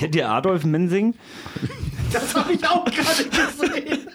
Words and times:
Kennt 0.00 0.16
ihr 0.16 0.28
Adolf 0.30 0.64
Mensing? 0.64 1.14
Das 2.10 2.34
habe 2.34 2.54
ich 2.54 2.66
auch 2.66 2.86
gerade 2.86 3.22
gesehen. 3.22 4.08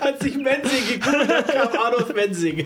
Als 0.00 0.24
ich 0.24 0.34
Mensing 0.38 0.88
geguckt 0.88 1.28
habe, 1.28 1.42
kam 1.42 1.68
Adolf 1.92 2.14
Mensing. 2.14 2.64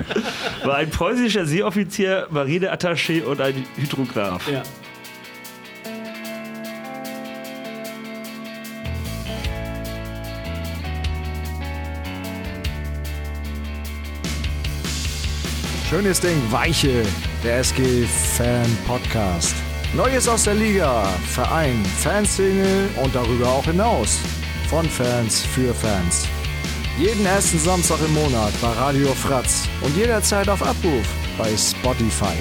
War 0.63 0.77
ein 0.77 0.89
preußischer 0.89 1.47
Seeoffizier, 1.47 2.29
Marineattaché 2.31 3.25
und 3.25 3.41
ein 3.41 3.67
Hydrograph. 3.75 4.49
Ja. 4.49 4.63
Schönes 15.91 16.21
Ding, 16.21 16.41
Weiche, 16.53 17.05
der 17.43 17.59
SG-Fan-Podcast. 17.59 19.57
Neues 19.95 20.29
aus 20.29 20.45
der 20.45 20.55
Liga, 20.55 21.05
Verein, 21.29 21.83
Fanszene 21.85 22.89
und 23.03 23.15
darüber 23.15 23.49
auch 23.49 23.65
hinaus. 23.65 24.21
Von 24.69 24.85
Fans 24.85 25.41
für 25.41 25.73
Fans. 25.73 26.29
Jeden 26.99 27.25
ersten 27.25 27.59
Samstag 27.59 27.99
im 28.05 28.13
Monat 28.13 28.53
bei 28.61 28.69
Radio 28.69 29.09
Fratz 29.15 29.67
und 29.81 29.97
jederzeit 29.97 30.49
auf 30.51 30.63
Abruf 30.63 31.07
bei 31.39 31.57
Spotify. 31.57 32.37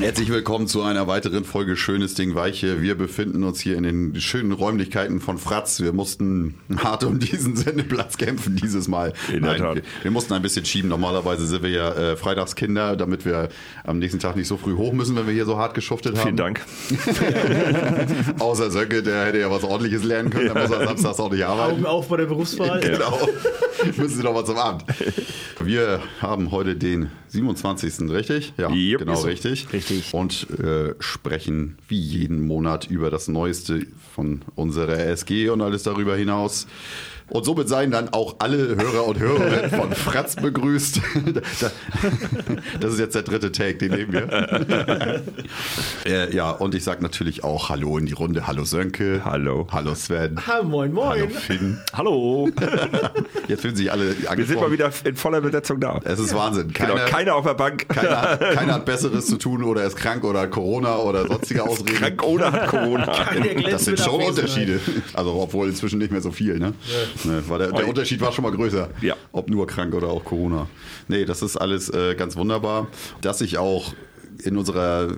Herzlich 0.00 0.30
willkommen 0.30 0.66
zu 0.66 0.82
einer 0.82 1.06
weiteren 1.08 1.44
Folge 1.44 1.76
Schönes 1.76 2.14
Ding 2.14 2.34
Weiche. 2.34 2.80
Wir 2.80 2.94
befinden 2.94 3.44
uns 3.44 3.60
hier 3.60 3.76
in 3.76 3.82
den 3.82 4.18
schönen 4.18 4.50
Räumlichkeiten 4.50 5.20
von 5.20 5.36
Fratz. 5.36 5.80
Wir 5.80 5.92
mussten 5.92 6.54
hart 6.82 7.04
um 7.04 7.18
diesen 7.18 7.54
Sendeplatz 7.54 8.16
kämpfen 8.16 8.56
dieses 8.56 8.88
Mal. 8.88 9.12
In 9.30 9.42
der 9.42 9.58
Tat. 9.58 9.74
wir, 9.76 9.82
wir 10.02 10.10
mussten 10.10 10.32
ein 10.32 10.40
bisschen 10.40 10.64
schieben. 10.64 10.88
Normalerweise 10.88 11.46
sind 11.46 11.62
wir 11.62 11.68
ja 11.68 11.92
äh, 11.92 12.16
Freitagskinder, 12.16 12.96
damit 12.96 13.26
wir 13.26 13.50
am 13.84 13.98
nächsten 13.98 14.20
Tag 14.20 14.36
nicht 14.36 14.48
so 14.48 14.56
früh 14.56 14.74
hoch 14.74 14.94
müssen, 14.94 15.16
wenn 15.16 15.26
wir 15.26 15.34
hier 15.34 15.44
so 15.44 15.58
hart 15.58 15.74
geschuftet 15.74 16.16
haben. 16.16 16.22
Vielen 16.22 16.36
Dank. 16.36 16.64
Außer 18.38 18.70
Söcke, 18.70 19.02
der 19.02 19.26
hätte 19.26 19.38
ja 19.38 19.50
was 19.50 19.64
ordentliches 19.64 20.02
lernen 20.02 20.30
können. 20.30 20.48
Da 20.48 20.62
muss 20.62 20.70
er 20.70 20.86
samstags 20.86 21.20
auch 21.20 21.30
nicht 21.30 21.44
arbeiten. 21.44 21.72
Augen 21.74 21.86
auf 21.86 22.08
bei 22.08 22.16
der 22.16 22.26
Berufswahl. 22.26 22.80
Genau. 22.80 23.28
Müssen 23.84 24.08
Sie 24.08 24.22
doch 24.22 24.32
mal 24.32 24.46
zum 24.46 24.56
Abend. 24.56 24.84
Wir 25.62 26.00
haben 26.22 26.50
heute 26.52 26.74
den 26.74 27.10
27. 27.30 28.10
richtig? 28.10 28.52
Ja, 28.58 28.70
Yep. 28.70 28.98
genau 29.00 29.14
so. 29.14 29.26
richtig. 29.28 29.72
Richtig. 29.72 30.12
Und 30.12 30.48
äh, 30.60 30.94
sprechen 30.98 31.78
wie 31.88 31.98
jeden 32.00 32.46
Monat 32.46 32.88
über 32.90 33.10
das 33.10 33.28
Neueste 33.28 33.86
von 34.14 34.42
unserer 34.56 34.98
RSG 34.98 35.48
und 35.50 35.60
alles 35.62 35.82
darüber 35.84 36.16
hinaus. 36.16 36.66
Und 37.30 37.44
somit 37.44 37.68
seien 37.68 37.90
dann 37.92 38.08
auch 38.12 38.36
alle 38.40 38.56
Hörer 38.76 39.06
und 39.06 39.18
Hörerinnen 39.18 39.70
von 39.70 39.92
Fratz 39.94 40.36
begrüßt. 40.36 41.00
Da- 41.60 41.70
Das 42.80 42.92
ist 42.94 42.98
jetzt 42.98 43.14
der 43.14 43.22
dritte 43.22 43.52
Take, 43.52 43.74
den 43.78 43.92
nehmen 43.92 44.12
wir. 44.12 45.22
äh, 46.06 46.34
ja, 46.34 46.50
und 46.50 46.74
ich 46.74 46.82
sage 46.84 47.02
natürlich 47.02 47.44
auch 47.44 47.68
Hallo 47.68 47.98
in 47.98 48.06
die 48.06 48.12
Runde. 48.12 48.46
Hallo 48.46 48.64
Sönke. 48.64 49.22
Hallo. 49.24 49.66
Hallo 49.70 49.94
Sven. 49.94 50.44
Ha, 50.46 50.62
moin, 50.62 50.92
Hallo 50.96 51.18
moin. 51.26 51.30
Finn. 51.30 51.78
Hallo. 51.92 52.48
Jetzt 53.48 53.62
fühlen 53.62 53.76
sich 53.76 53.90
alle 53.92 54.06
Wir 54.08 54.14
sind 54.14 54.28
angesprochen. 54.28 54.60
mal 54.62 54.72
wieder 54.72 54.90
in 55.04 55.16
voller 55.16 55.40
Besetzung 55.40 55.80
da. 55.80 56.00
Es 56.04 56.18
ist 56.18 56.34
Wahnsinn. 56.34 56.72
Genau, 56.72 56.94
Keiner, 56.94 57.04
keiner 57.06 57.34
auf 57.36 57.44
der 57.46 57.54
Bank. 57.54 57.88
keiner, 57.88 58.22
hat, 58.22 58.40
keiner 58.40 58.74
hat 58.74 58.84
Besseres 58.84 59.26
zu 59.26 59.36
tun 59.36 59.62
oder 59.64 59.84
ist 59.84 59.96
krank 59.96 60.24
oder 60.24 60.46
Corona 60.48 60.96
oder 60.98 61.26
sonstige 61.26 61.62
Ausreden. 61.62 61.94
Krank 61.96 62.22
oder 62.24 62.52
hat 62.52 62.66
Corona. 62.68 63.12
Das 63.70 63.84
sind 63.84 63.98
schon. 64.00 64.20
Unterschiede. 64.20 64.80
Also 65.14 65.34
obwohl 65.40 65.68
inzwischen 65.68 65.98
nicht 65.98 66.10
mehr 66.12 66.20
so 66.20 66.30
viel. 66.30 66.58
Ne? 66.58 66.72
Ne, 67.24 67.42
war 67.48 67.58
der, 67.58 67.72
der 67.72 67.88
Unterschied 67.88 68.20
war 68.20 68.32
schon 68.32 68.44
mal 68.44 68.52
größer. 68.52 68.90
Ja. 69.02 69.14
Ob 69.32 69.50
nur 69.50 69.66
krank 69.66 69.94
oder 69.94 70.08
auch 70.08 70.24
Corona. 70.24 70.68
Nee, 71.08 71.24
das 71.24 71.42
ist 71.42 71.56
alles 71.56 71.88
äh, 71.90 72.14
ganz 72.14 72.36
wunderbar. 72.36 72.88
Dass 73.20 73.38
sich 73.38 73.58
auch 73.58 73.92
in 74.44 74.56
unserer 74.56 75.08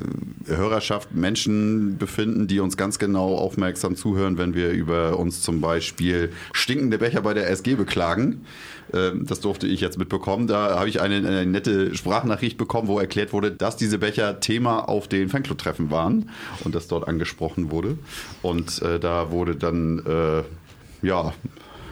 Hörerschaft 0.46 1.14
Menschen 1.14 1.96
befinden, 1.98 2.48
die 2.48 2.58
uns 2.60 2.76
ganz 2.76 2.98
genau 2.98 3.36
aufmerksam 3.36 3.94
zuhören, 3.94 4.36
wenn 4.38 4.54
wir 4.54 4.70
über 4.70 5.18
uns 5.18 5.42
zum 5.42 5.60
Beispiel 5.60 6.32
stinkende 6.52 6.98
Becher 6.98 7.22
bei 7.22 7.34
der 7.34 7.48
SG 7.48 7.74
beklagen. 7.76 8.44
Ähm, 8.92 9.26
Das 9.26 9.40
durfte 9.40 9.66
ich 9.66 9.80
jetzt 9.80 9.98
mitbekommen. 9.98 10.46
Da 10.46 10.76
habe 10.78 10.88
ich 10.88 11.00
eine, 11.00 11.16
eine 11.16 11.46
nette 11.46 11.94
Sprachnachricht 11.94 12.58
bekommen, 12.58 12.88
wo 12.88 12.98
erklärt 12.98 13.32
wurde, 13.32 13.52
dass 13.52 13.76
diese 13.76 13.98
Becher 13.98 14.40
Thema 14.40 14.88
auf 14.88 15.06
den 15.06 15.28
Fanclub-Treffen 15.28 15.90
waren 15.90 16.30
und 16.64 16.74
das 16.74 16.88
dort 16.88 17.06
angesprochen 17.06 17.70
wurde. 17.70 17.98
Und 18.42 18.82
äh, 18.82 18.98
da 18.98 19.30
wurde 19.30 19.54
dann, 19.54 20.02
äh, 20.04 21.06
ja, 21.06 21.32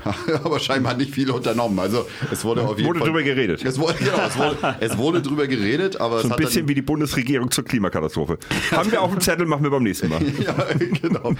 aber 0.44 0.58
scheinbar 0.60 0.94
nicht 0.94 1.12
viel 1.14 1.30
unternommen. 1.30 1.78
Also 1.78 2.06
es 2.30 2.44
wurde 2.44 2.62
auf 2.62 2.76
jeden 2.76 2.88
Wurde 2.88 2.98
Fall 3.00 3.08
drüber 3.08 3.22
geredet. 3.22 3.64
Es 3.64 3.78
wurde, 3.78 3.94
genau, 3.98 4.12
es 4.26 4.36
wurde, 4.38 4.76
es 4.80 4.98
wurde 4.98 5.22
drüber 5.22 5.46
geredet, 5.46 6.00
aber 6.00 6.16
So 6.16 6.18
es 6.18 6.24
ein 6.24 6.30
hat 6.32 6.36
bisschen 6.38 6.62
dann, 6.62 6.68
wie 6.68 6.74
die 6.74 6.82
Bundesregierung 6.82 7.50
zur 7.50 7.64
Klimakatastrophe. 7.64 8.38
Haben 8.72 8.90
wir 8.92 9.02
auf 9.02 9.10
dem 9.10 9.20
Zettel, 9.20 9.46
machen 9.46 9.62
wir 9.62 9.70
beim 9.70 9.82
nächsten 9.82 10.08
Mal. 10.08 10.20
ja, 10.44 10.54
genau. 11.00 11.34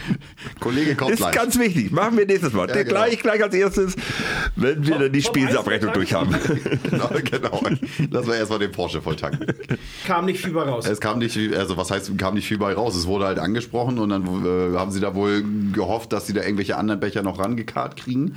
Kollege 0.60 0.94
kommt 0.94 1.12
Ist 1.12 1.18
gleich. 1.18 1.34
ganz 1.34 1.58
wichtig. 1.58 1.90
Machen 1.90 2.16
wir 2.18 2.26
nächstes 2.26 2.52
Mal. 2.52 2.66
Der 2.66 2.84
genau. 2.84 2.96
gleich, 3.00 3.18
gleich 3.20 3.42
als 3.42 3.54
erstes, 3.54 3.96
wenn 4.56 4.86
wir 4.86 4.98
dann 4.98 5.12
die 5.12 5.22
Vom 5.22 5.34
Spiegelabrechnung 5.34 5.92
durch 5.92 6.12
haben. 6.14 6.34
genau, 6.90 7.10
genau. 7.30 7.60
Lass 8.10 8.26
mal 8.26 8.36
erstmal 8.36 8.58
den 8.58 8.72
Porsche 8.72 9.00
volltanken. 9.02 9.46
Kam 10.06 10.24
nicht 10.26 10.40
viel 10.42 10.52
bei 10.52 10.62
raus. 10.62 10.86
Es 10.86 11.00
kam 11.00 11.18
nicht, 11.18 11.32
viel- 11.34 11.54
also 11.56 11.76
was 11.76 11.90
heißt, 11.90 12.16
kam 12.18 12.34
nicht 12.34 12.46
viel 12.48 12.58
bei 12.58 12.72
raus. 12.74 12.94
Es 12.96 13.06
wurde 13.06 13.26
halt 13.26 13.38
angesprochen 13.38 13.98
und 13.98 14.08
dann 14.10 14.24
äh, 14.24 14.76
haben 14.76 14.90
sie 14.90 15.00
da 15.00 15.14
wohl 15.14 15.44
gehofft, 15.72 16.12
dass 16.12 16.26
sie 16.26 16.32
da 16.32 16.42
irgendwelche 16.42 16.76
anderen 16.76 17.00
Becher 17.00 17.22
noch 17.22 17.38
rangekarrt 17.38 17.96
kriegen. 17.96 18.36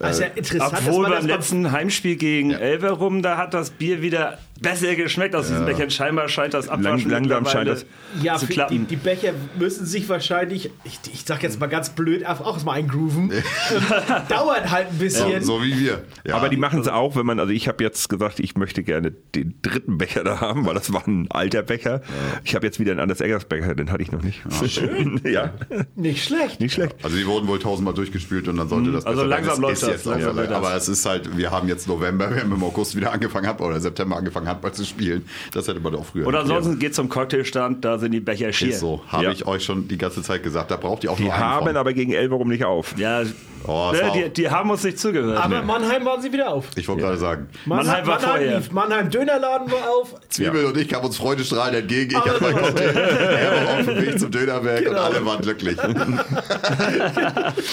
Ist 0.00 0.20
ja 0.20 0.26
interessant, 0.26 0.74
Obwohl 0.86 1.08
beim 1.08 1.26
letzten 1.26 1.72
Heimspiel 1.72 2.16
gegen 2.16 2.52
Elverum, 2.52 3.22
da 3.22 3.36
hat 3.36 3.52
das 3.52 3.70
Bier 3.70 4.00
wieder 4.00 4.38
besser 4.60 4.94
geschmeckt 4.94 5.34
aus 5.34 5.48
diesen 5.48 5.64
Bechern. 5.66 5.90
Scheinbar 5.90 6.28
scheint 6.28 6.54
das 6.54 6.68
Abwaschen 6.68 7.10
Lang- 7.10 7.24
langsam 7.24 7.46
scheint 7.46 7.68
das- 7.68 7.86
Ja, 8.22 8.34
zu 8.36 8.40
für- 8.46 8.46
die, 8.48 8.54
klappen. 8.54 8.86
die 8.88 8.96
Becher 8.96 9.32
müssen 9.58 9.86
sich 9.86 10.08
wahrscheinlich, 10.08 10.70
ich, 10.84 10.98
ich 11.12 11.24
sag 11.24 11.42
jetzt 11.42 11.60
mal 11.60 11.66
ganz 11.66 11.90
blöd, 11.90 12.26
auch 12.26 12.40
auch 12.40 12.62
mal 12.64 12.72
eingrooven. 12.72 13.30
Ähm, 13.32 13.42
Dauert 14.28 14.70
halt 14.70 14.88
ein 14.90 14.98
bisschen. 14.98 15.42
So, 15.42 15.58
so 15.58 15.62
wie 15.64 15.78
wir. 15.78 16.02
Ja. 16.26 16.36
Aber 16.36 16.48
die 16.48 16.56
machen 16.56 16.80
es 16.80 16.88
auch, 16.88 17.16
wenn 17.16 17.26
man, 17.26 17.38
also 17.40 17.52
ich 17.52 17.68
habe 17.68 17.82
jetzt 17.84 18.08
gesagt, 18.08 18.40
ich 18.40 18.56
möchte 18.56 18.82
gerne 18.82 19.12
den 19.34 19.54
dritten 19.62 19.98
Becher 19.98 20.24
da 20.24 20.40
haben, 20.40 20.66
weil 20.66 20.74
das 20.74 20.92
war 20.92 21.06
ein 21.06 21.30
alter 21.30 21.62
Becher. 21.62 22.02
Ich 22.44 22.54
habe 22.54 22.66
jetzt 22.66 22.80
wieder 22.80 22.92
einen 22.92 23.00
Anders 23.00 23.20
Eggers 23.20 23.44
Becher, 23.44 23.74
den 23.74 23.90
hatte 23.92 24.02
ich 24.02 24.12
noch 24.12 24.22
nicht. 24.22 24.42
ja, 25.24 25.52
Nicht 25.94 26.24
schlecht. 26.24 26.60
nicht 26.60 26.74
schlecht. 26.74 26.96
Also 27.02 27.16
die 27.16 27.26
wurden 27.26 27.46
wohl 27.48 27.58
tausendmal 27.58 27.94
durchgespült 27.94 28.48
und 28.48 28.56
dann 28.56 28.68
sollte 28.68 28.92
das 28.92 29.06
Also 29.06 29.24
langsam 29.24 29.60
läuft 29.60 29.82
das, 29.82 29.88
jetzt 29.90 30.04
langsam 30.06 30.38
aber 30.38 30.74
es 30.74 30.88
ist 30.88 31.04
halt, 31.06 31.36
wir 31.36 31.50
haben 31.50 31.68
jetzt 31.68 31.86
November, 31.88 32.30
wir 32.34 32.42
haben 32.42 32.52
im 32.52 32.62
August 32.64 32.96
wieder 32.96 33.12
angefangen 33.12 33.46
Handball 33.46 33.68
oder 33.70 33.80
September 33.80 34.16
angefangen 34.16 34.47
Handball 34.48 34.72
zu 34.72 34.84
spielen. 34.84 35.24
Das 35.52 35.68
hätte 35.68 35.80
man 35.80 35.92
doch 35.92 36.04
früher. 36.04 36.26
Oder 36.26 36.40
ansonsten 36.40 36.78
geht 36.78 36.94
zum 36.94 37.08
Cocktailstand, 37.08 37.84
da 37.84 37.98
sind 37.98 38.12
die 38.12 38.20
Becher 38.20 38.52
schier. 38.52 38.70
Ist 38.70 38.80
so, 38.80 39.02
habe 39.08 39.24
Ja. 39.24 39.30
ich 39.32 39.46
euch 39.46 39.64
schon 39.64 39.86
die 39.88 39.98
ganze 39.98 40.22
Zeit 40.22 40.42
gesagt. 40.42 40.70
Da 40.70 40.76
braucht 40.76 41.04
ihr 41.04 41.12
auch 41.12 41.16
Die 41.16 41.24
nur 41.24 41.34
einen 41.34 41.42
haben 41.44 41.66
von. 41.66 41.76
aber 41.76 41.92
gegen 41.92 42.12
Elverum 42.12 42.48
nicht 42.48 42.64
auf. 42.64 42.94
Ja, 42.96 43.22
Oh, 43.66 43.90
ne, 43.92 44.12
die, 44.14 44.42
die 44.42 44.48
haben 44.50 44.70
uns 44.70 44.84
nicht 44.84 45.00
zugehört. 45.00 45.36
Aber 45.44 45.62
Mannheim 45.62 46.04
waren 46.04 46.22
sie 46.22 46.32
wieder 46.32 46.48
auf. 46.52 46.66
Ich 46.76 46.86
wollte 46.86 47.02
gerade 47.02 47.18
sagen, 47.18 47.48
Mannheim 47.66 48.06
war 48.06 48.20
vorher. 48.20 48.58
lief. 48.58 48.70
Mannheim 48.70 49.10
Dönerladen 49.10 49.68
war 49.72 49.90
auf. 49.90 50.14
Zwiebel 50.28 50.64
und 50.66 50.76
ich 50.76 50.88
kamen 50.88 51.06
uns 51.06 51.16
freudestrahlend 51.16 51.76
entgegen. 51.76 52.12
Ich 52.12 52.16
hatte 52.16 52.40
mein 52.40 52.56
Cocktail. 52.56 52.96
Er 52.96 53.66
war 53.66 53.80
auf 53.80 53.84
dem 53.84 54.00
Weg 54.00 54.20
zum 54.20 54.30
Dönerwerk 54.30 54.78
und 54.82 54.84
Genau. 54.92 55.00
alle 55.02 55.26
waren 55.26 55.42
glücklich. 55.42 55.76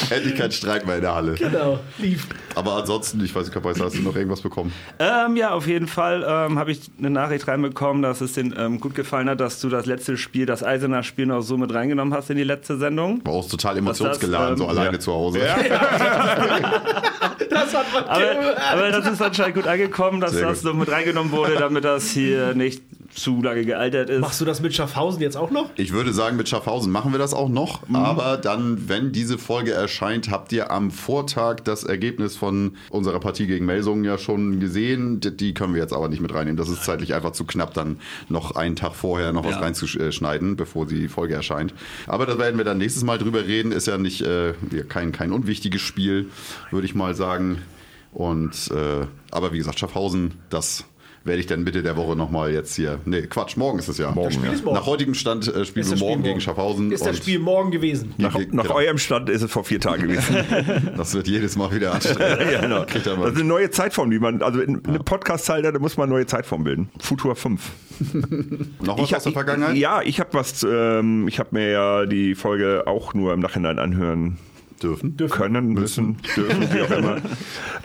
Endlich 0.09 0.35
kein 0.35 0.51
Streit 0.51 0.85
mehr 0.85 0.95
in 0.95 1.01
der 1.01 1.15
Halle. 1.15 1.33
Genau, 1.35 1.79
lief. 1.99 2.27
Aber 2.55 2.73
ansonsten, 2.77 3.23
ich 3.23 3.33
weiß 3.35 3.45
nicht, 3.53 3.79
hast 3.79 3.95
du 3.95 4.01
noch 4.01 4.15
irgendwas 4.15 4.41
bekommen? 4.41 4.73
Ähm, 4.99 5.35
ja, 5.35 5.51
auf 5.51 5.67
jeden 5.67 5.87
Fall 5.87 6.25
ähm, 6.27 6.57
habe 6.65 6.71
ich 6.71 6.89
eine 6.97 7.11
Nachricht 7.11 7.47
reinbekommen, 7.47 8.01
dass 8.01 8.21
es 8.21 8.33
denen 8.33 8.55
ähm, 8.57 8.79
gut 8.79 8.95
gefallen 8.95 9.29
hat, 9.29 9.39
dass 9.39 9.61
du 9.61 9.69
das 9.69 9.85
letzte 9.85 10.17
Spiel, 10.17 10.47
das 10.47 10.63
Eisener 10.63 11.03
Spiel 11.03 11.27
noch 11.27 11.41
so 11.41 11.57
mit 11.57 11.71
reingenommen 11.71 12.11
hast 12.11 12.31
in 12.31 12.37
die 12.37 12.43
letzte 12.43 12.79
Sendung. 12.79 13.23
War 13.23 13.33
auch 13.33 13.47
total 13.47 13.77
emotionsgeladen, 13.77 14.53
ähm, 14.53 14.57
so 14.57 14.65
alleine 14.67 14.93
ja. 14.93 14.99
zu 14.99 15.13
Hause. 15.13 15.41
Das 17.47 17.73
hat 17.73 17.85
man 17.93 18.03
Aber, 18.05 18.57
aber 18.71 18.89
das 18.89 19.07
ist 19.07 19.21
anscheinend 19.21 19.55
gut 19.55 19.67
angekommen, 19.67 20.19
dass 20.19 20.31
Sehr 20.31 20.47
das 20.47 20.61
gut. 20.61 20.71
noch 20.71 20.79
mit 20.79 20.91
reingenommen 20.91 21.31
wurde, 21.31 21.55
damit 21.55 21.85
das 21.85 22.09
hier 22.09 22.53
nicht 22.53 22.81
zu 23.15 23.41
lange 23.41 23.65
gealtert 23.65 24.09
ist. 24.09 24.19
Machst 24.19 24.41
du 24.41 24.45
das 24.45 24.61
mit 24.61 24.75
Schaffhausen 24.75 25.21
jetzt 25.21 25.37
auch 25.37 25.49
noch? 25.49 25.69
Ich 25.77 25.93
würde 25.93 26.11
sagen, 26.13 26.35
mit 26.37 26.49
Schaffhausen 26.49 26.91
machen 26.91 27.11
wir 27.13 27.17
das 27.17 27.33
auch 27.33 27.49
noch. 27.49 27.87
Mhm. 27.87 27.95
Aber 27.95 28.37
dann, 28.37 28.89
wenn 28.89 29.11
diese 29.11 29.37
Folge 29.37 29.71
erscheint, 29.71 30.29
habt 30.29 30.51
ihr 30.51 30.69
am 30.71 30.91
Vortag 30.91 31.61
das 31.63 31.83
Ergebnis 31.83 32.35
von 32.35 32.73
unserer 32.89 33.19
Partie 33.19 33.47
gegen 33.47 33.65
Melsungen 33.65 34.03
ja 34.03 34.17
schon 34.17 34.59
gesehen. 34.59 35.19
Die, 35.21 35.53
können 35.53 35.73
wir 35.73 35.81
jetzt 35.81 35.93
aber 35.93 36.09
nicht 36.09 36.21
mit 36.21 36.33
reinnehmen. 36.33 36.57
Das 36.57 36.69
ist 36.69 36.83
zeitlich 36.83 37.13
einfach 37.13 37.31
zu 37.31 37.45
knapp, 37.45 37.73
dann 37.73 37.99
noch 38.27 38.55
einen 38.55 38.75
Tag 38.75 38.93
vorher 38.95 39.31
noch 39.31 39.45
was 39.45 39.51
Ja. 39.55 39.59
reinzuschneiden, 39.61 40.55
bevor 40.57 40.85
die 40.85 41.07
Folge 41.07 41.33
erscheint. 41.35 41.73
Aber 42.07 42.25
da 42.25 42.37
werden 42.37 42.57
wir 42.57 42.65
dann 42.65 42.77
nächstes 42.77 43.03
Mal 43.03 43.17
drüber 43.17 43.45
reden. 43.47 43.71
Ist 43.71 43.87
ja 43.87 43.97
nicht 43.97 44.21
äh, 44.21 44.53
kein, 44.89 45.11
kein 45.13 45.31
unwichtiges 45.31 45.81
Spiel, 45.81 46.29
würde 46.71 46.85
ich 46.85 46.95
mal 46.95 47.15
sagen. 47.15 47.61
Und 48.11 48.71
äh, 48.71 49.05
aber 49.31 49.51
wie 49.53 49.57
gesagt, 49.57 49.79
Schaffhausen, 49.79 50.35
das 50.49 50.85
werde 51.25 51.39
ich 51.39 51.47
dann 51.47 51.63
Mitte 51.63 51.81
der 51.81 51.97
Woche 51.97 52.15
nochmal 52.15 52.53
jetzt 52.53 52.75
hier. 52.75 52.99
Nee, 53.05 53.23
Quatsch, 53.23 53.57
morgen 53.57 53.79
ist 53.79 53.87
es 53.87 53.97
ja. 53.97 54.11
Morgen, 54.11 54.31
Spiel 54.31 54.45
ja. 54.45 54.53
ist 54.53 54.63
morgen. 54.63 54.77
Nach 54.77 54.85
heutigem 54.85 55.15
Stand 55.15 55.47
äh, 55.47 55.65
spielen 55.65 55.83
Ist 55.83 55.91
wir 55.91 55.97
Spiel 55.97 55.97
morgen 55.97 56.21
gegen 56.21 56.33
morgen. 56.33 56.41
Schaffhausen. 56.41 56.91
Ist 56.91 57.05
das 57.05 57.17
Spiel 57.17 57.39
morgen 57.39 57.71
gewesen? 57.71 58.13
Nach, 58.17 58.37
nach 58.51 58.63
genau. 58.63 58.75
eurem 58.75 58.99
Stand 58.99 59.29
ist 59.29 59.41
es 59.41 59.51
vor 59.51 59.63
vier 59.63 59.79
Tagen 59.79 60.03
gewesen. 60.03 60.35
Das 60.95 61.13
wird 61.13 61.27
jedes 61.27 61.55
Mal 61.55 61.73
wieder 61.73 61.93
anstrengend. 61.93 62.51
ja, 62.51 62.61
genau. 62.61 62.85
Das 62.85 62.95
ist 62.95 63.35
eine 63.35 63.43
neue 63.43 63.69
Zeitform, 63.69 64.11
die 64.11 64.19
man, 64.19 64.41
also 64.41 64.61
in 64.61 64.85
eine 64.85 64.99
Podcast-Zeiler, 64.99 65.71
da 65.71 65.79
muss 65.79 65.97
man 65.97 66.05
eine 66.05 66.13
neue 66.13 66.25
Zeitform 66.27 66.63
bilden. 66.63 66.89
Futur 66.99 67.35
5. 67.35 67.71
Noch 68.81 68.99
was 68.99 69.13
aus 69.13 69.23
der 69.23 69.31
Vergangenheit? 69.31 69.75
Ja, 69.77 70.01
ich 70.01 70.19
habe 70.19 70.29
was, 70.33 70.65
ähm, 70.69 71.27
ich 71.27 71.39
habe 71.39 71.49
mir 71.51 71.69
ja 71.69 72.05
die 72.05 72.35
Folge 72.35 72.83
auch 72.85 73.13
nur 73.13 73.33
im 73.33 73.39
Nachhinein 73.39 73.79
anhören 73.79 74.37
Dürfen. 74.81 75.15
können, 75.29 75.69
müssen, 75.69 76.17
dürfen, 76.35 76.73
wie 76.73 76.81
auch 76.81 76.91
immer. 76.91 77.17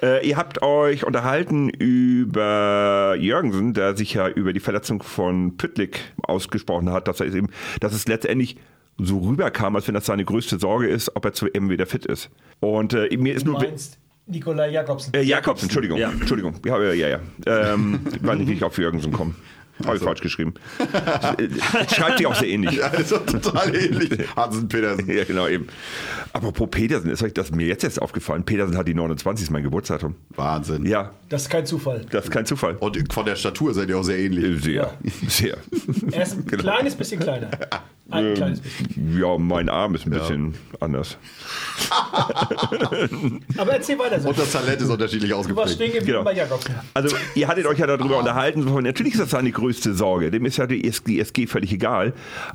Äh, 0.03 0.27
ihr 0.27 0.39
habt 0.39 0.63
euch 0.63 1.05
unterhalten 1.05 1.69
über 1.69 3.17
Jürgensen, 3.19 3.75
der 3.75 3.95
sich 3.99 4.15
ja 4.15 4.29
über 4.29 4.55
die 4.55 4.61
Verletzung 4.61 5.03
von 5.03 5.59
Püttlik 5.59 6.01
ausgesprochen 6.23 6.89
hat, 6.91 7.07
dass 7.07 7.21
er 7.21 7.27
eben, 7.27 7.49
dass 7.81 7.93
es 7.93 8.09
letztendlich 8.09 8.57
so 8.97 9.19
rüberkam, 9.19 9.77
als 9.77 9.87
wenn 9.89 9.95
das 9.95 10.07
seine 10.07 10.25
größte 10.25 10.59
Sorge 10.59 10.89
ist, 10.89 11.15
ob 11.17 11.27
er 11.27 11.35
zu 11.35 11.49
EM 11.53 11.69
wieder 11.69 11.85
fit 11.85 12.07
ist. 12.07 12.31
Und 12.61 12.95
äh, 12.95 13.15
mir 13.19 13.35
ist 13.35 13.47
Du 13.47 13.53
nur 13.53 13.61
meinst 13.61 13.99
Nikolai 14.27 14.71
Jakobsen. 14.71 15.13
äh, 15.13 15.23
Jakobsen, 15.23 15.67
Entschuldigung, 15.67 15.99
Ja. 15.99 16.11
Entschuldigung, 16.11 16.55
ja, 16.65 16.81
ja, 16.83 16.93
ja, 16.93 17.09
ja. 17.09 17.21
Ähm, 17.75 18.01
weil 18.23 18.41
ich 18.41 18.47
nicht 18.49 18.63
auf 18.65 18.79
Jürgensen 18.79 19.13
komme. 19.13 19.35
Habe 19.87 19.97
ich 19.97 20.03
falsch 20.03 20.21
geschrieben. 20.21 20.55
Äh, 20.79 21.49
Schreibt 21.95 22.19
sich 22.19 22.27
auch 22.27 22.35
sehr 22.35 22.49
ähnlich. 22.49 22.71
Ja, 22.81 22.87
ist 22.89 23.11
total 23.11 23.75
ähnlich. 23.75 24.11
Hansen 24.37 24.69
Petersen. 24.69 25.11
Ja, 25.11 25.25
genau 25.25 25.47
eben. 25.49 25.67
Apropos 26.33 26.69
Petersen, 26.71 27.11
ist 27.11 27.23
euch 27.23 27.35
das 27.35 27.51
mir 27.51 27.67
jetzt 27.67 27.85
erst 27.85 28.01
aufgefallen? 28.01 28.45
Petersen 28.45 28.77
hat 28.77 28.87
die 28.89 28.95
29, 28.95 29.45
ist 29.45 29.51
mein 29.51 29.63
Geburtsdatum. 29.63 30.15
Wahnsinn. 30.37 30.87
Ja, 30.87 31.11
Das 31.29 31.43
ist 31.43 31.51
kein 31.51 31.67
Zufall. 31.67 32.07
das 32.11 32.25
ist 32.25 32.31
kein 32.31 32.47
Zufall. 32.47 32.77
Und 32.81 33.13
von 33.13 33.25
der 33.27 33.37
Statur 33.37 33.75
seid 33.75 33.89
ihr 33.89 33.99
auch 33.99 34.03
sehr 34.05 34.19
ähnlich. 34.19 34.63
Sehr, 34.63 34.93
sehr. 35.29 35.57
Er 36.13 36.23
ist 36.23 36.35
ein 36.35 36.47
Genau. 36.51 36.63
kleines 36.63 36.95
bisschen 36.95 37.21
kleiner. 37.21 37.51
Ein 38.11 38.25
Ähm, 38.27 38.35
kleines 38.35 38.61
bisschen. 38.61 39.19
Ja, 39.21 39.39
mein 39.39 39.69
Arm 39.69 39.95
ist 39.95 40.05
ein 40.07 40.11
bisschen 40.11 40.55
anders. 40.81 41.17
Aber 43.59 43.73
erzähl 43.73 43.99
weiter. 43.99 44.27
Und 44.29 44.39
das 44.39 44.53
Talent 44.53 44.81
ist 44.81 44.89
unterschiedlich 44.91 45.31
Du 45.31 45.37
warst 45.37 45.51
ausgeprägt. 45.51 45.71
stehen 45.75 45.87
geblieben 45.93 46.07
Genau. 46.07 46.25
bei 46.25 46.35
Jakobsen. 46.35 46.75
Also, 46.95 47.17
ihr 47.35 47.49
hattet 47.49 47.67
euch 47.67 47.79
ja 47.79 47.87
darüber 47.87 48.19
unterhalten. 48.19 48.63
so, 48.63 48.81
Natürlich 48.81 49.15
ist 49.15 49.21
das 49.21 49.31
seine 49.31 49.51
größte 49.51 49.95
Sorge. 49.95 50.31
Dem 50.31 50.45
ist 50.45 50.57
ja 50.57 50.67
die 50.67 50.87
SG, 50.87 51.05
die 51.07 51.21
SG 51.21 51.47
völlig 51.47 51.73
egal. 51.73 52.13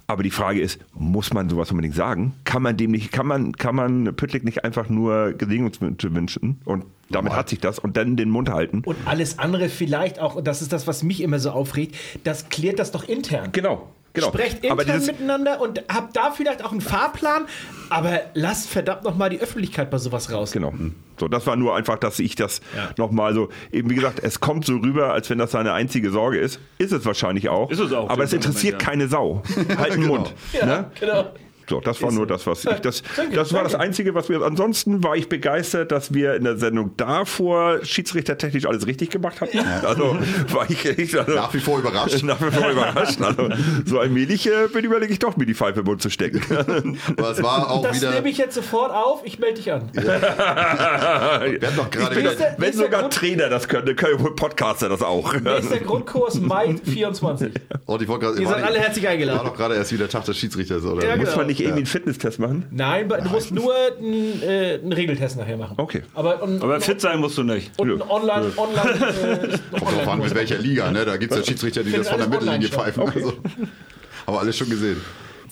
Aber 0.07 0.23
die 0.23 0.31
Frage 0.31 0.61
ist, 0.61 0.79
muss 0.93 1.33
man 1.33 1.49
sowas 1.49 1.71
unbedingt 1.71 1.95
sagen? 1.95 2.33
Kann 2.43 2.61
man 2.61 2.77
dem 2.77 2.91
nicht, 2.91 3.11
kann 3.11 3.27
man, 3.27 3.53
kann 3.53 3.75
man 3.75 4.15
Püttlik 4.15 4.43
nicht 4.43 4.63
einfach 4.63 4.89
nur 4.89 5.33
Gelegungswünsche 5.33 6.13
wünschen? 6.13 6.59
Und 6.65 6.85
damit 7.09 7.25
Normal. 7.25 7.39
hat 7.39 7.49
sich 7.49 7.59
das 7.59 7.77
und 7.77 7.97
dann 7.97 8.15
den 8.15 8.29
Mund 8.31 8.49
halten. 8.49 8.81
Und 8.85 8.97
alles 9.05 9.37
andere 9.37 9.69
vielleicht 9.69 10.19
auch, 10.19 10.35
und 10.35 10.47
das 10.47 10.61
ist 10.63 10.73
das, 10.73 10.87
was 10.87 11.03
mich 11.03 11.21
immer 11.21 11.37
so 11.39 11.51
aufregt, 11.51 11.95
das 12.23 12.49
klärt 12.49 12.79
das 12.79 12.91
doch 12.91 13.07
intern. 13.07 13.49
Genau, 13.51 13.87
genau. 14.15 14.27
Sprecht 14.29 14.55
intern 14.57 14.71
Aber 14.71 14.83
dieses, 14.85 15.07
miteinander 15.07 15.61
und 15.61 15.83
habt 15.93 16.15
da 16.15 16.31
vielleicht 16.31 16.63
auch 16.65 16.71
einen 16.71 16.81
Fahrplan, 16.81 17.45
aber 17.89 18.21
lasst 18.33 18.69
verdammt 18.69 19.03
nochmal 19.03 19.29
die 19.29 19.39
Öffentlichkeit 19.39 19.89
bei 19.91 19.97
sowas 19.97 20.31
raus. 20.31 20.51
Genau. 20.51 20.73
So, 21.19 21.27
das 21.27 21.45
war 21.47 21.55
nur 21.55 21.75
einfach, 21.75 21.97
dass 21.97 22.19
ich 22.19 22.35
das 22.35 22.59
Ja. 22.75 22.89
nochmal 22.97 23.33
so, 23.33 23.49
eben 23.71 23.89
wie 23.89 23.95
gesagt, 23.95 24.19
es 24.21 24.39
kommt 24.39 24.65
so 24.65 24.75
rüber, 24.77 25.13
als 25.13 25.29
wenn 25.29 25.37
das 25.37 25.51
seine 25.51 25.73
einzige 25.73 26.09
Sorge 26.11 26.39
ist. 26.39 26.59
Ist 26.77 26.91
es 26.91 27.05
wahrscheinlich 27.05 27.47
auch. 27.49 27.69
Ist 27.71 27.79
es 27.79 27.93
auch, 27.93 28.09
Aber 28.09 28.23
es 28.23 28.33
interessiert 28.33 28.73
Moment, 28.73 28.81
ja. 28.81 28.89
keine 28.89 29.07
Sau. 29.07 29.43
Halt 29.77 29.93
den 29.93 30.07
Mund. 30.07 30.33
Ja, 30.53 30.65
Ne? 30.65 30.91
genau. 30.99 31.25
So, 31.69 31.79
das 31.81 32.01
war 32.01 32.11
nur 32.11 32.27
das, 32.27 32.45
was 32.47 32.63
ich. 32.65 32.79
Das, 32.79 33.01
Danke, 33.15 33.35
das 33.35 33.51
war 33.53 33.63
das. 33.63 33.75
Einzige, 33.75 34.13
was 34.15 34.29
wir. 34.29 34.41
Ansonsten 34.41 35.03
war 35.03 35.15
ich 35.15 35.29
begeistert, 35.29 35.91
dass 35.91 36.13
wir 36.13 36.35
in 36.35 36.43
der 36.43 36.57
Sendung 36.57 36.95
davor 36.97 37.79
schiedsrichtertechnisch 37.83 38.65
alles 38.65 38.85
richtig 38.87 39.09
gemacht 39.09 39.41
hatten. 39.41 39.59
Also 39.83 40.17
war 40.51 40.69
ich 40.69 40.85
echt. 40.85 41.15
Also, 41.15 41.31
Nach 41.33 41.53
wie 41.53 41.59
vor 41.59 41.79
überrascht. 41.79 42.23
nach 42.23 42.39
wie 42.41 42.51
vor 42.51 42.69
überrascht. 42.69 43.21
Also, 43.21 43.49
so 43.85 43.99
allmählich 43.99 44.47
äh, 44.47 44.67
bin 44.71 44.85
überlege 44.85 45.11
ich 45.13 45.19
doch, 45.19 45.37
mir 45.37 45.45
die 45.45 45.55
Pfeife 45.55 45.79
im 45.79 45.85
Mund 45.85 46.01
zu 46.01 46.09
stecken. 46.09 46.41
Aber 47.17 47.31
es 47.31 47.41
war 47.41 47.71
auch 47.71 47.81
Das 47.83 47.97
wieder. 47.97 48.11
nehme 48.11 48.29
ich 48.29 48.37
jetzt 48.37 48.55
sofort 48.55 48.91
auf, 48.91 49.21
ich 49.25 49.39
melde 49.39 49.55
dich 49.55 49.71
an. 49.71 49.89
Wir 49.93 50.03
hatten 51.67 51.75
doch 51.77 51.89
gerade. 51.89 52.15
Der- 52.21 52.55
Wenn 52.57 52.73
sogar 52.73 53.01
Grund- 53.01 53.13
Trainer 53.13 53.49
das 53.49 53.67
können, 53.67 53.85
dann 53.85 53.95
können 53.95 54.19
wohl 54.19 54.35
Podcaster 54.35 54.89
das 54.89 55.01
auch. 55.01 55.33
Nächster 55.33 55.79
Grundkurs 55.79 56.35
Mai 56.39 56.75
24. 56.83 57.51
Oh, 57.85 57.97
die 57.97 58.05
Podcast, 58.05 58.39
Ihr 58.39 58.45
war 58.45 58.55
seid 58.55 58.63
alle 58.63 58.79
herzlich 58.79 59.03
War 59.05 59.11
eingeladen. 59.11 59.41
doch 59.45 59.55
gerade 59.55 59.75
erst 59.75 59.91
wieder 59.91 60.07
Tag 60.09 60.25
des 60.25 60.37
Schiedsrichters, 60.37 60.83
oder? 60.83 61.05
Ja, 61.07 61.15
Muss 61.15 61.25
genau. 61.25 61.37
man 61.37 61.47
nicht 61.47 61.54
irgendwie 61.63 61.79
einen 61.79 61.85
Fitnesstest 61.85 62.39
machen? 62.39 62.65
Nein, 62.71 63.09
du 63.09 63.29
musst 63.29 63.51
nur 63.51 63.73
einen, 63.75 64.41
äh, 64.41 64.79
einen 64.81 64.93
Regeltest 64.93 65.37
nachher 65.37 65.57
machen. 65.57 65.75
Okay. 65.77 66.03
Aber, 66.13 66.41
und, 66.43 66.61
Aber 66.61 66.79
fit 66.81 67.01
sein 67.01 67.19
musst 67.19 67.37
du 67.37 67.43
nicht. 67.43 67.71
und 67.79 67.91
ein 67.91 68.01
Online, 68.01 68.51
Online, 68.55 69.53
äh, 69.53 69.57
Kommt 69.79 69.97
drauf 69.97 70.07
an, 70.07 70.19
mit 70.19 70.33
welcher 70.35 70.57
Liga, 70.57 70.91
ne? 70.91 71.05
Da 71.05 71.17
gibt 71.17 71.31
es 71.31 71.39
ja 71.39 71.45
Schiedsrichter, 71.45 71.83
die 71.83 71.91
das 71.91 72.09
von 72.09 72.19
der 72.19 72.27
Mittellinie 72.27 72.69
pfeifen. 72.69 73.03
Also, 73.03 73.33
aber 74.25 74.39
alles 74.39 74.57
schon 74.57 74.69
gesehen. 74.69 75.01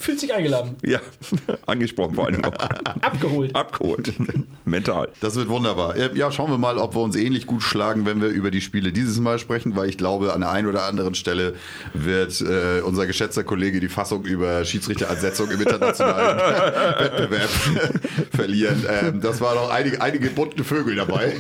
Fühlt 0.04 0.20
sich 0.20 0.34
eingeladen. 0.34 0.76
Ja, 0.86 1.00
angesprochen 1.66 2.16
vor 2.16 2.26
allem 2.26 2.44
auch. 2.44 2.52
Abgeholt. 3.02 3.56
Abgeholt. 3.56 4.12
Mental. 4.66 5.08
Das 5.22 5.36
wird 5.36 5.48
wunderbar. 5.48 5.96
Äh, 5.96 6.10
Ja, 6.14 6.30
schauen 6.30 6.52
wir 6.52 6.58
mal, 6.58 6.78
ob 6.78 6.94
wir 6.94 7.00
uns 7.02 7.16
ähnlich 7.16 7.48
gut 7.48 7.64
schlagen, 7.64 8.06
wenn 8.06 8.22
wir 8.22 8.28
über 8.28 8.52
die 8.52 8.60
Spiele 8.60 8.92
dieses 8.92 9.22
Mal 9.22 9.40
sprechen, 9.40 9.78
weil 9.78 9.88
ich 9.88 9.98
glaube, 9.98 10.34
an 10.34 10.42
der 10.42 10.52
einen 10.52 10.68
oder 10.68 10.84
anderen 10.84 11.16
Stelle 11.16 11.56
wird 11.94 12.42
äh, 12.42 12.82
unser 12.82 13.08
geschätzter 13.08 13.46
Kollege 13.46 13.80
die 13.80 13.88
Fassung 13.88 14.26
über 14.26 14.66
Schiedsrichterersetzung 14.66 15.50
im 15.52 15.62
internationalen 15.62 16.38
Wettbewerb 17.00 17.50
verlieren. 18.36 18.86
Ähm, 18.90 19.22
das 19.22 19.40
war 19.40 19.56
doch 19.56 19.70
einige, 19.70 20.02
einige 20.02 20.30
bunte 20.32 20.66
Vögel 20.66 20.98
dabei. 20.98 21.38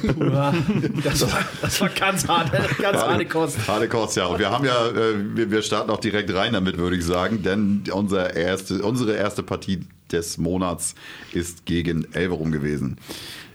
Das 1.04 1.22
war, 1.30 1.40
das 1.62 1.82
war 1.82 1.90
ganz 1.90 2.26
hart, 2.30 2.50
ganz 2.80 2.98
harte 2.98 3.26
Kost. 3.26 3.58
Harte 3.68 3.90
Kost, 3.90 4.16
ja. 4.16 4.28
Und 4.28 4.40
wir 4.40 4.50
haben 4.50 4.64
ja, 4.64 4.88
äh, 4.88 5.16
wir, 5.36 5.52
wir 5.52 5.62
starten 5.62 5.92
auch 5.92 6.00
direkt 6.00 6.34
rein 6.34 6.54
damit, 6.54 6.78
würde 6.78 6.96
ich 6.96 7.04
sagen, 7.06 7.44
denn 7.44 7.84
unser 7.92 8.36
erste, 8.54 8.82
unsere 8.84 9.16
erste 9.16 9.44
Partie 9.44 9.82
des 10.12 10.38
Monats 10.38 10.96
ist 11.34 11.66
gegen 11.66 12.08
Elverum 12.14 12.52
gewesen. 12.52 12.98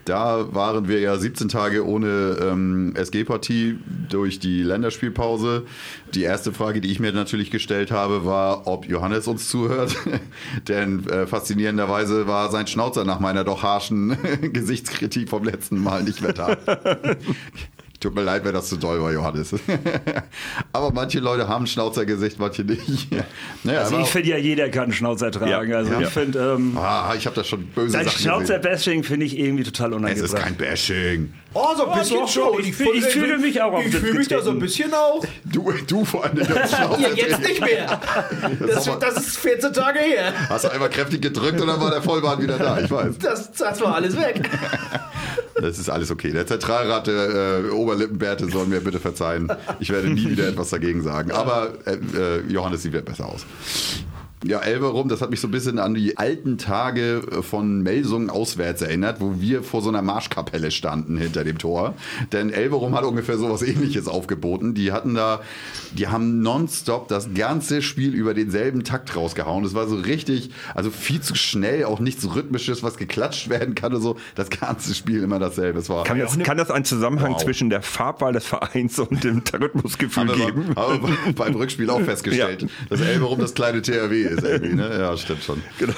Da 0.05 0.55
waren 0.55 0.89
wir 0.89 1.01
ja 1.01 1.19
17 1.19 1.51
Tage 1.51 1.87
ohne 1.87 2.39
ähm, 2.41 2.95
SG-Partie 2.97 3.79
durch 4.09 4.39
die 4.39 4.63
Länderspielpause. 4.63 5.67
Die 6.15 6.23
erste 6.23 6.53
Frage, 6.53 6.81
die 6.81 6.91
ich 6.91 6.99
mir 6.99 7.13
natürlich 7.13 7.51
gestellt 7.51 7.91
habe, 7.91 8.25
war, 8.25 8.67
ob 8.67 8.87
Johannes 8.89 9.29
uns 9.29 9.49
zuhört. 9.51 9.95
Denn 10.69 11.07
äh, 11.09 11.27
faszinierenderweise 11.27 12.27
war 12.27 12.51
sein 12.51 12.67
Schnauzer 12.67 13.05
nach 13.05 13.21
meiner 13.21 13.45
doch 13.45 13.63
harschen 13.63 14.17
Gesichtskritik 14.53 15.29
vom 15.29 15.45
letzten 15.45 15.79
Mal 15.79 16.03
nicht 16.05 16.23
mehr 16.23 16.33
da. 16.33 16.57
Tut 18.01 18.15
mir 18.15 18.23
leid, 18.23 18.45
wenn 18.45 18.53
das 18.55 18.69
zu 18.69 18.77
doll 18.77 19.03
war, 19.03 19.13
Johannes. 19.13 19.53
aber 20.73 20.93
manche 20.93 21.19
Leute 21.19 21.49
haben 21.49 21.67
Schnauzergesicht, 21.67 22.39
manche 22.39 22.63
nicht. 22.63 23.09
Naja, 23.65 23.81
Also 23.81 23.99
ich 23.99 24.07
finde 24.07 24.29
ja, 24.29 24.37
jeder 24.37 24.69
kann 24.69 24.93
Schnauzer 24.93 25.33
tragen. 25.33 25.71
Ja. 25.71 25.79
Also 25.79 25.93
Ja. 25.95 26.01
ich 26.03 26.09
finde, 26.09 26.55
ähm, 26.57 26.77
ah, 26.79 27.13
ich 27.17 27.27
habe 27.27 27.35
da 27.35 27.43
schon 27.43 27.67
böse 27.67 27.91
Sachen 27.91 28.05
gesehen. 28.05 28.21
Schnauzer-Bashing 28.21 29.03
finde 29.03 29.27
ich 29.27 29.37
irgendwie 29.37 29.65
total 29.65 29.91
Es 29.91 29.97
unangebracht. 29.97 30.33
ist 30.33 30.37
kein 30.37 30.55
Bashing. 30.57 31.35
Oh, 31.61 31.77
so 31.77 31.87
ein 31.91 31.99
bisschen 31.99 32.21
doch, 32.21 32.29
schon. 32.29 32.61
ich 32.61 32.75
fühl- 32.75 32.95
ich 32.95 33.05
fühle 33.07 33.39
mich 33.39 33.61
auch 33.61 33.73
auf 33.73 33.85
Ich 33.85 33.95
fühle 33.97 34.15
mich 34.19 34.29
da 34.29 34.41
so 34.41 34.51
ein 34.51 34.59
bisschen 34.59 34.93
auch. 34.95 35.25
Du, 35.45 35.73
du 35.87 36.05
vor 36.05 36.25
allem. 36.25 36.39
Ja, 36.99 37.09
jetzt 37.15 37.41
nicht 37.41 37.61
mehr. 37.61 38.01
Das, 38.61 38.85
das 39.01 39.17
ist 39.27 39.39
14 39.39 39.73
Tage 39.73 39.99
her. 39.99 40.33
Hast 40.49 40.65
du 40.65 40.69
einmal 40.69 40.91
kräftig 40.91 41.21
gedrückt 41.23 41.61
und 41.61 41.67
dann 41.67 41.81
war 41.81 41.91
der 41.91 42.03
Vollbart 42.03 42.41
wieder 42.41 42.59
da. 42.59 42.79
Ich 42.81 42.91
weiß. 42.91 43.19
Das, 43.19 43.53
das 43.53 43.81
war 43.81 43.95
alles 43.97 44.17
weg. 44.17 44.49
Das 45.61 45.77
ist 45.77 45.89
alles 45.91 46.13
okay. 46.13 46.31
Der 46.31 46.47
Zentralrat 46.47 47.09
der 47.09 47.65
äh, 47.67 47.71
Oberlippenbärte 47.71 48.49
soll 48.49 48.67
mir 48.67 48.79
bitte 48.81 49.01
verzeihen. 49.01 49.51
Ich 49.81 49.91
werde 49.91 50.09
nie 50.09 50.31
wieder 50.31 50.47
etwas 50.47 50.71
dagegen 50.71 51.03
sagen. 51.03 51.33
Aber 51.33 51.73
äh, 51.85 51.95
äh, 51.95 52.43
Johannes 52.49 52.83
sieht 52.85 53.05
besser 53.05 53.27
aus. 53.27 53.45
Ja, 54.45 54.61
Elverum, 54.61 55.09
das 55.09 55.21
hat 55.21 55.31
mich 55.31 55.41
so 55.41 55.49
ein 55.49 55.51
bisschen 55.51 55.79
an 55.81 55.95
die 55.95 56.17
alten 56.17 56.59
Tage 56.59 57.23
von 57.43 57.83
Melsungen 57.83 58.31
auswärts 58.31 58.83
erinnert, 58.83 59.21
wo 59.21 59.41
wir 59.41 59.63
vor 59.65 59.83
so 59.83 59.89
einer 59.89 60.01
Marschkapelle 60.03 60.71
standen 60.71 61.17
hinter 61.19 61.43
dem 61.43 61.59
Tor. 61.59 61.95
Denn 62.33 62.51
Elverum 62.51 62.95
hat 62.95 63.05
ungefähr 63.05 63.37
sowas 63.37 63.63
ähnliches 63.63 64.07
aufgeboten. 64.07 64.75
Die 64.75 64.93
hatten 64.93 65.15
da, 65.15 65.41
die 65.93 66.07
haben 66.07 66.41
nonstop 66.41 67.09
das 67.09 67.35
ganze 67.35 67.83
Spiel 67.83 68.15
über 68.15 68.33
denselben 68.33 68.85
Takt 68.85 69.17
rausgehauen. 69.17 69.65
Das 69.65 69.75
war 69.75 69.89
so 69.89 69.97
richtig, 69.97 70.51
also 70.75 70.91
viel 70.91 71.21
zu 71.21 71.35
schnell, 71.35 71.85
auch 71.85 71.99
nichts 71.99 72.35
Rhythmisches, 72.35 72.83
was 72.85 72.97
geklatscht 72.97 73.49
werden 73.49 73.75
kann 73.75 73.93
und 73.93 74.03
so. 74.03 74.17
Das 74.37 74.51
ganze 74.51 74.95
Spiel 74.95 75.23
immer 75.25 75.41
dasselbe. 75.41 75.81
Es 75.81 75.89
war 75.89 76.05
Kann 76.05 76.19
das, 76.19 76.39
kann 76.39 76.57
das 76.59 76.71
einen 76.71 76.85
Zusammenhang 76.85 77.33
Wow. 77.33 77.43
zwischen 77.43 77.71
der 77.71 77.83
Farbwahl 77.83 78.33
des 78.33 78.45
Vereins 78.47 78.99
und 79.01 79.25
dem 79.25 79.43
Rhythmusgefühl 79.53 80.29
haben 80.29 80.39
wir, 80.39 80.47
geben? 80.47 80.65
mal, 80.75 80.89
haben 80.95 81.09
wir 81.27 81.33
beim 81.35 81.55
Rückspiel 81.57 81.91
auch 81.91 82.01
festgestellt, 82.03 82.63
Ja. 82.63 82.69
dass 82.91 83.01
Elverum 83.01 83.41
das 83.41 83.55
kleine 83.55 83.83
THW 83.83 84.28
ist 84.29 84.45
irgendwie, 84.45 84.75
ne? 84.75 84.99
Ja, 84.99 85.17
stimmt 85.17 85.43
schon. 85.43 85.63
Genau. 85.79 85.95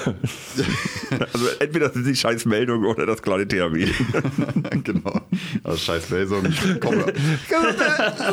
Also 1.33 1.47
entweder 1.59 1.91
sind 1.91 2.05
die 2.05 2.15
scheiß 2.15 2.45
Meldungen 2.45 2.85
oder 2.85 3.05
das 3.05 3.21
kleine 3.21 3.47
THW. 3.47 3.87
genau. 4.83 5.21
Oh, 5.63 5.75
scheiß 5.75 6.09
Lesung. 6.09 6.43
Komm, 6.79 7.03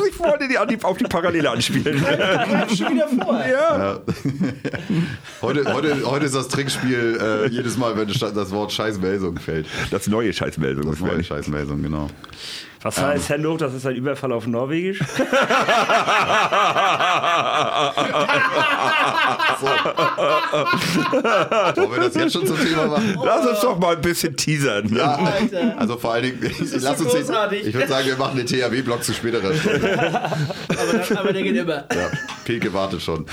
ich 0.07 0.19
wollte 0.19 0.47
die, 0.47 0.57
auf 0.57 0.97
die 0.97 1.03
Parallele 1.05 1.49
anspielen. 1.49 1.97
Schon 1.97 2.93
wieder 2.93 3.07
vor. 3.07 3.43
Ja. 3.45 3.99
heute, 5.41 5.73
heute, 5.73 6.05
heute 6.05 6.25
ist 6.25 6.35
das 6.35 6.47
Trickspiel 6.47 7.17
äh, 7.19 7.47
jedes 7.49 7.77
Mal, 7.77 7.97
wenn 7.97 8.07
das 8.07 8.51
Wort 8.51 8.71
scheiß 8.71 8.99
Melsung 8.99 9.37
fällt. 9.39 9.65
Das 9.91 10.07
neue 10.07 10.31
Scheißmeldung. 10.31 10.89
Das 10.89 10.99
neue 10.99 11.23
scheiß 11.23 11.47
Melsung, 11.47 11.81
genau. 11.81 12.09
Was 12.81 13.01
heißt 13.01 13.29
Hände 13.29 13.49
hoch? 13.49 13.57
Das 13.57 13.73
ist 13.73 13.85
ein 13.85 13.95
Überfall 13.95 14.31
auf 14.31 14.47
Norwegisch. 14.47 15.01
Wollen 21.75 21.91
wir 21.91 21.99
das 21.99 22.15
jetzt 22.15 22.33
schon 22.33 22.47
zum 22.47 22.57
Thema 22.57 22.87
machen? 22.87 23.19
Lass 23.21 23.45
uns 23.45 23.59
doch 23.59 23.77
mal 23.77 23.97
ein 23.97 24.01
bisschen 24.01 24.33
teasern. 24.35 24.87
Ja, 24.95 25.15
Alter. 25.15 25.75
also 25.77 25.97
vor 25.97 26.13
allen 26.13 26.23
Dingen, 26.23 26.39
ich, 26.43 26.81
lass 26.81 27.01
uns 27.01 27.11
großartig. 27.11 27.67
ich 27.67 27.73
würde 27.73 27.87
sagen, 27.89 28.07
wir 28.07 28.15
machen 28.17 28.37
den 28.37 28.47
THW-Block 28.47 29.03
zu 29.03 29.13
späterer 29.13 29.53
Stunde. 29.53 29.99
Aber, 29.99 31.19
aber 31.19 31.33
der 31.33 31.43
geht 31.43 31.57
immer. 31.57 31.85
Ja, 31.93 32.09
Pilke 32.45 32.73
wartet 32.73 33.01
schon. 33.01 33.25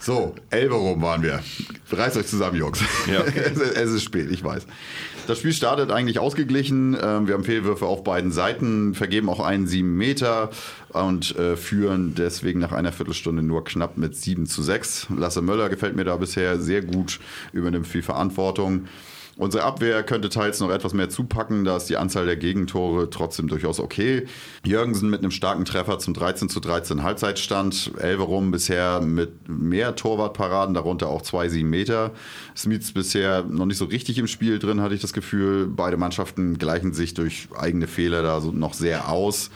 So, 0.00 0.34
Elbe 0.50 0.74
rum 0.74 1.00
waren 1.02 1.22
wir. 1.22 1.40
Reißt 1.92 2.16
euch 2.16 2.26
zusammen, 2.26 2.56
Jungs. 2.56 2.80
Ja. 3.06 3.20
es, 3.24 3.60
es 3.60 3.90
ist 3.92 4.02
spät, 4.02 4.28
ich 4.30 4.42
weiß. 4.42 4.66
Das 5.26 5.38
Spiel 5.38 5.52
startet 5.52 5.90
eigentlich 5.90 6.20
ausgeglichen. 6.20 6.96
Ähm, 7.00 7.26
Wir 7.26 7.34
haben 7.34 7.42
Fehlwürfe 7.42 7.86
auf 7.86 8.04
beiden 8.04 8.30
Seiten, 8.30 8.94
vergeben 8.94 9.28
auch 9.28 9.40
einen 9.40 9.66
7 9.66 9.96
Meter 9.96 10.50
und 10.90 11.34
äh, 11.36 11.56
führen 11.56 12.14
deswegen 12.14 12.60
nach 12.60 12.70
einer 12.70 12.92
Viertelstunde 12.92 13.42
nur 13.42 13.64
knapp 13.64 13.96
mit 13.96 14.14
7 14.14 14.46
zu 14.46 14.62
6. 14.62 15.08
Lasse 15.16 15.42
Möller 15.42 15.68
gefällt 15.68 15.96
mir 15.96 16.04
da 16.04 16.16
bisher 16.16 16.60
sehr 16.60 16.82
gut, 16.82 17.18
übernimmt 17.52 17.88
viel 17.88 18.02
Verantwortung. 18.02 18.86
Unsere 19.38 19.64
Abwehr 19.64 20.02
könnte 20.02 20.30
teils 20.30 20.60
noch 20.60 20.70
etwas 20.70 20.94
mehr 20.94 21.10
zupacken, 21.10 21.66
da 21.66 21.76
ist 21.76 21.90
die 21.90 21.98
Anzahl 21.98 22.24
der 22.24 22.38
Gegentore 22.38 23.10
trotzdem 23.10 23.48
durchaus 23.48 23.80
okay. 23.80 24.24
Jürgensen 24.64 25.10
mit 25.10 25.20
einem 25.20 25.30
starken 25.30 25.66
Treffer 25.66 25.98
zum 25.98 26.14
13 26.14 26.48
zu 26.48 26.58
13 26.58 27.02
Halbzeitstand. 27.02 27.92
Elverum 27.98 28.50
bisher 28.50 29.02
mit 29.02 29.46
mehr 29.46 29.94
Torwartparaden, 29.94 30.74
darunter 30.74 31.08
auch 31.08 31.20
zwei 31.20 31.50
sieben 31.50 31.68
Meter. 31.68 32.12
Smith 32.56 32.92
bisher 32.92 33.42
noch 33.42 33.66
nicht 33.66 33.76
so 33.76 33.84
richtig 33.84 34.16
im 34.16 34.26
Spiel 34.26 34.58
drin, 34.58 34.80
hatte 34.80 34.94
ich 34.94 35.02
das 35.02 35.12
Gefühl. 35.12 35.66
Beide 35.66 35.98
Mannschaften 35.98 36.56
gleichen 36.56 36.94
sich 36.94 37.12
durch 37.12 37.48
eigene 37.54 37.88
Fehler 37.88 38.22
da 38.22 38.40
so 38.40 38.52
noch 38.52 38.72
sehr 38.72 39.10
aus. 39.10 39.50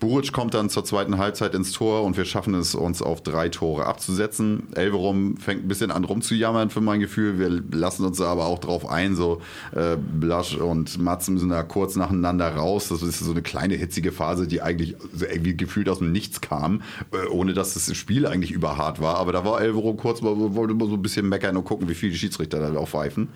Buric 0.00 0.32
kommt 0.32 0.54
dann 0.54 0.70
zur 0.70 0.84
zweiten 0.84 1.18
Halbzeit 1.18 1.54
ins 1.54 1.70
Tor 1.70 2.02
und 2.02 2.16
wir 2.16 2.24
schaffen 2.24 2.54
es, 2.54 2.74
uns 2.74 3.00
auf 3.00 3.22
drei 3.22 3.48
Tore 3.48 3.86
abzusetzen. 3.86 4.64
Elverum 4.74 5.36
fängt 5.36 5.64
ein 5.64 5.68
bisschen 5.68 5.92
an 5.92 6.02
rumzujammern 6.02 6.70
für 6.70 6.80
mein 6.80 6.98
Gefühl. 6.98 7.38
Wir 7.38 7.62
lassen 7.78 8.04
uns 8.04 8.20
aber 8.20 8.46
auch 8.46 8.58
drauf 8.58 8.90
ein, 8.90 9.19
so 9.20 9.42
äh, 9.72 9.96
Blasch 9.96 10.56
und 10.56 10.98
Matzen 10.98 11.38
sind 11.38 11.50
da 11.50 11.62
kurz 11.62 11.96
nacheinander 11.96 12.48
raus. 12.48 12.88
Das 12.88 13.02
ist 13.02 13.20
so 13.20 13.30
eine 13.30 13.42
kleine 13.42 13.74
hitzige 13.74 14.12
Phase, 14.12 14.48
die 14.48 14.62
eigentlich 14.62 14.96
irgendwie 15.20 15.56
gefühlt 15.56 15.88
aus 15.88 15.98
dem 15.98 16.10
Nichts 16.10 16.40
kam, 16.40 16.82
äh, 17.12 17.28
ohne 17.28 17.52
dass 17.52 17.74
das 17.74 17.94
Spiel 17.96 18.26
eigentlich 18.26 18.50
überhart 18.50 19.00
war. 19.00 19.16
Aber 19.16 19.32
da 19.32 19.44
war 19.44 19.60
Elverum 19.60 19.96
kurz 19.96 20.22
mal, 20.22 20.34
wollte 20.36 20.74
mal 20.74 20.88
so 20.88 20.94
ein 20.94 21.02
bisschen 21.02 21.28
meckern 21.28 21.56
und 21.56 21.64
gucken, 21.64 21.88
wie 21.88 21.94
viel 21.94 22.10
die 22.10 22.18
Schiedsrichter 22.18 22.58
da 22.58 22.78
auch 22.78 22.88
pfeifen. 22.88 23.28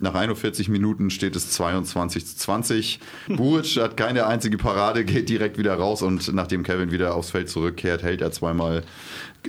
Nach 0.00 0.14
41 0.14 0.68
Minuten 0.68 1.10
steht 1.10 1.36
es 1.36 1.50
22 1.52 2.26
zu 2.26 2.36
20. 2.36 3.00
Buric 3.28 3.76
hat 3.76 3.96
keine 3.96 4.26
einzige 4.26 4.58
Parade, 4.58 5.04
geht 5.04 5.28
direkt 5.28 5.58
wieder 5.58 5.74
raus 5.74 6.02
und 6.02 6.32
nachdem 6.34 6.62
Kevin 6.64 6.90
wieder 6.90 7.14
aufs 7.14 7.30
Feld 7.30 7.48
zurückkehrt, 7.48 8.02
hält 8.02 8.20
er 8.20 8.32
zweimal 8.32 8.82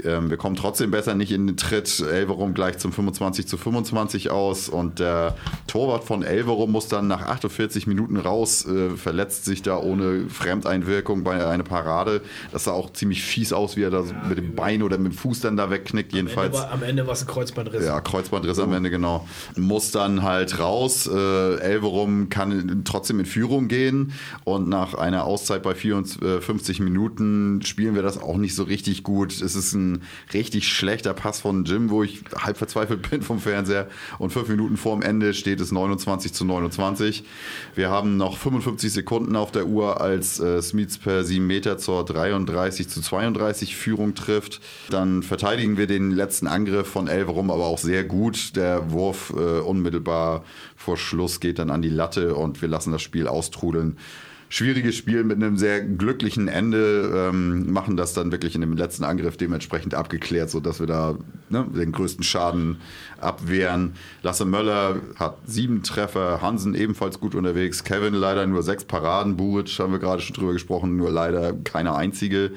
ähm, 0.03 0.29
wir 0.29 0.37
kommen 0.37 0.55
trotzdem 0.55 0.91
besser 0.91 1.15
nicht 1.15 1.31
in 1.31 1.47
den 1.47 1.57
Tritt. 1.57 1.99
Elverum 1.99 2.53
gleich 2.53 2.77
zum 2.77 2.91
25 2.91 3.47
zu 3.47 3.57
25 3.57 4.29
aus 4.31 4.69
und 4.69 4.99
der 4.99 5.35
Torwart 5.67 6.03
von 6.03 6.23
Elverum 6.23 6.71
muss 6.71 6.87
dann 6.87 7.07
nach 7.07 7.21
48 7.23 7.87
Minuten 7.87 8.17
raus, 8.17 8.65
äh, 8.65 8.91
verletzt 8.91 9.45
sich 9.45 9.61
da 9.61 9.77
ohne 9.77 10.29
Fremdeinwirkung 10.29 11.23
bei 11.23 11.45
einer 11.45 11.63
Parade. 11.63 12.21
Das 12.51 12.65
sah 12.65 12.71
auch 12.71 12.93
ziemlich 12.93 13.23
fies 13.23 13.53
aus, 13.53 13.75
wie 13.77 13.83
er 13.83 13.89
da 13.91 14.03
so 14.03 14.13
mit 14.27 14.37
dem 14.37 14.55
Bein 14.55 14.83
oder 14.83 14.97
mit 14.97 15.13
dem 15.13 15.17
Fuß 15.17 15.41
dann 15.41 15.57
da 15.57 15.69
wegknickt. 15.69 16.13
Am 16.13 16.19
Ende 16.19 16.31
Jedenfalls. 16.31 16.53
war- 16.57 16.71
Am 16.71 16.83
Ende 16.83 17.05
war 17.07 17.13
es 17.13 17.21
ein 17.21 17.27
Kreuzbandriss. 17.27 17.85
Ja, 17.85 17.99
Kreuzbandriss 18.01 18.59
am 18.59 18.73
Ende, 18.73 18.89
genau. 18.89 19.27
Muss 19.57 19.91
dann 19.91 20.23
halt 20.23 20.59
raus. 20.59 21.07
Äh, 21.07 21.55
Elverum 21.59 22.29
kann 22.29 22.81
trotzdem 22.85 23.19
in 23.19 23.25
Führung 23.25 23.67
gehen. 23.67 24.13
Und 24.43 24.69
nach 24.69 24.93
einer 24.93 25.25
Auszeit 25.25 25.63
bei 25.63 25.75
54 25.75 26.79
Minuten 26.79 27.61
spielen 27.63 27.95
wir 27.95 28.01
das 28.03 28.17
auch 28.21 28.37
nicht 28.37 28.55
so 28.55 28.63
richtig 28.63 29.03
gut. 29.03 29.31
Es 29.41 29.55
ist 29.55 29.73
ein 29.73 29.80
richtig 30.33 30.67
schlechter 30.67 31.13
Pass 31.13 31.41
von 31.41 31.65
Jim, 31.65 31.89
wo 31.89 32.03
ich 32.03 32.23
halb 32.35 32.57
verzweifelt 32.57 33.01
bin 33.09 33.21
vom 33.21 33.39
Fernseher. 33.39 33.87
Und 34.19 34.31
fünf 34.31 34.47
Minuten 34.49 34.77
vorm 34.77 35.01
Ende 35.01 35.33
steht 35.33 35.59
es 35.61 35.71
29 35.71 36.33
zu 36.33 36.45
29. 36.45 37.23
Wir 37.75 37.89
haben 37.89 38.17
noch 38.17 38.37
55 38.37 38.91
Sekunden 38.91 39.35
auf 39.35 39.51
der 39.51 39.67
Uhr, 39.67 40.01
als 40.01 40.39
äh, 40.39 40.61
Smith 40.61 40.97
per 40.97 41.23
7 41.23 41.45
Meter 41.45 41.77
zur 41.77 42.05
33 42.05 42.87
zu 42.87 43.01
32 43.01 43.75
Führung 43.75 44.15
trifft. 44.15 44.61
Dann 44.89 45.23
verteidigen 45.23 45.77
wir 45.77 45.87
den 45.87 46.11
letzten 46.11 46.47
Angriff 46.47 46.87
von 46.87 47.07
Elverum 47.07 47.51
aber 47.51 47.65
auch 47.65 47.77
sehr 47.77 48.03
gut. 48.03 48.55
Der 48.55 48.91
Wurf 48.91 49.33
äh, 49.35 49.59
unmittelbar 49.59 50.43
vor 50.75 50.97
Schluss 50.97 51.39
geht 51.39 51.59
dann 51.59 51.69
an 51.69 51.81
die 51.81 51.89
Latte 51.89 52.35
und 52.35 52.61
wir 52.61 52.69
lassen 52.69 52.91
das 52.91 53.01
Spiel 53.01 53.27
austrudeln. 53.27 53.97
Schwieriges 54.53 54.97
Spiel 54.97 55.23
mit 55.23 55.37
einem 55.37 55.55
sehr 55.55 55.79
glücklichen 55.79 56.49
Ende, 56.49 57.29
ähm, 57.31 57.71
machen 57.71 57.95
das 57.95 58.13
dann 58.13 58.33
wirklich 58.33 58.53
in 58.53 58.59
dem 58.59 58.75
letzten 58.75 59.05
Angriff 59.05 59.37
dementsprechend 59.37 59.95
abgeklärt, 59.95 60.49
sodass 60.49 60.81
wir 60.81 60.87
da 60.87 61.17
ne, 61.47 61.65
den 61.73 61.93
größten 61.93 62.21
Schaden 62.25 62.75
abwehren. 63.21 63.93
Lasse 64.23 64.43
Möller 64.43 64.97
hat 65.15 65.37
sieben 65.45 65.83
Treffer, 65.83 66.41
Hansen 66.41 66.75
ebenfalls 66.75 67.21
gut 67.21 67.33
unterwegs, 67.33 67.85
Kevin 67.85 68.13
leider 68.13 68.45
nur 68.45 68.61
sechs 68.61 68.83
Paraden, 68.83 69.37
Buric 69.37 69.69
haben 69.79 69.93
wir 69.93 69.99
gerade 69.99 70.21
schon 70.21 70.35
drüber 70.35 70.51
gesprochen, 70.51 70.97
nur 70.97 71.11
leider 71.11 71.53
keine 71.53 71.95
einzige. 71.95 72.51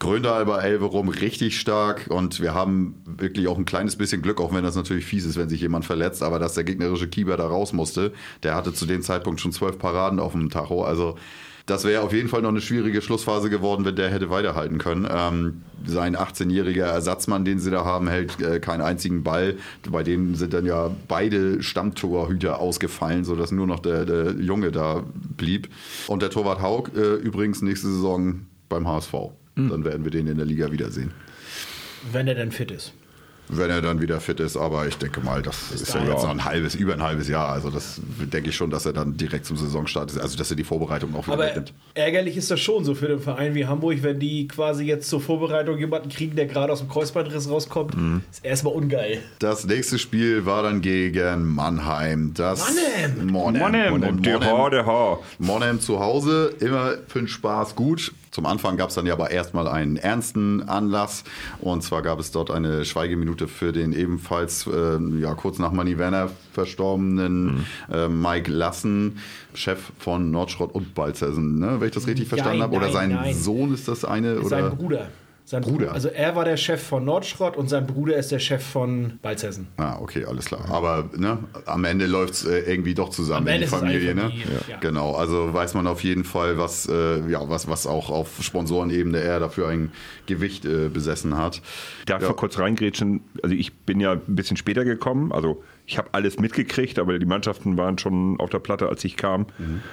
Gröndal 0.00 0.46
bei 0.46 0.58
Elverum 0.58 1.10
richtig 1.10 1.60
stark 1.60 2.06
und 2.08 2.40
wir 2.40 2.54
haben 2.54 2.96
wirklich 3.04 3.46
auch 3.46 3.56
ein 3.56 3.66
kleines 3.66 3.94
bisschen 3.94 4.20
Glück, 4.20 4.40
auch 4.40 4.52
wenn 4.52 4.64
das 4.64 4.74
natürlich 4.74 5.04
fies 5.04 5.24
ist, 5.24 5.36
wenn 5.36 5.48
sich 5.48 5.60
jemand 5.60 5.84
verletzt, 5.84 6.24
aber 6.24 6.40
dass 6.40 6.54
der 6.54 6.64
gegnerische 6.64 7.06
Keeper 7.06 7.36
da 7.36 7.46
raus 7.46 7.72
musste, 7.72 8.12
der 8.42 8.56
hatte 8.56 8.72
zu 8.72 8.84
dem 8.84 9.02
Zeitpunkt 9.02 9.40
schon 9.40 9.52
zwölf 9.52 9.78
Paraden 9.78 10.18
auf 10.18 10.32
dem 10.32 10.50
Tacho, 10.50 10.82
also 10.82 11.16
das 11.66 11.84
wäre 11.84 12.02
auf 12.02 12.12
jeden 12.12 12.28
Fall 12.28 12.42
noch 12.42 12.50
eine 12.50 12.60
schwierige 12.60 13.02
Schlussphase 13.02 13.50
geworden, 13.50 13.84
wenn 13.84 13.96
der 13.96 14.08
hätte 14.10 14.30
weiterhalten 14.30 14.78
können. 14.78 15.06
Ähm, 15.10 15.62
sein 15.84 16.16
18-jähriger 16.16 16.84
Ersatzmann, 16.84 17.44
den 17.44 17.58
sie 17.58 17.72
da 17.72 17.84
haben, 17.84 18.08
hält 18.08 18.40
äh, 18.40 18.60
keinen 18.60 18.82
einzigen 18.82 19.24
Ball. 19.24 19.56
Bei 19.90 20.04
dem 20.04 20.36
sind 20.36 20.54
dann 20.54 20.64
ja 20.64 20.90
beide 21.08 21.62
Stammtorhüter 21.62 22.60
ausgefallen, 22.60 23.24
sodass 23.24 23.50
nur 23.50 23.66
noch 23.66 23.80
der, 23.80 24.04
der 24.04 24.32
Junge 24.38 24.70
da 24.70 25.02
blieb. 25.36 25.68
Und 26.06 26.22
der 26.22 26.30
Torwart 26.30 26.62
Haug 26.62 26.90
äh, 26.96 27.14
übrigens 27.14 27.62
nächste 27.62 27.88
Saison 27.88 28.46
beim 28.68 28.86
HSV. 28.86 29.14
Dann 29.56 29.84
werden 29.84 30.04
wir 30.04 30.10
den 30.10 30.26
in 30.26 30.36
der 30.36 30.46
Liga 30.46 30.70
wiedersehen. 30.70 31.12
Wenn 32.12 32.28
er 32.28 32.34
denn 32.34 32.52
fit 32.52 32.70
ist. 32.70 32.92
Wenn 33.48 33.70
er 33.70 33.80
dann 33.80 34.00
wieder 34.00 34.20
fit 34.20 34.40
ist, 34.40 34.56
aber 34.56 34.86
ich 34.88 34.98
denke 34.98 35.20
mal, 35.20 35.40
das 35.42 35.70
ist 35.70 35.88
ja 35.88 36.00
dahin. 36.00 36.10
jetzt 36.10 36.22
noch 36.22 36.30
ein 36.30 36.44
halbes, 36.44 36.74
über 36.74 36.94
ein 36.94 37.02
halbes 37.02 37.28
Jahr. 37.28 37.48
Also 37.50 37.70
das 37.70 38.00
denke 38.32 38.50
ich 38.50 38.56
schon, 38.56 38.70
dass 38.70 38.86
er 38.86 38.92
dann 38.92 39.16
direkt 39.16 39.46
zum 39.46 39.56
Saisonstart 39.56 40.10
ist. 40.10 40.18
Also 40.18 40.36
dass 40.36 40.50
er 40.50 40.56
die 40.56 40.64
Vorbereitung 40.64 41.14
auch 41.14 41.26
wieder 41.26 41.34
Aber 41.34 41.44
mitnimmt. 41.44 41.72
ärgerlich 41.94 42.36
ist 42.36 42.50
das 42.50 42.58
schon 42.60 42.84
so 42.84 42.94
für 42.94 43.08
den 43.08 43.20
Verein 43.20 43.54
wie 43.54 43.66
Hamburg, 43.66 44.02
wenn 44.02 44.18
die 44.18 44.48
quasi 44.48 44.84
jetzt 44.84 45.08
zur 45.08 45.20
Vorbereitung 45.20 45.78
jemanden 45.78 46.08
kriegen, 46.08 46.34
der 46.34 46.46
gerade 46.46 46.72
aus 46.72 46.80
dem 46.80 46.88
Kreuzbandriss 46.88 47.48
rauskommt. 47.48 47.94
Ist 48.30 48.44
erstmal 48.44 48.74
ungeil. 48.74 49.20
Das 49.38 49.64
nächste 49.64 49.98
Spiel 49.98 50.44
war 50.44 50.62
dann 50.64 50.80
gegen 50.80 51.44
Mannheim. 51.54 52.32
Das 52.34 52.60
Mannheim! 52.60 53.26
Monheim. 53.30 54.22
Der 54.22 54.40
Haar, 54.40 54.70
der 54.70 54.86
Haar. 54.86 55.20
Monheim 55.38 55.80
zu 55.80 56.00
Hause, 56.00 56.52
immer 56.60 56.94
für 57.06 57.20
den 57.20 57.28
Spaß 57.28 57.74
gut. 57.76 58.12
Zum 58.36 58.44
Anfang 58.44 58.76
gab 58.76 58.90
es 58.90 58.94
dann 58.94 59.06
ja 59.06 59.14
aber 59.14 59.30
erstmal 59.30 59.66
einen 59.66 59.96
ernsten 59.96 60.68
Anlass. 60.68 61.24
Und 61.58 61.82
zwar 61.82 62.02
gab 62.02 62.20
es 62.20 62.32
dort 62.32 62.50
eine 62.50 62.84
Schweigeminute 62.84 63.48
für 63.48 63.72
den 63.72 63.94
ebenfalls 63.94 64.66
äh, 64.66 64.98
ja, 65.20 65.32
kurz 65.32 65.58
nach 65.58 65.72
Manny 65.72 65.96
Werner 65.96 66.28
verstorbenen 66.52 67.64
äh, 67.90 68.08
Mike 68.08 68.52
Lassen, 68.52 69.20
Chef 69.54 69.90
von 69.98 70.30
Nordschrott 70.30 70.74
und 70.74 70.94
Balzersen, 70.94 71.58
ne? 71.58 71.80
wenn 71.80 71.88
ich 71.88 71.94
das 71.94 72.06
richtig 72.06 72.28
verstanden 72.28 72.60
habe. 72.60 72.76
Oder 72.76 72.92
sein 72.92 73.08
nein. 73.08 73.34
Sohn 73.34 73.72
ist 73.72 73.88
das 73.88 74.04
eine? 74.04 74.38
Oder? 74.40 74.48
Sein 74.50 74.76
Bruder. 74.76 75.08
Sein 75.48 75.62
Bruder. 75.62 75.92
Also 75.92 76.08
er 76.08 76.34
war 76.34 76.44
der 76.44 76.56
Chef 76.56 76.82
von 76.82 77.04
Nordschrott 77.04 77.56
und 77.56 77.68
sein 77.68 77.86
Bruder 77.86 78.16
ist 78.16 78.32
der 78.32 78.40
Chef 78.40 78.64
von 78.66 79.20
Balzhessen. 79.22 79.68
Ah, 79.76 79.96
okay, 80.00 80.24
alles 80.24 80.46
klar. 80.46 80.64
Aber 80.70 81.08
ne, 81.16 81.38
am 81.66 81.84
Ende 81.84 82.06
läuft 82.06 82.34
es 82.34 82.44
äh, 82.44 82.58
irgendwie 82.68 82.94
doch 82.94 83.10
zusammen 83.10 83.46
Am 83.46 83.54
in 83.54 83.60
die 83.60 83.64
Ende 83.64 83.66
ist 83.66 83.72
es 83.72 83.78
Familie. 83.78 84.10
eine 84.10 84.22
Ne? 84.22 84.28
Familie, 84.30 84.46
ja. 84.68 84.76
Genau, 84.78 85.14
also 85.14 85.54
weiß 85.54 85.74
man 85.74 85.86
auf 85.86 86.02
jeden 86.02 86.24
Fall, 86.24 86.58
was, 86.58 86.88
äh, 86.88 87.20
ja, 87.30 87.48
was, 87.48 87.68
was 87.68 87.86
auch 87.86 88.10
auf 88.10 88.28
Sponsorenebene 88.40 89.20
er 89.20 89.38
dafür 89.38 89.68
ein 89.68 89.92
Gewicht 90.26 90.64
äh, 90.64 90.88
besessen 90.88 91.36
hat. 91.38 91.62
Darf 92.06 92.18
ich 92.18 92.22
Ja. 92.24 92.30
mal 92.30 92.34
kurz 92.36 92.58
reingrätschen? 92.58 93.20
Also 93.40 93.54
ich 93.54 93.72
bin 93.72 94.00
ja 94.00 94.14
ein 94.14 94.20
bisschen 94.26 94.56
später 94.56 94.84
gekommen, 94.84 95.30
also 95.30 95.62
ich 95.86 95.98
habe 95.98 96.08
alles 96.12 96.38
mitgekriegt, 96.38 96.98
aber 96.98 97.18
die 97.18 97.26
Mannschaften 97.26 97.76
waren 97.78 97.96
schon 97.98 98.38
auf 98.40 98.50
der 98.50 98.58
Platte, 98.58 98.88
als 98.88 99.04
ich 99.04 99.16
kam. 99.16 99.46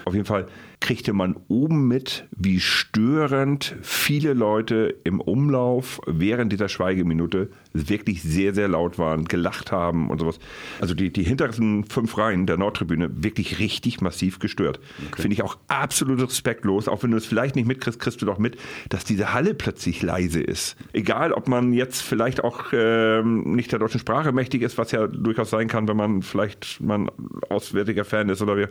Auf 0.05 0.13
jeden 0.13 0.25
Fall 0.25 0.47
kriegte 0.79 1.13
man 1.13 1.35
oben 1.47 1.87
mit, 1.87 2.27
wie 2.35 2.59
störend 2.59 3.75
viele 3.81 4.33
Leute 4.33 4.95
im 5.03 5.21
Umlauf 5.21 6.01
während 6.07 6.51
dieser 6.51 6.67
Schweigeminute 6.67 7.51
wirklich 7.73 8.21
sehr, 8.21 8.53
sehr 8.53 8.67
laut 8.67 8.97
waren, 8.97 9.25
gelacht 9.25 9.71
haben 9.71 10.09
und 10.09 10.19
sowas. 10.19 10.39
Also 10.79 10.93
die, 10.93 11.11
die 11.11 11.23
hinteren 11.23 11.83
fünf 11.85 12.17
Reihen 12.17 12.45
der 12.45 12.57
Nordtribüne 12.57 13.23
wirklich 13.23 13.59
richtig 13.59 14.01
massiv 14.01 14.39
gestört. 14.39 14.79
Finde 15.15 15.33
ich 15.33 15.43
auch 15.43 15.57
absolut 15.67 16.21
respektlos, 16.21 16.87
auch 16.87 17.03
wenn 17.03 17.11
du 17.11 17.17
es 17.17 17.25
vielleicht 17.25 17.55
nicht 17.55 17.67
mitkriegst, 17.67 17.99
kriegst 17.99 18.21
du 18.21 18.25
doch 18.25 18.37
mit, 18.37 18.57
dass 18.89 19.03
diese 19.03 19.33
Halle 19.33 19.53
plötzlich 19.53 20.01
leise 20.01 20.41
ist. 20.41 20.75
Egal, 20.93 21.33
ob 21.33 21.47
man 21.47 21.73
jetzt 21.73 22.01
vielleicht 22.01 22.43
auch 22.43 22.65
ähm, 22.73 23.55
nicht 23.55 23.71
der 23.71 23.79
deutschen 23.79 23.99
Sprache 23.99 24.31
mächtig 24.31 24.61
ist, 24.61 24.77
was 24.77 24.91
ja 24.91 25.07
durchaus 25.07 25.49
sein 25.49 25.67
kann, 25.67 25.87
wenn 25.87 25.97
man 25.97 26.21
vielleicht 26.21 26.79
mal 26.81 26.99
ein 26.99 27.11
auswärtiger 27.49 28.05
Fan 28.05 28.29
ist 28.29 28.41
oder 28.41 28.57
wie. 28.57 28.67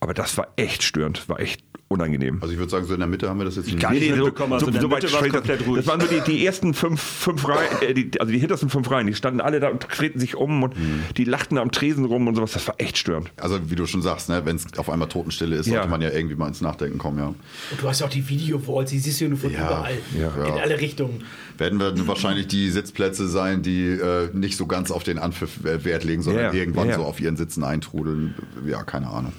Aber 0.00 0.14
das 0.14 0.36
war 0.36 0.48
echt 0.56 0.82
störend, 0.82 1.28
war 1.28 1.40
echt 1.40 1.62
unangenehm. 2.00 2.38
Also 2.40 2.52
ich 2.52 2.58
würde 2.58 2.70
sagen, 2.70 2.86
so 2.86 2.94
in 2.94 3.00
der 3.00 3.08
Mitte 3.08 3.28
haben 3.28 3.38
wir 3.38 3.44
das 3.44 3.56
jetzt 3.56 3.66
nicht. 3.66 3.80
Gar 3.80 3.90
nicht 3.92 4.08
mitbekommen, 4.14 4.52
also 4.52 4.66
in 4.66 4.72
der 4.74 4.82
Mitte 4.82 4.92
war's 4.92 5.10
straight- 5.10 5.32
komplett 5.32 5.66
ruhig. 5.66 5.78
Das 5.84 5.86
waren 5.88 6.00
so 6.00 6.06
die, 6.06 6.20
die 6.20 6.46
ersten 6.46 6.72
fünf, 6.72 7.00
fünf 7.02 7.48
Reihen, 7.48 7.68
äh, 7.82 7.94
die, 7.94 8.20
also 8.20 8.32
die 8.32 8.38
hintersten 8.38 8.70
fünf 8.70 8.88
Reihen, 8.92 9.08
die 9.08 9.14
standen 9.14 9.40
alle 9.40 9.58
da 9.58 9.68
und 9.70 9.84
drehten 9.90 10.20
sich 10.20 10.36
um 10.36 10.62
und 10.62 10.78
Mhm. 10.78 11.02
die 11.16 11.24
lachten 11.24 11.58
am 11.58 11.72
Tresen 11.72 12.04
rum 12.04 12.28
und 12.28 12.36
sowas. 12.36 12.52
Das 12.52 12.66
war 12.68 12.76
echt 12.78 12.96
störend. 12.96 13.32
Also 13.36 13.58
wie 13.70 13.74
du 13.74 13.86
schon 13.86 14.02
sagst, 14.02 14.28
ne, 14.28 14.42
wenn 14.44 14.54
es 14.54 14.66
auf 14.78 14.88
einmal 14.88 15.08
Totenstille 15.08 15.56
ist, 15.56 15.66
Ja. 15.66 15.74
sollte 15.74 15.88
man 15.88 16.00
ja 16.00 16.10
irgendwie 16.10 16.36
mal 16.36 16.46
ins 16.46 16.60
Nachdenken 16.60 16.98
kommen, 16.98 17.18
ja. 17.18 17.26
Und 17.26 17.36
du 17.78 17.88
hast 17.88 17.98
ja 18.00 18.06
auch 18.06 18.10
die 18.10 18.28
Video-Walls, 18.28 18.90
die 18.90 18.98
siehst 19.00 19.20
du 19.20 19.24
ja 19.24 19.30
nur 19.30 19.38
von 19.38 19.50
Ja, 19.52 19.66
überall. 19.66 19.98
ja. 20.16 20.46
In 20.46 20.60
alle 20.62 20.80
Richtungen. 20.80 21.24
Werden 21.60 21.78
wir 21.78 22.08
wahrscheinlich 22.08 22.48
die 22.48 22.70
Sitzplätze 22.70 23.28
sein, 23.28 23.60
die 23.60 23.86
äh, 23.86 24.30
nicht 24.32 24.56
so 24.56 24.66
ganz 24.66 24.90
auf 24.90 25.02
den 25.02 25.18
Anpfiff 25.18 25.62
Wert 25.62 26.04
legen, 26.04 26.22
sondern 26.22 26.44
ja. 26.44 26.52
irgendwann 26.54 26.88
ja. 26.88 26.96
so 26.96 27.02
auf 27.02 27.20
ihren 27.20 27.36
Sitzen 27.36 27.64
eintrudeln. 27.64 28.34
Ja, 28.66 28.82
keine 28.82 29.08
Ahnung. 29.08 29.34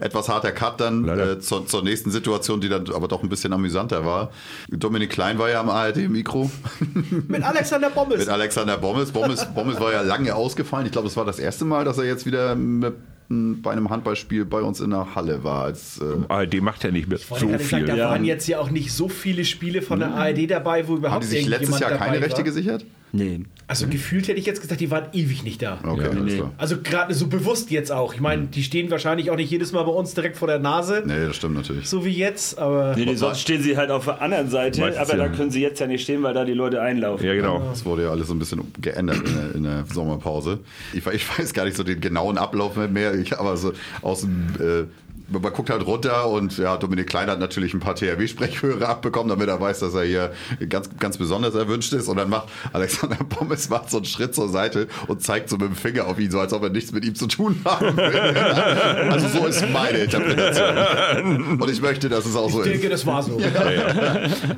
Etwas 0.00 0.28
harter 0.28 0.52
Cut 0.52 0.80
dann 0.80 1.08
äh, 1.08 1.40
zur, 1.40 1.66
zur 1.66 1.82
nächsten 1.82 2.12
Situation, 2.12 2.60
die 2.60 2.68
dann 2.68 2.88
aber 2.92 3.08
doch 3.08 3.24
ein 3.24 3.28
bisschen 3.28 3.52
amüsanter 3.52 4.06
war. 4.06 4.30
Dominik 4.70 5.10
Klein 5.10 5.40
war 5.40 5.50
ja 5.50 5.60
am 5.60 5.68
ARD-Mikro 5.68 6.48
Mit 7.28 7.42
Alexander 7.42 7.90
Bommes. 7.90 8.18
mit 8.18 8.28
Alexander 8.28 8.78
Bommes. 8.78 9.10
Bommes. 9.10 9.44
Bommes 9.52 9.80
war 9.80 9.92
ja 9.92 10.02
lange 10.02 10.32
ausgefallen. 10.36 10.86
Ich 10.86 10.92
glaube, 10.92 11.08
es 11.08 11.16
war 11.16 11.24
das 11.24 11.40
erste 11.40 11.64
Mal, 11.64 11.84
dass 11.84 11.98
er 11.98 12.04
jetzt 12.04 12.24
wieder 12.24 12.54
mit, 12.54 12.94
bei 13.28 13.70
einem 13.70 13.90
Handballspiel 13.90 14.44
bei 14.44 14.60
uns 14.60 14.80
in 14.80 14.90
der 14.90 15.14
Halle 15.14 15.42
war. 15.44 15.64
Als, 15.64 15.98
äh, 16.00 16.04
ARD 16.28 16.60
macht 16.60 16.84
ja 16.84 16.90
nicht 16.90 17.08
mehr 17.08 17.18
so 17.18 17.34
gerade 17.34 17.50
sagen, 17.50 17.58
viel. 17.64 17.84
da 17.86 17.96
Ja. 17.96 18.10
waren 18.10 18.24
jetzt 18.24 18.46
ja 18.46 18.58
auch 18.58 18.70
nicht 18.70 18.92
so 18.92 19.08
viele 19.08 19.44
Spiele 19.44 19.82
von 19.82 19.98
der 19.98 20.14
ARD 20.14 20.46
dabei, 20.46 20.86
wo 20.86 20.96
überhaupt 20.96 21.24
haben 21.24 21.30
die 21.30 21.36
sich 21.38 21.46
letztes 21.48 21.78
Jahr 21.80 21.90
keine 21.92 22.14
dabei 22.16 22.18
Rechte 22.26 22.38
war. 22.38 22.44
gesichert? 22.44 22.84
Nee. 23.14 23.40
Also 23.68 23.86
gefühlt 23.86 24.26
hätte 24.26 24.38
ich 24.40 24.44
jetzt 24.44 24.60
gesagt, 24.60 24.80
die 24.80 24.90
waren 24.90 25.06
ewig 25.12 25.44
nicht 25.44 25.62
da. 25.62 25.78
Okay, 25.84 26.08
Ja, 26.12 26.20
nee. 26.20 26.42
Also 26.58 26.76
gerade 26.82 27.14
so 27.14 27.28
bewusst 27.28 27.70
jetzt 27.70 27.92
auch. 27.92 28.12
Ich 28.12 28.20
meine, 28.20 28.46
die 28.48 28.62
stehen 28.64 28.90
wahrscheinlich 28.90 29.30
auch 29.30 29.36
nicht 29.36 29.50
jedes 29.50 29.70
Mal 29.72 29.84
bei 29.84 29.92
uns 29.92 30.14
direkt 30.14 30.36
vor 30.36 30.48
der 30.48 30.58
Nase, 30.58 31.04
Nee, 31.06 31.26
das 31.26 31.36
stimmt 31.36 31.54
natürlich. 31.54 31.88
so 31.88 32.04
wie 32.04 32.10
jetzt, 32.10 32.58
aber 32.58 32.94
Nee, 32.96 33.04
nee, 33.06 33.14
sonst 33.14 33.40
stehen 33.40 33.62
sie 33.62 33.76
halt 33.76 33.90
auf 33.90 34.04
der 34.06 34.20
anderen 34.20 34.50
Seite, 34.50 34.80
Meistens 34.80 35.00
aber 35.08 35.16
ja. 35.18 35.28
da 35.28 35.34
können 35.34 35.50
sie 35.52 35.62
jetzt 35.62 35.78
ja 35.78 35.86
nicht 35.86 36.02
stehen, 36.02 36.22
weil 36.24 36.34
da 36.34 36.44
die 36.44 36.52
Leute 36.52 36.82
einlaufen. 36.82 37.24
Ja, 37.24 37.34
genau. 37.34 37.60
Das 37.60 37.84
wurde 37.84 38.02
ja 38.02 38.10
alles 38.10 38.26
so 38.26 38.34
ein 38.34 38.38
bisschen 38.40 38.60
geändert 38.82 39.18
in 39.26 39.34
der, 39.34 39.54
in 39.54 39.62
der 39.62 39.84
Sommerpause. 39.86 40.58
Ich, 40.92 41.06
ich 41.06 41.38
weiß 41.38 41.54
gar 41.54 41.64
nicht 41.64 41.76
so 41.76 41.84
den 41.84 42.00
genauen 42.00 42.36
Ablauf 42.36 42.76
mehr, 42.76 43.14
ich, 43.14 43.38
aber 43.38 43.56
so 43.56 43.72
aus 44.02 44.22
dem. 44.22 44.46
Äh, 44.58 44.84
man 45.28 45.52
guckt 45.52 45.70
halt 45.70 45.86
runter 45.86 46.28
und 46.28 46.58
ja, 46.58 46.76
Dominik 46.76 47.06
Klein 47.06 47.28
hat 47.28 47.38
natürlich 47.38 47.74
ein 47.74 47.80
paar 47.80 47.94
THW-Sprechhörer 47.94 48.88
abbekommen, 48.88 49.28
damit 49.28 49.48
er 49.48 49.60
weiß, 49.60 49.80
dass 49.80 49.94
er 49.94 50.04
hier 50.04 50.32
ganz, 50.68 50.90
ganz 50.98 51.16
besonders 51.16 51.54
erwünscht 51.54 51.92
ist. 51.92 52.08
Und 52.08 52.16
dann 52.16 52.28
macht 52.28 52.48
Alexander 52.72 53.16
Pommes 53.16 53.68
macht 53.70 53.90
so 53.90 53.98
einen 53.98 54.06
Schritt 54.06 54.34
zur 54.34 54.48
Seite 54.48 54.88
und 55.08 55.22
zeigt 55.22 55.48
so 55.48 55.56
mit 55.56 55.68
dem 55.68 55.76
Finger 55.76 56.06
auf 56.06 56.18
ihn, 56.18 56.30
so 56.30 56.40
als 56.40 56.52
ob 56.52 56.62
er 56.62 56.70
nichts 56.70 56.92
mit 56.92 57.04
ihm 57.04 57.14
zu 57.14 57.26
tun 57.26 57.60
haben 57.64 57.96
will. 57.96 58.14
Also 59.14 59.28
so 59.28 59.46
ist 59.46 59.64
meine 59.70 59.98
Interpretation. 59.98 61.60
Und 61.60 61.70
ich 61.70 61.80
möchte, 61.80 62.08
dass 62.08 62.26
es 62.26 62.36
auch 62.36 62.50
so 62.50 62.62
ich 62.62 62.70
denke, 62.70 62.86
ist. 62.88 62.92
das 62.92 63.06
war 63.06 63.22
so. 63.22 63.40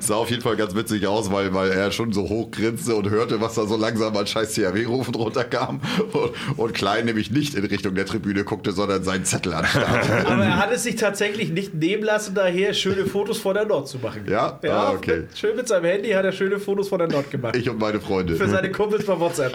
Sah 0.00 0.14
auf 0.14 0.30
jeden 0.30 0.42
Fall 0.42 0.56
ganz 0.56 0.74
witzig 0.74 1.06
aus, 1.06 1.30
weil, 1.30 1.52
weil 1.52 1.70
er 1.70 1.90
schon 1.90 2.12
so 2.12 2.28
hoch 2.28 2.50
grinste 2.50 2.94
und 2.94 3.08
hörte, 3.10 3.40
was 3.40 3.54
da 3.54 3.66
so 3.66 3.76
langsam 3.76 4.16
an 4.16 4.26
scheiß 4.26 4.54
THW-Rufen 4.54 5.14
runterkam. 5.14 5.80
Und, 6.12 6.58
und 6.58 6.74
Klein 6.74 7.04
nämlich 7.04 7.30
nicht 7.30 7.54
in 7.54 7.64
Richtung 7.64 7.94
der 7.94 8.06
Tribüne 8.06 8.44
guckte, 8.44 8.72
sondern 8.72 9.04
seinen 9.04 9.24
Zettel 9.24 9.54
anstarrte. 9.54 10.26
Aber 10.26 10.44
er 10.44 10.55
hat 10.56 10.72
es 10.72 10.82
sich 10.82 10.96
tatsächlich 10.96 11.50
nicht 11.50 11.74
nehmen 11.74 12.02
lassen, 12.02 12.34
daher 12.34 12.74
schöne 12.74 13.06
Fotos 13.06 13.38
von 13.38 13.54
der 13.54 13.64
Nord 13.64 13.88
zu 13.88 13.98
machen. 13.98 14.24
Ja? 14.28 14.58
ja 14.62 14.76
Ah, 14.76 14.92
okay. 14.92 15.20
mit, 15.20 15.38
schön 15.38 15.56
mit 15.56 15.68
seinem 15.68 15.84
Handy 15.84 16.10
hat 16.10 16.24
er 16.24 16.32
schöne 16.32 16.58
Fotos 16.58 16.88
von 16.88 16.98
der 16.98 17.08
Nord 17.08 17.30
gemacht. 17.30 17.56
Ich 17.56 17.68
und 17.68 17.78
meine 17.78 18.00
Freunde. 18.00 18.36
Für 18.36 18.48
seine 18.48 18.70
Kumpels 18.70 19.04
bei 19.04 19.18
WhatsApp. 19.18 19.52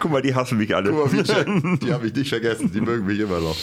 Guck 0.00 0.10
mal, 0.10 0.22
die 0.22 0.34
hassen 0.34 0.58
mich 0.58 0.74
alle. 0.74 0.90
Guck 0.90 1.12
mal, 1.12 1.18
wie 1.18 1.22
check. 1.22 1.46
Die 1.82 1.92
habe 1.92 2.06
ich 2.06 2.14
nicht 2.14 2.28
vergessen, 2.28 2.70
die 2.72 2.80
mögen 2.80 3.06
mich 3.06 3.18
immer 3.18 3.40
noch. 3.40 3.56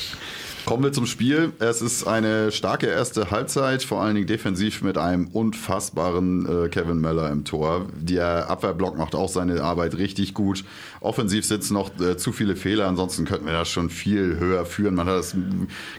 Kommen 0.65 0.83
wir 0.83 0.91
zum 0.91 1.05
Spiel. 1.05 1.53
Es 1.59 1.83
ist 1.83 2.07
eine 2.07 2.51
starke 2.51 2.87
erste 2.87 3.29
Halbzeit, 3.29 3.83
vor 3.83 4.01
allen 4.01 4.15
Dingen 4.15 4.25
defensiv 4.25 4.81
mit 4.81 4.97
einem 4.97 5.27
unfassbaren 5.27 6.65
äh, 6.65 6.69
Kevin 6.69 6.99
Möller 6.99 7.29
im 7.29 7.45
Tor. 7.45 7.85
Der 7.95 8.49
Abwehrblock 8.49 8.97
macht 8.97 9.13
auch 9.13 9.29
seine 9.29 9.61
Arbeit 9.61 9.95
richtig 9.95 10.33
gut. 10.33 10.63
Offensiv 11.01 11.45
sitzen 11.45 11.75
noch 11.75 11.91
äh, 11.99 12.17
zu 12.17 12.31
viele 12.31 12.55
Fehler, 12.55 12.87
ansonsten 12.87 13.25
könnten 13.25 13.45
wir 13.45 13.53
das 13.53 13.69
schon 13.69 13.91
viel 13.91 14.39
höher 14.39 14.65
führen. 14.65 14.95
Man 14.95 15.05
hat 15.05 15.19
das 15.19 15.35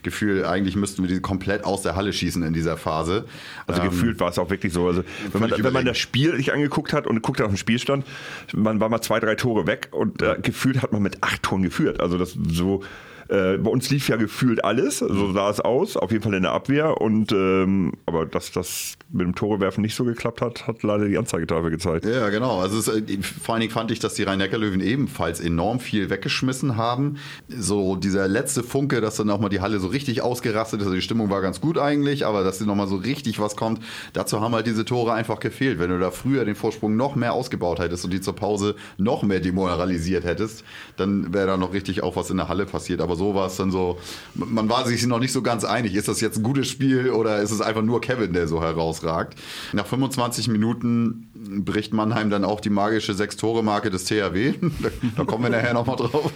Gefühl, 0.02 0.44
eigentlich 0.44 0.74
müssten 0.74 1.02
wir 1.02 1.14
die 1.14 1.20
komplett 1.20 1.64
aus 1.64 1.82
der 1.82 1.94
Halle 1.94 2.12
schießen 2.12 2.42
in 2.42 2.52
dieser 2.52 2.76
Phase. 2.76 3.24
Also 3.68 3.82
Ähm, 3.82 3.90
gefühlt 3.90 4.18
war 4.18 4.30
es 4.30 4.38
auch 4.38 4.50
wirklich 4.50 4.72
so. 4.72 4.88
Also 4.88 5.04
wenn 5.30 5.42
man, 5.42 5.52
wenn 5.56 5.72
man 5.72 5.84
das 5.84 5.98
Spiel 5.98 6.34
sich 6.36 6.52
angeguckt 6.52 6.92
hat 6.92 7.06
und 7.06 7.22
guckt 7.22 7.40
auf 7.40 7.48
den 7.48 7.56
Spielstand, 7.56 8.04
man 8.52 8.80
war 8.80 8.88
mal 8.88 9.00
zwei, 9.00 9.20
drei 9.20 9.36
Tore 9.36 9.68
weg 9.68 9.90
und 9.92 10.22
äh, 10.22 10.36
gefühlt 10.42 10.82
hat 10.82 10.92
man 10.92 11.02
mit 11.02 11.22
acht 11.22 11.44
Toren 11.44 11.62
geführt. 11.62 12.00
Also 12.00 12.18
das 12.18 12.36
so. 12.48 12.82
Äh, 13.28 13.58
bei 13.58 13.70
uns 13.70 13.90
lief 13.90 14.08
ja 14.08 14.16
gefühlt 14.16 14.64
alles, 14.64 14.98
so 14.98 15.32
sah 15.32 15.50
es 15.50 15.60
aus, 15.60 15.96
auf 15.96 16.10
jeden 16.12 16.22
Fall 16.22 16.34
in 16.34 16.42
der 16.42 16.52
Abwehr. 16.52 17.00
Und 17.00 17.32
ähm, 17.32 17.94
aber 18.04 18.26
dass 18.26 18.52
das 18.52 18.96
mit 19.10 19.26
dem 19.26 19.34
Torewerfen 19.34 19.82
nicht 19.82 19.94
so 19.94 20.04
geklappt 20.04 20.40
hat, 20.40 20.66
hat 20.66 20.82
leider 20.82 21.06
die 21.06 21.16
Anzeigetafel 21.16 21.70
gezeigt. 21.70 22.04
Ja, 22.04 22.28
genau. 22.28 22.60
Also 22.60 22.78
es, 22.78 22.88
äh, 22.88 23.02
vor 23.22 23.54
allen 23.54 23.60
Dingen 23.62 23.72
fand 23.72 23.90
ich, 23.90 23.98
dass 23.98 24.14
die 24.14 24.24
Rhein-Neckar-Löwen 24.24 24.80
ebenfalls 24.80 25.40
enorm 25.40 25.80
viel 25.80 26.10
weggeschmissen 26.10 26.76
haben. 26.76 27.16
So 27.48 27.96
dieser 27.96 28.28
letzte 28.28 28.62
Funke, 28.62 29.00
dass 29.00 29.16
dann 29.16 29.30
auch 29.30 29.40
mal 29.40 29.48
die 29.48 29.60
Halle 29.60 29.78
so 29.80 29.88
richtig 29.88 30.22
ausgerastet 30.22 30.80
ist. 30.80 30.86
Also 30.86 30.94
die 30.94 31.02
Stimmung 31.02 31.30
war 31.30 31.40
ganz 31.40 31.60
gut 31.60 31.78
eigentlich, 31.78 32.26
aber 32.26 32.44
dass 32.44 32.60
noch 32.66 32.74
mal 32.74 32.88
so 32.88 32.96
richtig 32.96 33.40
was 33.40 33.56
kommt, 33.56 33.80
dazu 34.12 34.40
haben 34.40 34.54
halt 34.54 34.66
diese 34.66 34.84
Tore 34.84 35.12
einfach 35.12 35.40
gefehlt. 35.40 35.78
Wenn 35.78 35.90
du 35.90 35.98
da 35.98 36.10
früher 36.10 36.44
den 36.44 36.54
Vorsprung 36.54 36.96
noch 36.96 37.16
mehr 37.16 37.32
ausgebaut 37.32 37.78
hättest 37.78 38.04
und 38.04 38.12
die 38.12 38.20
zur 38.20 38.34
Pause 38.34 38.74
noch 38.98 39.22
mehr 39.22 39.40
demoralisiert 39.40 40.24
hättest, 40.24 40.64
dann 40.96 41.32
wäre 41.32 41.46
da 41.46 41.56
noch 41.56 41.72
richtig 41.72 42.02
auch 42.02 42.16
was 42.16 42.30
in 42.30 42.36
der 42.36 42.48
Halle 42.48 42.66
passiert. 42.66 43.00
Aber 43.00 43.15
so 43.16 43.34
war 43.34 43.48
es 43.48 43.56
dann 43.56 43.70
so, 43.70 43.98
man 44.34 44.68
war 44.68 44.86
sich 44.86 45.04
noch 45.06 45.18
nicht 45.18 45.32
so 45.32 45.42
ganz 45.42 45.64
einig. 45.64 45.94
Ist 45.94 46.08
das 46.08 46.20
jetzt 46.20 46.36
ein 46.36 46.42
gutes 46.42 46.68
Spiel 46.68 47.10
oder 47.10 47.40
ist 47.40 47.50
es 47.50 47.60
einfach 47.60 47.82
nur 47.82 48.00
Kevin, 48.00 48.32
der 48.32 48.46
so 48.46 48.62
herausragt? 48.62 49.38
Nach 49.72 49.86
25 49.86 50.48
Minuten 50.48 51.28
bricht 51.64 51.92
Mannheim 51.92 52.30
dann 52.30 52.44
auch 52.44 52.60
die 52.60 52.70
magische 52.70 53.14
Sechs-Tore-Marke 53.14 53.90
des 53.90 54.04
THW. 54.04 54.54
Da 55.16 55.24
kommen 55.24 55.44
wir 55.44 55.50
nachher 55.50 55.72
nochmal 55.74 55.96
drauf. 55.96 56.30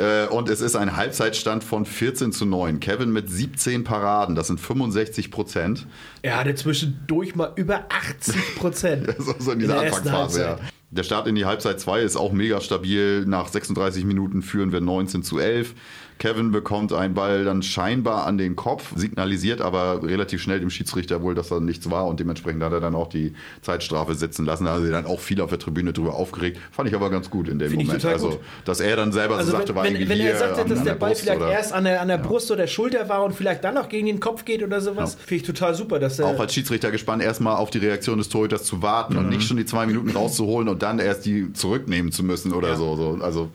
Äh, 0.00 0.26
Und 0.28 0.48
es 0.48 0.62
ist 0.62 0.76
ein 0.76 0.96
Halbzeitstand 0.96 1.62
von 1.62 1.84
14 1.84 2.32
zu 2.32 2.46
9. 2.46 2.80
Kevin 2.80 3.12
mit 3.12 3.28
17 3.28 3.84
Paraden, 3.84 4.34
das 4.34 4.46
sind 4.46 4.58
65 4.58 5.30
Prozent. 5.30 5.86
Er 6.22 6.38
hatte 6.38 6.54
zwischendurch 6.54 7.34
mal 7.34 7.52
über 7.56 7.84
80 7.90 8.56
Prozent. 8.56 9.14
So, 9.38 9.52
in 9.52 9.58
dieser 9.58 9.80
Anfangsphase, 9.80 10.40
ja. 10.40 10.58
Der 10.90 11.04
Start 11.04 11.28
in 11.28 11.34
die 11.36 11.44
Halbzeit 11.44 11.78
2 11.78 12.00
ist 12.00 12.16
auch 12.16 12.32
mega 12.32 12.60
stabil. 12.60 13.24
Nach 13.26 13.46
36 13.46 14.04
Minuten 14.04 14.42
führen 14.42 14.72
wir 14.72 14.80
19 14.80 15.22
zu 15.22 15.38
11. 15.38 15.74
Kevin 16.20 16.50
bekommt 16.52 16.92
einen 16.92 17.14
Ball 17.14 17.44
dann 17.44 17.62
scheinbar 17.62 18.26
an 18.26 18.36
den 18.36 18.54
Kopf, 18.54 18.92
signalisiert 18.94 19.62
aber 19.62 20.02
relativ 20.02 20.42
schnell 20.42 20.60
dem 20.60 20.68
Schiedsrichter 20.68 21.22
wohl, 21.22 21.34
dass 21.34 21.48
da 21.48 21.60
nichts 21.60 21.90
war 21.90 22.06
und 22.06 22.20
dementsprechend 22.20 22.62
hat 22.62 22.72
er 22.72 22.80
dann 22.80 22.94
auch 22.94 23.08
die 23.08 23.32
Zeitstrafe 23.62 24.14
sitzen 24.14 24.44
lassen. 24.44 24.66
Da 24.66 24.74
haben 24.74 24.84
sie 24.84 24.90
dann 24.90 25.06
auch 25.06 25.18
viel 25.18 25.40
auf 25.40 25.48
der 25.48 25.58
Tribüne 25.58 25.94
drüber 25.94 26.14
aufgeregt. 26.14 26.58
Fand 26.72 26.90
ich 26.90 26.94
aber 26.94 27.08
ganz 27.08 27.30
gut 27.30 27.48
in 27.48 27.58
dem 27.58 27.70
Finde 27.70 27.84
ich 27.84 27.88
Moment. 27.88 28.04
Also, 28.04 28.28
gut. 28.28 28.40
dass 28.66 28.80
er 28.80 28.96
dann 28.96 29.12
selber 29.12 29.38
Also 29.38 29.50
so 29.50 29.56
sagte, 29.56 29.70
wenn, 29.70 29.76
war 29.76 29.84
wenn, 29.84 29.94
irgendwie 29.94 30.10
wenn 30.10 30.18
hier 30.18 30.30
er 30.32 30.38
sagte, 30.38 30.64
dass 30.66 30.78
an 30.78 30.84
der 30.84 30.92
der 30.92 31.00
Ball 31.00 31.08
Brust 31.10 31.22
vielleicht 31.22 31.40
oder 31.40 31.50
erst 31.52 31.72
an 31.72 31.84
der, 31.84 32.02
an 32.02 32.08
der 32.08 32.18
Brust 32.18 32.50
oder 32.50 32.66
Schulter 32.66 33.08
war 33.08 33.24
und 33.24 33.34
vielleicht 33.34 33.64
dann 33.64 33.74
noch 33.74 33.88
gegen 33.88 34.06
den 34.06 34.20
Kopf 34.20 34.44
geht 34.44 34.62
oder 34.62 34.82
sowas, 34.82 35.14
finde 35.14 35.36
ich 35.36 35.42
total 35.44 35.74
super. 35.74 35.98
Dass 35.98 36.18
er, 36.18 36.26
auch 36.26 36.38
als 36.38 36.52
Schiedsrichter 36.52 36.90
gespannt, 36.90 37.22
erstmal 37.22 37.56
auf 37.56 37.70
die 37.70 37.78
Reaktion 37.78 38.18
des 38.18 38.28
Torhüters 38.28 38.64
zu 38.64 38.82
warten 38.82 39.16
und 39.16 39.30
nicht 39.30 39.44
schon 39.48 39.56
die 39.56 39.64
zwei 39.64 39.86
Minuten 39.86 40.10
rauszuholen 40.10 40.68
und 40.68 40.82
dann 40.82 40.98
erst 40.98 41.24
die 41.24 41.50
zurücknehmen 41.54 42.12
zu 42.12 42.22
müssen 42.24 42.52
oder 42.52 42.68
Ja. 42.68 42.76
so, 42.76 42.96
so. 42.96 43.18
Also 43.22 43.48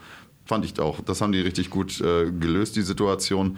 fand 0.45 0.63
ich 0.63 0.79
auch. 0.79 1.01
Das 1.01 1.21
haben 1.21 1.31
die 1.31 1.41
richtig 1.41 1.69
gut 1.69 1.99
äh, 2.01 2.31
gelöst, 2.31 2.75
die 2.75 2.84
Situation. 2.84 3.58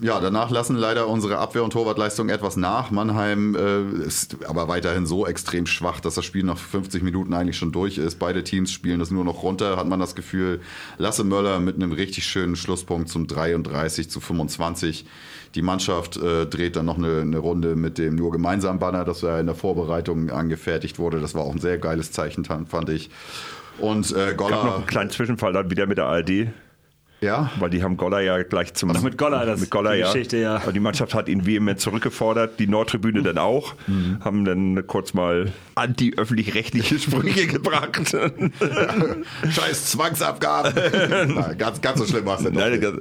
Ja, 0.00 0.20
danach 0.20 0.50
lassen 0.50 0.76
leider 0.76 1.08
unsere 1.08 1.38
Abwehr- 1.38 1.64
und 1.64 1.72
Torwartleistungen 1.72 2.34
etwas 2.34 2.56
nach. 2.56 2.90
Mannheim 2.90 3.54
äh, 3.54 4.06
ist 4.06 4.36
aber 4.46 4.68
weiterhin 4.68 5.06
so 5.06 5.26
extrem 5.26 5.66
schwach, 5.66 6.00
dass 6.00 6.14
das 6.14 6.24
Spiel 6.24 6.44
nach 6.44 6.58
50 6.58 7.02
Minuten 7.02 7.32
eigentlich 7.32 7.56
schon 7.56 7.72
durch 7.72 7.98
ist. 7.98 8.18
Beide 8.18 8.44
Teams 8.44 8.70
spielen 8.70 9.00
das 9.00 9.10
nur 9.10 9.24
noch 9.24 9.42
runter, 9.42 9.76
hat 9.76 9.88
man 9.88 10.00
das 10.00 10.14
Gefühl. 10.14 10.60
Lasse 10.98 11.24
Möller 11.24 11.60
mit 11.60 11.76
einem 11.76 11.92
richtig 11.92 12.24
schönen 12.24 12.56
Schlusspunkt 12.56 13.08
zum 13.08 13.26
33 13.26 14.10
zu 14.10 14.20
25. 14.20 15.06
Die 15.54 15.62
Mannschaft 15.62 16.18
äh, 16.18 16.46
dreht 16.46 16.76
dann 16.76 16.84
noch 16.86 16.98
eine, 16.98 17.22
eine 17.22 17.38
Runde 17.38 17.74
mit 17.74 17.96
dem 17.96 18.16
nur 18.16 18.30
gemeinsam 18.30 18.78
Banner, 18.78 19.04
das 19.04 19.22
ja 19.22 19.40
in 19.40 19.46
der 19.46 19.54
Vorbereitung 19.54 20.30
angefertigt 20.30 20.98
wurde. 20.98 21.20
Das 21.20 21.34
war 21.34 21.42
auch 21.42 21.52
ein 21.52 21.60
sehr 21.60 21.78
geiles 21.78 22.12
Zeichen, 22.12 22.44
fand 22.44 22.90
ich. 22.90 23.08
Und 23.78 24.10
äh, 24.12 24.34
Gab 24.34 24.50
noch 24.50 24.62
Goller. 24.62 24.74
einen 24.76 24.86
kleinen 24.86 25.10
Zwischenfall 25.10 25.52
dann 25.52 25.70
wieder 25.70 25.86
mit 25.86 25.98
der 25.98 26.06
ARD. 26.06 26.48
Ja. 27.20 27.50
Weil 27.58 27.70
die 27.70 27.82
haben 27.82 27.96
Goller 27.96 28.20
ja 28.20 28.42
gleich 28.42 28.74
zum. 28.74 28.90
Ach, 28.94 29.02
mit 29.02 29.18
Goller, 29.18 29.44
das 29.44 29.60
mit 29.60 29.70
Goller, 29.70 29.92
die 29.94 29.98
ja. 30.00 30.12
Geschichte, 30.12 30.36
ja. 30.36 30.62
Und 30.64 30.74
die 30.74 30.80
Mannschaft 30.80 31.14
hat 31.14 31.28
ihn 31.28 31.46
vehement 31.46 31.80
zurückgefordert, 31.80 32.58
die 32.60 32.66
Nordtribüne 32.68 33.22
dann 33.22 33.38
auch. 33.38 33.74
Mhm. 33.88 34.18
Haben 34.24 34.44
dann 34.44 34.86
kurz 34.86 35.14
mal 35.14 35.52
anti-öffentlich-rechtliche 35.74 36.98
Sprüche 37.00 37.46
gebracht. 37.46 38.16
Scheiß 39.50 39.86
Zwangsabgaben. 39.90 40.74
Nein, 41.34 41.58
ganz, 41.58 41.80
ganz 41.80 41.98
so 41.98 42.06
schlimm 42.06 42.24
war 42.26 42.36
es 42.38 42.44
denn 42.44 42.54
doch 42.54 42.60
Nein, 42.60 42.72
nicht. 42.72 42.82
ganz- 42.82 43.00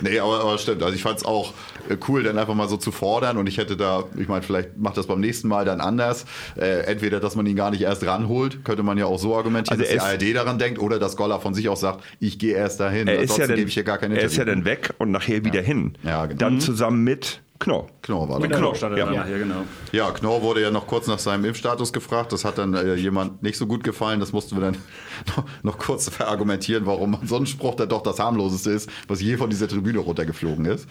nee, 0.00 0.18
aber, 0.18 0.40
aber 0.40 0.58
stimmt. 0.58 0.82
Also 0.82 0.94
ich 0.94 1.02
fand 1.02 1.18
es 1.18 1.24
auch 1.24 1.52
äh, 1.88 1.96
cool, 2.08 2.22
dann 2.22 2.38
einfach 2.38 2.54
mal 2.54 2.68
so 2.68 2.76
zu 2.76 2.92
fordern. 2.92 3.36
Und 3.36 3.46
ich 3.48 3.58
hätte 3.58 3.76
da, 3.76 4.04
ich 4.16 4.28
meine, 4.28 4.42
vielleicht 4.42 4.76
macht 4.78 4.96
das 4.96 5.06
beim 5.06 5.20
nächsten 5.20 5.48
Mal 5.48 5.64
dann 5.64 5.80
anders. 5.80 6.24
Äh, 6.56 6.84
entweder, 6.86 7.20
dass 7.20 7.36
man 7.36 7.46
ihn 7.46 7.56
gar 7.56 7.70
nicht 7.70 7.82
erst 7.82 8.06
ranholt, 8.06 8.64
könnte 8.64 8.82
man 8.82 8.98
ja 8.98 9.06
auch 9.06 9.18
so 9.18 9.36
argumentieren, 9.36 9.80
Also 9.80 9.94
dass 9.94 10.18
die 10.18 10.26
ARD 10.28 10.36
daran 10.36 10.58
denkt, 10.58 10.78
oder 10.78 10.98
dass 10.98 11.16
Goller 11.16 11.40
von 11.40 11.54
sich 11.54 11.68
auch 11.68 11.76
sagt, 11.76 12.02
ich 12.20 12.38
gehe 12.38 12.54
erst 12.54 12.80
dahin. 12.80 13.06
er 13.08 13.18
ist, 13.20 13.33
ja 13.38 13.44
Ansonsten 13.44 13.48
dann, 13.48 13.56
gebe 13.56 13.68
ich 13.68 13.74
hier 13.74 13.84
gar 13.84 13.98
kein 13.98 14.12
er 14.12 14.22
ist 14.22 14.36
ja 14.36 14.44
dann 14.44 14.64
weg 14.64 14.90
und 14.98 15.10
nachher 15.10 15.44
wieder 15.44 15.62
hin. 15.62 15.94
Ja, 16.02 16.26
genau. 16.26 16.38
Dann 16.38 16.60
zusammen 16.60 17.04
mit 17.04 17.40
Knorr. 17.64 17.86
Knorr 18.02 18.28
war 18.28 18.38
Mit 18.40 18.50
das. 18.52 18.58
Knorr 18.58 18.74
stand 18.74 18.92
er 18.98 18.98
Ja. 18.98 19.06
da, 19.24 19.26
ja, 19.30 19.38
genau. 19.38 19.64
Ja, 19.90 20.10
Knorr 20.10 20.42
wurde 20.42 20.60
ja 20.60 20.70
noch 20.70 20.86
kurz 20.86 21.06
nach 21.06 21.18
seinem 21.18 21.46
Impfstatus 21.46 21.94
gefragt. 21.94 22.30
Das 22.32 22.44
hat 22.44 22.58
dann 22.58 22.74
äh, 22.74 22.94
jemand 22.94 23.42
nicht 23.42 23.56
so 23.56 23.66
gut 23.66 23.82
gefallen. 23.84 24.20
Das 24.20 24.32
mussten 24.34 24.56
wir 24.56 24.60
dann 24.60 24.76
noch, 25.36 25.44
noch 25.62 25.78
kurz 25.78 26.08
verargumentieren, 26.10 26.84
warum 26.84 27.16
so 27.24 27.36
ein 27.36 27.46
Spruch 27.46 27.74
dann 27.76 27.88
doch 27.88 28.02
das 28.02 28.18
harmloseste 28.18 28.70
ist, 28.70 28.90
was 29.08 29.22
je 29.22 29.38
von 29.38 29.48
dieser 29.48 29.66
Tribüne 29.66 29.98
runtergeflogen 30.00 30.66
ist. 30.66 30.86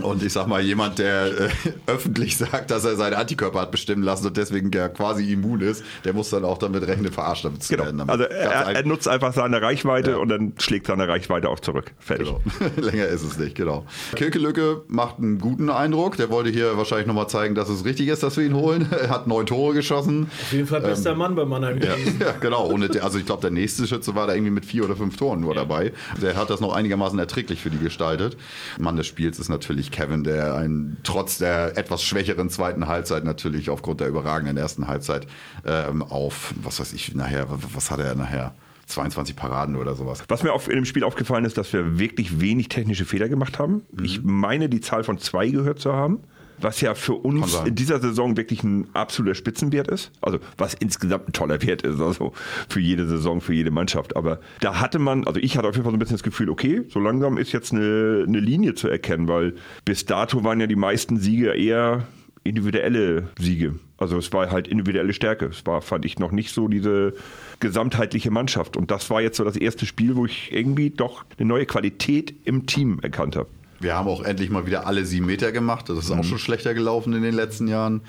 Und 0.00 0.22
ich 0.22 0.32
sag 0.32 0.46
mal, 0.46 0.62
jemand, 0.62 0.98
der 0.98 1.26
äh, 1.26 1.48
öffentlich 1.86 2.38
sagt, 2.38 2.70
dass 2.70 2.86
er 2.86 2.96
seine 2.96 3.18
Antikörper 3.18 3.60
hat 3.60 3.70
bestimmen 3.70 4.02
lassen 4.02 4.26
und 4.28 4.36
deswegen 4.38 4.70
ja 4.72 4.88
quasi 4.88 5.30
immun 5.30 5.60
ist, 5.60 5.84
der 6.06 6.14
muss 6.14 6.30
dann 6.30 6.46
auch 6.46 6.56
damit 6.56 6.86
rechnen, 6.86 7.12
verarscht 7.12 7.44
damit 7.44 7.62
zu 7.62 7.74
Genau. 7.74 7.84
werden. 7.84 7.98
Damit 7.98 8.10
Also 8.10 8.24
er, 8.24 8.50
er 8.74 8.86
nutzt 8.86 9.06
einfach 9.06 9.34
seine 9.34 9.60
Reichweite 9.60 10.18
und 10.18 10.30
dann 10.30 10.54
schlägt 10.56 10.86
seine 10.86 11.06
Reichweite 11.08 11.50
auch 11.50 11.60
zurück. 11.60 11.92
Fertig. 11.98 12.28
Genau. 12.58 12.70
Länger 12.88 13.06
ist 13.08 13.22
es 13.22 13.36
nicht, 13.38 13.54
genau. 13.54 13.84
Kirkelücke 14.16 14.82
macht 14.88 15.18
einen 15.18 15.38
guten 15.38 15.68
Eindruck. 15.68 15.89
Der 16.18 16.30
wollte 16.30 16.50
hier 16.50 16.76
wahrscheinlich 16.76 17.06
nochmal 17.06 17.28
zeigen, 17.28 17.54
dass 17.54 17.68
es 17.68 17.84
richtig 17.84 18.08
ist, 18.08 18.22
dass 18.22 18.36
wir 18.36 18.44
ihn 18.44 18.54
holen. 18.54 18.88
Er 19.00 19.08
hat 19.08 19.26
neun 19.26 19.46
Tore 19.46 19.74
geschossen. 19.74 20.28
Auf 20.30 20.52
jeden 20.52 20.66
Fall 20.66 20.80
bester 20.82 21.14
Mann 21.14 21.34
bei 21.34 21.44
Mannheim 21.44 21.78
Ja, 21.80 21.94
ja 22.20 22.32
genau. 22.38 22.66
Und 22.66 23.00
also 23.00 23.18
ich 23.18 23.24
glaube, 23.24 23.40
der 23.40 23.50
nächste 23.50 23.86
Schütze 23.86 24.14
war 24.14 24.26
da 24.26 24.34
irgendwie 24.34 24.50
mit 24.50 24.66
vier 24.66 24.84
oder 24.84 24.94
fünf 24.94 25.16
Toren 25.16 25.40
nur 25.40 25.54
dabei. 25.54 25.92
Der 26.20 26.36
hat 26.36 26.50
das 26.50 26.60
noch 26.60 26.74
einigermaßen 26.74 27.18
erträglich 27.18 27.60
für 27.60 27.70
die 27.70 27.78
gestaltet. 27.78 28.36
Mann 28.78 28.96
des 28.96 29.06
Spiels 29.06 29.38
ist 29.38 29.48
natürlich 29.48 29.90
Kevin, 29.90 30.22
der 30.22 30.54
ein, 30.54 30.98
trotz 31.02 31.38
der 31.38 31.78
etwas 31.78 32.02
schwächeren 32.02 32.50
zweiten 32.50 32.88
Halbzeit 32.88 33.24
natürlich 33.24 33.70
aufgrund 33.70 34.00
der 34.00 34.08
überragenden 34.08 34.56
ersten 34.56 34.86
Halbzeit 34.86 35.26
ähm, 35.64 36.02
auf, 36.02 36.54
was 36.62 36.80
weiß 36.80 36.92
ich, 36.92 37.14
nachher, 37.14 37.46
was 37.48 37.90
hat 37.90 38.00
er 38.00 38.14
nachher? 38.14 38.54
22 38.90 39.36
Paraden 39.36 39.76
oder 39.76 39.94
sowas. 39.94 40.22
Was 40.28 40.42
mir 40.42 40.52
auf, 40.52 40.68
in 40.68 40.76
dem 40.76 40.84
Spiel 40.84 41.04
aufgefallen 41.04 41.44
ist, 41.44 41.58
dass 41.58 41.72
wir 41.72 41.98
wirklich 41.98 42.40
wenig 42.40 42.68
technische 42.68 43.04
Fehler 43.04 43.28
gemacht 43.28 43.58
haben. 43.58 43.82
Mhm. 43.92 44.04
Ich 44.04 44.22
meine, 44.22 44.68
die 44.68 44.80
Zahl 44.80 45.04
von 45.04 45.18
zwei 45.18 45.48
gehört 45.48 45.80
zu 45.80 45.92
haben. 45.92 46.20
Was 46.62 46.80
ja 46.82 46.94
für 46.94 47.14
uns 47.14 47.54
in 47.64 47.74
dieser 47.74 48.00
Saison 48.00 48.36
wirklich 48.36 48.62
ein 48.62 48.88
absoluter 48.92 49.34
Spitzenwert 49.34 49.88
ist. 49.88 50.12
Also 50.20 50.40
was 50.58 50.74
insgesamt 50.74 51.28
ein 51.28 51.32
toller 51.32 51.62
Wert 51.62 51.82
ist, 51.82 52.00
also 52.00 52.32
für 52.68 52.80
jede 52.80 53.06
Saison, 53.06 53.40
für 53.40 53.54
jede 53.54 53.70
Mannschaft. 53.70 54.14
Aber 54.14 54.40
da 54.60 54.78
hatte 54.78 54.98
man, 54.98 55.26
also 55.26 55.40
ich 55.40 55.56
hatte 55.56 55.68
auf 55.68 55.74
jeden 55.74 55.84
Fall 55.84 55.92
so 55.92 55.96
ein 55.96 55.98
bisschen 55.98 56.16
das 56.16 56.22
Gefühl, 56.22 56.50
okay, 56.50 56.82
so 56.88 57.00
langsam 57.00 57.38
ist 57.38 57.52
jetzt 57.52 57.72
eine, 57.72 58.24
eine 58.26 58.40
Linie 58.40 58.74
zu 58.74 58.88
erkennen, 58.88 59.26
weil 59.26 59.54
bis 59.86 60.04
dato 60.04 60.44
waren 60.44 60.60
ja 60.60 60.66
die 60.66 60.76
meisten 60.76 61.16
Siege 61.16 61.54
eher 61.54 62.06
individuelle 62.44 63.28
Siege. 63.38 63.74
Also 63.98 64.16
es 64.16 64.32
war 64.32 64.50
halt 64.50 64.66
individuelle 64.66 65.12
Stärke. 65.12 65.46
Es 65.46 65.64
war, 65.66 65.82
fand 65.82 66.04
ich, 66.04 66.18
noch 66.18 66.32
nicht 66.32 66.54
so 66.54 66.68
diese 66.68 67.14
gesamtheitliche 67.60 68.30
Mannschaft. 68.30 68.76
Und 68.76 68.90
das 68.90 69.10
war 69.10 69.20
jetzt 69.20 69.36
so 69.36 69.44
das 69.44 69.56
erste 69.56 69.84
Spiel, 69.86 70.16
wo 70.16 70.26
ich 70.26 70.50
irgendwie 70.52 70.90
doch 70.90 71.24
eine 71.38 71.46
neue 71.46 71.66
Qualität 71.66 72.34
im 72.44 72.66
Team 72.66 73.00
erkannt 73.02 73.36
habe. 73.36 73.48
Wir 73.80 73.96
haben 73.96 74.08
auch 74.08 74.22
endlich 74.22 74.50
mal 74.50 74.66
wieder 74.66 74.86
alle 74.86 75.06
sieben 75.06 75.24
Meter 75.24 75.52
gemacht. 75.52 75.88
Das 75.88 75.96
ist 75.96 76.10
auch 76.10 76.22
schon 76.22 76.38
schlechter 76.38 76.74
gelaufen 76.74 77.14
in 77.14 77.22
den 77.22 77.34
letzten 77.34 77.66
Jahren. 77.66 78.02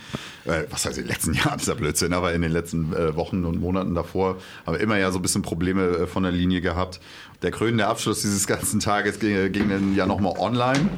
Äh, 0.44 0.64
was 0.70 0.86
heißt 0.86 0.98
in 0.98 1.06
den 1.06 1.10
letzten 1.10 1.34
Jahren? 1.34 1.54
Das 1.54 1.62
ist 1.62 1.68
ja 1.70 1.76
Blödsinn, 1.76 2.12
aber 2.12 2.34
in 2.34 2.42
den 2.42 2.52
letzten 2.52 2.92
äh, 2.94 3.16
Wochen 3.16 3.46
und 3.46 3.62
Monaten 3.62 3.96
davor 3.96 4.38
haben 4.66 4.76
wir 4.76 4.82
immer 4.82 4.98
ja 4.98 5.12
so 5.12 5.20
ein 5.20 5.22
bisschen 5.22 5.44
Probleme 5.44 5.84
äh, 5.88 6.08
von 6.08 6.24
der 6.24 6.34
Linie 6.34 6.60
gehabt. 6.60 7.00
Der 7.42 7.52
krönende 7.52 7.88
Abschluss 7.88 8.22
dieses 8.22 8.48
ganzen 8.48 8.82
Tages 8.82 9.20
ging, 9.20 9.52
ging 9.54 9.70
dann 9.70 9.96
ja 9.96 10.06
nochmal 10.06 10.34
online. 10.38 10.90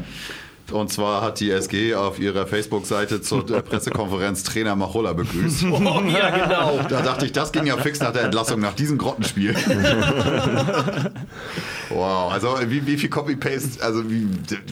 Und 0.71 0.91
zwar 0.91 1.21
hat 1.21 1.39
die 1.39 1.52
SG 1.52 1.93
auf 1.93 2.19
ihrer 2.19 2.47
Facebook-Seite 2.47 3.21
zur 3.21 3.45
Pressekonferenz 3.45 4.43
Trainer 4.43 4.76
Machola 4.76 5.13
begrüßt. 5.13 5.65
Oh, 5.65 6.02
ja, 6.08 6.30
genau. 6.30 6.80
Da 6.89 7.02
dachte 7.02 7.26
ich, 7.26 7.32
das 7.34 7.52
ging 7.52 7.65
ja 7.65 7.78
fix 7.78 7.99
nach 7.99 8.13
der 8.13 8.23
Entlassung, 8.23 8.60
nach 8.62 8.73
diesem 8.73 8.97
Grottenspiel. 8.97 9.54
wow, 11.89 12.32
also 12.32 12.58
wie, 12.67 12.86
wie 12.88 12.97
viel 12.97 13.10
Copy-Paste, 13.10 13.84
also 13.84 14.10
wie, 14.10 14.26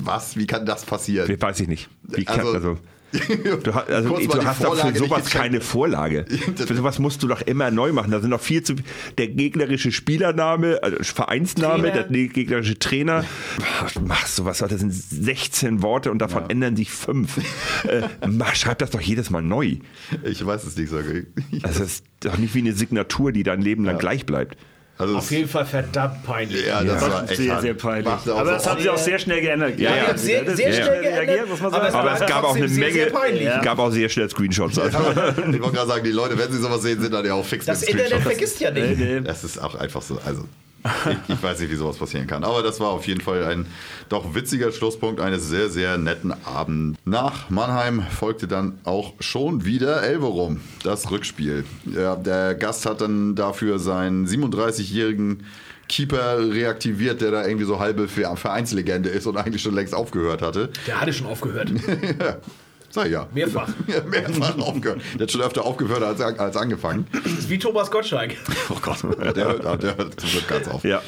was, 0.03 0.35
wie 0.37 0.47
kann 0.47 0.65
das 0.65 0.85
passieren? 0.85 1.29
Weiß 1.41 1.59
ich 1.59 1.67
nicht. 1.67 1.89
Wie 2.03 2.23
kann, 2.25 2.39
Also- 2.39 2.53
also, 2.53 2.77
du, 3.11 3.73
hast- 3.73 3.89
also, 3.89 4.17
du 4.17 4.45
hast 4.45 4.63
doch 4.63 4.75
für 4.75 4.95
sowas 4.97 5.29
keine 5.29 5.61
Vorlage. 5.61 6.25
Für 6.55 6.75
sowas 6.75 6.99
musst 6.99 7.21
du 7.23 7.27
doch 7.27 7.41
immer 7.41 7.71
neu 7.71 7.91
machen. 7.91 8.11
Da 8.11 8.19
sind 8.19 8.31
doch 8.31 8.41
viel 8.41 8.63
zu 8.63 8.75
der 9.17 9.27
gegnerische 9.27 9.91
Spielername, 9.91 10.79
also 10.81 10.97
Vereinsname, 11.01 11.91
Trainer. 11.91 12.03
der 12.03 12.27
gegnerische 12.27 12.79
Trainer. 12.79 13.25
Mach 14.05 14.27
sowas, 14.27 14.59
das 14.59 14.79
sind 14.79 14.93
16 14.93 15.81
Worte 15.81 16.11
und 16.11 16.19
davon 16.19 16.49
ändern 16.49 16.75
sich 16.75 16.91
fünf. 16.91 17.37
äh, 17.87 18.03
schreib 18.53 18.79
das 18.79 18.91
doch 18.91 19.01
jedes 19.01 19.29
Mal 19.29 19.41
neu. 19.41 19.77
Ich 20.23 20.45
weiß 20.45 20.63
es 20.63 20.77
nicht 20.77 20.89
so. 20.89 20.99
Das 21.61 21.79
ist 21.79 22.05
doch 22.21 22.37
nicht 22.37 22.53
wie 22.55 22.59
eine 22.59 22.73
Signatur, 22.73 23.31
die 23.31 23.43
dein 23.43 23.61
Leben 23.61 23.83
lang 23.85 23.97
gleich 23.97 24.25
bleibt. 24.25 24.57
Also 25.01 25.17
Auf 25.17 25.31
jeden 25.31 25.49
Fall 25.49 25.65
verdammt 25.65 26.23
peinlich. 26.23 26.65
ja, 26.65 26.83
das 26.83 27.01
war 27.01 27.23
echt 27.29 27.37
Sehr, 27.37 27.59
sehr 27.59 27.73
peinlich. 27.73 28.13
Aber 28.27 28.51
das 28.51 28.67
haben 28.67 28.79
sie 28.81 28.89
auch 28.89 28.97
sehr 28.97 29.17
schnell 29.17 29.41
geändert. 29.41 29.79
Ja, 29.79 29.95
ja. 29.95 30.15
sehr, 30.17 30.55
sehr 30.55 30.69
ja. 30.69 30.73
schnell 30.75 30.99
reagiert, 30.99 31.25
geändert, 31.25 31.49
muss 31.49 31.59
man 31.61 31.73
aber 31.73 31.91
sagen. 31.91 31.95
Aber 32.07 32.13
es 32.13 32.19
war 32.21 32.27
gab 32.27 32.43
auch 32.43 32.55
eine 32.55 32.67
sehr, 32.69 32.79
Menge, 32.79 32.93
sehr 32.93 33.09
peinlich. 33.09 33.47
es 33.47 33.61
gab 33.63 33.79
auch 33.79 33.89
sehr 33.91 34.09
schnell 34.09 34.29
Screenshots. 34.29 34.77
Also. 34.79 34.97
Ich 35.01 35.61
wollte 35.61 35.71
gerade 35.75 35.87
sagen, 35.87 36.03
die 36.03 36.11
Leute, 36.11 36.37
wenn 36.37 36.51
sie 36.51 36.59
sowas 36.61 36.81
sehen, 36.83 37.01
sind 37.01 37.13
dann 37.13 37.25
ja 37.25 37.33
auch 37.33 37.45
fix 37.45 37.65
Das 37.65 37.81
mit 37.81 37.89
Internet 37.89 38.21
vergisst 38.21 38.59
ja 38.59 38.69
Nee, 38.71 38.87
nicht. 38.89 38.99
nee. 38.99 39.21
Das 39.21 39.43
ist 39.43 39.57
auch 39.61 39.75
einfach 39.75 40.01
so. 40.01 40.19
Also, 40.25 40.45
ich, 40.83 41.35
ich 41.35 41.43
weiß 41.43 41.59
nicht, 41.59 41.71
wie 41.71 41.75
sowas 41.75 41.97
passieren 41.97 42.27
kann. 42.27 42.43
Aber 42.43 42.63
das 42.63 42.79
war 42.79 42.89
auf 42.89 43.05
jeden 43.07 43.21
Fall 43.21 43.43
ein 43.43 43.65
doch 44.09 44.33
witziger 44.33 44.71
Schlusspunkt 44.71 45.19
eines 45.19 45.47
sehr, 45.47 45.69
sehr 45.69 45.97
netten 45.97 46.33
Abends. 46.45 46.99
Nach 47.05 47.49
Mannheim 47.49 48.03
folgte 48.09 48.47
dann 48.47 48.79
auch 48.83 49.13
schon 49.19 49.65
wieder 49.65 50.03
Elverum, 50.03 50.61
das 50.83 51.11
Rückspiel. 51.11 51.65
Ja, 51.85 52.15
der 52.15 52.55
Gast 52.55 52.85
hat 52.85 53.01
dann 53.01 53.35
dafür 53.35 53.79
seinen 53.79 54.27
37-jährigen 54.27 55.45
Keeper 55.87 56.39
reaktiviert, 56.39 57.21
der 57.21 57.31
da 57.31 57.45
irgendwie 57.45 57.65
so 57.65 57.79
halbe 57.79 58.07
Vereinslegende 58.07 59.09
ist 59.09 59.27
und 59.27 59.35
eigentlich 59.37 59.61
schon 59.61 59.75
längst 59.75 59.93
aufgehört 59.93 60.41
hatte. 60.41 60.69
Der 60.87 61.01
hatte 61.01 61.11
schon 61.11 61.27
aufgehört. 61.27 61.71
Sag 62.91 63.05
ich 63.05 63.13
ja. 63.13 63.27
Mehrfach. 63.33 63.69
Ja, 63.87 64.03
mehrfach 64.03 64.57
aufgehört. 64.59 65.01
Der 65.15 65.21
hat 65.21 65.31
schon 65.31 65.41
öfter 65.41 65.65
aufgehört 65.65 66.03
als, 66.03 66.21
als 66.21 66.55
angefangen. 66.55 67.07
Das 67.11 67.31
ist 67.33 67.49
wie 67.49 67.57
Thomas 67.57 67.89
Gottschalk. 67.89 68.35
Oh 68.69 68.77
Gott, 68.81 69.03
der 69.03 69.45
hört, 69.45 69.83
der 69.83 69.97
hört 69.97 70.19
zum 70.19 70.29
Glück 70.29 70.47
ganz 70.47 70.67
auf. 70.67 70.83
Ja, 70.83 71.01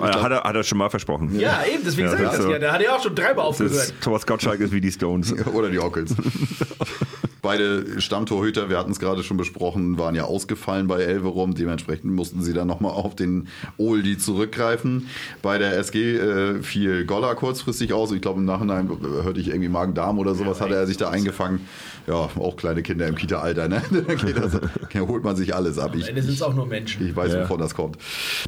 hat 0.00 0.30
er, 0.30 0.42
hat 0.42 0.54
er 0.54 0.62
schon 0.62 0.78
mal 0.78 0.90
versprochen. 0.90 1.38
Ja, 1.38 1.62
eben, 1.64 1.82
deswegen 1.84 2.08
Ja, 2.08 2.16
sag 2.16 2.20
ich 2.20 2.38
das 2.38 2.50
ja. 2.50 2.58
Der 2.58 2.72
hat 2.72 2.82
ja 2.82 2.96
auch 2.96 3.02
schon 3.02 3.14
dreimal 3.14 3.46
aufgehört. 3.46 3.74
ist, 3.74 3.94
Thomas 4.00 4.26
Gottschalk 4.26 4.60
ist 4.60 4.72
wie 4.72 4.80
die 4.80 4.92
Stones. 4.92 5.32
Oder 5.52 5.70
die 5.70 5.78
Ockels. 5.78 6.14
Beide 7.40 8.00
Stammtorhüter, 8.00 8.68
wir 8.68 8.78
hatten 8.78 8.90
es 8.90 8.98
gerade 8.98 9.22
schon 9.22 9.36
besprochen, 9.36 9.98
waren 9.98 10.14
ja 10.14 10.24
ausgefallen 10.24 10.86
bei 10.88 11.00
Elverum. 11.02 11.54
Dementsprechend 11.54 12.12
mussten 12.12 12.42
sie 12.42 12.52
dann 12.52 12.66
nochmal 12.66 12.92
auf 12.92 13.14
den 13.14 13.48
Oldie 13.76 14.18
zurückgreifen. 14.18 15.06
Bei 15.42 15.58
der 15.58 15.76
SG 15.78 16.16
äh, 16.16 16.62
fiel 16.62 17.04
Goller 17.04 17.34
kurzfristig 17.34 17.92
aus. 17.92 18.10
Ich 18.12 18.20
glaube, 18.20 18.40
im 18.40 18.44
Nachhinein 18.46 18.88
hörte 19.22 19.40
ich 19.40 19.48
irgendwie 19.48 19.68
Magen-Darm 19.68 20.18
oder 20.18 20.34
sowas, 20.34 20.60
hatte 20.60 20.74
er 20.74 20.86
sich 20.86 20.96
da 20.96 21.10
eingefangen. 21.10 21.60
Ja, 22.06 22.14
auch 22.38 22.56
kleine 22.56 22.82
Kinder 22.82 23.06
im 23.06 23.14
Kita-Alter, 23.16 23.68
ne? 23.68 23.82
Da 24.08 24.14
geht 24.14 24.36
das- 24.36 24.52
da 24.92 25.00
holt 25.00 25.22
man 25.24 25.36
sich 25.36 25.54
alles 25.54 25.78
ab. 25.78 25.90
Am 25.92 26.00
Ich, 26.00 26.08
Ende 26.08 26.22
sind 26.22 26.32
es 26.34 26.42
auch 26.42 26.54
nur 26.54 26.66
Menschen. 26.66 27.06
ich 27.06 27.14
weiß, 27.14 27.36
wovon 27.36 27.58
das 27.60 27.74
kommt. 27.74 27.98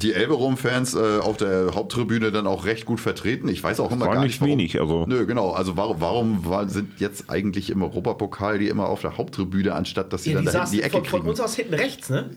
Die 0.00 0.14
Elverum-Fans 0.14 0.94
äh, 0.94 1.18
auf 1.20 1.36
der 1.36 1.74
Haupttribüne 1.74 2.32
dann 2.32 2.46
auch 2.46 2.64
recht 2.64 2.86
gut 2.86 3.00
vertreten. 3.00 3.48
Ich 3.48 3.62
weiß 3.62 3.78
auch 3.80 3.90
immer 3.92 4.06
War 4.06 4.14
gar 4.14 4.22
nicht 4.22 4.30
nicht, 4.30 4.40
warum. 4.40 4.52
wenig, 4.52 4.80
also- 4.80 5.04
Nö, 5.06 5.26
genau. 5.26 5.50
Also 5.50 5.76
warum, 5.76 5.96
warum 6.00 6.44
war, 6.46 6.68
sind 6.68 6.98
jetzt 7.00 7.28
eigentlich 7.28 7.68
im 7.70 7.82
Europapokal 7.82 8.58
die 8.58 8.68
immer 8.68 8.79
auf 8.86 9.00
der 9.02 9.16
Haupttribüne, 9.16 9.74
anstatt 9.74 10.12
dass 10.12 10.24
sie 10.24 10.30
Ja, 10.32 10.36
dann 10.36 10.46
die 10.46 10.52
da 10.52 10.58
hinten 10.60 10.72
die 10.76 10.82
Ecke 10.82 10.92
von, 10.96 11.04
von 11.04 11.20
kriegen? 11.20 11.30
uns 11.30 11.40
aus 11.40 11.54
hinten 11.54 11.74
rechts, 11.74 12.10
ne? 12.10 12.30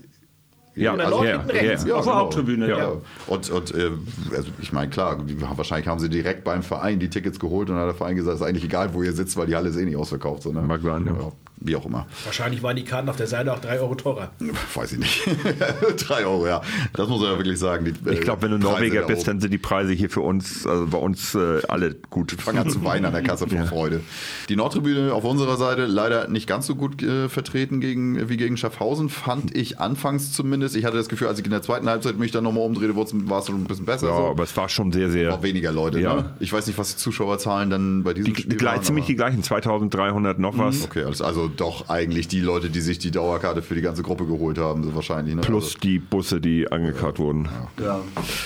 Ja, 0.76 0.96
also, 0.96 1.10
Nord 1.18 1.28
ja, 1.28 1.32
hinten 1.38 1.50
rechts. 1.52 1.86
ja. 1.86 1.96
Auf 1.96 2.06
der 2.06 2.16
Haupttribüne, 2.16 2.68
ja. 2.68 2.78
ja. 2.78 2.92
Und, 3.28 3.50
und 3.52 3.76
äh, 3.76 3.92
also 4.36 4.50
ich 4.60 4.74
meine, 4.74 4.90
klar, 4.90 5.18
die, 5.24 5.40
wahrscheinlich 5.40 5.88
haben 5.88 6.00
sie 6.00 6.10
direkt 6.10 6.44
beim 6.44 6.64
Verein 6.64 7.00
die 7.00 7.10
Tickets 7.10 7.40
geholt 7.40 7.70
und 7.70 7.76
hat 7.76 7.86
der 7.88 7.94
Verein 7.94 8.16
gesagt, 8.16 8.38
ist 8.38 8.42
eigentlich 8.42 8.64
egal, 8.64 8.94
wo 8.94 9.04
ihr 9.04 9.14
sitzt, 9.14 9.38
weil 9.38 9.46
die 9.46 9.56
Halle 9.56 9.70
ist 9.70 9.76
eh 9.78 9.86
nicht 9.86 9.98
ausverkauft. 9.98 10.42
So, 10.44 10.52
ne? 10.52 10.62
Mag 10.62 10.82
sein, 10.82 11.06
ja. 11.06 11.32
Wie 11.58 11.76
auch 11.76 11.86
immer. 11.86 12.08
Wahrscheinlich 12.26 12.62
waren 12.64 12.76
die 12.76 12.84
Karten 12.84 13.10
auf 13.10 13.16
der 13.16 13.28
Seite 13.28 13.54
auch 13.54 13.60
3 13.60 13.80
Euro 13.80 13.96
teurer. 13.96 14.32
Weiß 14.74 14.92
ich 14.94 15.00
nicht. 15.00 15.24
Drei 15.98 16.26
Euro, 16.26 16.48
ja. 16.48 16.62
Das 16.94 17.08
muss 17.08 17.22
man 17.22 17.32
ja 17.32 17.38
wirklich 17.38 17.60
sagen. 17.60 17.86
Die, 17.86 18.10
Ich 18.12 18.22
glaube, 18.22 18.42
wenn 18.44 18.52
du 18.52 18.58
äh, 18.58 18.60
Preise 18.60 18.74
Norweger 18.74 19.02
bist, 19.08 19.22
oben. 19.22 19.26
dann 19.28 19.40
sind 19.42 19.52
die 19.52 19.58
Preise 19.58 19.94
hier 19.94 20.10
für 20.10 20.22
uns, 20.22 20.68
also 20.68 20.88
bei 20.88 20.98
uns 20.98 21.36
äh, 21.36 21.62
alle 21.68 21.96
gut. 22.10 22.32
fangen 22.34 22.60
an 22.60 22.70
zu 22.70 22.84
weinen 22.84 23.06
an 23.06 23.14
der 23.14 23.24
Kasse 23.24 23.48
vor 23.48 23.64
Freude. 23.66 24.02
Die 24.50 24.56
Nordtribüne 24.56 25.14
auf 25.14 25.24
unserer 25.24 25.58
Seite 25.58 25.86
leider 25.86 26.28
nicht 26.28 26.48
ganz 26.48 26.68
so 26.68 26.76
gut 26.76 27.02
äh, 27.02 27.30
vertreten 27.30 27.80
gegen, 27.80 28.30
wie 28.30 28.38
gegen 28.38 28.58
Schaffhausen, 28.58 29.10
fand 29.10 29.56
ich 29.56 29.80
anfangs 29.80 30.34
zumindest. 30.34 30.76
Ich 30.76 30.86
hatte 30.86 30.98
das 30.98 31.10
Gefühl, 31.10 31.28
als 31.28 31.40
ich 31.40 31.46
in 31.46 31.52
der 31.52 31.62
zweiten 31.62 31.88
Halbzeit 31.88 32.18
mich 32.18 32.32
dann 32.32 32.44
nochmal 32.44 32.66
umdrehte, 32.66 32.96
war 32.96 33.40
es 33.40 33.46
schon 33.46 33.56
ein 33.56 33.64
bisschen 33.66 33.86
besser. 33.86 34.08
Ja, 34.08 34.18
so. 34.18 34.28
aber 34.28 34.44
es 34.44 34.56
war 34.58 34.70
schon 34.70 34.92
sehr, 34.92 35.10
sehr. 35.10 35.34
Auch 35.34 35.44
weniger 35.44 35.72
Leute. 35.72 36.00
Ja. 36.00 36.16
Ne? 36.16 36.34
Ich 36.40 36.52
weiß 36.52 36.68
nicht, 36.68 36.78
was 36.78 36.96
die 36.96 36.98
Zuschauerzahlen 36.98 37.70
dann 37.70 38.04
bei 38.04 38.14
diesem 38.14 38.34
Die, 38.34 38.42
Spiel 38.42 38.52
die, 38.52 38.58
gleich, 38.58 38.76
waren, 38.78 38.84
ziemlich 38.84 39.06
die 39.06 39.16
gleichen, 39.16 39.44
2300 39.44 40.40
noch 40.40 40.58
was. 40.58 40.84
Okay, 40.84 41.04
also, 41.04 41.43
also 41.44 41.54
doch 41.56 41.90
eigentlich 41.90 42.28
die 42.28 42.40
Leute, 42.40 42.70
die 42.70 42.80
sich 42.82 43.00
die 43.00 43.12
Dauerkarte 43.12 43.62
für 43.62 43.76
die 43.76 43.82
ganze 43.82 44.02
Gruppe 44.04 44.26
geholt 44.26 44.58
haben, 44.58 44.84
so 44.84 44.96
wahrscheinlich. 44.96 45.36
Ne? 45.36 45.42
Plus 45.42 45.76
die 45.82 46.00
Busse, 46.00 46.40
die 46.40 46.72
angekarrt 46.72 47.20
wurden. 47.20 47.50
Ja. 47.82 48.02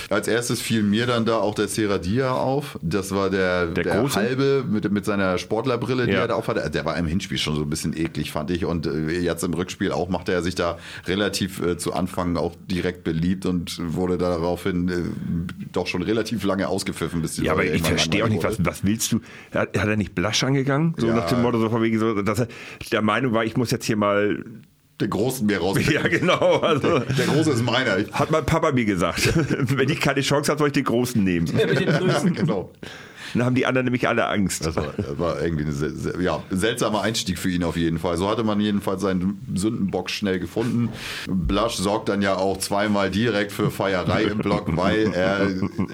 Als 0.09 0.27
erstes 0.27 0.61
fiel 0.61 0.83
mir 0.83 1.05
dann 1.05 1.25
da 1.25 1.37
auch 1.37 1.53
der 1.55 1.67
Serradia 1.67 2.31
auf. 2.31 2.77
Das 2.81 3.11
war 3.11 3.29
der, 3.29 3.67
Der 3.67 3.83
der, 3.83 4.01
Große? 4.01 4.15
halbe 4.15 4.65
mit, 4.67 4.89
mit 4.91 5.05
seiner 5.05 5.37
Sportlerbrille, 5.37 6.05
die 6.07 6.13
Ja. 6.13 6.21
er 6.21 6.27
da 6.29 6.35
auf 6.35 6.47
hatte. 6.47 6.69
Der 6.71 6.85
war 6.85 6.97
im 6.97 7.05
Hinspiel 7.07 7.37
schon 7.37 7.55
so 7.55 7.61
ein 7.61 7.69
bisschen 7.69 7.95
eklig, 7.95 8.31
fand 8.31 8.49
ich. 8.51 8.65
Und 8.65 8.87
äh, 8.87 9.19
jetzt 9.19 9.43
im 9.43 9.53
Rückspiel 9.53 9.91
auch 9.91 10.09
machte 10.09 10.31
er 10.33 10.41
sich 10.41 10.55
da 10.55 10.77
relativ 11.05 11.61
äh, 11.61 11.77
zu 11.77 11.93
Anfang 11.93 12.35
auch 12.37 12.55
direkt 12.69 13.03
beliebt 13.03 13.45
und 13.45 13.79
wurde 13.95 14.17
daraufhin 14.17 14.89
äh, 14.89 14.93
doch 15.71 15.87
schon 15.87 16.01
relativ 16.01 16.43
lange 16.43 16.67
ausgepfiffen, 16.67 17.21
bis 17.21 17.35
die 17.35 17.43
Ja, 17.43 17.51
aber 17.53 17.63
ich 17.65 17.81
verstehe 17.83 18.23
auch 18.23 18.29
nicht, 18.29 18.43
was, 18.43 18.57
was 18.65 18.83
willst 18.83 19.11
du? 19.11 19.19
Hat, 19.53 19.77
hat 19.77 19.87
er 19.87 19.95
nicht 19.97 20.15
Blasch 20.15 20.43
angegangen? 20.43 20.95
So 20.97 21.07
Ja. 21.07 21.15
nach 21.15 21.27
dem 21.29 21.41
Motto, 21.41 21.59
so 21.59 21.69
von 21.69 21.81
wegen 21.83 21.99
so, 21.99 22.21
dass 22.21 22.39
er 22.39 22.47
der 22.91 23.01
Meinung 23.01 23.33
war, 23.33 23.43
ich 23.45 23.57
muss 23.57 23.71
jetzt 23.71 23.85
hier 23.85 23.97
mal. 23.97 24.43
Den 24.99 25.11
Großen 25.11 25.45
mir 25.45 25.59
raus. 25.59 25.77
Ja, 25.91 26.01
genau. 26.07 26.57
Also, 26.57 26.99
Der 26.99 27.25
Große 27.27 27.51
ist 27.51 27.63
meiner. 27.63 27.99
Ich, 27.99 28.11
hat 28.11 28.31
mein 28.31 28.45
Papa 28.45 28.71
mir 28.71 28.85
gesagt. 28.85 29.31
Wenn 29.77 29.89
ich 29.89 29.99
keine 30.01 30.21
Chance 30.21 30.49
habe, 30.51 30.57
soll 30.59 30.67
ich 30.69 30.73
den 30.73 30.85
Großen 30.85 31.23
nehmen. 31.23 31.45
Mit 31.53 31.79
den 31.79 31.87
Größen. 31.99 32.33
genau. 32.33 32.71
Dann 33.33 33.45
haben 33.45 33.55
die 33.55 33.65
anderen 33.65 33.85
nämlich 33.85 34.07
alle 34.07 34.25
Angst. 34.25 34.65
Das 34.65 34.75
war, 34.77 34.93
das 34.95 35.19
war 35.19 35.41
irgendwie 35.41 35.65
ein 35.65 35.71
sehr, 35.73 35.89
sehr, 35.91 36.19
ja, 36.21 36.41
seltsamer 36.49 37.01
Einstieg 37.01 37.37
für 37.37 37.49
ihn 37.49 37.63
auf 37.63 37.75
jeden 37.75 37.99
Fall. 37.99 38.17
So 38.17 38.29
hatte 38.29 38.43
man 38.43 38.59
jedenfalls 38.61 39.01
seinen 39.01 39.39
Sündenbock 39.53 40.09
schnell 40.09 40.39
gefunden. 40.39 40.89
Blasch 41.29 41.75
sorgt 41.75 42.07
dann 42.09 42.21
ja 42.21 42.35
auch 42.37 42.57
zweimal 42.57 43.11
direkt 43.11 43.51
für 43.51 43.69
Feierei 43.69 44.23
im 44.23 44.37
Block, 44.39 44.75
weil 44.77 45.13
er, 45.13 45.45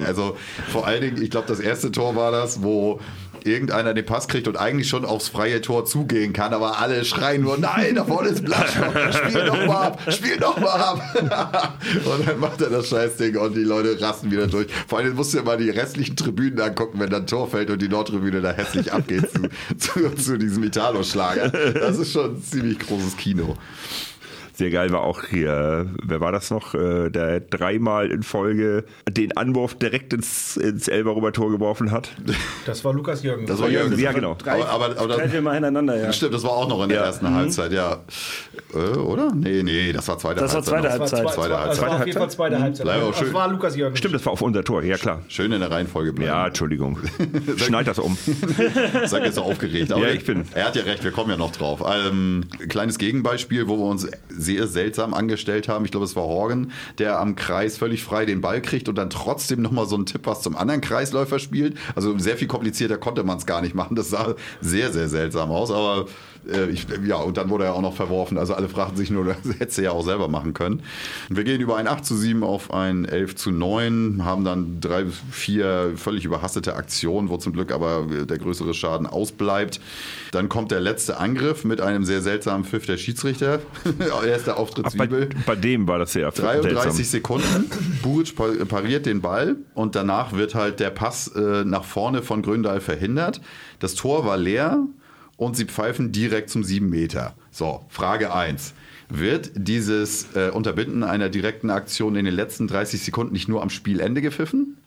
also 0.05 0.37
vor 0.71 0.85
allen 0.85 1.01
Dingen, 1.01 1.21
ich 1.23 1.31
glaube, 1.31 1.47
das 1.47 1.59
erste 1.59 1.91
Tor 1.91 2.15
war 2.15 2.31
das, 2.31 2.61
wo 2.61 3.01
irgendeiner 3.45 3.93
den 3.93 4.05
Pass 4.05 4.27
kriegt 4.27 4.47
und 4.47 4.57
eigentlich 4.57 4.89
schon 4.89 5.05
aufs 5.05 5.27
freie 5.27 5.61
Tor 5.61 5.85
zugehen 5.85 6.33
kann, 6.33 6.53
aber 6.53 6.79
alle 6.79 7.05
schreien 7.05 7.41
nur, 7.41 7.57
nein, 7.57 7.95
da 7.95 8.05
vorne 8.05 8.29
ist 8.29 8.43
Blasch, 8.43 8.71
spiel 8.71 9.45
doch 9.45 9.65
mal 9.65 9.87
ab, 9.87 10.01
spiel 10.09 10.37
doch 10.37 10.57
mal 10.57 10.67
ab. 10.67 11.79
und 12.05 12.27
dann 12.27 12.39
macht 12.39 12.61
er 12.61 12.69
das 12.69 12.87
Scheißding 12.89 13.37
und 13.37 13.55
die 13.55 13.63
Leute 13.63 13.99
rasten 14.01 14.31
wieder 14.31 14.47
durch. 14.47 14.67
Vor 14.87 14.99
allem 14.99 15.15
musst 15.15 15.33
du 15.33 15.37
dir 15.37 15.43
mal 15.43 15.57
die 15.57 15.69
restlichen 15.69 16.15
Tribünen 16.15 16.59
angucken, 16.59 16.99
wenn 16.99 17.09
dann 17.09 17.27
Tor 17.27 17.49
fällt 17.49 17.69
und 17.69 17.81
die 17.81 17.89
Nordtribüne 17.89 18.41
da 18.41 18.51
hässlich 18.51 18.91
abgeht 18.91 19.29
zu, 19.31 19.49
zu, 19.77 20.15
zu 20.15 20.37
diesem 20.37 20.63
Italo-Schlager. 20.63 21.49
Das 21.49 21.97
ist 21.97 22.11
schon 22.11 22.35
ein 22.35 22.41
ziemlich 22.41 22.79
großes 22.79 23.17
Kino. 23.17 23.57
Sehr 24.55 24.69
geil 24.69 24.91
war 24.91 25.01
auch 25.01 25.23
hier, 25.23 25.87
wer 26.03 26.19
war 26.19 26.31
das 26.31 26.51
noch? 26.51 26.75
Äh, 26.75 27.09
Der 27.09 27.39
dreimal 27.39 28.11
in 28.11 28.21
Folge 28.23 28.83
den 29.09 29.35
Anwurf 29.35 29.75
direkt 29.75 30.13
ins, 30.13 30.57
ins 30.57 30.87
Elberumer 30.87 31.31
Tor 31.31 31.49
geworfen 31.51 31.89
hat. 31.91 32.11
Das 32.65 32.85
war 32.85 32.93
Lukas 32.93 33.23
Jürgen. 33.23 33.45
Das 33.47 33.59
war 33.59 33.69
Jürgen. 33.69 33.97
Ja, 33.99 34.11
genau. 34.11 34.35
Drei, 34.35 34.63
Aber- 34.63 34.85
aber- 34.85 34.99
aber 34.99 35.17
das- 35.17 35.31
viermal 35.31 35.55
hintereinander, 35.55 35.97
ja. 35.97 36.13
Stimmt, 36.13 36.35
das 36.35 36.43
war 36.43 36.51
auch 36.51 36.67
noch 36.69 36.83
in 36.83 36.89
der 36.89 36.99
Ja. 36.99 37.05
ersten 37.05 37.33
Halbzeit, 37.33 37.71
ja. 37.73 38.03
Äh, 38.73 38.77
oder? 38.97 39.33
Nee, 39.33 39.63
nee, 39.63 39.91
das 39.91 40.07
war 40.07 40.17
zweite 40.19 40.41
Das 40.41 40.51
war 40.51 40.55
Halbzeit. 40.57 40.73
zweite 40.81 40.87
noch. 40.87 40.99
Das 40.99 41.11
war, 41.11 41.19
Halbzeit. 41.19 41.33
zwei, 41.33 41.33
Zweite 41.33 41.33
zwei, 41.33 41.47
das 41.49 41.49
war 41.49 41.59
Halbzeit. 41.89 41.99
auf 42.01 42.05
jeden 42.07 42.19
Fall 42.19 42.29
zweite 42.29 42.59
Halbzeit. 42.61 42.85
Leider 42.85 43.03
auch 43.05 43.09
Das 43.09 43.19
schön. 43.19 43.33
war 43.33 43.47
Lukas 43.51 43.75
Jürgen. 43.75 43.95
Stimmt, 43.95 44.13
das 44.15 44.25
war 44.25 44.33
auf 44.33 44.41
unser 44.43 44.63
Tor, 44.63 44.83
ja 44.83 44.97
klar. 44.97 45.21
Schön 45.29 45.51
in 45.51 45.59
der 45.61 45.71
Reihenfolge 45.71 46.13
bleiben. 46.13 46.27
Ja, 46.29 46.47
Entschuldigung. 46.47 46.99
Schneid 47.57 47.87
das 47.87 47.97
um. 47.99 48.17
Sag 49.05 49.23
jetzt 49.23 49.35
so 49.35 49.41
aufgeregt. 49.43 49.89
Ja, 49.89 49.97
ich 50.09 50.25
bin. 50.25 50.43
Er 50.53 50.65
hat 50.65 50.75
ja 50.75 50.83
recht, 50.83 51.03
wir 51.03 51.11
kommen 51.11 51.29
ja 51.31 51.37
noch 51.37 51.51
drauf. 51.51 51.83
Ähm, 51.87 52.45
kleines 52.69 52.97
Gegenbeispiel, 52.97 53.67
wo 53.67 53.77
wir 53.77 53.85
uns 53.85 54.07
sehr 54.43 54.67
seltsam 54.67 55.13
angestellt 55.13 55.67
haben. 55.67 55.85
Ich 55.85 55.91
glaube, 55.91 56.05
es 56.05 56.15
war 56.15 56.23
Horgen, 56.23 56.71
der 56.97 57.19
am 57.19 57.35
Kreis 57.35 57.77
völlig 57.77 58.03
frei 58.03 58.25
den 58.25 58.41
Ball 58.41 58.61
kriegt 58.61 58.89
und 58.89 58.95
dann 58.95 59.09
trotzdem 59.09 59.61
nochmal 59.61 59.87
so 59.87 59.95
einen 59.95 60.05
Tipp 60.05 60.21
was 60.25 60.41
zum 60.41 60.55
anderen 60.55 60.81
Kreisläufer 60.81 61.39
spielt. 61.39 61.77
Also 61.95 62.17
sehr 62.17 62.37
viel 62.37 62.47
komplizierter 62.47 62.97
konnte 62.97 63.23
man 63.23 63.37
es 63.37 63.45
gar 63.45 63.61
nicht 63.61 63.75
machen. 63.75 63.95
Das 63.95 64.09
sah 64.09 64.35
sehr, 64.61 64.91
sehr 64.91 65.09
seltsam 65.09 65.51
aus. 65.51 65.71
Aber 65.71 66.05
äh, 66.51 66.69
ich, 66.69 66.85
ja, 67.05 67.17
und 67.17 67.37
dann 67.37 67.49
wurde 67.49 67.65
er 67.65 67.73
auch 67.75 67.81
noch 67.81 67.95
verworfen. 67.95 68.37
Also 68.37 68.53
alle 68.53 68.69
fragten 68.69 68.97
sich 68.97 69.09
nur, 69.09 69.25
das 69.43 69.59
hätte 69.59 69.81
er 69.81 69.83
ja 69.83 69.91
auch 69.91 70.03
selber 70.03 70.27
machen 70.27 70.53
können. 70.53 70.81
Und 71.29 71.37
wir 71.37 71.43
gehen 71.43 71.61
über 71.61 71.77
ein 71.77 71.87
8 71.87 72.05
zu 72.05 72.15
7 72.15 72.43
auf 72.43 72.73
ein 72.73 73.05
11 73.05 73.35
zu 73.35 73.51
9, 73.51 74.23
haben 74.25 74.43
dann 74.43 74.79
drei, 74.81 75.05
vier 75.31 75.93
völlig 75.95 76.25
überhastete 76.25 76.75
Aktionen, 76.75 77.29
wo 77.29 77.37
zum 77.37 77.53
Glück 77.53 77.71
aber 77.71 78.05
der 78.25 78.37
größere 78.37 78.73
Schaden 78.73 79.07
ausbleibt. 79.07 79.79
Dann 80.31 80.49
kommt 80.49 80.71
der 80.71 80.79
letzte 80.81 81.17
Angriff 81.17 81.63
mit 81.63 81.81
einem 81.81 82.03
sehr 82.03 82.21
seltsamen 82.21 82.65
Pfiff 82.65 82.85
der 82.85 82.97
Schiedsrichter. 82.97 83.59
Erster 84.25 84.57
Auftritt 84.57 84.85
Ach, 84.89 84.93
bei, 84.95 85.07
bei 85.45 85.55
dem 85.55 85.87
war 85.87 85.99
das 85.99 86.13
sehr 86.13 86.31
33 86.31 86.73
seltsam. 86.73 87.03
Sekunden. 87.05 87.71
Buric 88.01 88.35
pa- 88.35 88.65
pariert 88.67 89.05
den 89.05 89.21
Ball 89.21 89.55
und 89.75 89.95
danach 89.95 90.33
wird 90.33 90.55
halt 90.55 90.79
der 90.79 90.89
Pass 90.89 91.27
äh, 91.35 91.63
nach 91.65 91.83
vorne 91.83 92.21
von 92.21 92.41
Gröndal 92.41 92.81
verhindert. 92.81 93.41
Das 93.79 93.95
Tor 93.95 94.25
war 94.25 94.37
leer 94.37 94.79
und 95.43 95.55
sie 95.55 95.65
pfeifen 95.65 96.11
direkt 96.11 96.49
zum 96.49 96.63
7 96.63 96.89
Meter. 96.89 97.35
So, 97.51 97.85
Frage 97.89 98.33
1. 98.33 98.73
Wird 99.09 99.51
dieses 99.55 100.35
äh, 100.35 100.49
Unterbinden 100.49 101.03
einer 101.03 101.29
direkten 101.29 101.69
Aktion 101.69 102.15
in 102.15 102.25
den 102.25 102.33
letzten 102.33 102.67
30 102.67 103.01
Sekunden 103.03 103.33
nicht 103.33 103.47
nur 103.47 103.61
am 103.61 103.69
Spielende 103.69 104.21
gepfiffen? 104.21 104.77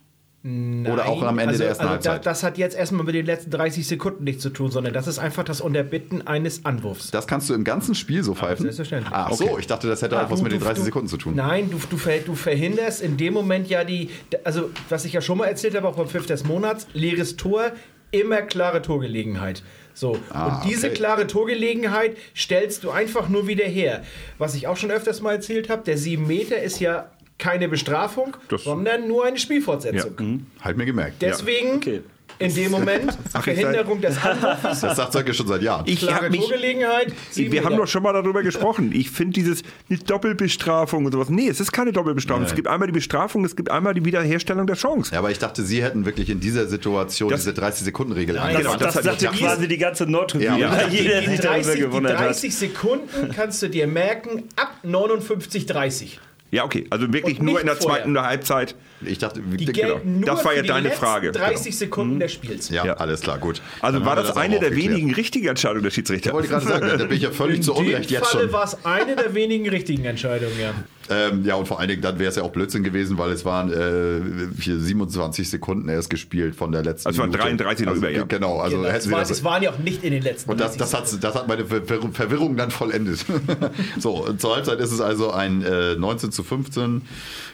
Oder 0.44 1.06
auch 1.06 1.22
am 1.22 1.38
Ende 1.40 1.48
also, 1.50 1.58
der 1.58 1.68
ersten 1.70 1.82
also 1.82 1.92
Halbzeit? 1.94 2.24
Da, 2.24 2.30
das 2.30 2.44
hat 2.44 2.56
jetzt 2.56 2.76
erstmal 2.76 3.04
mit 3.04 3.16
den 3.16 3.26
letzten 3.26 3.50
30 3.50 3.84
Sekunden 3.84 4.22
nichts 4.22 4.42
zu 4.44 4.50
tun, 4.50 4.70
sondern 4.70 4.92
das 4.94 5.08
ist 5.08 5.18
einfach 5.18 5.42
das 5.42 5.60
Unterbitten 5.60 6.24
eines 6.24 6.64
Anwurfs. 6.64 7.10
das 7.10 7.26
kannst 7.26 7.50
du 7.50 7.54
im 7.54 7.64
ganzen 7.64 7.96
Spiel 7.96 8.22
so 8.22 8.32
pfeifen? 8.34 8.62
selbstverständlich. 8.62 9.12
Ach 9.12 9.32
so, 9.32 9.58
ich 9.58 9.66
dachte, 9.66 9.88
das 9.88 10.02
hätte 10.02 10.20
auch 10.22 10.30
was 10.30 10.38
Du- 10.38 10.44
mit 10.44 10.52
den 10.52 10.60
du- 10.60 10.64
30 10.66 10.82
du- 10.82 10.84
Sekunden 10.84 11.08
zu 11.08 11.16
tun. 11.16 11.34
Nein, 11.34 11.68
du, 11.70 11.78
du, 11.90 11.96
ver- 11.96 12.20
du 12.24 12.36
verhinderst 12.36 13.02
in 13.02 13.16
dem 13.16 13.34
Moment 13.34 13.68
ja 13.68 13.82
die, 13.82 14.10
also 14.44 14.70
was 14.88 15.04
ich 15.04 15.12
ja 15.14 15.20
schon 15.20 15.38
mal 15.38 15.46
erzählt 15.46 15.74
habe, 15.74 15.88
auch 15.88 15.96
beim 15.96 16.06
Pfiff 16.06 16.26
des 16.26 16.44
Monats, 16.44 16.86
leeres 16.92 17.36
Tor, 17.36 17.72
immer 18.12 18.42
klare 18.42 18.82
Torgelegenheit. 18.82 19.64
So, 19.98 20.18
Ah, 20.28 20.60
und 20.60 20.70
diese 20.70 20.88
okay. 20.88 20.96
klare 20.96 21.26
Torgelegenheit 21.26 22.18
stellst 22.36 22.84
du 22.84 22.90
einfach 22.90 23.30
nur 23.30 23.48
wieder 23.48 23.64
her. 23.64 24.02
Was 24.36 24.54
ich 24.54 24.66
auch 24.66 24.76
schon 24.76 24.90
öfters 24.90 25.22
mal 25.22 25.32
erzählt 25.32 25.70
habe, 25.70 25.84
der 25.84 25.96
7 25.96 26.26
Meter 26.26 26.60
ist 26.62 26.80
ja 26.80 27.10
keine 27.38 27.66
Bestrafung, 27.68 28.36
Das- 28.50 28.64
sondern 28.64 29.08
nur 29.08 29.24
eine 29.24 29.38
Spielfortsetzung. 29.38 30.46
Halt 30.60 30.76
mir 30.76 30.84
gemerkt. 30.84 31.22
Deswegen 31.22 31.76
Okay. 31.76 32.02
In 32.38 32.54
dem 32.54 32.70
Moment 32.70 33.16
Verhinderung 33.42 34.00
des 34.00 34.16
Anwurfs, 34.22 34.80
Das 34.80 34.96
sagt 34.96 35.12
Sönke 35.12 35.32
schon 35.34 35.46
seit 35.48 35.62
Jahren. 35.62 35.84
Ich 35.86 36.10
habe 36.12 36.30
mich. 36.30 36.40
Torgelegenheit. 36.40 37.12
Wir 37.34 37.62
haben 37.64 37.70
Meter. 37.72 37.82
doch 37.82 37.88
schon 37.88 38.02
mal 38.02 38.12
darüber 38.12 38.42
gesprochen. 38.42 38.90
Ich 38.94 39.10
finde 39.10 39.32
dieses 39.34 39.62
eine 39.88 39.98
Doppelbestrafung 39.98 41.04
und 41.06 41.12
sowas. 41.12 41.28
Nee, 41.30 41.48
es 41.48 41.60
ist 41.60 41.72
keine 41.72 41.92
Doppelbestrafung. 41.92 42.44
Es 42.44 42.54
gibt 42.54 42.68
einmal 42.68 42.86
die 42.88 42.92
Bestrafung, 42.92 43.44
es 43.44 43.56
gibt 43.56 43.70
einmal 43.70 43.94
die 43.94 44.04
Wiederherstellung 44.04 44.66
der 44.66 44.76
Chance. 44.76 45.12
Ja, 45.12 45.18
aber 45.20 45.30
ich 45.30 45.38
dachte, 45.38 45.62
Sie 45.62 45.82
hätten 45.82 46.04
wirklich 46.04 46.30
in 46.30 46.40
dieser 46.40 46.66
Situation 46.66 47.30
Das- 47.30 47.40
diese 47.44 47.52
30-Sekunden-Regel 47.52 48.36
Das, 48.36 48.48
Genau, 48.56 48.72
das, 48.72 48.78
das 48.78 48.96
hat- 48.96 49.04
sagte 49.04 49.24
das- 49.26 49.36
quasi 49.36 49.68
die 49.68 49.78
ganze 49.78 50.04
Nordtribüne, 50.06 50.58
Ja, 50.58 50.72
weil 50.72 50.88
jeder 50.92 51.20
die 51.22 51.28
sich 51.30 51.40
darüber 51.40 51.62
30, 51.62 51.74
die 51.74 51.80
gewundert 51.80 52.18
hat. 52.18 52.26
30 52.28 52.54
Sekunden 52.54 53.30
kannst 53.34 53.62
du 53.62 53.68
dir 53.68 53.86
merken, 53.86 54.44
ab 54.56 54.74
59,30. 54.84 56.18
Ja, 56.50 56.64
okay. 56.64 56.86
Also 56.90 57.12
wirklich 57.12 57.40
nur 57.40 57.60
in 57.60 57.66
der 57.66 57.76
vorher. 57.76 58.02
zweiten 58.04 58.20
Halbzeit. 58.20 58.74
Ich 59.04 59.18
dachte, 59.18 59.40
Die 59.40 59.66
genau. 59.66 60.00
Das 60.24 60.44
war 60.44 60.52
für 60.52 60.56
ja 60.56 60.62
die 60.62 60.68
deine 60.68 60.90
Frage. 60.90 61.32
30 61.32 61.76
Sekunden 61.76 62.18
des 62.18 62.32
Spiels. 62.32 62.70
Ja, 62.70 62.84
Ja. 62.84 62.94
alles 62.94 63.20
klar, 63.20 63.38
gut. 63.38 63.60
Also 63.80 63.98
Dann 63.98 64.06
war 64.06 64.16
das 64.16 64.30
auch 64.30 64.36
eine 64.36 64.58
der 64.58 64.68
aufgeklärt. 64.68 64.90
wenigen 64.94 65.14
richtigen 65.14 65.48
Entscheidungen 65.48 65.82
der 65.84 65.90
Schiedsrichter. 65.90 66.30
Ich 66.30 66.34
wollte 66.34 66.48
gerade 66.48 66.66
sagen, 66.66 66.88
da 66.98 67.04
bin 67.04 67.16
ich 67.16 67.22
ja 67.22 67.30
völlig 67.30 67.56
In 67.56 67.62
zu 67.62 67.72
dem 67.74 67.86
Unrecht 67.86 68.10
jetzt 68.10 68.26
Falle 68.28 68.44
schon. 68.44 68.52
war 68.52 68.64
es 68.64 68.84
eine 68.84 69.14
der 69.16 69.34
wenigen 69.34 69.68
richtigen 69.68 70.04
Entscheidungen, 70.06 70.58
ja. 70.60 70.72
Ähm, 71.10 71.44
ja, 71.44 71.54
und 71.54 71.66
vor 71.68 71.78
allen 71.78 71.88
Dingen, 71.88 72.02
dann 72.02 72.18
wäre 72.18 72.30
es 72.30 72.36
ja 72.36 72.42
auch 72.42 72.50
Blödsinn 72.50 72.82
gewesen, 72.82 73.16
weil 73.18 73.30
es 73.30 73.44
waren 73.44 73.72
äh, 73.72 74.60
hier 74.60 74.78
27 74.78 75.48
Sekunden 75.48 75.88
erst 75.88 76.10
gespielt 76.10 76.56
von 76.56 76.72
der 76.72 76.82
letzten 76.82 77.08
Also 77.08 77.16
es 77.16 77.20
waren 77.20 77.30
Minute. 77.30 77.44
33 77.64 77.86
noch 77.86 77.92
also, 77.92 78.02
über, 78.06 78.10
ja. 78.10 78.24
Genau, 78.24 78.58
also 78.60 78.76
Genau. 78.76 78.88
hätten 78.88 78.98
es, 78.98 79.10
war, 79.10 79.18
das, 79.20 79.30
es 79.30 79.44
waren 79.44 79.62
ja 79.62 79.70
auch 79.70 79.78
nicht 79.78 80.02
in 80.04 80.12
den 80.12 80.22
letzten 80.22 80.50
Und 80.50 80.60
das, 80.60 80.76
30 80.76 80.78
das, 80.78 80.94
hat, 81.14 81.24
das 81.24 81.34
hat 81.34 81.48
meine 81.48 81.64
Verwirrung, 81.64 82.12
Verwirrung 82.12 82.56
dann 82.56 82.70
vollendet. 82.70 83.24
so, 83.98 84.26
zur 84.36 84.54
Halbzeit 84.56 84.80
ist 84.80 84.92
es 84.92 85.00
also 85.00 85.30
ein 85.30 85.62
äh, 85.62 85.94
19 85.96 86.32
zu 86.32 86.42
15. 86.42 87.02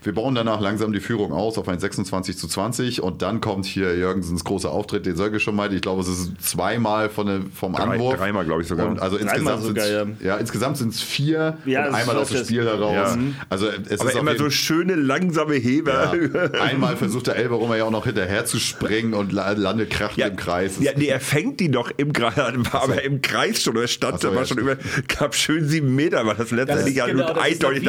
Wir 0.03 0.15
bauen 0.15 0.35
danach 0.35 0.61
langsam 0.61 0.93
die 0.93 1.01
Führung 1.01 1.33
aus 1.33 1.59
auf 1.59 1.69
ein 1.69 1.79
26 1.79 2.37
zu 2.39 2.49
20 2.49 3.03
und 3.03 3.23
dann 3.23 3.41
kommt 3.41 3.67
hier 3.67 3.97
Jürgensens 3.97 4.45
großer 4.45 4.71
Auftritt, 4.71 5.07
den 5.07 5.17
Sölke 5.17 5.41
schon 5.41 5.55
meinte. 5.55 5.77
Ich 5.77 5.83
glaube, 5.83 6.01
es 6.03 6.09
ist 6.09 6.43
zweimal 6.43 7.09
von 7.11 7.27
der, 7.27 7.41
vom 7.55 7.73
Drei- 7.75 7.83
Anwurf. 7.85 8.17
dreimal, 8.17 8.45
glaube 8.45 8.63
ich, 8.63 8.69
sogar. 8.69 8.89
Und 8.89 9.01
also 9.01 9.17
Dreimal 9.19 9.35
insgesamt 9.37 9.63
sogar, 9.65 9.85
sind 9.87 10.17
es 10.21 10.27
ja. 10.27 10.37
insgesamt 10.37 10.77
sind's 10.79 11.01
vier 11.03 11.59
Ja, 11.67 11.89
und 11.89 11.95
einmal 11.95 12.17
aus 12.17 12.29
dem 12.31 12.45
Spiel 12.45 12.65
heraus. 12.65 13.17
Ja. 13.17 13.19
Also 13.49 13.69
es 13.89 14.01
Aber 14.01 14.11
ist 14.11 14.17
immer 14.19 14.37
so 14.37 14.51
schöne, 14.51 14.95
langsame 14.95 15.55
Heber. 15.55 16.15
ja, 16.15 16.43
einmal 16.61 16.97
versucht 16.97 17.27
der 17.27 17.37
Elberum 17.37 17.73
ja 17.75 17.85
auch 17.85 17.91
noch 17.91 18.05
hinterher 18.05 18.45
zu 18.45 18.59
springen 18.59 19.15
und 19.15 19.33
la- 19.33 19.53
landet 19.53 19.91
kracht 19.91 20.19
im 20.19 20.37
Kreis. 20.37 20.75
Ja, 20.81 20.93
nee, 20.97 21.07
er 21.07 21.21
fängt 21.21 21.61
die 21.61 21.71
doch 21.71 21.91
im 21.97 22.13
Kreis, 22.13 22.37
war 22.37 22.83
aber 22.85 23.03
im 23.03 23.23
Kreis 23.23 23.63
schon, 23.63 23.77
er 23.77 23.89
stand, 23.89 24.21
so, 24.21 24.29
da 24.29 24.35
war 24.35 24.43
ja, 24.43 24.47
schon 24.49 24.59
über, 24.59 24.77
gab 25.19 25.35
schön 25.35 25.67
sieben 25.67 25.95
Meter, 25.95 26.25
war 26.27 26.35
das 26.35 26.51
letztendlich 26.51 26.97
ja 26.97 27.07
genau, 27.07 27.33
eindeutig. 27.33 27.89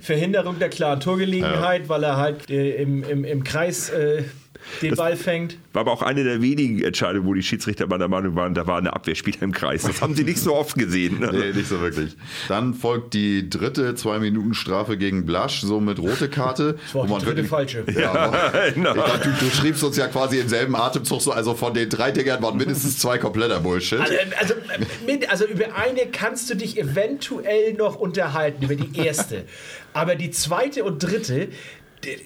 Verhinderung 0.00 0.58
der 0.58 0.68
klaren 0.68 1.00
Torgelegenheit, 1.00 1.88
weil 1.88 2.02
er 2.04 2.16
halt 2.16 2.48
äh, 2.50 2.76
im, 2.82 3.02
im, 3.04 3.24
im 3.24 3.44
Kreis 3.44 3.90
äh, 3.90 4.24
den 4.82 4.94
Ball 4.94 5.16
fängt. 5.16 5.58
War 5.72 5.80
aber 5.80 5.92
auch 5.92 6.02
eine 6.02 6.24
der 6.24 6.42
wenigen 6.42 6.82
Entscheidungen, 6.82 7.26
wo 7.26 7.34
die 7.34 7.42
Schiedsrichter 7.42 7.86
bei 7.86 7.98
der 7.98 8.08
Meinung 8.08 8.34
waren, 8.34 8.54
da 8.54 8.66
war 8.66 8.78
eine 8.78 8.92
Abwehrspieler 8.92 9.42
im 9.42 9.52
Kreis. 9.52 9.82
Das 9.82 10.00
haben 10.00 10.14
sie 10.14 10.24
nicht 10.24 10.38
so 10.38 10.54
oft 10.54 10.76
gesehen. 10.76 11.20
Ne? 11.20 11.30
Nee, 11.32 11.52
nicht 11.52 11.68
so 11.68 11.80
wirklich. 11.80 12.16
Dann 12.48 12.74
folgt 12.74 13.14
die 13.14 13.48
dritte 13.48 13.94
zwei 13.94 14.18
Minuten 14.18 14.54
Strafe 14.54 14.96
gegen 14.96 15.26
Blasch, 15.26 15.60
so 15.60 15.80
mit 15.80 15.98
rote 15.98 16.28
Karte. 16.28 16.76
Das 16.86 16.94
war 16.94 17.10
auch 17.10 17.18
die 17.18 17.24
dritte 17.26 17.44
falsche. 17.44 17.84
Ja, 17.94 18.52
genau. 18.74 18.94
ich 18.94 19.04
glaub, 19.04 19.22
du, 19.22 19.30
du 19.30 19.50
schriebst 19.50 19.82
uns 19.84 19.96
ja 19.96 20.06
quasi 20.06 20.38
im 20.38 20.48
selben 20.48 20.76
Atemzug 20.76 21.20
so, 21.20 21.32
also 21.32 21.54
von 21.54 21.74
den 21.74 21.88
drei 21.88 22.10
Dingern 22.10 22.42
waren 22.42 22.56
mindestens 22.56 22.98
zwei 22.98 23.18
kompletter 23.18 23.60
Bullshit. 23.60 24.00
Also, 24.00 24.14
also, 24.38 24.54
mit, 25.06 25.30
also 25.30 25.46
über 25.46 25.74
eine 25.74 26.06
kannst 26.10 26.48
du 26.48 26.54
dich 26.54 26.78
eventuell 26.78 27.74
noch 27.74 27.96
unterhalten, 27.96 28.64
über 28.64 28.76
die 28.76 28.98
erste. 28.98 29.44
Aber 29.92 30.14
die 30.14 30.30
zweite 30.30 30.84
und 30.84 31.02
dritte, 31.02 31.48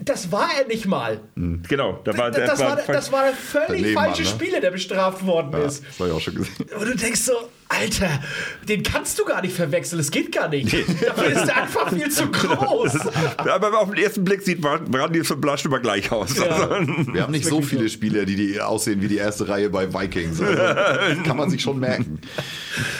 das 0.01 0.31
war 0.33 0.49
er 0.59 0.67
nicht 0.67 0.87
mal. 0.87 1.21
Genau, 1.37 2.01
da 2.05 2.17
war 2.17 2.31
Das, 2.31 2.51
das, 2.51 2.61
war, 2.61 2.77
das 2.77 3.13
war 3.13 3.25
der 3.25 3.33
völlig 3.35 3.95
falsche 3.95 4.23
Mann, 4.23 4.33
ne? 4.33 4.39
Spieler, 4.41 4.61
der 4.61 4.71
bestraft 4.71 5.25
worden 5.27 5.53
Ja, 5.53 5.67
ist. 5.67 5.83
das 5.87 5.99
habe 5.99 6.09
ich 6.11 6.15
auch 6.17 6.21
schon 6.21 6.35
gesehen. 6.37 6.67
Und 6.79 6.87
du 6.89 6.97
denkst 6.97 7.21
so, 7.21 7.33
Alter, 7.73 8.21
den 8.69 8.83
kannst 8.83 9.17
du 9.21 9.25
gar 9.25 9.43
nicht 9.43 9.55
verwechseln, 9.55 10.01
es 10.01 10.11
geht 10.11 10.33
gar 10.33 10.49
nicht. 10.49 10.73
Dafür 11.07 11.27
ist 11.27 11.49
er 11.49 11.63
einfach 11.63 11.89
viel 11.91 12.11
zu 12.11 12.27
groß. 12.33 12.97
aber 13.39 13.79
auf 13.79 13.91
den 13.91 14.03
ersten 14.03 14.25
Blick 14.25 14.43
sieht 14.43 14.61
Brandy 14.61 15.21
und 15.21 15.41
Blasch 15.41 15.65
immer 15.65 15.79
gleich 15.79 16.11
aus. 16.11 16.37
Ja. 16.37 16.47
Also, 16.47 17.15
Wir 17.15 17.23
haben 17.23 17.31
nicht 17.31 17.47
so 17.47 17.63
viele 17.63 17.89
Spieler, 17.89 18.25
die, 18.25 18.35
die 18.35 18.61
aussehen 18.61 19.01
wie 19.03 19.07
die 19.07 19.19
erste 19.19 19.49
Reihe 19.49 19.71
bei 19.71 19.95
Vikings. 19.95 20.41
Also, 20.41 20.53
das 20.53 21.23
kann 21.25 21.37
man 21.37 21.49
sich 21.49 21.63
schon 21.63 21.79
merken. 21.79 22.21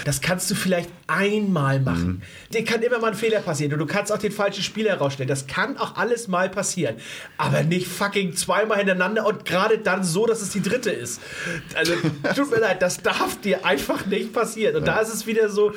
Das 0.05 0.21
kannst 0.21 0.49
du 0.53 0.55
vielleicht 0.55 0.89
einmal 1.09 1.81
machen. 1.81 2.23
Mhm. 2.51 2.53
Dir 2.55 2.65
kann 2.65 2.81
immer 2.83 3.01
mal 3.01 3.09
ein 3.09 3.17
Fehler 3.17 3.41
passieren 3.41 3.73
und 3.73 3.81
du 3.81 3.87
kannst 3.87 4.13
auch 4.13 4.19
den 4.19 4.33
falschen 4.33 4.63
Spieler 4.63 4.91
herausstellen. 4.91 5.29
Das 5.29 5.49
kann 5.49 5.79
auch 5.79 5.97
alles 5.97 6.29
mal 6.29 6.49
passieren. 6.49 6.95
Aber 7.39 7.65
nicht 7.65 7.89
fucking 7.89 8.37
zweimal 8.37 8.79
hintereinander 8.79 9.27
und 9.27 9.45
gerade 9.45 9.79
dann 9.79 10.05
so, 10.05 10.27
dass 10.27 10.43
es 10.43 10.51
die 10.51 10.63
dritte 10.63 10.91
ist. 10.91 11.21
Also, 11.75 11.95
tut 12.37 12.53
mir 12.53 12.61
leid, 12.61 12.81
das 12.83 13.03
darf 13.03 13.41
dir 13.41 13.65
einfach 13.67 14.07
nicht 14.07 14.33
passieren. 14.33 14.60
Und 14.69 14.87
da 14.87 15.01
ist 15.01 15.13
es 15.13 15.27
wieder 15.27 15.49
so, 15.49 15.73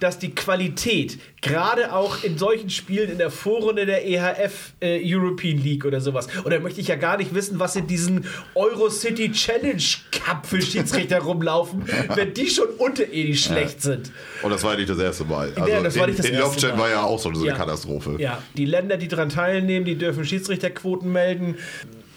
dass 0.00 0.18
die 0.18 0.34
Qualität, 0.34 1.18
gerade 1.40 1.92
auch 1.92 2.22
in 2.22 2.38
solchen 2.38 2.70
Spielen 2.70 3.10
in 3.10 3.18
der 3.18 3.30
Vorrunde 3.30 3.86
der 3.86 4.06
EHF 4.06 4.74
äh, 4.80 5.00
European 5.02 5.58
League 5.58 5.84
oder 5.84 6.00
sowas, 6.00 6.28
oder 6.44 6.60
möchte 6.60 6.80
ich 6.80 6.88
ja 6.88 6.96
gar 6.96 7.16
nicht 7.16 7.34
wissen, 7.34 7.58
was 7.58 7.74
in 7.74 7.86
diesen 7.86 8.26
Eurocity 8.54 9.32
Challenge 9.32 9.82
Cup 10.12 10.46
für 10.46 10.60
Schiedsrichter 10.62 11.20
rumlaufen, 11.20 11.84
wenn 12.14 12.34
die 12.34 12.48
schon 12.48 12.68
unterirdisch 12.78 13.44
schlecht 13.46 13.82
sind. 13.82 14.12
Und 14.42 14.50
das 14.50 14.62
war 14.62 14.72
ja 14.72 14.78
nicht 14.78 14.90
das 14.90 14.98
erste 14.98 15.24
Mal. 15.24 15.52
Also 15.56 15.70
Ja, 15.70 15.82
das 15.82 15.96
war 15.96 16.04
in, 16.04 16.10
nicht 16.10 16.18
das 16.18 16.26
in 16.26 16.34
erste 16.34 16.68
Mal. 16.68 16.78
war 16.78 16.90
ja 16.90 17.02
auch 17.02 17.18
so 17.18 17.30
eine 17.30 17.38
Ja. 17.44 17.54
Katastrophe. 17.54 18.16
Ja, 18.18 18.42
die 18.56 18.66
Länder, 18.66 18.96
die 18.98 19.08
daran 19.08 19.30
teilnehmen, 19.30 19.84
die 19.84 19.96
dürfen 19.96 20.24
Schiedsrichterquoten 20.24 21.10
melden. 21.10 21.56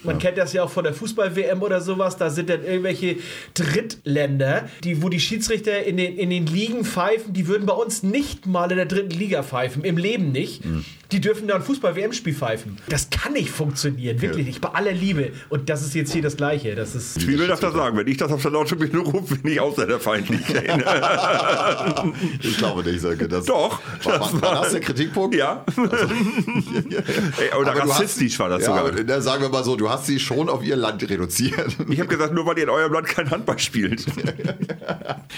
Man 0.06 0.20
kennt 0.20 0.38
das 0.38 0.54
ja 0.54 0.63
auch 0.63 0.70
von 0.70 0.84
der 0.84 0.94
Fußball-WM 0.94 1.62
oder 1.62 1.82
sowas. 1.82 2.18
Da 2.18 2.30
sind 2.30 2.50
dann 2.50 2.63
irgendwelche 2.63 3.18
Drittländer, 3.54 4.70
die, 4.84 5.02
wo 5.02 5.10
die 5.10 5.20
Schiedsrichter 5.20 5.84
in 5.84 5.98
den, 5.98 6.18
in 6.18 6.30
den 6.30 6.46
Ligen 6.46 6.86
pfeifen, 6.86 7.34
die 7.34 7.48
würden 7.48 7.65
bei 7.65 7.74
uns 7.74 8.04
nicht 8.04 8.46
mal 8.46 8.70
in 8.72 8.78
der 8.78 8.86
dritten 8.86 9.12
Liga 9.12 9.44
pfeifen. 9.44 9.84
Im 9.84 9.98
Leben 9.98 10.32
nicht. 10.32 10.63
Die 11.12 11.22
dürfen 11.22 11.48
da 11.48 11.56
ein 11.56 11.62
Fußball-WM-Spiel 11.62 12.34
pfeifen. 12.34 12.78
Das 12.89 13.10
kann 13.10 13.34
nicht 13.34 13.50
funktionieren. 13.50 14.22
Wirklich 14.22 14.46
nicht. 14.48 14.62
Bei 14.62 14.70
aller 14.70 14.91
Liebe. 14.91 15.32
Und 15.50 15.70
das 15.70 15.82
ist 15.84 15.94
jetzt 15.96 16.12
hier 16.13 16.22
das 16.22 16.36
Gleiche. 16.38 16.76
Das 16.76 16.96
ist. 16.96 17.28
Wie 17.28 17.38
will 17.39 17.48
das 17.48 17.60
da 17.60 17.72
sagen? 17.72 17.96
Wenn 17.98 18.08
ich 18.08 18.18
das 18.18 18.32
auf 18.32 18.41
der 18.41 18.52
Lautsprecher 18.52 18.98
rufe, 19.00 19.36
bin 19.36 19.52
ich 19.54 19.60
ausländerfeindlich. 19.60 20.41
Ich 22.41 22.58
glaube 22.58 22.84
nicht, 22.84 23.02
Sönke. 23.02 23.28
Das 23.28 23.46
Doch, 23.46 23.80
War, 24.04 24.20
das 24.20 24.34
war, 24.34 24.41
war- 24.41 24.62
das 24.63 24.72
der 24.72 24.82
Kritikpunkt? 24.82 25.36
ja. 25.36 25.63
Ey, 25.76 27.58
Oder 27.60 27.72
Aber 27.72 27.89
rassistisch 27.91 28.38
war 28.39 28.50
das 28.50 28.62
ja, 28.62 28.68
sogar. 28.68 28.88
aber, 28.88 29.04
dann 29.04 29.22
sagen 29.22 29.41
wir 29.41 29.50
mal 29.50 29.63
so, 29.63 29.76
du 29.76 29.89
hast 29.89 30.06
sie 30.06 30.20
schon 30.20 30.50
auf 30.50 30.63
ihr 30.63 30.76
Land 30.76 31.08
reduziert. 31.10 31.76
Ich 31.89 32.00
habe 32.00 32.08
gesagt, 32.10 32.34
nur 32.34 32.46
weil 32.46 32.58
ihr 32.58 32.63
in 32.63 32.70
eurem 32.70 32.94
Land 32.94 33.08
kein 33.08 33.30
Handball 33.30 33.60
spielt. 33.60 34.06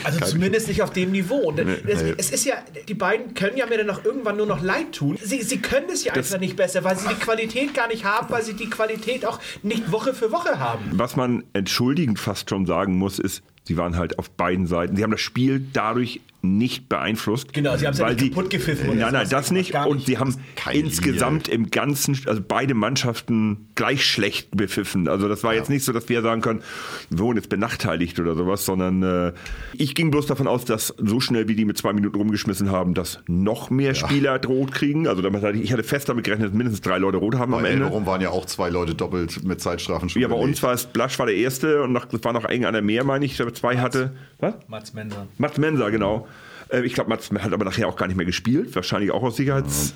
Also 0.04 0.20
zumindest 0.26 0.68
nicht 0.68 0.82
auf 0.84 0.92
dem 0.92 1.12
Niveau. 1.12 1.38
Und 1.38 1.60
es, 1.60 2.02
es 2.18 2.30
ist 2.32 2.46
ja, 2.46 2.56
die 2.88 2.94
beiden 2.94 3.34
können 3.34 3.58
ja 3.58 3.66
mir 3.66 3.78
dann 3.78 3.90
auch 3.90 4.04
irgendwann 4.06 4.38
nur 4.38 4.46
noch 4.46 4.62
leid 4.62 4.92
tun. 4.94 5.18
Sie, 5.22 5.42
sie 5.42 5.57
können 5.62 5.90
es 5.90 6.04
ja 6.04 6.14
einfach 6.14 6.40
nicht 6.40 6.56
besser, 6.56 6.84
weil 6.84 6.98
sie 6.98 7.08
die 7.08 7.16
Qualität 7.16 7.74
gar 7.74 7.88
nicht 7.88 8.06
haben, 8.06 8.30
weil 8.30 8.44
sie 8.44 8.54
die 8.54 8.70
Qualität 8.70 9.26
auch 9.26 9.40
nicht 9.64 9.92
Woche 9.92 10.14
für 10.14 10.32
Woche 10.32 10.60
haben. 10.60 10.84
Was 10.94 11.16
man 11.16 11.44
entschuldigend 11.54 12.20
fast 12.20 12.50
schon 12.50 12.66
sagen 12.66 12.98
muss, 12.98 13.20
ist, 13.20 13.44
sie 13.68 13.78
waren 13.78 13.98
halt 13.98 14.18
auf 14.18 14.30
beiden 14.30 14.66
Seiten. 14.66 14.96
Sie 14.96 15.04
haben 15.04 15.12
das 15.12 15.22
Spiel 15.22 15.66
dadurch 15.74 16.22
nicht 16.42 16.88
beeinflusst. 16.88 17.52
Genau, 17.52 17.76
sie 17.78 17.86
haben 17.86 17.94
es 17.94 18.00
ja 18.00 18.10
nicht 18.10 18.34
kaputt 18.34 18.50
gepfiffen 18.50 18.98
Nein, 18.98 19.12
nein, 19.12 19.28
das 19.30 19.52
nicht. 19.52 19.72
Gar 19.74 19.88
Und 19.88 19.98
nicht. 19.98 20.06
sie 20.08 20.18
haben 20.18 20.36
insgesamt 20.72 21.48
im 21.48 21.72
Ganzen, 21.72 22.18
also 22.26 22.42
beide 22.48 22.74
Mannschaften 22.74 23.68
gleich 23.76 24.06
schlecht 24.06 24.56
bepfiffen. 24.56 25.08
Also 25.08 25.28
das 25.28 25.44
war 25.44 25.56
jetzt 25.56 25.70
nicht 25.70 25.84
so, 25.84 25.92
dass 25.92 26.08
wir 26.10 26.22
sagen 26.22 26.42
können, 26.42 26.62
wir 27.10 27.20
wurden 27.20 27.38
jetzt 27.38 27.50
benachteiligt 27.50 28.20
oder 28.20 28.36
sowas, 28.36 28.66
sondern 28.66 29.04
äh, 29.04 29.34
ich 29.74 29.96
ging 29.96 30.12
bloß 30.12 30.28
davon 30.28 30.48
aus, 30.48 30.64
dass 30.64 30.94
so 30.98 31.20
schnell 31.20 31.48
wie 31.48 31.56
die 31.56 31.66
mit 31.66 31.78
zwei 31.78 31.92
Minuten 31.92 32.16
rumgeschmissen 32.16 32.72
haben, 32.72 32.94
dass 32.94 33.20
noch 33.28 33.70
mehr 33.70 33.96
Spieler 33.96 34.40
rot 34.46 34.72
kriegen. 34.72 35.08
Also 35.08 35.22
damit 35.22 35.42
hatte 35.42 35.58
ich, 35.58 35.66
ich 35.66 35.74
hatte 35.74 35.84
fest 35.84 36.08
damit 36.08 36.24
gerechnet, 36.24 36.50
dass 36.50 36.56
mindestens 36.56 36.82
drei 36.82 37.00
Leute 37.00 37.18
rot 37.18 37.36
haben 37.36 37.54
am 37.54 37.64
Bei 37.64 37.70
Ende. 37.70 37.86
Elberum 37.86 38.06
waren 38.06 38.22
ja 38.22 38.30
auch 38.30 38.46
zwei 38.46 38.70
Leute 38.70 38.96
doppelt 38.96 39.44
mit 39.44 39.60
Zeitstrafen 39.60 40.08
schon 40.08 40.22
Ja, 40.22 40.28
bei 40.28 40.36
uns 40.36 40.62
war 40.64 40.74
es, 40.74 40.86
Blasch 40.86 41.18
war 41.20 41.26
der 41.26 41.36
Erste 41.36 41.82
und 41.82 41.92
noch, 41.94 42.06
es 42.14 42.24
war 42.24 42.34
noch 42.34 42.46
irgendeiner 42.46 42.82
mehr, 42.82 43.04
meine 43.04 43.26
ich, 43.26 43.36
der 43.38 43.48
zwei 43.58 43.78
hatte. 43.78 44.12
Was? 44.40 44.54
Mats 44.68 44.94
Menser. 44.94 45.28
Mats 45.38 45.58
Mensa, 45.58 45.90
genau. 45.90 46.28
Äh, 46.70 46.82
Ich 46.82 46.94
glaube, 46.94 47.10
Mats 47.10 47.30
hat 47.32 47.54
aber 47.54 47.66
nachher 47.66 47.88
auch 47.88 47.96
gar 47.96 48.08
nicht 48.08 48.18
mehr 48.18 48.26
gespielt, 48.26 48.76
wahrscheinlich 48.76 49.12
auch 49.12 49.24
aus 49.24 49.36
Sicherheits... 49.38 49.94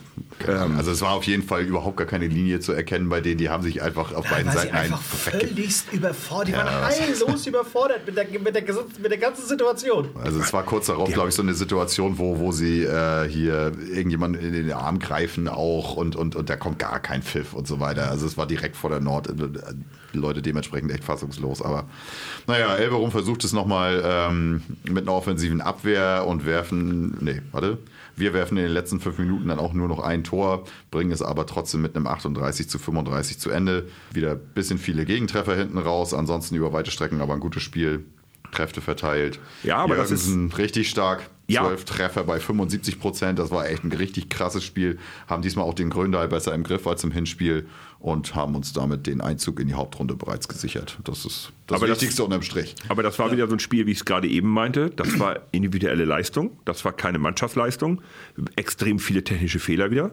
Ähm, 0.48 0.78
Also 0.78 0.92
es 0.92 1.02
war 1.02 1.12
auf 1.12 1.26
jeden 1.26 1.44
Fall 1.44 1.62
überhaupt 1.64 1.98
gar 1.98 2.08
keine 2.08 2.28
Linie 2.28 2.60
zu 2.62 2.72
erkennen 2.72 3.10
bei 3.10 3.22
denen. 3.22 3.38
Die 3.38 3.50
haben 3.50 3.62
sich 3.62 3.82
einfach 3.82 4.14
auf 4.14 4.28
beiden 4.30 4.48
Weil 4.48 4.54
sie 4.54 4.58
Seiten 4.60 4.76
ein 4.76 4.84
einfach 4.86 5.02
völligst 5.02 5.92
überfordert, 5.94 6.48
die 6.48 6.54
waren 6.54 6.86
heillos 6.86 7.46
überfordert 7.52 8.06
mit 8.06 8.16
der, 8.18 8.26
mit, 8.40 8.56
der, 8.56 8.64
mit 9.02 9.12
der 9.12 9.18
ganzen 9.20 9.46
Situation. 9.46 10.10
Also 10.24 10.40
es 10.40 10.52
war 10.54 10.64
kurz 10.64 10.88
darauf, 10.88 11.12
glaube 11.12 11.30
ich, 11.30 11.36
so 11.36 11.42
eine 11.44 11.54
Situation, 11.54 12.18
wo, 12.18 12.40
wo 12.40 12.52
sie 12.52 12.84
äh, 12.84 13.28
hier 13.30 13.74
irgendjemand 13.94 14.38
in 14.38 14.54
den 14.54 14.72
Arm 14.72 15.00
greifen 15.00 15.48
auch 15.48 15.96
und, 15.98 16.16
und, 16.16 16.36
und 16.36 16.50
da 16.50 16.56
kommt 16.56 16.80
gar 16.80 17.00
kein 17.00 17.22
Pfiff 17.22 17.54
und 17.54 17.68
so 17.68 17.80
weiter. 17.80 18.10
Also 18.10 18.26
es 18.26 18.38
war 18.38 18.48
direkt 18.48 18.76
vor 18.78 18.90
der 18.90 19.02
Nord. 19.02 19.28
Die 20.14 20.18
Leute 20.18 20.42
dementsprechend 20.42 20.92
echt 20.92 21.04
fassungslos. 21.04 21.62
Aber 21.62 21.86
naja, 22.48 22.76
Elverum 22.76 23.12
versucht 23.12 23.44
es 23.44 23.54
nochmal 23.54 24.02
ähm, 24.06 24.62
mit 24.84 25.04
einer 25.08 25.14
offensiven 25.14 25.62
Abwehr 25.62 26.26
und 26.28 26.46
werfen, 26.46 27.18
nee, 27.22 27.42
warte. 27.52 27.78
Wir 28.18 28.34
werfen 28.34 28.58
in 28.58 28.64
den 28.66 28.74
letzten 28.74 29.00
fünf 29.00 29.18
Minuten 29.20 29.48
dann 29.48 29.58
auch 29.58 29.72
nur 29.74 29.88
noch 29.88 30.00
ein 30.00 30.24
Tor, 30.26 30.66
bringen 30.92 31.12
es 31.12 31.22
aber 31.22 31.46
trotzdem 31.46 31.82
mit 31.82 31.96
einem 31.96 32.08
38 32.08 32.68
zu 32.70 32.78
35 32.78 33.40
zu 33.40 33.50
Ende. 33.50 33.88
Wieder 34.14 34.32
ein 34.32 34.40
bisschen 34.54 34.78
viele 34.78 35.06
Gegentreffer 35.06 35.56
hinten 35.56 35.78
raus, 35.78 36.14
ansonsten 36.14 36.56
über 36.56 36.74
weite 36.74 36.92
Strecken 36.92 37.22
aber 37.22 37.34
ein 37.34 37.40
gutes 37.40 37.64
Spiel. 37.64 38.06
Kräfte 38.52 38.82
verteilt. 38.82 39.40
Ja, 39.64 39.78
aber 39.78 39.96
das 39.96 40.12
ist- 40.12 40.28
Jürgensen 40.28 40.52
richtig 40.58 40.90
stark. 40.90 41.30
Ja. 41.48 41.64
12 41.64 41.86
Treffer 41.86 42.24
bei 42.26 42.40
75 42.40 43.00
Prozent. 43.00 43.40
Das 43.40 43.50
war 43.50 43.68
echt 43.70 43.84
ein 43.86 43.92
richtig 43.92 44.30
krasses 44.30 44.64
Spiel. 44.64 45.00
Haben 45.28 45.42
diesmal 45.42 45.66
auch 45.66 45.74
den 45.74 45.90
Gröndal 45.90 46.28
besser 46.28 46.54
im 46.54 46.64
Griff 46.64 46.86
als 46.88 47.04
im 47.06 47.12
Hinspiel 47.12 47.66
und 48.02 48.34
haben 48.36 48.56
uns 48.56 48.74
damit 48.74 49.06
den 49.08 49.22
Einzug 49.22 49.60
in 49.60 49.68
die 49.68 49.74
Hauptrunde 49.76 50.16
bereits 50.16 50.48
gesichert. 50.48 50.98
Das 51.04 51.26
ist 51.26 51.52
das 51.68 51.78
Aber 51.78 51.88
das- 51.88 51.98
Wichtigste 52.02 52.24
unterm 52.24 52.42
Strich. 52.42 52.76
Aber 52.90 53.04
das 53.04 53.18
war 53.20 53.32
wieder 53.32 53.48
so 53.48 53.54
ein 53.54 53.60
Spiel, 53.60 53.86
wie 53.86 53.92
ich 53.92 54.00
es 54.00 54.06
gerade 54.06 54.28
eben 54.28 54.50
meinte. 54.50 54.90
Das 54.90 55.20
war 55.20 55.40
individuelle 55.52 56.04
Leistung. 56.06 56.58
Das 56.66 56.84
war 56.84 56.94
keine 56.94 57.20
Mannschaftsleistung. 57.20 58.02
Extrem 58.56 59.00
viele 59.00 59.24
technische 59.24 59.60
Fehler 59.60 59.92
wieder. 59.92 60.12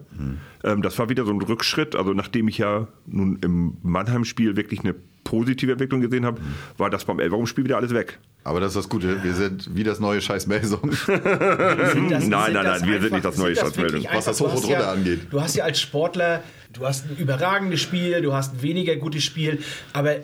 Ähm, 0.65 0.83
das 0.83 0.99
war 0.99 1.09
wieder 1.09 1.25
so 1.25 1.33
ein 1.33 1.41
Rückschritt. 1.41 1.97
Also 1.97 2.13
nachdem 2.13 2.49
ich 2.49 2.59
ja 2.59 2.89
nun 3.07 3.39
im 3.43 3.77
Mannheim-Spiel 3.83 4.57
wirklich 4.57 4.81
eine 4.81 4.95
positive 5.29 5.73
Entwicklung 5.73 6.01
gesehen 6.01 6.25
habe, 6.25 6.41
war 6.79 6.89
das 6.91 7.05
beim 7.05 7.21
Elverum-Spiel 7.21 7.65
wieder 7.65 7.77
alles 7.77 7.93
weg. 7.93 8.19
Aber 8.45 8.61
das 8.61 8.71
ist 8.71 8.77
das 8.77 8.89
Gute. 8.89 9.23
Wir 9.23 9.35
sind 9.35 9.69
wie 9.75 9.85
das 9.85 10.01
neue 10.01 10.21
Scheiß 10.23 10.47
Melsung. 10.47 10.91
Sind 10.93 12.11
das- 12.11 12.27
Nein, 12.27 12.53
nein, 12.53 12.53
nein, 12.53 12.83
wir 12.87 13.01
sind 13.01 13.13
nicht 13.13 13.25
das 13.25 13.37
neue 13.37 13.55
Stadtmeldung. 13.55 14.03
wirklich 14.03 14.15
Was 14.17 14.25
das 14.25 14.41
einfach- 14.41 14.55
Hoch 14.57 14.63
und 14.63 14.71
du 14.71 14.75
hast 14.75 14.79
Runter 14.79 14.87
ja, 14.87 14.93
angeht. 14.93 15.21
Du 15.31 15.41
hast 15.41 15.57
ja 15.57 15.65
als 15.65 15.81
Sportler, 15.81 16.43
du 16.73 16.87
hast 16.87 17.05
ein 17.07 17.17
überragendes 17.19 17.81
Spiel, 17.81 18.23
du 18.23 18.33
hast 18.33 18.55
ein 18.55 18.63
weniger 18.63 18.97
gutes 18.97 19.23
Spiel, 19.25 19.59
aber 19.93 20.17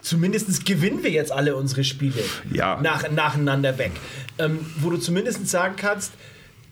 zumindest 0.00 0.64
gewinnen 0.64 1.02
wir 1.02 1.10
jetzt 1.10 1.32
alle 1.32 1.56
unsere 1.56 1.82
Spiele 1.84 2.22
Ja. 2.52 2.80
nach, 2.82 3.10
nacheinander 3.10 3.78
weg. 3.78 3.92
Ähm, 4.38 4.58
wo 4.80 4.90
du 4.90 4.96
zumindest 4.98 5.48
sagen 5.48 5.74
kannst, 5.76 6.12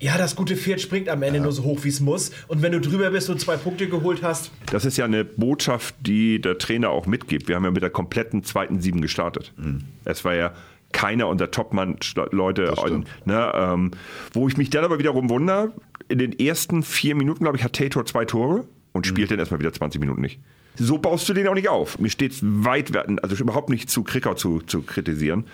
ja, 0.00 0.16
das 0.18 0.34
gute 0.34 0.56
Pferd 0.56 0.80
springt 0.80 1.08
am 1.08 1.22
Ende 1.22 1.40
nur 1.40 1.52
so 1.52 1.62
hoch, 1.62 1.84
wie 1.84 1.88
es 1.88 2.00
muss. 2.00 2.30
Und 2.48 2.62
wenn 2.62 2.72
du 2.72 2.80
drüber 2.80 3.10
bist 3.10 3.28
und 3.28 3.40
zwei 3.40 3.56
Punkte 3.56 3.88
geholt 3.88 4.22
hast, 4.22 4.50
Das 4.72 4.84
ist 4.84 4.96
ja 4.96 5.04
eine 5.04 5.24
Botschaft, 5.24 5.94
die 6.00 6.40
der 6.40 6.58
Trainer 6.58 6.90
auch 6.90 7.06
mitgibt. 7.06 7.48
Wir 7.48 7.56
haben 7.56 7.64
ja 7.64 7.70
mit 7.70 7.82
der 7.82 7.90
kompletten 7.90 8.42
zweiten 8.42 8.80
Sieben 8.80 9.02
gestartet. 9.02 9.52
Es 10.04 10.24
war 10.24 10.34
ja 10.34 10.54
keiner 10.92 11.28
unserer 11.28 11.50
Top-Leute, 11.50 12.74
stimmt. 12.78 13.08
ne, 13.24 13.52
ähm, 13.54 13.90
wo 14.32 14.48
ich 14.48 14.56
mich 14.56 14.70
dann 14.70 14.84
aber 14.84 14.98
wiederum 14.98 15.28
wundere, 15.30 15.72
in 16.08 16.18
den 16.18 16.36
ersten 16.38 16.82
vier 16.82 17.14
Minuten, 17.14 17.44
glaube 17.44 17.56
ich, 17.58 17.64
hat 17.64 17.74
Tator 17.74 18.04
zwei 18.06 18.24
Tore 18.24 18.64
und 18.92 19.06
spielt 19.06 19.30
dann 19.30 19.38
erstmal 19.38 19.60
wieder 19.60 19.72
20 19.72 20.00
Minuten 20.00 20.20
nicht. 20.20 20.40
So 20.76 20.98
baust 20.98 21.28
du 21.28 21.35
den 21.35 21.48
auch 21.48 21.54
nicht 21.54 21.68
auf. 21.68 21.98
Mir 21.98 22.11
steht 22.11 22.33
es 22.33 22.40
weit, 22.42 22.96
also 22.96 23.37
überhaupt 23.37 23.68
nicht 23.70 23.90
zu 23.90 24.02
Kricker 24.02 24.37
zu, 24.37 24.61
zu 24.61 24.83
kritisieren. 24.83 25.44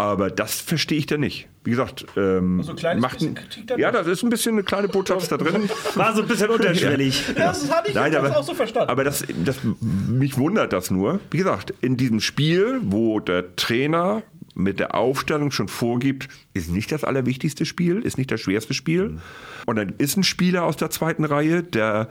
Aber 0.00 0.30
das 0.30 0.60
verstehe 0.60 0.98
ich 0.98 1.06
dann 1.06 1.20
nicht. 1.20 1.48
Wie 1.64 1.70
gesagt, 1.70 2.06
ähm, 2.16 2.62
So 2.62 2.70
ein 2.70 2.76
kleines 2.76 3.02
macht 3.02 3.14
bisschen 3.14 3.30
ein, 3.30 3.34
Kritik 3.34 3.66
da 3.66 3.76
Ja, 3.76 3.90
das 3.90 4.06
ist 4.06 4.22
ein 4.22 4.30
bisschen 4.30 4.52
eine 4.52 4.62
kleine 4.62 4.86
Botschaft 4.86 5.32
da 5.32 5.36
drin. 5.36 5.68
War 5.96 6.14
so 6.14 6.22
ein 6.22 6.28
bisschen 6.28 6.50
unterschwellig. 6.50 7.24
Das 7.34 7.68
hatte 7.70 7.88
ich 7.88 7.94
Nein, 7.94 8.14
aber, 8.14 8.38
auch 8.38 8.44
so 8.44 8.54
verstanden. 8.54 8.88
aber 8.88 9.02
das, 9.02 9.24
das, 9.44 9.56
mich 9.80 10.38
wundert 10.38 10.72
das 10.72 10.92
nur. 10.92 11.18
Wie 11.32 11.38
gesagt, 11.38 11.74
in 11.80 11.96
diesem 11.96 12.20
Spiel, 12.20 12.80
wo 12.84 13.18
der 13.18 13.56
Trainer 13.56 14.22
mit 14.54 14.78
der 14.78 14.94
Aufstellung 14.94 15.50
schon 15.50 15.68
vorgibt, 15.68 16.28
ist 16.54 16.70
nicht 16.70 16.92
das 16.92 17.02
allerwichtigste 17.02 17.66
Spiel, 17.66 18.00
ist 18.00 18.18
nicht 18.18 18.30
das 18.30 18.40
schwerste 18.40 18.74
Spiel. 18.74 19.18
Und 19.66 19.76
dann 19.76 19.94
ist 19.98 20.16
ein 20.16 20.22
Spieler 20.24 20.62
aus 20.64 20.76
der 20.76 20.90
zweiten 20.90 21.24
Reihe, 21.24 21.64
der 21.64 22.08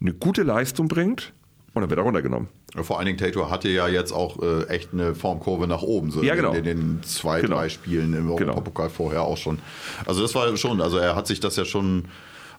eine 0.00 0.12
gute 0.12 0.42
Leistung 0.42 0.88
bringt 0.88 1.32
und 1.74 1.82
dann 1.82 1.90
wird 1.90 1.98
er 2.00 2.04
runtergenommen. 2.04 2.48
Vor 2.82 2.98
allen 2.98 3.06
Dingen 3.06 3.18
Tator 3.18 3.50
hatte 3.50 3.68
ja 3.68 3.86
jetzt 3.88 4.12
auch 4.12 4.42
äh, 4.42 4.64
echt 4.68 4.92
eine 4.92 5.14
Formkurve 5.14 5.66
nach 5.66 5.82
oben, 5.82 6.10
so 6.10 6.22
Ja, 6.22 6.34
genau. 6.34 6.50
in, 6.52 6.64
in 6.64 6.64
den 6.64 7.02
zwei, 7.02 7.40
Genau. 7.40 7.56
drei 7.56 7.68
Spielen 7.68 8.12
im 8.14 8.22
Genau. 8.26 8.32
Europapokal 8.52 8.90
vorher 8.90 9.22
auch 9.22 9.36
schon. 9.38 9.58
Also 10.06 10.22
das 10.22 10.34
war 10.34 10.56
schon, 10.56 10.80
also 10.80 10.98
er 10.98 11.14
hat 11.16 11.26
sich 11.26 11.40
das 11.40 11.56
ja 11.56 11.64
schon 11.64 12.04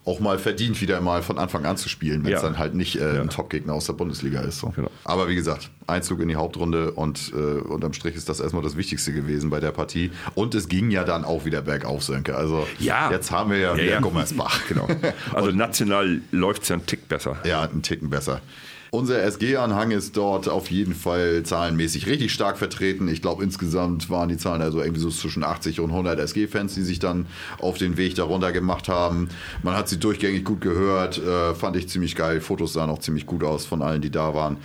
auch 0.04 0.20
mal 0.20 0.40
verdient, 0.40 0.82
wieder 0.82 1.00
mal 1.00 1.22
von 1.22 1.38
Anfang 1.38 1.64
an 1.66 1.78
zu 1.78 1.88
spielen, 1.88 2.24
wenn 2.26 2.34
es 2.34 2.42
Ja. 2.42 2.48
dann 2.48 2.58
halt 2.58 2.74
nicht 2.74 2.96
äh, 3.00 3.20
ein 3.20 3.30
Topgegner 3.30 3.74
aus 3.76 3.86
der 3.86 3.94
Bundesliga 3.94 4.42
ist. 4.42 4.58
So. 4.58 4.70
Genau. 4.76 4.90
Aber 5.04 5.28
wie 5.30 5.36
gesagt, 5.36 5.70
Einzug 5.86 6.22
in 6.22 6.28
die 6.28 6.36
Hauptrunde 6.38 6.92
und 6.94 7.32
äh, 7.36 7.60
unterm 7.62 7.94
Strich 7.94 8.16
ist 8.16 8.28
das 8.28 8.40
erstmal 8.40 8.64
das 8.64 8.76
Wichtigste 8.76 9.14
gewesen 9.14 9.52
bei 9.52 9.60
der 9.60 9.70
Partie. 9.72 10.10
Und 10.34 10.56
es 10.56 10.68
ging 10.70 10.90
ja 10.90 11.04
dann 11.04 11.24
auch 11.24 11.46
wieder 11.46 11.62
bergauf, 11.62 12.02
Sönke. 12.04 12.36
Also 12.36 12.66
Ja. 12.80 13.12
jetzt 13.12 13.30
haben 13.30 13.52
wir 13.52 13.60
ja, 13.60 13.76
wieder 13.76 13.84
ja. 13.86 14.00
Gummersbach. 14.00 14.62
Genau. 14.68 14.88
Also 15.36 15.52
national 15.56 16.22
läuft 16.32 16.64
es 16.64 16.70
ja 16.70 16.78
einen 16.78 16.86
Tick 16.88 17.08
besser. 17.08 17.38
Ja, 17.44 17.62
einen 17.62 17.84
Ticken 17.84 18.10
besser. 18.10 18.42
Unser 18.94 19.24
SG-Anhang 19.24 19.92
ist 19.92 20.18
dort 20.18 20.50
auf 20.50 20.70
jeden 20.70 20.94
Fall 20.94 21.44
zahlenmäßig 21.44 22.08
richtig 22.08 22.34
stark 22.34 22.58
vertreten. 22.58 23.08
Ich 23.08 23.22
glaube, 23.22 23.42
insgesamt 23.42 24.10
waren 24.10 24.28
die 24.28 24.36
Zahlen 24.36 24.62
also 24.62 24.82
irgendwie 24.82 25.00
so 25.00 25.10
zwischen 25.10 25.46
80 25.46 25.80
und 25.80 25.92
100 25.92 26.20
SG-Fans, 26.20 26.76
die 26.76 26.82
sich 26.82 27.00
dann 27.00 27.26
auf 27.58 27.78
den 27.78 27.96
Weg 27.96 28.16
darunter 28.16 28.52
gemacht 28.52 28.90
haben. 28.90 29.30
Man 29.64 29.78
hat 29.78 29.88
sie 29.88 29.98
durchgängig 29.98 30.44
gut 30.44 30.60
gehört, 30.60 31.20
äh, 31.20 31.56
fand 31.56 31.78
ich 31.78 31.88
ziemlich 31.88 32.18
geil. 32.18 32.42
Fotos 32.42 32.74
sahen 32.74 32.90
auch 32.90 33.00
ziemlich 33.00 33.26
gut 33.26 33.46
aus 33.46 33.66
von 33.66 33.82
allen, 33.82 34.02
die 34.02 34.12
da 34.12 34.34
waren. 34.36 34.58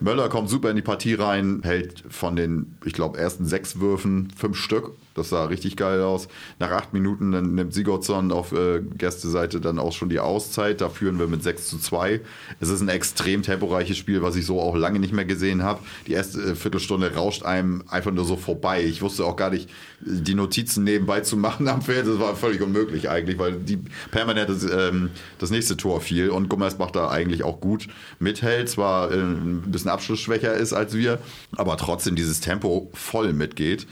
Möller 0.00 0.28
kommt 0.28 0.50
super 0.50 0.70
in 0.70 0.76
die 0.76 0.82
Partie 0.82 1.14
rein, 1.14 1.60
hält 1.62 2.02
von 2.08 2.34
den, 2.34 2.74
ich 2.84 2.94
glaube, 2.94 3.16
ersten 3.16 3.46
sechs 3.46 3.78
Würfen 3.78 4.32
fünf 4.36 4.56
Stück. 4.56 4.90
Das 5.18 5.28
sah 5.30 5.44
richtig 5.44 5.76
geil 5.76 6.00
aus. 6.00 6.28
Nach 6.58 6.70
acht 6.70 6.92
Minuten 6.92 7.32
dann 7.32 7.54
nimmt 7.54 7.74
Sigurdsson 7.74 8.32
auf 8.32 8.52
äh, 8.52 8.80
Gästeseite 8.80 9.60
dann 9.60 9.78
auch 9.78 9.92
schon 9.92 10.08
die 10.08 10.20
Auszeit. 10.20 10.80
Da 10.80 10.88
führen 10.88 11.18
wir 11.18 11.26
mit 11.26 11.42
6 11.42 11.68
zu 11.68 11.78
2. 11.78 12.20
Es 12.60 12.68
ist 12.68 12.80
ein 12.80 12.88
extrem 12.88 13.42
temporeiches 13.42 13.96
Spiel, 13.96 14.22
was 14.22 14.36
ich 14.36 14.46
so 14.46 14.60
auch 14.60 14.76
lange 14.76 14.98
nicht 14.98 15.12
mehr 15.12 15.24
gesehen 15.24 15.62
habe. 15.62 15.80
Die 16.06 16.12
erste 16.12 16.40
äh, 16.40 16.54
Viertelstunde 16.54 17.14
rauscht 17.14 17.42
einem 17.42 17.84
einfach 17.88 18.12
nur 18.12 18.24
so 18.24 18.36
vorbei. 18.36 18.84
Ich 18.84 19.02
wusste 19.02 19.24
auch 19.24 19.36
gar 19.36 19.50
nicht, 19.50 19.68
die 20.00 20.34
Notizen 20.34 20.84
nebenbei 20.84 21.20
zu 21.20 21.36
machen 21.36 21.66
am 21.68 21.82
Feld. 21.82 22.06
Das 22.06 22.20
war 22.20 22.36
völlig 22.36 22.62
unmöglich 22.62 23.10
eigentlich, 23.10 23.38
weil 23.38 23.52
die 23.52 23.78
permanent 24.10 24.48
das, 24.48 24.62
ähm, 24.64 25.10
das 25.38 25.50
nächste 25.50 25.76
Tor 25.76 26.00
fiel 26.00 26.30
und 26.30 26.48
Gummersbach 26.48 26.92
da 26.92 27.08
eigentlich 27.10 27.42
auch 27.42 27.60
gut 27.60 27.88
mithält. 28.20 28.68
Zwar 28.68 29.10
äh, 29.10 29.16
ein 29.16 29.62
bisschen 29.66 29.90
abschlussschwächer 29.90 30.54
ist 30.54 30.72
als 30.72 30.94
wir, 30.94 31.18
aber 31.56 31.76
trotzdem 31.76 32.14
dieses 32.14 32.40
Tempo 32.40 32.90
voll 32.94 33.32
mitgeht. 33.32 33.86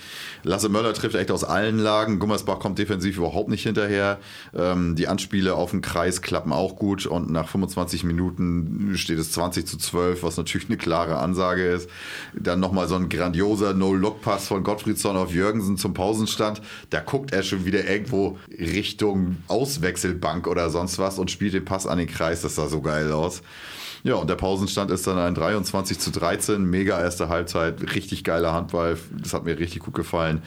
Lasse 0.44 0.68
Möller 0.68 0.94
trifft 0.94 1.16
echt 1.16 1.32
aus 1.32 1.42
allen 1.42 1.78
Lagen. 1.78 2.20
Gummersbach 2.20 2.60
kommt 2.60 2.78
defensiv 2.78 3.16
überhaupt 3.16 3.48
nicht 3.48 3.64
hinterher. 3.64 4.18
Ähm, 4.54 4.94
die 4.94 5.08
Anspiele 5.08 5.54
auf 5.54 5.72
den 5.72 5.80
Kreis 5.80 6.22
klappen 6.22 6.52
auch 6.52 6.76
gut 6.76 7.06
und 7.06 7.30
nach 7.30 7.48
25 7.48 8.04
Minuten 8.04 8.92
steht 8.94 9.18
es 9.18 9.32
20 9.32 9.66
zu 9.66 9.76
12, 9.76 10.22
was 10.22 10.36
natürlich 10.36 10.68
eine 10.68 10.76
klare 10.76 11.18
Ansage 11.18 11.66
ist. 11.66 11.90
Dann 12.32 12.60
nochmal 12.60 12.86
so 12.86 12.94
ein 12.94 13.08
grandioser 13.08 13.74
No-Look-Pass 13.74 14.46
von 14.46 14.62
Gottfriedsson 14.62 15.16
auf 15.16 15.32
Jürgensen 15.32 15.76
zum 15.76 15.95
Pausenstand. 15.96 16.60
Da 16.90 17.00
guckt 17.00 17.32
er 17.32 17.42
schon 17.42 17.64
wieder 17.64 17.88
irgendwo 17.88 18.38
Richtung 18.50 19.38
Auswechselbank 19.48 20.46
oder 20.46 20.70
sonst 20.70 20.98
was 20.98 21.18
und 21.18 21.30
spielt 21.30 21.54
den 21.54 21.64
Pass 21.64 21.86
an 21.86 21.98
den 21.98 22.06
Kreis. 22.06 22.42
Das 22.42 22.54
sah 22.54 22.68
so 22.68 22.82
geil 22.82 23.10
aus. 23.10 23.42
Ja, 24.06 24.14
und 24.14 24.30
der 24.30 24.36
Pausenstand 24.36 24.92
ist 24.92 25.06
dann 25.08 25.18
ein 25.18 25.34
23 25.34 25.98
zu 25.98 26.12
13. 26.12 26.64
Mega 26.64 27.00
erste 27.00 27.28
Halbzeit, 27.28 27.94
richtig 27.96 28.22
geiler 28.22 28.52
Handball. 28.52 28.96
Das 29.20 29.34
hat 29.34 29.44
mir 29.44 29.58
richtig 29.58 29.82
gut 29.82 29.94
gefallen. 29.94 30.42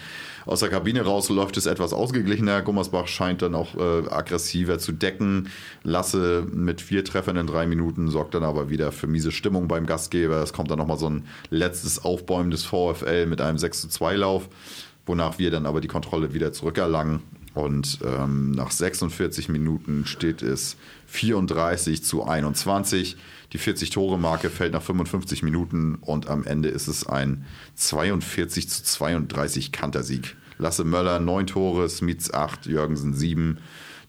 Aus 0.45 0.62
der 0.62 0.70
Kabine 0.70 1.02
raus 1.02 1.28
läuft 1.30 1.58
es 1.58 1.66
etwas 1.66 1.91
ausgeglichener. 1.91 2.62
Gummersbach 2.62 3.08
scheint 3.08 3.41
dann 3.41 3.56
auch 3.56 3.76
äh, 3.76 4.10
aggressiver 4.10 4.80
zu 4.80 4.93
decken. 4.93 5.50
Lasse 5.84 6.45
mit 6.52 6.80
vier 6.80 7.04
Treffern 7.04 7.36
in 7.36 7.47
drei 7.47 7.68
Minuten 7.68 8.08
sorgt 8.10 8.34
dann 8.34 8.43
aber 8.43 8.70
wieder 8.70 8.91
für 8.91 9.08
miese 9.08 9.32
Stimmung 9.32 9.68
beim 9.68 9.86
Gastgeber. 9.86 10.41
Es 10.41 10.54
kommt 10.54 10.72
dann 10.72 10.80
nochmal 10.80 10.97
so 10.97 11.10
ein 11.10 11.26
letztes 11.50 12.04
Aufbäumen 12.04 12.52
des 12.52 12.64
VfL 12.64 13.26
mit 13.26 13.41
einem 13.41 13.58
6 13.58 13.82
zu 13.82 13.89
2 13.89 14.16
Lauf, 14.16 14.47
wonach 15.10 15.39
wir 15.39 15.49
dann 15.49 15.66
aber 15.66 15.82
die 15.82 15.88
Kontrolle 15.88 16.34
wieder 16.34 16.53
zurückerlangen. 16.53 17.22
Und 17.55 17.97
ähm, 18.05 18.51
nach 18.51 18.70
46 18.70 19.49
Minuten 19.49 20.05
steht 20.05 20.43
es 20.43 20.78
34 21.07 22.03
zu 22.03 22.24
21. 22.24 23.18
Die 23.51 23.60
40-Tore-Marke 23.60 24.51
fällt 24.51 24.74
nach 24.74 24.84
55 24.84 25.41
Minuten 25.41 25.95
und 25.95 26.30
am 26.30 26.45
Ende 26.45 26.70
ist 26.70 26.88
es 26.88 27.07
ein 27.07 27.45
42 27.76 28.70
zu 28.70 28.84
32 28.84 29.72
Kantersieg. 29.72 30.36
Lasse 30.60 30.84
Möller 30.84 31.20
9 31.20 31.47
Tore, 31.47 31.89
Smits 31.89 32.32
8, 32.32 32.68
Jürgensen 32.68 33.16
7. 33.16 33.57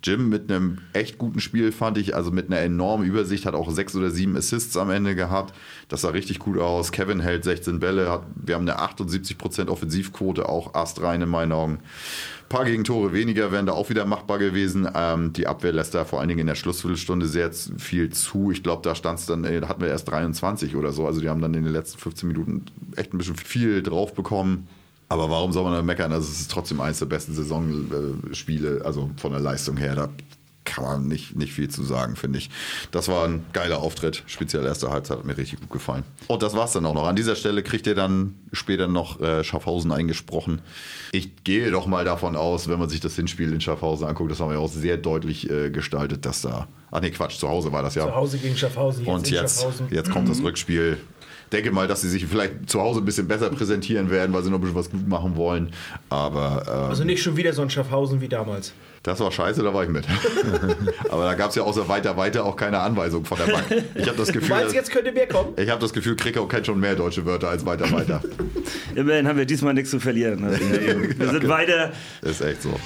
Jim 0.02 0.30
mit 0.30 0.50
einem 0.50 0.78
echt 0.94 1.18
guten 1.18 1.40
Spiel, 1.40 1.72
fand 1.72 1.98
ich, 1.98 2.14
also 2.16 2.30
mit 2.30 2.46
einer 2.46 2.60
enormen 2.60 3.06
Übersicht, 3.06 3.44
hat 3.44 3.54
auch 3.54 3.70
sechs 3.70 3.94
oder 3.94 4.10
sieben 4.10 4.36
Assists 4.36 4.76
am 4.76 4.90
Ende 4.90 5.14
gehabt. 5.14 5.54
Das 5.88 6.00
sah 6.02 6.10
richtig 6.10 6.38
gut 6.38 6.58
aus. 6.58 6.90
Kevin 6.90 7.20
hält 7.20 7.44
16 7.44 7.80
Bälle, 7.80 8.10
hat, 8.10 8.22
wir 8.34 8.54
haben 8.54 8.68
eine 8.68 8.80
78% 8.80 9.68
Offensivquote, 9.68 10.48
auch 10.48 10.74
astrein 10.74 11.20
in 11.20 11.28
meinen 11.28 11.52
Augen. 11.52 11.74
Ein 11.74 12.48
paar 12.48 12.64
Gegentore 12.64 13.12
weniger 13.12 13.52
wären 13.52 13.66
da 13.66 13.72
auch 13.72 13.90
wieder 13.90 14.06
machbar 14.06 14.38
gewesen. 14.38 14.88
Ähm, 14.94 15.34
die 15.34 15.46
Abwehr 15.46 15.72
lässt 15.72 15.94
da 15.94 16.06
vor 16.06 16.20
allen 16.20 16.28
Dingen 16.28 16.40
in 16.40 16.46
der 16.46 16.54
Schlussviertelstunde 16.54 17.28
sehr 17.28 17.52
viel 17.52 18.10
zu. 18.10 18.50
Ich 18.50 18.62
glaube, 18.62 18.82
da 18.82 18.94
stand 18.94 19.18
es 19.18 19.26
dann, 19.26 19.44
äh, 19.44 19.60
hatten 19.66 19.82
wir 19.82 19.88
erst 19.88 20.10
23 20.10 20.76
oder 20.76 20.92
so. 20.92 21.06
Also 21.06 21.20
die 21.20 21.28
haben 21.28 21.42
dann 21.42 21.54
in 21.54 21.64
den 21.64 21.72
letzten 21.72 21.98
15 21.98 22.26
Minuten 22.26 22.64
echt 22.96 23.12
ein 23.12 23.18
bisschen 23.18 23.36
viel 23.36 23.82
drauf 23.82 24.14
bekommen. 24.14 24.66
Aber 25.10 25.28
warum 25.28 25.52
soll 25.52 25.64
man 25.64 25.72
da 25.72 25.82
meckern? 25.82 26.12
Also 26.12 26.30
es 26.30 26.40
ist 26.40 26.50
trotzdem 26.50 26.80
eines 26.80 27.00
der 27.00 27.06
besten 27.06 27.34
Saisonspiele, 27.34 28.82
also 28.84 29.10
von 29.16 29.32
der 29.32 29.40
Leistung 29.40 29.76
her. 29.76 29.96
Da 29.96 30.08
kann 30.64 30.84
man 30.84 31.08
nicht, 31.08 31.34
nicht 31.34 31.52
viel 31.52 31.68
zu 31.68 31.82
sagen, 31.82 32.14
finde 32.14 32.38
ich. 32.38 32.48
Das 32.92 33.08
war 33.08 33.26
ein 33.26 33.44
geiler 33.52 33.78
Auftritt. 33.78 34.22
Speziell 34.26 34.64
erste 34.64 34.88
Halbzeit 34.90 35.18
hat 35.18 35.24
mir 35.24 35.36
richtig 35.36 35.58
gut 35.58 35.70
gefallen. 35.70 36.04
Und 36.28 36.44
das 36.44 36.54
war's 36.54 36.72
dann 36.72 36.86
auch 36.86 36.94
noch. 36.94 37.08
An 37.08 37.16
dieser 37.16 37.34
Stelle 37.34 37.64
kriegt 37.64 37.88
ihr 37.88 37.96
dann 37.96 38.36
später 38.52 38.86
noch 38.86 39.20
äh, 39.20 39.42
Schaffhausen 39.42 39.90
eingesprochen. 39.90 40.62
Ich 41.10 41.42
gehe 41.42 41.72
doch 41.72 41.86
mal 41.86 42.04
davon 42.04 42.36
aus, 42.36 42.68
wenn 42.68 42.78
man 42.78 42.88
sich 42.88 43.00
das 43.00 43.16
Hinspiel 43.16 43.52
in 43.52 43.60
Schaffhausen 43.60 44.06
anguckt, 44.06 44.30
das 44.30 44.38
haben 44.38 44.52
wir 44.52 44.60
auch 44.60 44.70
sehr 44.70 44.96
deutlich 44.96 45.50
äh, 45.50 45.70
gestaltet, 45.70 46.24
dass 46.24 46.42
da. 46.42 46.68
Ach 46.92 47.00
nee, 47.00 47.10
Quatsch, 47.10 47.38
zu 47.38 47.48
Hause 47.48 47.72
war 47.72 47.82
das 47.82 47.96
ja. 47.96 48.06
Zu 48.06 48.14
Hause 48.14 48.38
gegen 48.38 48.56
Schaffhausen. 48.56 49.06
Und 49.06 49.28
jetzt, 49.28 49.62
Schaffhausen. 49.62 49.88
jetzt 49.90 50.10
kommt 50.10 50.28
das 50.28 50.40
Rückspiel. 50.40 50.98
Denke 51.52 51.72
mal, 51.72 51.88
dass 51.88 52.00
sie 52.02 52.08
sich 52.08 52.26
vielleicht 52.26 52.70
zu 52.70 52.80
Hause 52.80 53.00
ein 53.00 53.04
bisschen 53.04 53.26
besser 53.26 53.50
präsentieren 53.50 54.08
werden, 54.10 54.32
weil 54.32 54.42
sie 54.44 54.50
noch 54.50 54.58
ein 54.58 54.60
bisschen 54.60 54.76
was 54.76 54.90
gut 54.90 55.08
machen 55.08 55.34
wollen. 55.36 55.72
Aber 56.08 56.62
ähm, 56.68 56.90
Also 56.90 57.02
nicht 57.04 57.22
schon 57.22 57.36
wieder 57.36 57.52
so 57.52 57.62
ein 57.62 57.70
Schaffhausen 57.70 58.20
wie 58.20 58.28
damals. 58.28 58.72
das 59.02 59.18
war 59.18 59.32
scheiße, 59.32 59.62
da 59.64 59.74
war 59.74 59.82
ich 59.82 59.88
mit. 59.90 60.04
Aber 61.10 61.24
da 61.24 61.34
gab 61.34 61.50
es 61.50 61.56
ja 61.56 61.64
außer 61.64 61.88
weiter, 61.88 62.16
weiter 62.16 62.44
auch 62.44 62.54
keine 62.54 62.78
Anweisung 62.78 63.24
von 63.24 63.36
der 63.38 63.52
Bank. 63.52 63.64
Ich 63.96 64.06
habe 64.06 64.16
das 64.16 64.28
Du 64.28 64.34
Gefühl, 64.34 64.50
meinst, 64.56 64.74
jetzt 64.74 64.92
könnte 64.92 65.10
mehr 65.10 65.26
kommen? 65.26 65.54
ich 65.56 65.68
habe 65.68 65.80
das 65.80 65.92
Gefühl, 65.92 66.14
Krickau 66.14 66.46
kennt 66.46 66.66
schon 66.66 66.78
mehr 66.78 66.94
deutsche 66.94 67.26
Wörter 67.26 67.48
als 67.48 67.66
weiter, 67.66 67.90
weiter. 67.90 68.22
Immerhin 68.94 69.26
haben 69.26 69.36
wir 69.38 69.44
diesmal 69.46 69.74
nichts 69.74 69.90
zu 69.90 69.98
verlieren. 69.98 70.44
Also, 70.44 70.60
wir 70.60 71.28
sind 71.30 71.48
weiter. 71.48 71.90
Ist 72.22 72.42
echt 72.42 72.62
so. 72.62 72.78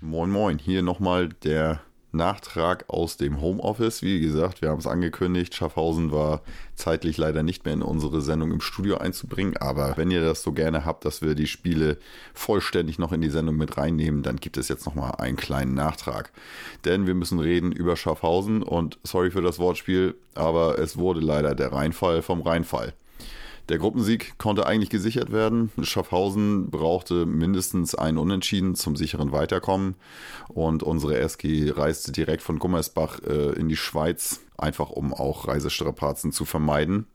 Moin, 0.00 0.30
moin. 0.30 0.58
Hier 0.58 0.82
nochmal 0.82 1.28
der 1.44 1.80
Nachtrag 2.12 2.84
aus 2.88 3.16
dem 3.16 3.40
Homeoffice. 3.40 4.02
Wie 4.02 4.20
gesagt, 4.20 4.62
wir 4.62 4.70
haben 4.70 4.78
es 4.78 4.86
angekündigt. 4.86 5.54
Schaffhausen 5.54 6.12
war 6.12 6.42
zeitlich 6.74 7.16
leider 7.16 7.42
nicht 7.42 7.64
mehr 7.64 7.74
in 7.74 7.82
unsere 7.82 8.20
Sendung 8.20 8.50
im 8.52 8.60
Studio 8.60 8.98
einzubringen. 8.98 9.56
Aber 9.56 9.96
wenn 9.96 10.10
ihr 10.10 10.22
das 10.22 10.42
so 10.42 10.52
gerne 10.52 10.84
habt, 10.84 11.04
dass 11.04 11.22
wir 11.22 11.34
die 11.34 11.46
Spiele 11.46 11.98
vollständig 12.34 12.98
noch 12.98 13.12
in 13.12 13.20
die 13.20 13.30
Sendung 13.30 13.56
mit 13.56 13.76
reinnehmen, 13.76 14.22
dann 14.22 14.36
gibt 14.36 14.56
es 14.56 14.68
jetzt 14.68 14.86
nochmal 14.86 15.16
einen 15.18 15.36
kleinen 15.36 15.74
Nachtrag. 15.74 16.32
Denn 16.84 17.06
wir 17.06 17.14
müssen 17.14 17.38
reden 17.38 17.72
über 17.72 17.96
Schaffhausen 17.96 18.62
und 18.62 18.98
sorry 19.02 19.30
für 19.30 19.42
das 19.42 19.58
Wortspiel, 19.58 20.14
aber 20.34 20.78
es 20.78 20.96
wurde 20.96 21.20
leider 21.20 21.54
der 21.54 21.72
Rheinfall 21.72 22.22
vom 22.22 22.42
Rheinfall. 22.42 22.94
Der 23.70 23.78
Gruppensieg 23.78 24.36
konnte 24.36 24.66
eigentlich 24.66 24.90
gesichert 24.90 25.30
werden. 25.30 25.70
Schaffhausen 25.80 26.70
brauchte 26.70 27.24
mindestens 27.24 27.94
einen 27.94 28.18
Unentschieden 28.18 28.74
zum 28.74 28.96
sicheren 28.96 29.30
Weiterkommen. 29.30 29.94
Und 30.48 30.82
unsere 30.82 31.16
SG 31.18 31.70
reiste 31.70 32.10
direkt 32.10 32.42
von 32.42 32.58
Gummersbach 32.58 33.20
äh, 33.22 33.52
in 33.52 33.68
die 33.68 33.76
Schweiz, 33.76 34.40
einfach 34.58 34.90
um 34.90 35.14
auch 35.14 35.46
Reisestrapazen 35.46 36.32
zu 36.32 36.44
vermeiden. 36.44 37.06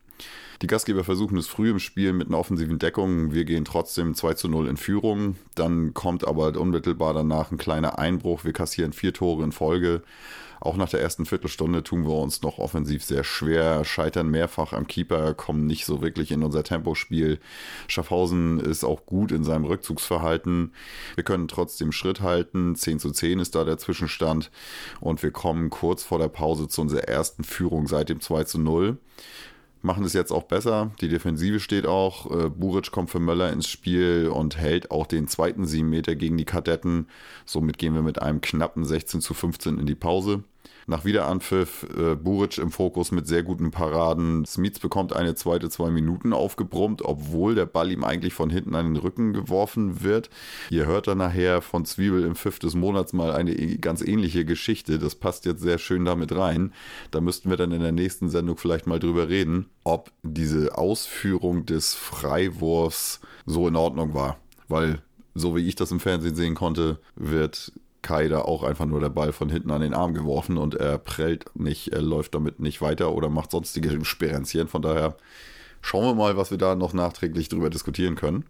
Die 0.62 0.68
Gastgeber 0.68 1.04
versuchen 1.04 1.38
es 1.38 1.48
früh 1.48 1.70
im 1.70 1.80
Spiel 1.80 2.14
mit 2.14 2.30
einer 2.30 2.40
offensiven 2.40 2.80
Deckung. 2.80 3.34
Wir 3.34 3.44
gehen 3.44 3.66
trotzdem 3.66 4.16
2 4.16 4.36
zu 4.36 4.48
0 4.48 4.70
in 4.70 4.78
Führung. 4.78 5.36
Dann 5.56 5.94
kommt 5.94 6.26
aber 6.26 6.58
unmittelbar 6.58 7.14
danach 7.14 7.52
ein 7.52 7.58
kleiner 7.58 8.00
Einbruch. 8.00 8.46
Wir 8.46 8.54
kassieren 8.54 8.94
vier 8.94 9.14
Tore 9.14 9.44
in 9.44 9.52
Folge. 9.52 10.04
Auch 10.60 10.78
nach 10.78 10.90
der 10.90 11.02
ersten 11.02 11.26
Viertelstunde 11.26 11.84
tun 11.84 12.06
wir 12.06 12.14
uns 12.14 12.42
noch 12.42 12.58
offensiv 12.58 13.04
sehr 13.04 13.24
schwer, 13.24 13.86
scheitern 13.86 14.30
mehrfach 14.30 14.74
am 14.74 14.88
Keeper, 14.88 15.34
kommen 15.34 15.66
nicht 15.66 15.86
so 15.86 16.02
wirklich 16.02 16.32
in 16.32 16.44
unser 16.44 16.64
Tempospiel. 16.64 17.40
Schaffhausen 17.88 18.60
ist 18.60 18.84
auch 18.84 19.06
gut 19.06 19.32
in 19.32 19.44
seinem 19.44 19.66
Rückzugsverhalten. 19.66 20.74
Wir 21.16 21.24
können 21.24 21.48
trotzdem 21.48 21.92
Schritt 21.92 22.22
halten. 22.22 22.76
10 22.76 23.00
zu 23.00 23.12
10 23.12 23.40
ist 23.40 23.56
da 23.56 23.64
der 23.64 23.78
Zwischenstand. 23.78 24.52
Und 25.00 25.24
wir 25.24 25.32
kommen 25.32 25.70
kurz 25.70 26.04
vor 26.04 26.20
der 26.20 26.30
Pause 26.30 26.68
zu 26.68 26.82
unserer 26.82 27.04
ersten 27.04 27.44
Führung 27.44 27.88
seit 27.88 28.10
dem 28.10 28.22
2 28.22 28.44
zu 28.46 28.60
0 28.60 28.98
machen 29.86 30.04
es 30.04 30.14
jetzt 30.14 30.32
auch 30.32 30.44
besser. 30.44 30.92
Die 31.00 31.08
Defensive 31.08 31.60
steht 31.60 31.86
auch. 31.86 32.30
Äh, 32.30 32.50
Buric 32.50 32.92
kommt 32.92 33.10
für 33.10 33.20
Möller 33.20 33.54
ins 33.54 33.70
Spiel 33.70 34.30
und 34.34 34.58
hält 34.58 34.92
auch 34.92 35.08
den 35.08 35.28
zweiten 35.28 35.66
7 35.66 35.90
Meter 35.90 36.16
gegen 36.16 36.38
die 36.38 36.46
Kadetten. 36.46 37.08
Somit 37.46 37.78
gehen 37.78 37.94
wir 37.94 38.02
mit 38.02 38.22
einem 38.22 38.42
knappen 38.42 38.84
16 38.84 39.22
zu 39.22 39.34
15 39.34 39.78
in 39.78 39.86
die 39.86 39.96
Pause. 39.96 40.44
Nach 40.88 41.04
Wiederanpfiff 41.04 41.88
äh, 41.98 42.16
Buric 42.16 42.60
im 42.60 42.70
Fokus 42.70 43.12
mit 43.12 43.26
sehr 43.26 43.42
guten 43.42 43.72
Paraden. 43.72 44.46
Smits 44.46 44.80
bekommt 44.80 45.14
eine 45.14 45.34
zweite 45.34 45.70
zwei 45.70 45.90
Minuten 45.90 46.32
aufgebrummt, 46.32 47.02
obwohl 47.04 47.56
der 47.56 47.66
Ball 47.66 47.92
ihm 47.92 48.04
eigentlich 48.04 48.36
von 48.36 48.52
hinten 48.52 48.76
an 48.76 48.94
den 48.94 48.96
Rücken 48.96 49.34
geworfen 49.34 50.04
wird. 50.04 50.30
Ihr 50.70 50.86
hört 50.86 51.08
dann 51.08 51.18
nachher 51.18 51.64
von 51.64 51.86
Zwiebel 51.86 52.24
im 52.24 52.36
Pfiff 52.36 52.60
des 52.60 52.76
Monats 52.76 53.14
mal 53.14 53.32
eine 53.32 53.54
e-, 53.54 53.78
ganz 53.78 54.04
ähnliche 54.04 54.46
Geschichte. 54.46 55.00
Das 55.00 55.16
passt 55.16 55.46
jetzt 55.46 55.62
sehr 55.62 55.80
schön 55.80 56.06
damit 56.06 56.36
rein. 56.36 56.72
Da 57.10 57.20
müssten 57.20 57.50
wir 57.50 57.58
dann 57.58 57.72
in 57.72 57.82
der 57.82 57.92
nächsten 57.92 58.30
Sendung 58.30 58.58
vielleicht 58.58 58.86
mal 58.86 59.00
drüber 59.00 59.28
reden, 59.28 59.66
ob 59.84 60.12
diese 60.22 60.78
Ausführung 60.78 61.66
des 61.66 61.96
Freiwurfs 61.96 63.22
so 63.48 63.68
in 63.68 63.76
Ordnung 63.76 64.14
war. 64.14 64.38
Weil 64.68 65.02
so 65.34 65.56
wie 65.56 65.68
ich 65.68 65.76
das 65.76 65.92
im 65.92 66.00
Fernsehen 66.00 66.36
sehen 66.36 66.54
konnte, 66.56 67.00
wird 67.16 67.74
Kai 68.06 68.28
da 68.28 68.42
auch 68.42 68.62
einfach 68.62 68.86
nur 68.86 69.00
der 69.00 69.10
Ball 69.10 69.34
von 69.34 69.50
hinten 69.50 69.72
an 69.72 69.82
den 69.82 69.96
Arm 69.96 70.14
geworfen 70.14 70.58
und 70.58 70.76
er 70.76 71.00
prellt 71.00 71.46
nicht, 71.56 71.92
er 71.92 72.04
läuft 72.04 72.36
damit 72.36 72.60
nicht 72.60 72.80
weiter 72.80 73.12
oder 73.14 73.30
macht 73.30 73.50
sonstige 73.50 74.06
Sperenzchen. 74.06 74.68
Von 74.68 74.84
daher 74.84 75.18
schauen 75.82 76.06
wir 76.06 76.14
mal, 76.14 76.38
was 76.38 76.52
wir 76.52 76.60
da 76.60 76.76
noch 76.76 76.94
nachträglich 76.94 77.50
drüber 77.50 77.72
diskutieren 77.72 78.16
können. 78.16 78.46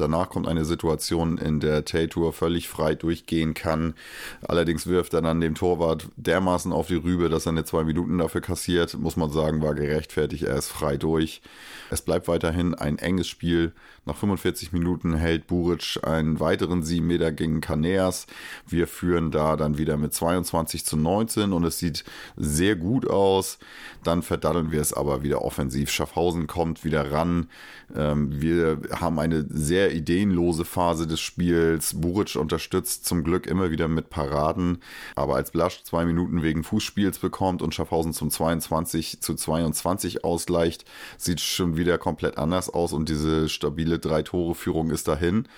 Danach 0.00 0.30
kommt 0.30 0.48
eine 0.48 0.64
Situation, 0.64 1.38
in 1.38 1.60
der 1.60 1.84
Tator 1.84 2.32
völlig 2.32 2.68
frei 2.68 2.94
durchgehen 2.94 3.54
kann. 3.54 3.94
Allerdings 4.42 4.86
wirft 4.86 5.14
er 5.14 5.22
dann 5.22 5.40
dem 5.40 5.54
Torwart 5.54 6.08
dermaßen 6.16 6.72
auf 6.72 6.86
die 6.86 6.96
Rübe, 6.96 7.28
dass 7.28 7.46
er 7.46 7.52
eine 7.52 7.64
zwei 7.64 7.84
Minuten 7.84 8.18
dafür 8.18 8.40
kassiert. 8.40 8.98
Muss 8.98 9.16
man 9.16 9.30
sagen, 9.30 9.62
war 9.62 9.74
gerechtfertigt. 9.74 10.44
Er 10.44 10.56
ist 10.56 10.68
frei 10.68 10.96
durch. 10.96 11.42
Es 11.90 12.02
bleibt 12.02 12.28
weiterhin 12.28 12.74
ein 12.74 12.98
enges 12.98 13.28
Spiel. 13.28 13.72
Nach 14.04 14.16
45 14.16 14.72
Minuten 14.72 15.14
hält 15.14 15.46
Buric 15.46 16.00
einen 16.02 16.40
weiteren 16.40 16.82
7 16.82 17.06
Meter 17.06 17.30
gegen 17.30 17.60
Caneas. 17.60 18.26
Wir 18.66 18.86
führen 18.86 19.30
da 19.30 19.56
dann 19.56 19.76
wieder 19.76 19.98
mit 19.98 20.14
22 20.14 20.84
zu 20.84 20.96
19 20.96 21.52
und 21.52 21.64
es 21.64 21.78
sieht 21.78 22.04
sehr 22.36 22.76
gut 22.76 23.06
aus. 23.08 23.58
Dann 24.04 24.22
verdaddeln 24.22 24.72
wir 24.72 24.80
es 24.80 24.94
aber 24.94 25.22
wieder 25.22 25.42
offensiv. 25.42 25.90
Schaffhausen 25.90 26.46
kommt 26.46 26.84
wieder 26.84 27.12
ran. 27.12 27.48
Ähm, 27.94 28.40
wir 28.40 28.80
haben 28.92 29.18
eine 29.18 29.46
sehr 29.48 29.87
ideenlose 29.92 30.64
Phase 30.64 31.06
des 31.06 31.20
Spiels. 31.20 32.00
Buric 32.00 32.36
unterstützt 32.36 33.04
zum 33.04 33.24
Glück 33.24 33.46
immer 33.46 33.70
wieder 33.70 33.88
mit 33.88 34.10
Paraden. 34.10 34.78
Aber 35.14 35.36
als 35.36 35.50
Blasch 35.50 35.82
zwei 35.84 36.04
Minuten 36.04 36.42
wegen 36.42 36.64
Fußspiels 36.64 37.18
bekommt 37.18 37.62
und 37.62 37.74
Schaffhausen 37.74 38.12
zum 38.12 38.30
22 38.30 39.20
zu 39.20 39.34
22 39.34 40.24
ausgleicht, 40.24 40.84
sieht 41.16 41.40
schon 41.40 41.76
wieder 41.76 41.98
komplett 41.98 42.38
anders 42.38 42.70
aus 42.70 42.92
und 42.92 43.08
diese 43.08 43.48
stabile 43.48 43.98
drei 43.98 44.22
Tore 44.22 44.54
Führung 44.54 44.90
ist 44.90 45.08
dahin. 45.08 45.48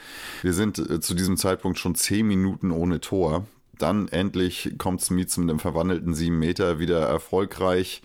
Wir 0.43 0.53
sind 0.53 0.79
äh, 0.79 1.01
zu 1.01 1.15
diesem 1.15 1.37
Zeitpunkt 1.37 1.79
schon 1.79 1.95
zehn 1.95 2.27
Minuten 2.27 2.71
ohne 2.71 3.01
Tor. 3.01 3.47
Dann 3.81 4.09
endlich 4.09 4.75
kommt 4.77 5.01
Smith 5.01 5.37
mit 5.39 5.49
dem 5.49 5.59
verwandelten 5.59 6.15
7 6.15 6.39
Meter 6.39 6.79
wieder 6.79 7.01
erfolgreich 7.01 8.03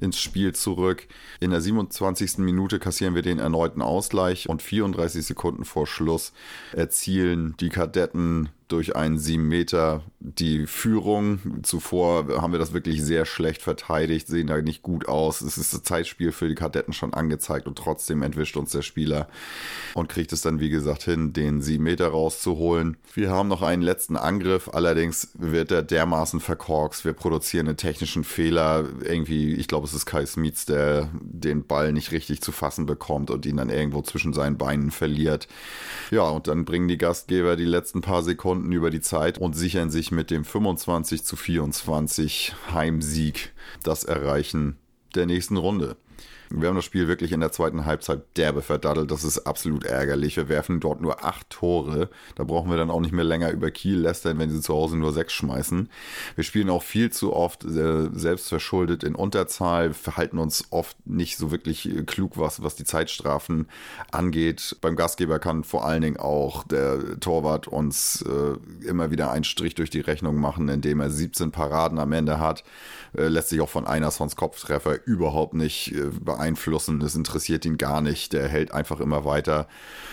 ins 0.00 0.18
Spiel 0.18 0.52
zurück. 0.52 1.06
In 1.38 1.50
der 1.50 1.60
27. 1.60 2.38
Minute 2.38 2.78
kassieren 2.78 3.14
wir 3.14 3.22
den 3.22 3.38
erneuten 3.38 3.82
Ausgleich 3.82 4.48
und 4.48 4.62
34 4.62 5.24
Sekunden 5.24 5.64
vor 5.64 5.86
Schluss 5.86 6.32
erzielen 6.72 7.54
die 7.60 7.68
Kadetten 7.68 8.48
durch 8.72 8.96
einen 8.96 9.18
7 9.18 9.46
Meter 9.46 10.02
die 10.18 10.66
Führung. 10.66 11.62
Zuvor 11.62 12.40
haben 12.40 12.52
wir 12.52 12.58
das 12.58 12.72
wirklich 12.72 13.02
sehr 13.02 13.26
schlecht 13.26 13.60
verteidigt, 13.60 14.28
sehen 14.28 14.46
da 14.46 14.60
nicht 14.62 14.82
gut 14.82 15.08
aus. 15.08 15.40
Es 15.42 15.58
ist 15.58 15.74
das 15.74 15.82
Zeitspiel 15.82 16.32
für 16.32 16.48
die 16.48 16.54
Kadetten 16.54 16.92
schon 16.92 17.12
angezeigt 17.12 17.66
und 17.66 17.76
trotzdem 17.76 18.22
entwischt 18.22 18.56
uns 18.56 18.70
der 18.72 18.82
Spieler 18.82 19.28
und 19.94 20.08
kriegt 20.08 20.32
es 20.32 20.40
dann, 20.40 20.60
wie 20.60 20.70
gesagt, 20.70 21.02
hin, 21.02 21.32
den 21.32 21.60
7 21.60 21.82
Meter 21.82 22.08
rauszuholen. 22.08 22.96
Wir 23.14 23.30
haben 23.30 23.48
noch 23.48 23.62
einen 23.62 23.82
letzten 23.82 24.16
Angriff, 24.16 24.70
allerdings 24.72 25.30
wird 25.34 25.70
er 25.70 25.82
dermaßen 25.82 26.40
verkorkst. 26.40 27.04
Wir 27.04 27.12
produzieren 27.12 27.68
einen 27.68 27.76
technischen 27.76 28.24
Fehler. 28.24 28.86
Irgendwie, 29.02 29.54
ich 29.54 29.68
glaube, 29.68 29.86
es 29.86 29.92
ist 29.92 30.06
Kai 30.06 30.24
Smits, 30.24 30.64
der 30.64 31.10
den 31.20 31.66
Ball 31.66 31.92
nicht 31.92 32.12
richtig 32.12 32.40
zu 32.40 32.52
fassen 32.52 32.86
bekommt 32.86 33.30
und 33.30 33.44
ihn 33.44 33.58
dann 33.58 33.68
irgendwo 33.68 34.02
zwischen 34.02 34.32
seinen 34.32 34.56
Beinen 34.56 34.90
verliert. 34.90 35.48
Ja, 36.10 36.22
und 36.28 36.48
dann 36.48 36.64
bringen 36.64 36.88
die 36.88 36.98
Gastgeber 36.98 37.56
die 37.56 37.64
letzten 37.64 38.00
paar 38.00 38.22
Sekunden 38.22 38.61
Runden 38.62 38.72
über 38.72 38.90
die 38.90 39.00
Zeit 39.00 39.38
und 39.38 39.54
sichern 39.54 39.90
sich 39.90 40.12
mit 40.12 40.30
dem 40.30 40.44
25 40.44 41.24
zu 41.24 41.34
24 41.34 42.54
Heimsieg 42.72 43.52
das 43.82 44.04
Erreichen 44.04 44.76
der 45.16 45.26
nächsten 45.26 45.56
Runde. 45.56 45.96
Wir 46.54 46.68
haben 46.68 46.76
das 46.76 46.84
Spiel 46.84 47.08
wirklich 47.08 47.32
in 47.32 47.40
der 47.40 47.50
zweiten 47.50 47.86
Halbzeit 47.86 48.22
derbe 48.36 48.62
verdaddelt. 48.62 49.10
Das 49.10 49.24
ist 49.24 49.46
absolut 49.46 49.84
ärgerlich. 49.84 50.36
Wir 50.36 50.48
werfen 50.48 50.80
dort 50.80 51.00
nur 51.00 51.24
acht 51.24 51.48
Tore. 51.48 52.10
Da 52.34 52.44
brauchen 52.44 52.70
wir 52.70 52.76
dann 52.76 52.90
auch 52.90 53.00
nicht 53.00 53.12
mehr 53.12 53.24
länger 53.24 53.50
über 53.50 53.70
Kiel 53.70 53.98
lästern, 53.98 54.38
wenn 54.38 54.50
sie 54.50 54.60
zu 54.60 54.74
Hause 54.74 54.96
nur 54.96 55.12
sechs 55.12 55.32
schmeißen. 55.32 55.88
Wir 56.34 56.44
spielen 56.44 56.68
auch 56.68 56.82
viel 56.82 57.10
zu 57.10 57.32
oft 57.32 57.64
äh, 57.64 58.08
selbstverschuldet 58.12 59.02
in 59.02 59.14
Unterzahl, 59.14 59.94
verhalten 59.94 60.38
uns 60.38 60.66
oft 60.70 60.96
nicht 61.06 61.38
so 61.38 61.50
wirklich 61.50 61.88
klug, 62.06 62.36
was, 62.36 62.62
was 62.62 62.74
die 62.74 62.84
Zeitstrafen 62.84 63.66
angeht. 64.10 64.76
Beim 64.80 64.96
Gastgeber 64.96 65.38
kann 65.38 65.64
vor 65.64 65.86
allen 65.86 66.02
Dingen 66.02 66.16
auch 66.18 66.64
der 66.64 67.18
Torwart 67.20 67.66
uns 67.68 68.22
äh, 68.22 68.86
immer 68.86 69.10
wieder 69.10 69.30
einen 69.30 69.44
Strich 69.44 69.74
durch 69.74 69.90
die 69.90 70.00
Rechnung 70.00 70.36
machen, 70.36 70.68
indem 70.68 71.00
er 71.00 71.10
17 71.10 71.50
Paraden 71.50 71.98
am 71.98 72.12
Ende 72.12 72.38
hat. 72.38 72.64
Äh, 73.16 73.28
lässt 73.28 73.50
sich 73.50 73.60
auch 73.60 73.68
von 73.68 73.86
einer 73.86 74.10
Sons 74.10 74.36
Kopftreffer 74.36 75.06
überhaupt 75.06 75.54
nicht 75.54 75.94
äh, 75.94 76.10
beeinflussen. 76.20 77.00
Das 77.00 77.14
interessiert 77.14 77.64
ihn 77.64 77.76
gar 77.76 78.00
nicht. 78.00 78.32
Der 78.32 78.48
hält 78.48 78.72
einfach 78.72 79.00
immer 79.00 79.24
weiter. 79.24 79.68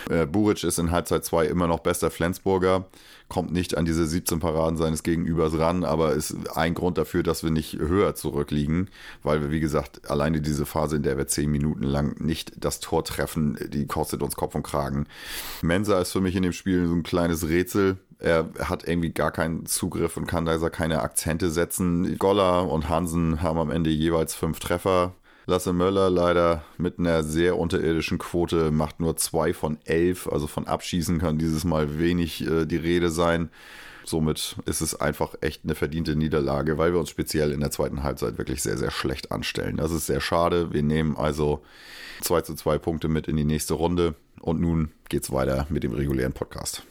Äh, 0.10 0.26
Buric 0.26 0.64
ist 0.64 0.80
in 0.80 0.91
Halbzeit 0.91 1.24
2 1.24 1.45
immer 1.45 1.68
noch 1.68 1.80
bester 1.80 2.12
Flensburger. 2.12 2.88
Kommt 3.30 3.52
nicht 3.52 3.78
an 3.78 3.86
diese 3.86 4.08
17 4.08 4.39
Paraden 4.39 4.76
seines 4.76 5.04
Gegenübers 5.04 5.58
ran, 5.58 5.84
aber 5.84 6.14
ist 6.14 6.36
ein 6.56 6.74
Grund 6.74 6.97
dafür, 6.97 7.22
dass 7.22 7.43
wir 7.43 7.52
nicht 7.52 7.78
höher 7.78 8.16
zurückliegen, 8.16 8.89
weil 9.22 9.41
wir, 9.41 9.52
wie 9.52 9.60
gesagt, 9.60 10.10
alleine 10.10 10.41
diese 10.41 10.66
Phase, 10.66 10.95
in 10.95 11.04
der 11.04 11.18
wir 11.18 11.28
10 11.28 11.50
Minuten 11.50 11.84
lang 11.84 12.20
nicht 12.20 12.54
das 12.58 12.80
Tor 12.80 13.06
treffen, 13.06 13.58
die 13.72 13.86
kostet 13.86 14.24
uns 14.24 14.36
Kopf 14.36 14.56
und 14.56 14.64
Kragen. 14.64 15.06
Mensa 15.62 16.02
ist 16.02 16.12
für 16.12 16.22
mich 16.22 16.36
in 16.36 16.43
dem 16.43 16.54
Spiel 16.54 16.88
so 16.88 16.93
ein 16.93 17.04
kleines 17.04 17.47
Rätsel 17.47 17.97
er 18.20 18.49
hat 18.59 18.88
irgendwie 18.88 19.11
gar 19.11 19.32
keinen 19.32 19.65
Zugriff 19.65 20.17
und 20.17 20.28
kann 20.28 20.45
da 20.45 20.70
keine 20.70 21.01
Akzente 21.01 21.49
setzen. 21.49 22.17
Goller 22.20 22.70
und 22.70 22.89
Hansen 22.89 23.41
haben 23.41 23.57
am 23.57 23.72
Ende 23.72 23.89
jeweils 23.89 24.36
fünf 24.36 24.59
Treffer. 24.59 25.13
Lasse 25.45 25.74
Möller 25.74 26.09
leider 26.09 26.63
mit 26.78 26.99
einer 26.99 27.24
sehr 27.24 27.57
unterirdischen 27.57 28.20
Quote 28.20 28.72
macht 28.72 28.99
nur 28.99 29.17
zwei 29.17 29.53
von 29.53 29.80
elf. 29.86 30.28
Also 30.28 30.47
von 30.47 30.67
Abschießen 30.67 31.20
kann 31.20 31.39
dieses 31.39 31.63
Mal 31.63 31.97
wenig 31.97 32.45
äh, 32.45 32.65
die 32.65 32.76
Rede 32.76 33.09
sein. 33.09 33.49
Somit 34.05 34.57
ist 34.65 34.82
es 34.82 34.99
einfach 34.99 35.36
echt 35.41 35.63
eine 35.63 35.76
verdiente 35.76 36.15
Niederlage, 36.15 36.78
weil 36.78 36.93
wir 36.93 36.99
uns 36.99 37.09
speziell 37.09 37.51
in 37.51 37.61
der 37.61 37.72
zweiten 37.72 38.03
Halbzeit 38.03 38.38
wirklich 38.38 38.61
sehr, 38.61 38.78
sehr 38.78 38.91
schlecht 38.91 39.32
anstellen. 39.32 39.78
Das 39.78 39.91
ist 39.91 40.07
sehr 40.07 40.22
schade. 40.22 40.74
Wir 40.74 40.84
nehmen 40.84 41.15
also 41.15 41.63
2 42.22 42.41
zu 42.41 42.55
2 42.55 42.78
Punkte 42.78 43.07
mit 43.07 43.28
in 43.28 43.38
die 43.38 43.45
nächste 43.45 43.76
Runde. 43.76 44.15
Und 44.41 44.59
nun 44.61 44.91
geht's 45.09 45.32
weiter 45.32 45.67
mit 45.70 45.84
dem 45.84 45.93
regulären 45.93 46.34
Podcast. 46.34 46.84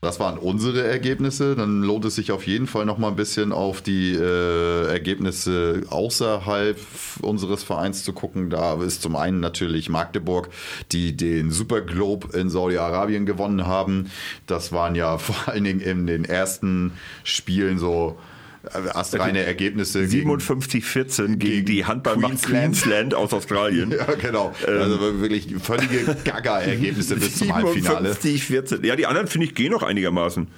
Das 0.00 0.18
waren 0.18 0.38
unsere 0.38 0.82
Ergebnisse. 0.82 1.54
Dann 1.54 1.82
lohnt 1.82 2.06
es 2.06 2.14
sich 2.14 2.32
auf 2.32 2.46
jeden 2.46 2.66
Fall 2.66 2.86
noch 2.86 2.96
mal 2.96 3.08
ein 3.08 3.16
bisschen 3.16 3.52
auf 3.52 3.82
die 3.82 4.14
äh, 4.14 4.86
Ergebnisse 4.86 5.82
außerhalb 5.90 6.78
unseres 7.20 7.62
Vereins 7.62 8.02
zu 8.02 8.14
gucken. 8.14 8.48
Da 8.48 8.82
ist 8.82 9.02
zum 9.02 9.14
einen 9.14 9.40
natürlich 9.40 9.90
Magdeburg, 9.90 10.48
die 10.92 11.16
den 11.16 11.50
Super 11.50 11.82
Globe 11.82 12.36
in 12.36 12.48
Saudi-Arabien 12.48 13.26
gewonnen 13.26 13.66
haben. 13.66 14.10
Das 14.46 14.72
waren 14.72 14.94
ja 14.94 15.18
vor 15.18 15.52
allen 15.52 15.64
Dingen 15.64 15.80
in 15.80 16.06
den 16.06 16.24
ersten 16.24 16.92
Spielen 17.22 17.78
so 17.78 18.18
astreine 18.64 19.44
Ergebnisse. 19.44 20.00
57-14 20.00 21.26
gegen, 21.26 21.38
gegen, 21.38 21.66
die 21.66 21.84
Handballmacht 21.84 22.42
Queensland. 22.42 22.74
Queensland 22.74 23.14
aus 23.14 23.32
Australien. 23.32 23.90
ja, 23.98 24.04
genau. 24.14 24.54
Ähm, 24.66 24.80
also 24.80 25.20
wirklich 25.20 25.54
völlige 25.62 26.16
Gaga-Ergebnisse 26.24 27.16
bis 27.16 27.36
zum 27.36 27.54
Halbfinale. 27.54 28.12
57-14. 28.12 28.84
Ja, 28.86 28.96
die 28.96 29.06
anderen 29.06 29.26
finde 29.26 29.46
ich 29.46 29.54
gehen 29.54 29.72
noch 29.72 29.82
einigermaßen. 29.82 30.48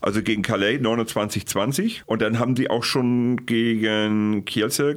Also 0.00 0.22
gegen 0.22 0.42
Calais 0.42 0.78
29-20 0.78 2.00
und 2.06 2.22
dann 2.22 2.40
haben 2.40 2.56
sie 2.56 2.68
auch 2.68 2.82
schon 2.82 3.46
gegen 3.46 4.44
Kielce 4.44 4.96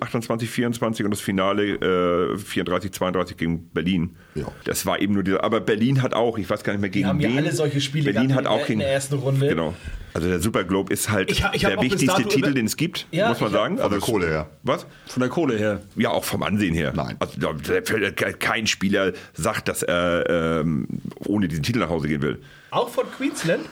28, 0.00 0.48
24 0.50 1.04
und 1.04 1.10
das 1.10 1.20
Finale 1.20 2.32
äh, 2.34 2.38
34, 2.38 2.92
32 2.92 3.36
gegen 3.36 3.68
Berlin. 3.70 4.16
Ja. 4.34 4.46
Das 4.64 4.86
war 4.86 5.00
eben 5.00 5.14
nur 5.14 5.22
dieser. 5.22 5.44
Aber 5.44 5.60
Berlin 5.60 6.02
hat 6.02 6.14
auch, 6.14 6.38
ich 6.38 6.48
weiß 6.48 6.64
gar 6.64 6.72
nicht 6.72 6.80
mehr 6.80 6.90
gegen 6.90 7.06
haben 7.06 7.20
ja 7.20 7.28
wen. 7.28 7.38
alle 7.38 7.52
solche 7.52 7.80
Spiele 7.80 8.12
Berlin 8.12 8.28
gehabt 8.28 8.46
hat 8.46 8.52
in 8.52 8.56
der- 8.58 8.62
auch 8.64 8.66
gegen 8.66 8.80
in 8.80 8.86
der 8.86 8.92
ersten 8.92 9.14
Runde. 9.16 9.48
Genau. 9.48 9.74
Also 10.14 10.28
der 10.28 10.38
Super 10.40 10.62
Globe 10.64 10.92
ist 10.92 11.10
halt 11.10 11.30
Ich 11.30 11.44
ich 11.52 11.62
der 11.62 11.80
wichtigste 11.82 12.22
Titel, 12.28 12.54
den 12.54 12.66
es 12.66 12.76
gibt, 12.76 13.06
Ja, 13.10 13.28
muss 13.30 13.40
man 13.40 13.50
sagen. 13.50 13.78
Von 13.78 13.90
der 13.90 13.98
Also 14.00 14.12
Kohle 14.12 14.26
her. 14.28 14.48
Was? 14.62 14.86
Von 15.08 15.20
der 15.20 15.28
Kohle 15.28 15.58
her. 15.58 15.80
Ja, 15.96 16.10
auch 16.10 16.24
vom 16.24 16.42
Ansehen 16.44 16.72
her. 16.74 16.92
Nein. 16.94 17.16
Also 17.18 17.34
da- 17.40 17.52
da- 17.52 18.32
kein 18.32 18.66
Spieler 18.68 19.12
sagt, 19.32 19.66
dass 19.68 19.82
er 19.82 20.60
ähm, 20.60 20.86
ohne 21.26 21.48
diesen 21.48 21.64
Titel 21.64 21.80
nach 21.80 21.88
Hause 21.90 22.06
gehen 22.08 22.22
will. 22.22 22.40
Auch 22.74 22.88
von 22.88 23.04
Queensland? 23.16 23.66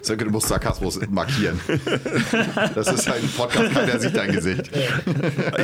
Sönke, 0.00 0.24
du 0.24 0.30
musst 0.30 0.48
Sarkasmus 0.48 0.98
markieren. 1.10 1.60
Das 2.74 2.88
ist 2.88 3.08
ein 3.08 3.28
Podcast, 3.36 3.72
keiner 3.72 3.98
sieht 3.98 4.16
dein 4.16 4.32
Gesicht. 4.32 4.70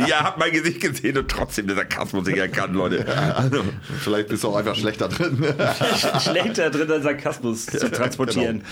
Ihr 0.06 0.20
habt 0.20 0.38
mein 0.38 0.52
Gesicht 0.52 0.80
gesehen 0.80 1.16
und 1.16 1.30
trotzdem 1.30 1.66
der 1.66 1.76
Sarkasmus 1.76 2.26
nicht 2.26 2.36
erkannt, 2.36 2.74
Leute. 2.74 3.06
Also, 3.34 3.62
Vielleicht 4.00 4.28
bist 4.28 4.44
du 4.44 4.48
auch 4.48 4.56
einfach 4.56 4.74
schlechter 4.74 5.08
drin. 5.08 5.42
Schlechter 6.20 6.70
drin, 6.70 6.88
den 6.88 7.02
Sarkasmus 7.02 7.66
zu 7.66 7.90
transportieren. 7.90 8.62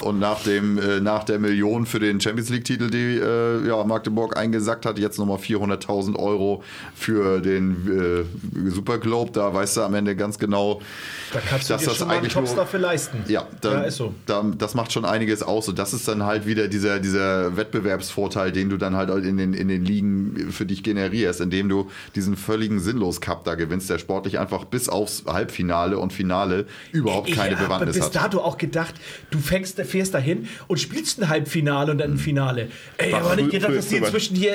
Und 0.00 0.18
nach, 0.18 0.42
dem, 0.42 0.78
äh, 0.78 1.00
nach 1.00 1.24
der 1.24 1.38
Million 1.38 1.86
für 1.86 1.98
den 1.98 2.20
Champions 2.20 2.50
League-Titel, 2.50 2.90
die 2.90 3.18
äh, 3.18 3.66
ja, 3.66 3.82
Magdeburg 3.84 4.36
eingesackt 4.36 4.86
hat, 4.86 4.98
jetzt 4.98 5.18
nochmal 5.18 5.38
400.000 5.38 6.16
Euro 6.16 6.62
für 6.94 7.40
den 7.40 8.26
äh, 8.64 8.70
Super 8.70 8.98
Globe. 8.98 9.32
Da 9.32 9.52
weißt 9.52 9.78
du 9.78 9.82
am 9.82 9.94
Ende 9.94 10.14
ganz 10.14 10.38
genau, 10.38 10.80
Da 11.32 11.40
kannst 11.40 11.68
du 11.68 11.74
dass 11.74 11.82
dir 11.82 11.88
das 11.88 11.96
schon 11.96 12.06
mal 12.06 12.14
einen 12.14 12.22
eigentlich 12.22 12.34
nur, 12.34 12.44
Topstar 12.44 12.66
für 12.66 12.78
leisten. 12.78 13.23
Ja, 13.28 13.46
da, 13.60 13.72
Ja, 13.72 13.80
ist 13.82 13.96
so. 13.96 14.14
Da, 14.26 14.44
das 14.58 14.74
macht 14.74 14.92
schon 14.92 15.04
einiges 15.04 15.42
aus. 15.42 15.68
Und 15.68 15.78
das 15.78 15.92
ist 15.94 16.06
dann 16.08 16.22
halt 16.24 16.46
wieder 16.46 16.68
dieser, 16.68 17.00
dieser 17.00 17.56
Wettbewerbsvorteil, 17.56 18.52
den 18.52 18.70
du 18.70 18.76
dann 18.76 18.96
halt 18.96 19.10
in 19.24 19.36
den, 19.36 19.54
in 19.54 19.68
den 19.68 19.84
Ligen 19.84 20.50
für 20.50 20.66
dich 20.66 20.82
generierst, 20.82 21.40
indem 21.40 21.68
du 21.68 21.90
diesen 22.14 22.36
völligen 22.36 22.80
Sinnlos-Cup 22.80 23.44
da 23.44 23.54
gewinnst, 23.54 23.90
der 23.90 23.98
sportlich 23.98 24.38
einfach 24.38 24.64
bis 24.64 24.88
aufs 24.88 25.24
Halbfinale 25.26 25.98
und 25.98 26.12
Finale 26.12 26.66
überhaupt 26.92 27.28
Ich 27.28 27.36
keine 27.36 27.56
habe 27.56 27.64
Bewandtnis 27.66 27.96
bis 27.96 28.06
hat. 28.06 28.16
dato 28.16 28.40
auch 28.40 28.58
gedacht, 28.58 28.94
du 29.30 29.38
fängst, 29.38 29.80
fährst 29.80 30.14
dahin 30.14 30.48
und 30.68 30.78
spielst 30.80 31.20
ein 31.20 31.28
Halbfinale 31.28 31.92
und 31.92 31.98
dann 31.98 32.12
ein 32.12 32.18
Finale. 32.18 32.68
Ey, 32.98 33.12
War 33.12 33.22
aber 33.22 33.36
nicht 33.36 33.50
gedacht, 33.50 33.74
dass 33.74 33.88
die 33.88 33.96
inzwischen 33.96 34.36
hier 34.36 34.54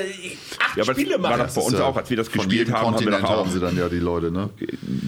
acht 0.59 0.77
Ja, 0.77 0.83
aber 0.83 0.93
Spiele 0.93 1.21
war 1.21 1.31
machen. 1.31 1.39
das 1.41 1.55
bei 1.55 1.61
uns 1.61 1.73
Ja, 1.73 1.85
auch, 1.85 1.97
als 1.97 2.09
wir 2.09 2.17
das 2.17 2.31
gespielt 2.31 2.71
haben, 2.71 2.75
haben 2.87 2.99
wir 2.99 3.11
Kontinent 3.11 3.23
doch 3.23 3.29
auch. 3.29 3.45
haben 3.45 3.51
sie 3.51 3.59
dann 3.59 3.77
ja 3.77 3.89
die 3.89 3.99
Leute, 3.99 4.31
ne? 4.31 4.49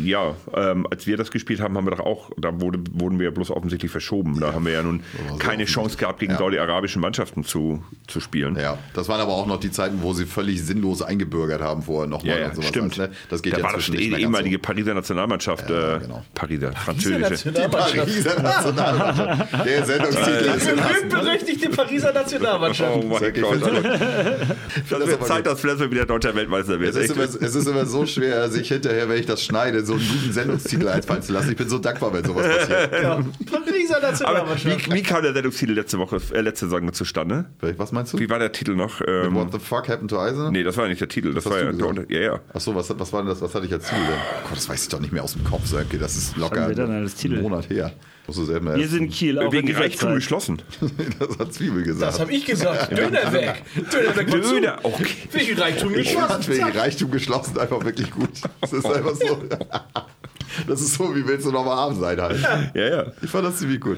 Ja, 0.03 0.35
ähm, 0.55 0.87
als 0.89 1.07
wir 1.07 1.17
das 1.17 1.31
gespielt 1.31 1.59
haben, 1.61 1.75
haben 1.77 1.85
wir 1.85 1.91
doch 1.91 2.05
auch, 2.05 2.31
da 2.37 2.59
wurde, 2.59 2.79
wurden 2.93 3.19
wir 3.19 3.25
ja 3.25 3.31
bloß 3.31 3.50
offensichtlich 3.55 3.91
verschoben. 3.91 4.39
Da 4.39 4.53
haben 4.53 4.65
wir 4.65 4.73
ja 4.73 4.83
nun 4.83 5.01
so 5.29 5.35
keine 5.37 5.65
Chance 5.65 5.97
gehabt, 5.97 6.19
gegen 6.19 6.33
Ja. 6.33 6.37
saudi-arabischen 6.37 7.01
Mannschaften 7.01 7.43
zu, 7.43 7.83
zu 8.07 8.19
spielen. 8.19 8.55
Ja, 8.57 8.77
das 8.93 9.07
waren 9.09 9.19
aber 9.21 9.33
auch 9.33 9.45
noch 9.47 9.59
die 9.59 9.71
Zeiten, 9.71 10.01
wo 10.01 10.13
sie 10.13 10.25
völlig 10.25 10.61
sinnlos 10.63 11.01
eingebürgert 11.01 11.61
haben 11.61 11.83
vorher 11.83 12.07
nochmal 12.09 12.35
Ja, 12.35 12.39
ja, 12.41 12.47
und 12.49 12.55
sowas. 12.55 12.67
stimmt. 12.69 12.97
Ne? 12.97 13.09
Das 13.29 13.41
geht 13.41 13.53
da 13.53 13.57
ja 13.59 13.63
war 13.63 13.73
das 13.73 13.85
die 13.85 13.91
nicht 13.91 13.99
mehr 14.01 14.09
ganz 14.11 14.21
ehemalige 14.21 14.59
Pariser 14.59 14.93
Nationalmannschaft. 14.93 15.69
Ja, 15.69 15.95
äh, 15.97 15.99
genau. 15.99 16.23
Pariser, 16.33 16.71
französische. 16.73 17.19
Nationalmannschaft. 17.51 17.95
Pariser 17.95 18.41
Nationalmannschaft. 18.41 19.65
Der 19.65 19.85
Sendungstitel 19.85 20.31
ist 20.55 20.65
Die 20.65 20.69
in 20.71 20.75
berühmt-berüchtigte 20.77 21.69
Pariser 21.69 22.13
Nationalmannschaft. 22.13 22.95
Oh 22.95 23.05
mein 23.05 23.33
Gott. 23.33 23.61
Das 24.89 25.07
wird 25.07 25.25
Zeit, 25.25 25.45
dass 25.45 25.59
Flensburg 25.59 25.91
wieder 25.91 26.05
deutscher 26.05 26.35
Weltmeister 26.35 26.79
wird. 26.79 26.95
Es 26.95 27.09
ist, 27.09 27.11
immer, 27.15 27.23
es 27.23 27.55
ist 27.55 27.67
immer 27.67 27.85
so 27.85 28.05
schwer, 28.05 28.49
sich 28.49 28.67
hinterher, 28.67 29.07
wenn 29.09 29.19
ich 29.19 29.25
das 29.25 29.43
schneide, 29.43 29.83
so 29.85 29.93
einen 29.93 30.07
guten 30.07 30.33
Sendungstitel 30.33 30.87
einfallen 30.87 31.21
zu 31.21 31.33
lassen. 31.33 31.51
Ich 31.51 31.57
bin 31.57 31.69
so 31.69 31.79
dankbar, 31.79 32.13
wenn 32.13 32.23
sowas 32.23 32.45
passiert. 32.47 32.91
Ja, 33.03 33.19
Pariser 33.45 33.97
Aber 33.97 34.11
Nationalmannschaft. 34.11 34.87
wie, 34.89 34.93
wie 34.95 35.03
kam 35.03 35.21
der 35.23 35.33
Sendungstitel 35.33 35.73
letzte 35.73 35.97
Woche, 35.99 36.21
äh, 36.33 36.41
letzte 36.41 36.65
Saison 36.65 36.91
zustande? 36.93 37.45
Was 37.77 37.91
meinst 37.91 38.13
du? 38.13 38.19
Wie 38.19 38.29
war 38.29 38.39
der 38.39 38.51
Titel 38.51 38.75
noch? 38.75 39.01
Ähm, 39.07 39.35
What 39.35 39.51
the 39.51 39.59
fuck 39.59 39.87
happened 39.89 40.09
to 40.11 40.19
Eisenach? 40.19 40.51
nee, 40.51 40.63
das 40.63 40.77
war 40.77 40.87
nicht 40.87 41.01
der 41.01 41.07
Titel. 41.09 41.33
Das 41.33 41.45
Was 41.45 41.51
war 41.53 41.63
ja, 41.63 41.71
gesagt? 41.71 42.11
Ja, 42.11 42.19
ja. 42.19 42.39
Achso, 42.53 42.75
was, 42.75 42.97
was 42.97 43.13
war 43.13 43.21
denn 43.21 43.29
das? 43.29 43.41
Was 43.41 43.53
hatte 43.55 43.65
ich 43.65 43.73
als 43.73 43.85
Titel 43.87 44.01
denn? 44.01 44.15
Oh 44.15 44.47
Gott, 44.49 44.57
das 44.57 44.69
weiß 44.69 44.83
ich 44.83 44.89
doch 44.89 44.99
nicht 44.99 45.13
mehr 45.13 45.23
aus 45.23 45.33
dem 45.33 45.43
Kopf, 45.43 45.65
Sönke. 45.65 45.97
Das 45.97 46.15
ist 46.15 46.37
locker 46.37 46.61
haben 46.61 46.69
wir 46.69 46.75
denn 46.75 46.91
als 46.91 47.15
Titel? 47.15 47.35
einen 47.35 47.43
Monat 47.43 47.69
her. 47.69 47.91
Musst 48.27 48.37
du 48.39 48.45
selber 48.45 48.75
Wir 48.75 48.87
sind 48.87 49.09
Kiel, 49.09 49.39
auch 49.39 49.51
Wegen 49.51 49.75
Reichtum 49.75 50.13
geschlossen. 50.13 50.61
Das 51.19 51.39
hat 51.39 51.53
Zwiebel 51.53 51.83
gesagt. 51.83 52.13
Das 52.13 52.19
habe 52.19 52.31
ich 52.31 52.45
gesagt. 52.45 52.91
Döner 52.95 53.33
weg. 53.33 53.63
Döner 53.91 54.15
weg. 54.15 54.29
Döner, 54.29 54.77
okay. 54.83 55.05
Welchen 55.31 55.57
Reichtum 55.57 55.93
Ich 55.95 56.13
geschlossen. 56.13 56.47
wegen. 56.47 56.63
Reichtum 56.77 57.11
geschlossen 57.11 57.57
einfach 57.57 57.83
wirklich 57.83 58.11
gut. 58.11 58.29
Das 58.61 58.73
ist 58.73 58.85
einfach 58.85 59.15
so. 59.15 59.43
Das 60.67 60.81
ist 60.81 60.95
so, 60.95 61.15
wie 61.15 61.27
willst 61.27 61.45
du 61.45 61.51
nochmal 61.51 61.77
arm 61.77 61.99
sein 61.99 62.19
halt. 62.21 62.39
Ja, 62.73 62.87
ja. 62.89 63.05
Ich 63.21 63.29
fand 63.29 63.45
das 63.45 63.57
ziemlich 63.57 63.79
gut. 63.79 63.97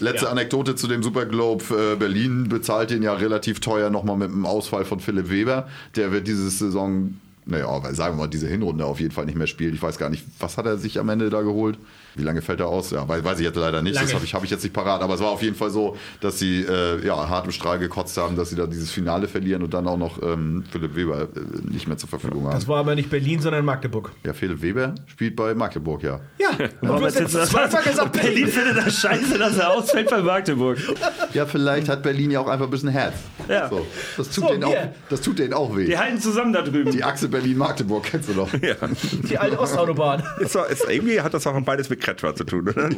Letzte 0.00 0.26
Ja. 0.26 0.30
Anekdote 0.30 0.74
zu 0.76 0.86
dem 0.88 1.02
Super 1.02 1.26
Globe. 1.26 1.64
Äh, 1.92 1.96
Berlin 1.96 2.48
bezahlt 2.48 2.90
den 2.90 3.02
ja 3.02 3.12
relativ 3.12 3.60
teuer 3.60 3.90
nochmal 3.90 4.16
mit 4.16 4.30
dem 4.30 4.46
Ausfall 4.46 4.84
von 4.84 5.00
Philipp 5.00 5.30
Weber. 5.30 5.68
Der 5.96 6.10
wird 6.12 6.26
diese 6.26 6.48
Saison, 6.48 7.14
naja, 7.44 7.66
sagen 7.92 8.16
wir 8.16 8.22
mal, 8.24 8.28
diese 8.28 8.48
Hinrunde 8.48 8.86
auf 8.86 9.00
jeden 9.00 9.12
Fall 9.12 9.26
nicht 9.26 9.36
mehr 9.36 9.46
spielen. 9.46 9.74
Ich 9.74 9.82
weiß 9.82 9.98
gar 9.98 10.08
nicht, 10.10 10.24
was 10.38 10.56
hat 10.56 10.66
er 10.66 10.78
sich 10.78 10.98
am 10.98 11.08
Ende 11.10 11.28
da 11.30 11.42
geholt? 11.42 11.78
Wie 12.16 12.22
lange 12.22 12.42
fällt 12.42 12.60
er 12.60 12.68
aus? 12.68 12.90
Ja, 12.90 13.08
weiß, 13.08 13.24
weiß 13.24 13.38
ich 13.40 13.44
jetzt 13.44 13.56
leider 13.56 13.82
nicht. 13.82 13.94
Lange. 13.94 14.06
Das 14.06 14.14
habe 14.14 14.24
ich, 14.24 14.34
hab 14.34 14.44
ich 14.44 14.50
jetzt 14.50 14.62
nicht 14.62 14.72
parat. 14.72 15.02
Aber 15.02 15.14
es 15.14 15.20
war 15.20 15.30
auf 15.30 15.42
jeden 15.42 15.56
Fall 15.56 15.70
so, 15.70 15.96
dass 16.20 16.38
sie 16.38 16.60
äh, 16.62 17.04
ja, 17.04 17.28
hart 17.28 17.46
im 17.46 17.52
Strahl 17.52 17.78
gekotzt 17.78 18.16
haben, 18.16 18.36
dass 18.36 18.50
sie 18.50 18.56
da 18.56 18.66
dieses 18.66 18.90
Finale 18.90 19.26
verlieren 19.26 19.62
und 19.62 19.74
dann 19.74 19.86
auch 19.88 19.96
noch 19.96 20.22
ähm, 20.22 20.64
Philipp 20.70 20.94
Weber 20.94 21.22
äh, 21.22 21.26
nicht 21.72 21.88
mehr 21.88 21.96
zur 21.96 22.08
Verfügung 22.08 22.44
haben. 22.46 22.52
Das 22.54 22.68
war 22.68 22.78
aber 22.78 22.94
nicht 22.94 23.10
Berlin, 23.10 23.40
sondern 23.40 23.64
Magdeburg. 23.64 24.12
Ja, 24.24 24.32
Philipp 24.32 24.62
Weber 24.62 24.94
spielt 25.06 25.34
bei 25.34 25.54
Magdeburg, 25.54 26.02
ja. 26.04 26.20
Ja, 26.38 26.50
Warum 26.82 27.00
du 27.00 27.06
hast 27.06 27.18
jetzt 27.18 27.34
das? 27.34 27.50
zweimal 27.50 27.82
gesagt, 27.82 28.12
Berlin 28.20 28.46
findet 28.46 28.76
das 28.86 28.94
scheiße, 29.00 29.36
dass 29.38 29.56
er 29.58 29.72
ausfällt 29.72 30.08
bei 30.10 30.22
Magdeburg. 30.22 30.78
Ja, 31.32 31.46
vielleicht 31.46 31.88
hat 31.88 32.02
Berlin 32.04 32.30
ja 32.30 32.40
auch 32.40 32.48
einfach 32.48 32.66
ein 32.66 32.70
bisschen 32.70 32.90
Herz. 32.90 33.14
Ja. 33.48 33.68
So, 33.68 33.84
das, 34.16 34.30
tut 34.30 34.44
So, 34.44 34.50
denen 34.52 34.64
auch, 34.64 34.74
das 35.10 35.20
tut 35.20 35.38
denen 35.38 35.52
auch 35.52 35.76
weh. 35.76 35.86
Die 35.86 35.98
halten 35.98 36.20
zusammen 36.20 36.52
da 36.52 36.62
drüben. 36.62 36.92
Die 36.92 37.02
Achse 37.02 37.28
Berlin-Magdeburg 37.28 38.04
kennst 38.04 38.28
du 38.28 38.34
doch. 38.34 38.48
die 39.28 39.36
alte 39.38 39.58
Ostautobahn. 39.58 40.22
Ist, 40.38 40.54
doch- 40.54 40.68
ist, 40.68 40.84
irgendwie 40.88 41.20
hat 41.20 41.34
das 41.34 41.46
auch 41.46 41.60
beides 41.62 41.90
mit 41.90 42.00
Kretschmer 42.04 42.34
zu 42.34 42.44
tun, 42.44 42.68
oder? 42.68 42.90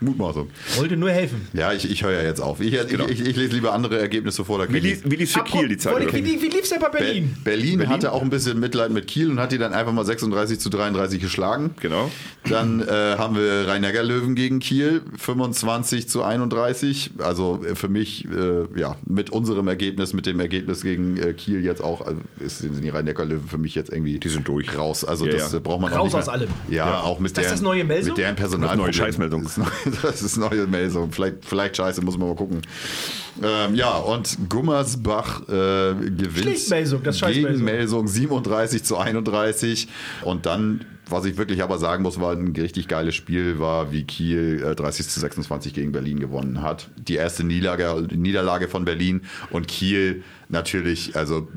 Mutmaßung. 0.00 0.50
Wollte 0.76 0.96
nur 0.96 1.10
helfen. 1.10 1.48
Ja, 1.52 1.72
ich, 1.72 1.90
ich 1.90 2.04
höre 2.04 2.12
ja 2.12 2.22
jetzt 2.22 2.40
auf. 2.40 2.60
Ich, 2.60 2.74
ich, 2.74 2.92
ich, 2.92 3.20
ich 3.26 3.36
lese 3.36 3.54
lieber 3.54 3.72
andere 3.72 3.98
Ergebnisse 3.98 4.44
vor. 4.44 4.58
Da 4.58 4.72
Wie 4.72 4.78
lief, 4.78 5.02
wie 5.04 5.16
lief's 5.16 5.32
für 5.32 5.44
Kiel 5.44 5.68
die 5.68 5.76
Zeit? 5.78 6.12
Wie, 6.12 6.24
wie, 6.24 6.42
wie 6.42 6.48
lief's 6.48 6.68
denn 6.70 6.80
bei 6.80 6.88
Be- 6.88 6.98
Berlin? 6.98 7.36
Berlin, 7.44 7.88
hatte 7.88 8.12
auch 8.12 8.22
ein 8.22 8.30
bisschen 8.30 8.60
Mitleid 8.60 8.90
mit 8.90 9.06
Kiel 9.06 9.30
und 9.30 9.38
hat 9.40 9.52
die 9.52 9.58
dann 9.58 9.72
einfach 9.72 9.92
mal 9.92 10.04
36 10.04 10.58
zu 10.60 10.68
33 10.70 11.20
geschlagen. 11.20 11.74
Genau. 11.80 12.10
Dann 12.48 12.80
äh, 12.80 12.86
haben 13.18 13.36
wir 13.36 13.66
Rhein-Neckar-Löwen 13.68 14.34
gegen 14.34 14.58
Kiel, 14.58 15.02
25 15.18 16.08
zu 16.08 16.22
31. 16.22 17.12
Also 17.18 17.64
äh, 17.64 17.74
für 17.74 17.88
mich, 17.88 18.26
äh, 18.26 18.78
ja, 18.78 18.96
mit 19.06 19.30
unserem 19.30 19.68
Ergebnis, 19.68 20.12
mit 20.12 20.26
dem 20.26 20.40
Ergebnis 20.40 20.82
gegen 20.82 21.16
äh, 21.16 21.32
Kiel 21.32 21.64
jetzt 21.64 21.82
auch, 21.82 22.06
also 22.06 22.20
ist, 22.40 22.58
sind 22.58 22.82
die 22.82 22.88
Rhein-Neckar-Löwen 22.88 23.48
für 23.48 23.58
mich 23.58 23.74
jetzt 23.74 23.90
irgendwie 23.92 24.18
Die 24.18 24.28
sind 24.28 24.46
durch. 24.46 24.76
raus. 24.76 25.04
Also 25.04 25.26
Ja, 25.26 25.32
das 25.32 25.52
ja. 25.52 25.58
äh, 25.58 25.60
braucht 25.60 25.80
man 25.80 25.92
auch 25.92 25.98
Raus 25.98 26.04
nicht 26.04 26.12
mehr. 26.14 26.22
aus 26.22 26.28
allem. 26.28 26.48
Ja, 26.68 27.00
auch 27.00 27.18
mit 27.18 27.28
Ist 27.30 27.36
das 27.38 27.44
deren, 27.44 27.54
das 27.54 27.62
neue 27.62 27.84
Melsung? 27.84 28.10
Mit 28.10 28.18
deren 28.18 28.36
Personal. 28.36 28.76
Neue 28.76 28.92
Scheißmeldung. 28.92 29.48
Das 30.02 30.22
ist, 30.22 30.36
neue 30.36 30.66
Meldung. 30.66 31.12
Vielleicht, 31.12 31.44
vielleicht 31.44 31.76
scheiße, 31.76 32.02
muss 32.02 32.18
man 32.18 32.28
mal 32.28 32.36
gucken. 32.36 32.62
Ähm, 33.42 33.74
ja, 33.74 33.96
und 33.96 34.48
Gummersbach 34.48 35.42
äh, 35.42 35.94
gewinnt 35.94 36.68
Melsung, 36.70 37.02
das 37.02 37.18
scheiß 37.18 37.34
gegen 37.34 37.64
Melsung. 37.64 37.64
Melsung 37.64 38.08
37 38.08 38.82
zu 38.82 38.96
31. 38.96 39.88
Und 40.22 40.46
dann, 40.46 40.84
was 41.08 41.24
ich 41.24 41.36
wirklich 41.36 41.62
aber 41.62 41.78
sagen 41.78 42.02
muss, 42.02 42.20
war 42.20 42.32
ein 42.32 42.54
richtig 42.56 42.88
geiles 42.88 43.14
Spiel, 43.14 43.58
war 43.58 43.92
wie 43.92 44.04
Kiel 44.04 44.62
äh, 44.64 44.74
30 44.74 45.08
zu 45.08 45.20
26 45.20 45.74
gegen 45.74 45.92
Berlin 45.92 46.18
gewonnen 46.18 46.62
hat. 46.62 46.88
Die 46.96 47.16
erste 47.16 47.44
Niederlage, 47.44 48.06
Niederlage 48.14 48.68
von 48.68 48.84
Berlin 48.84 49.22
und 49.50 49.68
Kiel 49.68 50.22
natürlich, 50.48 51.16
also 51.16 51.48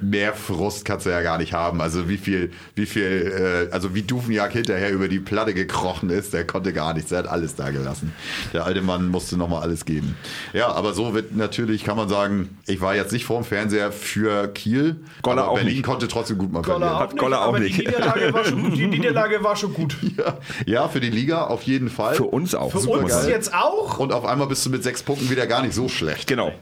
mehr 0.00 0.32
Frust 0.32 0.84
kannst 0.84 1.06
du 1.06 1.10
ja 1.10 1.22
gar 1.22 1.38
nicht 1.38 1.52
haben. 1.52 1.80
Also 1.80 2.08
wie 2.08 2.16
viel, 2.16 2.50
wie 2.74 2.86
viel, 2.86 3.68
äh, 3.70 3.72
also 3.72 3.94
wie 3.94 4.02
Dufenjag 4.02 4.52
hinterher 4.52 4.90
über 4.92 5.08
die 5.08 5.18
Platte 5.18 5.54
gekrochen 5.54 6.10
ist, 6.10 6.32
der 6.32 6.46
konnte 6.46 6.72
gar 6.72 6.94
nichts, 6.94 7.10
der 7.10 7.18
hat 7.18 7.28
alles 7.28 7.56
da 7.56 7.70
gelassen. 7.70 8.12
Der 8.52 8.64
alte 8.64 8.80
Mann 8.80 9.08
musste 9.08 9.36
nochmal 9.36 9.62
alles 9.62 9.84
geben. 9.84 10.16
Ja, 10.52 10.68
aber 10.68 10.94
so 10.94 11.14
wird 11.14 11.27
natürlich, 11.32 11.84
kann 11.84 11.96
man 11.96 12.08
sagen, 12.08 12.58
ich 12.66 12.80
war 12.80 12.94
jetzt 12.94 13.12
nicht 13.12 13.24
vorm 13.24 13.44
Fernseher 13.44 13.92
für 13.92 14.48
Kiel, 14.48 14.96
Goller 15.22 15.42
aber 15.42 15.50
auch 15.50 15.54
Berlin 15.56 15.74
nicht. 15.74 15.84
konnte 15.84 16.08
trotzdem 16.08 16.38
gut 16.38 16.52
mal 16.52 16.62
Goller 16.62 16.78
verlieren. 16.78 17.02
auch 17.02 17.12
nicht, 17.12 17.18
Goller 17.18 17.40
auch 17.42 17.48
aber 17.48 17.58
nicht. 17.60 17.78
Die 17.78 17.86
Niederlage, 17.86 18.32
war 18.32 18.44
schon, 18.44 18.74
die 18.74 18.86
Niederlage 18.86 19.44
war 19.44 19.56
schon 19.56 19.74
gut. 19.74 19.96
Ja, 20.16 20.38
ja, 20.66 20.88
für 20.88 21.00
die 21.00 21.10
Liga 21.10 21.44
auf 21.44 21.62
jeden 21.62 21.90
Fall. 21.90 22.14
Für 22.14 22.24
uns 22.24 22.54
auch. 22.54 22.72
Für 22.72 22.80
Super 22.80 23.00
uns 23.00 23.12
geil. 23.12 23.28
jetzt 23.30 23.54
auch. 23.54 23.98
Und 23.98 24.12
auf 24.12 24.24
einmal 24.24 24.48
bist 24.48 24.64
du 24.66 24.70
mit 24.70 24.82
sechs 24.82 25.02
Punkten 25.02 25.30
wieder 25.30 25.46
gar 25.46 25.62
nicht 25.62 25.74
so 25.74 25.88
schlecht. 25.88 26.26
Genau. 26.26 26.52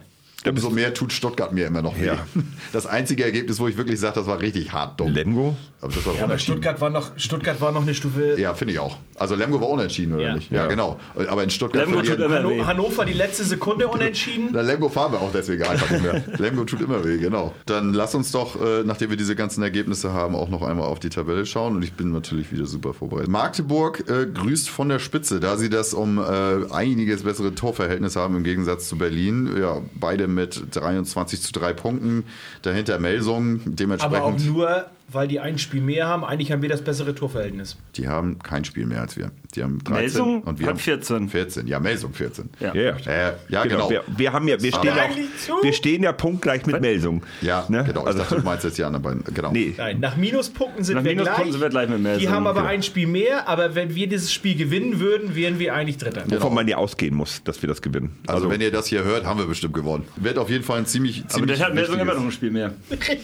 Umso 0.45 0.70
mehr 0.70 0.95
tut 0.95 1.12
Stuttgart 1.12 1.53
mir 1.53 1.66
immer 1.66 1.82
noch 1.82 1.99
weh. 1.99 2.07
Ja. 2.07 2.18
Das 2.72 2.87
einzige 2.87 3.24
Ergebnis, 3.24 3.59
wo 3.59 3.68
ich 3.68 3.76
wirklich 3.76 3.99
sage, 3.99 4.16
das 4.16 4.26
war 4.26 4.41
richtig 4.41 4.72
hart 4.72 5.01
dumm. 5.01 5.12
Lemgo? 5.12 5.57
Aber 5.80 5.93
das 5.93 6.05
war 6.05 6.12
Ja, 6.14 6.18
aber 6.20 6.24
unentschieden. 6.26 6.53
Stuttgart 6.57 6.80
war 6.80 6.91
noch, 6.91 7.11
Stuttgart 7.18 7.61
war 7.61 7.72
noch 7.72 7.82
eine 7.82 7.95
Stufe. 7.95 8.39
Ja, 8.39 8.55
finde 8.55 8.74
ich 8.74 8.78
auch. 8.80 8.99
Also 9.14 9.34
Lemgo 9.34 9.61
war 9.61 9.68
unentschieden, 9.70 10.14
oder 10.14 10.22
Ja. 10.24 10.34
nicht? 10.34 10.51
Ja, 10.51 10.62
Ja. 10.62 10.66
genau. 10.66 10.99
Aber 11.28 11.43
in 11.43 11.49
Stuttgart 11.51 11.87
Lemgo 11.87 12.03
tut 12.03 12.18
immer 12.18 12.28
weh. 12.49 12.61
Hanno, 12.61 12.66
Hannover 12.66 13.05
die 13.07 13.12
letzte 13.14 13.45
Sekunde 13.45 13.89
unentschieden. 13.89 14.51
Na, 14.53 14.61
Lemgo 14.61 14.89
fahren 14.89 15.12
wir 15.12 15.20
auch 15.20 15.32
deswegen 15.32 15.62
einfach 15.62 15.91
nicht 15.91 16.03
mehr. 16.03 16.22
Lemgo 16.39 16.64
tut 16.64 16.80
immer 16.82 17.03
weh, 17.05 17.16
genau. 17.18 17.55
Dann 17.66 17.95
lass 17.95 18.14
uns 18.14 18.30
doch, 18.32 18.61
äh, 18.61 18.82
nachdem 18.84 19.11
wir 19.11 19.16
diese 19.16 19.37
ganzen 19.37 19.62
Ergebnisse 19.62 20.12
haben, 20.12 20.34
auch 20.34 20.49
noch 20.51 20.62
einmal 20.62 20.87
auf 20.87 20.99
die 20.99 21.09
Tabelle 21.11 21.47
schauen. 21.47 21.76
Und 21.76 21.82
ich 21.82 21.95
bin 21.95 22.12
natürlich 22.12 22.53
wieder 22.53 22.66
super 22.66 22.93
vorbereitet. 22.93 23.30
Magdeburg 23.30 24.05
äh, 24.11 24.26
grüßt 24.26 24.68
von 24.68 24.89
der 24.91 24.99
Spitze, 24.99 25.41
da 25.41 25.57
sie 25.57 25.70
das 25.70 25.95
um 25.95 26.18
äh, 26.18 26.72
einiges 26.72 27.22
bessere 27.22 27.55
Torverhältnis 27.55 28.16
haben 28.16 28.37
im 28.37 28.45
Gegensatz 28.45 28.89
zu 28.89 28.99
Berlin. 28.99 29.51
Ja, 29.59 29.78
beide 29.95 30.26
mit 30.37 30.76
23 30.76 31.43
zu 31.43 31.53
3 31.53 31.72
Punkten. 31.72 32.24
Dahinter 32.62 33.01
Melsung, 33.01 33.55
Aber 33.55 33.59
auch 33.66 33.74
dementsprechend. 33.74 34.47
nur, 34.47 34.87
weil 35.09 35.29
die 35.29 35.41
ein 35.41 35.59
Spiel 35.59 35.81
mehr 35.81 36.07
haben. 36.09 36.25
Eigentlich 36.25 36.51
haben 36.53 36.63
wir 36.63 36.69
das 36.69 36.83
bessere 36.83 37.15
Torverhältnis. 37.15 37.77
Die 37.97 38.09
haben 38.09 38.39
kein 38.41 38.65
Spiel 38.65 38.87
mehr 38.87 39.01
als 39.03 39.17
wir. 39.17 39.31
Die 39.55 39.63
haben 39.63 39.79
13 39.79 39.95
Melsung 40.03 40.43
und 40.43 40.59
wir 40.59 40.67
haben 40.67 40.79
14. 40.79 41.29
14. 41.29 41.67
Ja, 41.67 41.81
Melsung 41.81 42.13
14. 42.13 42.51
Ja. 42.61 42.75
Ja, 42.75 42.83
ja. 42.83 42.97
Äh, 43.31 43.33
ja, 43.49 43.65
genau. 43.65 43.89
Wir, 43.89 44.03
wir, 44.17 44.33
haben 44.33 44.49
ja, 44.49 44.61
wir, 44.61 44.73
stehen 44.73 44.91
auch, 44.93 45.63
wir 45.63 45.73
stehen 45.73 46.03
ja 46.03 46.13
punktgleich 46.13 46.67
mit 46.67 46.81
Melsung. 46.81 47.23
Ja, 47.41 47.65
Ne? 47.69 47.85
genau. 47.87 48.03
Also- 48.05 48.19
ich 48.19 48.25
dachte, 48.25 48.41
du 48.41 48.45
meinst 48.45 48.65
jetzt 48.65 48.79
die 48.79 48.85
anderen 48.85 49.03
beiden. 49.03 49.25
Genau. 49.35 49.53
Nee, 49.53 49.75
Nein, 49.77 50.01
nach 50.01 50.17
Minuspunkten 50.17 50.85
sind 50.85 50.97
Nach 50.97 51.05
wir 51.05 51.13
Minuspunkten 51.13 51.45
gleich. 51.45 51.53
sind 51.53 51.63
wir 51.63 51.69
gleich 51.71 51.89
mit 51.89 52.01
Melsung, 52.01 52.21
Die 52.21 52.29
haben 52.29 52.47
aber 52.47 52.61
genau. 52.61 52.73
ein 52.73 52.83
Spiel 52.83 53.07
mehr, 53.07 53.49
aber 53.49 53.75
wenn 53.75 53.95
wir 53.95 54.09
dieses 54.09 54.33
Spiel 54.33 54.57
gewinnen 54.57 55.01
würden, 55.01 55.35
wären 55.35 55.59
wir 55.59 55.75
eigentlich 55.75 55.99
Dritter. 55.99 56.25
wovon 56.27 56.53
man 56.55 56.67
ja 56.69 56.77
ausgehen 56.77 57.15
muss, 57.15 57.43
dass 57.45 57.63
wir 57.63 57.69
das 57.69 57.81
gewinnen. 57.81 58.11
Also, 58.27 58.51
wenn 58.51 58.61
ihr 58.61 58.71
das 58.73 58.87
hier 58.89 59.05
hört, 59.05 59.25
haben 59.25 59.39
wir 59.39 59.47
bestimmt 59.47 59.75
gewonnen. 59.75 60.05
Wird 60.17 60.39
auf 60.39 60.51
jeden 60.51 60.65
Fall 60.65 60.79
ein 60.79 60.87
ziemlich, 60.87 61.21
Aber 61.21 61.29
ziemlich 61.31 61.59
der 61.59 61.67
hat 61.67 61.75
Melsung 61.75 61.99
immer 61.99 62.15
noch 62.15 62.25
ein 62.25 62.33
Spiel 62.33 62.51
mehr. 62.51 62.73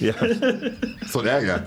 ja. 0.00 0.14
So 1.08 1.20
ein 1.20 1.26
Ärger. 1.26 1.66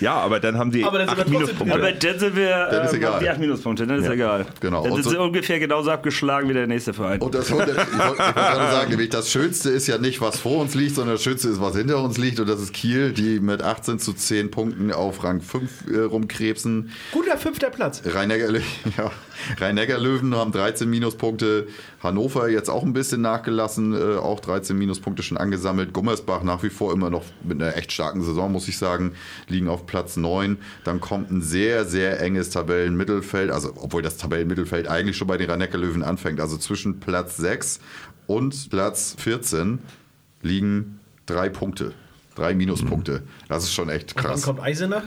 ja, 0.00 0.14
aber 0.14 0.40
dann 0.40 0.56
haben 0.58 0.72
sie 0.72 0.84
Aber 0.84 0.98
dann 0.98 1.08
sind 1.08 1.16
wir 1.18 1.22
acht 1.22 1.30
trotzdem 1.30 1.40
Minuspunkte. 1.42 1.74
Aber 1.74 1.92
dann 1.92 2.18
sind 2.18 2.36
wir 2.36 2.48
Dann 2.70 2.84
ist 2.86 2.92
ähm, 2.92 2.98
egal. 2.98 3.20
die 3.20 3.28
8 3.30 3.38
Minuspunkte, 3.38 3.86
dann 3.86 3.98
ist 3.98 4.06
Ja. 4.06 4.12
egal. 4.12 4.46
Genau. 4.60 4.82
Dann 4.82 4.92
Und 4.92 5.02
sind 5.02 5.10
sie 5.12 5.16
so- 5.16 5.22
ungefähr 5.22 5.58
genauso 5.58 5.90
abgeschlagen 5.90 6.48
wie 6.48 6.54
der 6.54 6.66
nächste 6.66 6.92
Verein. 6.94 7.20
Und 7.20 7.34
das, 7.34 7.46
ich 7.48 7.54
wollte 7.54 7.72
ich 7.72 7.98
wollte 7.98 8.16
gerade 8.16 8.72
sagen, 8.72 8.90
nämlich 8.90 9.08
das 9.10 9.30
Schönste 9.30 9.70
ist 9.70 9.86
ja 9.86 9.98
nicht, 9.98 10.20
was 10.20 10.38
vor 10.38 10.58
uns 10.60 10.74
liegt, 10.74 10.94
sondern 10.94 11.14
das 11.14 11.22
Schönste 11.22 11.48
ist, 11.48 11.60
was 11.60 11.76
hinter 11.76 12.02
uns 12.02 12.18
liegt. 12.18 12.40
Und 12.40 12.48
das 12.48 12.60
ist 12.60 12.72
Kiel, 12.72 13.12
die 13.12 13.40
mit 13.40 13.62
18 13.62 13.98
zu 13.98 14.12
10 14.12 14.50
Punkten 14.50 14.92
auf 14.92 15.22
Rang 15.24 15.40
5 15.40 15.70
äh, 15.92 15.98
rumkrebsen. 16.00 16.90
Guter 17.12 17.36
fünfter 17.36 17.70
Platz. 17.70 18.02
Rhein-Neckar 18.04 18.50
ja, 18.98 19.10
Rhein-Neckar-Löwen 19.60 20.34
haben 20.34 20.52
13 20.52 20.88
Minuspunkte. 20.88 21.66
Hannover 22.02 22.48
jetzt 22.48 22.68
auch 22.68 22.82
ein 22.82 22.92
bisschen 22.92 23.20
nachgelassen, 23.22 23.94
äh, 23.94 24.16
auch 24.16 24.40
13 24.40 24.76
Minuspunkte 24.76 25.22
schon 25.22 25.36
angesammelt. 25.36 25.92
Gummersbach 25.92 26.42
nach 26.42 26.62
wie 26.62 26.70
vor 26.70 26.92
immer 26.92 27.10
noch 27.10 27.22
mit 27.44 27.60
einer 27.62 27.76
echt 27.76 27.92
starken 27.92 28.22
Saison, 28.22 28.50
muss 28.50 28.66
ich 28.68 28.76
sagen, 28.78 29.12
liegen 29.48 29.68
auf 29.72 29.86
Platz 29.86 30.16
9. 30.16 30.58
Dann 30.84 31.00
kommt 31.00 31.30
ein 31.30 31.42
sehr, 31.42 31.84
sehr 31.84 32.20
enges 32.20 32.50
Tabellenmittelfeld, 32.50 33.50
also 33.50 33.72
obwohl 33.76 34.02
das 34.02 34.16
Tabellenmittelfeld 34.16 34.88
eigentlich 34.88 35.16
schon 35.16 35.28
bei 35.28 35.36
den 35.36 35.50
Rhein-Neckar-Löwen 35.50 36.02
anfängt. 36.02 36.40
Also 36.40 36.56
zwischen 36.56 37.00
Platz 37.00 37.36
6 37.36 37.80
und 38.26 38.70
Platz 38.70 39.16
14 39.18 39.78
liegen 40.42 41.00
drei 41.26 41.48
Punkte. 41.48 41.92
Drei 42.34 42.54
Minuspunkte. 42.54 43.22
Das 43.48 43.64
ist 43.64 43.74
schon 43.74 43.88
echt 43.90 44.16
Dann 44.16 44.24
krass. 44.24 44.42
kommt 44.42 44.60
Eisenach. 44.60 45.02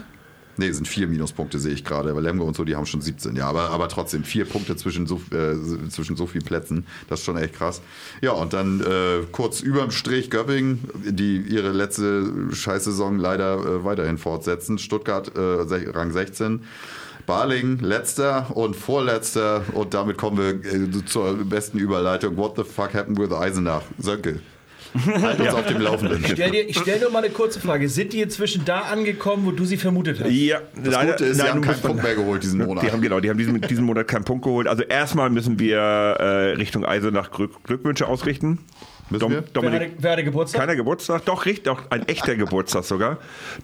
Nee, 0.58 0.70
sind 0.72 0.88
vier 0.88 1.06
Minuspunkte, 1.06 1.58
sehe 1.58 1.72
ich 1.72 1.84
gerade. 1.84 2.10
Aber 2.10 2.20
Lemgo 2.20 2.44
und 2.44 2.56
so, 2.56 2.64
die 2.64 2.76
haben 2.76 2.86
schon 2.86 3.00
17. 3.00 3.36
Ja, 3.36 3.48
aber, 3.48 3.70
aber 3.70 3.88
trotzdem 3.88 4.24
vier 4.24 4.44
Punkte 4.44 4.76
zwischen 4.76 5.06
so, 5.06 5.20
äh, 5.30 5.88
zwischen 5.88 6.16
so 6.16 6.26
vielen 6.26 6.44
Plätzen. 6.44 6.86
Das 7.08 7.20
ist 7.20 7.26
schon 7.26 7.36
echt 7.36 7.54
krass. 7.54 7.82
Ja, 8.22 8.32
und 8.32 8.52
dann 8.52 8.80
äh, 8.80 9.24
kurz 9.32 9.60
überm 9.60 9.90
Strich 9.90 10.30
Göppingen, 10.30 10.88
die 11.04 11.38
ihre 11.38 11.72
letzte 11.72 12.52
Scheißsaison 12.52 13.18
leider 13.18 13.54
äh, 13.54 13.84
weiterhin 13.84 14.18
fortsetzen. 14.18 14.78
Stuttgart 14.78 15.32
äh, 15.36 15.90
Rang 15.90 16.12
16. 16.12 16.62
Baling 17.26 17.80
letzter 17.80 18.56
und 18.56 18.76
vorletzter 18.76 19.64
und 19.74 19.94
damit 19.94 20.16
kommen 20.16 20.38
wir 20.38 20.72
äh, 20.72 21.04
zur 21.04 21.34
besten 21.34 21.78
Überleitung. 21.78 22.36
What 22.36 22.56
the 22.56 22.62
fuck 22.62 22.94
happened 22.94 23.18
with 23.18 23.32
Eisenach? 23.32 23.82
Sönke. 23.98 24.40
Halt 25.22 25.40
uns 25.40 25.54
auf 25.54 25.66
dem 25.66 25.80
Laufenden. 25.80 26.24
Stell 26.24 26.50
dir, 26.50 26.68
ich 26.68 26.78
stelle 26.78 27.00
nur 27.02 27.10
mal 27.10 27.18
eine 27.24 27.30
kurze 27.32 27.60
Frage. 27.60 27.88
Sind 27.88 28.12
die 28.12 28.20
inzwischen 28.22 28.64
da 28.64 28.80
angekommen, 28.82 29.46
wo 29.46 29.50
du 29.50 29.64
sie 29.64 29.76
vermutet 29.76 30.20
hast? 30.20 30.30
Ja, 30.30 30.58
Das 30.82 31.00
Gute 31.00 31.24
ist, 31.26 31.36
sie 31.36 31.42
haben 31.48 31.60
keinen 31.60 31.80
Punkt 31.80 32.02
mehr 32.02 32.14
geholt 32.14 32.42
diesen 32.42 32.64
Monat. 32.64 32.84
Die 32.84 32.90
haben 32.92 33.00
genau, 33.02 33.20
die 33.20 33.30
haben 33.30 33.38
diesen, 33.38 33.60
diesen 33.60 33.84
Monat 33.84 34.08
keinen 34.08 34.24
Punkt 34.24 34.44
geholt. 34.44 34.66
Also 34.68 34.82
erstmal 34.82 35.30
müssen 35.30 35.58
wir 35.58 35.78
äh, 35.78 36.52
Richtung 36.52 36.84
Eisenach 36.84 37.30
Glück, 37.30 37.62
Glückwünsche 37.64 38.06
ausrichten. 38.06 38.58
Müssen 39.08 39.30
wir? 39.30 39.36
Wer 39.44 39.50
Dominik, 39.52 39.80
hatte, 39.82 39.92
wer 39.98 40.12
hatte 40.12 40.24
Geburtstag? 40.24 40.60
keiner 40.62 40.74
Geburtstag, 40.74 41.24
doch 41.26 41.46
richtig, 41.46 41.68
auch 41.68 41.80
ein 41.90 42.08
echter 42.08 42.34
Geburtstag 42.34 42.82
sogar. 42.82 43.18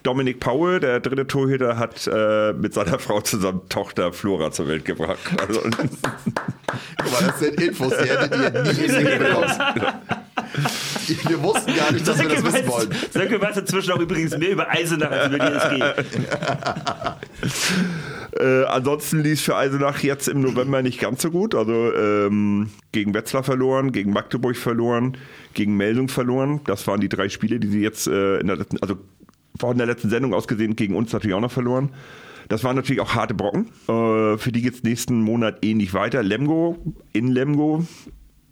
Dominik 0.05 0.39
Paul, 0.39 0.79
der 0.79 1.01
dritte 1.01 1.27
Torhüter, 1.27 1.79
hat 1.79 2.07
äh, 2.07 2.53
mit 2.53 2.73
seiner 2.75 3.01
Frau 3.01 3.21
zusammen 3.23 3.63
Tochter 3.69 4.13
Flora 4.13 4.53
zur 4.53 4.69
Welt 4.69 4.85
gebracht. 4.85 5.19
Also, 5.45 5.61
Guck 5.63 5.73
mal, 7.13 7.27
das 7.27 7.41
sind 7.41 7.61
Infos, 7.61 7.93
die 8.01 8.09
hättet 8.09 8.33
ihr 8.37 8.63
nie 8.63 9.05
bekommen. 9.19 9.51
Wir 11.29 11.43
wussten 11.43 11.75
gar 11.75 11.93
nicht, 11.93 12.07
dass 12.07 12.19
wir 12.19 12.29
das 12.29 12.45
wissen 12.45 12.69
wollen. 12.69 12.91
Sönke 13.11 13.41
weiß 13.41 13.57
inzwischen 13.59 13.93
auch 13.93 14.01
übrigens 14.01 14.37
mehr 14.37 14.51
über 14.51 14.71
Eisenach 14.71 15.11
als 15.11 15.29
über 15.29 15.39
die 15.39 15.53
SG. 15.53 15.83
Äh, 18.41 18.65
ansonsten 18.65 19.23
lief 19.23 19.43
für 19.43 19.57
Eisenach 19.57 20.03
jetzt 20.03 20.27
im 20.27 20.41
November 20.41 20.83
nicht 20.83 20.99
ganz 20.99 21.21
so 21.21 21.31
gut. 21.31 21.55
Also 21.55 21.95
ähm, 21.95 22.71
gegen 22.91 23.13
Wetzlar 23.13 23.45
verloren, 23.45 23.93
gegen 23.93 24.11
Magdeburg 24.11 24.57
verloren, 24.57 25.19
gegen 25.53 25.77
Melsung 25.77 26.09
verloren. 26.09 26.61
Das 26.65 26.87
waren 26.87 27.01
die 27.01 27.11
drei 27.11 27.29
Spiele, 27.29 27.61
die 27.61 27.69
sie 27.69 27.83
jetzt 27.83 28.07
äh, 28.07 28.39
in 28.39 28.47
der 28.47 28.57
letzten, 28.57 28.83
also 28.83 28.97
von 29.61 29.77
der 29.77 29.87
letzten 29.87 30.09
Sendung 30.09 30.33
aus 30.33 30.49
gesehen 30.49 30.77
gegen 30.77 30.97
uns 30.97 31.13
natürlich 31.13 31.35
auch 31.35 31.41
noch 31.41 31.53
verloren. 31.53 31.91
Das 32.49 32.65
waren 32.65 32.75
natürlich 32.75 33.01
auch 33.01 33.15
harte 33.15 33.35
Brocken. 33.35 33.69
Äh, 33.89 34.39
für 34.39 34.51
die 34.51 34.63
geht 34.63 34.75
es 34.75 34.83
nächsten 34.83 35.21
Monat 35.21 35.59
ähnlich 35.63 35.95
weiter. 35.95 36.23
Lemgo, 36.23 36.79
in 37.13 37.29
Lemgo, 37.29 37.85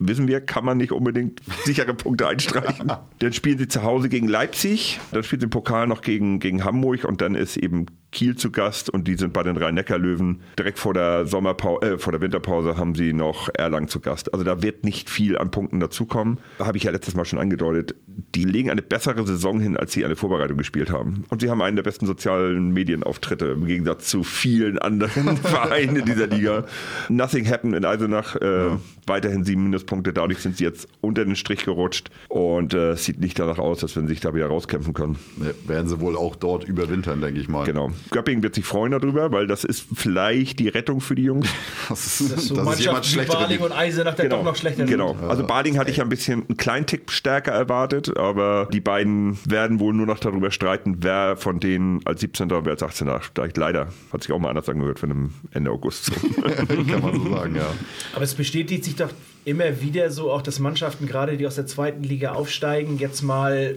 wissen 0.01 0.26
wir, 0.26 0.40
kann 0.40 0.64
man 0.64 0.78
nicht 0.78 0.92
unbedingt 0.92 1.40
sichere 1.64 1.94
Punkte 1.94 2.26
einstreichen. 2.26 2.90
Dann 3.18 3.32
spielen 3.32 3.59
sie 3.59 3.68
zu 3.68 3.82
Hause 3.82 4.09
gegen 4.09 4.26
Leipzig, 4.26 4.98
dann 5.12 5.22
spielen 5.22 5.40
sie 5.40 5.44
im 5.44 5.51
Pokal 5.51 5.86
noch 5.86 6.01
gegen, 6.01 6.40
gegen 6.40 6.64
Hamburg 6.64 7.05
und 7.05 7.20
dann 7.20 7.34
ist 7.34 7.57
eben 7.57 7.86
Kiel 8.12 8.36
zu 8.36 8.50
Gast 8.50 8.90
und 8.90 9.06
die 9.06 9.14
sind 9.14 9.32
bei 9.32 9.42
den 9.42 9.56
Rhein-Neckar-Löwen. 9.56 10.40
Direkt 10.58 10.78
vor 10.78 10.94
der 10.94 11.26
Sommerpause, 11.26 11.94
äh, 11.94 11.98
vor 11.98 12.12
der 12.12 12.20
Winterpause 12.20 12.76
haben 12.76 12.94
sie 12.94 13.12
noch 13.12 13.48
Erlangen 13.54 13.88
zu 13.88 14.00
Gast. 14.00 14.32
Also 14.32 14.44
da 14.44 14.62
wird 14.62 14.84
nicht 14.84 15.08
viel 15.08 15.38
an 15.38 15.50
Punkten 15.50 15.80
dazukommen. 15.80 16.38
Habe 16.58 16.76
ich 16.76 16.84
ja 16.84 16.90
letztes 16.90 17.14
Mal 17.14 17.24
schon 17.24 17.38
angedeutet. 17.38 17.94
Die 18.34 18.44
legen 18.44 18.70
eine 18.70 18.82
bessere 18.82 19.26
Saison 19.26 19.61
hin, 19.61 19.76
als 19.76 19.92
sie 19.92 20.04
eine 20.04 20.16
Vorbereitung 20.16 20.58
gespielt 20.58 20.90
haben. 20.90 21.24
Und 21.28 21.40
sie 21.40 21.50
haben 21.50 21.62
einen 21.62 21.76
der 21.76 21.82
besten 21.82 22.06
sozialen 22.06 22.72
Medienauftritte 22.72 23.46
im 23.46 23.66
Gegensatz 23.66 24.08
zu 24.08 24.24
vielen 24.24 24.78
anderen 24.78 25.36
Vereinen 25.36 25.96
in 25.96 26.04
dieser 26.04 26.26
Liga. 26.26 26.64
Nothing 27.08 27.48
happened 27.48 27.76
in 27.76 27.84
Eisenach. 27.84 28.36
Äh, 28.36 28.70
Weiterhin 29.11 29.44
sieben 29.44 29.64
Minuspunkte. 29.64 30.12
Dadurch 30.12 30.38
sind 30.38 30.56
sie 30.56 30.62
jetzt 30.64 30.86
unter 31.00 31.24
den 31.24 31.34
Strich 31.34 31.64
gerutscht. 31.64 32.11
Und 32.28 32.74
äh, 32.74 32.90
es 32.90 33.04
sieht 33.04 33.18
nicht 33.18 33.36
danach 33.38 33.58
aus, 33.58 33.82
als 33.82 33.96
wenn 33.96 34.06
sie 34.06 34.14
sich 34.14 34.20
da 34.20 34.34
wieder 34.34 34.46
rauskämpfen 34.46 34.94
können. 34.94 35.18
Ne, 35.36 35.52
werden 35.66 35.88
sie 35.88 35.98
wohl 36.00 36.16
auch 36.16 36.36
dort 36.36 36.62
überwintern, 36.62 37.20
denke 37.20 37.40
ich 37.40 37.48
mal. 37.48 37.64
Genau. 37.64 37.90
Göppingen 38.11 38.42
wird 38.42 38.55
sich 38.55 38.64
freuen 38.64 38.92
darüber, 38.92 39.30
weil 39.32 39.46
das 39.46 39.64
ist 39.64 39.84
vielleicht 39.94 40.59
die 40.59 40.68
Rettung 40.68 41.01
für 41.01 41.14
die 41.14 41.24
Jungs. 41.24 41.48
Das 41.88 42.20
ist, 42.20 42.32
Das 42.32 42.38
ist 42.42 42.48
so 42.48 42.55
das 42.55 42.74
ist 42.74 42.80
jemand 42.80 42.98
Mannschaften 42.98 43.05
wie 43.05 43.09
schlechter. 43.12 43.38
Baling 43.38 43.59
und 43.61 43.72
Eisenach, 43.72 44.14
der 44.14 44.28
doch 44.28 44.42
noch 44.44 44.55
schlechter 44.57 44.84
Genau. 44.84 45.14
sind. 45.14 45.28
Also 45.28 45.46
Bading 45.46 45.76
hatte 45.78 45.90
ich 45.90 46.01
ein 46.01 46.09
bisschen 46.09 46.46
einen 46.48 46.57
kleinen 46.57 46.86
Tick 46.86 47.11
stärker 47.11 47.51
erwartet, 47.53 48.16
aber 48.16 48.68
die 48.72 48.80
beiden 48.80 49.38
werden 49.44 49.80
wohl 49.80 49.92
nur 49.92 50.07
noch 50.07 50.18
darüber 50.20 50.51
streiten, 50.51 50.98
wer 51.01 51.36
von 51.36 51.59
denen 51.59 52.01
als 52.07 52.20
17. 52.20 52.51
und 52.53 52.64
wer 52.64 52.72
als 52.72 52.82
18. 52.82 53.09
steigt. 53.22 53.57
Leider. 53.57 53.88
Hat 54.12 54.22
sich 54.22 54.32
auch 54.32 54.38
mal 54.38 54.51
anders 54.51 54.68
angehört 54.68 54.98
von 55.01 55.11
einem 55.11 55.34
Ende 55.53 55.70
August. 55.70 56.07
So. 56.07 56.12
Kann 56.42 57.03
man 57.03 57.14
so 57.14 57.30
sagen, 57.34 57.57
ja. 57.57 57.66
Aber 58.14 58.22
es 58.24 58.34
bestätigt 58.34 58.84
sich 58.84 58.96
doch 58.96 59.11
immer 59.44 59.80
wieder 59.80 60.11
so, 60.11 60.30
auch 60.30 60.42
dass 60.42 60.59
Mannschaften, 60.61 61.07
gerade 61.07 61.36
die 61.36 61.46
aus 61.46 61.57
der 61.57 61.66
zweiten 61.66 62.05
Liga 62.05 62.32
aufsteigen, 62.32 62.98
jetzt 62.98 63.22
mal 63.22 63.74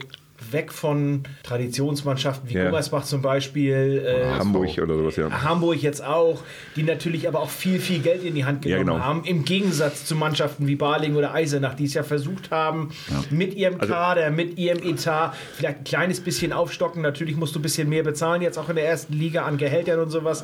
weg 0.52 0.72
von 0.72 1.24
Traditionsmannschaften 1.44 2.50
wie 2.50 2.54
Ja. 2.54 2.66
Gummersbach 2.66 3.04
zum 3.04 3.22
Beispiel, 3.22 4.04
äh, 4.06 4.26
Hamburg 4.38 4.78
oder 4.82 4.96
sowas, 4.98 5.16
ja. 5.16 5.30
Hamburg 5.44 5.82
jetzt 5.82 6.04
auch, 6.04 6.42
die 6.76 6.84
natürlich 6.84 7.28
aber 7.28 7.40
auch 7.40 7.50
viel, 7.50 7.80
viel 7.80 8.00
Geld 8.00 8.24
in 8.24 8.36
die 8.36 8.46
Hand 8.46 8.66
Ja, 8.66 8.78
genommen 8.78 8.98
genau. 9.00 9.06
haben, 9.08 9.24
im 9.26 9.46
Gegensatz 9.46 10.06
zu 10.06 10.16
Mannschaften 10.16 10.68
wie 10.68 10.76
Baling 10.76 11.16
oder 11.16 11.34
Eisenach, 11.34 11.74
die 11.76 11.86
es 11.86 11.94
ja 11.94 12.04
versucht 12.04 12.52
haben, 12.52 12.90
mit 13.30 13.54
ihrem 13.56 13.80
Also 13.80 13.94
Kader, 13.94 14.30
mit 14.32 14.58
ihrem 14.58 14.80
Etat, 14.84 15.34
vielleicht 15.56 15.80
ein 15.80 15.84
kleines 15.84 16.20
bisschen 16.20 16.54
aufstocken. 16.54 17.02
Natürlich 17.02 17.36
musst 17.36 17.56
du 17.56 17.60
ein 17.60 17.64
bisschen 17.64 17.90
mehr 17.90 18.04
bezahlen, 18.04 18.42
jetzt 18.42 18.58
auch 18.58 18.70
in 18.70 18.76
der 18.76 18.86
ersten 18.88 19.14
Liga 19.14 19.44
an 19.46 19.58
Gehältern 19.58 20.00
und 20.00 20.10
sowas. 20.10 20.44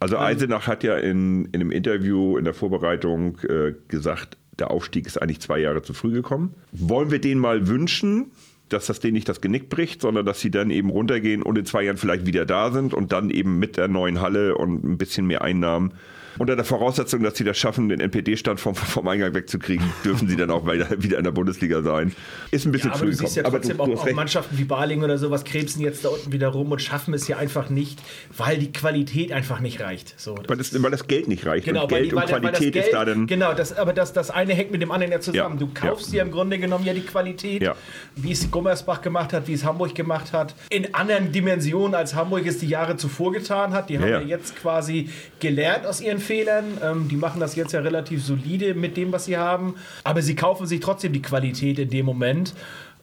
Also 0.00 0.18
Eisenach 0.18 0.66
hat 0.66 0.82
ja 0.84 0.96
in, 0.96 1.46
in 1.46 1.54
einem 1.60 1.70
Interview 1.70 2.36
in 2.38 2.44
der 2.44 2.54
Vorbereitung 2.54 3.38
äh, 3.48 3.72
gesagt, 3.88 4.36
der 4.58 4.70
Aufstieg 4.70 5.06
ist 5.06 5.20
eigentlich 5.20 5.40
zwei 5.40 5.58
Jahre 5.58 5.82
zu 5.82 5.94
früh 5.94 6.12
gekommen. 6.12 6.54
Wollen 6.72 7.10
wir 7.10 7.20
denen 7.20 7.40
mal 7.40 7.66
wünschen, 7.68 8.30
dass 8.72 8.86
das 8.86 9.00
denen 9.00 9.14
nicht 9.14 9.28
das 9.28 9.40
Genick 9.40 9.68
bricht, 9.68 10.02
sondern 10.02 10.26
dass 10.26 10.40
sie 10.40 10.50
dann 10.50 10.70
eben 10.70 10.90
runtergehen 10.90 11.42
und 11.42 11.58
in 11.58 11.64
zwei 11.64 11.82
Jahren 11.82 11.96
vielleicht 11.96 12.26
wieder 12.26 12.46
da 12.46 12.70
sind 12.70 12.94
und 12.94 13.12
dann 13.12 13.30
eben 13.30 13.58
mit 13.58 13.76
der 13.76 13.88
neuen 13.88 14.20
Halle 14.20 14.56
und 14.56 14.84
ein 14.84 14.98
bisschen 14.98 15.26
mehr 15.26 15.42
Einnahmen. 15.42 15.92
Unter 16.38 16.56
der 16.56 16.64
Voraussetzung, 16.64 17.22
dass 17.22 17.36
sie 17.36 17.44
das 17.44 17.58
schaffen, 17.58 17.88
den 17.88 18.00
NPD-Stand 18.00 18.60
vom, 18.60 18.74
vom 18.74 19.06
Eingang 19.08 19.34
wegzukriegen, 19.34 19.84
dürfen 20.04 20.28
sie 20.28 20.36
dann 20.36 20.50
auch 20.50 20.66
wieder 20.66 20.88
wieder 21.02 21.18
in 21.18 21.24
der 21.24 21.30
Bundesliga 21.32 21.82
sein. 21.82 22.14
Ist 22.50 22.64
ein 22.66 22.72
bisschen 22.72 22.90
Ja, 22.90 22.94
aber 22.96 23.04
früh 23.04 23.10
du 23.10 23.16
siehst 23.16 23.36
ja 23.36 23.42
trotzdem 23.42 23.76
du, 23.76 23.84
du 23.86 23.94
auch, 23.94 24.06
auch. 24.06 24.12
Mannschaften 24.12 24.58
wie 24.58 24.64
Baling 24.64 25.02
oder 25.02 25.18
sowas 25.18 25.44
krebsen 25.44 25.82
jetzt 25.82 26.04
da 26.04 26.08
unten 26.10 26.32
wieder 26.32 26.48
rum 26.48 26.72
und 26.72 26.80
schaffen 26.80 27.14
es 27.14 27.28
ja 27.28 27.36
einfach 27.36 27.70
nicht, 27.70 28.00
weil 28.36 28.58
die 28.58 28.72
Qualität 28.72 29.32
einfach 29.32 29.60
nicht 29.60 29.80
reicht. 29.80 30.18
So, 30.20 30.34
das 30.34 30.48
Weil 30.48 30.56
das, 30.56 30.82
weil 30.82 30.90
das 30.90 31.06
Geld 31.06 31.28
nicht 31.28 31.44
reicht. 31.46 31.66
Genau, 31.66 31.82
und 31.82 31.88
Geld 31.88 32.10
die, 32.10 32.16
weil, 32.16 32.24
und 32.24 32.28
Qualität 32.30 32.72
Geld, 32.72 32.86
ist 32.86 32.92
da 32.92 33.04
dann. 33.04 33.26
genau, 33.26 33.54
das, 33.54 33.76
aber 33.76 33.92
das, 33.92 34.12
das 34.12 34.30
eine 34.30 34.54
hängt 34.54 34.70
mit 34.70 34.82
dem 34.82 34.90
anderen 34.90 35.12
ja 35.12 35.20
zusammen. 35.20 35.58
Ja, 35.58 35.66
Du 35.66 35.68
kaufst 35.74 36.12
ja. 36.12 36.12
dir 36.20 36.22
im 36.22 36.30
Grunde 36.32 36.58
genommen 36.58 36.84
ja 36.84 36.94
die 36.94 37.02
Qualität, 37.02 37.62
Ja. 37.62 37.74
wie 38.16 38.32
es 38.32 38.50
Gummersbach 38.50 39.02
gemacht 39.02 39.32
hat, 39.32 39.46
wie 39.48 39.52
es 39.52 39.64
Hamburg 39.64 39.94
gemacht 39.94 40.32
hat, 40.32 40.54
in 40.70 40.94
anderen 40.94 41.32
Dimensionen, 41.32 41.94
als 41.94 42.14
Hamburg 42.14 42.46
es 42.46 42.58
die 42.58 42.68
Jahre 42.68 42.96
zuvor 42.96 43.32
getan 43.32 43.72
hat. 43.72 43.90
Die 43.90 43.98
haben 43.98 44.08
ja. 44.08 44.20
jetzt 44.20 44.56
quasi 44.56 45.08
gelernt 45.40 45.86
aus 45.86 46.00
ihren 46.00 46.18
Fehlern. 46.22 46.78
Ähm, 46.82 47.08
die 47.08 47.16
machen 47.16 47.40
das 47.40 47.56
jetzt 47.56 47.72
ja 47.72 47.80
relativ 47.80 48.24
solide 48.24 48.74
mit 48.74 48.96
dem, 48.96 49.12
was 49.12 49.26
sie 49.26 49.36
haben. 49.36 49.74
Aber 50.04 50.22
sie 50.22 50.34
kaufen 50.34 50.66
sich 50.66 50.80
trotzdem 50.80 51.12
die 51.12 51.22
Qualität 51.22 51.78
in 51.78 51.90
dem 51.90 52.06
Moment. 52.06 52.54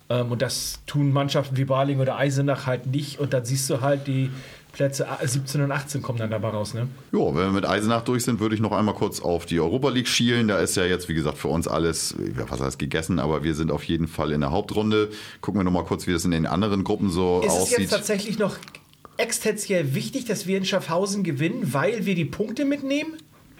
Ähm, 0.09 0.31
und 0.31 0.41
das 0.41 0.79
tun 0.87 1.13
Mannschaften 1.13 1.57
wie 1.57 1.65
Baling 1.65 1.99
oder 1.99 2.17
Eisenach 2.17 2.65
halt 2.65 2.87
nicht. 2.87 3.19
Und 3.19 3.33
dann 3.33 3.45
siehst 3.45 3.69
du 3.69 3.81
halt 3.81 4.07
die 4.07 4.31
Plätze 4.71 5.07
17 5.21 5.61
und 5.61 5.71
18 5.71 6.01
kommen 6.01 6.19
dann 6.19 6.29
dabei 6.29 6.49
raus. 6.49 6.73
Ne? 6.73 6.87
Jo, 7.11 7.33
wenn 7.33 7.41
wir 7.41 7.51
mit 7.51 7.65
Eisenach 7.65 8.03
durch 8.03 8.23
sind, 8.23 8.39
würde 8.39 8.55
ich 8.55 8.61
noch 8.61 8.71
einmal 8.71 8.93
kurz 8.93 9.19
auf 9.19 9.45
die 9.45 9.59
Europa 9.59 9.89
League 9.89 10.07
schielen. 10.07 10.47
Da 10.47 10.59
ist 10.59 10.75
ja 10.75 10.85
jetzt, 10.85 11.09
wie 11.09 11.15
gesagt, 11.15 11.37
für 11.37 11.47
uns 11.47 11.67
alles, 11.67 12.15
was 12.47 12.61
heißt 12.61 12.79
gegessen, 12.79 13.19
aber 13.19 13.43
wir 13.43 13.55
sind 13.55 13.71
auf 13.71 13.83
jeden 13.83 14.07
Fall 14.07 14.31
in 14.31 14.41
der 14.41 14.51
Hauptrunde. 14.51 15.09
Gucken 15.41 15.59
wir 15.59 15.63
noch 15.63 15.71
mal 15.71 15.85
kurz, 15.85 16.07
wie 16.07 16.13
das 16.13 16.25
in 16.25 16.31
den 16.31 16.45
anderen 16.45 16.83
Gruppen 16.83 17.09
so 17.09 17.41
ist 17.43 17.51
aussieht. 17.51 17.61
Ist 17.61 17.71
es 17.71 17.79
jetzt 17.79 17.91
tatsächlich 17.91 18.39
noch 18.39 18.57
existenziell 19.19 19.93
wichtig, 19.93 20.25
dass 20.25 20.47
wir 20.47 20.57
in 20.57 20.65
Schaffhausen 20.65 21.23
gewinnen, 21.23 21.73
weil 21.73 22.05
wir 22.05 22.15
die 22.15 22.25
Punkte 22.25 22.65
mitnehmen? 22.65 23.13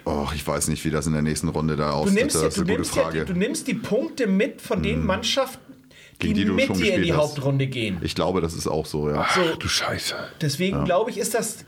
Oh, 0.04 0.28
ich 0.34 0.46
weiß 0.46 0.68
nicht, 0.68 0.84
wie 0.84 0.90
das 0.90 1.06
in 1.06 1.12
der 1.12 1.22
nächsten 1.22 1.48
Runde 1.48 1.76
da 1.76 1.92
aussieht. 1.92 2.16
Du 2.16 2.20
nimmst, 2.20 2.36
das 2.36 2.56
ist 2.56 2.58
eine 2.58 2.76
gute 2.76 2.84
Frage. 2.84 3.18
Ja, 3.18 3.24
du 3.24 3.34
nimmst 3.34 3.68
die 3.68 3.74
Punkte 3.74 4.26
mit 4.26 4.60
von 4.60 4.82
den 4.82 4.96
hm. 4.96 5.06
Mannschaften, 5.06 5.74
die, 6.22 6.32
die 6.32 6.46
mit 6.46 6.74
dir 6.76 6.94
in 6.94 7.02
die 7.02 7.12
hast. 7.12 7.18
Hauptrunde 7.18 7.66
gehen. 7.66 7.98
Ich 8.02 8.14
glaube, 8.14 8.40
das 8.40 8.54
ist 8.54 8.66
auch 8.66 8.86
so, 8.86 9.10
ja. 9.10 9.26
Ach, 9.26 9.34
so, 9.34 9.56
du 9.56 9.68
Scheiße. 9.68 10.14
Deswegen 10.40 10.78
ja. 10.78 10.84
glaube 10.84 11.10
ich, 11.10 11.18
ist 11.18 11.34
das 11.34 11.64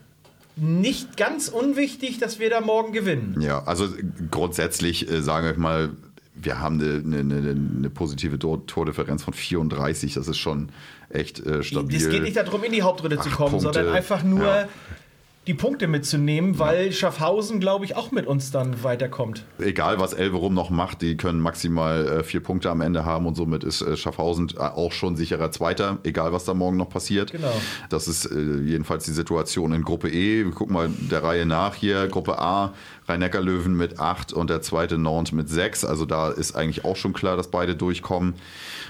nicht 0.56 1.16
ganz 1.16 1.48
unwichtig, 1.48 2.18
dass 2.18 2.38
wir 2.38 2.50
da 2.50 2.60
morgen 2.60 2.92
gewinnen. 2.92 3.36
Ja, 3.40 3.62
also 3.64 3.88
grundsätzlich 4.30 5.10
äh, 5.10 5.22
sagen 5.22 5.46
wir 5.46 5.58
mal, 5.58 5.90
wir 6.34 6.58
haben 6.58 6.80
eine, 6.80 7.20
eine, 7.20 7.50
eine, 7.50 7.90
positive 7.90 8.38
Tordifferenz 8.38 9.22
von 9.22 9.34
34. 9.34 10.14
Das 10.14 10.28
ist 10.28 10.38
schon 10.38 10.70
echt 11.14 11.44
äh, 11.44 11.62
stabil. 11.62 11.96
Es 11.96 12.08
geht 12.08 12.22
nicht 12.22 12.36
darum, 12.36 12.62
in 12.64 12.72
die 12.72 12.82
Hauptrunde 12.82 13.18
zu 13.18 13.30
kommen, 13.30 13.52
Punkte. 13.52 13.72
sondern 13.72 13.94
einfach 13.94 14.22
nur 14.22 14.44
ja 14.44 14.68
die 15.48 15.54
Punkte 15.54 15.88
mitzunehmen, 15.88 16.60
weil 16.60 16.86
ja. 16.86 16.92
Schaffhausen, 16.92 17.58
glaube 17.58 17.84
ich, 17.84 17.96
auch 17.96 18.12
mit 18.12 18.26
uns 18.26 18.52
dann 18.52 18.84
weiterkommt. 18.84 19.44
Egal, 19.58 19.98
was 19.98 20.12
Elverum 20.12 20.54
noch 20.54 20.70
macht, 20.70 21.02
die 21.02 21.16
können 21.16 21.40
maximal 21.40 22.06
äh, 22.06 22.22
vier 22.22 22.40
Punkte 22.40 22.70
am 22.70 22.80
Ende 22.80 23.04
haben 23.04 23.26
und 23.26 23.34
somit 23.34 23.64
ist 23.64 23.82
äh, 23.82 23.96
Schaffhausen 23.96 24.52
äh, 24.56 24.60
auch 24.60 24.92
schon 24.92 25.16
sicherer 25.16 25.50
Zweiter, 25.50 25.98
egal 26.04 26.32
was 26.32 26.44
da 26.44 26.54
morgen 26.54 26.76
noch 26.76 26.88
passiert. 26.88 27.32
Genau. 27.32 27.52
Das 27.90 28.06
ist 28.06 28.26
äh, 28.26 28.60
jedenfalls 28.60 29.04
die 29.04 29.10
Situation 29.10 29.72
in 29.72 29.82
Gruppe 29.82 30.10
E. 30.10 30.44
Wir 30.44 30.52
gucken 30.52 30.74
mal 30.74 30.88
der 30.88 31.24
Reihe 31.24 31.44
nach 31.44 31.74
hier. 31.74 32.06
Gruppe 32.06 32.38
A, 32.38 32.72
Rhein-Neckar-Löwen 33.08 33.76
mit 33.76 33.98
acht 33.98 34.32
und 34.32 34.48
der 34.48 34.62
zweite 34.62 34.96
Nantes 34.96 35.32
mit 35.32 35.48
sechs. 35.48 35.84
Also 35.84 36.06
da 36.06 36.30
ist 36.30 36.54
eigentlich 36.54 36.84
auch 36.84 36.96
schon 36.96 37.14
klar, 37.14 37.36
dass 37.36 37.48
beide 37.48 37.74
durchkommen. 37.74 38.34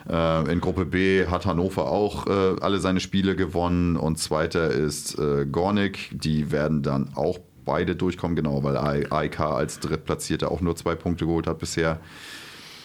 Äh, 0.08 0.52
in 0.52 0.60
Gruppe 0.60 0.84
B 0.84 1.26
hat 1.26 1.46
Hannover 1.46 1.90
auch 1.90 2.26
äh, 2.26 2.56
alle 2.60 2.78
seine 2.78 3.00
Spiele 3.00 3.36
gewonnen 3.36 3.96
und 3.96 4.18
zweiter 4.18 4.70
ist 4.70 5.18
äh, 5.18 5.46
Gornik. 5.46 6.10
Die 6.12 6.50
werden 6.50 6.82
dann 6.82 7.10
auch 7.14 7.38
beide 7.64 7.94
durchkommen, 7.94 8.36
genau, 8.36 8.62
weil 8.64 8.76
AIK 8.76 9.40
als 9.40 9.80
Drittplatzierter 9.80 10.50
auch 10.50 10.60
nur 10.60 10.76
zwei 10.76 10.94
Punkte 10.94 11.26
geholt 11.26 11.46
hat 11.46 11.58
bisher. 11.58 12.00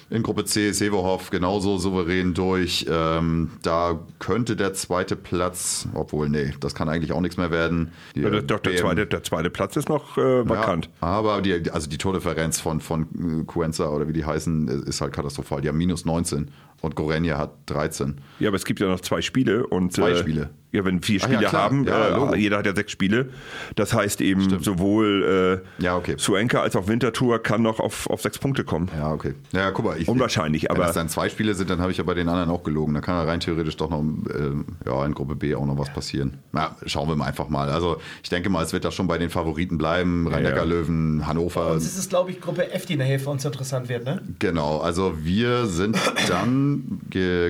In 0.09 0.23
Gruppe 0.23 0.45
C 0.45 0.71
Severhoff 0.71 1.29
genauso 1.31 1.77
souverän 1.77 2.33
durch. 2.33 2.85
Ähm, 2.89 3.51
da 3.61 3.99
könnte 4.19 4.55
der 4.55 4.73
zweite 4.73 5.17
Platz, 5.17 5.87
obwohl, 5.93 6.29
nee, 6.29 6.53
das 6.61 6.75
kann 6.75 6.87
eigentlich 6.87 7.11
auch 7.11 7.19
nichts 7.19 7.35
mehr 7.35 7.51
werden. 7.51 7.91
Die, 8.15 8.21
ja, 8.21 8.29
doch, 8.29 8.59
der, 8.59 8.77
zweite, 8.77 9.05
der 9.05 9.23
zweite 9.23 9.49
Platz 9.49 9.75
ist 9.75 9.89
noch 9.89 10.17
äh, 10.17 10.47
vakant. 10.47 10.89
Ja, 11.01 11.07
aber 11.07 11.41
die, 11.41 11.71
also 11.71 11.89
die 11.89 11.97
Tordifferenz 11.97 12.59
von, 12.61 12.79
von 12.79 13.45
Cuenza 13.47 13.89
oder 13.89 14.07
wie 14.07 14.13
die 14.13 14.23
heißen, 14.23 14.67
ist 14.85 15.01
halt 15.01 15.11
katastrophal. 15.11 15.59
Die 15.61 15.67
haben 15.67 15.77
minus 15.77 16.05
19 16.05 16.51
und 16.81 16.95
Gorenja 16.95 17.37
hat 17.37 17.51
13. 17.65 18.15
Ja, 18.39 18.49
aber 18.49 18.55
es 18.55 18.65
gibt 18.65 18.79
ja 18.79 18.87
noch 18.87 19.01
zwei 19.01 19.21
Spiele. 19.21 19.67
Und, 19.67 19.93
zwei 19.93 20.11
äh, 20.11 20.17
Spiele. 20.17 20.51
Ja, 20.77 20.85
wenn 20.85 21.01
vier 21.01 21.19
Spiele 21.19 21.41
ja, 21.41 21.51
haben, 21.51 21.85
ja, 21.85 22.33
äh, 22.33 22.37
jeder 22.37 22.59
hat 22.59 22.67
ja 22.67 22.75
sechs 22.75 22.91
Spiele. 22.91 23.29
Das 23.75 23.93
heißt 23.95 24.21
eben 24.21 24.43
Stimmt. 24.43 24.63
sowohl 24.63 25.63
äh, 25.79 25.83
ja, 25.83 25.97
okay. 25.97 26.13
Suenka 26.17 26.61
als 26.61 26.75
auch 26.75 26.87
Winterthur 26.87 27.41
kann 27.41 27.63
noch 27.63 27.79
auf, 27.79 28.07
auf 28.07 28.21
sechs 28.21 28.37
Punkte 28.37 28.63
kommen. 28.63 28.91
Ja, 28.95 29.11
okay. 29.11 29.33
Ja, 29.53 29.71
guck 29.71 29.85
mal. 29.85 29.99
Ich, 29.99 30.07
Unwahrscheinlich, 30.07 30.69
aber. 30.69 30.81
Wenn 30.81 30.89
es 30.89 30.93
dann 30.93 31.09
zwei 31.09 31.29
Spiele 31.29 31.55
sind, 31.55 31.71
dann 31.71 31.79
habe 31.79 31.91
ich 31.91 31.97
ja 31.97 32.03
bei 32.03 32.13
den 32.13 32.29
anderen 32.29 32.51
auch 32.51 32.61
gelogen. 32.61 32.93
Da 32.93 33.01
kann 33.01 33.15
ja 33.15 33.23
rein 33.23 33.39
theoretisch 33.39 33.75
doch 33.77 33.89
noch 33.89 34.03
äh, 34.03 34.51
ja, 34.85 35.03
in 35.03 35.15
Gruppe 35.15 35.35
B 35.35 35.55
auch 35.55 35.65
noch 35.65 35.79
was 35.79 35.91
passieren. 35.91 36.37
Na, 36.51 36.75
schauen 36.85 37.09
wir 37.09 37.15
mal 37.15 37.25
einfach 37.25 37.49
mal. 37.49 37.71
Also 37.71 37.97
ich 38.21 38.29
denke 38.29 38.51
mal, 38.51 38.63
es 38.63 38.71
wird 38.71 38.85
da 38.85 38.91
schon 38.91 39.07
bei 39.07 39.17
den 39.17 39.31
Favoriten 39.31 39.79
bleiben. 39.79 40.27
Rhein-Neckar-Löwen, 40.27 41.25
Hannover. 41.25 41.71
Und 41.71 41.77
es 41.77 41.97
ist, 41.97 42.11
glaube 42.11 42.29
ich, 42.29 42.39
Gruppe 42.39 42.71
F, 42.71 42.85
die 42.85 42.97
nachher 42.97 43.19
für 43.19 43.31
uns 43.31 43.43
interessant 43.43 43.89
wird, 43.89 44.05
ne? 44.05 44.21
Genau. 44.37 44.77
Also 44.77 45.15
wir 45.23 45.65
sind 45.65 45.97
dann 46.27 47.01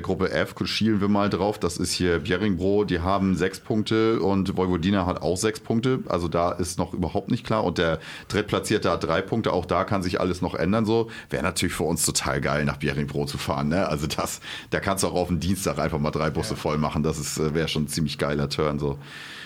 Gruppe 0.02 0.32
F, 0.32 0.56
schielen 0.64 1.02
wir 1.02 1.10
mal 1.10 1.30
drauf. 1.30 1.60
Das 1.60 1.76
ist 1.76 1.92
hier 1.92 2.20
Bjerringbro. 2.20 2.86
Die 2.86 3.02
haben 3.02 3.17
sechs 3.36 3.60
Punkte. 3.60 3.78
Punkte 3.78 4.20
und 4.22 4.58
Vojvodina 4.58 5.06
hat 5.06 5.22
auch 5.22 5.38
sechs 5.38 5.60
Punkte. 5.60 6.00
Also 6.10 6.28
da 6.28 6.52
ist 6.52 6.80
noch 6.80 6.94
überhaupt 6.94 7.30
nicht 7.30 7.46
klar. 7.46 7.64
Und 7.64 7.78
der 7.78 8.00
Drittplatzierte 8.28 8.90
hat 8.90 9.04
drei 9.04 9.22
Punkte. 9.22 9.54
Auch 9.54 9.66
da 9.66 9.84
kann 9.84 10.02
sich 10.02 10.20
alles 10.20 10.42
noch 10.42 10.56
ändern. 10.56 10.86
So 10.86 11.10
wäre 11.30 11.44
natürlich 11.44 11.76
für 11.76 11.84
uns 11.84 12.06
total 12.06 12.42
geil, 12.42 12.66
nach 12.66 12.78
Bjerringbro 12.78 13.26
zu 13.26 13.38
fahren. 13.38 13.70
Ne? 13.70 13.88
Also 13.88 14.08
das, 14.08 14.42
da 14.72 14.80
kannst 14.80 15.04
du 15.04 15.10
auch 15.10 15.14
auf 15.14 15.28
den 15.28 15.40
Dienstag 15.40 15.78
einfach 15.78 16.00
mal 16.00 16.12
drei 16.12 16.32
Busse 16.32 16.56
ja. 16.56 16.60
voll 16.60 16.78
machen. 16.78 17.04
Das 17.04 17.38
äh, 17.38 17.54
wäre 17.54 17.68
schon 17.68 17.84
ein 17.84 17.88
ziemlich 17.88 18.18
geiler 18.18 18.50
Turn. 18.50 18.80
So. 18.80 18.98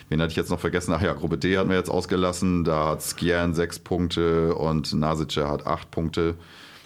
Wen 0.09 0.21
hatte 0.21 0.31
ich 0.31 0.37
jetzt 0.37 0.49
noch 0.49 0.59
vergessen? 0.59 0.93
Ach 0.95 1.01
ja, 1.01 1.13
Gruppe 1.13 1.37
D 1.37 1.57
hatten 1.57 1.69
wir 1.69 1.77
jetzt 1.77 1.89
ausgelassen. 1.89 2.63
Da 2.63 2.89
hat 2.89 3.03
Skjern 3.03 3.53
sechs 3.53 3.79
Punkte 3.79 4.55
und 4.55 4.93
Nasice 4.93 5.47
hat 5.47 5.67
acht 5.67 5.91
Punkte. 5.91 6.35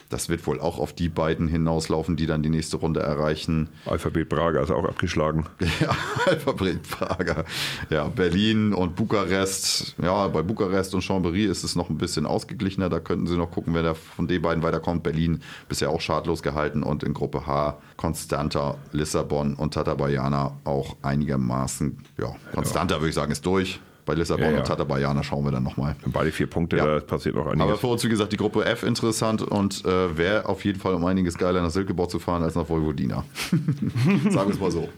Das 0.10 0.30
wird 0.30 0.46
wohl 0.46 0.60
auch 0.60 0.80
auf 0.80 0.94
die 0.94 1.10
beiden 1.10 1.48
hinauslaufen, 1.48 2.16
die 2.16 2.28
dann 2.28 2.44
die 2.44 2.50
nächste 2.50 2.78
Runde 2.78 3.00
erreichen. 3.00 3.70
Alphabet 3.86 4.30
Prager 4.30 4.62
ist 4.62 4.72
auch 4.72 4.86
abgeschlagen. 4.86 5.46
Ja, 5.82 5.96
Alphabet 6.28 6.84
Prager. 6.84 7.44
Ja, 7.90 8.06
Berlin 8.08 8.74
und 8.74 8.96
Bukarest. 8.96 9.96
Ja, 10.02 10.28
bei 10.30 10.42
Bukarest 10.42 10.96
und 10.96 11.04
Chambéry 11.04 11.50
ist 11.50 11.64
es 11.64 11.76
noch 11.76 11.90
ein 11.90 11.98
bisschen 11.98 12.26
ausgeglichener. 12.26 12.88
Da 12.88 13.00
könnten 13.00 13.28
sie 13.28 13.36
noch 13.36 13.52
gucken, 13.52 13.74
wer 13.74 13.84
da 13.84 13.94
von 13.94 14.28
den 14.28 14.42
beiden 14.42 14.64
weiterkommt. 14.64 15.04
Berlin 15.04 15.42
bisher 15.68 15.90
auch 15.90 16.00
schadlos 16.00 16.44
gehalten 16.44 16.82
und 16.82 17.04
in 17.04 17.14
Gruppe 17.14 17.46
H 17.46 17.78
Konstanta, 17.98 18.78
Lissabon 18.92 19.56
und 19.56 19.74
Tatabayana 19.74 20.56
auch 20.64 20.96
einigermaßen. 21.02 21.98
Ja, 22.18 22.36
Konstanta 22.54 22.96
ja. 22.96 23.02
würde 23.02 23.10
ich 23.10 23.16
sagen, 23.16 23.32
ist 23.32 23.46
durch. 23.46 23.80
Bei 24.06 24.14
Lissabon 24.14 24.46
ja, 24.46 24.52
ja. 24.52 24.58
und 24.60 24.68
Tatabayana 24.68 25.24
schauen 25.24 25.44
wir 25.46 25.52
dann 25.52 25.64
nochmal. 25.64 25.96
Beide 26.06 26.32
vier 26.32 26.48
Punkte, 26.48 26.78
ja. 26.78 26.86
da 26.86 27.00
passiert 27.00 27.36
auch 27.38 27.48
einiges. 27.48 27.62
Aber 27.62 27.78
für 27.78 27.88
uns, 27.88 28.04
wie 28.04 28.10
gesagt, 28.10 28.32
die 28.32 28.38
Gruppe 28.38 28.64
F 28.64 28.84
interessant 28.84 29.42
und 29.42 29.84
äh, 29.84 30.16
wäre 30.18 30.48
auf 30.48 30.64
jeden 30.64 30.80
Fall 30.80 30.94
um 30.94 31.04
einiges 31.06 31.38
geiler 31.38 31.62
nach 31.62 31.72
Silkeborg 31.72 32.12
zu 32.12 32.20
fahren 32.20 32.44
als 32.44 32.54
nach 32.54 32.70
Vojvodina. 32.70 33.24
Sagen 34.30 34.48
wir 34.48 34.54
es 34.54 34.60
mal 34.60 34.72
so. 34.72 34.90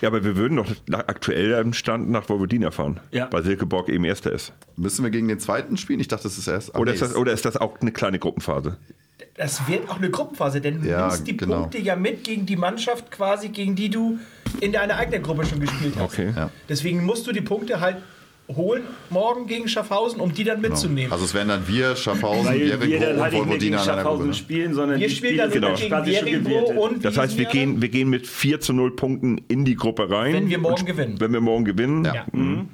Ja, 0.00 0.08
aber 0.08 0.24
wir 0.24 0.36
würden 0.36 0.56
doch 0.56 0.70
aktuell 0.90 1.52
im 1.52 1.72
Stand 1.72 2.10
nach 2.10 2.28
Vojvodina 2.28 2.70
fahren, 2.70 3.00
ja. 3.10 3.28
weil 3.30 3.42
Silkeborg 3.42 3.88
eben 3.88 4.04
Erster 4.04 4.32
ist. 4.32 4.52
Müssen 4.76 5.02
wir 5.02 5.10
gegen 5.10 5.28
den 5.28 5.38
zweiten 5.38 5.76
spielen? 5.76 6.00
Ich 6.00 6.08
dachte, 6.08 6.24
das 6.24 6.38
ist 6.38 6.48
erst. 6.48 6.74
Oder, 6.74 6.92
nee, 6.92 6.94
ist 6.94 7.02
das, 7.02 7.16
oder 7.16 7.32
ist 7.32 7.44
das 7.44 7.56
auch 7.56 7.80
eine 7.80 7.92
kleine 7.92 8.18
Gruppenphase? 8.18 8.76
Das 9.36 9.66
wird 9.68 9.88
auch 9.88 9.98
eine 9.98 10.10
Gruppenphase, 10.10 10.60
denn 10.60 10.82
du 10.82 10.88
ja, 10.88 11.08
nimmst 11.08 11.26
die 11.26 11.36
genau. 11.36 11.60
Punkte 11.60 11.78
ja 11.78 11.96
mit 11.96 12.24
gegen 12.24 12.46
die 12.46 12.56
Mannschaft 12.56 13.10
quasi, 13.10 13.48
gegen 13.48 13.74
die 13.76 13.90
du 13.90 14.18
in 14.60 14.72
deiner 14.72 14.96
eigenen 14.96 15.22
Gruppe 15.22 15.44
schon 15.44 15.60
gespielt 15.60 15.94
hast. 15.96 16.04
Okay. 16.04 16.32
Ja. 16.36 16.50
Deswegen 16.68 17.04
musst 17.04 17.26
du 17.26 17.32
die 17.32 17.40
Punkte 17.40 17.80
halt 17.80 17.96
holen 18.48 18.82
morgen 19.10 19.46
gegen 19.46 19.68
Schaffhausen, 19.68 20.20
um 20.20 20.32
die 20.32 20.44
dann 20.44 20.60
genau. 20.60 20.74
mitzunehmen. 20.74 21.12
Also 21.12 21.24
es 21.24 21.34
wären 21.34 21.48
dann 21.48 21.66
wir, 21.66 21.96
Schaffhausen, 21.96 22.46
Weil 22.46 22.80
wir 22.80 23.00
dann 23.00 23.20
halt 23.20 23.32
nicht 23.32 23.60
gegen 23.60 23.78
Schaffhausen 23.78 24.28
ne? 24.28 24.34
spielen, 24.34 24.74
sondern 24.74 25.00
wir 25.00 25.10
spielen 25.10 25.38
dann 25.38 25.50
genau. 25.50 25.74
gegen 25.74 26.04
Bjerringbro 26.04 26.84
und 26.84 27.04
Das 27.04 27.16
heißt, 27.16 27.38
wir 27.38 27.46
gehen, 27.46 27.80
wir 27.80 27.88
gehen 27.88 28.10
mit 28.10 28.26
4 28.26 28.60
zu 28.60 28.72
0 28.72 28.96
Punkten 28.96 29.40
in 29.48 29.64
die 29.64 29.76
Gruppe 29.76 30.10
rein. 30.10 30.34
Wenn 30.34 30.48
wir 30.48 30.58
morgen 30.58 30.84
gewinnen. 30.84 31.16
Wenn 31.18 31.32
wir 31.32 31.40
morgen 31.40 31.64
gewinnen. 31.64 32.04
Ja. 32.04 32.26
Mhm. 32.32 32.68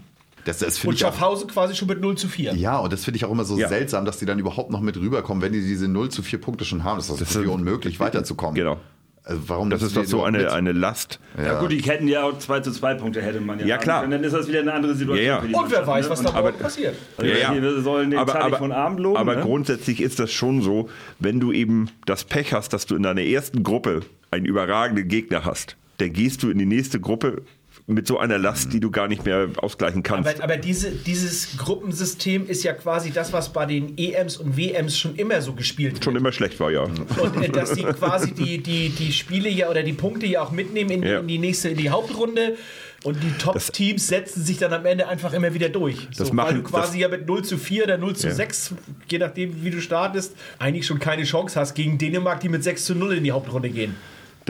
Das, 0.45 0.59
das 0.59 0.83
und 0.85 0.99
Schaffhausen 0.99 1.49
auch, 1.49 1.53
quasi 1.53 1.75
schon 1.75 1.87
mit 1.87 2.01
0 2.01 2.17
zu 2.17 2.27
4. 2.27 2.55
Ja, 2.55 2.79
und 2.79 2.93
das 2.93 3.05
finde 3.05 3.19
ich 3.19 3.25
auch 3.25 3.31
immer 3.31 3.45
so 3.45 3.59
ja. 3.59 3.69
seltsam, 3.69 4.05
dass 4.07 4.19
die 4.19 4.27
dann 4.27 4.39
überhaupt 4.39 4.71
noch 4.71 4.81
mit 4.81 4.97
rüberkommen, 4.97 5.43
wenn 5.43 5.53
die 5.53 5.61
diese 5.61 5.87
0 5.87 6.09
zu 6.09 6.23
4 6.23 6.41
Punkte 6.41 6.65
schon 6.65 6.83
haben. 6.83 6.97
Das 6.97 7.11
ist, 7.11 7.21
das 7.21 7.37
ist 7.37 7.47
unmöglich, 7.47 8.01
weiterzukommen. 8.01 8.55
Genau. 8.55 8.79
Also 9.23 9.43
warum 9.49 9.71
das 9.71 9.83
ist 9.83 9.97
doch 9.97 10.05
so 10.05 10.25
eine, 10.25 10.51
eine 10.53 10.73
Last. 10.73 11.21
Ja. 11.37 11.45
ja. 11.45 11.61
gut, 11.61 11.71
die 11.71 11.79
hätten 11.79 12.09
ja 12.09 12.25
auch 12.25 12.39
2 12.39 12.61
zu 12.61 12.73
2 12.73 12.95
Punkte 12.95 13.21
hätte 13.21 13.41
man 13.41 13.59
ja. 13.61 13.67
Ja, 13.67 13.79
klar. 13.79 14.05
Und 14.05 14.11
dann 14.11 14.25
ist 14.25 14.33
das 14.33 14.49
wieder 14.49 14.61
eine 14.61 14.73
andere 14.73 14.95
Situation. 14.95 15.27
Ja, 15.27 15.45
ja. 15.45 15.59
Und 15.59 15.71
wer 15.71 15.87
weiß, 15.87 16.09
was 16.09 16.23
da 16.23 16.33
morgen 16.33 16.59
passiert. 16.59 16.97
Ja, 17.19 17.25
ja. 17.25 17.55
Wir 17.55 17.83
sollen 17.83 18.11
den 18.11 18.19
aber, 18.19 18.41
aber, 18.41 18.59
von 18.59 18.73
Abend 18.73 19.01
loben. 19.01 19.19
Aber 19.19 19.37
ne? 19.37 19.43
grundsätzlich 19.43 20.01
ist 20.01 20.19
das 20.19 20.33
schon 20.33 20.63
so, 20.63 20.89
wenn 21.19 21.39
du 21.39 21.53
eben 21.53 21.91
das 22.07 22.25
Pech 22.25 22.53
hast, 22.55 22.73
dass 22.73 22.87
du 22.87 22.97
in 22.97 23.03
deiner 23.03 23.23
ersten 23.23 23.63
Gruppe 23.63 24.01
einen 24.31 24.47
überragenden 24.47 25.07
Gegner 25.07 25.45
hast, 25.45 25.77
dann 25.99 26.13
gehst 26.13 26.43
du 26.43 26.51
in 26.51 26.59
die 26.59 26.67
nächste 26.67 26.99
Gruppe 26.99 27.43
mit 27.91 28.07
so 28.07 28.19
einer 28.19 28.39
Last, 28.39 28.73
die 28.73 28.81
du 28.81 28.91
gar 28.91 29.09
nicht 29.09 29.25
mehr 29.25 29.49
ausgleichen 29.57 30.03
kannst. 30.03 30.29
Aber, 30.35 30.45
aber 30.45 30.57
diese, 30.57 30.91
dieses 30.91 31.57
Gruppensystem 31.57 32.47
ist 32.47 32.63
ja 32.63 32.73
quasi 32.73 33.11
das, 33.11 33.33
was 33.33 33.53
bei 33.53 33.67
den 33.67 33.99
EMs 33.99 34.37
und 34.37 34.57
WMs 34.57 34.97
schon 34.99 35.17
immer 35.17 35.43
so 35.43 35.53
gespielt 35.53 35.95
wird. 35.95 36.05
Schon 36.05 36.17
immer 36.17 36.33
schlecht 36.33 36.61
war, 36.61 36.71
ja. 36.71 36.83
Und 36.83 37.43
äh, 37.43 37.49
dass 37.49 37.73
die 37.73 37.83
quasi 37.83 38.33
die, 38.33 38.63
die, 38.63 38.91
die 38.91 39.13
Spiele 39.13 39.49
ja 39.49 39.69
oder 39.69 39.83
die 39.83 39.93
Punkte 39.93 40.27
ja 40.27 40.43
auch 40.43 40.53
mitnehmen 40.53 40.91
in, 40.91 41.03
ja. 41.03 41.21
in 41.21 41.29
die 41.29 41.39
nächste, 41.39 41.69
in 41.71 41.77
die 41.77 41.91
Hauptrunde. 41.91 42.57
Und 43.03 43.17
die 43.23 43.33
Top-Teams 43.39 44.09
setzen 44.09 44.45
sich 44.45 44.59
dann 44.59 44.75
am 44.75 44.85
Ende 44.85 45.09
einfach 45.09 45.33
immer 45.33 45.55
wieder 45.55 45.71
durch. 45.71 46.07
Das 46.17 46.29
so, 46.29 46.35
machen, 46.35 46.49
weil 46.49 46.55
du 46.57 46.63
quasi 46.63 46.99
ja 46.99 47.09
mit 47.09 47.27
0 47.27 47.45
zu 47.45 47.57
4 47.57 47.85
oder 47.85 47.97
0 47.97 48.15
zu 48.15 48.29
ja. 48.29 48.35
6, 48.35 48.75
je 49.09 49.19
nachdem 49.19 49.65
wie 49.65 49.71
du 49.71 49.81
startest, 49.81 50.37
eigentlich 50.59 50.87
schon 50.87 50.99
keine 50.99 51.25
Chance 51.25 51.59
hast 51.59 51.75
gegen 51.75 51.97
Dänemark, 51.97 52.41
die 52.41 52.51
mit 52.51 52.63
6 52.63 52.85
zu 52.85 52.95
0 52.95 53.15
in 53.15 53.25
die 53.25 53.33
Hauptrunde 53.33 53.71
gehen 53.71 53.97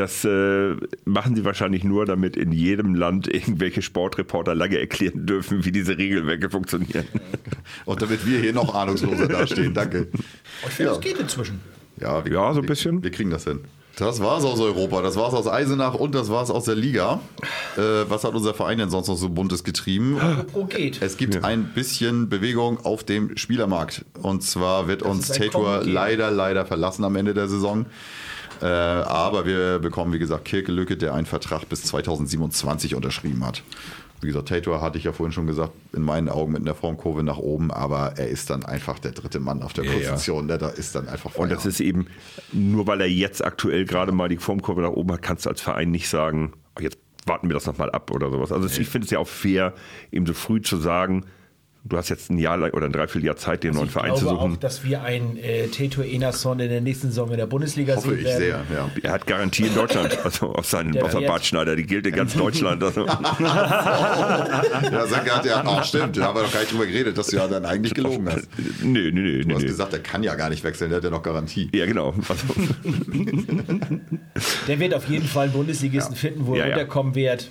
Das 0.01 0.24
äh, 0.24 0.76
machen 1.05 1.36
sie 1.36 1.44
wahrscheinlich 1.44 1.84
nur, 1.84 2.07
damit 2.07 2.34
in 2.34 2.53
jedem 2.53 2.94
Land 2.94 3.28
irgendwelche 3.28 3.82
Sportreporter 3.82 4.55
lange 4.55 4.78
erklären 4.78 5.26
dürfen, 5.26 5.62
wie 5.66 5.72
diese 5.72 5.98
Regelwerke 5.98 6.48
funktionieren. 6.48 7.05
Und 7.84 8.01
damit 8.01 8.26
wir 8.26 8.38
hier 8.40 8.55
noch 8.55 8.74
ahnungsloser 8.74 9.28
dastehen. 9.28 9.74
Danke. 9.74 10.09
Ich 10.66 10.70
finde, 10.70 10.92
Ja. 10.92 10.96
das 10.96 11.01
geht 11.05 11.18
inzwischen. 11.18 11.61
Ja, 12.01 12.24
wir, 12.24 12.32
Ja, 12.32 12.55
so 12.55 12.61
ein 12.61 12.64
wir- 12.64 12.68
bisschen. 12.68 13.03
Wir 13.03 13.11
kriegen 13.11 13.28
das 13.30 13.44
hin. 13.44 13.61
Das 13.96 14.20
war's 14.22 14.44
aus 14.44 14.59
Europa, 14.61 15.03
das 15.03 15.16
war's 15.16 15.34
aus 15.34 15.46
Eisenach 15.46 15.92
und 15.94 16.14
das 16.14 16.30
war's 16.30 16.48
aus 16.51 16.64
der 16.64 16.76
Liga. 16.76 17.20
Äh, 17.76 17.80
was 18.09 18.24
hat 18.24 18.32
unser 18.34 18.55
Verein 18.55 18.78
denn 18.78 18.88
sonst 18.88 19.09
noch 19.09 19.16
so 19.18 19.28
buntes 19.28 19.64
getrieben? 19.64 20.18
Apropos 20.18 20.70
geht. 20.70 21.03
Es 21.03 21.18
gibt 21.18 21.44
ein 21.44 21.64
bisschen 21.74 22.30
Bewegung 22.30 22.78
auf 22.86 23.05
dem 23.05 23.36
Spielermarkt. 23.36 24.07
Und 24.22 24.42
zwar 24.42 24.88
wird 24.88 25.03
uns 25.03 25.28
ist 25.28 25.32
ein 25.42 25.51
Tator 25.51 25.82
leider, 25.84 26.30
leider 26.30 26.64
verlassen 26.64 27.05
am 27.05 27.16
Ende 27.16 27.34
der 27.34 27.48
Saison. 27.48 27.84
Äh, 28.63 28.67
aber 28.67 29.47
wir 29.47 29.79
bekommen, 29.79 30.13
wie 30.13 30.19
gesagt, 30.19 30.45
Kirke 30.45 30.73
Lücke, 30.73 30.97
der 30.97 31.15
einen 31.15 31.27
Vertrag 31.27 31.69
bis 31.69 31.83
2027 31.85 32.95
unterschrieben 32.95 33.45
hat. 33.45 33.63
Wie 34.23 34.27
gesagt, 34.27 34.49
Tator 34.49 34.83
hatte 34.83 34.99
ich 34.99 35.05
ja 35.05 35.13
vorhin 35.13 35.33
schon 35.33 35.47
gesagt, 35.47 35.73
in 35.95 36.03
meinen 36.03 36.29
Augen 36.29 36.53
mit 36.53 36.61
einer 36.61 36.75
Formkurve 36.75 37.23
nach 37.23 37.39
oben, 37.39 37.71
aber 37.71 38.15
er 38.19 38.29
ist 38.29 38.51
dann 38.51 38.67
einfach 38.67 38.99
der 38.99 39.13
dritte 39.13 39.41
Mann 39.41 39.63
auf 39.63 39.73
der 39.73 39.85
Ja, 39.85 39.93
ja. 39.93 40.11
Position. 40.11 40.45
Ne? 40.47 40.59
Da 40.59 40.69
ist 40.69 40.95
dann 40.95 41.09
einfach 41.09 41.35
Und 41.37 41.51
das 41.51 41.63
Feierabend. 41.63 41.67
ist 41.67 41.81
eben, 41.81 42.07
nur 42.53 42.87
weil 42.87 43.01
er 43.01 43.09
jetzt 43.09 43.43
aktuell 43.43 43.87
gerade 43.87 44.13
mal 44.13 44.29
die 44.29 44.37
Formkurve 44.37 44.83
nach 44.83 44.91
oben 44.91 45.13
hat, 45.13 45.23
kannst 45.23 45.47
du 45.47 45.51
als 45.51 45.63
Verein 45.63 45.91
nicht 45.91 46.11
sagen, 46.11 46.53
jetzt 46.79 46.99
warten 47.25 47.49
wir 47.49 47.55
das 47.55 47.65
nochmal 47.65 47.91
ab 47.93 48.11
oder 48.11 48.31
sowas. 48.31 48.53
Also 48.53 48.67
ich 48.81 48.89
finde 48.89 49.07
es 49.07 49.11
ja 49.11 49.19
auch 49.21 49.29
fair, 49.29 49.73
ihm 50.11 50.27
so 50.27 50.35
früh 50.35 50.61
zu 50.61 50.77
sagen, 50.77 51.25
du 51.85 51.97
hast 51.97 52.09
jetzt 52.11 52.31
ein 52.31 52.39
Jahr 52.39 52.59
oder 52.74 52.87
ein 52.87 52.93
Dreivierteljahr 52.93 53.37
Zeit, 53.37 53.62
dir 53.62 53.68
einen 53.68 53.76
neuen 53.76 53.87
Ich 53.87 53.93
Verein 53.93 54.14
zu 54.14 54.24
glaube 54.26 54.41
suchen. 54.41 54.53
auch, 54.55 54.59
dass 54.59 54.85
wir 54.85 55.03
einen 55.03 55.37
äh, 55.39 55.68
Teto 55.68 56.03
Enason 56.03 56.61
in 56.61 56.68
der 56.68 56.81
nächsten 56.81 57.09
Saison 57.09 57.31
in 57.31 57.39
der 57.39 57.47
Bundesliga 57.47 57.97
hoffe 57.97 58.09
sehen 58.11 58.18
ich 58.18 58.24
werden. 58.24 58.39
sehr. 58.39 58.64
Ja. 58.76 58.91
Er 59.03 59.12
hat 59.12 59.26
Garantie 59.26 59.66
in 59.66 59.74
Deutschland, 59.74 60.18
also 60.24 60.53
auf 60.55 60.66
seinen 60.66 60.93
Bartschneider, 60.93 61.76
die 61.76 61.85
gilt 61.85 62.07
in 62.07 62.14
ganz 62.14 62.35
Deutschland. 62.37 62.83
Also, 62.83 63.07
Ja, 63.07 65.07
Sanke 65.07 65.35
hat 65.35 65.45
ja, 65.47 65.62
ach 65.66 65.85
stimmt, 65.85 66.16
da 66.16 66.24
haben 66.26 66.37
wir 66.39 66.43
doch 66.45 66.53
gar 66.53 66.61
nicht 66.61 66.72
drüber 66.72 66.87
geredet, 66.87 67.16
dass 67.16 67.28
du 67.28 67.37
ja 67.37 67.49
dann 67.49 67.64
eigentlich 67.64 67.95
gelogen 67.95 68.28
hast. 68.31 68.49
nee, 68.83 69.11
nee, 69.11 69.12
nee, 69.12 69.41
Du 69.43 69.49
nee. 69.49 69.55
hast 69.55 69.62
nee. 69.62 69.66
gesagt, 69.68 69.93
er 69.93 69.99
kann 70.01 70.22
ja 70.22 70.35
gar 70.35 70.51
nicht 70.51 70.62
wechseln, 70.64 70.91
der 70.91 70.99
hat 70.99 71.05
ja 71.05 71.11
noch 71.11 71.22
Garantie. 71.22 71.68
Ja, 71.74 71.87
genau. 71.87 72.14
Also, 72.28 72.47
Der 74.68 74.78
wird 74.78 74.95
auf 74.95 75.09
jeden 75.09 75.26
Fall 75.26 75.45
einen 75.45 75.53
Bundesligisten 75.53 76.16
finden, 76.16 76.47
wo 76.47 76.55
Ja, 76.55 76.64
er 76.64 76.68
ja. 76.70 76.76
runterkommen 76.76 77.14
wird. 77.14 77.51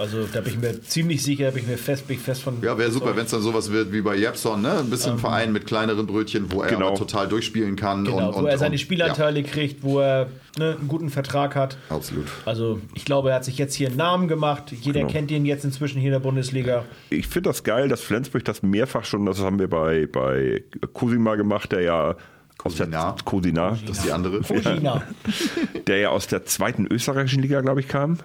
Also 0.00 0.26
da 0.32 0.40
bin 0.40 0.54
ich 0.54 0.58
mir 0.58 0.80
ziemlich 0.82 1.22
sicher, 1.22 1.50
bin 1.50 1.62
ich 1.64 1.68
mir 1.68 1.76
fest, 1.76 2.06
bin 2.08 2.16
ich 2.16 2.22
fest 2.22 2.42
von. 2.42 2.62
Ja, 2.62 2.78
wäre 2.78 2.90
super, 2.90 3.14
wenn 3.14 3.26
es 3.26 3.30
dann 3.30 3.42
sowas 3.42 3.70
wird 3.70 3.92
wie 3.92 4.00
bei 4.00 4.16
Jepson, 4.16 4.62
ne? 4.62 4.78
Ein 4.78 4.88
bisschen 4.88 5.18
Verein 5.18 5.52
mit 5.52 5.66
kleineren 5.66 6.06
Brötchen, 6.06 6.50
wo 6.50 6.62
er 6.62 6.70
Genau. 6.70 6.94
total 6.96 7.28
durchspielen 7.28 7.76
kann. 7.76 8.04
Genau, 8.06 8.28
und, 8.28 8.34
wo 8.34 8.38
und, 8.40 8.46
er 8.46 8.56
seine 8.56 8.72
und, 8.72 8.78
Spielanteile 8.78 9.42
kriegt, 9.42 9.82
wo 9.82 10.00
er 10.00 10.28
ne, 10.58 10.76
einen 10.78 10.88
guten 10.88 11.10
Vertrag 11.10 11.54
hat. 11.54 11.76
Ja, 11.90 11.96
absolut. 11.96 12.26
Also 12.46 12.80
ich 12.94 13.04
glaube, 13.04 13.28
er 13.30 13.36
hat 13.36 13.44
sich 13.44 13.58
jetzt 13.58 13.74
hier 13.74 13.88
einen 13.88 13.98
Namen 13.98 14.26
gemacht. 14.26 14.72
Jeder 14.72 15.00
Genau. 15.00 15.12
kennt 15.12 15.30
ihn 15.30 15.44
jetzt 15.44 15.64
inzwischen 15.64 16.00
hier 16.00 16.08
in 16.08 16.14
der 16.14 16.20
Bundesliga. 16.20 16.84
ich 17.10 17.26
finde 17.26 17.50
das 17.50 17.62
geil, 17.62 17.88
dass 17.88 18.00
Flensburg 18.00 18.44
das 18.44 18.62
mehrfach 18.62 19.04
schon, 19.04 19.26
das 19.26 19.40
haben 19.40 19.58
wir 19.58 19.68
bei, 19.68 20.06
bei 20.10 20.64
Cosima 20.94 21.36
gemacht, 21.36 21.72
der 21.72 21.82
ja 21.82 22.16
aus 22.64 22.74
der 22.76 22.86
Cosina. 22.86 23.16
Cosina, 23.24 23.78
Das 23.86 23.98
ist 23.98 24.06
die 24.06 24.12
andere. 24.12 24.42
Fujina. 24.42 25.02
der 25.86 25.98
ja 25.98 26.08
aus 26.08 26.26
der 26.26 26.44
zweiten 26.46 26.86
österreichischen 26.86 27.42
Liga, 27.42 27.60
glaube 27.60 27.80
ich, 27.80 27.88
kam. 27.88 28.18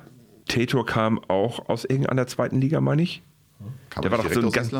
Tetor 0.47 0.85
kam 0.85 1.19
auch 1.27 1.69
aus 1.69 1.85
irgendeiner 1.85 2.27
zweiten 2.27 2.61
Liga, 2.61 2.81
meine 2.81 3.01
ich. 3.01 3.21
Kam 3.89 4.01
Der 4.03 4.11
war 4.11 4.19
doch 4.19 4.31
so 4.31 4.41
ein 4.41 4.51
ganz-? 4.51 4.71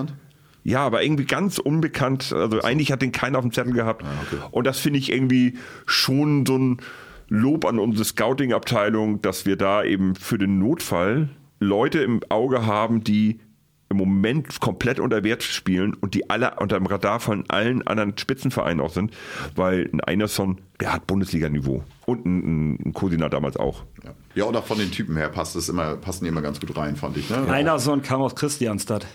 Ja, 0.64 0.80
aber 0.80 1.04
irgendwie 1.04 1.26
ganz 1.26 1.60
unbekannt. 1.60 2.34
Also 2.34 2.62
eigentlich 2.62 2.92
hat 2.92 3.02
den 3.02 3.12
keiner 3.12 3.38
auf 3.38 3.44
dem 3.44 3.52
Zettel 3.52 3.74
gehabt. 3.74 4.04
Ah, 4.04 4.08
okay. 4.24 4.42
Und 4.52 4.66
das 4.66 4.80
finde 4.80 5.00
ich 5.00 5.12
irgendwie 5.12 5.58
schon 5.86 6.46
so 6.46 6.58
ein 6.58 6.78
Lob 7.28 7.66
an 7.66 7.80
unsere 7.80 8.04
Scouting-Abteilung, 8.04 9.22
dass 9.22 9.46
wir 9.46 9.58
da 9.58 9.84
eben 9.84 10.16
für 10.16 10.38
den 10.38 10.60
Notfall 10.60 11.30
Leute 11.60 12.00
im 12.00 12.20
Auge 12.30 12.66
haben, 12.66 13.04
die 13.04 13.40
im 13.90 13.98
Moment 13.98 14.60
komplett 14.60 15.00
unter 15.00 15.24
Wert 15.24 15.44
spielen 15.44 15.94
und 15.94 16.16
die 16.16 16.30
alle 16.30 16.56
unter 16.60 16.78
dem 16.78 16.88
Radar 16.88 17.20
von 17.20 17.48
allen 17.50 17.86
anderen 17.86 18.18
Spitzenvereinen 18.18 18.84
auch 18.84 18.92
sind, 18.92 19.16
weil 19.56 19.90
ein 19.94 20.02
Einerson, 20.02 20.60
der 20.80 20.94
hat 20.94 21.08
Bundesliga-Niveau 21.08 21.84
und 22.06 22.26
ein, 22.26 22.76
ein 22.86 22.94
Cosina 22.94 23.30
damals 23.30 23.58
auch. 23.58 23.84
Ja. 24.04 24.12
ja, 24.36 24.44
und 24.46 24.56
auch 24.56 24.66
von 24.66 24.78
den 24.78 24.92
Typen 24.92 25.18
her 25.18 25.30
passt 25.30 25.56
es 25.56 25.70
immer, 25.70 25.96
passen 25.96 26.24
die 26.26 26.30
immer 26.30 26.42
ganz 26.42 26.60
gut 26.60 26.76
rein, 26.78 26.96
fand 26.96 27.18
ich. 27.18 27.30
Ne? 27.30 27.48
Einer 27.50 27.80
Sohn 27.80 28.02
kam 28.02 28.22
aus 28.22 28.36
Christianstadt. 28.36 29.06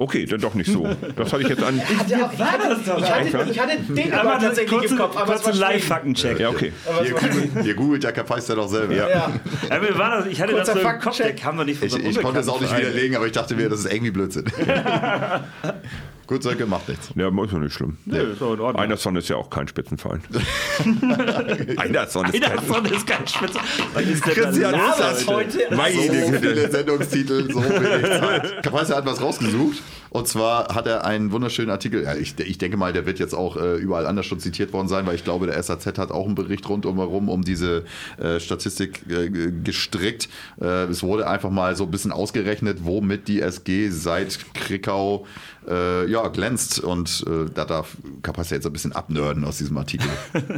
Okay, 0.00 0.26
dann 0.26 0.40
doch 0.40 0.54
nicht 0.54 0.70
so. 0.70 0.86
Das 1.16 1.32
hatte 1.32 1.42
ich 1.42 1.48
jetzt 1.48 1.62
an. 1.62 1.74
Ja, 2.08 2.30
ich, 2.32 2.40
hatte, 2.40 2.76
ich, 3.00 3.10
hatte, 3.34 3.50
ich 3.50 3.58
hatte 3.60 3.76
den 3.92 4.12
aber 4.12 4.38
tatsächlich 4.38 4.90
im 4.92 4.96
Kopf. 4.96 5.16
Aber 5.16 5.34
kurzen. 5.34 5.58
Live-Faktencheck. 5.58 6.38
Ja, 6.38 6.50
okay. 6.50 6.72
Ihr, 7.04 7.14
googelt- 7.16 7.64
ihr 7.66 7.74
googelt 7.74 8.04
ja 8.04 8.12
Kapais 8.12 8.46
ja 8.46 8.54
doch 8.54 8.68
selber. 8.68 8.94
Ja. 8.94 9.08
Ja. 9.08 9.32
Ja, 9.68 9.80
mir 9.80 9.98
war 9.98 10.18
das, 10.18 10.26
ich 10.26 10.40
hatte 10.40 10.52
Kurzer 10.52 10.74
das 10.74 10.82
so 10.84 10.88
im 10.88 11.00
Kopf, 11.00 11.16
der 11.16 11.34
kam 11.34 11.56
doch 11.56 11.64
nicht 11.64 11.80
von 11.80 11.88
Ich, 11.88 11.96
ich 11.96 12.22
konnte 12.22 12.38
es 12.38 12.48
auch 12.48 12.60
nicht 12.60 12.76
widerlegen, 12.78 13.16
aber 13.16 13.26
ich 13.26 13.32
dachte 13.32 13.56
mir, 13.56 13.68
das 13.68 13.80
ist 13.80 13.92
irgendwie 13.92 14.12
Blödsinn. 14.12 14.44
Gut, 16.28 16.42
Sönke, 16.42 16.66
macht 16.66 16.86
nichts. 16.90 17.10
Ja, 17.16 17.28
ist 17.28 17.52
ja 17.52 17.58
nicht 17.58 17.72
schlimm. 17.72 17.96
Nö, 18.04 18.18
ist 18.18 18.42
doch 18.42 18.52
in 18.52 18.60
Ordnung. 18.60 18.82
Einerson 18.82 19.16
ist 19.16 19.30
ja 19.30 19.36
auch 19.36 19.48
kein 19.48 19.66
Spitzenverein. 19.66 20.20
Einerson 21.78 22.26
ist 22.26 22.34
Einer 22.34 22.54
kein 22.54 22.64
von 22.66 22.84
ist 22.84 23.06
kein 23.06 23.26
Spitze. 23.26 23.58
Was 23.94 24.02
ist 24.02 24.26
denn 24.26 24.34
Christian 24.34 24.72
Leute? 24.72 25.26
heute? 25.26 25.74
Meine 25.74 25.96
So 25.96 26.32
viele 26.38 26.70
Sendungstitel, 26.70 27.50
so 27.50 27.64
wenig 27.64 28.20
Zeit. 28.20 28.62
Kapais 28.62 28.90
hat 28.90 29.06
was 29.06 29.22
rausgesucht. 29.22 29.82
Und 30.10 30.26
zwar 30.26 30.74
hat 30.74 30.86
er 30.86 31.04
einen 31.04 31.32
wunderschönen 31.32 31.70
Artikel. 31.70 32.04
Ja, 32.04 32.14
ich, 32.14 32.38
ich 32.38 32.58
denke 32.58 32.76
mal, 32.76 32.92
der 32.92 33.06
wird 33.06 33.18
jetzt 33.18 33.34
auch 33.34 33.56
äh, 33.56 33.76
überall 33.76 34.06
anders 34.06 34.26
schon 34.26 34.40
zitiert 34.40 34.72
worden 34.72 34.88
sein, 34.88 35.06
weil 35.06 35.14
ich 35.14 35.24
glaube, 35.24 35.46
der 35.46 35.62
SAZ 35.62 35.86
hat 35.98 36.10
auch 36.10 36.26
einen 36.26 36.34
Bericht 36.34 36.68
rundum 36.68 36.96
herum 36.96 37.28
um 37.28 37.42
diese 37.42 37.84
äh, 38.18 38.40
Statistik 38.40 39.02
äh, 39.10 39.30
gestrickt. 39.62 40.28
Äh, 40.60 40.84
es 40.84 41.02
wurde 41.02 41.28
einfach 41.28 41.50
mal 41.50 41.76
so 41.76 41.84
ein 41.84 41.90
bisschen 41.90 42.12
ausgerechnet, 42.12 42.78
womit 42.82 43.28
die 43.28 43.40
SG 43.40 43.90
seit 43.90 44.54
Krikau 44.54 45.26
äh, 45.68 46.10
ja, 46.10 46.28
glänzt. 46.28 46.80
Und 46.80 47.24
äh, 47.26 47.50
da 47.52 47.64
darf 47.64 47.96
Kapais 48.22 48.50
jetzt 48.50 48.66
ein 48.66 48.72
bisschen 48.72 48.92
abnörden 48.92 49.44
aus 49.44 49.58
diesem 49.58 49.76
Artikel. 49.76 50.08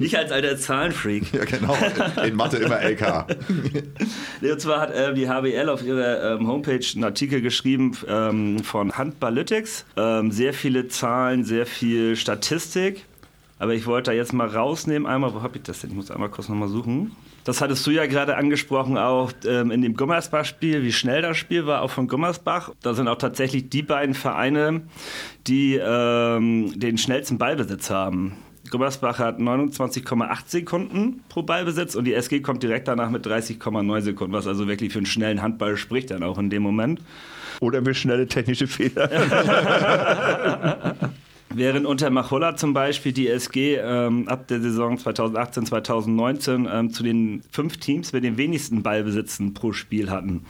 Ich 0.00 0.16
als 0.16 0.30
alter 0.32 0.56
Zahlenfreak. 0.56 1.32
ja, 1.32 1.44
genau. 1.44 1.76
In 2.24 2.34
Mathe 2.34 2.58
immer 2.58 2.80
LK. 2.80 3.26
Und 4.42 4.60
zwar 4.60 4.80
hat 4.80 4.92
ähm, 4.94 5.14
die 5.14 5.28
HBL 5.28 5.68
auf 5.68 5.82
ihrer 5.82 6.34
ähm, 6.34 6.46
Homepage 6.46 6.84
einen 6.94 7.04
Artikel 7.04 7.40
geschrieben 7.40 7.96
ähm, 8.08 8.62
von 8.62 8.92
Handballytics. 8.92 9.84
Ähm, 9.96 10.30
sehr 10.30 10.52
viele 10.52 10.88
Zahlen, 10.88 11.44
sehr 11.44 11.66
viel 11.66 12.16
Statistik. 12.16 13.04
Aber 13.58 13.74
ich 13.74 13.86
wollte 13.86 14.10
da 14.10 14.16
jetzt 14.16 14.32
mal 14.32 14.48
rausnehmen. 14.48 15.06
Einmal, 15.06 15.34
wo 15.34 15.42
habe 15.42 15.56
ich 15.56 15.62
das 15.62 15.80
denn? 15.80 15.90
Ich 15.90 15.96
muss 15.96 16.10
einmal 16.10 16.28
kurz 16.28 16.48
nochmal 16.48 16.68
suchen. 16.68 17.12
Das 17.46 17.60
hattest 17.60 17.86
du 17.86 17.92
ja 17.92 18.06
gerade 18.06 18.36
angesprochen, 18.36 18.98
auch 18.98 19.30
ähm, 19.46 19.70
in 19.70 19.80
dem 19.80 19.94
Gummersbach-Spiel, 19.94 20.82
wie 20.82 20.90
schnell 20.90 21.22
das 21.22 21.36
Spiel 21.36 21.64
war, 21.64 21.82
auch 21.82 21.92
von 21.92 22.08
Gummersbach. 22.08 22.72
Da 22.82 22.92
sind 22.92 23.06
auch 23.06 23.18
tatsächlich 23.18 23.68
die 23.68 23.82
beiden 23.82 24.16
Vereine, 24.16 24.82
die 25.46 25.80
ähm, 25.80 26.76
den 26.76 26.98
schnellsten 26.98 27.38
Ballbesitz 27.38 27.88
haben. 27.88 28.32
Gummersbach 28.68 29.20
hat 29.20 29.38
29,8 29.38 30.38
Sekunden 30.46 31.22
pro 31.28 31.44
Ballbesitz 31.44 31.94
und 31.94 32.04
die 32.04 32.14
SG 32.14 32.40
kommt 32.40 32.64
direkt 32.64 32.88
danach 32.88 33.10
mit 33.10 33.24
30,9 33.24 34.00
Sekunden, 34.00 34.32
was 34.32 34.48
also 34.48 34.66
wirklich 34.66 34.92
für 34.92 34.98
einen 34.98 35.06
schnellen 35.06 35.40
Handball 35.40 35.76
spricht 35.76 36.10
dann 36.10 36.24
auch 36.24 36.38
in 36.38 36.50
dem 36.50 36.64
Moment. 36.64 37.00
Oder 37.60 37.86
wir 37.86 37.94
schnelle 37.94 38.26
technische 38.26 38.66
Fehler. 38.66 39.08
Während 41.54 41.86
unter 41.86 42.10
Machulla 42.10 42.56
zum 42.56 42.74
Beispiel 42.74 43.12
die 43.12 43.28
SG 43.28 43.76
ähm, 43.76 44.28
ab 44.28 44.48
der 44.48 44.60
Saison 44.60 44.98
2018, 44.98 45.66
2019 45.66 46.68
ähm, 46.70 46.90
zu 46.90 47.02
den 47.02 47.42
fünf 47.50 47.76
Teams 47.78 48.12
mit 48.12 48.24
den 48.24 48.36
wenigsten 48.36 48.82
Ballbesitzen 48.82 49.54
pro 49.54 49.72
Spiel 49.72 50.10
hatten. 50.10 50.44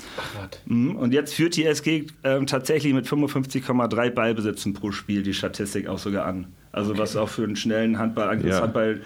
Mhm. 0.65 0.97
Und 0.97 1.13
jetzt 1.13 1.35
führt 1.35 1.57
die 1.57 1.65
SG 1.65 2.07
ähm, 2.25 2.47
tatsächlich 2.47 2.95
mit 2.95 3.07
55,3 3.07 4.11
Ballbesitzen 4.11 4.73
pro 4.73 4.91
Spiel 4.91 5.23
die 5.23 5.35
Statistik 5.35 5.87
auch 5.87 5.99
sogar 5.99 6.25
an. 6.27 6.47
Also 6.77 6.99
was 6.99 7.17
auch 7.17 7.31
für 7.31 7.43
einen 7.45 7.57
schnellen 7.57 7.99
Handball, 7.99 8.39
Ja. 8.47 8.61
Handball 8.61 9.01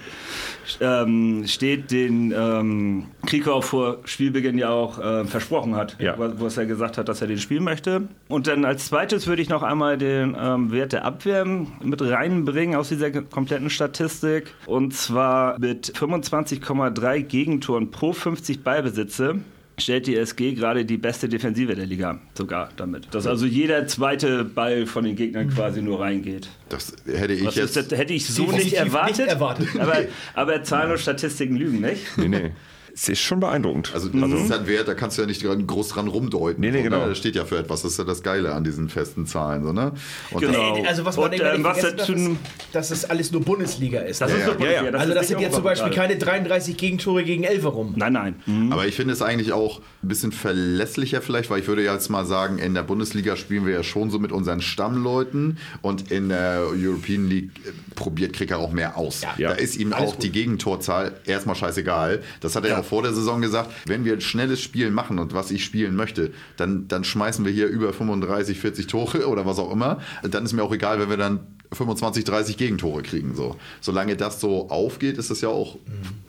ähm, 0.81 1.43
steht, 1.47 1.89
den 1.89 2.33
ähm, 2.35 3.05
Krikau 3.25 3.61
vor 3.61 3.99
Spielbeginn 4.03 4.57
ja 4.57 4.69
auch 4.69 4.99
äh, 4.99 5.23
versprochen 5.23 5.75
hat, 5.75 5.95
Ja. 5.99 6.15
es 6.45 6.55
ja 6.57 6.65
gesagt 6.65 6.97
hat, 6.97 7.07
dass 7.07 7.21
er 7.21 7.27
den 7.27 7.37
spielen 7.37 7.63
möchte. 7.63 8.03
Und 8.27 8.47
dann 8.47 8.65
als 8.65 8.87
zweites 8.87 9.25
würde 9.27 9.41
ich 9.41 9.47
noch 9.47 9.63
einmal 9.63 9.97
den 9.97 10.35
ähm, 10.37 10.71
Wert 10.73 10.91
der 10.91 11.05
Abwehr 11.05 11.45
mit 11.45 12.01
reinbringen 12.01 12.75
aus 12.75 12.89
dieser 12.89 13.09
kompletten 13.09 13.69
Statistik. 13.69 14.53
Und 14.65 14.93
zwar 14.93 15.57
mit 15.57 15.93
25,3 15.95 17.21
Gegentoren 17.23 17.89
pro 17.89 18.11
50 18.11 18.63
Ballbesitze 18.63 19.35
stellt 19.77 20.07
die 20.07 20.15
SG 20.15 20.53
gerade 20.53 20.85
die 20.85 20.97
beste 20.97 21.27
Defensive 21.29 21.75
der 21.75 21.85
Liga 21.85 22.19
sogar 22.37 22.69
damit. 22.75 23.07
Dass 23.13 23.27
also 23.27 23.45
jeder 23.45 23.87
zweite 23.87 24.43
Ball 24.43 24.85
von 24.85 25.03
den 25.03 25.15
Gegnern 25.15 25.49
quasi 25.49 25.81
nur 25.81 25.99
reingeht. 25.99 26.49
Das 26.69 26.93
hätte 27.05 27.33
ich 27.33 27.45
Was 27.45 27.55
jetzt. 27.55 27.77
ist 27.77 27.91
das, 27.91 27.99
hätte 27.99 28.13
ich 28.13 28.25
so 28.25 28.51
nicht 28.51 28.73
erwartet. 28.73 29.17
nicht 29.19 29.27
erwartet. 29.27 29.67
Aber, 29.79 29.97
aber 30.33 30.63
Zahlen 30.63 30.91
und 30.91 30.99
Statistiken 30.99 31.55
lügen, 31.55 31.81
nicht? 31.81 32.17
Nee, 32.17 32.27
nee. 32.27 32.51
Es 32.93 33.09
ist 33.09 33.19
schon 33.19 33.39
beeindruckend. 33.39 33.91
Also 33.93 34.09
das 34.09 34.31
ist 34.41 34.49
ja 34.49 34.57
ein 34.57 34.67
Wert, 34.67 34.87
da 34.87 34.93
kannst 34.93 35.17
du 35.17 35.21
ja 35.21 35.27
nicht 35.27 35.43
groß 35.43 35.89
dran 35.89 36.07
rumdeuten. 36.07 36.61
Nee, 36.61 36.71
nee, 36.71 36.77
ne? 36.77 36.83
genau. 36.83 37.07
Das 37.07 37.17
steht 37.17 37.35
ja 37.35 37.45
für 37.45 37.57
etwas. 37.57 37.81
Das 37.83 37.93
ist 37.93 37.97
ja 37.97 38.03
das 38.03 38.21
Geile 38.23 38.53
an 38.53 38.63
diesen 38.63 38.89
festen 38.89 39.25
Zahlen. 39.25 39.63
So, 39.63 39.73
ne? 39.73 39.93
Und 40.31 40.41
Genau. 40.41 40.75
Ey, 40.77 40.85
Also 40.85 41.05
was 41.05 41.15
man 41.17 41.25
Und, 41.31 41.39
immer 41.39 41.53
ähm, 41.53 41.63
was 41.63 41.79
dazu- 41.81 42.13
ist, 42.13 42.29
dass 42.73 42.91
es 42.91 43.05
alles 43.05 43.31
nur 43.31 43.41
Bundesliga 43.41 44.01
ist. 44.01 44.21
Das 44.21 44.31
ne? 44.31 44.37
ist 44.37 44.45
so 44.45 44.51
Ja, 44.63 44.71
ja. 44.71 44.91
das 44.91 45.01
also 45.01 45.13
ist 45.13 45.19
das 45.19 45.27
sind 45.29 45.39
jetzt 45.41 45.55
zum 45.55 45.63
Beispiel 45.63 45.91
gerade. 45.91 46.07
keine 46.07 46.19
33 46.19 46.77
Gegentore 46.77 47.23
gegen 47.23 47.43
Elverum. 47.43 47.93
Nein, 47.95 48.13
nein. 48.13 48.35
Aber 48.71 48.85
ich 48.85 48.95
finde 48.95 49.13
es 49.13 49.21
eigentlich 49.21 49.53
auch 49.53 49.79
ein 50.03 50.07
bisschen 50.07 50.31
verlässlicher 50.31 51.21
vielleicht, 51.21 51.49
weil 51.49 51.59
ich 51.61 51.67
würde 51.67 51.83
ja 51.83 51.93
jetzt 51.93 52.09
mal 52.09 52.25
sagen, 52.25 52.57
in 52.59 52.73
der 52.73 52.83
Bundesliga 52.83 53.35
spielen 53.35 53.65
wir 53.65 53.73
ja 53.73 53.83
schon 53.83 54.09
so 54.09 54.19
mit 54.19 54.31
unseren 54.31 54.61
Stammleuten 54.61 55.57
und 55.81 56.11
in 56.11 56.29
der 56.29 56.63
European 56.73 57.27
League 57.29 57.51
äh, 57.65 57.71
probiert 57.95 58.33
Kricker 58.33 58.57
auch 58.59 58.71
mehr 58.71 58.97
aus. 58.97 59.21
Ja. 59.37 59.49
Da 59.49 59.55
ist 59.55 59.77
ihm 59.77 59.93
Alles 59.93 60.09
auch 60.09 60.13
gut. 60.15 60.23
die 60.23 60.31
Gegentorzahl 60.31 61.13
erstmal 61.25 61.55
scheißegal. 61.55 62.21
Das 62.41 62.55
hat 62.55 62.63
er 62.65 62.71
ja. 62.71 62.80
Auch 62.81 62.85
vor 62.85 63.01
der 63.01 63.13
Saison 63.13 63.41
gesagt. 63.41 63.71
Wenn 63.85 64.05
wir 64.05 64.13
ein 64.13 64.21
schnelles 64.21 64.61
Spiel 64.61 64.91
machen 64.91 65.19
und 65.19 65.33
was 65.33 65.51
ich 65.51 65.63
spielen 65.63 65.95
möchte, 65.95 66.31
dann, 66.57 66.87
dann 66.87 67.03
schmeißen 67.03 67.45
wir 67.45 67.51
hier 67.51 67.67
über 67.67 67.93
35, 67.93 68.59
40 68.59 68.87
Tore 68.87 69.27
oder 69.29 69.45
was 69.45 69.59
auch 69.59 69.71
immer. 69.71 69.99
Dann 70.23 70.43
ist 70.43 70.53
mir 70.53 70.63
auch 70.63 70.73
egal, 70.73 70.99
wenn 70.99 71.09
wir 71.09 71.17
dann 71.17 71.39
25, 71.73 72.25
30 72.25 72.57
Gegentore 72.57 73.01
kriegen. 73.01 73.33
So. 73.33 73.55
Solange 73.79 74.17
das 74.17 74.41
so 74.41 74.69
aufgeht, 74.69 75.17
ist 75.17 75.31
das 75.31 75.39
ja 75.41 75.49
auch 75.49 75.77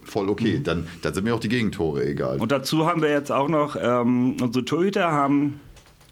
voll 0.05 0.29
okay. 0.29 0.61
Dann, 0.63 0.87
dann 1.03 1.15
sind 1.15 1.25
mir 1.25 1.35
auch 1.35 1.41
die 1.41 1.49
Gegentore 1.49 2.05
egal. 2.07 2.39
Und 2.39 2.53
dazu 2.53 2.87
haben 2.87 3.03
wir 3.03 3.11
jetzt 3.11 3.33
auch 3.33 3.49
noch, 3.49 3.77
ähm, 3.81 4.37
unsere 4.41 4.65
Torhüter 4.65 5.11
haben 5.11 5.61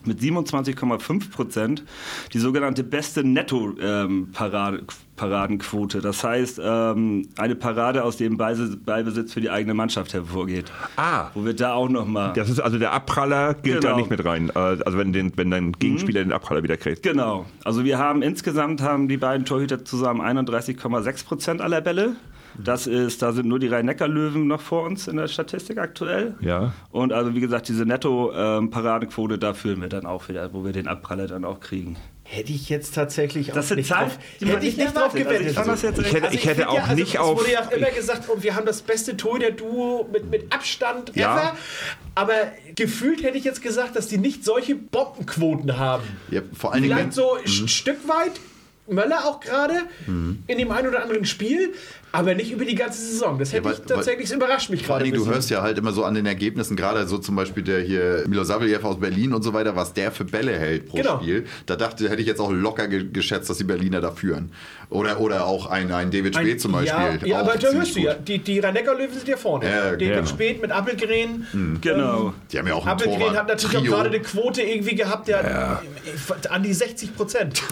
mit 0.04 0.20
27,5 0.20 1.30
Prozent 1.30 1.84
die 2.32 2.38
sogenannte 2.38 2.82
beste 2.84 3.24
Netto-Paradenquote. 3.24 6.00
das 6.00 6.24
heißt, 6.24 6.60
ähm, 6.62 7.28
eine 7.36 7.54
Parade, 7.54 8.02
aus 8.04 8.16
dem 8.16 8.36
Ballbesitz 8.36 9.32
für 9.32 9.40
die 9.40 9.50
eigene 9.50 9.74
Mannschaft 9.74 10.14
hervorgeht. 10.14 10.70
Ah. 10.96 11.28
Wo 11.34 11.44
wir 11.44 11.54
da 11.54 11.74
auch 11.74 11.88
nochmal... 11.88 12.32
Das 12.34 12.48
ist 12.48 12.60
also 12.60 12.78
der 12.78 12.92
Abpraller 12.92 13.54
gilt 13.54 13.84
da 13.84 13.88
Genau. 13.90 13.96
nicht 13.98 14.10
mit 14.10 14.24
rein. 14.24 14.50
Äh, 14.50 14.58
Also 14.58 14.98
wenn, 14.98 15.12
den, 15.12 15.32
wenn 15.36 15.50
dein 15.50 15.72
Gegenspieler 15.72 16.22
den 16.22 16.32
Abpraller 16.32 16.62
wieder 16.62 16.76
kriegt. 16.76 17.02
Genau. 17.02 17.46
Also 17.64 17.84
wir 17.84 17.98
haben 17.98 18.22
insgesamt 18.22 18.80
haben 18.82 19.08
die 19.08 19.16
beiden 19.18 19.44
Torhüter 19.44 19.84
zusammen 19.84 20.20
31,6 20.22 21.24
Prozent 21.26 21.60
aller 21.60 21.80
Bälle. 21.80 22.14
Das 22.64 22.86
ist, 22.86 23.22
da 23.22 23.32
sind 23.32 23.48
nur 23.48 23.58
die 23.58 23.68
Rhein-Neckar-Löwen 23.68 24.46
noch 24.46 24.60
vor 24.60 24.84
uns 24.84 25.08
in 25.08 25.16
der 25.16 25.28
Statistik 25.28 25.78
aktuell. 25.78 26.34
Ja. 26.40 26.72
Und 26.90 27.12
also 27.12 27.34
wie 27.34 27.40
gesagt, 27.40 27.68
diese 27.68 27.84
Netto-Paradenquote, 27.84 29.38
da 29.38 29.54
führen 29.54 29.80
wir 29.80 29.88
dann 29.88 30.06
auch 30.06 30.28
wieder, 30.28 30.52
wo 30.52 30.64
wir 30.64 30.72
den 30.72 30.88
Abpraller 30.88 31.26
dann 31.26 31.44
auch 31.44 31.60
kriegen. 31.60 31.96
Hätte 32.24 32.52
ich 32.52 32.68
jetzt 32.68 32.94
tatsächlich 32.94 33.48
Das 33.48 33.56
auch 33.56 33.62
sind 33.68 33.76
nicht 33.78 33.88
Zahlen, 33.88 34.08
drauf, 34.10 34.48
hätte 34.48 34.66
ich 34.66 34.76
nicht 34.76 34.94
drauf. 34.94 35.02
Also 35.14 35.16
ich 35.18 35.24
gewettet. 35.24 35.52
fand 35.54 35.66
das 35.68 35.82
jetzt 35.82 35.98
Ich 35.98 36.12
hätte, 36.12 36.28
ich 36.34 36.46
hätte 36.46 36.68
auch 36.68 36.74
ja, 36.76 36.82
also 36.84 36.94
nicht 36.94 37.14
es 37.14 37.20
auf. 37.20 37.40
wurde 37.40 37.52
ja 37.52 37.66
auch 37.66 37.70
immer 37.72 37.90
gesagt, 37.90 38.28
und 38.28 38.42
wir 38.44 38.54
haben 38.54 38.66
das 38.66 38.82
beste 38.82 39.16
Torhüter-Duo 39.16 40.08
mit, 40.12 40.30
mit 40.30 40.52
Abstand 40.52 41.12
Ja. 41.16 41.34
ever. 41.36 41.56
Aber 42.14 42.34
gefühlt 42.76 43.22
hätte 43.24 43.36
ich 43.36 43.44
jetzt 43.44 43.62
gesagt, 43.62 43.96
dass 43.96 44.06
die 44.06 44.18
nicht 44.18 44.44
solche 44.44 44.76
Bombenquoten 44.76 45.76
haben. 45.78 46.04
Ja, 46.30 46.42
vor 46.52 46.72
allen 46.72 46.82
Dingen, 46.82 46.94
Vielleicht 46.94 47.14
so 47.14 47.34
ein 47.34 47.68
Stück 47.68 48.06
weit, 48.06 48.32
Möller 48.86 49.24
auch 49.24 49.40
gerade, 49.40 49.74
in 50.06 50.58
dem 50.58 50.70
einen 50.72 50.88
oder 50.88 51.02
anderen 51.02 51.24
Spiel, 51.24 51.72
aber 52.12 52.34
nicht 52.34 52.50
über 52.52 52.64
die 52.64 52.74
ganze 52.74 53.00
Saison. 53.00 53.38
Das 53.38 53.52
hätte 53.52 53.68
Ja, 53.68 53.74
ich 53.74 53.78
weil- 53.80 53.86
tatsächlich, 53.86 54.28
das 54.28 54.36
überrascht 54.36 54.70
mich 54.70 54.80
Vor 54.80 54.96
gerade. 54.96 55.04
allen 55.04 55.10
ein 55.12 55.14
Dingen, 55.14 55.24
du 55.26 55.32
hörst 55.34 55.50
ja 55.50 55.62
halt 55.62 55.78
immer 55.78 55.92
so 55.92 56.04
an 56.04 56.14
den 56.14 56.26
Ergebnissen, 56.26 56.76
gerade 56.76 57.06
so 57.06 57.18
zum 57.18 57.36
Beispiel 57.36 57.62
der 57.62 57.80
hier 57.80 58.24
Milosavljev 58.26 58.84
aus 58.84 58.98
Berlin 58.98 59.32
und 59.32 59.42
so 59.42 59.52
weiter, 59.52 59.76
was 59.76 59.92
der 59.92 60.10
für 60.10 60.24
Bälle 60.24 60.58
hält 60.58 60.88
pro 60.88 60.96
Genau. 60.96 61.18
Spiel. 61.20 61.46
Da 61.66 61.76
dachte, 61.76 62.08
hätte 62.10 62.20
ich 62.20 62.26
jetzt 62.26 62.40
auch 62.40 62.50
locker 62.50 62.88
ge 62.88 63.06
geschätzt, 63.12 63.48
dass 63.50 63.58
die 63.58 63.64
Berliner 63.64 64.00
da 64.00 64.10
führen. 64.10 64.50
Oder, 64.88 65.20
oder 65.20 65.46
auch 65.46 65.66
ein, 65.66 65.92
ein 65.92 66.10
David 66.10 66.36
Ein- 66.36 66.44
Speth 66.46 66.60
zum 66.60 66.72
Beispiel. 66.72 66.88
Ja, 67.20 67.26
ja 67.26 67.36
auch 67.36 67.48
aber 67.48 67.56
da 67.58 67.68
hörst 67.70 67.94
du 67.94 68.00
ja, 68.00 68.14
die, 68.14 68.38
die 68.40 68.58
Rhein-Neckar-Löwen 68.58 69.14
sind 69.14 69.28
ja 69.28 69.36
vorne. 69.36 69.66
Ja, 69.70 69.90
David 69.92 69.98
genau. 70.00 70.26
Spät 70.26 70.60
mit 70.60 70.72
Appelgren. 70.72 71.46
Genau. 71.80 72.34
Die 72.50 72.58
haben 72.58 72.66
ja 72.66 72.74
auch 72.74 72.84
ein 72.86 72.92
Appelgren 72.92 73.36
hat 73.36 73.46
natürlich 73.46 73.76
auch 73.76 73.80
Trio. 73.82 73.92
gerade 73.92 74.08
eine 74.08 74.20
Quote 74.20 74.62
irgendwie 74.62 74.96
gehabt, 74.96 75.28
der 75.28 75.80
an 76.50 76.62
die 76.64 76.72
60 76.74 77.14
Prozent. 77.14 77.62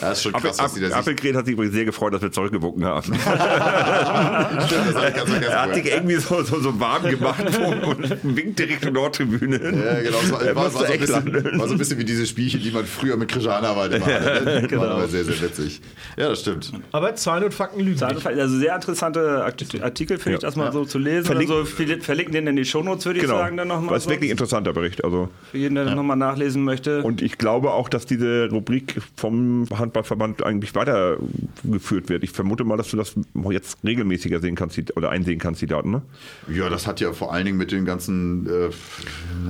Das 0.00 0.12
ist 0.18 0.22
schon 0.24 0.34
Appel, 0.34 0.48
krass, 0.48 0.56
dass 0.56 0.74
die 0.74 0.80
das 0.80 0.88
nicht... 0.90 0.98
Appelgren 0.98 1.36
hat 1.36 1.44
sich 1.46 1.52
übrigens 1.54 1.74
sehr 1.74 1.84
gefreut, 1.84 2.12
dass 2.14 2.22
wir 2.22 2.32
zurückgewunken 2.32 2.84
haben. 2.84 2.87
Stimmt, 3.02 4.88
das 4.88 4.94
hab 4.96 5.08
ich 5.08 5.14
ganz 5.14 5.30
vergessen 5.30 5.52
er 5.52 5.62
hat 5.62 5.74
sich 5.74 5.86
irgendwie 5.86 6.16
so, 6.16 6.42
so, 6.42 6.60
so 6.60 6.80
warm 6.80 7.02
gemacht 7.08 7.44
und 7.86 8.36
winkt 8.36 8.58
direkt 8.58 8.84
in 8.84 8.94
Nordtribüne. 8.94 9.56
Ja, 9.56 10.00
genau. 10.02 10.18
Es 10.22 10.32
war, 10.32 10.40
war, 10.40 10.54
war, 10.56 10.70
so 10.70 10.78
bisschen, 10.84 11.58
war 11.58 11.66
so 11.68 11.74
ein 11.74 11.78
bisschen 11.78 11.98
wie 11.98 12.04
diese 12.04 12.26
Spielchen, 12.26 12.60
die 12.62 12.70
man 12.70 12.84
früher 12.84 13.16
mit 13.16 13.28
Krishana 13.28 13.74
war. 13.76 13.84
Hatte, 13.84 13.98
ne? 14.70 14.78
War 14.78 14.90
aber 14.92 15.08
sehr, 15.08 15.24
sehr 15.24 15.40
witzig. 15.40 15.80
Ja, 16.16 16.28
das 16.28 16.40
stimmt. 16.40 16.72
Aber 16.92 17.14
Zahlen 17.14 17.44
und 17.44 17.54
Fakten 17.54 17.80
lügen. 17.80 18.02
Also 18.02 18.58
sehr 18.58 18.74
interessante 18.74 19.44
Art- 19.44 19.64
Artikel, 19.82 20.18
finde 20.18 20.36
ich, 20.38 20.42
das 20.42 20.56
mal 20.56 20.72
so 20.72 20.84
zu 20.84 20.98
lesen. 20.98 21.26
Verlink- 21.30 21.50
also 21.50 21.62
verli- 21.64 22.02
verlinken 22.02 22.32
den 22.34 22.46
in 22.46 22.56
die 22.56 22.64
Shownotes, 22.64 23.04
würde 23.06 23.18
ich 23.18 23.24
Genau. 23.26 23.38
sagen, 23.38 23.56
dann 23.56 23.68
nochmal. 23.68 23.94
Das 23.94 24.04
ist 24.04 24.10
wirklich 24.10 24.30
ein 24.30 24.32
interessanter 24.32 24.72
Bericht. 24.72 25.04
Also. 25.04 25.28
Für 25.50 25.58
jeden, 25.58 25.74
der 25.74 25.84
das 25.84 25.94
nochmal 25.94 26.16
nachlesen 26.16 26.64
möchte. 26.64 27.02
Und 27.02 27.20
ich 27.22 27.36
glaube 27.38 27.72
auch, 27.72 27.88
dass 27.88 28.06
diese 28.06 28.48
Rubrik 28.50 28.96
vom 29.16 29.66
Handballverband 29.76 30.42
eigentlich 30.44 30.74
weitergeführt 30.74 32.08
wird. 32.08 32.24
Ich 32.24 32.30
vermute 32.30 32.64
mal, 32.64 32.76
dass 32.78 32.88
du 32.90 32.96
das 32.96 33.14
jetzt 33.50 33.78
regelmäßiger 33.84 34.40
sehen 34.40 34.54
kannst 34.54 34.76
die, 34.76 34.84
oder 34.94 35.10
einsehen 35.10 35.38
kannst, 35.38 35.60
die 35.60 35.66
Daten. 35.66 35.90
Ne? 35.90 36.02
Ja, 36.48 36.68
das 36.68 36.86
hat 36.86 37.00
ja 37.00 37.12
vor 37.12 37.32
allen 37.32 37.44
Dingen 37.44 37.58
mit 37.58 37.72
den 37.72 37.84
ganzen, 37.84 38.46
äh, 38.46 38.70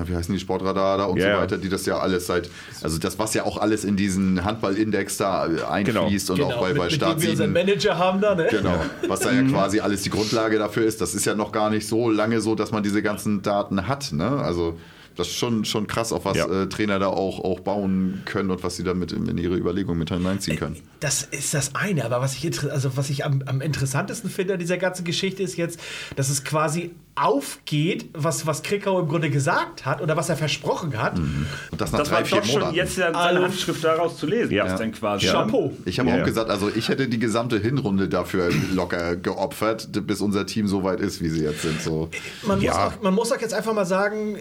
wie 0.09 0.15
heißen 0.17 0.35
die, 0.35 0.41
Sportradar 0.41 0.99
da 0.99 1.05
und 1.05 1.19
Ja, 1.19 1.37
so 1.37 1.43
weiter, 1.43 1.59
die 1.59 1.69
das 1.69 1.87
ja 1.87 1.99
alles 1.99 2.27
seit, 2.27 2.51
also 2.83 2.99
das, 2.99 3.19
was 3.19 3.35
ja 3.35 3.45
auch 3.45 3.59
alles 3.59 3.85
in 3.85 3.97
diesen 3.97 4.45
Handballindex 4.45 5.17
da 5.19 5.43
einfließt 5.69 6.31
und 6.31 6.43
auch 6.43 6.61
bei, 6.61 6.69
mit, 6.69 6.79
bei 6.79 6.85
mit 6.85 6.93
Start 6.95 7.19
dem 7.19 7.23
wir 7.23 7.31
unseren 7.31 7.55
7. 7.55 7.67
Manager 7.67 7.99
haben 7.99 8.21
da, 8.21 8.35
ne? 8.35 8.49
Genau, 8.51 8.81
was 9.07 9.21
da 9.21 9.33
ja 9.33 9.43
quasi 9.43 9.81
alles 9.81 10.03
die 10.03 10.11
Grundlage 10.11 10.59
dafür 10.59 10.85
ist. 10.85 11.01
Das 11.01 11.15
ist 11.15 11.25
ja 11.25 11.35
noch 11.35 11.53
gar 11.53 11.71
nicht 11.71 11.87
so 11.87 12.11
lange 12.11 12.41
so, 12.41 12.55
dass 12.55 12.73
man 12.73 12.83
diese 12.83 13.03
ganzen 13.03 13.43
Daten 13.43 13.87
hat. 13.87 14.13
Ne? 14.13 14.29
Also 14.29 14.79
das 15.19 15.29
ist 15.29 15.37
schon, 15.37 15.65
schon 15.65 15.87
krass, 15.87 16.13
auf 16.13 16.25
was 16.25 16.37
Ja. 16.37 16.47
äh, 16.47 16.69
Trainer 16.69 16.99
da 16.99 17.09
auch, 17.09 17.41
auch 17.45 17.61
bauen 17.61 18.23
können 18.25 18.51
und 18.51 18.63
was 18.63 18.77
sie 18.77 18.85
damit 18.85 19.13
in, 19.13 19.27
in 19.29 19.37
ihre 19.39 19.57
Überlegungen 19.57 19.99
mit 19.99 20.11
hineinziehen 20.11 20.59
können. 20.59 20.77
Das 21.01 21.23
ist 21.23 21.55
das 21.55 21.75
eine, 21.75 22.05
aber 22.05 22.21
was 22.21 22.35
ich, 22.37 22.71
also 22.71 22.97
was 22.97 23.11
ich 23.11 23.25
am, 23.25 23.43
am 23.47 23.61
interessantesten 23.61 24.31
finde 24.31 24.55
an 24.55 24.59
dieser 24.59 24.79
ganzen 24.79 25.05
Geschichte 25.05 25.43
ist 25.43 25.57
jetzt, 25.57 25.79
dass 26.17 26.29
es 26.31 26.45
quasi 26.45 26.93
aufgeht, 27.15 28.11
was, 28.15 28.47
was 28.47 28.63
Krikau 28.63 29.01
im 29.01 29.09
Grunde 29.09 29.29
gesagt 29.31 29.85
hat 29.85 30.01
oder 30.01 30.17
was 30.17 30.29
er 30.29 30.37
versprochen 30.37 30.97
hat. 31.03 31.19
Und 31.19 31.47
das 31.77 31.91
nach 31.93 31.99
das 32.01 32.09
drei, 32.09 32.19
war 32.19 32.25
vier 32.25 32.39
doch 32.39 32.45
schon 32.47 32.55
Monaten. 32.61 32.77
jetzt 32.77 32.97
ja 32.97 33.07
seine 33.07 33.17
Also- 33.19 33.43
Handschrift 33.43 33.85
daraus 33.85 34.17
zu 34.19 34.27
lesen. 34.27 34.53
Ja. 34.53 34.67
ist 34.67 34.79
dann 34.79 34.93
quasi. 34.93 35.27
Chapeau. 35.27 35.73
Ich 35.85 35.99
habe 35.99 36.09
Ja, 36.11 36.15
auch 36.15 36.19
ja. 36.21 36.25
gesagt, 36.25 36.49
also 36.51 36.71
ich 36.75 36.89
hätte 36.89 37.09
die 37.09 37.19
gesamte 37.19 37.59
Hinrunde 37.59 38.09
dafür 38.09 38.51
locker 38.73 39.17
geopfert, 39.17 39.89
bis 40.07 40.21
unser 40.21 40.47
Team 40.47 40.69
so 40.69 40.85
weit 40.85 41.01
ist, 41.01 41.21
wie 41.21 41.29
sie 41.29 41.43
jetzt 41.43 41.63
sind. 41.63 41.81
So. 41.83 42.09
Man, 42.47 42.61
Ja. 42.61 42.73
muss 42.73 42.81
auch, 42.99 43.03
man 43.03 43.15
muss 43.15 43.33
auch 43.33 43.41
jetzt 43.41 43.55
einfach 43.55 43.75
mal 43.75 43.85
sagen, 43.87 44.37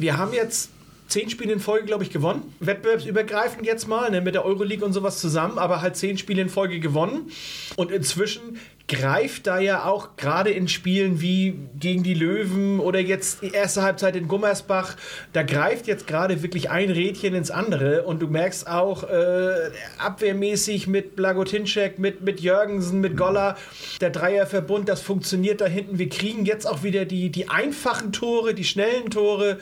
wir 0.00 0.16
haben 0.16 0.32
jetzt 0.32 0.70
zehn 1.08 1.30
Spiele 1.30 1.52
in 1.52 1.60
Folge, 1.60 1.86
glaube 1.86 2.04
ich, 2.04 2.10
gewonnen. 2.10 2.54
Wettbewerbsübergreifend 2.60 3.66
jetzt 3.66 3.88
mal, 3.88 4.10
ne, 4.10 4.20
mit 4.20 4.34
der 4.34 4.44
Euroleague 4.44 4.84
und 4.84 4.92
sowas 4.92 5.20
zusammen, 5.20 5.58
aber 5.58 5.80
halt 5.80 5.96
zehn 5.96 6.18
Spiele 6.18 6.42
in 6.42 6.48
Folge 6.48 6.80
gewonnen. 6.80 7.30
Und 7.76 7.90
inzwischen 7.90 8.58
greift 8.88 9.46
da 9.46 9.60
ja 9.60 9.84
auch 9.84 10.16
gerade 10.16 10.50
in 10.50 10.66
Spielen 10.66 11.20
wie 11.20 11.58
gegen 11.78 12.02
die 12.02 12.14
Löwen 12.14 12.80
oder 12.80 12.98
jetzt 12.98 13.42
die 13.42 13.52
erste 13.52 13.82
Halbzeit 13.82 14.16
in 14.16 14.28
Gummersbach, 14.28 14.96
da 15.34 15.42
greift 15.42 15.86
jetzt 15.86 16.06
gerade 16.06 16.42
wirklich 16.42 16.70
ein 16.70 16.90
Rädchen 16.90 17.34
ins 17.34 17.50
andere 17.50 18.04
und 18.04 18.20
du 18.20 18.28
merkst 18.28 18.66
auch 18.66 19.04
äh, 19.04 19.70
abwehrmäßig 19.98 20.86
mit 20.86 21.16
Blagotinczek, 21.16 21.98
mit, 21.98 22.22
mit 22.22 22.40
Jürgensen, 22.40 23.00
mit 23.00 23.16
Goller, 23.16 23.56
der 24.00 24.10
Dreierverbund, 24.10 24.88
das 24.88 25.02
funktioniert 25.02 25.60
da 25.60 25.66
hinten. 25.66 25.98
Wir 25.98 26.08
kriegen 26.08 26.46
jetzt 26.46 26.66
auch 26.66 26.82
wieder 26.82 27.04
die, 27.04 27.28
die 27.28 27.50
einfachen 27.50 28.12
Tore, 28.12 28.54
die 28.54 28.64
schnellen 28.64 29.10
Tore. 29.10 29.58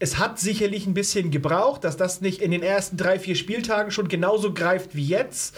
Es 0.00 0.18
hat 0.18 0.40
sicherlich 0.40 0.86
ein 0.86 0.94
bisschen 0.94 1.30
gebraucht, 1.30 1.84
dass 1.84 1.96
das 1.96 2.20
nicht 2.20 2.42
in 2.42 2.50
den 2.50 2.62
ersten 2.62 2.96
drei, 2.96 3.20
vier 3.20 3.36
Spieltagen 3.36 3.92
schon 3.92 4.08
genauso 4.08 4.52
greift 4.52 4.96
wie 4.96 5.06
jetzt. 5.06 5.56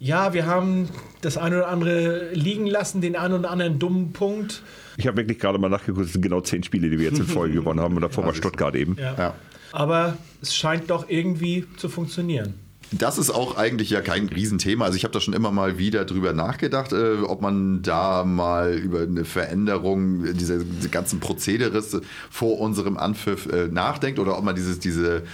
Ja, 0.00 0.32
wir 0.32 0.46
haben 0.46 0.88
das 1.22 1.36
eine 1.36 1.56
oder 1.56 1.68
andere 1.68 2.32
liegen 2.32 2.66
lassen, 2.66 3.00
den 3.00 3.16
einen 3.16 3.34
oder 3.34 3.50
anderen 3.50 3.78
dummen 3.78 4.12
Punkt. 4.12 4.62
Ich 4.96 5.06
habe 5.06 5.16
wirklich 5.16 5.38
gerade 5.38 5.58
mal 5.58 5.68
nachgeguckt, 5.68 6.06
es 6.06 6.12
sind 6.12 6.22
genau 6.22 6.40
zehn 6.40 6.62
Spiele, 6.62 6.88
die 6.88 6.98
wir 6.98 7.06
jetzt 7.08 7.18
in 7.18 7.26
Folge 7.26 7.54
gewonnen 7.54 7.80
haben. 7.80 7.96
Und 7.96 8.02
davor 8.02 8.24
war 8.24 8.34
Stuttgart 8.34 8.74
eben. 8.76 8.96
Ja. 8.98 9.14
Ja. 9.16 9.34
Aber 9.72 10.16
es 10.40 10.54
scheint 10.54 10.90
doch 10.90 11.08
irgendwie 11.08 11.66
zu 11.76 11.88
funktionieren. 11.88 12.54
Das 12.90 13.18
ist 13.18 13.30
auch 13.30 13.56
eigentlich 13.56 13.90
ja 13.90 14.00
kein 14.00 14.28
Riesenthema. 14.28 14.86
Also 14.86 14.96
ich 14.96 15.04
habe 15.04 15.12
da 15.12 15.20
schon 15.20 15.34
immer 15.34 15.50
mal 15.50 15.76
wieder 15.76 16.06
drüber 16.06 16.32
nachgedacht, 16.32 16.92
äh, 16.92 17.18
ob 17.22 17.42
man 17.42 17.82
da 17.82 18.24
mal 18.24 18.74
über 18.74 19.02
eine 19.02 19.26
Veränderung 19.26 20.24
dieser, 20.34 20.60
dieser 20.64 20.88
ganzen 20.88 21.20
Prozederes 21.20 22.00
vor 22.30 22.58
unserem 22.60 22.96
Anpfiff 22.96 23.46
äh, 23.46 23.68
nachdenkt 23.68 24.18
oder 24.18 24.38
ob 24.38 24.44
man 24.44 24.54
dieses, 24.54 24.78
diese 24.78 25.24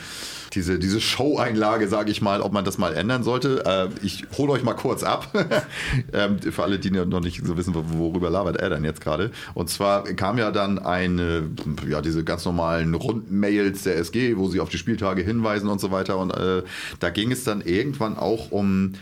diese, 0.55 0.79
diese 0.79 1.01
Show-Einlage, 1.01 1.89
sage 1.89 2.11
ich 2.11 2.23
mal, 2.23 2.41
ob 2.41 2.53
man 2.53 2.65
das 2.65 2.79
mal 2.79 2.95
ändern 2.95 3.23
sollte. 3.23 3.65
Äh, 3.65 3.89
ich 4.05 4.25
hole 4.37 4.53
euch 4.53 4.63
mal 4.63 4.75
kurz 4.75 5.03
ab, 5.03 5.29
ähm, 6.13 6.39
für 6.39 6.63
alle, 6.63 6.79
die 6.79 6.91
noch 6.91 7.21
nicht 7.21 7.45
so 7.45 7.57
wissen, 7.57 7.75
worüber 7.75 8.31
labert 8.31 8.57
er 8.57 8.71
denn 8.71 8.85
jetzt 8.85 9.01
gerade. 9.01 9.31
Und 9.55 9.71
zwar 9.71 10.05
kam 10.05 10.39
ja 10.39 10.51
dann 10.51 10.79
eine, 10.79 11.51
ja, 11.89 12.01
diese 12.01 12.25
ganz 12.25 12.45
normalen 12.45 12.95
Rundmails 12.95 13.83
der 13.83 13.97
SG, 13.97 14.37
wo 14.37 14.49
sie 14.49 14.61
auf 14.61 14.69
die 14.69 14.79
Spieltage 14.79 15.23
hinweisen 15.23 15.69
und 15.69 15.81
so 15.81 15.91
weiter. 15.91 16.19
Und 16.19 16.31
äh, 16.37 16.63
da 17.01 17.11
ging 17.11 17.33
es 17.33 17.45
dann 17.45 17.61
irgendwann 17.61 18.17
auch 18.17 18.51
um 18.51 18.95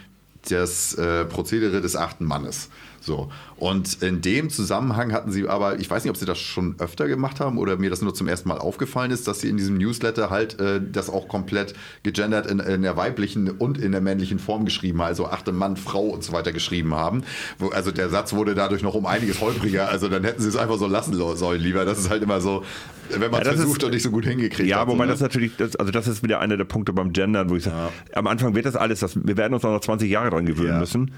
das 0.48 0.94
äh, 0.94 1.24
Prozedere 1.24 1.80
des 1.80 1.96
achten 1.96 2.24
Mannes. 2.24 2.68
So. 3.04 3.30
Und 3.56 4.00
in 4.02 4.20
dem 4.22 4.48
Zusammenhang 4.48 5.12
hatten 5.12 5.32
sie 5.32 5.48
aber, 5.48 5.78
ich 5.80 5.90
weiß 5.90 6.04
nicht, 6.04 6.10
ob 6.10 6.16
sie 6.16 6.24
das 6.24 6.38
schon 6.38 6.76
öfter 6.78 7.08
gemacht 7.08 7.40
haben 7.40 7.58
oder 7.58 7.76
mir 7.76 7.90
das 7.90 8.00
nur 8.00 8.14
zum 8.14 8.28
ersten 8.28 8.48
Mal 8.48 8.58
aufgefallen 8.58 9.10
ist, 9.10 9.26
dass 9.26 9.40
sie 9.40 9.48
in 9.48 9.56
diesem 9.56 9.76
Newsletter 9.76 10.30
halt 10.30 10.60
äh, 10.60 10.80
das 10.80 11.10
auch 11.10 11.26
komplett 11.26 11.74
gegendert 12.04 12.46
in, 12.46 12.60
in 12.60 12.82
der 12.82 12.96
weiblichen 12.96 13.50
und 13.50 13.76
in 13.78 13.90
der 13.92 14.00
männlichen 14.00 14.38
Form 14.38 14.64
geschrieben 14.64 15.00
haben, 15.00 15.08
also 15.08 15.26
achte 15.26 15.50
Mann, 15.52 15.76
Frau 15.76 16.06
und 16.06 16.22
so 16.22 16.32
weiter 16.32 16.52
geschrieben 16.52 16.94
haben. 16.94 17.24
Wo, 17.58 17.68
also 17.70 17.90
der 17.90 18.08
Satz 18.08 18.32
wurde 18.32 18.54
dadurch 18.54 18.82
noch 18.82 18.94
um 18.94 19.04
einiges 19.06 19.40
holpriger, 19.40 19.88
also 19.88 20.08
dann 20.08 20.22
hätten 20.24 20.40
sie 20.40 20.48
es 20.48 20.56
einfach 20.56 20.78
so 20.78 20.86
lassen 20.86 21.14
sollen 21.14 21.60
lieber. 21.60 21.84
Das 21.84 21.98
ist 21.98 22.08
halt 22.08 22.22
immer 22.22 22.40
so, 22.40 22.62
wenn 23.10 23.30
man 23.32 23.40
es 23.42 23.46
Ja, 23.48 23.52
das 23.52 23.54
versucht 23.62 23.78
ist- 23.78 23.84
und 23.84 23.94
nicht 23.94 24.02
so 24.04 24.10
gut 24.12 24.24
hingekriegt 24.26 24.68
Ja, 24.68 24.80
hat. 24.80 24.86
wobei 24.88 25.06
so, 25.06 25.10
das 25.10 25.20
ne? 25.20 25.24
natürlich, 25.26 25.56
das, 25.56 25.74
also 25.76 25.90
das 25.90 26.06
ist 26.06 26.22
wieder 26.22 26.38
einer 26.40 26.56
der 26.56 26.64
Punkte 26.64 26.92
beim 26.92 27.12
Gendern, 27.12 27.50
wo 27.50 27.56
ich 27.56 27.64
sage, 27.64 27.90
am 28.14 28.28
Anfang 28.28 28.54
wird 28.54 28.64
das 28.64 28.76
alles, 28.76 29.00
das, 29.00 29.16
wir 29.26 29.36
werden 29.36 29.54
uns 29.54 29.64
auch 29.64 29.72
noch 29.72 29.80
20 29.80 30.08
Jahre 30.08 30.30
dran 30.30 30.46
gewöhnen 30.46 30.68
Ja. 30.74 30.78
müssen. 30.78 31.10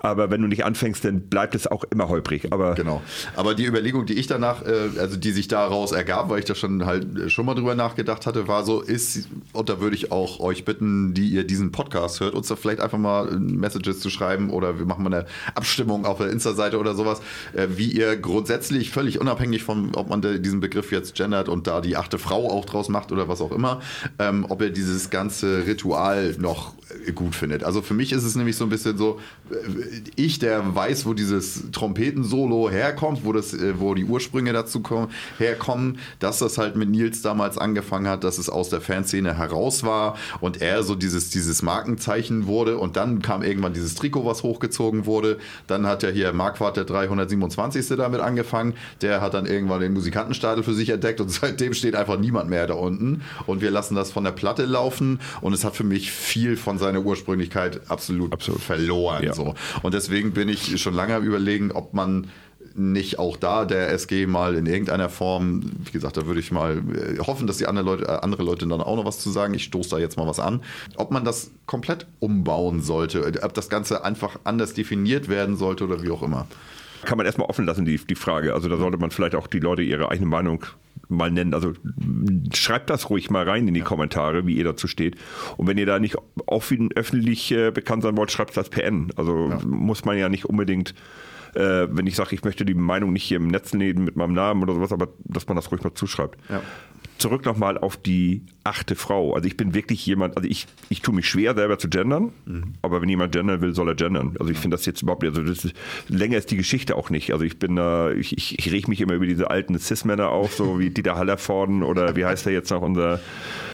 Aber 0.00 0.30
wenn 0.30 0.42
du 0.42 0.48
nicht 0.48 0.64
anfängst, 0.64 1.04
dann 1.04 1.20
bleibt 1.22 1.54
es 1.54 1.66
auch 1.66 1.84
immer 1.84 2.08
holprig. 2.08 2.52
Aber 2.52 2.74
Genau. 2.74 3.02
Aber 3.36 3.54
die 3.54 3.66
Überlegung, 3.66 4.06
die 4.06 4.14
ich 4.14 4.26
danach, 4.26 4.62
äh, 4.64 4.98
also 4.98 5.16
die 5.16 5.32
sich 5.32 5.48
daraus 5.48 5.92
ergab, 5.92 6.30
weil 6.30 6.38
ich 6.38 6.46
da 6.46 6.54
schon 6.54 6.86
halt 6.86 7.18
äh, 7.18 7.28
schon 7.28 7.44
mal 7.44 7.54
drüber 7.54 7.74
nachgedacht 7.74 8.26
hatte, 8.26 8.48
war 8.48 8.64
so, 8.64 8.80
ist, 8.80 9.28
und 9.52 9.68
da 9.68 9.80
würde 9.80 9.96
ich 9.96 10.10
auch 10.10 10.40
euch 10.40 10.64
bitten, 10.64 11.12
die 11.12 11.28
ihr 11.28 11.44
diesen 11.44 11.72
Podcast 11.72 12.20
hört, 12.20 12.34
uns 12.34 12.48
da 12.48 12.56
vielleicht 12.56 12.80
einfach 12.80 12.98
mal 12.98 13.28
äh, 13.28 13.36
Messages 13.36 14.00
zu 14.00 14.08
schreiben 14.08 14.50
oder 14.50 14.78
wir 14.78 14.86
machen 14.86 15.04
mal 15.04 15.12
eine 15.12 15.26
Abstimmung 15.54 16.06
auf 16.06 16.18
der 16.18 16.30
Insta-Seite 16.30 16.78
oder 16.78 16.94
sowas, 16.94 17.20
äh, 17.52 17.68
wie 17.76 17.90
ihr 17.90 18.16
grundsätzlich, 18.16 18.90
völlig 18.90 19.20
unabhängig 19.20 19.62
von, 19.62 19.94
ob 19.94 20.08
man 20.08 20.20
diesen 20.20 20.60
Begriff 20.60 20.92
jetzt 20.92 21.14
gendert 21.14 21.48
und 21.48 21.66
da 21.66 21.80
die 21.80 21.96
achte 21.96 22.18
Frau 22.18 22.50
auch 22.50 22.64
draus 22.64 22.88
macht 22.88 23.12
oder 23.12 23.28
was 23.28 23.40
auch 23.40 23.52
immer, 23.52 23.80
ähm, 24.18 24.46
ob 24.48 24.62
ihr 24.62 24.70
dieses 24.70 25.10
ganze 25.10 25.66
Ritual 25.66 26.34
noch 26.38 26.74
gut 27.14 27.34
findet. 27.34 27.64
Also 27.64 27.82
für 27.82 27.94
mich 27.94 28.12
ist 28.12 28.24
es 28.24 28.34
nämlich 28.34 28.56
so 28.56 28.64
ein 28.64 28.70
bisschen 28.70 28.96
so, 28.96 29.20
ich, 30.16 30.38
der 30.38 30.74
weiß, 30.74 31.06
wo 31.06 31.14
dieses 31.14 31.70
Trompetensolo 31.72 32.70
herkommt, 32.70 33.24
wo, 33.24 33.32
das, 33.32 33.54
äh, 33.54 33.80
wo 33.80 33.94
die 33.94 34.04
Ursprünge 34.04 34.52
dazu 34.52 34.80
kommen, 34.80 35.08
herkommen, 35.38 35.98
dass 36.18 36.38
das 36.38 36.58
halt 36.58 36.76
mit 36.76 36.90
Nils 36.90 37.22
damals 37.22 37.58
angefangen 37.58 38.08
hat, 38.08 38.24
dass 38.24 38.38
es 38.38 38.48
aus 38.48 38.68
der 38.68 38.80
Fanszene 38.80 39.36
heraus 39.36 39.82
war 39.82 40.16
und 40.40 40.60
er 40.60 40.82
so 40.82 40.94
dieses, 40.94 41.30
dieses 41.30 41.62
Markenzeichen 41.62 42.46
wurde 42.46 42.78
und 42.78 42.96
dann 42.96 43.22
kam 43.22 43.42
irgendwann 43.42 43.72
dieses 43.72 43.94
Trikot, 43.94 44.24
was 44.24 44.42
hochgezogen 44.42 45.06
wurde. 45.06 45.38
Dann 45.66 45.86
hat 45.86 46.02
ja 46.02 46.10
hier 46.10 46.32
Marquardt 46.32 46.76
der 46.76 46.84
327. 46.84 47.88
damit 47.96 48.20
angefangen. 48.20 48.74
Der 49.02 49.20
hat 49.20 49.34
dann 49.34 49.46
irgendwann 49.46 49.80
den 49.80 49.92
Musikantenstadel 49.92 50.62
für 50.62 50.74
sich 50.74 50.90
entdeckt 50.90 51.20
und 51.20 51.30
seitdem 51.30 51.74
steht 51.74 51.96
einfach 51.96 52.18
niemand 52.18 52.50
mehr 52.50 52.66
da 52.66 52.74
unten 52.74 53.22
und 53.46 53.60
wir 53.60 53.70
lassen 53.70 53.94
das 53.94 54.10
von 54.10 54.24
der 54.24 54.32
Platte 54.32 54.64
laufen 54.64 55.20
und 55.40 55.52
es 55.52 55.64
hat 55.64 55.74
für 55.74 55.84
mich 55.84 56.12
viel 56.12 56.56
von 56.56 56.78
seiner 56.78 57.00
Ursprünglichkeit 57.00 57.80
absolut, 57.88 58.32
Absolut. 58.32 58.60
verloren. 58.60 59.24
Ja. 59.24 59.34
So. 59.34 59.54
Und 59.82 59.94
deswegen 59.94 60.32
bin 60.32 60.48
ich 60.48 60.80
schon 60.80 60.94
lange 60.94 61.14
am 61.14 61.24
überlegen, 61.24 61.72
ob 61.72 61.94
man 61.94 62.28
nicht 62.74 63.18
auch 63.18 63.36
da 63.36 63.64
der 63.64 63.90
SG 63.92 64.26
mal 64.26 64.54
in 64.54 64.66
irgendeiner 64.66 65.08
Form, 65.08 65.62
wie 65.84 65.90
gesagt, 65.90 66.16
da 66.16 66.26
würde 66.26 66.40
ich 66.40 66.52
mal 66.52 66.78
äh, 66.78 67.18
hoffen, 67.18 67.46
dass 67.46 67.58
die 67.58 67.66
andere 67.66 67.84
Leute, 67.84 68.04
äh, 68.04 68.18
andere 68.22 68.42
Leute 68.42 68.66
dann 68.66 68.80
auch 68.80 68.96
noch 68.96 69.04
was 69.04 69.18
zu 69.18 69.30
sagen. 69.30 69.54
Ich 69.54 69.64
stoße 69.64 69.90
da 69.90 69.98
jetzt 69.98 70.16
mal 70.16 70.26
was 70.26 70.38
an. 70.38 70.62
Ob 70.96 71.10
man 71.10 71.24
das 71.24 71.50
komplett 71.66 72.06
umbauen 72.20 72.80
sollte, 72.80 73.20
äh, 73.20 73.42
ob 73.42 73.54
das 73.54 73.68
Ganze 73.68 74.04
einfach 74.04 74.38
anders 74.44 74.74
definiert 74.74 75.28
werden 75.28 75.56
sollte 75.56 75.84
oder 75.84 76.02
wie 76.02 76.10
auch 76.10 76.22
immer. 76.22 76.46
kann 77.04 77.16
man 77.16 77.26
erstmal 77.26 77.48
offen 77.48 77.66
lassen, 77.66 77.84
die, 77.84 77.98
die 77.98 78.14
Frage. 78.14 78.54
Also 78.54 78.68
da 78.68 78.76
sollte 78.76 78.98
man 78.98 79.10
vielleicht 79.10 79.34
auch 79.34 79.46
die 79.46 79.60
Leute 79.60 79.82
ihre 79.82 80.10
eigene 80.10 80.28
Meinung 80.28 80.64
mal 81.10 81.30
nennen. 81.30 81.54
Also 81.54 81.72
schreibt 82.54 82.90
das 82.90 83.10
ruhig 83.10 83.30
mal 83.30 83.48
rein 83.48 83.68
in 83.68 83.74
die 83.74 83.80
Kommentare, 83.80 84.46
wie 84.46 84.56
ihr 84.56 84.64
dazu 84.64 84.88
steht. 84.88 85.16
Und 85.56 85.66
wenn 85.66 85.78
ihr 85.78 85.86
da 85.86 85.98
nicht 85.98 86.16
offen, 86.46 86.90
öffentlich 86.92 87.52
äh, 87.52 87.70
bekannt 87.70 88.02
sein 88.02 88.16
wollt, 88.16 88.30
schreibt 88.30 88.56
das 88.56 88.70
PN. 88.70 89.12
Also 89.16 89.52
muss 89.66 90.04
man 90.04 90.18
ja 90.18 90.28
nicht 90.28 90.44
unbedingt, 90.44 90.94
äh, 91.54 91.86
wenn 91.90 92.06
ich 92.06 92.16
sage, 92.16 92.34
ich 92.34 92.44
möchte 92.44 92.64
die 92.64 92.74
Meinung 92.74 93.12
nicht 93.12 93.24
hier 93.24 93.38
im 93.38 93.48
Netz 93.48 93.72
lesen 93.72 94.04
mit 94.04 94.16
meinem 94.16 94.34
Namen 94.34 94.62
oder 94.62 94.74
sowas, 94.74 94.92
aber 94.92 95.08
dass 95.24 95.46
man 95.46 95.56
das 95.56 95.70
ruhig 95.70 95.82
mal 95.82 95.94
zuschreibt. 95.94 96.38
Ja. 96.48 96.62
Zurück 97.20 97.44
nochmal 97.44 97.76
auf 97.76 97.96
die 97.96 98.42
achte 98.64 98.96
Frau. 98.96 99.34
Also 99.34 99.46
ich 99.46 99.56
bin 99.56 99.74
wirklich 99.74 100.04
jemand, 100.06 100.36
also 100.36 100.48
ich, 100.48 100.66
ich 100.88 101.02
tue 101.02 101.14
mich 101.14 101.28
schwer 101.28 101.54
selber 101.54 101.78
zu 101.78 101.88
gendern, 101.88 102.32
aber 102.82 103.02
wenn 103.02 103.08
jemand 103.08 103.32
gendern 103.32 103.60
will, 103.60 103.74
soll 103.74 103.88
er 103.88 103.94
gendern. 103.94 104.36
Also 104.40 104.50
ich 104.50 104.58
finde 104.58 104.76
das 104.76 104.86
jetzt 104.86 105.02
überhaupt, 105.02 105.22
also 105.24 105.42
das 105.42 105.64
ist, 105.64 105.74
länger 106.08 106.38
ist 106.38 106.50
die 106.50 106.56
Geschichte 106.56 106.96
auch 106.96 107.10
nicht. 107.10 107.32
Also 107.32 107.44
ich 107.44 107.58
bin 107.58 107.76
da, 107.76 108.10
ich, 108.10 108.36
ich, 108.36 108.58
ich 108.58 108.72
reg 108.72 108.88
mich 108.88 109.00
immer 109.02 109.12
über 109.12 109.26
diese 109.26 109.50
alten 109.50 109.78
Cis-Männer 109.78 110.30
auf, 110.30 110.54
so 110.54 110.78
wie 110.78 110.90
Dieter 110.90 111.16
Hallervorden 111.16 111.82
oder 111.82 112.16
wie 112.16 112.24
heißt 112.24 112.46
der 112.46 112.54
jetzt 112.54 112.70
noch, 112.70 112.82
unser 112.82 113.20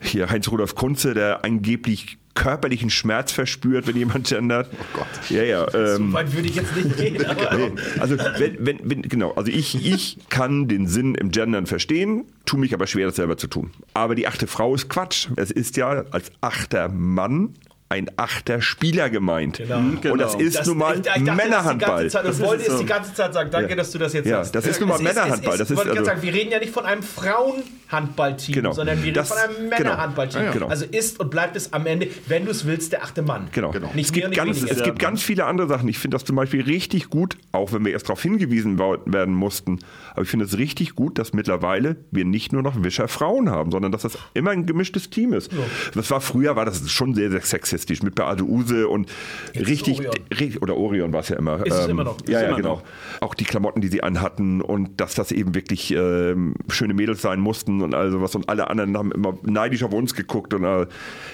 hier 0.03 0.29
Heinz-Rudolf 0.29 0.75
Kunze, 0.75 1.15
der 1.15 1.45
angeblich 1.45 2.19
körperlichen 2.35 2.91
Schmerz 2.91 3.33
verspürt, 3.33 3.87
wenn 3.87 3.97
jemand 3.97 4.29
gendert. 4.29 4.69
Oh 4.73 4.99
Gott. 4.99 5.31
Ja, 5.31 5.43
ja. 5.43 5.67
Ähm, 5.75 6.09
So 6.09 6.13
weit 6.13 6.33
würde 6.35 6.49
ich 6.49 6.55
jetzt 6.57 6.77
nicht 6.77 6.97
gehen. 6.97 7.17
Also 7.99 8.17
wenn, 8.39 8.57
wenn, 8.61 8.79
wenn, 8.85 9.03
genau, 9.03 9.33
also 9.33 9.51
ich, 9.51 9.87
ich 9.87 10.19
kann 10.29 10.69
den 10.69 10.87
Sinn 10.87 11.15
im 11.15 11.31
Gendern 11.31 11.67
verstehen, 11.67 12.25
tue 12.47 12.59
mich 12.59 12.73
aber 12.73 12.87
schwer, 12.87 13.07
das 13.07 13.17
selber 13.17 13.37
zu 13.37 13.47
tun. 13.49 13.71
Aber 13.93 14.15
die 14.15 14.27
achte 14.27 14.47
Frau 14.47 14.75
ist 14.75 14.89
Quatsch. 14.89 15.29
Es 15.37 15.51
ist 15.51 15.77
ja 15.77 16.05
als 16.11 16.31
achter 16.41 16.89
Mann 16.89 17.55
ein 17.89 18.11
achter 18.17 18.61
Spieler 18.63 19.11
gemeint. 19.11 19.59
Genau. 19.59 20.13
Und 20.13 20.19
das 20.19 20.35
ist 20.35 20.57
Das- 20.59 20.67
nun 20.67 20.79
mal 20.79 20.95
ich- 20.95 20.99
ich 20.99 21.05
dachte 21.05 21.21
das 21.25 21.37
die 21.37 21.43
Männerhandball. 21.43 21.89
ganze 22.03 22.09
Zeit, 22.09 22.25
Das 22.27 22.41
wollte 22.41 22.65
ich 22.73 22.79
die 22.79 22.85
ganze 22.87 23.15
Zeit 23.15 23.33
sagen. 23.35 23.51
Danke, 23.53 23.77
dass 23.77 23.93
du 23.93 23.99
das 23.99 24.13
jetzt 24.13 24.27
Ja, 24.27 24.39
sagst. 24.39 24.55
das 24.57 24.67
ist 24.67 24.81
nun 24.81 24.89
mal 24.89 24.97
Es 24.97 25.03
Männerhandball. 25.03 25.57
Das 25.57 25.69
ist, 25.69 25.71
ist 25.71 25.77
wollte 25.77 25.91
ich 25.91 25.97
gerade 25.97 26.11
also- 26.11 26.21
sagen, 26.21 26.35
wir 26.35 26.35
reden 26.41 26.51
ja 26.51 26.59
nicht 26.59 26.73
von 26.73 26.85
einem 26.85 27.03
Frauenhandballteam, 27.03 28.55
Genau. 28.55 28.73
sondern 28.73 28.99
wir 28.99 29.05
reden 29.07 29.15
Das- 29.15 29.29
von 29.29 29.39
einem 29.39 29.55
genau. 29.71 29.77
Männerhandballteam. 29.79 30.43
Ja, 30.45 30.53
genau. 30.53 30.67
Also 30.67 30.85
ist 30.85 31.21
und 31.21 31.31
bleibt 31.31 31.57
es 31.57 31.73
am 31.73 31.87
Ende, 31.87 32.09
wenn 32.27 32.45
du 32.45 32.51
es 32.51 32.67
willst, 32.67 32.93
der 32.93 33.05
achte 33.05 33.23
Mann. 33.23 33.49
Genau. 33.53 33.73
Nicht 33.95 34.07
es, 34.11 34.13
mehr 34.13 34.23
gibt 34.31 34.35
ganz, 34.37 34.63
es 34.63 34.83
gibt 34.83 34.99
ganz 34.99 35.23
viele 35.23 35.45
andere 35.45 35.69
Sachen. 35.69 35.89
Ich 35.89 35.99
finde 35.99 36.17
das 36.17 36.25
zum 36.25 36.37
Beispiel 36.37 36.63
richtig 36.63 37.09
gut, 37.11 37.37
auch 37.53 37.73
wenn 37.73 37.85
wir 37.85 37.93
erst 37.93 38.07
darauf 38.09 38.23
hingewiesen 38.23 38.79
werden 38.79 39.35
mussten. 39.35 39.79
Aber 40.13 40.23
ich 40.23 40.29
finde 40.29 40.45
es 40.45 40.59
richtig 40.59 40.95
gut, 40.95 41.19
dass 41.19 41.33
mittlerweile 41.33 41.97
wir 42.11 42.25
nicht 42.25 42.53
nur 42.53 42.63
noch 42.63 42.83
Wischer 42.83 43.09
Frauen 43.09 43.51
haben, 43.51 43.71
sondern 43.71 43.93
dass 43.93 44.03
das 44.03 44.19
immer 44.35 44.51
ein 44.51 44.67
gemischtes 44.67 45.11
Team 45.11 45.33
ist. 45.33 45.51
Das 45.95 46.11
war 46.11 46.21
früher, 46.21 46.57
war 46.57 46.65
das 46.65 46.91
schon 46.91 47.15
sehr, 47.15 47.31
sehr 47.31 47.43
sexistisch 47.77 48.03
mit 48.03 48.15
Beate 48.15 48.45
Use 48.45 48.89
und 48.89 49.11
richtig, 49.55 49.99
Orion. 49.99 50.15
ri- 50.33 50.59
oder 50.61 50.77
Orion 50.77 51.13
war 51.13 51.21
es 51.21 51.29
ja 51.29 51.37
immer. 51.37 51.59
Ähm, 51.59 51.65
Ist 51.67 51.75
es 51.75 51.87
immer 51.89 52.05
noch. 52.05 52.17
Ist 52.21 52.29
Ja, 52.29 52.43
ja, 52.43 52.57
genau. 52.57 52.77
noch. 52.77 52.83
Auch 53.21 53.35
die 53.35 53.45
Klamotten, 53.45 53.81
die 53.81 53.89
sie 53.89 54.03
anhatten 54.03 54.61
und 54.63 55.01
dass 55.01 55.15
das 55.15 55.31
eben 55.33 55.55
wirklich 55.55 55.93
ähm, 55.93 56.55
schöne 56.69 56.95
Mädels 56.95 57.23
sein 57.23 57.41
mussten 57.41 57.83
und 57.83 57.95
all 57.95 58.11
sowas. 58.11 58.35
Und 58.35 58.49
alle 58.49 58.69
anderen 58.71 58.97
haben 58.97 59.13
immer 59.13 59.37
neidisch 59.43 59.83
auf 59.83 59.93
uns 59.93 60.15
geguckt. 60.15 60.55
Und 60.55 60.65
äh, 60.65 60.87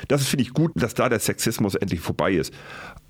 das 0.09 0.27
finde 0.27 0.43
ich 0.43 0.53
gut, 0.53 0.73
dass 0.75 0.95
da 0.95 1.09
der 1.09 1.21
Sexismus 1.21 1.75
endlich 1.75 2.01
vorbei 2.01 2.33
ist. 2.33 2.53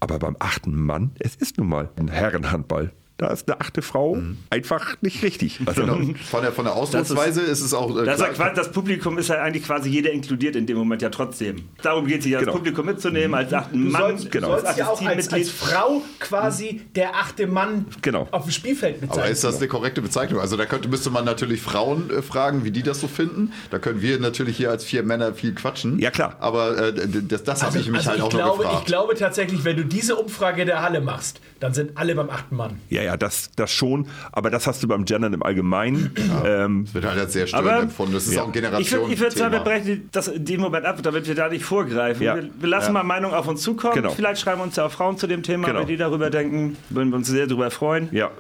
Aber 0.01 0.19
beim 0.19 0.37
achten 0.39 0.75
Mann, 0.75 1.13
es 1.19 1.35
ist 1.37 1.59
nun 1.59 1.69
mal 1.69 1.89
ein 1.97 2.09
Herrenhandball. 2.09 2.93
Da 3.23 3.29
ist 3.29 3.49
eine 3.49 3.61
achte 3.61 3.83
Frau 3.83 4.19
einfach 4.51 4.97
nicht 5.01 5.23
richtig. 5.23 5.61
Also, 5.65 5.83
Genau. 5.83 5.95
Von 6.31 6.43
der, 6.43 6.51
von 6.53 6.65
der 6.65 6.75
Ausdrucksweise 6.75 7.41
ist, 7.43 7.61
es 7.61 7.73
auch. 7.73 7.91
Äh, 7.97 8.05
Das, 8.05 8.17
ist 8.17 8.21
ja 8.21 8.29
klar- 8.33 8.49
quasi, 8.49 8.57
das 8.57 8.73
Publikum 8.73 9.17
ist 9.19 9.29
ja 9.29 9.37
eigentlich 9.43 9.65
quasi 9.65 9.91
jeder 9.91 10.11
inkludiert 10.11 10.57
in 10.57 10.67
dem 10.67 10.77
Moment 10.77 11.03
ja 11.03 11.09
trotzdem. 11.11 11.63
Darum 11.83 12.07
geht 12.07 12.19
es 12.19 12.25
sich 12.25 12.33
ja, 12.33 12.39
das 12.41 12.47
Genau. 12.47 12.57
Publikum 12.59 12.87
mitzunehmen, 12.87 13.35
als 13.35 13.53
achten 13.53 13.85
Du 13.85 13.91
Mann, 13.93 14.03
sollst, 14.19 14.31
genau. 14.33 14.47
du 14.49 14.53
sollst 14.55 14.67
als 14.67 14.77
ja 14.79 14.87
auch 14.89 15.01
als, 15.01 15.07
als 15.17 15.29
Teammitglied. 15.29 15.49
Frau 15.55 16.03
quasi 16.19 16.81
der 16.97 17.15
achte 17.15 17.47
Mann 17.47 17.87
Genau. 18.03 18.27
auf 18.33 18.43
dem 18.45 18.51
Spielfeld 18.53 19.01
mit 19.01 19.11
Aber 19.13 19.27
ist 19.29 19.45
das 19.45 19.59
eine 19.59 19.69
korrekte 19.69 20.03
Bezeichnung? 20.03 20.41
Also 20.41 20.57
da 20.57 20.67
könnte, 20.67 20.89
müsste 20.89 21.11
man 21.11 21.25
natürlich 21.25 21.61
Frauen 21.61 22.11
äh, 22.11 22.23
fragen, 22.23 22.65
wie 22.65 22.71
die 22.73 22.83
das 22.83 23.01
so 23.01 23.07
finden. 23.09 23.53
Da 23.71 23.79
können 23.79 24.03
wir 24.03 24.19
natürlich 24.19 24.57
hier 24.57 24.71
als 24.71 24.85
vier 24.85 25.03
Männer 25.05 25.33
viel 25.35 25.55
quatschen. 25.55 25.99
Ja, 26.01 26.11
klar. 26.11 26.37
Aber 26.41 26.77
äh, 26.77 26.93
das, 27.29 27.45
das 27.45 27.63
habe 27.63 27.79
ich 27.79 27.87
mich 27.89 27.99
also 27.99 28.11
halt 28.11 28.19
ich 28.19 28.25
auch 28.25 28.31
glaube, 28.31 28.47
noch 28.49 28.59
gefragt. 28.59 28.79
Ich 28.81 28.85
glaube 28.87 29.15
tatsächlich, 29.15 29.65
wenn 29.65 29.77
du 29.77 29.85
diese 29.85 30.17
Umfrage 30.17 30.65
der 30.65 30.83
Halle 30.83 31.01
machst, 31.01 31.41
dann 31.61 31.73
sind 31.75 31.97
alle 31.97 32.15
beim 32.15 32.31
achten 32.31 32.57
Mann. 32.57 32.81
ja, 32.91 33.03
ja, 33.03 33.12
das, 33.17 33.51
das 33.57 33.73
schon. 33.73 34.07
Aber 34.33 34.51
das 34.51 34.67
hast 34.67 34.83
du 34.83 34.89
beim 34.89 35.05
Gendern 35.05 35.33
im 35.33 35.43
Allgemeinen. 35.43 36.15
Ähm, 36.45 36.93
wird 36.93 37.05
halt 37.05 37.19
als 37.19 37.33
sehr 37.33 37.47
störend 37.47 37.69
Aber- 37.71 37.83
empfunden. 37.83 38.15
Das 38.15 38.27
ist 38.27 38.37
auch 38.39 38.45
ein 38.45 38.51
Ich 38.51 38.55
würde 38.55 38.67
Generation. 38.69 39.11
ich 39.13 39.21
würd 39.21 39.33
sagen, 39.33 39.53
wir 39.53 39.61
brechen 39.61 40.09
das 40.13 40.29
in 40.29 40.45
dem 40.45 40.61
Moment 40.61 40.85
ab, 40.87 40.99
damit 41.03 41.27
wir 41.27 41.35
da 41.35 41.49
nicht 41.49 41.65
vorgreifen. 41.65 42.23
Ja. 42.23 42.37
Wir, 42.37 42.49
wir 42.59 42.69
lassen 42.69 42.87
Ja. 42.89 42.93
mal 42.93 43.03
Meinungen 43.05 43.35
auf 43.35 43.47
uns 43.49 43.63
zukommen. 43.63 43.95
Genau. 43.95 44.11
Vielleicht 44.11 44.41
schreiben 44.41 44.61
uns 44.61 44.77
ja 44.77 44.87
auch 44.87 44.93
Frauen 44.93 45.19
zu 45.19 45.27
dem 45.27 45.43
Thema, 45.43 45.67
Genau. 45.69 45.81
wenn 45.81 45.87
die 45.89 45.97
darüber 45.97 46.31
denken. 46.31 46.77
Würden 46.91 47.11
wir 47.11 47.17
uns 47.17 47.29
sehr 47.29 47.47
darüber 47.47 47.71
freuen. 47.71 48.09
ja. 48.13 48.31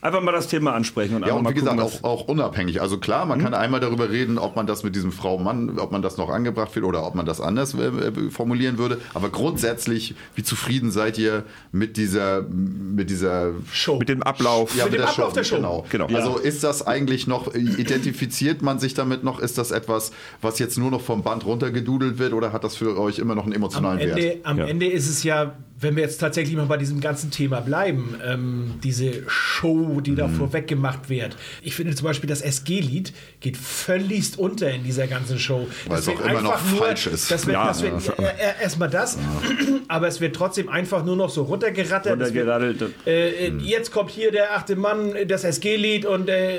Einfach 0.00 0.20
mal 0.22 0.30
das 0.32 0.46
Thema 0.46 0.74
ansprechen 0.74 1.16
und 1.16 1.22
Ja, 1.22 1.26
einfach 1.26 1.38
und 1.38 1.42
mal 1.44 1.50
wie 1.50 1.54
gesagt, 1.54 1.76
gucken, 1.76 1.92
was- 1.92 2.04
auch, 2.04 2.22
auch 2.22 2.28
unabhängig. 2.28 2.80
Also 2.80 2.98
klar, 2.98 3.26
man 3.26 3.40
kann 3.42 3.52
einmal 3.52 3.80
darüber 3.80 4.10
reden, 4.10 4.38
ob 4.38 4.54
man 4.54 4.66
das 4.66 4.84
mit 4.84 4.94
diesem 4.94 5.10
Frau-Mann, 5.10 5.78
ob 5.78 5.90
man 5.90 6.02
das 6.02 6.16
noch 6.16 6.28
angebracht 6.30 6.74
wird 6.76 6.84
oder 6.84 7.04
ob 7.04 7.16
man 7.16 7.26
das 7.26 7.40
anders 7.40 7.74
äh, 7.74 7.86
äh, 7.88 8.30
formulieren 8.30 8.78
würde. 8.78 9.00
Aber 9.14 9.28
grundsätzlich, 9.30 10.14
wie 10.36 10.44
zufrieden 10.44 10.92
seid 10.92 11.18
ihr 11.18 11.42
mit 11.72 11.96
dieser, 11.96 12.42
mit 12.42 13.10
dieser 13.10 13.50
Show. 13.72 13.98
Mit 13.98 14.08
dem 14.08 14.22
Ablauf. 14.22 14.74
Mit 14.76 14.84
dem 14.86 14.92
der 14.92 15.08
Ablauf 15.08 15.32
der 15.32 15.42
Show. 15.44 15.56
Genau. 15.56 15.84
Genau. 15.90 16.06
Also 16.16 16.38
ist 16.38 16.62
das 16.62 16.86
eigentlich 16.86 17.26
noch, 17.26 17.52
identifiziert 17.54 18.62
man 18.62 18.78
sich 18.78 18.94
damit 18.94 19.24
noch? 19.24 19.40
Ist 19.40 19.58
das 19.58 19.70
etwas, 19.70 20.12
was 20.40 20.58
jetzt 20.58 20.78
nur 20.78 20.90
noch 20.90 21.00
vom 21.00 21.22
Band 21.22 21.44
runtergedudelt 21.46 22.18
wird 22.18 22.32
oder 22.34 22.52
hat 22.52 22.62
das 22.64 22.76
für 22.76 22.98
euch 22.98 23.18
immer 23.18 23.34
noch 23.34 23.44
einen 23.44 23.52
Am 23.54 23.56
emotionalen 23.62 23.98
Wert? 23.98 24.18
Ende, 24.18 24.36
am 24.44 24.58
Ja. 24.58 24.66
Ende 24.66 24.86
ist 24.86 25.08
es 25.08 25.22
ja, 25.24 25.54
wenn 25.80 25.94
wir 25.96 26.02
jetzt 26.02 26.18
tatsächlich 26.18 26.56
mal 26.56 26.66
bei 26.66 26.76
diesem 26.76 27.00
ganzen 27.00 27.30
Thema 27.30 27.60
bleiben, 27.60 28.16
ähm, 28.26 28.74
diese 28.82 29.22
Show, 29.28 30.00
die 30.00 30.14
da 30.14 30.26
Mhm. 30.26 30.34
vorweg 30.36 30.66
gemacht 30.66 31.08
wird. 31.08 31.36
Ich 31.62 31.74
finde 31.74 31.94
zum 31.94 32.04
Beispiel, 32.06 32.28
das 32.28 32.40
SG-Lied 32.42 33.12
geht 33.40 33.56
völligst 33.56 34.38
unter 34.38 34.70
in 34.70 34.82
dieser 34.82 35.06
ganzen 35.06 35.38
Show. 35.38 35.68
Weil 35.86 35.98
es 36.00 36.04
Das 36.06 36.14
auch 36.14 36.18
wird 36.18 36.30
immer 36.32 36.40
noch 36.42 36.52
einfach 36.54 36.76
falsch 36.78 37.06
ist. 37.06 37.30
Das 37.30 37.46
wird, 37.46 37.54
Ja, 37.54 37.68
das 37.68 37.82
wird 37.82 38.02
ja. 38.06 38.12
äh, 38.24 38.26
äh, 38.26 38.62
erstmal 38.62 38.90
das, 38.90 39.18
aber 39.88 40.08
es 40.08 40.20
wird 40.20 40.34
trotzdem 40.34 40.68
einfach 40.68 41.04
nur 41.04 41.16
noch 41.16 41.30
so 41.30 41.42
runtergerattert. 41.42 42.20
Es 42.20 42.34
wird, 42.34 42.48
Runtergeradelt. 42.48 42.82
äh, 43.06 43.50
Mhm. 43.50 43.60
Jetzt 43.60 43.92
kommt 43.92 44.10
hier 44.10 44.32
der 44.32 44.56
achte 44.56 44.74
Mann, 44.76 45.12
das 45.28 45.44
SG-Lied 45.44 46.06
und 46.06 46.28
äh, 46.28 46.58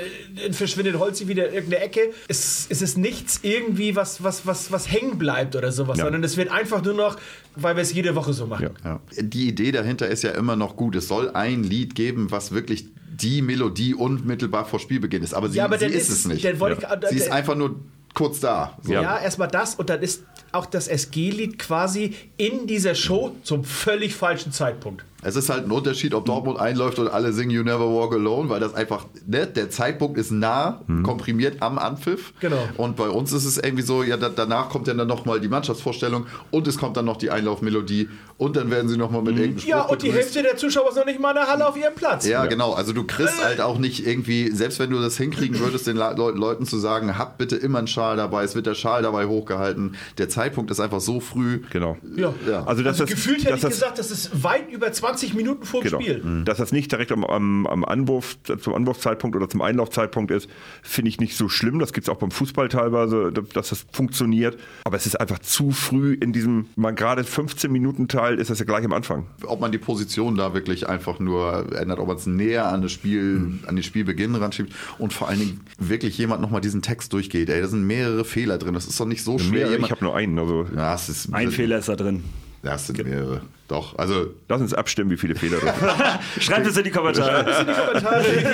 verschwindet 0.52 0.98
Holzi 0.98 1.28
wieder 1.28 1.48
in 1.48 1.54
irgendeine 1.54 1.84
Ecke. 1.84 2.00
Es, 2.28 2.66
es 2.70 2.80
ist 2.82 2.96
nichts 2.96 3.40
irgendwie, 3.42 3.94
was, 3.96 4.24
was, 4.24 4.46
was, 4.46 4.72
was 4.72 4.90
hängen 4.90 5.18
bleibt 5.18 5.56
oder 5.56 5.72
sowas, 5.72 5.98
Ja. 5.98 6.04
sondern 6.04 6.24
es 6.24 6.36
wird 6.36 6.50
einfach 6.50 6.82
nur 6.82 6.94
noch, 6.94 7.16
weil 7.56 7.76
wir 7.76 7.82
es 7.82 7.92
jede 7.92 8.14
Woche 8.14 8.32
so 8.32 8.46
machen. 8.46 8.70
Ja. 8.84 8.90
Ja. 8.90 9.00
Die 9.18 9.48
Idee 9.48 9.72
dahinter 9.72 10.08
ist 10.08 10.22
ja 10.22 10.30
immer 10.32 10.56
noch 10.56 10.76
gut. 10.76 10.94
Es 10.96 11.08
soll 11.08 11.30
ein 11.30 11.62
Lied 11.64 11.94
geben, 11.94 12.30
was 12.30 12.52
wirklich 12.52 12.86
die 13.20 13.42
Melodie 13.42 13.94
unmittelbar 13.94 14.64
vor 14.64 14.80
Spielbeginn 14.80 15.22
ist. 15.22 15.34
Aber 15.34 15.48
sie, 15.48 15.58
Ja, 15.58 15.64
aber 15.66 15.78
sie 15.78 15.86
ist, 15.86 16.08
ist- 16.08 16.10
es 16.10 16.26
nicht. 16.26 16.60
wollte 16.60 16.86
ich- 17.02 17.08
sie 17.10 17.16
ist 17.16 17.30
einfach 17.32 17.54
nur 17.54 17.76
kurz 18.14 18.40
da. 18.40 18.78
So. 18.82 18.92
Ja, 18.92 19.18
erstmal 19.20 19.48
das 19.48 19.74
und 19.74 19.90
dann 19.90 20.02
ist 20.02 20.22
auch 20.52 20.66
das 20.66 20.88
SG-Lied 20.88 21.58
quasi 21.58 22.14
in 22.36 22.66
dieser 22.66 22.94
Show 22.94 23.36
zum 23.44 23.62
völlig 23.64 24.14
falschen 24.14 24.52
Zeitpunkt. 24.52 25.04
Es 25.22 25.36
ist 25.36 25.50
halt 25.50 25.64
ein 25.66 25.70
Unterschied, 25.70 26.14
ob 26.14 26.24
Dortmund 26.24 26.58
einläuft 26.58 26.98
und 26.98 27.08
alle 27.08 27.32
singen 27.32 27.50
You 27.50 27.62
Never 27.62 27.92
Walk 27.94 28.14
Alone, 28.14 28.48
weil 28.48 28.60
das 28.60 28.74
einfach, 28.74 29.06
ne, 29.26 29.46
der 29.46 29.68
Zeitpunkt 29.70 30.18
ist 30.18 30.30
nah, 30.30 30.80
komprimiert 31.02 31.60
am 31.62 31.78
Anpfiff. 31.78 32.32
Genau. 32.40 32.56
Und 32.76 32.96
bei 32.96 33.08
uns 33.08 33.32
ist 33.32 33.44
es 33.44 33.58
irgendwie 33.58 33.82
so, 33.82 34.02
ja, 34.02 34.16
da, 34.16 34.28
danach 34.30 34.68
kommt 34.70 34.86
ja 34.88 34.94
dann 34.94 35.08
nochmal 35.08 35.40
die 35.40 35.48
Mannschaftsvorstellung 35.48 36.26
und 36.50 36.66
es 36.66 36.78
kommt 36.78 36.96
dann 36.96 37.04
noch 37.04 37.16
die 37.18 37.30
Einlaufmelodie 37.30 38.08
und 38.38 38.56
dann 38.56 38.70
werden 38.70 38.88
sie 38.88 38.96
nochmal 38.96 39.20
mit 39.22 39.32
irgendeinem 39.36 39.58
Spruch 39.58 39.68
Ja, 39.70 39.82
und 39.82 40.02
die. 40.02 40.10
Hälfte 40.12 40.42
der 40.42 40.56
Zuschauer 40.56 40.88
ist 40.90 40.96
noch 40.96 41.04
nicht 41.06 41.20
mal 41.20 41.30
in 41.30 41.36
der 41.36 41.46
Halle 41.48 41.68
auf 41.68 41.76
ihrem 41.76 41.94
Platz. 41.94 42.26
Ja, 42.26 42.46
genau. 42.46 42.72
Also 42.72 42.92
du 42.92 43.04
kriegst 43.04 43.44
halt 43.44 43.60
auch 43.60 43.78
nicht 43.78 44.06
irgendwie, 44.06 44.50
selbst 44.50 44.78
wenn 44.78 44.90
du 44.90 45.00
das 45.00 45.16
hinkriegen 45.18 45.58
würdest, 45.60 45.86
den 45.86 45.96
Le 45.96 46.14
Leu- 46.16 46.30
Leuten 46.32 46.64
zu 46.66 46.78
sagen, 46.78 47.18
habt 47.18 47.36
bitte 47.38 47.56
immer 47.56 47.78
einen 47.78 47.86
Schal 47.88 48.16
dabei, 48.16 48.42
es 48.44 48.54
wird 48.54 48.66
der 48.66 48.74
Schal 48.74 49.02
dabei 49.02 49.26
hochgehalten. 49.26 49.96
Der 50.18 50.28
Zeitpunkt 50.28 50.70
ist 50.70 50.80
einfach 50.80 51.00
so 51.00 51.20
früh. 51.20 51.60
Genau. 51.70 51.96
Ja. 52.16 52.32
Ja. 52.48 52.64
Also, 52.64 52.80
Also 52.80 52.82
das, 53.04 53.10
gefühlt 53.10 53.40
hätte 53.40 53.50
dass 53.50 53.56
ich 53.58 53.62
das, 53.62 53.72
gesagt, 53.74 53.98
das 53.98 54.10
ist 54.10 54.42
weit 54.42 54.70
über 54.70 54.90
20 54.90 55.09
Minuten 55.34 55.64
vor 55.64 55.80
dem 55.82 55.90
Genau. 55.90 56.00
Spiel. 56.00 56.42
Dass 56.44 56.58
das 56.58 56.72
nicht 56.72 56.90
direkt 56.92 57.12
am, 57.12 57.24
am, 57.24 57.66
am 57.66 57.84
Anwurf, 57.84 58.36
zum 58.60 58.74
Anwurfzeitpunkt 58.74 59.36
oder 59.36 59.48
zum 59.48 59.62
Einlaufzeitpunkt 59.62 60.30
ist, 60.30 60.48
finde 60.82 61.08
ich 61.08 61.20
nicht 61.20 61.36
so 61.36 61.48
schlimm. 61.48 61.78
Das 61.78 61.92
gibt 61.92 62.06
es 62.06 62.08
auch 62.08 62.18
beim 62.18 62.30
Fußball 62.30 62.68
teilweise, 62.68 63.32
dass 63.54 63.70
das 63.70 63.86
funktioniert. 63.92 64.58
Aber 64.84 64.96
es 64.96 65.06
ist 65.06 65.20
einfach 65.20 65.38
zu 65.40 65.70
früh 65.70 66.14
in 66.14 66.32
diesem, 66.32 66.66
man 66.76 66.94
gerade 66.94 67.24
15 67.24 67.70
Minuten 67.70 68.08
Teil 68.08 68.38
ist 68.38 68.50
das 68.50 68.58
ja 68.58 68.64
gleich 68.64 68.84
am 68.84 68.92
Anfang. 68.92 69.26
Ob 69.44 69.60
man 69.60 69.72
die 69.72 69.78
Position 69.78 70.36
da 70.36 70.54
wirklich 70.54 70.88
einfach 70.88 71.18
nur 71.18 71.66
ändert, 71.76 71.98
ob 71.98 72.08
man 72.08 72.16
es 72.16 72.26
näher 72.26 72.68
an, 72.72 72.82
das 72.82 72.92
Spiel, 72.92 73.58
an 73.66 73.76
den 73.76 73.82
Spielbeginn 73.82 74.34
ranschiebt 74.34 74.72
und 74.98 75.12
vor 75.12 75.28
allen 75.28 75.38
Dingen 75.40 75.60
wirklich 75.78 76.16
jemand 76.18 76.40
nochmal 76.42 76.60
diesen 76.60 76.82
Text 76.82 77.12
durchgeht. 77.12 77.48
Ey, 77.48 77.60
da 77.60 77.68
sind 77.68 77.86
mehrere 77.86 78.24
Fehler 78.24 78.58
drin. 78.58 78.74
Das 78.74 78.86
ist 78.86 78.98
doch 79.00 79.06
nicht 79.06 79.22
so 79.24 79.38
schwer. 79.38 79.50
Mehr, 79.50 79.70
jemand- 79.72 79.84
ich 79.86 79.90
habe 79.90 80.04
nur 80.04 80.14
einen. 80.16 80.38
Also 80.38 80.66
ja, 80.74 80.94
ist, 80.94 81.32
Ein 81.32 81.50
Fehler 81.50 81.78
ist 81.78 81.88
da 81.88 81.96
drin. 81.96 82.22
Ja, 82.62 82.74
es 82.74 82.86
sind 82.86 83.02
mehrere. 83.04 83.40
Doch, 83.70 83.96
also 83.96 84.26
lass 84.48 84.60
uns 84.60 84.74
abstimmen, 84.74 85.10
wie 85.12 85.16
viele 85.16 85.36
Fehler 85.36 85.58
drin 85.58 85.72
sind. 85.78 85.90
Schreibt 86.42 86.66
es 86.66 86.76
in 86.76 86.82
die 86.82 86.90
Kommentare. 86.90 87.46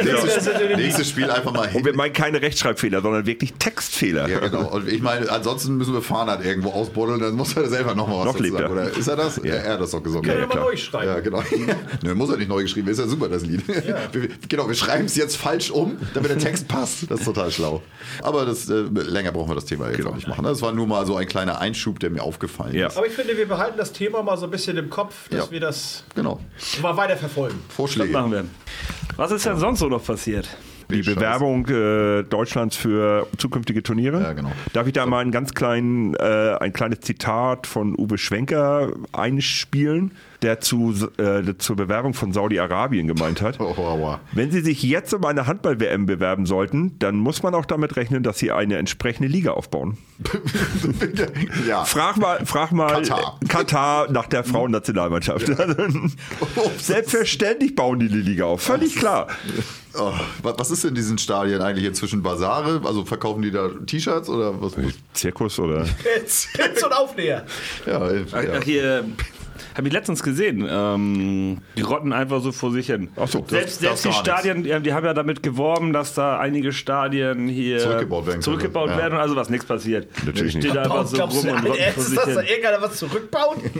nächstes, 0.04 0.48
nächstes 0.76 1.08
Spiel 1.08 1.30
einfach 1.30 1.52
mal 1.52 1.68
hin. 1.68 1.78
Und 1.78 1.86
wir 1.86 1.94
meinen 1.94 2.12
keine 2.12 2.42
Rechtschreibfehler, 2.42 3.00
sondern 3.00 3.24
wirklich 3.24 3.54
Textfehler. 3.54 4.28
Ja, 4.28 4.40
genau. 4.40 4.68
Und 4.70 4.86
ich 4.88 5.00
meine, 5.00 5.30
ansonsten 5.30 5.78
müssen 5.78 5.94
wir 5.94 6.02
Fahnat 6.02 6.44
irgendwo 6.44 6.68
ausbuddeln, 6.70 7.18
dann 7.20 7.34
muss 7.34 7.56
er 7.56 7.66
selber 7.68 7.94
nochmal 7.94 8.18
was 8.18 8.24
Noch 8.26 8.32
dazu 8.32 8.42
lebt 8.42 8.58
sagen. 8.58 8.76
er. 8.76 8.82
Oder 8.88 8.90
ist 8.94 9.08
er 9.08 9.16
das? 9.16 9.40
Ja, 9.42 9.54
er 9.54 9.72
hat 9.72 9.80
das 9.80 9.90
doch 9.92 10.02
gesungen. 10.02 10.26
Wir 10.26 10.34
Ja, 10.34 10.40
mal 10.40 10.48
klar. 10.48 10.64
neu 10.64 10.76
schreiben. 10.76 11.06
Ja, 11.06 11.20
genau. 11.20 11.42
Nö, 12.02 12.14
muss 12.14 12.28
er 12.30 12.36
nicht 12.36 12.48
neu 12.50 12.60
geschrieben, 12.62 12.88
ist 12.88 12.98
ja 12.98 13.06
super, 13.06 13.28
das 13.30 13.42
Lied. 13.46 13.66
Wir, 14.12 14.28
genau, 14.48 14.68
wir 14.68 14.74
schreiben 14.74 15.06
es 15.06 15.16
jetzt 15.16 15.36
falsch 15.38 15.70
um, 15.70 15.96
damit 16.12 16.30
der 16.30 16.38
Text 16.38 16.68
passt. 16.68 17.10
Das 17.10 17.20
ist 17.20 17.24
total 17.24 17.50
schlau. 17.50 17.82
Aber 18.22 18.44
das, 18.44 18.68
äh, 18.68 18.82
länger 18.92 19.32
brauchen 19.32 19.50
wir 19.50 19.54
das 19.54 19.64
Thema 19.64 19.88
jetzt 19.90 20.04
auch 20.06 20.14
nicht 20.14 20.28
machen. 20.28 20.44
Das 20.44 20.60
war 20.60 20.72
nur 20.72 20.86
mal 20.86 21.06
so 21.06 21.16
ein 21.16 21.26
kleiner 21.26 21.58
Einschub, 21.58 22.00
der 22.00 22.10
mir 22.10 22.22
aufgefallen 22.22 22.74
Ja. 22.74 22.88
ist. 22.88 22.96
Aber 22.98 23.06
ich 23.06 23.12
finde, 23.14 23.36
wir 23.38 23.48
behalten 23.48 23.78
das 23.78 23.92
Thema 23.92 24.22
mal 24.22 24.36
so 24.36 24.44
ein 24.44 24.50
bisschen 24.50 24.76
im 24.76 24.90
Kopf, 24.90 25.05
dass 25.30 25.46
Ja. 25.46 25.50
wir 25.50 25.60
das 25.60 26.04
Genau. 26.14 26.40
mal 26.82 26.96
weiter 26.96 27.16
verfolgen. 27.16 27.62
Das 27.66 27.76
Vorschläge. 27.76 28.12
machen 28.12 28.32
wir. 28.32 28.44
Was 29.16 29.30
ist 29.30 29.46
denn 29.46 29.58
sonst 29.58 29.78
so 29.80 29.88
noch 29.88 30.04
passiert? 30.04 30.48
Die. 30.90 31.02
Bewerbung 31.02 31.66
äh, 31.68 32.22
Deutschlands 32.22 32.76
für 32.76 33.26
zukünftige 33.38 33.82
Turniere. 33.82 34.22
Ja, 34.22 34.32
genau. 34.32 34.52
Darf 34.72 34.86
ich 34.86 34.92
da 34.92 35.06
mal 35.06 35.20
einen 35.20 35.32
ganz 35.32 35.54
kleinen, 35.54 36.14
äh, 36.14 36.56
ein 36.60 36.72
kleines 36.72 37.00
Zitat 37.00 37.66
von 37.66 37.96
Uwe 37.98 38.18
Schwenker 38.18 38.92
einspielen, 39.12 40.12
der 40.42 40.60
zu, 40.60 40.94
äh, 41.18 41.42
zur 41.58 41.76
Bewerbung 41.76 42.14
von 42.14 42.32
Saudi-Arabien 42.32 43.06
gemeint 43.06 43.42
hat? 43.42 43.58
Oh, 43.66 43.74
oh, 43.78 43.98
oh. 44.00 44.18
Wenn 44.32 44.52
Sie 44.52 44.60
sich 44.60 44.82
jetzt 44.82 45.12
um 45.12 45.24
eine 45.24 45.46
Handball-WM 45.46 46.06
bewerben 46.06 46.46
sollten, 46.46 46.96
dann 47.00 47.16
muss 47.16 47.42
man 47.42 47.54
auch 47.54 47.64
damit 47.64 47.96
rechnen, 47.96 48.22
dass 48.22 48.38
Sie 48.38 48.52
eine 48.52 48.76
entsprechende 48.76 49.28
Liga 49.28 49.52
aufbauen. 49.52 49.98
ja. 51.66 51.84
Frag 51.84 52.16
mal, 52.16 52.46
frag 52.46 52.70
mal 52.70 53.02
Katar. 53.02 53.40
Katar 53.48 54.12
nach 54.12 54.26
der 54.26 54.44
Frauennationalmannschaft. 54.44 55.46
Selbstverständlich 56.78 57.74
bauen 57.74 57.98
die 57.98 58.08
die 58.08 58.20
Liga 58.20 58.44
auf, 58.44 58.62
völlig 58.62 58.94
klar. 58.94 59.26
Oh, 59.98 60.12
wa- 60.42 60.54
was 60.56 60.70
ist 60.70 60.84
in 60.84 60.94
diesen 60.94 61.18
Stadien 61.18 61.60
eigentlich 61.62 61.86
inzwischen 61.86 62.22
Basare? 62.22 62.80
Also 62.84 63.04
verkaufen 63.04 63.42
die 63.42 63.50
da 63.50 63.68
T-Shirts 63.86 64.28
oder 64.28 64.60
was? 64.60 64.74
Zirkus 65.14 65.58
oder? 65.58 65.86
Jetzt, 66.16 66.48
jetzt 66.58 66.84
und 66.84 66.92
Aufnäher. 66.92 67.44
Ja, 67.86 68.12
ja. 68.12 68.22
ach, 68.32 68.62
hier 68.62 69.04
habe 69.76 69.86
ich 69.88 69.92
letztens 69.92 70.22
gesehen. 70.22 70.66
Ähm, 70.68 71.58
die 71.76 71.82
rotten 71.82 72.12
einfach 72.12 72.40
so 72.40 72.52
vor 72.52 72.72
sich 72.72 72.86
hin. 72.86 73.08
Ach 73.16 73.28
so, 73.28 73.40
das- 73.40 73.50
selbst 73.50 73.74
das 73.84 74.02
selbst 74.02 74.04
die 74.04 74.08
gar 74.08 74.14
nichts. 74.14 74.28
Stadien, 74.30 74.64
ja, 74.64 74.78
die 74.80 74.92
haben 74.92 75.04
ja 75.04 75.14
damit 75.14 75.42
geworben, 75.42 75.92
dass 75.92 76.14
da 76.14 76.38
einige 76.38 76.72
Stadien 76.72 77.48
hier 77.48 77.78
Zurückgebaut 77.78 78.26
werden 78.26 78.42
zurückgebaut 78.42 78.90
Ja. 78.90 78.98
werden 78.98 79.14
und 79.14 79.20
also 79.20 79.36
was 79.36 79.50
nichts 79.50 79.66
passiert. 79.66 80.08
Natürlich 80.24 80.52
Steht 80.52 80.64
nicht. 80.64 80.76
da 80.76 80.82
einfach 80.82 81.06
so 81.06 81.16
Glaubst 81.16 81.36
rum 81.38 81.44
du, 81.46 81.50
und 81.52 81.66
rotten 81.66 81.82
vor 81.94 82.02
ist 82.02 82.08
sich 82.10 82.16
das 82.18 82.34
da 82.34 82.40
hin. 82.40 82.48
irgendeiner 82.50 82.82
was 82.82 82.96
zurückbauen? 82.96 83.60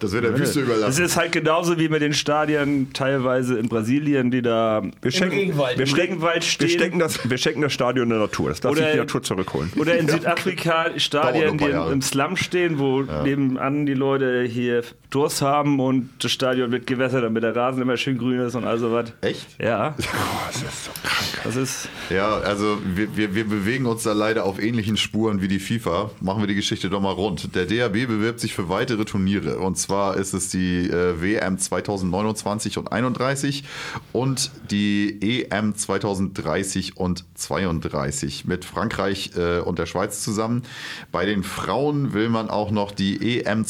Das 0.00 0.12
wird 0.12 0.24
der 0.24 0.32
Wüste 0.38 0.60
Es 0.60 0.66
überlassen. 0.66 1.04
ist 1.04 1.16
halt 1.16 1.32
genauso 1.32 1.78
wie 1.78 1.88
mit 1.88 2.02
den 2.02 2.12
Stadien 2.12 2.92
teilweise 2.92 3.58
in 3.58 3.68
Brasilien, 3.68 4.30
die 4.30 4.42
da 4.42 4.82
Wir 5.02 5.10
schenken, 5.10 5.36
Regenwald. 5.36 5.76
wir 5.78 5.84
Im 5.84 5.88
stecken, 5.88 6.12
Regenwald 6.14 6.44
stehen. 6.44 6.68
wir 6.68 6.74
stecken 6.74 6.98
das, 6.98 7.30
wir 7.30 7.38
schenken 7.38 7.60
das 7.62 7.72
Stadion 7.72 8.08
der 8.08 8.18
Natur. 8.18 8.48
Das 8.50 8.60
darf 8.60 8.72
Oder 8.72 8.82
sich 8.82 8.92
die 8.92 8.98
Natur 8.98 9.22
zurückholen. 9.22 9.72
Oder 9.78 9.96
in 9.98 10.08
Südafrika 10.08 10.86
Stadien, 10.98 11.58
die 11.58 11.64
im, 11.66 11.92
im 11.92 12.02
Slum 12.02 12.36
stehen, 12.36 12.78
wo 12.78 13.02
nebenan 13.02 13.86
die 13.86 13.94
Leute 13.94 14.42
hier 14.42 14.82
Durst 15.10 15.40
haben 15.40 15.80
und 15.80 16.10
das 16.18 16.32
Stadion 16.32 16.70
wird 16.70 16.86
gewässert, 16.86 17.24
damit 17.24 17.42
der 17.42 17.56
Rasen 17.56 17.80
immer 17.80 17.96
schön 17.96 18.18
grün 18.18 18.40
ist 18.40 18.54
und 18.54 18.64
all 18.64 18.78
so 18.78 18.92
was. 18.92 19.10
Echt? 19.22 19.46
Ja, 19.58 19.94
das 19.96 20.62
ist 20.62 20.84
so 20.84 20.90
krank. 21.02 21.44
das 21.44 21.56
ist. 21.56 21.88
Ja, 22.10 22.38
also 22.38 22.78
wir, 22.84 23.16
wir, 23.16 23.34
wir 23.34 23.48
bewegen 23.48 23.86
uns 23.86 24.02
da 24.02 24.12
leider 24.12 24.44
auf 24.44 24.62
ähnlichen 24.62 24.98
Spuren 24.98 25.40
wie 25.40 25.48
die 25.48 25.60
FIFA. 25.60 26.10
Machen 26.20 26.42
wir 26.42 26.46
die 26.46 26.54
Geschichte 26.54 26.90
doch 26.90 27.00
mal 27.00 27.12
rund. 27.12 27.54
Der 27.54 27.64
DHB 27.64 28.06
bewirbt 28.06 28.40
sich 28.40 28.52
für 28.54 28.68
weitere 28.68 29.06
Turniere. 29.06 29.58
Und 29.60 29.78
zwar 29.78 30.16
ist 30.16 30.34
es 30.34 30.50
die 30.50 30.90
äh, 30.90 31.22
WM 31.22 31.56
2029 31.56 32.76
und 32.76 32.92
31 32.92 33.64
und 34.12 34.50
die 34.70 35.44
EM 35.50 35.74
2030 35.74 36.98
und 36.98 37.24
32 37.34 38.44
mit 38.44 38.66
Frankreich 38.66 39.30
äh, 39.36 39.60
und 39.60 39.78
der 39.78 39.86
Schweiz 39.86 40.22
zusammen. 40.22 40.64
Bei 41.12 41.24
den 41.24 41.44
Frauen 41.44 42.12
will 42.12 42.28
man 42.28 42.50
auch 42.50 42.70
noch 42.70 42.90
die 42.90 43.40
EM 43.40 43.64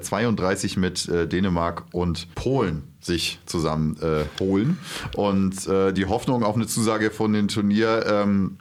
2032 0.00 0.76
mit 0.76 1.08
äh, 1.08 1.26
Dänemark 1.26 1.84
und 1.92 2.34
Polen 2.34 2.82
sich 3.00 3.38
zusammen 3.46 3.96
äh, 4.02 4.24
holen. 4.40 4.78
Und 5.16 5.66
äh, 5.66 5.92
die 5.92 6.06
Hoffnung 6.06 6.42
auf 6.42 6.56
eine 6.56 6.66
Zusage 6.66 7.10
von 7.10 7.32
dem 7.32 7.48
Turnier 7.48 8.04
ähm, 8.06 8.58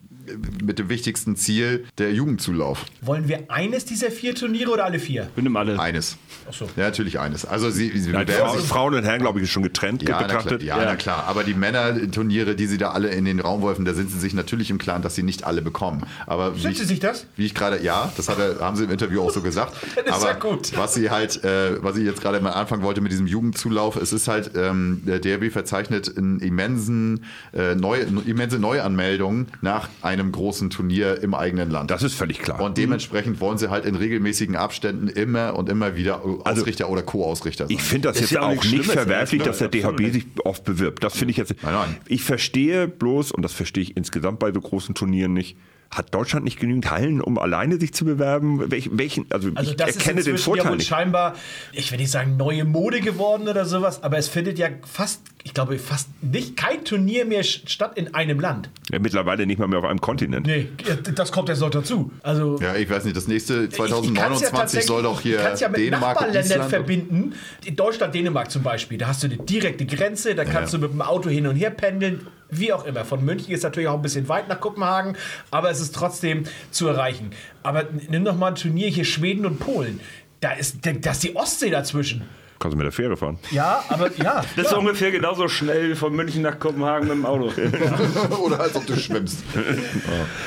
mit 0.63 0.79
dem 0.79 0.89
wichtigsten 0.89 1.35
Ziel, 1.35 1.85
der 1.97 2.11
Jugendzulauf. 2.13 2.85
Wollen 3.01 3.27
wir 3.27 3.49
eines 3.49 3.85
dieser 3.85 4.11
vier 4.11 4.35
Turniere 4.35 4.71
oder 4.71 4.85
alle 4.85 4.99
vier? 4.99 5.29
Wir 5.35 5.43
nehmen 5.43 5.57
alle. 5.57 5.79
Eines. 5.79 6.17
Ach 6.49 6.53
so. 6.53 6.65
Ja, 6.75 6.83
natürlich 6.85 7.19
eines. 7.19 7.45
Also 7.45 7.69
sie, 7.69 7.89
sie 7.97 8.11
bewerben 8.11 8.31
Frauen, 8.31 8.57
sich- 8.59 8.67
Frauen 8.67 8.93
und 8.95 9.03
Herren, 9.03 9.21
glaube 9.21 9.39
ich, 9.39 9.43
ist 9.45 9.51
schon 9.51 9.63
getrennt 9.63 10.03
ja, 10.03 10.09
na 10.09 10.27
klar, 10.27 10.27
betrachtet. 10.43 10.63
ja, 10.63 10.77
na 10.77 10.95
klar. 10.95 11.25
Aber 11.27 11.43
die 11.43 11.53
Männerturniere, 11.53 12.55
die 12.55 12.67
sie 12.67 12.77
da 12.77 12.91
alle 12.91 13.09
in 13.09 13.25
den 13.25 13.39
Raum 13.39 13.61
werfen, 13.63 13.85
da 13.85 13.93
sind 13.93 14.09
sie 14.11 14.19
sich 14.19 14.33
natürlich 14.33 14.69
im 14.69 14.77
Klaren, 14.77 15.01
dass 15.01 15.15
sie 15.15 15.23
nicht 15.23 15.43
alle 15.43 15.61
bekommen. 15.61 16.03
Aber 16.25 16.55
Sind 16.55 16.71
ich, 16.71 16.77
sie 16.79 16.85
sich 16.85 16.99
das? 16.99 17.25
Wie 17.35 17.45
ich 17.45 17.53
gerade, 17.53 17.83
ja, 17.83 18.11
das 18.17 18.29
hat 18.29 18.39
er, 18.39 18.59
haben 18.59 18.75
sie 18.77 18.83
im 18.85 18.91
Interview 18.91 19.21
auch 19.21 19.31
so 19.31 19.41
gesagt. 19.41 19.73
Das 20.07 20.17
ist 20.17 20.23
Aber 20.23 20.31
ja 20.31 20.37
gut. 20.39 20.77
was 20.77 20.93
sie 20.93 21.09
halt, 21.09 21.43
äh, 21.43 21.83
was 21.83 21.97
ich 21.97 22.05
jetzt 22.05 22.21
gerade 22.21 22.39
mal 22.39 22.51
anfangen 22.51 22.81
wollte 22.83 23.01
mit 23.01 23.11
diesem 23.11 23.27
Jugendzulauf, 23.27 23.95
es 23.97 24.13
ist 24.13 24.27
halt, 24.27 24.51
ähm, 24.55 25.01
der 25.05 25.19
DRB 25.19 25.51
verzeichnet 25.51 26.17
einen 26.17 26.39
immensen, 26.39 27.25
äh, 27.53 27.75
neu, 27.75 27.99
immense 28.25 28.57
Neuanmeldungen 28.59 29.47
nach 29.61 29.89
einem 30.01 30.16
großen 30.31 30.69
Turnier 30.69 31.21
im 31.21 31.33
eigenen 31.33 31.69
Land. 31.69 31.91
Das 31.91 32.03
ist 32.03 32.13
völlig 32.13 32.39
klar. 32.39 32.61
und 32.61 32.77
dementsprechend 32.77 33.39
wollen 33.39 33.57
sie 33.57 33.69
halt 33.69 33.85
in 33.85 33.95
regelmäßigen 33.95 34.55
Abständen 34.55 35.07
immer 35.07 35.55
und 35.55 35.69
immer 35.69 35.95
wieder 35.95 36.23
Ausrichter 36.45 36.89
oder 36.89 37.01
Co-Ausrichter 37.01 37.67
sein. 37.67 37.75
Also 37.75 37.81
Ich 37.81 37.89
finde 37.89 38.09
das 38.09 38.17
Ist 38.17 38.21
jetzt 38.23 38.31
ja 38.31 38.41
auch 38.41 38.51
nicht 38.51 38.65
Schlimmes, 38.65 38.91
verwerflich, 38.91 39.41
ja, 39.41 39.47
dass 39.47 39.59
der 39.59 39.69
DHB 39.69 40.11
sich 40.11 40.25
oft 40.43 40.63
bewirbt. 40.63 41.03
Das 41.03 41.17
finde 41.17 41.31
ich 41.31 41.37
jetzt. 41.37 41.55
Nein, 41.63 41.73
nein. 41.73 41.97
Ich 42.07 42.23
verstehe 42.23 42.87
bloß, 42.87 43.31
und 43.31 43.41
das 43.43 43.53
verstehe 43.53 43.83
ich 43.83 43.97
insgesamt 43.97 44.39
bei 44.39 44.51
so 44.51 44.61
großen 44.61 44.95
Turnieren 44.95 45.33
nicht, 45.33 45.57
hat 45.89 46.13
Deutschland 46.13 46.43
nicht 46.45 46.59
genügend 46.59 46.91
Hallen, 46.91 47.21
um 47.21 47.37
alleine 47.39 47.79
sich 47.79 47.93
zu 47.93 48.05
bewerben? 48.05 48.69
Welch, 48.71 48.89
welchen, 48.93 49.25
also, 49.31 49.49
Also 49.55 49.71
ich 49.71 49.77
das 49.77 49.95
erkenne 49.97 50.19
ist 50.19 50.25
den 50.27 50.37
Vorteil 50.37 50.65
ja 50.65 50.69
wohl 50.71 50.77
nicht. 50.77 50.87
scheinbar, 50.87 51.35
ich 51.71 51.91
will 51.91 51.97
nicht 51.99 52.11
sagen 52.11 52.35
neue 52.37 52.65
Mode 52.65 52.99
geworden 53.01 53.47
oder 53.47 53.65
sowas, 53.65 54.03
aber 54.03 54.17
es 54.17 54.27
findet 54.27 54.59
ja 54.59 54.67
fast, 54.85 55.21
ich 55.43 55.53
glaube 55.53 55.79
fast 55.79 56.09
nicht 56.21 56.57
kein 56.57 56.83
Turnier 56.83 57.25
mehr 57.25 57.43
statt 57.43 57.93
in 57.97 58.13
einem 58.13 58.39
Land. 58.39 58.69
Ja, 58.91 58.99
mittlerweile 58.99 59.45
nicht 59.45 59.59
mal 59.59 59.67
mehr 59.67 59.79
auf 59.79 59.85
einem 59.85 60.01
Kontinent. 60.01 60.45
Nee, 60.45 60.67
das 61.15 61.31
kommt 61.31 61.49
ja 61.49 61.55
noch 61.55 61.69
dazu. 61.69 62.11
Also 62.21 62.59
Ja, 62.61 62.75
ich 62.75 62.89
weiß 62.89 63.05
nicht, 63.05 63.15
das 63.15 63.27
nächste 63.27 63.63
Ich- 63.63 63.69
ich 63.71 63.77
kann's 63.77 63.89
ja 63.89 63.95
2029 63.97 64.51
tatsächlich- 64.51 64.85
soll 64.87 65.03
doch 65.03 65.21
hier 65.21 65.37
Du 65.37 65.43
kannst 65.43 65.61
ja 65.61 65.69
mit 65.69 65.79
Dänemark 65.79 66.15
Nachbarländern 66.19 66.69
verbinden. 66.69 67.33
In 67.65 67.75
Deutschland, 67.75 68.13
Dänemark 68.13 68.51
zum 68.51 68.63
Beispiel. 68.63 68.97
Da 68.97 69.07
hast 69.07 69.23
du 69.23 69.27
eine 69.27 69.37
direkte 69.37 69.85
Grenze, 69.85 70.35
da 70.35 70.43
kannst 70.45 70.73
du 70.73 70.79
mit 70.79 70.91
dem 70.91 71.01
Auto 71.01 71.29
hin 71.29 71.47
und 71.47 71.55
her 71.55 71.69
pendeln. 71.69 72.27
Wie 72.49 72.71
auch 72.73 72.85
immer. 72.85 73.03
Von 73.05 73.23
München 73.25 73.53
ist 73.53 73.63
natürlich 73.63 73.89
auch 73.89 73.95
ein 73.95 74.01
bisschen 74.01 74.29
weit 74.29 74.47
nach 74.47 74.59
Kopenhagen, 74.59 75.17
aber 75.51 75.69
es 75.69 75.79
ist 75.81 75.93
trotzdem 75.93 76.43
zu 76.71 76.87
erreichen. 76.87 77.31
Aber 77.63 77.85
nimm 78.09 78.23
doch 78.25 78.35
mal 78.35 78.47
ein 78.49 78.55
Turnier 78.55 78.87
hier 78.87 79.05
Schweden 79.05 79.45
und 79.45 79.59
Polen. 79.59 79.99
Da 80.39 80.51
ist, 80.51 80.77
da 80.83 81.11
ist 81.11 81.23
die 81.23 81.35
Ostsee 81.35 81.69
dazwischen. 81.69 82.23
Kannst 82.59 82.73
du 82.73 82.77
mit 82.77 82.85
der 82.85 82.91
Fähre 82.91 83.17
fahren. 83.17 83.37
Ja, 83.51 83.83
aber 83.89 84.09
ja. 84.15 84.43
Das 84.55 84.67
ist 84.67 84.71
ja. 84.71 84.77
ungefähr 84.77 85.11
genauso 85.11 85.47
schnell 85.47 85.91
wie 85.91 85.95
von 85.95 86.15
München 86.15 86.41
nach 86.41 86.57
Kopenhagen 86.57 87.07
mit 87.07 87.17
dem 87.17 87.25
Auto. 87.25 87.51
Oder 88.43 88.59
als 88.59 88.75
ob 88.75 88.85
du 88.85 88.95
schwimmst. 88.97 89.43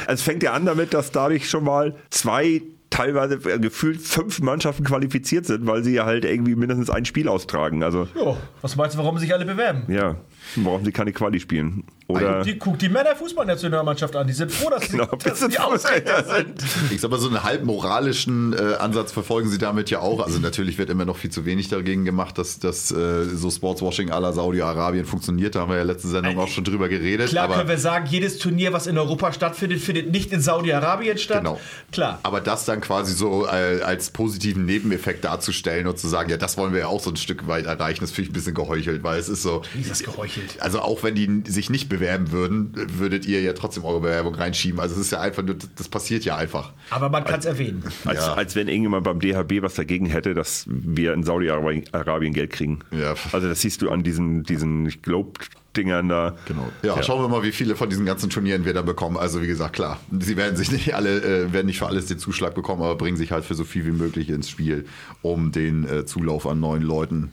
Also 0.06 0.14
es 0.14 0.22
fängt 0.22 0.42
ja 0.42 0.52
an 0.52 0.66
damit, 0.66 0.92
dass 0.92 1.12
dadurch 1.12 1.48
schon 1.48 1.64
mal 1.64 1.94
zwei 2.10 2.62
teilweise 2.90 3.36
äh, 3.48 3.60
gefühlt 3.60 4.00
fünf 4.00 4.40
Mannschaften 4.40 4.82
qualifiziert 4.84 5.46
sind, 5.46 5.64
weil 5.66 5.84
sie 5.84 5.94
ja 5.94 6.04
halt 6.04 6.24
irgendwie 6.24 6.56
mindestens 6.56 6.90
ein 6.90 7.04
Spiel 7.04 7.28
austragen. 7.28 7.84
Also 7.84 8.08
Jo, 8.16 8.36
was 8.62 8.74
meinst 8.74 8.96
du, 8.96 8.98
warum 8.98 9.16
sich 9.18 9.32
alle 9.32 9.44
bewerben? 9.44 9.84
ja, 9.86 10.16
warum 10.56 10.84
sie 10.84 10.92
keine 10.92 11.12
Quali 11.12 11.40
spielen. 11.40 11.84
Oder 12.10 12.42
Die, 12.42 12.58
guck 12.58 12.78
die 12.78 12.88
Männerfußballnationalmannschaft 12.88 14.16
an. 14.16 14.26
Die 14.26 14.32
sind 14.32 14.50
froh, 14.50 14.70
dass, 14.70 14.88
Genau, 14.88 15.06
dass 15.06 15.38
sind 15.38 15.52
die 15.52 15.58
froh, 15.58 15.74
Ausländer 15.74 16.24
sind. 16.24 16.62
Ich 16.90 17.00
sag 17.00 17.10
mal, 17.10 17.18
so 17.20 17.28
einen 17.28 17.42
halb 17.44 17.64
moralischen 17.64 18.52
äh, 18.52 18.74
Ansatz 18.74 19.12
verfolgen 19.12 19.48
sie 19.48 19.58
damit 19.58 19.90
ja 19.90 20.00
auch. 20.00 20.24
Also 20.24 20.38
natürlich 20.38 20.78
wird 20.78 20.90
immer 20.90 21.04
noch 21.04 21.16
viel 21.16 21.30
zu 21.30 21.44
wenig 21.44 21.68
dagegen 21.68 22.04
gemacht, 22.04 22.36
dass, 22.38 22.58
dass 22.58 22.90
äh, 22.90 23.24
so 23.24 23.50
Sportswashing 23.50 24.10
à 24.10 24.18
la 24.18 24.32
Saudi-Arabien 24.32 25.04
funktioniert. 25.04 25.54
Da 25.54 25.60
haben 25.60 25.70
wir 25.70 25.78
ja 25.78 25.84
letzte 25.84 26.08
Sendung 26.08 26.38
auch 26.38 26.48
schon 26.48 26.64
drüber 26.64 26.88
geredet. 26.88 27.28
Klar 27.30 27.44
aber 27.44 27.54
können 27.54 27.68
wir 27.68 27.78
sagen, 27.78 28.06
jedes 28.08 28.38
Turnier, 28.38 28.72
was 28.72 28.86
in 28.86 28.98
Europa 28.98 29.32
stattfindet, 29.32 29.80
findet 29.80 30.10
nicht 30.10 30.32
in 30.32 30.40
Saudi-Arabien 30.40 31.18
statt. 31.18 31.38
Genau. 31.38 31.60
Klar. 31.92 32.18
Aber 32.22 32.40
das 32.40 32.64
dann 32.64 32.80
quasi 32.80 33.12
so 33.12 33.46
äh, 33.46 33.82
als 33.82 34.10
positiven 34.10 34.64
Nebeneffekt 34.64 35.24
darzustellen 35.24 35.86
und 35.86 35.98
zu 35.98 36.08
sagen, 36.08 36.30
ja, 36.30 36.36
das 36.36 36.56
wollen 36.56 36.72
wir 36.72 36.80
ja 36.80 36.86
auch 36.86 37.00
so 37.00 37.10
ein 37.10 37.16
Stück 37.16 37.46
weit 37.46 37.66
erreichen, 37.66 38.00
das 38.00 38.10
finde 38.10 38.22
ich 38.22 38.30
ein 38.30 38.34
bisschen 38.34 38.54
geheuchelt, 38.54 39.02
weil 39.02 39.18
es 39.20 39.28
ist 39.28 39.42
so. 39.42 39.62
Wie 39.74 39.80
ist 39.80 39.90
das 39.90 40.02
geheuchelt? 40.02 40.39
Also 40.60 40.80
auch 40.80 41.02
wenn 41.02 41.14
die 41.14 41.42
sich 41.50 41.70
nicht 41.70 41.88
bewerben 41.88 42.32
würden, 42.32 42.72
würdet 42.98 43.26
ihr 43.26 43.40
ja 43.40 43.52
trotzdem 43.52 43.84
eure 43.84 44.00
Bewerbung 44.00 44.34
reinschieben. 44.34 44.80
Also 44.80 44.94
es 44.96 45.00
ist 45.02 45.12
ja 45.12 45.20
einfach 45.20 45.42
nur, 45.42 45.56
das 45.76 45.88
passiert 45.88 46.24
ja 46.24 46.36
einfach. 46.36 46.72
Aber 46.90 47.08
man 47.08 47.24
kann 47.24 47.40
es 47.40 47.46
erwähnen. 47.46 47.82
als, 48.04 48.18
Ja. 48.18 48.34
als 48.34 48.56
wenn 48.56 48.68
irgendjemand 48.68 49.04
beim 49.04 49.20
DHB 49.20 49.62
was 49.62 49.74
dagegen 49.74 50.06
hätte, 50.06 50.34
dass 50.34 50.64
wir 50.68 51.12
in 51.12 51.22
Saudi-Arabien 51.22 52.32
Geld 52.34 52.50
kriegen. 52.52 52.80
Ja. 52.90 53.14
Also 53.32 53.48
das 53.48 53.60
siehst 53.60 53.82
du 53.82 53.90
an 53.90 54.02
diesen, 54.02 54.42
diesen 54.44 54.88
Globe-Dingern 55.02 56.08
da. 56.08 56.36
Genau. 56.46 56.68
Ja, 56.82 57.02
schauen 57.02 57.22
wir 57.22 57.28
mal, 57.28 57.42
wie 57.42 57.52
viele 57.52 57.76
von 57.76 57.88
diesen 57.88 58.06
ganzen 58.06 58.30
Turnieren 58.30 58.64
wir 58.64 58.74
da 58.74 58.82
bekommen. 58.82 59.16
Also 59.16 59.42
wie 59.42 59.46
gesagt, 59.46 59.74
klar, 59.74 60.00
sie 60.18 60.36
werden 60.36 60.56
sich 60.56 60.70
nicht 60.72 60.94
alle, 60.94 61.20
äh, 61.22 61.52
werden 61.52 61.66
nicht 61.66 61.78
für 61.78 61.86
alles 61.86 62.06
den 62.06 62.18
Zuschlag 62.18 62.54
bekommen, 62.54 62.82
aber 62.82 62.96
bringen 62.96 63.16
sich 63.16 63.32
halt 63.32 63.44
für 63.44 63.54
so 63.54 63.64
viel 63.64 63.84
wie 63.86 63.92
möglich 63.92 64.28
ins 64.28 64.48
Spiel, 64.50 64.86
um 65.22 65.52
den 65.52 65.88
äh, 65.88 66.04
Zulauf 66.06 66.46
an 66.46 66.60
neuen 66.60 66.82
Leuten 66.82 67.32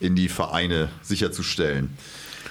in 0.00 0.14
die 0.14 0.28
Vereine 0.28 0.88
sicherzustellen. 1.02 1.90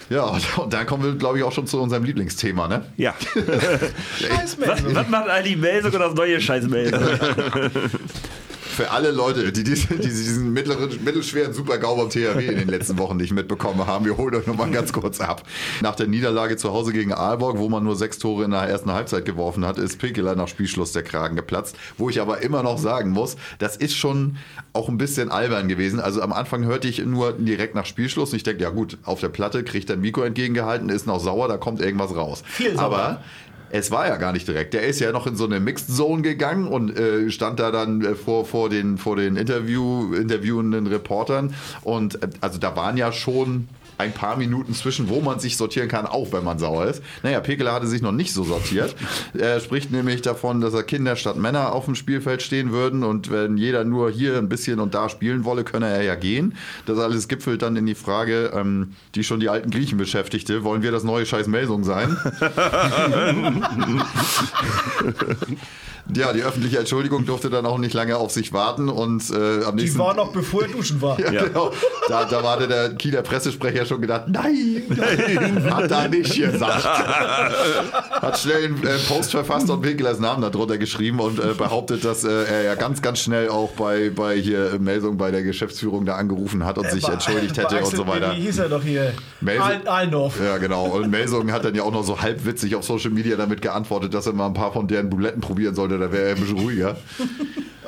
Ja, 0.10 0.38
und 0.58 0.74
dann 0.74 0.86
kommen 0.86 1.04
wir, 1.04 1.16
glaube 1.16 1.38
ich, 1.38 1.44
auch 1.44 1.52
schon 1.52 1.68
zu 1.68 1.82
unserem 1.82 2.04
Lieblingsthema, 2.04 2.68
ne? 2.68 2.86
Ja. 2.96 3.14
Scheiß 4.20 4.58
Was, 4.60 4.96
was 4.96 5.10
macht 5.10 5.30
eigentlich 5.30 5.58
Melsung 5.58 5.92
und 5.92 6.00
das 6.00 6.14
neue 6.14 6.40
scheiß 6.40 6.68
Melsung? 6.68 7.02
Für 8.78 8.92
alle 8.92 9.10
Leute, 9.10 9.52
die, 9.52 9.64
diese, 9.64 9.88
die 9.96 10.08
diesen 10.08 10.54
mittleren, 10.54 11.04
mittelschweren 11.04 11.52
Super-GAU 11.52 11.96
beim 11.96 12.10
THW 12.12 12.46
in 12.46 12.60
den 12.60 12.68
letzten 12.68 13.00
Wochen 13.00 13.18
nicht 13.18 13.34
mitbekommen 13.34 13.88
haben, 13.88 14.06
wir 14.06 14.18
holen 14.18 14.36
euch 14.36 14.46
nochmal 14.46 14.70
ganz 14.70 14.94
kurz 14.94 15.20
ab. 15.20 15.42
Nach 15.82 15.96
der 15.96 16.06
Niederlage 16.06 16.58
zu 16.58 16.72
Hause 16.72 16.94
gegen 16.94 17.12
Aalborg, 17.12 17.58
wo 17.58 17.70
man 17.70 17.84
nur 17.84 17.96
sechs 17.96 18.20
Tore 18.20 18.44
in 18.44 18.52
der 18.52 18.62
ersten 18.62 18.92
Halbzeit 18.92 19.26
geworfen 19.26 19.66
hat, 19.66 19.80
ist 19.80 19.98
Pekeler 19.98 20.36
nach 20.36 20.48
Spielschluss 20.48 20.92
der 20.92 21.02
Kragen 21.02 21.36
geplatzt. 21.36 21.76
Wo 21.98 22.12
ich 22.12 22.22
aber 22.22 22.44
immer 22.44 22.62
noch 22.62 22.78
sagen 22.78 23.10
muss, 23.10 23.36
das 23.58 23.78
ist 23.78 23.96
schon 23.96 24.38
auch 24.74 24.90
ein 24.90 25.00
bisschen 25.00 25.32
albern 25.32 25.68
gewesen. 25.68 26.00
Also 26.00 26.22
am 26.22 26.32
Anfang 26.32 26.64
hörte 26.64 26.88
ich 26.88 27.04
nur 27.04 27.34
direkt 27.34 27.74
nach 27.74 27.88
Spielschluss 27.88 28.30
und 28.30 28.36
ich 28.36 28.44
denke, 28.44 28.62
ja 28.62 28.70
gut, 28.70 29.00
auf 29.06 29.22
der 29.22 29.30
Platte 29.30 29.64
kriegt 29.64 29.90
er 29.90 29.98
Mikro 29.98 30.22
entgegengehalten, 30.22 30.90
ist 30.90 31.08
noch 31.08 31.20
sauer, 31.20 31.48
da 31.48 31.58
kommt 31.58 31.82
irgendwas 31.82 32.16
raus. 32.16 32.44
Viel 32.46 32.76
sauer. 32.76 32.84
aber 32.84 33.24
es 33.70 33.92
war 33.92 34.08
ja 34.08 34.18
gar 34.18 34.34
nicht 34.34 34.48
direkt. 34.48 34.74
Der 34.74 34.84
ist 34.84 35.00
ja 35.00 35.12
noch 35.12 35.28
in 35.28 35.36
so 35.36 35.46
eine 35.46 35.60
Mixed 35.60 35.96
Zone 35.96 36.22
gegangen 36.22 36.68
und 36.68 36.98
äh, 36.98 37.30
stand 37.32 37.60
da 37.60 37.72
dann 37.72 38.04
äh, 38.04 38.16
vor, 38.16 38.46
vor 38.46 38.70
den, 38.70 38.98
vor 38.98 39.16
den 39.16 39.36
Interview, 39.36 40.14
interviewenden 40.14 40.88
Reportern. 40.88 41.54
Und 41.82 42.22
äh, 42.22 42.30
also 42.42 42.60
da 42.60 42.76
waren 42.76 42.98
ja 42.98 43.12
schon 43.12 43.68
ein 43.98 44.14
paar 44.14 44.38
Minuten 44.38 44.74
zwischen, 44.74 45.10
wo 45.10 45.22
man 45.22 45.40
sich 45.40 45.58
sortieren 45.58 45.88
kann, 45.88 46.06
auch 46.06 46.32
wenn 46.32 46.44
man 46.44 46.60
sauer 46.60 46.86
ist. 46.86 47.02
Naja, 47.24 47.40
Pekeler 47.40 47.74
hatte 47.74 47.88
sich 47.88 48.02
noch 48.02 48.12
nicht 48.12 48.34
so 48.34 48.44
sortiert. 48.44 48.96
Er 49.38 49.60
spricht 49.60 49.92
nämlich 49.92 50.22
davon, 50.22 50.62
dass 50.62 50.74
er 50.74 50.84
Kinder 50.84 51.16
statt 51.16 51.38
Männer 51.38 51.74
auf 51.74 51.86
dem 51.86 51.96
Spielfeld 51.96 52.42
stehen 52.42 52.72
würden 52.72 53.04
und 53.04 53.32
wenn 53.32 53.58
jeder 53.58 53.84
nur 53.84 54.10
hier 54.10 54.38
ein 54.38 54.50
bisschen 54.50 54.80
und 54.80 54.94
da 54.94 55.10
spielen 55.10 55.46
wolle, 55.46 55.64
könne 55.64 55.88
er 55.88 56.04
ja 56.04 56.16
gehen. 56.16 56.56
Das 56.86 56.98
alles 56.98 57.28
gipfelt 57.28 57.62
dann 57.62 57.76
in 57.76 57.86
die 57.86 57.96
Frage, 57.96 58.52
ähm, 58.54 58.94
die 59.16 59.24
schon 59.24 59.40
die 59.40 59.50
alten 59.50 59.70
Griechen 59.70 59.98
beschäftigte, 59.98 60.64
wollen 60.64 60.82
wir 60.82 60.92
das 60.92 61.04
neue 61.04 61.26
Scheiß 61.26 61.48
Melsung 61.48 61.84
sein? 61.84 62.18
Ja, 66.16 66.32
die 66.34 66.42
öffentliche 66.42 66.80
Entschuldigung 66.80 67.26
durfte 67.26 67.50
dann 67.50 67.66
auch 67.66 67.78
nicht 67.78 67.94
lange 67.94 68.18
auf 68.18 68.32
sich 68.32 68.54
warten 68.54 68.88
und 68.90 69.24
äh, 69.30 69.64
am 69.66 69.76
Die 69.78 69.84
nächsten 69.84 70.00
war 70.00 70.14
noch 70.16 70.32
bevor 70.32 70.62
er 70.64 70.70
duschen 70.70 71.02
war. 71.02 71.20
ja, 71.32 71.44
genau. 71.46 71.72
Da, 72.08 72.26
da 72.26 72.44
war 72.44 72.58
der 72.66 72.96
Kieler 72.96 73.22
Pressesprecher 73.22 73.86
schon 73.86 74.02
gedacht, 74.02 74.24
nein, 74.28 74.84
nein, 74.90 75.66
hat 75.74 75.92
er 75.92 76.08
nicht 76.10 76.34
gesagt. 76.36 76.86
Hat 78.22 78.40
schnell 78.40 78.66
einen 78.66 78.84
äh, 78.84 78.98
Post 79.08 79.32
verfasst 79.32 79.70
und 79.70 79.82
Pekelers 79.82 80.20
Namen 80.20 80.42
darunter 80.42 80.78
geschrieben 80.78 81.20
und 81.20 81.40
äh, 81.40 81.54
behauptet, 81.58 82.04
dass 82.04 82.24
äh, 82.24 82.44
er 82.46 82.64
ja 82.64 82.76
ganz, 82.76 83.02
ganz 83.02 83.20
schnell 83.20 83.50
auch 83.50 83.72
bei, 83.72 84.10
bei 84.10 84.36
hier 84.38 84.74
äh, 84.74 84.80
Meldung 84.80 85.18
bei 85.18 85.32
der 85.32 85.44
Geschäftsführung 85.44 86.06
da 86.06 86.16
angerufen 86.16 86.66
hat 86.66 86.78
und 86.78 86.90
sich 86.90 87.04
War- 87.04 87.14
entschuldigt 87.14 87.58
hätte 87.58 87.78
und 87.84 87.96
so 87.96 88.08
weiter. 88.08 88.32
Wie 88.36 88.42
hieß 88.42 88.60
er 88.60 88.70
doch 88.70 88.82
hier? 88.84 89.14
Melsung- 89.42 89.64
Al 89.68 89.88
Alendorf. 89.88 90.40
Ja, 90.44 90.58
genau. 90.58 90.86
Und 90.86 91.12
Melsungen 91.12 91.52
hat 91.52 91.64
dann 91.66 91.76
ja 91.76 91.84
auch 91.84 91.92
noch 91.92 92.04
so 92.04 92.20
halbwitzig 92.22 92.76
auf 92.76 92.84
Social 92.84 93.12
Media 93.12 93.36
damit 93.38 93.62
geantwortet, 93.62 94.14
dass 94.14 94.26
er 94.26 94.34
mal 94.34 94.48
ein 94.48 94.54
paar 94.54 94.72
von 94.74 94.88
deren 94.88 95.10
Buletten 95.10 95.42
probieren 95.42 95.76
sollte, 95.76 95.97
da 95.98 96.12
wäre 96.12 96.30
er 96.30 96.36
ein 96.36 96.42
bisschen 96.42 96.60
ruhiger. 96.60 96.98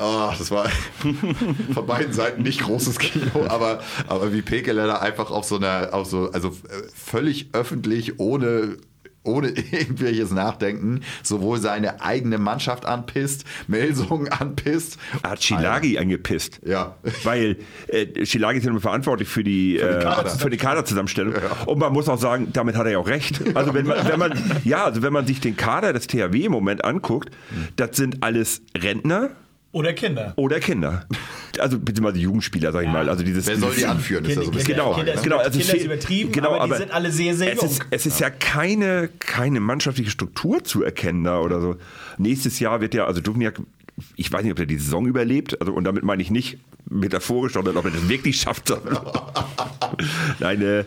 Ah, 0.01 0.33
das 0.37 0.49
war 0.49 0.69
von 1.73 1.85
beiden 1.85 2.13
Seiten 2.13 2.41
nicht 2.41 2.61
großes 2.61 2.99
Kino, 2.99 3.47
aber, 3.49 3.81
aber 4.07 4.31
wie 4.31 4.41
Pekeler 4.41 4.87
da 4.87 4.99
einfach 4.99 5.29
auf 5.29 5.43
so 5.43 5.57
einer, 5.57 5.89
auf 5.91 6.07
so, 6.07 6.31
also 6.31 6.47
äh, 6.47 6.87
völlig 6.95 7.49
öffentlich, 7.51 8.17
ohne 8.17 8.77
ohne 9.23 9.49
irgendwelches 9.71 10.31
Nachdenken 10.31 11.01
sowohl 11.23 11.59
seine 11.59 12.01
eigene 12.01 12.37
Mannschaft 12.37 12.85
anpisst, 12.85 13.45
Melsungen 13.67 14.29
anpisst. 14.29 14.97
Hat 15.23 15.43
Schilagi 15.43 15.97
angepisst. 15.97 16.61
Ja. 16.65 16.95
Weil 17.23 17.57
äh, 17.87 18.25
Schilagi 18.25 18.59
ist 18.59 18.65
ja 18.65 18.79
verantwortlich 18.79 19.27
für 19.27 19.43
die, 19.43 19.77
äh, 19.77 20.01
Kader. 20.01 20.29
für 20.29 20.49
die 20.49 20.57
Kaderzusammenstellung. 20.57 21.35
Und 21.65 21.79
man 21.79 21.93
muss 21.93 22.07
auch 22.09 22.19
sagen, 22.19 22.49
damit 22.53 22.75
hat 22.75 22.85
er 22.85 22.93
ja 22.93 22.97
auch 22.99 23.07
recht. 23.07 23.41
Also 23.55 23.73
wenn 23.73 23.85
man, 23.85 24.07
wenn 24.07 24.19
man, 24.19 24.33
ja, 24.63 24.85
also 24.85 25.01
wenn 25.01 25.13
man 25.13 25.25
sich 25.25 25.39
den 25.39 25.57
Kader 25.57 25.93
des 25.93 26.07
THW 26.07 26.45
im 26.45 26.51
Moment 26.51 26.83
anguckt, 26.85 27.29
das 27.75 27.97
sind 27.97 28.23
alles 28.23 28.61
Rentner 28.77 29.31
Oder 29.71 29.93
Kinder. 29.93 30.33
oder 30.35 30.59
Kinder. 30.59 31.05
Also 31.59 31.77
beziehungsweise 31.77 32.19
Jugendspieler, 32.19 32.71
sag 32.71 32.83
ich 32.83 32.89
mal. 32.89 33.07
Also 33.07 33.23
dieses, 33.23 33.45
Wer 33.45 33.57
soll 33.57 33.75
die 33.75 33.85
anführen, 33.85 34.25
ist 34.25 34.35
ja 34.35 34.41
so 34.41 34.41
ein 34.41 34.43
Kinder, 34.45 34.57
bisschen 34.57 34.75
Genau, 34.75 34.95
Kinder, 34.95 35.13
ist 35.13 35.23
genau, 35.23 35.37
also 35.37 35.59
Kinder 35.59 35.75
ist 35.75 35.83
übertrieben, 35.85 36.31
genau, 36.31 36.49
aber, 36.49 36.61
aber 36.61 36.75
die 36.75 36.81
sind 36.81 36.91
alle 36.91 37.11
sehr, 37.11 37.35
sehr 37.35 37.53
es 37.53 37.61
jung. 37.61 37.69
ist, 37.69 37.81
es 37.91 38.05
ist 38.07 38.19
ja 38.19 38.29
keine, 38.31 39.09
keine 39.19 39.59
mannschaftliche 39.59 40.09
Struktur 40.09 40.63
zu 40.63 40.83
erkennen 40.83 41.23
da 41.23 41.39
oder 41.39 41.61
so. 41.61 41.75
Nächstes 42.17 42.59
Jahr 42.59 42.81
wird 42.81 42.95
ja, 42.95 43.05
also 43.05 43.21
Duvniak, 43.21 43.61
ich 44.15 44.31
weiß 44.31 44.43
nicht, 44.43 44.53
ob 44.53 44.59
er 44.59 44.65
die 44.65 44.77
Saison 44.79 45.05
überlebt, 45.05 45.59
also 45.61 45.73
und 45.73 45.83
damit 45.83 46.03
meine 46.03 46.21
ich 46.21 46.31
nicht 46.31 46.57
metaphorisch, 46.89 47.53
sondern 47.53 47.77
ob 47.77 47.85
er 47.85 47.91
das 47.91 48.09
wirklich 48.09 48.41
schafft. 48.41 48.73
Nein, 50.39 50.61
äh, 50.61 50.83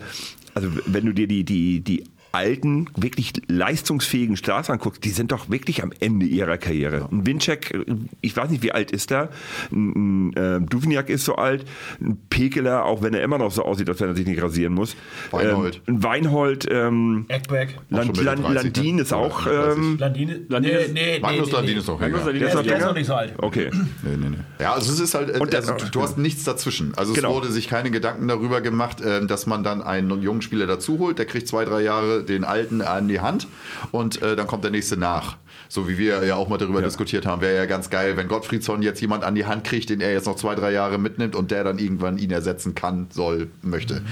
also 0.55 0.69
wenn 0.87 1.07
du 1.07 1.13
dir 1.13 1.29
die, 1.29 1.45
die, 1.45 1.81
die 1.81 2.05
alten, 2.33 2.89
wirklich 2.97 3.33
leistungsfähigen 3.49 4.37
Stars 4.37 4.71
anguckst, 4.71 5.05
die 5.05 5.11
sind 5.11 5.33
doch 5.33 5.51
wirklich 5.51 5.83
am 5.83 5.93
Ende 6.01 6.27
ihrer 6.27 6.57
Karriere. 6.59 7.09
Ein 7.13 7.27
Winczek, 7.27 7.79
ich 8.21 8.37
weiß 8.37 8.51
nicht, 8.51 8.63
wie 8.63 8.73
alt 8.73 8.91
ist 8.91 9.13
er, 9.13 9.29
ein, 9.71 10.31
ein 10.31 10.37
äh, 10.37 10.61
Duvniak 10.61 11.11
ist 11.11 11.25
so 11.25 11.37
alt, 11.37 11.65
ein 12.01 12.19
Pekeler, 12.31 12.85
auch 12.85 13.03
wenn 13.03 13.15
er 13.15 13.23
immer 13.23 13.39
noch 13.39 13.51
so 13.53 13.63
aussieht, 13.65 13.89
als 13.89 14.01
wenn 14.01 14.09
er 14.09 14.17
sich 14.17 14.27
nicht 14.27 14.43
rasieren 14.43 14.73
muss. 14.75 14.97
Weinhold. 15.31 15.83
Ähm, 15.87 15.95
ein 15.97 16.03
Weinhold, 16.03 16.67
ähm, 16.71 17.25
Eckberg. 17.29 17.69
Land, 17.91 18.17
Land, 18.17 18.45
30, 18.45 18.49
ne? 18.49 18.55
Landin 18.55 18.99
ist 18.99 19.13
auch, 19.13 19.47
Oder 19.47 19.65
30. 19.67 19.83
ähm, 19.83 19.99
Landine? 19.99 20.41
Landin 20.49 20.71
ist- 20.73 21.23
Magnus 21.23 21.53
Landin 21.53 21.77
ist 21.79 21.87
noch 21.87 22.01
Magnus 22.01 22.21
jünger. 22.21 22.25
Landin 22.33 22.41
Der, 22.41 22.61
ist 22.61 22.67
der 22.71 22.87
noch 22.87 22.95
nicht 22.95 23.07
so 23.07 23.15
alt. 23.15 23.35
okay. 23.39 23.71
Nee, 24.03 24.17
nee, 24.17 24.29
nee. 24.31 24.37
Ja, 24.61 24.73
also 24.75 24.91
es 24.93 25.01
ist 25.01 25.15
halt, 25.15 25.31
äh, 25.37 25.39
Und 25.39 25.53
der- 25.53 25.61
also, 25.61 25.75
du, 25.75 25.85
du 25.91 26.03
hast 26.03 26.19
nichts 26.19 26.45
dazwischen. 26.45 26.95
Also 26.97 27.13
Genau. 27.13 27.31
es 27.31 27.35
wurde 27.37 27.53
sich 27.53 27.69
keine 27.69 27.91
Gedanken 27.91 28.27
darüber 28.29 28.61
gemacht, 28.61 29.01
äh, 29.01 29.25
dass 29.27 29.47
man 29.47 29.63
dann 29.63 29.83
einen 29.83 30.23
jungen 30.23 30.43
Spieler 30.43 30.67
dazu 30.67 30.99
holt, 30.99 31.19
der 31.19 31.27
kriegt 31.27 31.47
zwei, 31.47 31.65
drei 31.65 31.83
Jahre 31.83 32.22
den 32.23 32.45
alten 32.45 32.83
an 32.83 33.09
die 33.09 33.21
Hand 33.21 33.47
und 33.91 34.23
äh, 34.23 34.37
dann 34.37 34.47
kommt 34.47 34.65
der 34.65 34.71
nächste 34.71 34.97
nach. 34.97 35.37
So 35.73 35.89
wie 35.89 35.97
wir 35.97 36.23
ja 36.27 36.37
auch 36.37 36.49
mal 36.49 36.59
darüber 36.59 36.83
diskutiert 36.83 37.25
haben, 37.25 37.41
wäre 37.41 37.57
ja 37.57 37.65
ganz 37.65 37.89
geil, 37.89 38.19
wenn 38.19 38.29
Gottfriedsson 38.29 38.83
jetzt 38.83 39.01
jemand 39.01 39.25
an 39.25 39.35
die 39.35 39.47
Hand 39.47 39.65
kriegt, 39.65 39.89
den 39.89 40.03
er 40.03 40.13
jetzt 40.13 40.27
noch 40.27 40.37
zwei, 40.37 40.55
drei 40.55 40.71
Jahre 40.71 40.99
mitnimmt 40.99 41.35
und 41.35 41.51
der 41.51 41.65
dann 41.65 41.79
irgendwann 41.79 42.19
ihn 42.19 42.31
ersetzen 42.31 42.75
kann, 42.75 43.07
soll, 43.11 43.49
möchte. 43.63 44.03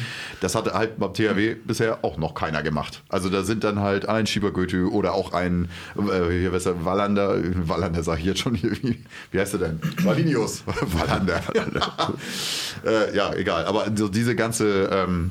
Das 0.40 0.54
hat 0.54 0.72
halt 0.72 0.98
beim 0.98 1.12
THW 1.12 1.56
bisher 1.56 2.02
auch 2.02 2.16
noch 2.16 2.34
keiner 2.34 2.62
gemacht. 2.62 3.02
Also 3.10 3.28
da 3.28 3.42
sind 3.42 3.62
dann 3.62 3.80
halt 3.80 4.08
ein 4.08 4.26
Schiebergötü 4.26 4.86
oder 4.86 5.12
auch 5.12 5.34
ein, 5.34 5.68
äh, 5.98 6.30
hier, 6.30 6.52
was 6.52 6.64
der, 6.64 6.82
Wallander, 6.86 7.36
Wallander 7.68 8.02
sag 8.02 8.20
ich 8.20 8.24
jetzt 8.24 8.40
schon, 8.40 8.54
hier, 8.54 8.72
wie, 8.82 9.04
wie 9.30 9.38
heißt 9.38 9.52
er 9.52 9.58
denn? 9.60 9.80
Valinius. 10.02 10.62
Wallander. 10.66 11.42
äh, 12.86 13.14
ja, 13.14 13.34
egal. 13.34 13.66
Aber 13.66 13.84
so 13.94 14.08
diese 14.08 14.34
ganze 14.34 14.88
ähm, 14.90 15.30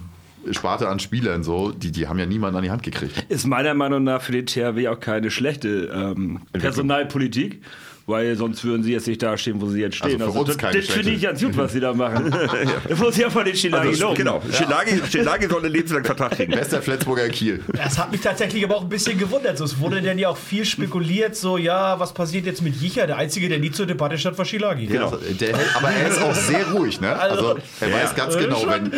Sparte 0.52 0.88
an 0.88 1.00
Spielern 1.00 1.44
so, 1.44 1.72
die, 1.72 1.92
die 1.92 2.08
haben 2.08 2.20
ja 2.20 2.26
niemanden 2.26 2.58
an 2.58 2.64
die 2.64 2.72
Hand 2.72 2.84
gekriegt. 2.84 3.26
Ist 3.30 3.46
meiner 3.46 3.74
Meinung 3.74 4.04
nach 4.04 4.22
für 4.22 4.32
den 4.32 4.46
THW 4.46 4.88
auch 4.88 5.00
keine 5.00 5.32
schlechte 5.32 5.90
ähm, 5.94 6.42
Personalpolitik. 6.54 7.62
Weil 8.10 8.36
sonst 8.36 8.64
würden 8.64 8.82
sie 8.84 8.92
jetzt 8.92 9.08
nicht 9.08 9.22
da 9.22 9.38
stehen, 9.38 9.62
wo 9.62 9.68
sie 9.68 9.82
jetzt 9.82 9.98
stehen. 9.98 10.20
Also 10.20 10.34
für 10.34 10.40
uns 10.40 10.58
das, 10.58 10.74
das 10.74 10.86
finde 10.88 11.12
ich 11.12 11.22
ganz 11.22 11.42
gut, 11.42 11.56
was 11.56 11.72
sie 11.74 11.80
da 11.80 11.94
machen. 11.94 12.34
Das 12.90 12.98
muss 12.98 13.18
ja 13.18 13.30
von 13.30 13.46
den 13.46 13.56
Schilagi 13.56 13.90
Also, 13.90 14.14
genau. 14.16 14.42
Schilagi, 14.52 15.00
Schilagi 15.12 15.48
soll 15.48 15.62
einen 15.64 15.72
lebenslangen 15.74 16.06
Vertrag 16.06 16.32
kriegen. 16.32 16.52
Bester 16.54 16.82
Flensburger 16.82 17.30
Kiel. 17.30 17.64
Das 17.74 17.98
hat 18.00 18.12
mich 18.12 18.22
tatsächlich 18.22 18.64
aber 18.64 18.78
auch 18.78 18.82
ein 18.82 18.90
bisschen 18.90 19.18
gewundert. 19.20 19.58
So, 19.58 19.66
es 19.66 19.80
wurde 19.80 20.02
dann 20.02 20.18
ja 20.18 20.30
auch 20.30 20.38
viel 20.38 20.66
spekuliert, 20.66 21.36
so, 21.36 21.58
ja, 21.58 22.00
was 22.00 22.14
passiert 22.14 22.46
jetzt 22.46 22.62
mit 22.64 22.76
Jicher? 22.76 23.06
Der 23.06 23.18
Einzige, 23.18 23.48
der 23.50 23.60
nie 23.60 23.70
zur 23.72 23.86
Debatte 23.86 24.18
stand, 24.18 24.38
war 24.40 24.46
Shilagi. 24.46 24.88
Genau. 24.88 25.16
Der, 25.40 25.56
aber 25.76 25.90
er 25.90 26.08
ist 26.10 26.22
auch 26.22 26.34
sehr 26.34 26.72
ruhig, 26.72 27.00
ne? 27.00 27.16
Also 27.16 27.58
er 27.80 27.92
weiß 27.94 28.16
ganz 28.16 28.34
Ja. 28.36 28.42
genau, 28.42 28.64
wenn, 28.68 28.92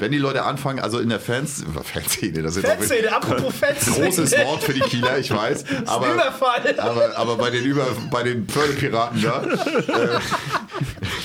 wenn 0.00 0.10
die 0.12 0.18
Leute 0.18 0.42
anfangen, 0.44 0.80
also 0.80 0.98
in 0.98 1.08
der 1.10 1.20
Fans, 1.20 1.64
Fanszene, 1.92 2.42
das 2.42 2.56
ist 2.56 2.66
Fanszene, 2.66 3.14
apropos 3.14 3.54
Fanszene. 3.60 4.06
großes 4.06 4.32
Wort 4.44 4.64
für 4.64 4.74
die 4.74 4.80
Kieler, 4.80 5.18
ich 5.18 5.30
weiß. 5.30 5.64
Aber, 5.86 6.12
Überfall. 6.14 6.74
aber, 6.78 7.16
aber 7.16 7.36
bei 7.36 7.50
den 7.50 7.64
Über, 7.64 7.86
bei 8.10 8.22
den 8.24 8.47
Pferdepiraten 8.48 9.22
da, 9.22 9.42
äh, 9.44 10.18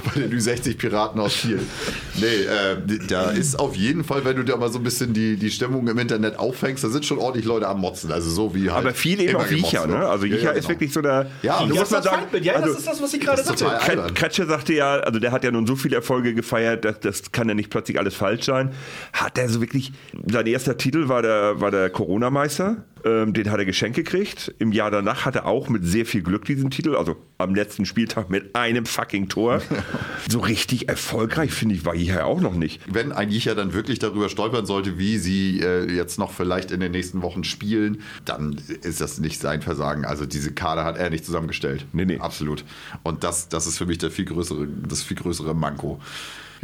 bei 0.06 0.20
den 0.22 0.34
Ü60-Piraten 0.38 1.20
aus 1.20 1.34
Kiel. 1.38 1.60
Nee, 2.16 2.26
äh, 2.26 2.78
da 3.08 3.32
ist 3.32 3.58
auf 3.60 3.76
jeden 3.76 4.04
Fall, 4.04 4.26
wenn 4.26 4.36
du 4.36 4.44
da 4.44 4.58
mal 4.58 4.72
so 4.72 4.80
ein 4.80 4.84
bisschen 4.84 5.14
die, 5.14 5.38
die 5.38 5.50
Stimmung 5.52 5.88
im 5.88 5.98
Internet 5.98 6.38
auffängst, 6.38 6.84
da 6.84 6.90
sind 6.90 7.06
schon 7.06 7.18
ordentlich 7.20 7.46
Leute 7.46 7.68
am 7.68 7.80
Motzen. 7.80 8.12
Also 8.12 8.30
so 8.30 8.54
wie 8.56 8.70
halt. 8.70 8.86
Aber 8.86 8.94
viel 8.94 9.20
eben 9.22 9.36
auch 9.38 9.48
Jicha, 9.48 9.88
wird. 9.88 10.00
ne? 10.00 10.08
Also 10.08 10.26
Jicha 10.26 10.46
ja, 10.46 10.52
ist 10.52 10.56
genau. 10.68 10.70
wirklich 10.70 10.94
so 10.94 11.02
der. 11.02 11.28
Ja, 11.42 11.64
du 11.64 11.70
das 11.70 11.78
musst 11.78 11.82
das 11.82 11.92
mal 11.92 11.98
ist 12.00 12.06
das 12.06 12.14
sagen. 12.14 12.44
Ja, 12.44 12.54
also, 12.56 12.68
das 12.68 12.78
ist 12.80 12.88
das, 12.88 13.02
was 13.02 13.14
ich 13.14 13.20
gerade 13.22 13.38
das 13.42 13.50
ist 13.50 13.60
sagte. 13.60 13.86
total- 13.88 14.06
Kret- 14.08 14.16
Kretsche 14.16 14.46
sagte 14.46 14.74
ja, 14.74 14.94
also 14.98 15.20
der 15.20 15.32
hat 15.32 15.44
ja 15.44 15.52
nun 15.52 15.66
so 15.66 15.76
viele 15.76 15.96
Erfolge 15.96 16.34
gefeiert, 16.34 16.84
dass, 16.86 17.00
das 17.00 17.32
kann 17.32 17.48
ja 17.48 17.56
nicht 17.56 17.70
plötzlich 17.70 17.98
alles 18.00 18.14
falsch 18.16 18.46
sein. 18.46 18.72
Hat 19.14 19.38
er 19.38 19.48
so 19.50 19.62
wirklich, 19.62 19.92
sein 20.30 20.46
erster 20.48 20.78
Titel 20.78 21.08
war 21.08 21.22
der, 21.22 21.60
war 21.62 21.72
der 21.72 21.90
Corona-Meister, 21.90 22.84
ähm, 23.06 23.34
den 23.34 23.52
hat 23.52 23.60
er 23.60 23.66
geschenkt 23.66 23.96
gekriegt. 23.96 24.54
Im 24.60 24.72
Jahr 24.72 24.92
danach 24.92 25.26
hat 25.26 25.36
er 25.36 25.46
auch 25.46 25.70
mit 25.70 25.86
sehr 25.86 26.06
viel 26.06 26.22
Glück 26.22 26.46
diesen 26.46 26.70
Titel, 26.70 26.96
also 26.96 27.16
am 27.38 27.56
letzten 27.56 27.86
Spieltag 27.86 28.30
mit 28.30 28.56
einem 28.56 28.86
fucking 28.86 29.30
Tor. 29.30 29.62
so 30.30 30.40
richtig 30.40 30.90
erfolgreich, 30.90 31.52
finde 31.52 31.76
ich, 31.76 31.86
war 31.86 31.96
hier 31.96 32.26
auch 32.26 32.42
noch 32.42 32.54
nicht. 32.54 32.82
wenn 32.88 33.12
ein 33.12 33.30
Jicher 33.30 33.56
dann 33.56 33.74
wirklich 33.74 34.00
darüber 34.00 34.30
stolpern 34.30 34.66
sollte, 34.66 34.98
wie 34.98 35.18
sie 35.18 35.60
äh, 35.62 35.92
jetzt 35.92 36.20
noch 36.20 36.32
vielleicht 36.32 36.72
in 36.72 36.80
den 36.80 36.92
nächsten 36.92 37.22
Wochen 37.22 37.44
spielen, 37.44 38.02
dann 38.26 38.58
ist 38.82 39.02
das 39.02 39.20
nicht 39.20 39.40
sein 39.40 39.62
Versagen. 39.62 40.06
Also 40.06 40.26
diese 40.26 40.54
Kader 40.54 40.84
hat 40.84 40.98
er 40.98 41.10
nicht 41.10 41.26
zusammengestellt. 41.26 41.86
Nee, 41.94 42.06
nee. 42.06 42.20
Absolut. 42.20 42.64
Und 43.04 43.24
das, 43.24 43.50
das 43.50 43.68
ist 43.68 43.78
für 43.78 43.86
mich 43.86 43.98
der 43.98 44.12
viel 44.12 44.26
größere, 44.26 44.68
das 44.88 45.04
viel 45.04 45.18
größere 45.18 45.54
Manko. 45.54 46.00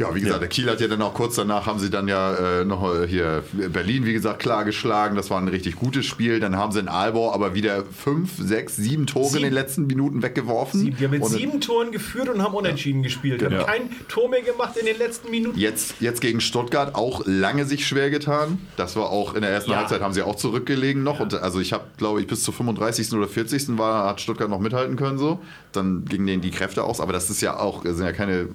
Ja, 0.00 0.14
wie 0.14 0.20
gesagt, 0.22 0.40
der 0.40 0.48
Kiel 0.48 0.70
hat 0.70 0.80
ja 0.80 0.88
dann 0.88 1.02
auch 1.02 1.12
kurz 1.12 1.36
danach, 1.36 1.66
haben 1.66 1.78
sie 1.78 1.90
dann 1.90 2.08
ja 2.08 2.60
äh, 2.60 2.64
noch 2.64 2.82
äh, 2.94 3.06
hier 3.06 3.44
Berlin, 3.52 4.06
wie 4.06 4.14
gesagt, 4.14 4.38
klar 4.40 4.64
geschlagen. 4.64 5.14
Das 5.14 5.28
war 5.30 5.38
ein 5.38 5.48
richtig 5.48 5.76
gutes 5.76 6.06
Spiel. 6.06 6.40
Dann 6.40 6.56
haben 6.56 6.72
sie 6.72 6.80
in 6.80 6.88
Aalborg 6.88 7.34
aber 7.34 7.54
wieder 7.54 7.84
fünf, 7.84 8.30
sechs, 8.38 8.76
sieben 8.76 9.06
Tore 9.06 9.26
in 9.26 9.30
Sieben. 9.32 9.44
den 9.44 9.52
letzten 9.52 9.86
Minuten 9.86 10.22
weggeworfen. 10.22 10.98
Wir 10.98 11.06
haben 11.08 11.12
mit 11.12 11.22
Und 11.22 11.28
sieben 11.30 11.60
Toren 11.60 11.92
geführt 11.92 12.30
und 12.30 12.42
haben 12.42 12.54
unentschieden 12.54 13.02
gespielt. 13.02 13.40
Wir 13.42 13.48
Genau. 13.50 13.60
haben 13.60 13.66
kein 13.66 13.90
Tor 14.08 14.30
mehr 14.30 14.40
gemacht 14.42 14.76
in 14.78 14.86
den 14.86 14.96
letzten 14.96 15.30
Minuten. 15.30 15.58
Jetzt, 15.58 15.96
jetzt 16.00 16.20
gegen 16.22 16.40
Stuttgart 16.40 16.94
auch 16.94 17.22
lange 17.26 17.66
sich 17.66 17.86
schwer 17.86 18.08
getan. 18.08 18.58
Das 18.78 18.96
war 18.96 19.10
auch 19.10 19.34
in 19.34 19.42
der 19.42 19.50
ersten 19.50 19.70
Ja. 19.72 19.76
Halbzeit 19.78 20.00
haben 20.00 20.14
sie 20.14 20.22
auch 20.22 20.36
zurückgelegen 20.36 21.02
noch. 21.02 21.20
Und 21.20 21.34
also 21.34 21.60
ich 21.60 21.74
habe, 21.74 21.84
glaube 21.98 22.20
ich, 22.22 22.26
bis 22.26 22.42
zur 22.42 22.54
35. 22.54 23.12
oder 23.12 23.28
40. 23.28 23.76
war, 23.76 24.08
hat 24.08 24.20
Stuttgart 24.22 24.48
noch 24.48 24.60
mithalten 24.60 24.96
können 24.96 25.18
so. 25.18 25.40
Dann 25.72 26.06
gingen 26.06 26.26
denen 26.26 26.40
die 26.42 26.50
Kräfte 26.50 26.84
aus. 26.84 27.00
Aber 27.00 27.12
das 27.12 27.28
ist 27.28 27.42
ja 27.42 27.58
auch, 27.58 27.82
sind 27.84 28.00
ja 28.04 28.12
keine 28.12 28.48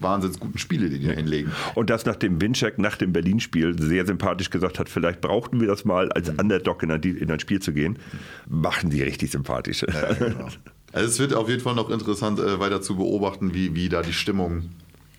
wahnsinns 0.00 0.38
guten 0.40 0.58
Spiele, 0.58 0.90
die 0.90 0.98
die 0.98 1.06
da 1.06 1.12
hinlegen. 1.12 1.52
Und 1.74 1.90
das 1.90 2.04
nach 2.04 2.16
dem 2.16 2.40
Winczek, 2.40 2.78
nach 2.78 2.96
dem 2.96 3.12
Berlin-Spiel, 3.12 3.80
sehr 3.80 4.06
sympathisch 4.06 4.50
gesagt 4.50 4.78
hat, 4.78 4.88
vielleicht 4.88 5.20
brauchten 5.20 5.60
wir 5.60 5.68
das 5.68 5.84
mal, 5.84 6.10
als 6.12 6.28
Underdog 6.30 6.82
in 6.82 6.90
ein, 6.90 7.02
in 7.02 7.30
ein 7.30 7.40
Spiel 7.40 7.60
zu 7.60 7.72
gehen, 7.72 7.98
machen 8.48 8.90
die 8.90 9.02
richtig 9.02 9.30
sympathisch. 9.30 9.82
Ja, 9.82 10.12
genau. 10.14 10.48
Also 10.92 11.08
es 11.08 11.18
wird 11.18 11.34
auf 11.34 11.50
jeden 11.50 11.60
Fall 11.60 11.74
noch 11.74 11.90
interessant, 11.90 12.38
äh, 12.38 12.58
weiter 12.58 12.80
zu 12.80 12.96
beobachten, 12.96 13.52
wie, 13.52 13.74
wie 13.74 13.90
da 13.90 14.00
die 14.00 14.14
Stimmung 14.14 14.70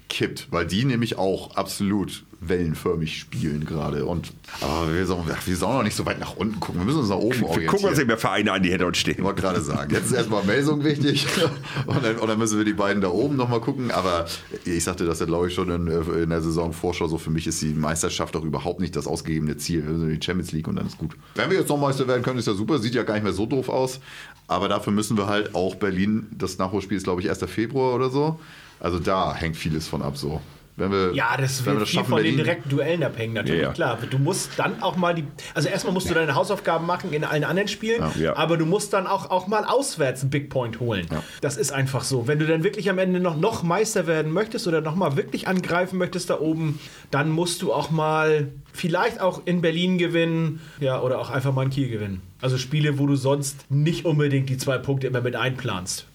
kippt, 0.10 0.48
weil 0.52 0.66
die 0.66 0.86
nämlich 0.86 1.18
auch 1.18 1.56
absolut 1.56 2.24
wellenförmig 2.40 3.18
spielen 3.18 3.66
gerade. 3.66 4.06
Und 4.06 4.32
aber 4.62 4.94
wir 4.94 5.06
sollen, 5.08 5.24
wir 5.46 5.56
sollen 5.56 5.78
noch 5.78 5.84
nicht 5.84 5.96
so 5.96 6.06
weit 6.06 6.20
nach 6.20 6.36
unten 6.36 6.60
gucken. 6.60 6.82
Wir 6.82 6.86
müssen 6.86 7.00
uns 7.00 7.10
nach 7.10 7.16
oben 7.18 7.40
Wir 7.40 7.48
orientieren. 7.48 7.72
gucken 7.72 7.90
uns 7.90 7.98
eben 8.00 8.08
mehr 8.08 8.18
Vereine 8.20 8.52
an, 8.52 8.62
die 8.62 8.70
hinter 8.70 8.86
uns 8.86 8.98
Ich 8.98 9.02
stehen. 9.02 9.24
wollte 9.24 9.42
gerade 9.42 9.60
sagen, 9.60 9.92
jetzt 9.92 10.06
ist 10.06 10.12
erstmal 10.14 10.44
Melsung 10.44 10.84
wichtig 10.84 11.26
und 11.88 12.06
dann, 12.06 12.18
und 12.18 12.28
dann 12.28 12.38
müssen 12.38 12.60
wir 12.60 12.64
die 12.66 12.74
beiden 12.74 13.02
da 13.02 13.10
oben 13.10 13.36
nochmal 13.38 13.60
gucken. 13.60 13.90
Aber 13.90 14.28
ich 14.66 14.84
sagte 14.84 15.06
das 15.06 15.20
ja, 15.20 15.26
glaube 15.26 15.48
ich, 15.48 15.56
schon 15.56 15.70
in, 15.72 15.88
in 15.88 16.30
der 16.30 16.42
Saisonvorschau. 16.42 17.08
So 17.08 17.18
für 17.18 17.32
mich 17.32 17.48
ist 17.48 17.60
die 17.64 17.74
Meisterschaft 17.74 18.36
doch 18.36 18.44
überhaupt 18.46 18.80
nicht 18.82 18.96
das 18.96 19.08
ausgegebene 19.08 19.58
Ziel. 19.58 19.84
Wir 19.88 19.98
sind 19.98 20.10
in 20.10 20.20
die 20.20 20.24
Champions 20.26 20.52
League 20.52 20.68
und 20.68 20.76
dann 20.76 20.86
ist 20.86 21.00
gut. 21.00 21.16
Wenn 21.34 21.50
wir 21.50 21.58
jetzt 21.58 21.70
noch 21.70 21.78
Meister 21.80 22.08
werden 22.08 22.22
können, 22.22 22.38
ist 22.38 22.48
ja 22.48 22.54
super. 22.54 22.78
Sieht 22.78 22.94
ja 22.94 23.02
gar 23.02 23.16
nicht 23.16 23.24
mehr 23.24 23.34
so 23.34 23.48
doof 23.48 23.68
aus. 23.68 24.00
Aber 24.48 24.70
dafür 24.70 24.94
müssen 24.94 25.18
wir 25.18 25.26
halt 25.28 25.56
auch 25.56 25.76
Berlin, 25.76 26.28
das 26.38 26.60
Nachholspiel 26.60 26.98
ist, 26.98 27.04
glaube 27.04 27.22
ich, 27.22 27.30
1. 27.30 27.40
Februar 27.48 27.96
oder 27.96 28.10
so. 28.12 28.40
Also 28.80 28.99
da 28.99 29.34
hängt 29.36 29.58
vieles 29.58 29.88
von 29.88 30.02
ab 30.02 30.18
so. 30.18 30.41
Wenn 30.80 30.91
wir, 30.91 31.12
Ja, 31.16 31.36
das 31.38 31.66
wird 31.66 31.88
viel 31.88 32.04
von 32.04 32.22
den 32.22 32.38
direkten 32.38 32.70
Duellen 32.70 33.04
abhängen, 33.04 33.34
natürlich, 33.34 33.62
Ja, 33.62 33.68
ja. 33.70 33.74
klar. 33.74 33.98
Du 34.12 34.20
musst 34.20 34.52
dann 34.58 34.84
auch 34.84 34.95
mal 34.95 35.16
die. 35.16 35.24
Also, 35.56 35.70
erstmal 35.70 35.91
musst 35.91 36.08
du 36.08 36.14
deine 36.14 36.36
Hausaufgaben 36.36 36.86
machen 36.86 37.12
in 37.14 37.24
allen 37.24 37.44
anderen 37.44 37.68
Spielen, 37.68 38.04
Ja. 38.20 38.36
aber 38.36 38.58
du 38.58 38.66
musst 38.68 38.94
dann 38.94 39.08
auch, 39.08 39.32
auch 39.32 39.48
mal 39.48 39.66
auswärts 39.66 40.22
einen 40.22 40.30
Big 40.30 40.52
Point 40.52 40.80
holen. 40.80 41.08
Das 41.41 41.58
ist 41.58 41.72
einfach 41.72 42.04
so. 42.04 42.28
Wenn 42.28 42.38
du 42.38 42.45
dann 42.45 42.64
wirklich 42.64 42.91
am 42.91 42.99
Ende 42.99 43.20
noch, 43.20 43.36
noch 43.36 43.64
Meister 43.64 44.06
werden 44.06 44.32
möchtest 44.32 44.68
oder 44.68 44.82
noch 44.82 44.94
mal 44.95 45.18
wirklich 45.18 45.48
angreifen 45.48 45.98
möchtest 45.98 46.30
da 46.30 46.40
oben, 46.40 46.80
dann 47.10 47.32
musst 47.32 47.64
du 47.64 47.74
auch 47.74 47.90
mal 47.90 48.49
vielleicht 48.72 49.20
auch 49.20 49.41
in 49.45 49.62
Berlin 49.62 49.98
gewinnen, 49.98 50.62
ja, 50.80 51.02
oder 51.02 51.18
auch 51.18 51.32
einfach 51.32 51.54
mal 51.56 51.64
in 51.64 51.72
Kiel 51.72 51.90
gewinnen. 51.90 52.22
Also 52.40 52.60
Spiele, 52.60 52.99
wo 52.99 53.08
du 53.08 53.16
sonst 53.16 53.66
nicht 53.72 54.06
unbedingt 54.06 54.48
die 54.49 54.58
zwei 54.58 54.78
Punkte 54.78 55.08
immer 55.08 55.22
mit 55.22 55.36
einplanst. 55.36 56.06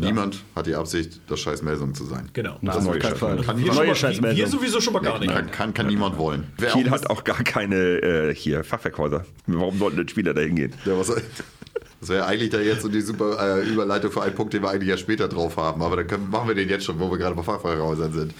Niemand 0.00 0.42
hat 0.54 0.66
die 0.66 0.74
Absicht, 0.74 1.20
das 1.28 1.40
scheiß 1.40 1.62
Melsung 1.62 1.94
zu 1.94 2.04
sein. 2.04 2.28
Genau. 2.32 2.56
Na, 2.60 2.72
Das 2.74 2.84
keinen 2.84 2.98
kein- 3.00 3.16
Fall. 3.16 3.36
kann 3.42 3.58
schon 3.64 3.74
Neue 3.74 3.94
Scheißmeldung. 3.94 4.38
wir 4.38 4.46
sowieso 4.46 4.80
schon 4.80 4.92
mal 4.92 5.00
gar 5.00 5.18
nicht. 5.18 5.30
Kann, 5.32 5.50
kann, 5.50 5.74
kann 5.74 5.86
niemand 5.86 6.16
wollen. 6.18 6.46
Wer 6.58 6.70
Kiel 6.70 6.88
auch- 6.88 6.92
hat 6.92 7.10
auch 7.10 7.24
gar 7.24 7.42
keine 7.42 7.76
äh, 7.76 8.34
hier 8.34 8.64
Fachwerkhäuser. 8.64 9.24
Warum 9.46 9.78
sollten 9.78 9.96
denn 9.96 10.08
Spieler 10.08 10.34
da 10.34 10.40
hingehen? 10.40 10.72
Ja, 10.84 10.98
was, 10.98 11.12
das 12.00 12.10
wäre 12.10 12.26
eigentlich 12.26 12.50
da 12.50 12.60
jetzt 12.60 12.82
so 12.82 12.88
die 12.88 13.00
super 13.00 13.58
äh, 13.58 13.68
Überleitung 13.68 14.12
für 14.12 14.22
einen 14.22 14.34
Punkt, 14.34 14.52
den 14.54 14.62
wir 14.62 14.70
eigentlich 14.70 14.88
ja 14.88 14.96
später 14.96 15.26
drauf 15.28 15.56
haben. 15.56 15.82
Aber 15.82 15.96
dann 15.96 16.06
können, 16.06 16.30
machen 16.30 16.46
wir 16.46 16.54
den 16.54 16.68
jetzt 16.68 16.84
schon, 16.84 17.00
wo 17.00 17.10
wir 17.10 17.18
gerade 17.18 17.34
bei 17.34 17.42
Fachwerkhäusern 17.42 18.12
sind. 18.12 18.34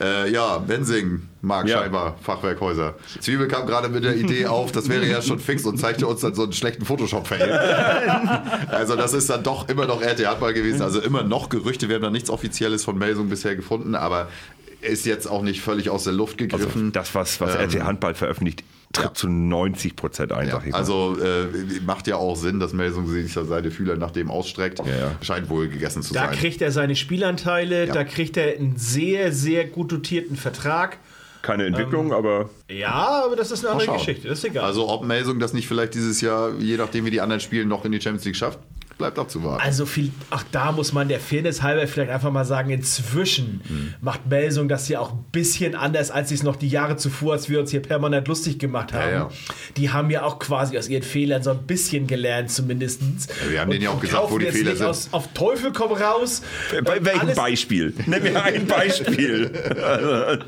Äh, 0.00 0.30
ja, 0.32 0.56
Bensing 0.58 1.22
mag 1.42 1.68
Ja. 1.68 1.78
scheinbar 1.80 2.16
Fachwerkhäuser. 2.22 2.94
Zwiebel 3.20 3.48
kam 3.48 3.66
gerade 3.66 3.90
mit 3.90 4.04
der 4.04 4.16
Idee 4.16 4.46
auf, 4.46 4.72
das 4.72 4.88
wäre 4.88 5.06
ja 5.06 5.20
schon 5.20 5.40
fix 5.40 5.64
und 5.64 5.76
zeigte 5.78 6.06
uns 6.06 6.20
dann 6.22 6.34
so 6.34 6.44
einen 6.44 6.52
schlechten 6.54 6.84
Photoshop-Fail. 6.86 7.52
also 8.70 8.96
das 8.96 9.12
ist 9.12 9.28
dann 9.28 9.42
doch 9.42 9.68
immer 9.68 9.86
noch 9.86 10.00
RT-Handball 10.02 10.54
gewesen. 10.54 10.80
Also 10.82 11.00
immer 11.00 11.22
noch 11.22 11.48
Gerüchte. 11.48 11.88
Wir 11.88 11.96
haben 11.96 12.02
da 12.02 12.10
nichts 12.10 12.30
Offizielles 12.30 12.84
von 12.84 12.96
Melsung 12.96 13.28
bisher 13.28 13.56
gefunden, 13.56 13.94
aber 13.94 14.28
ist 14.82 15.06
jetzt 15.06 15.26
auch 15.26 15.42
nicht 15.42 15.60
völlig 15.62 15.88
aus 15.90 16.04
der 16.04 16.12
Luft 16.12 16.40
Also 16.40 16.56
gegriffen. 16.56 16.92
das, 16.92 17.14
was, 17.14 17.40
was 17.40 17.54
Ähm, 17.54 17.62
RT 17.62 17.82
Handball 17.84 18.14
veröffentlicht, 18.14 18.64
tritt 18.92 19.04
ja. 19.06 19.14
zu 19.14 19.28
90 19.28 19.96
Prozent 19.96 20.32
ein, 20.32 20.48
Ja, 20.48 20.54
sag 20.54 20.66
ich 20.66 20.72
mal. 20.72 20.78
also 20.78 21.16
äh, 21.18 21.46
macht 21.86 22.06
ja 22.06 22.16
auch 22.16 22.36
Sinn, 22.36 22.60
dass 22.60 22.72
Melsung 22.72 23.06
sich 23.08 23.32
da 23.32 23.44
seine 23.44 23.70
Fühler 23.70 23.96
nach 23.96 24.10
dem 24.10 24.30
ausstreckt. 24.30 24.80
ja. 24.80 25.12
Scheint 25.22 25.48
wohl 25.48 25.68
gegessen 25.68 26.02
zu 26.02 26.12
Da 26.12 26.26
sein. 26.26 26.36
kriegt 26.38 26.60
er 26.60 26.72
seine 26.72 26.94
Spielanteile, 26.96 27.86
Ja. 27.86 27.94
da 27.94 28.04
kriegt 28.04 28.36
er 28.36 28.56
einen 28.58 28.76
sehr, 28.76 29.32
sehr 29.32 29.64
gut 29.66 29.92
dotierten 29.92 30.36
Vertrag. 30.36 30.98
Keine 31.42 31.64
Entwicklung, 31.66 32.12
aber 32.12 32.50
Ja, 32.70 33.24
aber 33.24 33.34
das 33.34 33.50
ist 33.50 33.64
eine 33.66 33.80
andere. 33.80 33.96
Geschichte, 33.98 34.28
das 34.28 34.38
ist 34.38 34.44
egal. 34.44 34.64
Also 34.64 34.88
ob 34.88 35.04
Melsung 35.04 35.40
das 35.40 35.52
nicht 35.52 35.66
vielleicht 35.66 35.94
dieses 35.94 36.20
Jahr, 36.20 36.52
je 36.58 36.76
nachdem 36.76 37.04
wie 37.04 37.10
die 37.10 37.20
anderen 37.20 37.40
spielen, 37.40 37.66
noch 37.68 37.84
in 37.84 37.90
die 37.92 38.00
Champions 38.00 38.24
League 38.24 38.36
schafft, 38.36 38.58
bleibt 39.02 39.18
abzuwarten. 39.18 39.62
Also 39.64 39.84
viel, 39.86 40.10
auch 40.30 40.42
da 40.52 40.72
muss 40.72 40.92
man 40.92 41.08
der 41.08 41.20
Fairness 41.20 41.62
halber 41.62 41.86
vielleicht 41.86 42.10
einfach 42.10 42.30
mal 42.30 42.44
sagen, 42.44 42.70
inzwischen 42.70 43.60
Mhm. 43.68 43.94
macht 44.00 44.26
Melsung 44.28 44.68
das 44.68 44.88
ja 44.88 45.00
auch 45.00 45.12
ein 45.12 45.24
bisschen 45.32 45.74
anders, 45.74 46.10
als 46.10 46.28
sie 46.28 46.36
es 46.36 46.42
noch 46.42 46.56
die 46.56 46.68
Jahre 46.68 46.96
zuvor, 46.96 47.32
als 47.32 47.48
wir 47.48 47.58
uns 47.60 47.70
hier 47.70 47.82
permanent 47.82 48.28
lustig 48.28 48.58
gemacht 48.58 48.92
haben. 48.92 49.12
ja. 49.12 49.30
Die 49.76 49.90
haben 49.90 50.10
ja 50.10 50.22
auch 50.22 50.38
quasi 50.38 50.78
aus 50.78 50.88
ihren 50.88 51.02
Fehlern 51.02 51.42
so 51.42 51.50
ein 51.50 51.62
bisschen 51.66 52.06
gelernt 52.06 52.50
zumindest. 52.50 53.00
wir 53.50 53.60
haben 53.60 53.70
denen 53.70 53.82
ja 53.84 53.90
auch 53.90 54.00
gesagt, 54.00 54.30
wo 54.30 54.38
die 54.38 54.44
jetzt 54.46 54.56
Fehler 54.56 54.70
nicht 54.70 54.78
sind. 54.78 54.86
Aus, 54.88 55.08
auf 55.12 55.28
Teufel 55.34 55.72
komm 55.72 55.92
raus. 55.92 56.42
Bei 56.84 57.04
welchem 57.04 57.20
alles- 57.20 57.36
Beispiel? 57.36 57.94
Nenn 58.06 58.22
mir 58.22 58.42
ein 58.42 58.66
Beispiel. 58.66 59.50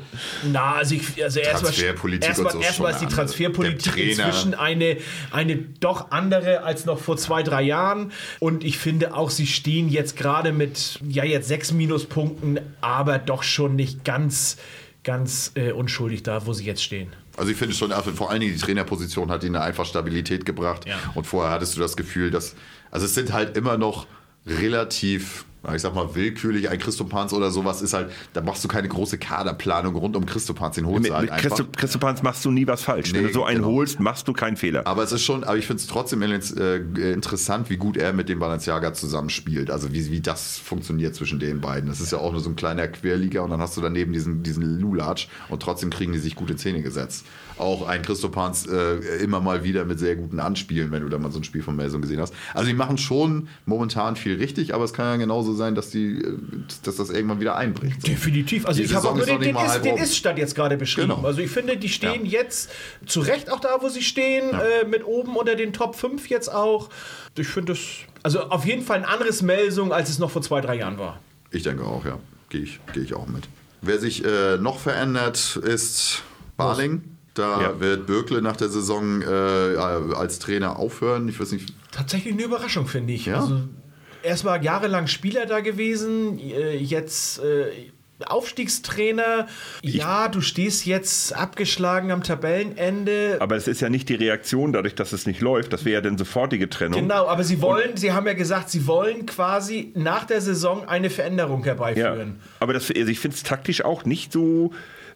Na, 0.51 0.75
also, 0.75 0.95
ich, 0.95 1.23
also 1.23 1.39
erstmal 1.39 1.73
erstmal, 1.73 2.51
so 2.53 2.59
erstmal 2.61 2.91
ist 2.93 3.01
die. 3.01 3.05
Transferpolitik 3.07 3.97
inzwischen 3.97 4.53
eine, 4.53 4.97
eine 5.31 5.55
doch 5.79 6.11
andere 6.11 6.63
als 6.63 6.85
noch 6.85 6.99
vor 6.99 7.17
zwei, 7.17 7.43
drei 7.43 7.61
Jahren. 7.63 8.11
Und 8.45 8.63
ich 8.63 8.77
finde 8.77 9.15
auch, 9.15 9.31
sie 9.31 9.47
stehen 9.47 9.89
jetzt 9.89 10.15
gerade 10.15 10.51
mit, 10.51 10.99
ja, 11.09 11.23
jetzt 11.23 11.47
sechs 11.47 11.71
Minuspunkten, 11.71 12.59
aber 12.79 13.17
doch 13.17 13.41
schon 13.41 13.75
nicht 13.75 14.05
ganz, 14.05 14.57
ganz 15.03 15.51
äh, 15.55 15.71
unschuldig 15.71 16.21
da, 16.21 16.45
wo 16.45 16.53
sie 16.53 16.63
jetzt 16.63 16.83
stehen. 16.83 17.07
Also 17.37 17.49
ich 17.49 17.57
finde 17.57 17.73
schon, 17.73 17.89
vor 17.89 18.29
allen 18.29 18.41
Dingen 18.41 18.53
die 18.53 18.59
Trainerposition 18.59 19.31
hat 19.31 19.43
ihnen 19.43 19.55
einfach 19.55 19.87
Stabilität 19.87 20.45
gebracht. 20.45 20.87
Ja. 20.87 20.95
Und 21.15 21.25
vorher 21.25 21.51
hattest 21.51 21.75
du 21.75 21.81
das 21.81 21.97
Gefühl, 21.97 22.29
dass, 22.29 22.55
also 22.91 23.07
es 23.07 23.15
sind 23.15 23.33
halt 23.33 23.57
immer 23.57 23.79
noch 23.79 24.05
relativ, 24.45 25.45
ich 25.73 25.81
sag 25.81 25.95
mal, 25.95 26.13
willkürlich, 26.15 26.69
ein 26.69 26.77
Christopans 26.79 27.33
oder 27.33 27.49
sowas 27.51 27.81
ist 27.81 27.93
halt, 27.93 28.11
da 28.33 28.41
machst 28.41 28.63
du 28.63 28.67
keine 28.67 28.87
große 28.87 29.17
Kaderplanung 29.17 29.95
rund 29.95 30.15
um 30.15 30.25
Christopans, 30.25 30.75
den 30.75 30.85
holst 30.85 31.01
Mit, 31.03 31.11
du 31.11 31.15
halt 31.15 31.23
mit 31.23 31.31
einfach. 31.31 31.49
Christo, 31.49 31.65
Christopans 31.75 32.23
machst 32.23 32.43
du 32.45 32.51
nie 32.51 32.67
was 32.67 32.83
falsch. 32.83 33.13
Wenn 33.13 33.21
Nee, 33.21 33.27
du 33.27 33.33
so 33.33 33.45
einen 33.45 33.61
genau. 33.61 33.73
holst, 33.73 33.99
machst 33.99 34.27
du 34.27 34.33
keinen 34.33 34.57
Fehler. 34.57 34.85
Aber 34.85 35.03
es 35.03 35.11
ist 35.11 35.23
schon, 35.23 35.43
aber 35.43 35.57
ich 35.57 35.67
finde 35.67 35.81
es 35.81 35.87
trotzdem 35.87 36.21
äh, 36.21 36.77
interessant, 37.11 37.69
wie 37.69 37.77
gut 37.77 37.97
er 37.97 38.13
mit 38.13 38.29
dem 38.29 38.39
Balenciaga 38.39 38.93
zusammenspielt. 38.93 39.71
Also 39.71 39.91
wie, 39.93 40.11
wie 40.11 40.21
das 40.21 40.57
funktioniert 40.57 41.15
zwischen 41.15 41.39
den 41.39 41.61
beiden. 41.61 41.89
Das 41.89 42.01
ist 42.01 42.11
ja 42.11 42.17
auch 42.17 42.31
nur 42.31 42.41
so 42.41 42.49
ein 42.49 42.55
kleiner 42.55 42.87
Querliga 42.87 43.41
und 43.41 43.49
dann 43.49 43.61
hast 43.61 43.77
du 43.77 43.81
daneben 43.81 44.13
diesen, 44.13 44.43
diesen 44.43 44.79
Lulatsch 44.79 45.27
und 45.49 45.61
trotzdem 45.61 45.89
kriegen 45.89 46.13
die 46.13 46.19
sich 46.19 46.35
gute 46.35 46.55
Zähne 46.55 46.81
gesetzt. 46.81 47.25
Auch 47.57 47.87
ein 47.87 48.01
Christopans 48.01 48.65
äh, 48.67 48.95
immer 49.23 49.39
mal 49.39 49.63
wieder 49.63 49.85
mit 49.85 49.97
sehr 49.99 50.15
guten 50.15 50.39
Anspielen, 50.39 50.91
wenn 50.91 51.03
du 51.03 51.09
da 51.09 51.17
mal 51.17 51.31
so 51.31 51.39
ein 51.39 51.43
Spiel 51.43 51.63
von 51.63 51.75
Melsung 51.75 52.01
gesehen 52.01 52.19
hast. 52.19 52.33
Also 52.53 52.67
die 52.67 52.73
machen 52.73 52.97
schon 52.97 53.47
momentan 53.65 54.15
viel 54.17 54.35
richtig, 54.35 54.73
aber 54.73 54.83
es 54.83 54.93
kann 54.93 55.05
ja 55.05 55.15
genauso 55.15 55.53
sein, 55.53 55.73
dass, 55.75 55.89
die, 55.89 56.17
äh, 56.21 56.37
dass 56.83 56.97
das 56.97 57.09
irgendwann 57.09 57.39
wieder 57.39 57.55
einbricht. 57.55 58.01
So. 58.01 58.07
Definitiv. 58.07 58.65
Also 58.65 58.79
Die 58.79 58.85
ich 58.85 58.93
habe 58.93 59.07
auch 59.09 59.15
nur 59.15 59.25
den, 59.25 59.39
den, 59.39 59.55
Ist, 59.55 59.81
den. 59.81 59.97
Ist-Stand 59.97 60.37
jetzt 60.37 60.55
gerade 60.55 60.75
beschrieben. 60.77 61.09
Genau. 61.15 61.25
Also 61.27 61.39
ich 61.41 61.49
finde, 61.49 61.77
die 61.77 61.89
stehen 61.89 62.25
Ja. 62.25 62.41
jetzt 62.41 62.69
zu 63.05 63.21
Recht 63.21 63.49
auch 63.51 63.59
da, 63.59 63.77
wo 63.81 63.89
sie 63.89 64.01
stehen, 64.03 64.49
äh, 64.53 64.85
mit 64.85 65.05
oben 65.05 65.35
unter 65.37 65.55
den 65.55 65.71
Top 65.73 65.95
5 65.95 66.27
jetzt 66.27 66.53
auch. 66.53 66.89
Ich 67.37 67.47
finde 67.47 67.73
das, 67.73 67.79
also 68.23 68.41
auf 68.49 68.65
jeden 68.65 68.81
Fall 68.83 68.97
ein 68.97 69.05
anderes 69.05 69.41
Melsung, 69.41 69.93
als 69.93 70.09
es 70.09 70.19
noch 70.19 70.31
vor 70.31 70.41
zwei, 70.41 70.61
drei 70.61 70.75
Jahren 70.75 70.97
war. 70.97 71.19
Ich 71.51 71.63
denke 71.63 71.83
auch, 71.85 72.03
ja. 72.05 72.19
Gehe 72.49 72.61
ich, 72.61 72.79
geh 72.93 72.99
ich 72.99 73.13
auch 73.13 73.27
mit. 73.27 73.43
Wer 73.81 73.99
sich 73.99 74.23
äh, 74.25 74.57
noch 74.57 74.79
verändert, 74.79 75.55
ist 75.57 76.23
Barling. 76.57 77.03
Da 77.35 77.61
Ja. 77.61 77.79
wird 77.79 78.07
Bürkle 78.07 78.41
nach 78.41 78.55
der 78.57 78.69
Saison 78.69 79.21
äh, 79.21 79.25
als 79.27 80.39
Trainer 80.39 80.79
aufhören. 80.79 81.27
Ich 81.29 81.39
weiß 81.39 81.51
nicht, 81.51 81.73
Tatsächlich 81.91 82.33
eine 82.33 82.43
Überraschung, 82.43 82.87
finde 82.87 83.13
ich. 83.13 83.27
Ja? 83.27 83.41
Also, 83.41 83.61
erstmal 84.23 84.63
jahrelang 84.63 85.07
Spieler 85.07 85.45
da 85.45 85.59
gewesen, 85.59 86.39
äh, 86.39 86.75
jetzt 86.75 87.39
äh, 87.39 87.65
Aufstiegstrainer. 88.25 89.47
Ja, 89.81 90.27
du 90.29 90.39
stehst 90.41 90.85
jetzt 90.85 91.33
abgeschlagen 91.35 92.11
am 92.11 92.23
Tabellenende. 92.23 93.37
Aber 93.39 93.55
es 93.55 93.67
ist 93.67 93.81
ja 93.81 93.89
nicht 93.89 94.07
die 94.09 94.15
Reaktion 94.15 94.71
dadurch, 94.73 94.95
dass 94.95 95.11
es 95.13 95.25
nicht 95.25 95.41
läuft. 95.41 95.73
Das 95.73 95.83
wäre 95.85 95.95
ja 95.95 96.01
dann 96.01 96.17
sofortige 96.17 96.69
Trennung. 96.69 97.01
Genau, 97.01 97.27
aber 97.27 97.43
sie 97.43 97.61
wollen, 97.61 97.97
sie 97.97 98.13
haben 98.13 98.25
ja 98.27 98.33
gesagt, 98.33 98.69
sie 98.69 98.87
wollen 98.87 99.25
quasi 99.25 99.91
nach 99.95 100.23
der 100.25 100.39
Saison 100.41 100.87
eine 100.87 101.09
Veränderung 101.09 101.59
Ja. 101.61 101.65
herbeiführen. 101.67 102.39
Aber 102.59 102.73
das, 102.73 102.89
also 102.89 103.11
ich 103.11 103.19
finde 103.19 103.35
es 103.35 103.43
taktisch 103.43 103.83
auch 103.83 104.05
nicht 104.05 104.31
so, 104.31 104.71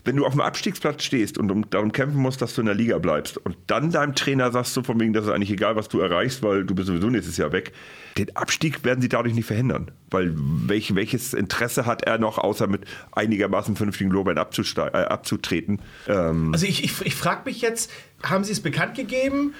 wenn 0.06 0.16
du 0.16 0.26
auf 0.26 0.32
dem 0.32 0.42
Abstiegsplatz 0.42 1.04
stehst 1.04 1.38
und 1.38 1.52
um, 1.52 1.70
darum 1.70 1.92
kämpfen 1.92 2.20
musst, 2.20 2.42
dass 2.42 2.56
du 2.56 2.62
in 2.62 2.66
der 2.68 2.76
Liga 2.76 2.98
bleibst 2.98 3.38
und 3.38 3.58
dann 3.68 3.92
deinem 3.92 4.16
Trainer 4.16 4.52
sagst 4.52 4.76
du 4.78 4.84
von 4.84 5.00
wegen, 5.00 5.14
das 5.14 5.26
ist 5.26 5.32
eigentlich 5.32 5.52
egal, 5.52 5.76
was 5.76 5.90
du 5.90 6.00
erreichst, 6.00 6.42
weil 6.42 6.64
du 6.64 6.74
bist 6.76 6.88
sowieso 6.88 7.10
nächstes 7.10 7.38
Jahr 7.38 7.52
weg. 7.52 7.74
Den 8.18 8.36
Abstieg 8.36 8.84
werden 8.84 9.02
sie 9.02 9.10
dadurch 9.10 9.34
nicht 9.34 9.46
verhindern. 9.46 9.92
Weil 10.10 10.34
welch, 10.36 10.96
welches 10.96 11.34
Interesse 11.34 11.86
hat 11.86 12.04
er 12.04 12.18
noch, 12.18 12.38
außer 12.38 12.68
mit 12.68 12.82
einigermaßen 13.12 13.76
vernünftigen 13.76 14.12
abzustei- 14.12 14.88
äh, 14.94 15.06
abzutreten? 15.06 15.82
Ähm, 16.08 16.52
Also 16.54 16.66
ich, 16.66 16.84
ich, 16.84 17.02
ich 17.06 17.16
frage 17.16 17.42
mich 17.46 17.62
jetzt, 17.62 17.92
haben 18.24 18.44
sie 18.44 18.52
es 18.52 18.60
bekannt 18.62 18.96
gegeben? 18.96 19.54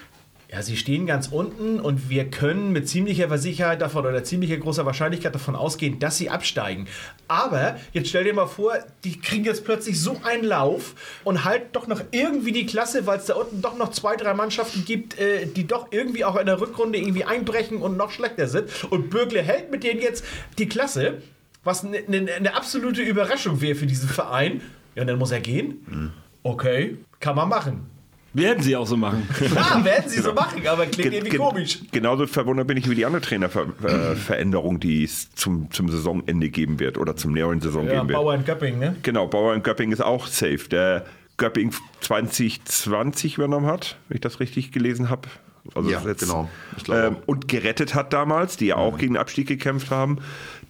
Ja, 0.52 0.64
sie 0.64 0.78
stehen 0.78 1.06
ganz 1.06 1.28
unten 1.28 1.80
und 1.80 2.10
wir 2.10 2.28
können 2.32 2.72
mit 2.72 2.90
ziemlicher 2.90 3.38
Sicherheit 3.38 3.82
davon 3.82 4.08
oder 4.08 4.24
ziemlicher 4.24 4.58
großer 4.58 4.84
Wahrscheinlichkeit 4.84 5.36
davon 5.36 5.56
ausgehen, 5.56 6.00
dass 6.00 6.18
sie 6.18 6.32
absteigen. 6.32 6.88
Aber 7.28 7.78
jetzt 7.94 8.10
stell 8.10 8.24
dir 8.24 8.34
mal 8.34 8.48
vor, 8.48 8.74
die 9.04 9.20
kriegen 9.20 9.44
jetzt 9.44 9.64
plötzlich 9.64 10.02
so 10.02 10.20
einen 10.24 10.44
Lauf 10.44 10.96
und 11.24 11.46
halten 11.46 11.68
doch 11.74 11.86
noch 11.86 12.02
irgendwie 12.10 12.52
die 12.52 12.66
Klasse, 12.66 13.06
weil 13.06 13.20
es 13.20 13.26
da 13.26 13.36
unten 13.36 13.62
doch 13.62 13.78
noch 13.78 13.92
zwei, 13.92 14.16
drei 14.16 14.34
Mannschaften 14.34 14.86
gibt, 14.86 15.20
äh, 15.20 15.46
die 15.46 15.68
doch 15.68 15.90
irgendwie 15.92 16.26
auch 16.26 16.36
in 16.36 16.48
der 16.48 16.60
Rückrunde 16.60 16.98
irgendwie 16.98 17.26
einbrechen 17.26 17.78
und 17.84 17.96
noch 17.96 18.10
schlechter 18.10 18.48
sind. 18.48 18.72
Und 18.90 19.12
Bürgle 19.12 19.44
hält 19.44 19.70
mit 19.70 19.84
denen 19.84 20.02
jetzt 20.02 20.26
die 20.58 20.68
Klasse, 20.68 21.22
was 21.64 21.86
eine 21.86 22.02
ne, 22.08 22.22
ne 22.22 22.56
absolute 22.56 23.04
Überraschung 23.04 23.62
wäre 23.62 23.76
für 23.76 23.86
diesen 23.86 24.10
Verein. 24.10 24.62
Ja, 24.96 25.04
und 25.04 25.08
dann 25.10 25.20
muss 25.20 25.30
er 25.30 25.42
gehen. 25.42 26.12
Okay, 26.42 26.98
kann 27.20 27.36
man 27.36 27.50
machen. 27.50 27.99
Werden 28.34 28.62
sie 28.62 28.76
auch 28.76 28.86
so 28.86 28.96
machen. 28.96 29.28
Klar, 29.34 29.84
werden 29.84 30.08
sie 30.10 30.22
so 30.22 30.34
machen, 30.34 30.66
aber 30.68 30.86
klingt 30.86 31.10
Ge- 31.10 31.20
irgendwie 31.20 31.32
ge- 31.32 31.40
komisch. 31.40 31.80
Genauso 31.92 32.28
verwundert 32.28 32.68
bin 32.68 32.78
ich 32.78 32.86
über 32.86 32.94
die 32.96 33.06
andere 33.06 33.22
Trainerveränderung, 33.22 34.80
die 34.80 35.04
es 35.04 35.32
zum, 35.34 35.72
zum 35.72 35.90
Saisonende 35.90 36.50
geben 36.50 36.80
wird 36.80 36.98
oder 36.98 37.16
zum 37.16 37.34
näheren 37.34 37.60
Saison 37.62 37.86
Ja, 37.88 37.96
geben 37.96 38.10
wird. 38.10 38.18
Bauer 38.20 38.36
in 38.36 38.46
Göpping, 38.46 38.80
ne? 38.80 38.96
Genau, 39.04 39.28
Bauer 39.28 39.54
in 39.56 39.64
Göpping 39.64 39.92
ist 39.92 40.02
auch 40.02 40.28
safe. 40.28 40.68
Der 40.70 41.06
Göpping 41.38 41.72
2020 42.02 43.38
übernommen 43.38 43.66
hat, 43.68 43.98
wenn 44.08 44.16
ich 44.16 44.22
das 44.22 44.40
richtig 44.40 44.72
gelesen 44.72 45.10
habe. 45.10 45.28
Also 45.76 45.90
Ja, 45.90 46.02
jetzt, 46.06 46.22
genau. 46.22 46.50
Ich 46.78 46.84
glaube 46.84 47.02
ähm, 47.02 47.16
auch. 47.18 47.28
und 47.28 47.48
gerettet 47.48 47.94
hat 47.94 48.14
damals, 48.14 48.58
die 48.58 48.68
ja 48.68 48.76
auch 48.78 48.98
gegen 48.98 49.14
den 49.14 49.22
Abstieg 49.22 49.48
gekämpft 49.48 49.92
haben. 49.92 50.20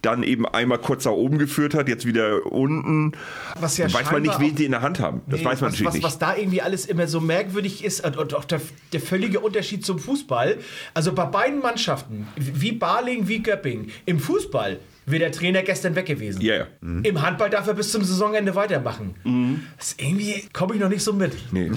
Dann 0.02 0.22
eben 0.22 0.46
einmal 0.46 0.78
kurz 0.78 1.04
nach 1.04 1.12
oben 1.12 1.38
geführt 1.38 1.74
hat, 1.74 1.88
jetzt 1.88 2.06
wieder 2.06 2.46
unten. 2.46 3.12
Was 3.58 3.76
ja 3.76 3.92
weiß 3.92 4.10
man 4.12 4.22
nicht, 4.22 4.40
wen 4.40 4.56
sie 4.56 4.64
in 4.64 4.70
der 4.70 4.82
Hand 4.82 4.98
haben. 5.00 5.20
Das 5.26 5.40
Nee, 5.40 5.46
weiß 5.46 5.60
man 5.60 5.68
was, 5.68 5.72
natürlich 5.72 5.86
was, 5.88 5.94
nicht. 5.94 6.04
was 6.04 6.18
da 6.18 6.36
irgendwie 6.36 6.62
alles 6.62 6.86
immer 6.86 7.06
so 7.06 7.20
merkwürdig 7.20 7.84
ist 7.84 8.04
und, 8.04 8.16
und 8.16 8.34
auch 8.34 8.44
der, 8.44 8.60
der 8.92 9.00
völlige 9.00 9.40
Unterschied 9.40 9.84
zum 9.84 9.98
Fußball. 9.98 10.56
Also 10.94 11.12
bei 11.12 11.24
beiden 11.26 11.60
Mannschaften, 11.60 12.26
wie 12.36 12.72
Barling, 12.72 13.28
wie 13.28 13.42
Göpping, 13.42 13.90
im 14.06 14.20
Fußball 14.20 14.78
wäre 15.10 15.20
der 15.20 15.32
Trainer 15.32 15.62
gestern 15.62 15.94
weg 15.94 16.06
gewesen. 16.06 16.40
Ja, 16.42 16.54
ja. 16.56 16.66
Im 16.80 17.22
Handball 17.22 17.50
darf 17.50 17.66
er 17.66 17.74
bis 17.74 17.90
zum 17.92 18.02
Saisonende 18.04 18.54
weitermachen. 18.54 19.14
Das 19.76 19.88
ist 19.92 20.02
irgendwie 20.02 20.44
komme 20.52 20.74
ich 20.74 20.80
noch 20.80 20.88
nicht 20.88 21.02
so 21.02 21.12
mit. 21.12 21.32
Nee. 21.52 21.70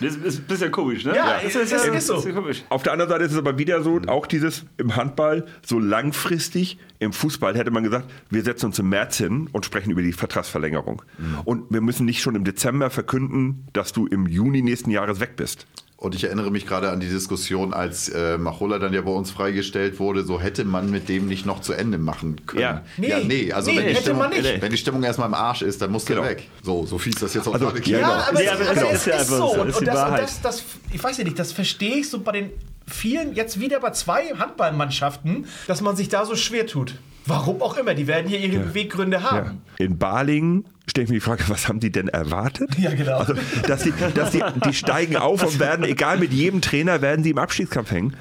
Das 0.00 0.16
ist 0.16 0.38
ein 0.40 0.44
bisschen 0.44 0.70
komisch, 0.70 1.04
ne? 1.04 1.14
Ja, 1.16 1.38
es 1.44 1.54
ist- 1.56 1.72
es 1.72 1.84
ist 1.86 2.06
so. 2.06 2.16
bisschen 2.16 2.34
komisch. 2.34 2.62
Auf 2.68 2.82
der 2.82 2.92
anderen 2.92 3.10
Seite 3.10 3.24
ist 3.24 3.32
es 3.32 3.38
aber 3.38 3.58
wieder 3.58 3.82
so, 3.82 4.00
auch 4.06 4.26
dieses 4.26 4.64
im 4.76 4.96
Handball 4.96 5.46
so 5.66 5.78
langfristig. 5.78 6.78
Im 7.00 7.12
Fußball 7.12 7.56
hätte 7.56 7.70
man 7.70 7.82
gesagt, 7.84 8.10
wir 8.30 8.42
setzen 8.42 8.66
uns 8.66 8.78
im 8.78 8.88
März 8.88 9.18
hin 9.18 9.48
und 9.52 9.64
sprechen 9.64 9.90
über 9.90 10.02
die 10.02 10.12
Vertragsverlängerung. 10.12 11.02
Und 11.44 11.64
wir 11.70 11.80
müssen 11.80 12.06
nicht 12.06 12.22
schon 12.22 12.34
im 12.34 12.44
Dezember 12.44 12.90
verkünden, 12.90 13.66
dass 13.72 13.92
du 13.92 14.06
im 14.06 14.26
Juni 14.26 14.62
nächsten 14.62 14.90
Jahres 14.90 15.20
weg 15.20 15.36
bist. 15.36 15.66
Und 16.00 16.14
ich 16.14 16.22
erinnere 16.22 16.52
mich 16.52 16.64
gerade 16.64 16.90
an 16.90 17.00
die 17.00 17.08
Diskussion, 17.08 17.74
als 17.74 18.08
äh, 18.08 18.38
Machola 18.38 18.78
dann 18.78 18.92
ja 18.94 19.00
bei 19.00 19.10
uns 19.10 19.32
freigestellt 19.32 19.98
wurde, 19.98 20.22
so 20.22 20.40
hätte 20.40 20.64
man 20.64 20.92
mit 20.92 21.08
dem 21.08 21.26
nicht 21.26 21.44
noch 21.44 21.60
zu 21.60 21.72
Ende 21.72 21.98
machen 21.98 22.46
können. 22.46 22.62
Ja. 22.62 22.82
Nee, 22.96 23.08
ja, 23.08 23.18
nee 23.18 23.52
also 23.52 23.72
nee, 23.72 23.78
wenn, 23.78 23.82
die 23.88 23.90
hätte 23.94 24.02
Stimmung, 24.02 24.18
man 24.20 24.30
nicht. 24.30 24.62
wenn 24.62 24.70
die 24.70 24.76
Stimmung 24.78 25.02
erstmal 25.02 25.26
im 25.26 25.34
Arsch 25.34 25.62
ist, 25.62 25.82
dann 25.82 25.90
muss 25.90 26.06
Genau. 26.06 26.20
der 26.22 26.30
weg. 26.30 26.48
So, 26.62 26.86
so 26.86 26.98
fies 26.98 27.16
das 27.16 27.34
jetzt 27.34 27.48
auch 27.48 27.52
Also, 27.54 27.66
gerade 27.66 27.78
ja, 27.78 27.82
klingt. 27.82 28.00
Ja, 28.00 28.26
aber, 28.28 28.38
Nee, 28.38 28.44
es, 28.44 28.50
aber 28.52 28.62
es 28.62 28.82
es 28.92 28.92
ist 29.00 29.06
ja 29.06 29.16
ist 29.16 29.26
so. 29.28 29.44
Und, 29.60 29.68
ist 29.70 29.78
und, 29.78 29.86
das, 29.88 30.08
und 30.08 30.18
das, 30.18 30.40
das, 30.40 30.62
ich 30.92 31.02
weiß 31.02 31.18
ja 31.18 31.24
nicht, 31.24 31.36
das 31.36 31.50
verstehe 31.50 31.96
ich 31.96 32.08
so 32.08 32.20
bei 32.20 32.30
den 32.30 32.50
vielen, 32.86 33.34
jetzt 33.34 33.58
wieder 33.58 33.80
bei 33.80 33.90
zwei 33.90 34.26
Handballmannschaften, 34.38 35.46
dass 35.66 35.80
man 35.80 35.96
sich 35.96 36.08
da 36.08 36.24
so 36.24 36.36
schwer 36.36 36.68
tut. 36.68 36.94
Warum 37.28 37.60
auch 37.60 37.76
immer, 37.76 37.94
die 37.94 38.06
werden 38.06 38.26
hier 38.26 38.38
ihre 38.38 38.58
Beweggründe 38.58 39.22
haben. 39.22 39.60
In 39.76 39.98
Balingen 39.98 40.64
stelle 40.86 41.04
ich 41.04 41.10
mir 41.10 41.16
die 41.16 41.20
Frage, 41.20 41.44
was 41.48 41.68
haben 41.68 41.78
die 41.78 41.92
denn 41.92 42.08
erwartet? 42.08 42.78
Ja, 42.78 42.94
genau. 42.94 43.18
Also, 43.18 43.34
dass 43.66 43.82
die, 43.82 43.92
dass 44.14 44.30
die, 44.30 44.42
die 44.64 44.72
steigen 44.72 45.16
auf 45.16 45.42
und 45.42 45.60
werden, 45.60 45.84
egal 45.84 46.18
mit 46.18 46.32
jedem 46.32 46.62
Trainer, 46.62 47.02
werden 47.02 47.22
sie 47.22 47.30
im 47.30 47.38
Abstiegskampf 47.38 47.90
hängen. 47.90 48.16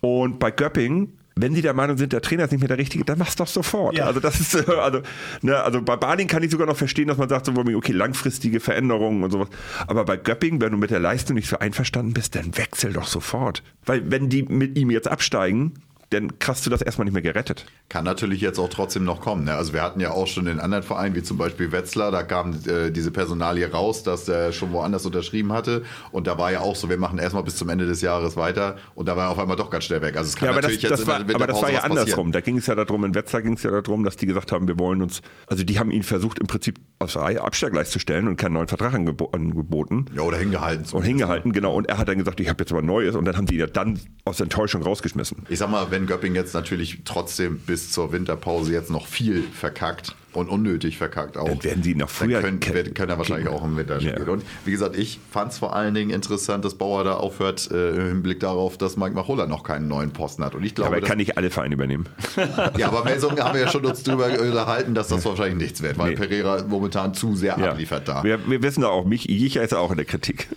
Und 0.00 0.38
bei 0.38 0.52
Göpping, 0.52 1.12
wenn 1.34 1.54
sie 1.54 1.62
der 1.62 1.74
Meinung 1.74 1.96
sind, 1.96 2.12
der 2.12 2.22
Trainer 2.22 2.44
ist 2.44 2.52
nicht 2.52 2.60
mehr 2.60 2.68
der 2.68 2.78
Richtige, 2.78 3.04
dann 3.04 3.18
mach's 3.18 3.34
doch 3.34 3.48
sofort. 3.48 3.96
Ja. 3.96 4.06
Also 4.06 4.20
das 4.20 4.38
ist, 4.38 4.68
also, 4.68 5.00
ne, 5.42 5.56
also 5.56 5.82
bei 5.82 5.96
Baling 5.96 6.28
kann 6.28 6.42
ich 6.42 6.52
sogar 6.52 6.66
noch 6.66 6.76
verstehen, 6.76 7.08
dass 7.08 7.18
man 7.18 7.28
sagt, 7.28 7.46
so, 7.46 7.52
okay, 7.52 7.92
langfristige 7.92 8.60
Veränderungen 8.60 9.24
und 9.24 9.30
sowas. 9.30 9.48
Aber 9.86 10.04
bei 10.04 10.16
Göpping, 10.16 10.60
wenn 10.60 10.70
du 10.70 10.78
mit 10.78 10.90
der 10.90 11.00
Leistung 11.00 11.34
nicht 11.34 11.48
so 11.48 11.58
einverstanden 11.58 12.12
bist, 12.12 12.36
dann 12.36 12.56
wechsel 12.56 12.92
doch 12.92 13.06
sofort. 13.06 13.62
Weil 13.84 14.08
wenn 14.10 14.28
die 14.28 14.42
mit 14.44 14.78
ihm 14.78 14.90
jetzt 14.90 15.08
absteigen, 15.08 15.74
dann 16.10 16.38
kriegst 16.40 16.66
du 16.66 16.70
das 16.70 16.82
erstmal 16.82 17.04
nicht 17.04 17.14
mehr 17.14 17.22
gerettet. 17.22 17.66
Kann 17.88 18.04
natürlich 18.04 18.40
jetzt 18.40 18.58
auch 18.58 18.68
trotzdem 18.68 19.04
noch 19.04 19.20
kommen. 19.20 19.44
Ne? 19.44 19.54
Also 19.54 19.72
wir 19.72 19.82
hatten 19.82 20.00
ja 20.00 20.10
auch 20.10 20.26
schon 20.26 20.48
in 20.48 20.58
anderen 20.58 20.82
Vereinen, 20.82 21.14
wie 21.14 21.22
zum 21.22 21.38
Beispiel 21.38 21.70
Wetzlar, 21.70 22.10
da 22.10 22.24
kam 22.24 22.58
äh, 22.66 22.90
diese 22.90 23.12
Personalie 23.12 23.70
raus, 23.70 24.02
dass 24.02 24.28
er 24.28 24.52
schon 24.52 24.72
woanders 24.72 25.06
unterschrieben 25.06 25.52
hatte. 25.52 25.84
Und 26.10 26.26
da 26.26 26.36
war 26.36 26.50
ja 26.50 26.60
auch 26.60 26.74
so, 26.74 26.88
wir 26.88 26.98
machen 26.98 27.18
erstmal 27.18 27.44
bis 27.44 27.56
zum 27.56 27.68
Ende 27.68 27.86
des 27.86 28.02
Jahres 28.02 28.36
weiter. 28.36 28.76
Und 28.96 29.06
da 29.06 29.16
war 29.16 29.26
er 29.26 29.30
auf 29.30 29.38
einmal 29.38 29.56
doch 29.56 29.70
ganz 29.70 29.84
schnell 29.84 30.02
weg. 30.02 30.16
Also 30.16 30.28
es 30.30 30.36
kann 30.36 30.46
Ja, 30.46 30.50
aber 30.52 30.62
das, 30.62 30.72
natürlich 30.72 30.90
das 30.90 31.00
jetzt 31.00 31.06
war, 31.08 31.20
in 31.20 31.26
der 31.28 31.36
aber 31.36 31.46
das 31.46 31.62
war 31.62 31.70
ja 31.70 31.78
passieren. 31.78 31.98
andersrum. 31.98 32.32
Da 32.32 32.40
ging 32.40 32.56
es 32.58 32.66
ja 32.66 32.74
darum, 32.74 33.04
in 33.04 33.14
Wetzlar 33.14 33.42
ging 33.42 33.52
es 33.52 33.62
ja 33.62 33.70
darum, 33.70 34.02
dass 34.02 34.16
die 34.16 34.26
gesagt 34.26 34.50
haben, 34.50 34.66
wir 34.66 34.78
wollen 34.80 35.02
uns, 35.02 35.22
also 35.46 35.62
die 35.62 35.78
haben 35.78 35.92
ihn 35.92 36.02
versucht 36.02 36.40
im 36.40 36.48
Prinzip 36.48 36.80
aufs 36.98 37.16
Abstellgleis 37.16 37.90
zu 37.90 38.00
stellen 38.00 38.26
und 38.26 38.36
keinen 38.36 38.54
neuen 38.54 38.68
Vertrag 38.68 38.94
angebo 38.94 39.26
angeboten. 39.26 40.06
Ja, 40.14 40.22
oder 40.22 40.38
hingehalten. 40.38 40.84
Und 40.92 41.04
hingehalten, 41.04 41.52
genau. 41.52 41.74
Und 41.74 41.88
er 41.88 41.98
hat 41.98 42.08
dann 42.08 42.18
gesagt, 42.18 42.40
ich 42.40 42.48
habe 42.48 42.60
jetzt 42.62 42.72
aber 42.72 42.82
Neues. 42.82 43.14
Und 43.14 43.26
dann 43.26 43.36
haben 43.36 43.46
die 43.46 43.54
ihn 43.54 43.60
ja 43.60 43.66
dann 43.66 44.00
aus 44.24 44.40
Enttäuschung 44.40 44.82
rausgeschmissen. 44.82 45.46
Ich 45.48 45.58
sag 45.58 45.70
mal, 45.70 45.90
wenn 45.90 45.99
Göpping 46.06 46.34
jetzt 46.34 46.54
natürlich 46.54 46.98
trotzdem 47.04 47.58
bis 47.58 47.92
zur 47.92 48.12
Winterpause 48.12 48.72
jetzt 48.72 48.90
noch 48.90 49.06
viel 49.06 49.42
verkackt 49.42 50.14
und 50.32 50.48
unnötig 50.48 50.96
verkackt 50.98 51.36
auch. 51.36 51.48
Dann 51.48 51.62
werden 51.64 51.82
sie 51.82 51.94
noch 51.94 52.08
früher 52.08 52.40
Dann 52.40 52.60
können, 52.60 52.74
werden- 52.74 52.94
können 52.94 53.10
er 53.10 53.18
wahrscheinlich 53.18 53.48
auch 53.48 53.64
im 53.64 53.76
Winter 53.76 53.98
Ja. 54.00 54.10
spielen. 54.12 54.28
Und 54.28 54.44
wie 54.64 54.70
gesagt, 54.70 54.96
ich 54.96 55.18
fand 55.30 55.52
es 55.52 55.58
vor 55.58 55.74
allen 55.74 55.94
Dingen 55.94 56.10
interessant, 56.10 56.64
dass 56.64 56.74
Bauer 56.74 57.04
da 57.04 57.14
aufhört 57.14 57.70
äh, 57.70 57.90
im 57.90 58.06
Hinblick 58.08 58.40
darauf, 58.40 58.78
dass 58.78 58.96
Mike 58.96 59.14
Machulla 59.14 59.46
noch 59.46 59.64
keinen 59.64 59.88
neuen 59.88 60.12
Posten 60.12 60.44
hat. 60.44 60.54
Und 60.54 60.62
ich 60.64 60.74
glaube, 60.74 60.88
Aber 60.90 60.96
er 60.98 61.02
kann 61.08 61.18
nicht 61.18 61.36
alle 61.36 61.50
Vereine 61.50 61.74
übernehmen. 61.74 62.06
ja, 62.76 62.88
aber 62.88 63.04
Melsung 63.04 63.38
haben 63.38 63.54
wir 63.54 63.62
ja 63.62 63.68
schon 63.68 63.84
uns 63.84 64.02
drüber 64.02 64.26
unterhalten, 64.40 64.94
dass 64.94 65.08
das 65.08 65.24
wahrscheinlich 65.24 65.56
nichts 65.56 65.82
wird, 65.82 65.98
weil 65.98 66.10
Nee. 66.10 66.16
Pereira 66.16 66.62
momentan 66.66 67.12
zu 67.14 67.34
sehr 67.34 67.56
Ja. 67.58 67.70
abliefert 67.72 68.06
da. 68.08 68.22
Wir, 68.24 68.38
wir 68.48 68.62
wissen 68.62 68.82
da 68.82 68.88
auch, 68.88 69.04
mich, 69.04 69.24
Jicha 69.24 69.62
ist 69.62 69.74
auch 69.74 69.90
in 69.90 69.96
der 69.96 70.06
Kritik. 70.06 70.48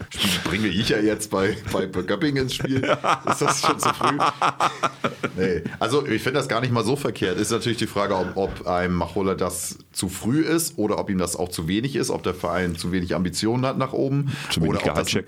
Bringe 0.43 0.67
ich 0.67 0.89
ja 0.89 0.99
jetzt 0.99 1.31
bei, 1.31 1.57
bei 1.71 1.85
Göpping 1.87 2.35
ins 2.37 2.53
Spiel. 2.55 2.83
Ist 3.29 3.41
das 3.41 3.61
schon 3.61 3.79
zu 3.79 3.89
früh? 3.93 4.17
Nee. 5.37 5.63
Also 5.79 6.05
ich 6.05 6.21
finde 6.21 6.39
das 6.39 6.47
gar 6.47 6.61
nicht 6.61 6.71
mal 6.71 6.83
so 6.83 6.95
verkehrt. 6.95 7.39
Ist 7.39 7.51
natürlich 7.51 7.77
die 7.77 7.87
Frage, 7.87 8.15
ob, 8.15 8.31
ob 8.35 8.67
einem 8.67 8.95
Machola 8.95 9.35
das 9.35 9.62
zu 9.91 10.10
früh 10.10 10.41
ist 10.41 10.77
oder 10.77 10.99
ob 10.99 11.10
ihm 11.10 11.18
das 11.18 11.35
auch 11.35 11.49
zu 11.49 11.68
wenig 11.68 11.95
ist, 11.95 12.10
ob 12.10 12.23
der 12.23 12.34
Verein 12.34 12.76
zu 12.76 12.91
wenig 12.91 13.15
Ambitionen 13.15 13.65
hat 13.65 13.77
nach 13.77 13.94
oben. 13.94 14.31
Zu 14.49 14.61
wenig 14.61 14.69
oder 14.72 14.80
ob 14.80 14.85
das, 14.85 14.94
Gehaltscheck. 14.94 15.27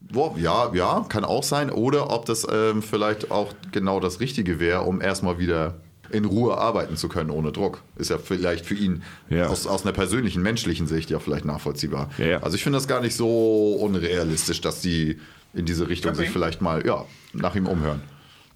Boah, 0.00 0.34
ja, 0.38 0.70
ja, 0.74 1.06
kann 1.08 1.24
auch 1.24 1.42
sein. 1.42 1.70
Oder 1.70 2.10
ob 2.10 2.26
das 2.26 2.46
ähm, 2.50 2.82
vielleicht 2.82 3.30
auch 3.30 3.52
genau 3.72 4.00
das 4.00 4.20
Richtige 4.20 4.60
wäre, 4.60 4.82
um 4.82 5.00
erstmal 5.00 5.38
wieder 5.38 5.76
in 6.10 6.26
Ruhe 6.26 6.58
arbeiten 6.58 6.96
zu 6.96 7.08
können, 7.08 7.30
ohne 7.30 7.50
Druck. 7.52 7.80
Ist 7.96 8.10
ja 8.10 8.18
vielleicht 8.18 8.66
für 8.66 8.74
ihn 8.74 9.02
Ja. 9.30 9.46
aus, 9.48 9.66
aus 9.66 9.82
einer 9.84 9.92
persönlichen, 9.92 10.42
menschlichen 10.42 10.86
Sicht 10.86 11.10
ja 11.10 11.18
vielleicht 11.18 11.44
nachvollziehbar. 11.46 12.10
Ja, 12.18 12.26
ja. 12.26 12.42
Also 12.42 12.56
ich 12.56 12.62
finde 12.62 12.76
das 12.76 12.86
gar 12.86 13.00
nicht 13.00 13.16
so 13.16 13.78
unrealistisch, 13.80 14.60
dass 14.60 14.80
die 14.80 15.18
in 15.54 15.64
diese 15.64 15.88
Richtung 15.88 16.14
sich 16.14 16.26
Göpping? 16.26 16.32
vielleicht 16.32 16.60
mal 16.60 16.84
ja, 16.86 17.04
nach 17.32 17.54
ihm 17.54 17.66
umhören. 17.66 18.02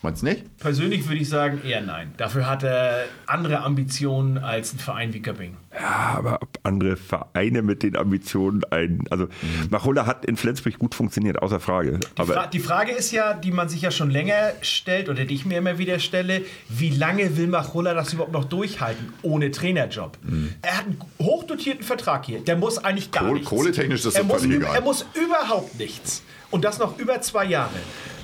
Meinst 0.01 0.23
du 0.23 0.27
nicht? 0.27 0.57
Persönlich 0.59 1.09
würde 1.09 1.21
ich 1.21 1.29
sagen, 1.29 1.61
eher 1.65 1.81
nein. 1.81 2.13
Dafür 2.19 2.47
hat 2.49 2.63
er 2.63 3.07
andere 3.27 3.63
Ambitionen 3.63 4.39
als 4.39 4.73
ein 4.73 4.79
Verein 4.79 5.13
wie 5.13 5.19
Göpping. 5.21 5.57
Ja, 5.75 6.15
aber 6.17 6.39
ob 6.41 6.49
andere 6.63 6.97
Vereine 6.97 7.63
mit 7.63 7.83
den 7.83 7.97
Ambitionen 7.97 8.63
ein. 8.71 9.05
Also, 9.11 9.27
Machola 9.71 10.07
hat 10.07 10.25
in 10.25 10.37
Flensburg 10.37 10.79
gut 10.79 10.95
funktioniert, 10.95 11.43
außer 11.43 11.59
Frage. 11.59 11.99
Die, 11.99 12.07
Aber 12.21 12.33
Fra 12.35 12.47
die 12.47 12.61
Frage 12.61 12.93
ist 12.93 13.11
ja, 13.11 13.35
die 13.35 13.51
man 13.51 13.69
sich 13.69 13.83
ja 13.83 13.91
schon 13.91 14.09
länger 14.11 14.53
stellt 14.63 15.09
oder 15.09 15.25
die 15.25 15.35
ich 15.35 15.45
mir 15.45 15.59
immer 15.59 15.79
wieder 15.79 15.99
stelle, 15.99 16.43
wie 16.69 16.91
lange 16.91 17.37
will 17.37 17.49
Machulla 17.49 17.93
das 17.93 18.13
überhaupt 18.13 18.33
noch 18.33 18.45
durchhalten 18.45 19.13
ohne 19.23 19.51
Trainerjob? 19.51 20.17
Er 20.63 20.77
hat 20.79 20.85
einen 20.87 21.01
hochdotierten 21.19 21.83
Vertrag 21.85 22.25
hier. 22.25 22.39
Der 22.39 22.55
muss 22.57 22.79
eigentlich 22.79 23.11
gar 23.11 23.25
Kohle- 23.25 23.35
nichts. 23.35 23.49
kohletechnisch 23.51 23.97
ist 23.99 24.07
das 24.07 24.15
er 24.15 24.23
muss, 24.25 24.45
egal. 24.45 24.77
er 24.77 24.81
muss 24.81 25.05
überhaupt 25.15 25.77
nichts. 25.77 26.23
Und 26.53 26.65
das 26.65 26.79
noch 26.79 26.99
über 27.01 27.21
zwei 27.21 27.45
Jahre. 27.47 27.71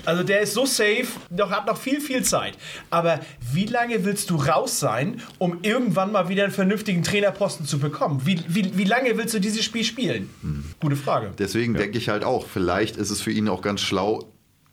Also 0.04 0.22
der 0.22 0.40
ist 0.40 0.54
so 0.54 0.66
safe, 0.66 1.06
noch, 1.30 1.50
hat 1.50 1.66
noch 1.66 1.76
viel, 1.78 2.00
viel 2.00 2.22
Zeit. 2.22 2.56
Aber 2.90 3.20
wie 3.52 3.66
lange 3.66 4.04
willst 4.04 4.30
du 4.30 4.36
raus 4.36 4.78
sein, 4.80 5.20
um 5.38 5.58
irgendwann 5.62 6.12
mal 6.12 6.28
wieder 6.28 6.44
einen 6.44 6.52
vernünftigen 6.52 7.02
Trainerposten 7.02 7.66
zu 7.66 7.78
bekommen? 7.78 8.22
Wie, 8.24 8.40
wie, 8.48 8.76
wie 8.76 8.84
lange 8.84 9.16
willst 9.16 9.34
du 9.34 9.40
dieses 9.40 9.64
Spiel 9.64 9.84
spielen? 9.84 10.30
Gute 10.80 10.96
Frage. 10.96 11.32
Deswegen 11.38 11.74
denke 11.74 11.98
ich 11.98 12.08
halt 12.08 12.24
auch, 12.24 12.46
vielleicht 12.46 12.96
ist 12.96 13.10
es 13.10 13.20
für 13.20 13.30
ihn 13.30 13.48
auch 13.48 13.62
ganz 13.62 13.80
schlau, 13.80 14.24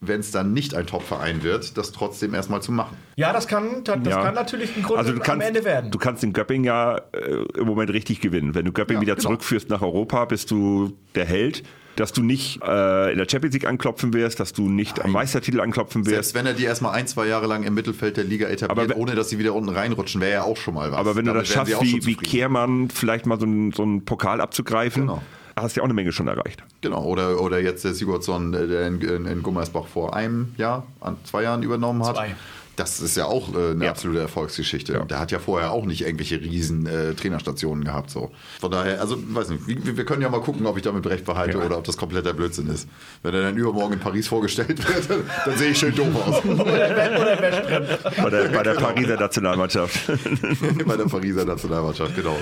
wenn 0.04 0.20
es 0.20 0.32
dann 0.32 0.52
nicht 0.54 0.74
ein 0.74 0.88
Top-Verein 0.88 1.44
wird, 1.44 1.78
das 1.78 1.92
trotzdem 1.92 2.34
erstmal 2.34 2.62
zu 2.64 2.72
machen. 2.72 2.98
Ja, 3.18 3.32
das 3.34 3.48
kann, 3.48 3.84
das 3.84 4.00
Ja. 4.08 4.24
kann 4.24 4.34
natürlich 4.34 4.76
ein 4.76 4.82
Grund 4.82 4.98
also 4.98 5.12
du 5.12 5.18
am 5.20 5.24
kannst, 5.24 5.46
Ende 5.48 5.64
werden. 5.64 5.92
du 5.92 6.00
kannst 6.00 6.24
den 6.24 6.34
Göpping 6.34 6.64
ja 6.64 6.98
äh, 7.14 7.46
im 7.60 7.68
Moment 7.68 7.92
richtig 7.92 8.20
gewinnen. 8.20 8.56
Wenn 8.56 8.66
du 8.66 8.72
Göpping 8.72 8.96
Ja, 8.98 9.02
wieder 9.02 9.14
genau. 9.16 9.28
zurückführst 9.28 9.70
nach 9.70 9.84
Europa, 9.84 10.26
bist 10.26 10.50
du 10.50 10.98
der 11.14 11.26
Held. 11.26 11.62
Dass 12.02 12.14
du 12.14 12.24
nicht 12.24 12.60
äh, 12.64 13.12
in 13.12 13.18
der 13.20 13.28
Champions 13.30 13.54
League 13.54 13.68
anklopfen 13.68 14.12
wirst, 14.14 14.40
dass 14.40 14.54
du 14.54 14.68
nicht 14.70 15.00
am 15.06 15.12
Meistertitel 15.12 15.60
anklopfen 15.62 16.04
wirst. 16.06 16.14
Selbst 16.16 16.34
wenn 16.34 16.48
er 16.48 16.54
die 16.54 16.64
erstmal 16.64 16.94
ein, 16.96 17.06
zwei 17.06 17.28
Jahre 17.28 17.46
lang 17.46 17.62
im 17.64 17.76
Mittelfeld 17.76 18.18
der 18.18 18.24
Liga 18.24 18.48
etabliert, 18.48 18.72
Aber 18.72 18.90
wenn- 18.90 18.98
ohne 18.98 19.14
dass 19.16 19.30
sie 19.30 19.38
wieder 19.38 19.54
unten 19.54 19.70
reinrutschen, 19.70 20.20
wäre 20.20 20.32
ja 20.34 20.44
auch 20.44 20.58
schon 20.58 20.74
mal 20.74 20.92
was. 20.92 20.98
Aber 20.98 21.16
wenn 21.16 21.26
du 21.26 21.32
Damit 21.34 21.48
das 21.48 21.56
wären 21.56 21.66
sie 21.68 21.72
schaffst, 21.74 22.08
wie, 22.08 22.08
wie. 22.08 22.16
Kehrmann 22.16 22.90
vielleicht 22.90 23.26
mal 23.28 23.40
so 23.40 23.46
einen, 23.46 23.72
so 23.72 23.86
Pokal 24.04 24.42
abzugreifen, 24.42 25.04
Genau. 25.04 25.22
hast 25.56 25.76
du 25.76 25.80
ja 25.80 25.84
auch 25.84 25.86
eine 25.86 25.94
Menge 25.94 26.12
schon 26.12 26.28
erreicht. 26.28 26.64
Genau, 26.82 27.04
oder, 27.04 27.40
oder 27.40 27.60
jetzt 27.62 27.86
der 27.86 27.94
Sigurdsson, 27.94 28.54
äh, 28.56 28.66
der 28.68 28.88
in, 28.88 29.00
in, 29.02 29.26
in 29.28 29.44
Gummersbach 29.44 29.86
vor 29.86 30.16
einem 30.16 30.54
Jahr, 30.58 30.88
an 31.02 31.18
zwei 31.24 31.44
Jahren 31.44 31.62
übernommen 31.62 32.04
hat. 32.06 32.16
Zwei. 32.16 32.36
Das 32.82 33.00
ist 33.00 33.16
ja 33.16 33.26
auch 33.26 33.54
äh, 33.54 33.72
eine 33.72 33.86
Ja. 33.86 33.92
absolute 33.92 34.20
Erfolgsgeschichte. 34.22 34.94
Ja. 34.94 35.06
Der 35.06 35.20
hat 35.20 35.32
ja 35.32 35.38
vorher 35.38 35.70
auch 35.72 35.86
nicht 35.86 36.02
irgendwelche 36.02 36.42
riesen 36.42 36.88
äh, 36.88 37.14
Trainerstationen 37.14 37.84
gehabt. 37.84 38.10
So. 38.10 38.32
Von 38.60 38.72
daher, 38.72 39.00
also 39.00 39.18
weiß 39.36 39.50
nicht, 39.50 39.68
wir, 39.68 39.98
wir 39.98 40.04
können 40.06 40.24
ja 40.24 40.30
mal 40.30 40.42
gucken, 40.42 40.66
ob 40.66 40.78
ich 40.78 40.84
damit 40.84 41.06
recht 41.06 41.24
behalte 41.26 41.60
Ja. 41.60 41.64
oder 41.66 41.78
ob 41.78 41.84
das 41.84 41.96
kompletter 41.96 42.34
Blödsinn 42.34 42.68
ist. 42.68 42.88
Wenn 43.22 43.36
er 43.36 43.42
dann 43.44 43.56
übermorgen 43.58 43.94
in 43.94 44.00
Paris 44.00 44.28
vorgestellt 44.28 44.70
wird, 44.88 45.10
dann, 45.10 45.20
dann 45.46 45.58
sehe 45.58 45.70
ich 45.72 45.78
schön 45.78 45.94
doof 45.96 46.08
aus. 46.28 46.42
Bei 46.44 48.30
der, 48.30 48.50
bei 48.50 48.64
der 48.64 48.74
Genau. 48.76 48.88
Pariser 48.88 49.16
Nationalmannschaft. 49.18 50.00
Bei 50.86 50.98
der 50.98 51.06
Pariser 51.06 51.46
Nationalmannschaft, 51.46 52.16
genau. 52.16 52.38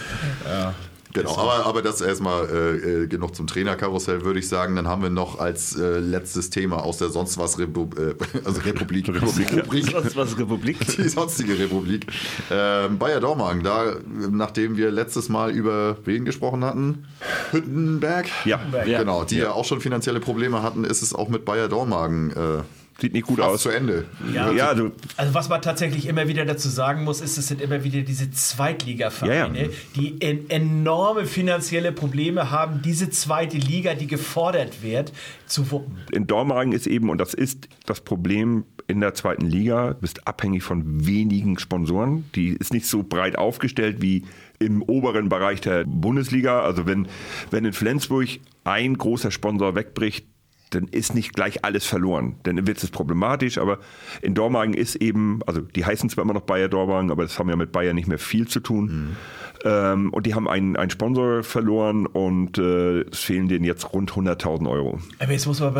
Genau, 1.13 1.37
aber, 1.37 1.65
aber 1.65 1.81
das 1.81 2.01
erstmal 2.01 2.45
äh, 2.45 3.03
äh, 3.03 3.07
genug 3.07 3.35
zum 3.35 3.47
Trainerkarussell, 3.47 4.23
würde 4.23 4.39
ich 4.39 4.47
sagen. 4.47 4.75
Dann 4.75 4.87
haben 4.87 5.01
wir 5.01 5.09
noch 5.09 5.39
als 5.39 5.75
äh, 5.75 5.97
letztes 5.97 6.51
Thema 6.51 6.83
aus 6.83 6.99
der 6.99 7.09
sonst 7.09 7.39
was 7.39 7.57
Repu 7.57 7.89
äh, 7.97 8.13
also 8.45 8.61
Republik, 8.61 9.07
Republik, 9.13 9.51
Rubrik, 9.51 9.85
Sonst 9.89 10.15
was 10.15 10.37
Republik. 10.37 10.77
die 10.97 11.09
sonstige 11.09 11.57
Republik. 11.57 12.05
Ähm, 12.51 12.99
Bayer 12.99 13.19
Dormagen, 13.19 13.63
da, 13.63 13.95
nachdem 14.29 14.77
wir 14.77 14.91
letztes 14.91 15.29
Mal 15.29 15.51
über 15.51 15.97
wen 16.05 16.25
gesprochen 16.25 16.63
hatten? 16.63 17.05
Hüttenberg? 17.51 18.27
Ja. 18.45 18.59
Ja. 18.85 18.99
Genau, 18.99 19.23
die 19.23 19.37
ja. 19.37 19.51
auch 19.51 19.65
schon 19.65 19.81
finanzielle 19.81 20.19
Probleme 20.19 20.61
hatten, 20.61 20.83
ist 20.83 21.01
es 21.01 21.15
auch 21.15 21.29
mit 21.29 21.43
Bayer 21.43 21.69
Dormagen 21.69 22.31
äh, 22.31 22.61
Sieht 23.01 23.13
nicht 23.13 23.27
gut 23.27 23.37
fast 23.39 23.49
aus. 23.49 23.61
zu 23.63 23.69
Ende. 23.69 24.05
Ja. 24.33 24.51
Ja, 24.51 24.73
du, 24.73 24.91
Also 25.17 25.33
was 25.33 25.47
man 25.49 25.61
tatsächlich 25.61 26.05
immer 26.07 26.27
wieder 26.27 26.45
dazu 26.45 26.69
sagen 26.69 27.03
muss, 27.03 27.21
ist, 27.21 27.37
es 27.37 27.47
sind 27.47 27.61
immer 27.61 27.83
wieder 27.83 28.01
diese 28.01 28.29
Zweitliga-Vereine, 28.29 29.57
Ja, 29.59 29.65
ja. 29.65 29.69
die 29.95 30.21
en 30.21 30.49
enorme 30.49 31.25
finanzielle 31.25 31.91
Probleme 31.91 32.51
haben, 32.51 32.81
diese 32.81 33.09
zweite 33.09 33.57
Liga, 33.57 33.93
die 33.93 34.07
gefordert 34.07 34.83
wird, 34.83 35.13
zu 35.45 35.71
wuppen. 35.71 35.97
in 36.11 36.27
Dormagen 36.27 36.73
ist 36.73 36.87
eben, 36.87 37.09
und 37.09 37.17
das 37.19 37.33
ist 37.33 37.67
das 37.85 38.01
Problem 38.01 38.65
in 38.87 38.99
der 38.99 39.13
zweiten 39.13 39.45
Liga, 39.45 39.93
du 39.93 40.01
bist 40.01 40.27
abhängig 40.27 40.63
von 40.63 41.05
wenigen 41.05 41.57
Sponsoren. 41.59 42.25
Die 42.35 42.49
ist 42.49 42.73
nicht 42.73 42.87
so 42.87 43.03
breit 43.03 43.37
aufgestellt 43.37 44.01
wie 44.01 44.25
im 44.59 44.81
oberen 44.81 45.29
Bereich 45.29 45.61
der 45.61 45.85
Bundesliga. 45.85 46.61
Also 46.61 46.85
wenn, 46.85 47.07
wenn 47.51 47.65
in 47.65 47.73
Flensburg 47.73 48.27
ein 48.63 48.97
großer 48.97 49.31
Sponsor 49.31 49.75
wegbricht, 49.75 50.25
dann 50.71 50.87
ist 50.87 51.15
nicht 51.15 51.33
gleich 51.33 51.65
alles 51.65 51.85
verloren. 51.85 52.35
Dann 52.43 52.67
wird 52.67 52.81
es 52.83 52.89
problematisch, 52.91 53.57
aber 53.57 53.79
in 54.21 54.35
Dormagen 54.35 54.73
ist 54.73 54.95
eben, 54.95 55.39
also 55.45 55.61
die 55.61 55.85
heißen 55.85 56.09
zwar 56.09 56.23
immer 56.23 56.33
noch 56.33 56.41
Bayer 56.41 56.69
Dormagen, 56.69 57.11
aber 57.11 57.23
das 57.23 57.39
haben 57.39 57.49
ja 57.49 57.55
mit 57.55 57.71
Bayer 57.71 57.93
nicht 57.93 58.07
mehr 58.07 58.19
viel 58.19 58.47
zu 58.47 58.59
tun. 58.59 59.17
Ähm, 59.65 60.13
und 60.13 60.25
die 60.25 60.35
haben 60.35 60.47
einen, 60.47 60.77
einen 60.77 60.89
Sponsor 60.89 61.43
verloren 61.43 62.05
und 62.05 62.57
äh, 62.57 63.01
es 63.01 63.19
fehlen 63.19 63.47
denen 63.49 63.65
jetzt 63.65 63.93
rund 63.93 64.11
100.000 64.11 64.69
Euro. 64.69 64.99
Aber 65.19 65.31
jetzt 65.31 65.47
muss 65.47 65.59
man, 65.59 65.73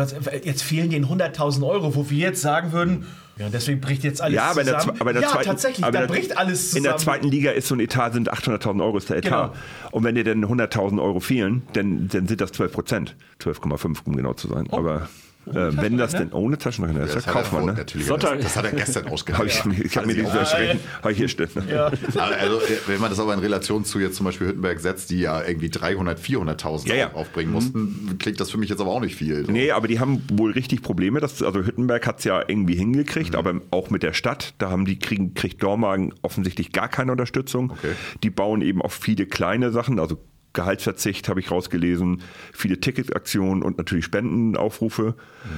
jetzt 0.44 0.62
fehlen 0.62 0.90
denen 0.90 1.06
100.000 1.06 1.66
Euro, 1.66 1.94
wo 1.94 2.10
wir 2.10 2.18
jetzt 2.18 2.42
sagen 2.42 2.72
würden, 2.72 3.06
ja, 3.40 3.48
deswegen 3.48 3.80
bricht 3.80 4.04
jetzt 4.04 4.20
alles 4.22 4.36
Ja, 4.36 4.50
aber 4.50 4.60
in 4.60 4.66
der, 4.66 4.78
zusammen. 4.78 5.00
Aber 5.00 5.10
in 5.10 5.14
der 5.14 5.22
ja, 5.24 5.30
zweiten, 5.30 5.46
tatsächlich, 5.48 5.84
aber 5.84 5.92
da 5.92 6.00
in 6.02 6.06
der- 6.08 6.14
bricht 6.14 6.38
alles 6.38 6.60
zusammen. 6.70 6.76
In 6.78 6.82
der 6.84 6.96
zweiten 6.98 7.28
Liga 7.28 7.50
ist 7.52 7.68
so 7.68 7.74
ein 7.74 7.80
Etat, 7.80 8.12
sind 8.12 8.30
800.000 8.32 8.82
Euro 8.84 8.98
ist 8.98 9.08
der 9.10 9.16
Etat. 9.16 9.52
Genau. 9.52 9.90
Und 9.92 10.04
wenn 10.04 10.14
dir 10.14 10.24
dann 10.24 10.44
100.000 10.44 11.00
Euro 11.02 11.20
fehlen, 11.20 11.62
dann, 11.72 12.08
dann 12.08 12.26
sind 12.28 12.40
das 12.40 12.52
12 12.52 12.72
Prozent. 12.72 13.16
12,5, 13.40 13.98
um 14.04 14.14
genau 14.14 14.34
zu 14.34 14.46
sein. 14.48 14.68
aber 14.70 15.08
äh, 15.54 15.76
wenn 15.76 15.96
das 15.98 16.12
denn 16.12 16.32
ohne 16.32 16.58
Taschenrechner 16.58 17.04
ist, 17.04 17.14
er 17.14 17.22
kauft 17.32 17.52
man, 17.52 17.66
ne? 17.66 17.72
natürlich. 17.74 18.06
Sonntag. 18.06 18.36
Das, 18.36 18.44
das 18.44 18.56
hat 18.56 18.64
er 18.66 18.72
gestern 18.72 19.04
Hab 19.06 19.12
ausgerechnet. 19.12 19.78
ich 19.78 19.84
ich 19.86 19.96
habe 19.96 20.06
mir 20.06 20.12
Also, 20.14 20.26
diese 20.26 20.38
erschrecken. 20.38 20.80
Habe 21.02 21.12
ich 21.12 21.18
hier 21.18 21.28
stehen. 21.28 21.48
Ja. 21.70 21.90
Also, 22.40 22.56
äh, 22.60 22.78
wenn 22.86 23.00
man 23.00 23.10
das 23.10 23.18
aber 23.20 23.34
in 23.34 23.40
Relation 23.40 23.84
zu 23.84 23.98
jetzt 23.98 24.16
zum 24.16 24.26
Beispiel 24.26 24.48
Hüttenberg 24.48 24.80
setzt, 24.80 25.10
die 25.10 25.20
ja 25.20 25.42
irgendwie 25.46 25.70
300, 25.70 26.18
400.000 26.20 26.88
Ja, 26.88 26.94
ja. 26.94 27.12
aufbringen 27.14 27.52
mussten, 27.52 28.16
klingt 28.18 28.40
das 28.40 28.50
für 28.50 28.58
mich 28.58 28.68
jetzt 28.70 28.80
aber 28.80 28.90
auch 28.90 29.00
nicht 29.00 29.16
viel. 29.16 29.44
So. 29.46 29.52
Nee, 29.52 29.70
aber 29.72 29.88
die 29.88 29.98
haben 30.00 30.22
wohl 30.32 30.52
richtig 30.52 30.82
Probleme. 30.82 31.20
Das, 31.20 31.42
also 31.42 31.60
Hüttenberg 31.64 32.06
hat 32.06 32.18
es 32.18 32.24
ja 32.24 32.42
irgendwie 32.46 32.74
hingekriegt, 32.76 33.32
Mhm. 33.32 33.38
aber 33.38 33.54
auch 33.70 33.90
mit 33.90 34.02
der 34.02 34.12
Stadt. 34.12 34.54
Da 34.58 34.70
haben 34.70 34.84
die 34.84 34.98
kriegen, 34.98 35.34
kriegt 35.34 35.62
Dormagen 35.62 36.12
offensichtlich 36.22 36.72
gar 36.72 36.88
keine 36.88 37.12
Unterstützung. 37.12 37.70
Okay. 37.72 37.92
Die 38.22 38.30
bauen 38.30 38.62
eben 38.62 38.82
auch 38.82 38.92
viele 38.92 39.26
kleine 39.26 39.70
Sachen, 39.72 39.98
also 39.98 40.18
Gehaltsverzicht 40.52 41.28
habe 41.28 41.40
ich 41.40 41.50
rausgelesen, 41.50 42.22
viele 42.52 42.80
Ticketaktionen 42.80 43.62
und 43.62 43.78
natürlich 43.78 44.04
Spendenaufrufe. 44.06 45.14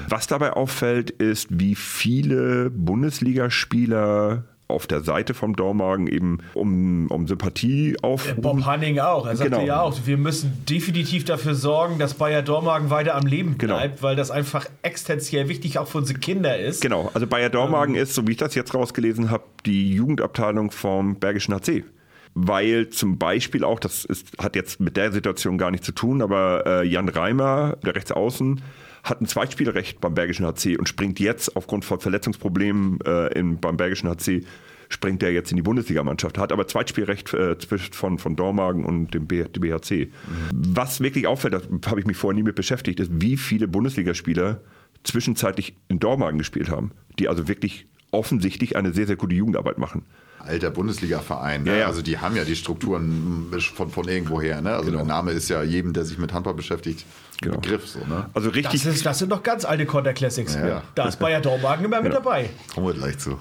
Was 0.08 0.26
dabei 0.26 0.52
auffällt, 0.52 1.10
ist, 1.10 1.48
wie 1.50 1.74
viele 1.74 2.70
Bundesligaspieler 2.70 4.44
auf 4.68 4.86
der 4.86 5.02
Seite 5.02 5.34
vom 5.34 5.54
Dormagen 5.54 6.06
eben 6.06 6.38
um, 6.54 7.06
um 7.08 7.26
Sympathie 7.28 7.94
aufrufen. 8.00 8.40
Bob 8.40 8.64
Hanning 8.64 8.98
auch. 9.00 9.26
Er 9.26 9.36
sagte 9.36 9.50
Genau. 9.56 9.66
ja 9.66 9.80
auch, 9.82 9.98
wir 10.06 10.16
müssen 10.16 10.64
definitiv 10.68 11.24
dafür 11.24 11.54
sorgen, 11.54 11.98
dass 11.98 12.14
Bayer 12.14 12.40
Dormagen 12.40 12.88
weiter 12.88 13.14
am 13.14 13.26
Leben 13.26 13.58
Genau. 13.58 13.74
bleibt, 13.76 14.02
weil 14.02 14.16
das 14.16 14.30
einfach 14.30 14.64
existenziell 14.80 15.48
wichtig 15.50 15.78
auch 15.78 15.88
für 15.88 15.98
unsere 15.98 16.18
Kinder 16.20 16.58
ist. 16.58 16.80
Genau, 16.80 17.10
also 17.12 17.26
Bayer 17.26 17.50
Dormagen 17.50 17.94
ist, 17.96 18.14
so 18.14 18.26
wie 18.26 18.30
ich 18.32 18.38
das 18.38 18.54
jetzt 18.54 18.72
rausgelesen 18.74 19.30
habe, 19.30 19.44
die 19.66 19.92
Jugendabteilung 19.92 20.70
vom 20.70 21.16
Bergischen 21.16 21.54
HC. 21.54 21.84
Weil 22.34 22.88
zum 22.88 23.18
Beispiel 23.18 23.62
auch, 23.62 23.78
das 23.78 24.04
ist, 24.04 24.38
hat 24.38 24.56
jetzt 24.56 24.80
mit 24.80 24.96
der 24.96 25.12
Situation 25.12 25.58
gar 25.58 25.70
nichts 25.70 25.86
zu 25.86 25.92
tun, 25.92 26.22
aber 26.22 26.64
äh, 26.66 26.86
Jan 26.86 27.08
Reimer, 27.08 27.76
der 27.84 27.94
Rechtsaußen, 27.94 28.62
hat 29.04 29.20
ein 29.20 29.26
Zweitspielrecht 29.26 30.00
beim 30.00 30.14
Bergischen 30.14 30.46
HC 30.46 30.76
und 30.78 30.88
springt 30.88 31.20
jetzt 31.20 31.56
aufgrund 31.56 31.84
von 31.84 32.00
Verletzungsproblemen 32.00 33.00
äh, 33.04 33.38
in, 33.38 33.58
beim 33.60 33.76
Bergischen 33.76 34.08
HC, 34.08 34.44
springt 34.88 35.22
er 35.22 35.32
jetzt 35.32 35.50
in 35.50 35.56
die 35.56 35.62
Bundesligamannschaft, 35.62 36.38
hat 36.38 36.52
aber 36.52 36.66
Zweitspielrecht 36.68 37.34
äh, 37.34 37.58
zwischen- 37.58 37.92
von, 37.92 38.18
von 38.18 38.36
Dormagen 38.36 38.84
und 38.84 39.12
dem, 39.12 39.26
B, 39.26 39.42
BHC. 39.44 40.10
Was 40.54 41.00
wirklich 41.00 41.26
auffällt, 41.26 41.54
da 41.54 41.90
habe 41.90 42.00
ich 42.00 42.06
mich 42.06 42.16
vorher 42.16 42.36
nie 42.36 42.42
mit 42.44 42.54
beschäftigt, 42.54 43.00
ist, 43.00 43.10
wie 43.20 43.36
viele 43.36 43.68
Bundesligaspieler 43.68 44.60
zwischenzeitlich 45.02 45.74
in 45.88 45.98
Dormagen 45.98 46.38
gespielt 46.38 46.70
haben, 46.70 46.92
die 47.18 47.28
also 47.28 47.48
wirklich 47.48 47.86
offensichtlich 48.12 48.76
eine 48.76 48.92
sehr, 48.92 49.06
sehr 49.06 49.16
gute 49.16 49.34
Jugendarbeit 49.34 49.78
machen. 49.78 50.04
Alter 50.44 50.70
Bundesliga-Verein. 50.70 51.62
Ne? 51.64 51.70
Ja, 51.72 51.76
ja. 51.78 51.86
Also 51.86 52.02
die 52.02 52.18
haben 52.18 52.36
ja 52.36 52.44
die 52.44 52.56
Strukturen 52.56 53.46
von, 53.74 53.90
von 53.90 54.08
irgendwoher. 54.08 54.60
Ne? 54.60 54.74
Also 54.74 54.90
der 54.90 55.04
Name 55.04 55.32
ist 55.32 55.48
ja 55.48 55.62
jedem, 55.62 55.92
der 55.92 56.04
sich 56.04 56.18
mit 56.18 56.32
Handball 56.32 56.54
beschäftigt, 56.54 57.04
ein 57.42 57.48
Genau. 57.48 57.58
Begriff. 57.60 57.86
So, 57.88 57.98
ne? 58.00 58.26
Also 58.34 58.50
richtig, 58.50 58.82
Das, 58.82 58.94
ist, 58.94 59.04
das 59.04 59.18
sind 59.18 59.32
doch 59.32 59.42
ganz 59.42 59.64
alte 59.64 59.84
Konter 59.86 60.12
Classics. 60.12 60.54
Ja. 60.54 60.82
Da 60.94 61.08
ist 61.08 61.18
Bayer 61.18 61.40
Dormagen 61.40 61.84
immer 61.84 62.00
mit 62.00 62.12
dabei. 62.12 62.50
Kommen 62.74 62.86
wir 62.86 62.94
gleich 62.94 63.18
zu. 63.18 63.36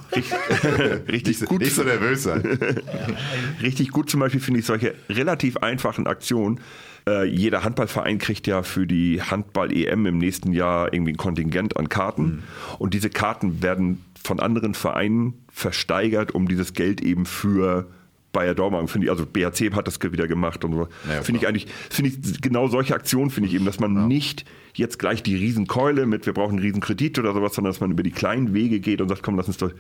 richtig 1.08 1.40
Nicht, 1.42 1.46
gut. 1.50 1.62
nicht 1.62 1.76
so 1.76 1.84
nervös 1.84 2.24
sein. 2.24 2.42
Richtig 3.62 3.90
gut 3.92 4.10
zum 4.10 4.20
Beispiel 4.20 4.42
finde 4.42 4.60
ich 4.60 4.66
solche 4.66 4.96
relativ 5.10 5.58
einfachen 5.58 6.08
Aktionen. 6.08 6.60
Äh, 7.08 7.26
jeder 7.26 7.64
Handballverein 7.64 8.18
kriegt 8.20 8.48
ja 8.48 8.64
für 8.64 8.86
die 8.88 9.22
Handball-EM 9.22 10.06
im 10.06 10.18
nächsten 10.18 10.52
Jahr 10.54 10.94
irgendwie 10.94 11.14
ein 11.14 11.18
Kontingent 11.18 11.78
an 11.78 11.90
Karten. 11.90 12.44
Und 12.80 12.94
diese 12.94 13.10
Karten 13.10 13.62
werden 13.64 14.04
von 14.24 14.40
anderen 14.40 14.74
Vereinen 14.76 15.34
versteigert, 15.52 16.34
um 16.34 16.48
dieses 16.48 16.74
Geld 16.74 17.02
eben 17.02 17.26
für 17.26 17.88
Bayer 18.32 18.56
Dormagen, 18.56 18.88
finde 18.88 19.06
ich, 19.06 19.12
also 19.12 19.26
BHC 19.26 19.74
hat 19.74 19.88
das 19.88 20.02
wieder 20.02 20.28
gemacht 20.28 20.64
und 20.64 20.74
so. 20.74 20.88
Ja, 21.10 21.22
finde 21.22 21.42
ich 21.42 21.48
eigentlich, 21.48 21.68
finde 21.90 22.12
ich 22.12 22.42
genau 22.42 22.68
solche 22.68 22.96
Aktionen 22.96 23.30
finde 23.30 23.50
ich 23.50 23.56
eben, 23.56 23.66
dass 23.66 23.80
man 23.80 24.08
nicht 24.08 24.46
jetzt 24.74 25.00
gleich 25.00 25.22
die 25.22 25.36
Riesenkeule 25.36 26.06
mit, 26.06 26.26
wir 26.26 26.34
brauchen 26.34 26.52
einen 26.52 26.60
Riesenkredit 26.60 27.20
oder 27.20 27.34
sowas, 27.34 27.54
sondern 27.54 27.74
dass 27.74 27.82
man 27.82 27.92
über 27.92 28.04
die 28.04 28.12
kleinen 28.12 28.54
Wege 28.54 28.80
geht 28.80 29.02
und 29.02 29.10
sagt, 29.10 29.24
komm, 29.24 29.36
lass 29.36 29.48
uns 29.48 29.58
doch 29.58 29.72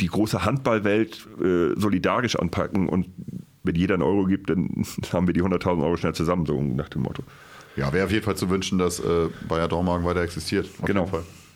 die 0.00 0.08
große 0.08 0.44
Handballwelt 0.44 1.26
äh, 1.40 1.78
solidarisch 1.78 2.34
anpacken 2.36 2.88
und 2.88 3.06
wenn 3.62 3.74
jeder 3.74 3.94
einen 3.94 4.02
Euro 4.02 4.24
gibt, 4.24 4.50
dann 4.50 4.84
haben 5.12 5.26
wir 5.26 5.34
die 5.34 5.42
100.000 5.42 5.82
Euro 5.82 5.96
schnell 5.96 6.14
zusammen, 6.14 6.46
so 6.46 6.60
nach 6.60 6.88
dem 6.88 7.02
Motto. 7.02 7.22
Ja, 7.76 7.92
wäre 7.92 8.06
auf 8.06 8.12
jeden 8.12 8.24
Fall 8.24 8.36
zu 8.36 8.50
wünschen, 8.50 8.78
dass 8.78 8.98
äh, 8.98 9.28
Bayer 9.48 9.68
Dormagen 9.68 10.04
weiter 10.04 10.22
existiert. 10.22 10.68
Auf 10.80 10.86
Genau. 10.86 11.08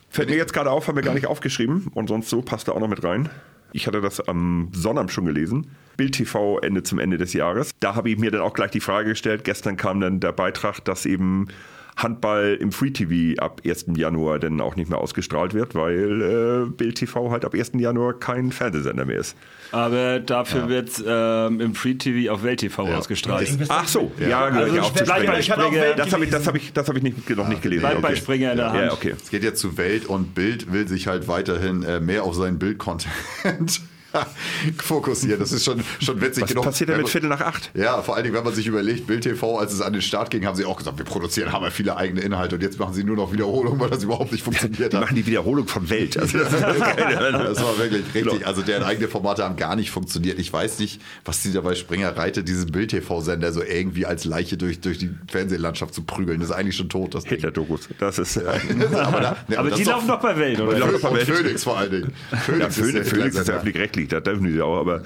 Fällt 0.09 0.31
mir 0.31 0.37
jetzt 0.37 0.53
gerade 0.53 0.71
auf, 0.71 0.87
haben 0.87 0.95
wir 0.95 1.03
gar 1.03 1.15
nicht 1.15 1.27
aufgeschrieben 1.27 1.89
und 1.93 2.09
sonst 2.09 2.31
so 2.31 2.41
passt 2.41 2.69
da 2.69 2.73
auch 2.73 2.79
noch 2.79 2.89
mit 2.89 3.03
rein. 3.03 3.29
Ich 3.75 3.89
hatte 3.89 4.01
das 4.01 4.21
am 4.21 4.69
Sonnabend 4.73 5.11
schon 5.11 5.25
gelesen. 5.25 5.67
Bild 5.97 6.15
TV 6.15 6.61
Ende 6.61 6.85
zum 6.85 7.01
Ende 7.01 7.19
des 7.19 7.33
Jahres. 7.33 7.73
Da 7.81 7.97
habe 7.97 8.09
ich 8.09 8.17
mir 8.19 8.31
dann 8.31 8.41
auch 8.41 8.55
gleich 8.55 8.71
die 8.71 8.79
Frage 8.79 9.09
gestellt. 9.09 9.43
Gestern 9.43 9.77
kam 9.77 9.99
dann 9.99 10.21
der 10.21 10.31
Beitrag, 10.31 10.79
dass 10.85 11.07
eben 11.07 11.49
Handball 11.97 12.57
im 12.61 12.73
Free 12.73 12.91
TV 12.91 13.41
ab 13.41 13.61
1. 13.65 13.87
Januar 13.97 14.39
dann 14.41 14.61
auch 14.61 14.75
nicht 14.77 14.91
mehr 14.91 14.99
ausgestrahlt 14.99 15.55
wird, 15.55 15.75
weil 15.75 16.67
äh, 16.67 16.71
Bild 16.71 16.97
TV 16.97 17.31
halt 17.31 17.45
ab 17.45 17.55
1. 17.55 17.73
Januar 17.75 18.15
kein 18.15 18.51
Fernsehsender 18.51 19.05
mehr 19.05 19.19
ist. 19.21 19.37
Aber 19.71 20.19
dafür 20.21 20.69
wird 20.69 20.89
es 20.89 21.05
ähm, 21.07 21.61
im 21.61 21.75
Free 21.75 21.95
TV 21.95 22.33
auf 22.33 22.43
Welt 22.43 22.61
TV 22.61 22.83
ausgestrahlt. 22.95 23.49
Ach 23.69 23.87
so, 23.89 24.11
ja, 24.21 24.29
ja, 24.29 24.41
Also 24.45 24.75
ja, 24.77 24.83
auf 24.83 24.95
zu 24.95 25.05
Springer- 25.05 25.43
Springer. 25.43 25.93
auch 25.93 25.97
Das 25.97 26.13
habe 26.13 26.25
ich, 26.25 26.31
das 26.31 26.47
habe 26.47 26.59
ich, 26.59 26.73
das 26.73 26.89
habe 26.89 26.99
ich 26.99 27.05
nicht, 27.05 27.31
noch 27.31 27.49
nicht 27.49 27.63
gelesen. 27.63 27.81
Bleibt 27.83 28.03
bei 28.03 28.09
Okay. 28.09 28.17
Springer 28.17 28.51
in 28.53 28.57
der 28.59 28.73
Hand. 28.73 28.85
Ja, 28.87 28.93
okay. 28.93 29.15
Es 29.21 29.31
geht 29.31 29.43
jetzt 29.45 29.61
zu 29.61 29.77
Welt 29.79 30.07
und 30.07 30.35
Bild 30.35 30.73
will 30.73 30.89
sich 30.89 31.07
halt 31.07 31.29
weiterhin 31.29 31.83
äh, 31.85 32.01
mehr 32.01 32.25
auf 32.25 32.35
seinen 32.35 32.59
Bild-Content 32.59 33.81
fokussieren. 34.79 35.39
Das 35.41 35.53
ist 35.53 35.65
schon, 35.65 35.83
schon 36.01 36.21
witzig 36.21 36.43
Was 36.43 36.49
genug. 36.51 36.65
passiert 36.65 36.91
denn 36.91 36.99
mit 36.99 37.09
Viertel 37.09 37.29
nach 37.29 37.41
acht? 37.41 37.71
Ja, 37.75 38.01
vor 38.03 38.15
allen 38.15 38.25
Dingen, 38.25 38.37
wenn 38.37 38.45
man 38.45 38.55
sich 38.55 38.67
überlegt, 38.67 39.07
Bild 39.07 39.23
TV, 39.23 39.59
als 39.59 39.73
es 39.73 39.81
an 39.81 39.93
den 39.93 40.03
Start 40.03 40.31
ging, 40.31 40.47
haben 40.47 40.57
sie 40.57 40.65
auch 40.65 40.77
gesagt, 40.77 40.99
wir 40.99 41.05
produzieren, 41.05 41.53
haben 41.53 41.65
ja 41.65 41.71
viele 41.71 41.97
eigene 41.97 42.21
Inhalte 42.21 42.55
und 42.57 42.63
jetzt 42.63 42.79
machen 42.79 42.95
sie 42.95 43.05
nur 43.05 43.17
noch 43.17 43.33
Wiederholungen, 43.33 43.79
weil 43.81 43.91
das 43.91 44.03
überhaupt 44.05 44.33
nicht 44.33 44.45
funktioniert 44.45 44.93
Die 44.93 44.97
hat. 44.97 45.03
machen 45.05 45.15
die 45.17 45.27
Wiederholung 45.27 45.67
von 45.69 45.89
Welt. 45.91 46.17
Also 46.25 46.39
das 46.39 46.53
ist 46.53 46.61
Das 46.63 47.63
war 47.63 47.79
wirklich 47.79 48.03
richtig. 48.15 48.47
Also 48.47 48.63
deren 48.63 48.83
eigene 48.85 49.09
Formate 49.09 49.45
haben 49.45 49.57
gar 49.57 49.77
nicht 49.77 49.91
funktioniert. 49.91 50.39
Ich 50.39 50.53
weiß 50.53 50.79
nicht, 50.79 51.01
was 51.25 51.43
die 51.43 51.53
da 51.53 51.61
bei 51.61 51.75
Springer 51.75 52.17
reitet, 52.17 52.49
diesen 52.49 52.71
Bild-TV-Sender 52.73 53.53
so 53.53 53.63
irgendwie 53.63 54.07
als 54.07 54.25
Leiche 54.25 54.57
durch, 54.57 54.81
durch 54.81 54.99
die 54.99 55.11
Fernsehlandschaft 55.31 55.95
zu 55.95 56.03
prügeln. 56.03 56.41
Das 56.41 56.51
ist 56.51 56.55
eigentlich 56.55 56.77
schon 56.77 56.89
tot. 56.89 57.15
Hitler-Dokus. 57.25 57.89
Das 57.99 58.19
ist. 58.19 58.39
aber 58.95 59.21
da, 59.21 59.37
ne, 59.49 59.59
Aber 59.59 59.69
das 59.71 59.77
die 59.77 59.83
ist 59.83 59.89
doch- 59.89 59.95
laufen 59.97 60.07
noch 60.09 60.21
bei 60.21 60.37
Welt, 60.39 60.61
oder? 60.61 60.75
Die 60.75 60.81
laufen 60.81 60.99
bei 61.03 61.13
Welt. 61.15 61.29
Phoenix 61.29 61.65
vor 61.65 61.79
allen 61.79 61.91
Dingen. 61.91 62.13
Ja, 62.31 62.39
Phoenix, 62.39 62.77
der 62.77 63.05
Phoenix 63.05 63.37
ist 63.37 63.49
ja 63.49 63.61
Hitler-Sender. 63.61 63.61
Öffentlich-rechtlich, 64.05 64.09
da 64.09 64.21
dürfen 64.21 64.53
die 64.53 64.61
auch, 64.61 64.79
aber. 64.81 65.03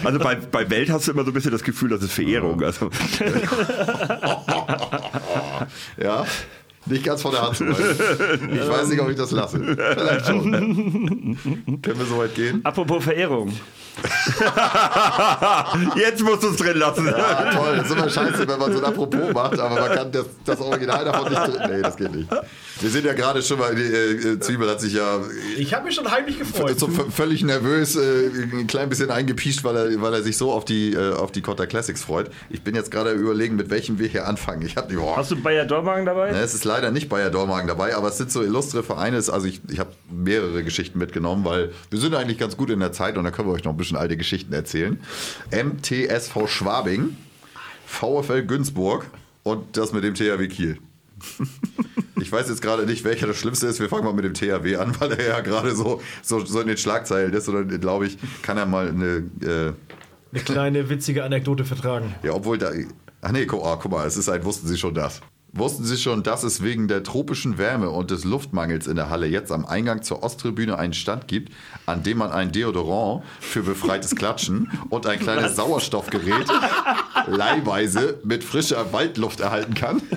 also 0.04 0.18
bei, 0.18 0.36
bei 0.36 0.70
Welt 0.70 0.90
hast 0.90 1.08
du 1.08 1.12
immer 1.12 1.24
so 1.24 1.30
ein 1.30 1.34
bisschen 1.34 1.52
das 1.52 1.62
Gefühl, 1.62 1.90
das 1.90 2.02
ist 2.02 2.12
Verehrung. 2.12 2.62
Also, 2.62 2.90
Ja, 5.96 6.26
nicht 6.86 7.04
ganz 7.04 7.22
von 7.22 7.32
der 7.32 7.42
Hand 7.42 7.56
zu 7.56 7.66
weisen. 7.66 8.50
Ich 8.52 8.68
weiß 8.68 8.88
nicht, 8.88 9.00
ob 9.00 9.08
ich 9.08 9.16
das 9.16 9.30
lasse. 9.30 9.58
Vielleicht 9.58 10.26
schon. 10.26 10.52
Können 11.82 11.98
wir 11.98 12.04
so 12.06 12.18
weit 12.18 12.34
gehen? 12.34 12.60
Apropos 12.62 13.04
Verehrung. 13.04 13.52
jetzt 15.96 16.22
musst 16.22 16.42
du 16.42 16.48
es 16.48 16.56
drin 16.56 16.78
lassen. 16.78 17.06
Ja, 17.06 17.50
toll. 17.52 17.76
Das 17.76 17.86
ist 17.86 17.92
immer 17.92 18.08
scheiße, 18.08 18.48
wenn 18.48 18.58
man 18.58 18.72
so 18.72 18.78
ein 18.78 18.84
Apropos 18.84 19.32
macht, 19.32 19.58
aber 19.58 19.80
man 19.80 19.92
kann 19.92 20.12
das, 20.12 20.26
das 20.44 20.60
Original 20.60 21.04
davon 21.04 21.30
nicht 21.30 21.46
drin. 21.46 21.70
Nee, 21.70 21.82
das 21.82 21.96
geht 21.96 22.14
nicht. 22.14 22.28
Wir 22.80 22.90
sind 22.90 23.06
ja 23.06 23.12
gerade 23.12 23.40
schon 23.42 23.58
mal, 23.58 23.74
die 23.74 23.82
äh, 23.82 24.40
Zwiebel 24.40 24.68
hat 24.68 24.80
sich 24.80 24.94
ja 24.94 25.20
Ich 25.56 25.72
habe 25.72 25.84
mich 25.84 25.94
schon 25.94 26.10
heimlich 26.10 26.38
gefreut. 26.38 26.78
so 26.78 26.88
völlig 26.88 27.42
nervös, 27.44 27.96
äh, 27.96 28.30
ein 28.52 28.66
klein 28.66 28.88
bisschen 28.88 29.10
eingepiescht, 29.10 29.62
weil 29.62 29.76
er, 29.76 30.02
weil 30.02 30.12
er 30.12 30.22
sich 30.22 30.36
so 30.36 30.52
auf 30.52 30.64
die, 30.64 30.92
äh, 30.92 31.12
auf 31.14 31.30
die 31.30 31.40
Cotta 31.40 31.66
Classics 31.66 32.02
freut. 32.02 32.30
Ich 32.50 32.62
bin 32.62 32.74
jetzt 32.74 32.90
gerade 32.90 33.12
überlegen, 33.12 33.56
mit 33.56 33.70
welchem 33.70 33.98
wir 33.98 34.08
hier 34.08 34.26
anfangen. 34.26 34.62
Ich 34.62 34.76
habe 34.76 34.88
die, 34.88 34.96
boah. 34.96 35.16
Hast 35.16 35.30
du 35.30 35.36
Bayer 35.36 35.64
Dormagen 35.66 36.04
dabei? 36.04 36.32
Ne, 36.32 36.40
Es 36.40 36.54
ist 36.54 36.64
leider 36.64 36.90
nicht 36.90 37.08
Bayer 37.08 37.30
Dormagen 37.30 37.68
dabei, 37.68 37.94
aber 37.94 38.08
es 38.08 38.18
sind 38.18 38.32
so 38.32 38.42
illustre 38.42 38.82
Vereine. 38.82 39.16
Also 39.16 39.44
ich, 39.44 39.60
ich 39.70 39.78
habe 39.78 39.90
mehrere 40.10 40.64
Geschichten 40.64 40.98
mitgenommen, 40.98 41.44
weil 41.44 41.70
wir 41.90 42.00
sind 42.00 42.14
eigentlich 42.14 42.38
ganz 42.38 42.56
gut 42.56 42.70
in 42.70 42.80
der 42.80 42.92
Zeit 42.92 43.16
und 43.16 43.24
da 43.24 43.30
können 43.30 43.48
wir 43.48 43.52
euch 43.52 43.64
noch 43.64 43.72
ein 43.72 43.76
bisschen 43.76 43.83
alte 43.92 44.16
Geschichten 44.16 44.52
erzählen. 44.52 44.98
MTSV 45.50 46.46
Schwabing, 46.48 47.16
VfL 47.86 48.42
Günzburg 48.44 49.06
und 49.42 49.76
das 49.76 49.92
mit 49.92 50.04
dem 50.04 50.14
THW 50.14 50.48
Kiel. 50.48 50.78
Ich 52.20 52.30
weiß 52.32 52.48
jetzt 52.48 52.62
gerade 52.62 52.86
nicht, 52.86 53.04
welcher 53.04 53.26
das 53.26 53.36
Schlimmste 53.36 53.66
ist. 53.66 53.80
Wir 53.80 53.88
fangen 53.88 54.04
mal 54.04 54.14
mit 54.14 54.24
dem 54.24 54.32
THW 54.32 54.76
an, 54.76 54.98
weil 54.98 55.12
er 55.12 55.26
ja 55.26 55.40
gerade 55.40 55.74
so, 55.74 56.00
so, 56.22 56.42
so 56.44 56.60
in 56.60 56.68
den 56.68 56.76
Schlagzeilen 56.78 57.34
ist. 57.34 57.48
Oder 57.50 57.64
glaube 57.64 58.06
ich, 58.06 58.16
kann 58.40 58.56
er 58.56 58.64
mal 58.64 58.88
eine. 58.88 59.24
Äh, 59.42 59.72
Eine 60.32 60.42
kleine 60.44 60.88
witzige 60.88 61.22
Anekdote 61.24 61.64
vertragen. 61.66 62.14
ja, 62.22 62.32
obwohl 62.32 62.56
da. 62.56 62.70
Ach 63.20 63.32
nee, 63.32 63.44
guck, 63.44 63.62
oh, 63.62 63.76
guck 63.76 63.90
mal, 63.90 64.06
es 64.06 64.16
ist 64.16 64.28
ein, 64.30 64.42
wussten 64.44 64.66
Sie 64.68 64.78
schon 64.78 64.94
das? 64.94 65.20
Wussten 65.56 65.84
Sie 65.84 65.96
schon, 65.96 66.24
dass 66.24 66.42
es 66.42 66.64
wegen 66.64 66.88
der 66.88 67.04
tropischen 67.04 67.58
Wärme 67.58 67.90
und 67.90 68.10
des 68.10 68.24
Luftmangels 68.24 68.88
in 68.88 68.96
der 68.96 69.08
Halle 69.08 69.26
jetzt 69.26 69.52
am 69.52 69.64
Eingang 69.64 70.02
zur 70.02 70.24
Osttribüne 70.24 70.76
einen 70.76 70.94
Stand 70.94 71.28
gibt, 71.28 71.52
an 71.86 72.02
dem 72.02 72.18
man 72.18 72.32
ein 72.32 72.50
Deodorant 72.50 73.22
für 73.38 73.62
befreites 73.62 74.16
Klatschen 74.16 74.68
und 74.90 75.06
ein 75.06 75.20
kleines 75.20 75.54
Sauerstoffgerät 75.54 76.48
leihweise 77.28 78.18
mit 78.24 78.42
frischer 78.42 78.92
Waldluft 78.92 79.38
erhalten 79.38 79.74
kann? 79.74 80.02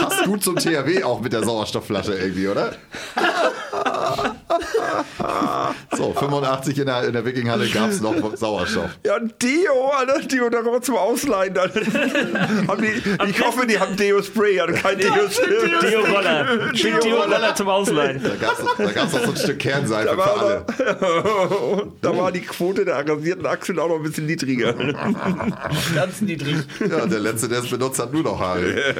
Passt 0.00 0.24
gut 0.24 0.44
zum 0.44 0.54
THW 0.54 1.02
auch 1.02 1.20
mit 1.20 1.32
der 1.32 1.42
Sauerstoffflasche 1.42 2.14
irgendwie, 2.14 2.46
oder? 2.46 2.76
So, 5.96 6.12
85 6.12 6.78
in 6.78 6.86
der, 6.86 7.04
in 7.04 7.12
der 7.12 7.24
Wikinghalle 7.24 7.68
gab 7.68 7.90
es 7.90 8.00
noch 8.00 8.14
Sauerstoff. 8.36 8.90
Ja, 9.04 9.16
ein 9.16 9.32
Deo, 9.42 9.90
Alter, 9.96 10.20
Deo 10.20 10.48
da 10.48 10.62
zum 10.80 10.96
Ausleihen. 10.96 11.54
Dann. 11.54 11.70
haben 12.68 12.82
die, 12.82 13.30
ich 13.30 13.44
hoffe, 13.44 13.66
die 13.66 13.78
haben 13.78 13.96
Deo-Spray, 13.96 14.60
also 14.60 14.80
kein 14.80 14.98
Deo-Spray. 14.98 15.90
Deo 15.90 16.00
Roller. 16.00 16.74
Schick 16.74 17.00
Deo 17.00 17.22
Roller 17.22 17.54
zum 17.54 17.68
Ausleihen. 17.68 18.22
Da 18.22 18.34
gab 18.36 18.58
es 18.58 19.10
da 19.10 19.10
noch 19.10 19.24
so 19.24 19.30
ein 19.30 19.36
Stück 19.36 19.58
Kernseife 19.58 20.14
für 20.14 20.38
alle. 20.38 20.66
da 22.00 22.16
war 22.16 22.32
die 22.32 22.42
Quote 22.42 22.84
der 22.84 22.96
arrangierten 22.96 23.46
Achseln 23.46 23.78
auch 23.78 23.88
noch 23.88 23.96
ein 23.96 24.02
bisschen 24.02 24.26
niedriger. 24.26 24.74
Ganz 25.94 26.20
niedrig. 26.20 26.56
Ja, 26.80 27.06
der 27.06 27.20
Letzte, 27.20 27.48
der 27.48 27.60
es 27.60 27.70
benutzt 27.70 27.98
hat, 27.98 28.12
nur 28.12 28.22
noch 28.22 28.38
Haare. 28.38 28.94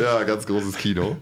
ja, 0.00 0.22
ganz 0.24 0.46
großes 0.46 0.76
Kino. 0.76 1.16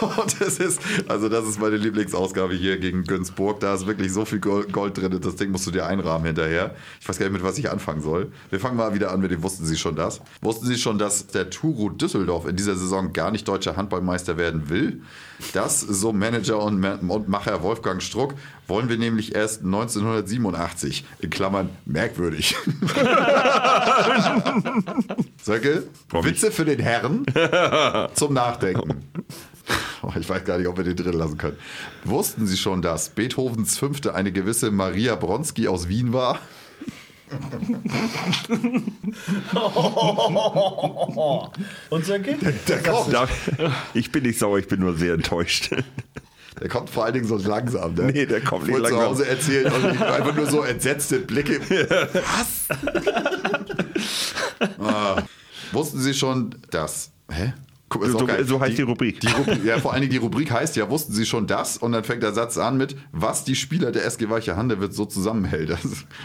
Und 0.00 0.40
es 0.40 0.58
ist, 0.58 0.80
also 1.08 1.28
das 1.28 1.46
ist 1.46 1.60
meine 1.60 1.76
Lieblingsausgabe 1.76 2.54
hier 2.54 2.78
gegen 2.78 3.04
Günzburg. 3.04 3.60
Da 3.60 3.74
ist 3.74 3.86
wirklich 3.86 4.12
so 4.12 4.24
viel 4.24 4.40
Gold, 4.40 4.98
drin, 4.98 5.18
das 5.20 5.36
Ding 5.36 5.50
musst 5.50 5.66
du 5.66 5.70
dir 5.70 5.86
einrahmen 5.86 6.26
hinterher. 6.26 6.74
Ich 7.00 7.08
weiß 7.08 7.18
gar 7.18 7.26
nicht, 7.26 7.34
mit 7.34 7.42
was 7.42 7.58
ich 7.58 7.70
anfangen 7.70 8.00
soll. 8.00 8.32
Wir 8.50 8.60
fangen 8.60 8.76
mal 8.76 8.94
wieder 8.94 9.10
an 9.10 9.20
mit 9.20 9.30
dem 9.30 9.42
Wussten 9.42 9.64
Sie 9.64 9.76
schon 9.76 9.96
das? 9.96 10.20
Wussten 10.40 10.66
Sie 10.66 10.78
schon, 10.78 10.98
dass 10.98 11.26
der 11.28 11.50
Turu 11.50 11.90
Düsseldorf 11.90 12.46
in 12.46 12.56
dieser 12.56 12.76
Saison 12.76 13.12
gar 13.12 13.30
nicht 13.30 13.46
deutscher 13.46 13.76
Handballmeister 13.76 14.36
werden 14.36 14.68
will? 14.68 15.02
Das, 15.52 15.80
so 15.80 16.12
Manager 16.12 16.62
und, 16.62 16.84
und 16.84 17.28
Macher 17.28 17.62
Wolfgang 17.62 18.02
Struck, 18.02 18.34
wollen 18.66 18.88
wir 18.88 18.98
nämlich 18.98 19.34
erst 19.34 19.64
1987. 19.64 21.04
In 21.20 21.30
Klammern 21.30 21.70
merkwürdig. 21.84 22.56
Söcke, 25.42 25.84
Witze 26.10 26.50
für 26.50 26.64
den 26.64 26.80
Herren 26.80 27.24
zum 28.14 28.34
Nachdenken. 28.34 29.04
Oh, 30.02 30.12
ich 30.18 30.28
weiß 30.28 30.44
gar 30.44 30.58
nicht, 30.58 30.68
ob 30.68 30.76
wir 30.76 30.84
den 30.84 30.96
drin 30.96 31.14
lassen 31.14 31.38
können. 31.38 31.56
Wussten 32.04 32.46
Sie 32.46 32.56
schon, 32.56 32.82
dass 32.82 33.10
Beethovens 33.10 33.78
Fünfte 33.78 34.14
eine 34.14 34.32
gewisse 34.32 34.70
Maria 34.70 35.14
Bronski 35.16 35.68
aus 35.68 35.88
Wien 35.88 36.12
war? 36.12 36.38
Und 41.90 42.04
Sönke? 42.04 42.36
Der 42.68 42.82
kommt, 42.82 43.12
Da- 43.12 43.28
Ich 43.94 44.12
bin 44.12 44.22
nicht 44.24 44.38
sauer, 44.38 44.58
ich 44.58 44.68
bin 44.68 44.80
nur 44.80 44.96
sehr 44.96 45.14
enttäuscht. 45.14 45.70
der 46.60 46.68
kommt 46.68 46.90
vor 46.90 47.04
allen 47.04 47.14
Dingen 47.14 47.26
so 47.26 47.36
langsam. 47.36 47.94
Ne? 47.94 48.10
Nee, 48.12 48.26
der 48.26 48.40
kommt 48.40 48.66
nicht 48.66 48.74
Wurde 48.76 48.88
zu 48.88 48.94
langsam. 48.94 49.10
Hause 49.10 49.28
erzählt 49.28 49.72
und 49.72 49.84
einfach 50.02 50.34
nur 50.34 50.46
so 50.46 50.62
entsetzte 50.62 51.20
Blicke. 51.20 51.60
Was? 52.12 52.68
ah. 54.78 55.22
Wussten 55.72 56.00
Sie 56.00 56.14
schon, 56.14 56.54
dass... 56.70 57.10
Hä? 57.30 57.52
So- 57.90 58.26
so 58.44 58.60
heißt 58.60 58.76
die 58.76 58.82
Rubrik. 58.82 59.20
Die 59.20 59.28
Rubrik. 59.28 59.64
Ja, 59.64 59.78
vor 59.78 59.92
allen 59.92 60.02
Dingen 60.02 60.12
die 60.12 60.18
Rubrik 60.18 60.50
heißt 60.50 60.76
ja, 60.76 60.90
wussten 60.90 61.12
Sie 61.12 61.24
schon 61.24 61.46
das? 61.46 61.78
Und 61.78 61.92
dann 61.92 62.04
fängt 62.04 62.22
der 62.22 62.32
Satz 62.32 62.58
an 62.58 62.76
mit, 62.76 62.96
was 63.12 63.44
die 63.44 63.54
Spieler 63.54 63.92
der 63.92 64.04
SG 64.04 64.28
Weiche 64.28 64.56
Hande 64.56 64.78
wird 64.80 64.92
so 64.92 65.06
zusammenhält. 65.06 65.70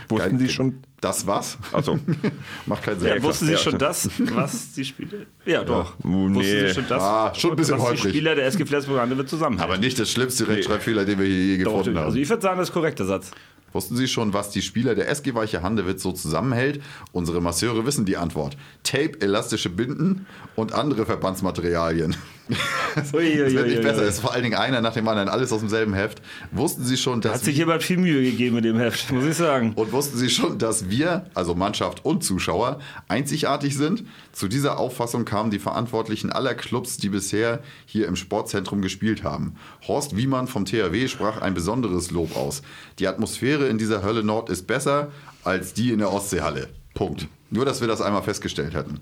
Wussten 0.09 0.37
geil. 0.37 0.39
Sie 0.39 0.49
schon- 0.49 0.79
Das 0.99 1.25
was? 1.27 1.57
Ach 1.71 1.83
so. 1.83 1.99
Macht 2.65 2.83
keinen 2.83 2.99
Sinn. 2.99 3.09
Ja, 3.09 3.23
wussten 3.23 3.45
Sie 3.45 3.53
ja, 3.53 3.57
schon 3.57 3.77
das, 3.77 4.09
was 4.33 4.73
die 4.73 4.85
Spiele. 4.85 5.25
Ja, 5.45 5.63
doch. 5.63 5.95
Oh, 6.03 6.07
nee. 6.29 6.35
Wussten 6.35 6.67
Sie 6.67 6.73
schon 6.73 6.85
das? 6.89 7.01
Ah, 7.01 7.33
schon 7.35 7.51
ein 7.51 7.55
bisschen 7.57 7.73
was 7.75 7.81
die 7.83 7.87
holprig. 7.89 8.11
Spieler 8.13 8.35
der 8.35 8.45
SG 8.47 8.65
Flensburg 8.65 8.99
Handewitt 8.99 9.29
zusammenhalten. 9.29 9.71
Aber 9.73 9.79
nicht 9.81 9.97
das 9.99 10.09
schlimmste 10.11 10.47
Rechtschreibfehler, 10.47 11.05
den 11.05 11.19
wir 11.19 11.25
hier 11.25 11.57
je 11.57 11.63
Doch, 11.63 11.77
gefunden 11.77 11.97
haben. 11.97 12.05
also 12.07 12.17
ich 12.17 12.29
würde 12.29 12.41
sagen, 12.41 12.57
das 12.59 12.69
ist 12.69 12.73
korrekter 12.73 13.05
Satz. 13.05 13.31
Wussten 13.73 13.97
Sie 13.97 14.07
schon, 14.07 14.33
was 14.33 14.51
die 14.51 14.61
Spieler 14.61 14.95
der 14.95 15.09
SG 15.09 15.33
Weiche 15.33 15.61
Handewitz 15.61 16.03
so 16.03 16.11
zusammenhält? 16.11 16.81
Unsere 17.11 17.41
Masseure 17.41 17.85
wissen 17.85 18.05
die 18.05 18.17
Antwort. 18.17 18.55
Tape, 18.83 19.19
elastische 19.19 19.69
Binden 19.69 20.27
und 20.55 20.73
andere 20.73 21.05
Verbandsmaterialien. 21.05 22.15
Ui, 23.13 23.37
wird 23.37 23.67
nicht 23.67 23.81
besser. 23.81 24.01
Es 24.03 24.15
ist 24.15 24.19
vor 24.19 24.33
allen 24.33 24.43
Dingen 24.43 24.55
einer 24.55 24.81
nach 24.81 24.93
dem 24.93 25.07
anderen, 25.07 25.29
alles 25.29 25.51
aus 25.53 25.61
demselben 25.61 25.93
Heft. 25.93 26.21
Wussten 26.51 26.83
Sie 26.83 26.97
schon, 26.97 27.21
dass 27.21 27.35
Hat 27.35 27.43
sich 27.43 27.57
jemand 27.57 27.83
viel 27.83 27.97
Mühe 27.97 28.21
gegeben 28.21 28.55
mit 28.55 28.65
dem 28.65 28.77
Heft, 28.77 29.11
muss 29.13 29.25
ich 29.25 29.35
sagen. 29.35 29.73
und 29.75 29.91
wussten 29.91 30.17
Sie 30.17 30.29
schon, 30.29 30.57
dass 30.57 30.89
wir, 30.89 31.25
also 31.33 31.55
Mannschaft 31.55 32.03
und 32.03 32.23
Zuschauer, 32.23 32.79
einzigartig 33.07 33.77
sind? 33.77 34.03
Zu 34.33 34.47
dieser 34.47 34.77
Auffassung 34.77 35.25
kamen 35.25 35.51
die 35.51 35.59
Verantwortlichen 35.59 36.31
aller 36.31 36.53
Clubs, 36.53 36.97
die 36.97 37.09
bisher 37.09 37.59
hier 37.85 38.07
im 38.07 38.15
Sportzentrum 38.15 38.81
gespielt 38.81 39.23
haben. 39.23 39.55
Horst 39.87 40.17
Wiemann 40.17 40.47
vom 40.47 40.65
THW 40.65 41.07
sprach 41.07 41.41
ein 41.41 41.53
besonderes 41.53 42.11
Lob 42.11 42.35
aus. 42.35 42.61
Die 42.99 43.07
Atmosphäre 43.07 43.67
in 43.67 43.77
dieser 43.77 44.03
Hölle 44.03 44.23
Nord 44.23 44.49
ist 44.49 44.67
besser 44.67 45.11
als 45.43 45.73
die 45.73 45.91
in 45.91 45.99
der 45.99 46.11
Ostseehalle. 46.11 46.69
Punkt. 46.93 47.27
Nur, 47.49 47.65
dass 47.65 47.81
wir 47.81 47.87
das 47.87 48.01
einmal 48.01 48.23
festgestellt 48.23 48.73
hätten. 48.73 48.99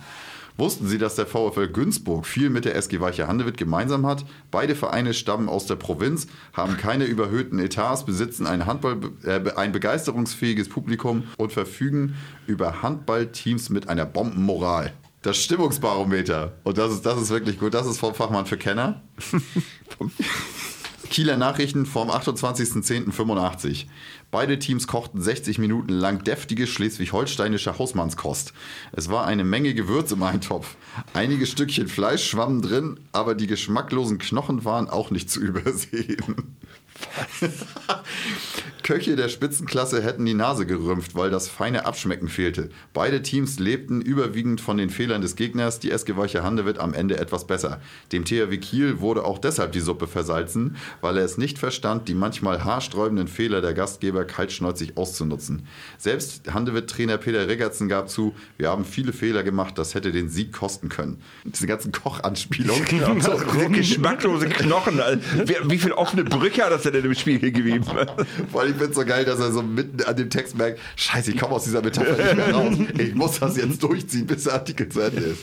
Wussten 0.58 0.88
Sie, 0.88 0.98
dass 0.98 1.16
der 1.16 1.28
VfL 1.28 1.68
Günzburg 1.68 2.26
viel 2.26 2.50
mit 2.50 2.66
der 2.66 2.76
SG 2.76 3.00
Weiche 3.00 3.28
Handewitt 3.28 3.58
gemeinsam 3.58 4.06
hat? 4.06 4.26
Beide 4.52 4.76
Vereine 4.76 5.14
stammen 5.14 5.50
aus 5.50 5.66
der 5.66 5.76
Provinz, 5.76 6.28
haben 6.54 6.78
keine 6.78 7.06
überhöhten 7.06 7.60
Etats, 7.60 8.06
besitzen 8.06 8.48
ein, 8.48 8.66
Handball, 8.66 9.00
äh, 9.24 9.42
ein 9.56 9.72
begeisterungsfähiges 9.72 10.70
Publikum 10.70 11.24
und 11.38 11.52
verfügen 11.52 12.16
über 12.48 12.82
Handballteams 12.82 13.70
mit 13.70 13.90
einer 13.90 14.06
Bombenmoral. 14.06 14.94
Das 15.22 15.38
Stimmungsbarometer. 15.38 16.54
Und 16.64 16.78
das 16.78 16.94
ist, 16.94 17.06
das 17.06 17.22
ist 17.22 17.30
wirklich 17.30 17.60
gut. 17.60 17.74
Das 17.76 17.86
ist 17.86 18.00
vom 18.00 18.16
Fachmann 18.16 18.48
für 18.48 18.58
Kenner. 18.58 19.04
Kieler 21.12 21.38
Nachrichten 21.38 21.86
vom 21.86 22.10
28.10.85. 22.10 23.86
Beide 24.32 24.58
Teams 24.60 24.88
kochten 24.88 25.22
60 25.22 25.58
Minuten 25.58 25.92
lang 25.92 26.24
deftige 26.24 26.66
schleswig-holsteinische 26.66 27.78
Hausmannskost. 27.78 28.54
Es 28.94 29.10
war 29.10 29.26
eine 29.26 29.44
Menge 29.44 29.74
Gewürz 29.74 30.14
im 30.14 30.24
Eintopf. 30.24 30.78
Einige 31.14 31.46
Stückchen 31.46 31.90
Fleisch 31.90 32.30
schwammen 32.30 32.62
drin, 32.62 33.02
aber 33.12 33.36
die 33.36 33.48
geschmacklosen 33.48 34.20
Knochen 34.20 34.64
waren 34.64 34.90
auch 34.90 35.12
nicht 35.12 35.30
zu 35.30 35.42
übersehen. 35.42 36.56
Köche 38.84 39.16
der 39.16 39.30
Spitzenklasse 39.30 40.02
hätten 40.02 40.26
die 40.26 40.34
Nase 40.34 40.66
gerümpft, 40.66 41.16
weil 41.16 41.30
das 41.30 41.48
feine 41.48 41.86
Abschmecken 41.86 42.28
fehlte. 42.28 42.70
Beide 42.94 43.22
Teams 43.22 43.60
lebten 43.60 44.02
überwiegend 44.02 44.60
von 44.60 44.78
den 44.78 44.90
Fehlern 44.90 45.22
des 45.22 45.36
Gegners. 45.36 45.80
Die 45.80 45.92
SG 45.92 46.18
Weiche 46.18 46.44
Hande 46.44 46.66
wird 46.66 46.80
am 46.80 46.94
Ende 46.94 47.18
etwas 47.18 47.48
besser. 47.48 47.80
Dem 48.12 48.26
THW 48.26 48.58
Kiel 48.58 49.00
wurde 49.00 49.24
auch 49.24 49.38
deshalb 49.38 49.72
die 49.72 49.80
Suppe 49.80 50.08
versalzen, 50.08 50.76
weil 51.00 51.18
er 51.18 51.24
es 51.24 51.38
nicht 51.38 51.60
verstand, 51.60 52.08
die 52.08 52.14
manchmal 52.14 52.64
haarsträubenden 52.64 53.28
Fehler 53.28 53.62
der 53.62 53.74
Gastgeber 53.74 54.26
kaltschnäuzig 54.26 54.98
auszunutzen. 54.98 55.68
Selbst 55.98 56.52
Handewitt-Trainer 56.52 57.18
Peter 57.18 57.48
Reggertsen 57.48 57.88
gab 57.88 58.10
zu, 58.10 58.36
wir 58.58 58.70
haben 58.70 58.84
viele 58.84 59.14
Fehler 59.14 59.44
gemacht, 59.44 59.78
das 59.78 59.96
hätte 59.96 60.12
den 60.12 60.30
Sieg 60.30 60.52
kosten 60.52 60.90
können. 60.90 61.22
Diese 61.46 61.68
ganzen 61.68 61.92
Kochanspielungen. 61.92 62.82
So, 63.22 63.38
so 63.38 63.70
geschmacklose 63.70 64.48
Knochen. 64.48 65.00
Wie, 65.46 65.56
wie 65.70 65.78
viele 65.78 65.98
offene 65.98 66.24
Brüche 66.24 66.64
hat 66.64 66.72
das 66.72 66.84
denn 66.84 66.91
in 66.96 67.04
dem 67.04 67.14
Spiel 67.16 67.40
gegeben? 67.40 67.84
Vor 67.84 67.98
allem, 68.62 68.72
ich 68.72 68.78
finde 68.78 68.92
es 68.92 68.96
so 68.96 69.04
geil, 69.06 69.26
dass 69.26 69.40
er 69.40 69.52
so 69.52 69.62
mitten 69.62 70.02
an 70.04 70.16
dem 70.16 70.30
Text 70.30 70.58
merkt, 70.58 70.80
scheiße, 70.96 71.32
ich 71.32 71.38
komme 71.38 71.56
aus 71.56 71.64
dieser 71.64 71.82
Metapher 71.82 72.16
nicht 72.16 72.36
mehr 72.36 72.54
raus. 72.54 72.78
Ich 72.98 73.16
muss 73.16 73.40
das 73.40 73.58
jetzt 73.58 73.82
durchziehen, 73.84 74.28
bis 74.28 74.44
der 74.44 74.54
Artikel 74.54 74.88
zu 74.90 75.02
Ende 75.02 75.22
ist. 75.22 75.42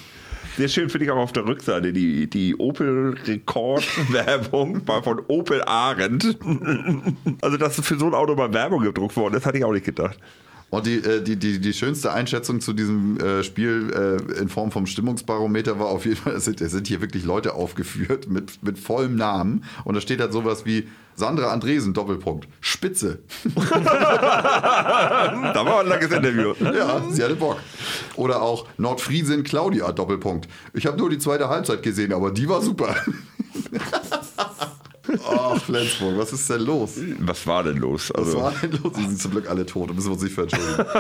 Sehr 0.57 0.69
schön 0.69 0.89
finde 0.91 1.05
ich 1.05 1.11
auch 1.13 1.19
auf 1.19 1.33
der 1.33 1.47
Rückseite 1.47 1.93
die, 1.93 2.29
die 2.29 2.57
Opel-Rekord-Werbung 2.57 4.83
von 5.05 5.21
Opel 5.29 5.63
Arendt. 5.63 6.37
Also, 7.43 7.57
dass 7.57 7.81
für 7.81 7.97
so 7.97 8.07
ein 8.07 8.15
Auto 8.15 8.35
mal 8.35 8.53
Werbung 8.53 8.83
gedruckt 8.83 9.17
worden 9.17 9.37
ist, 9.37 9.47
hatte 9.47 9.59
ich 9.59 9.65
auch 9.65 9.73
nicht 9.73 9.85
gedacht. 9.85 10.19
Und 10.71 10.87
die, 10.87 10.97
äh, 10.97 11.23
die, 11.23 11.37
die, 11.37 11.61
die 11.61 11.73
schönste 11.73 12.13
Einschätzung 12.13 12.61
zu 12.61 12.73
diesem 12.73 13.19
äh, 13.19 13.43
Spiel 13.43 13.91
äh, 13.95 14.41
in 14.41 14.49
Form 14.49 14.71
vom 14.71 14.87
Stimmungsbarometer 14.87 15.79
war 15.79 15.87
auf 15.87 16.05
jeden 16.05 16.17
Fall, 16.17 16.33
es 16.37 16.45
sind, 16.45 16.61
es 16.61 16.73
sind 16.73 16.87
hier 16.87 17.01
wirklich 17.01 17.25
Leute 17.25 17.55
aufgeführt 17.55 18.29
mit, 18.29 18.63
mit 18.63 18.79
vollem 18.79 19.17
Namen. 19.17 19.65
Und 19.85 19.95
da 19.95 20.01
steht 20.01 20.21
halt 20.21 20.33
sowas 20.33 20.67
wie 20.67 20.87
Sandra 21.15 21.51
Andresen, 21.51 21.95
Doppelpunkt, 21.95 22.49
Spitze. 22.61 23.21
Da 25.59 25.65
war 25.67 25.81
ein 25.81 25.89
langes 25.89 26.13
Interview. 26.13 26.55
Ja, 26.61 27.03
sie 27.11 27.23
hatte 27.25 27.35
Bock. 27.35 27.59
Oder 28.15 28.43
auch 28.43 28.67
Nordfriesin 28.77 29.43
Claudia, 29.43 29.91
Doppelpunkt. 29.91 30.49
Ich 30.75 30.87
habe 30.87 30.97
nur 30.97 31.11
die 31.11 31.19
zweite 31.19 31.49
Halbzeit 31.49 31.83
gesehen, 31.83 32.13
aber 32.13 32.31
die 32.31 32.49
war 32.49 32.63
super. 32.63 32.95
Oh, 35.29 35.55
Flensburg, 35.57 36.19
was 36.19 36.33
ist 36.33 36.49
denn 36.51 36.61
los? 36.63 36.93
Was 37.21 37.47
war 37.47 37.63
denn 37.65 37.77
los? 37.79 38.11
Was 38.15 38.27
Also, 38.27 38.43
war 38.43 38.53
denn 38.63 38.73
los? 38.73 38.93
Die 38.97 39.03
sind 39.07 39.21
zum 39.21 39.31
Glück 39.33 39.49
alle 39.49 39.65
tot, 39.67 39.91
da 39.91 39.95
müssen 39.95 40.09
wir 40.09 40.13
uns 40.13 40.23
nicht 40.23 40.35
für 40.35 40.43
entschuldigen. 40.43 40.85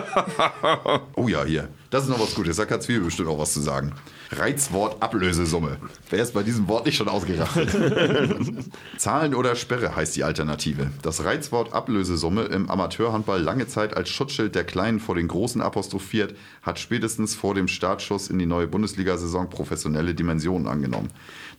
Oh 1.15 1.29
ja, 1.29 1.45
hier. 1.45 1.69
Das 1.91 2.05
ist 2.05 2.11
noch 2.11 2.21
was 2.21 2.35
Gutes. 2.35 2.57
Da 2.57 2.65
kann 2.67 2.81
Zwiebel 2.81 3.05
bestimmt 3.05 3.29
auch 3.29 3.39
was 3.39 3.53
zu 3.55 3.61
sagen. 3.61 3.93
Reizwort 4.31 5.03
Ablösesumme. 5.03 5.79
Wer 6.11 6.23
ist 6.23 6.35
bei 6.35 6.43
diesem 6.43 6.69
Wort 6.69 6.85
nicht 6.87 6.97
schon 6.97 7.09
ausgerastet? 7.09 7.71
Zahlen 8.99 9.35
oder 9.35 9.57
Sperre 9.57 9.97
heißt 9.97 10.15
die 10.17 10.23
Alternative. 10.25 10.91
Das 11.03 11.25
Reizwort 11.25 11.73
Ablösesumme 11.73 12.43
im 12.45 12.71
Amateurhandball 12.71 13.41
lange 13.41 13.67
Zeit 13.67 13.97
als 13.97 14.11
Schutzschild 14.11 14.55
der 14.55 14.65
Kleinen 14.65 15.01
vor 15.01 15.15
den 15.15 15.29
Großen 15.29 15.63
apostrophiert, 15.63 16.35
hat 16.63 16.79
spätestens 16.79 17.35
vor 17.35 17.55
dem 17.55 17.69
Startschuss 17.69 18.29
in 18.29 18.39
die 18.39 18.47
neue 18.47 18.67
Bundesliga-Saison 18.67 19.49
professionelle 19.49 20.15
Dimensionen 20.15 20.69
angenommen. 20.69 21.09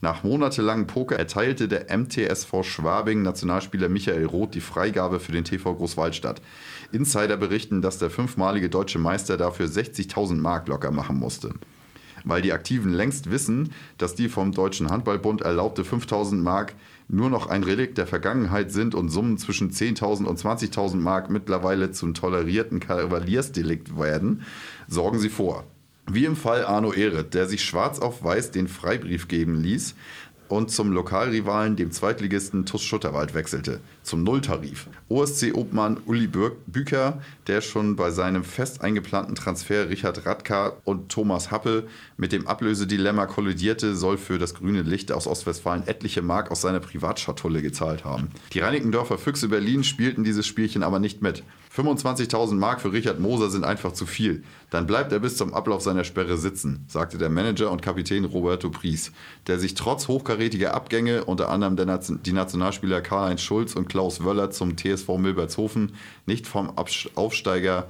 Nach 0.02 0.24
monatelangem 0.24 0.88
Poker 0.88 1.18
erteilte 1.18 1.68
der 1.68 1.88
MTSV 1.96 2.64
Schwabing 2.64 3.22
Nationalspieler 3.22 3.90
Michael 3.90 4.26
Roth 4.26 4.56
die 4.56 4.62
Freigabe 4.62 5.20
für 5.20 5.34
den 5.34 5.44
TV 5.44 5.76
Großwaldstadt. 5.76 6.42
Insider 6.94 7.36
berichten, 7.36 7.82
dass 7.82 7.98
der 7.98 8.10
fünfmalige 8.10 8.70
deutsche 8.70 8.98
Meister 8.98 9.36
dafür 9.36 9.66
60.000 9.66 10.36
Mark 10.36 10.70
locker 10.70 10.92
machen 10.92 11.18
musste. 11.18 11.54
Weil 12.24 12.42
die 12.42 12.54
Aktiven 12.54 12.94
längst 12.94 13.30
wissen, 13.30 13.74
dass 13.98 14.16
die 14.16 14.30
vom 14.30 14.54
Deutschen 14.54 14.90
Handballbund 14.90 15.42
erlaubte 15.42 15.84
5.000 15.84 16.36
Mark 16.36 16.76
nur 17.10 17.30
noch 17.30 17.48
ein 17.48 17.64
Relikt 17.64 17.98
der 17.98 18.08
Vergangenheit 18.08 18.72
sind 18.72 18.96
und 18.96 19.10
Summen 19.10 19.38
zwischen 19.38 19.72
10.000 19.72 20.26
und 20.26 20.40
20.000 20.40 20.96
Mark 20.96 21.30
mittlerweile 21.30 21.92
zum 21.92 22.14
tolerierten 22.14 22.80
Kavaliersdelikt 22.80 23.98
werden, 23.98 24.44
sorgen 24.88 25.20
sie 25.20 25.30
vor. 25.30 25.66
Wie 26.12 26.26
im 26.26 26.36
Fall 26.36 26.66
Arno 26.66 26.92
Ehret, 26.92 27.36
der 27.36 27.48
sich 27.48 27.64
schwarz 27.64 28.00
auf 28.00 28.24
weiß 28.24 28.50
den 28.50 28.68
Freibrief 28.68 29.28
geben 29.28 29.62
ließ, 29.62 29.94
und 30.48 30.72
zum 30.72 30.92
Lokalrivalen, 30.92 31.76
dem 31.76 31.92
Zweitligisten 31.92 32.66
TuS 32.66 32.82
Schutterwald, 32.82 33.36
wechselte. 33.36 33.80
Zum 34.02 34.24
Nulltarif. 34.24 34.88
OSC-Obmann 35.08 35.98
Uli 36.08 36.28
Büker, 36.28 37.22
der 37.46 37.62
schon 37.62 37.96
bei 37.96 38.10
seinem 38.10 38.44
fest 38.44 38.82
eingeplanten 38.82 39.36
Transfer 39.36 39.90
Richard 39.90 40.26
Radka 40.26 40.74
und 40.84 41.10
Thomas 41.10 41.52
Happe 41.52 41.88
mit 42.18 42.32
dem 42.32 42.48
Ablösedilemma 42.48 43.28
kollidierte, 43.28 43.96
soll 43.96 44.18
für 44.18 44.40
das 44.40 44.56
grüne 44.56 44.82
Licht 44.82 45.12
aus 45.12 45.28
Ostwestfalen 45.28 45.88
etliche 45.88 46.24
Mark 46.24 46.50
aus 46.50 46.62
seiner 46.62 46.80
Privatschatulle 46.80 47.62
gezahlt 47.62 48.04
haben. 48.04 48.30
Die 48.54 48.60
Reinickendorfer 48.60 49.20
Füchse 49.20 49.50
Berlin 49.50 49.84
spielten 49.84 50.24
dieses 50.24 50.48
Spielchen 50.48 50.82
aber 50.82 50.98
nicht 50.98 51.22
mit. 51.22 51.44
25.000 51.80 52.56
Mark 52.56 52.82
für 52.82 52.92
Richard 52.92 53.20
Moser 53.20 53.50
sind 53.50 53.64
einfach 53.64 53.94
zu 53.94 54.06
viel. 54.06 54.44
Dann 54.70 54.86
bleibt 54.86 55.14
er 55.14 55.20
bis 55.20 55.38
zum 55.38 55.54
Ablauf 55.54 55.82
seiner 55.82 56.04
Sperre 56.04 56.38
sitzen, 56.38 56.84
sagte 56.88 57.18
der 57.18 57.30
Manager 57.30 57.72
und 57.72 57.82
Kapitän 57.82 58.26
Roberto 58.26 58.70
Pries, 58.70 59.14
der 59.48 59.60
sich 59.60 59.76
trotz 59.76 60.10
hochkarätiger 60.10 60.74
Abgänge, 60.74 61.24
unter 61.24 61.50
anderem 61.50 61.78
der 61.78 61.86
Nation 61.86 62.20
die 62.24 62.34
Nationalspieler 62.34 63.00
Karl-Heinz 63.00 63.42
Schulz 63.42 63.76
und 63.76 63.88
Klaus 63.88 64.24
Wöller 64.26 64.52
zum 64.52 64.76
TSV 64.76 65.18
Milbertshofen, 65.18 65.94
nicht 66.26 66.48
vom 66.48 66.74
Aufsteiger 67.16 67.88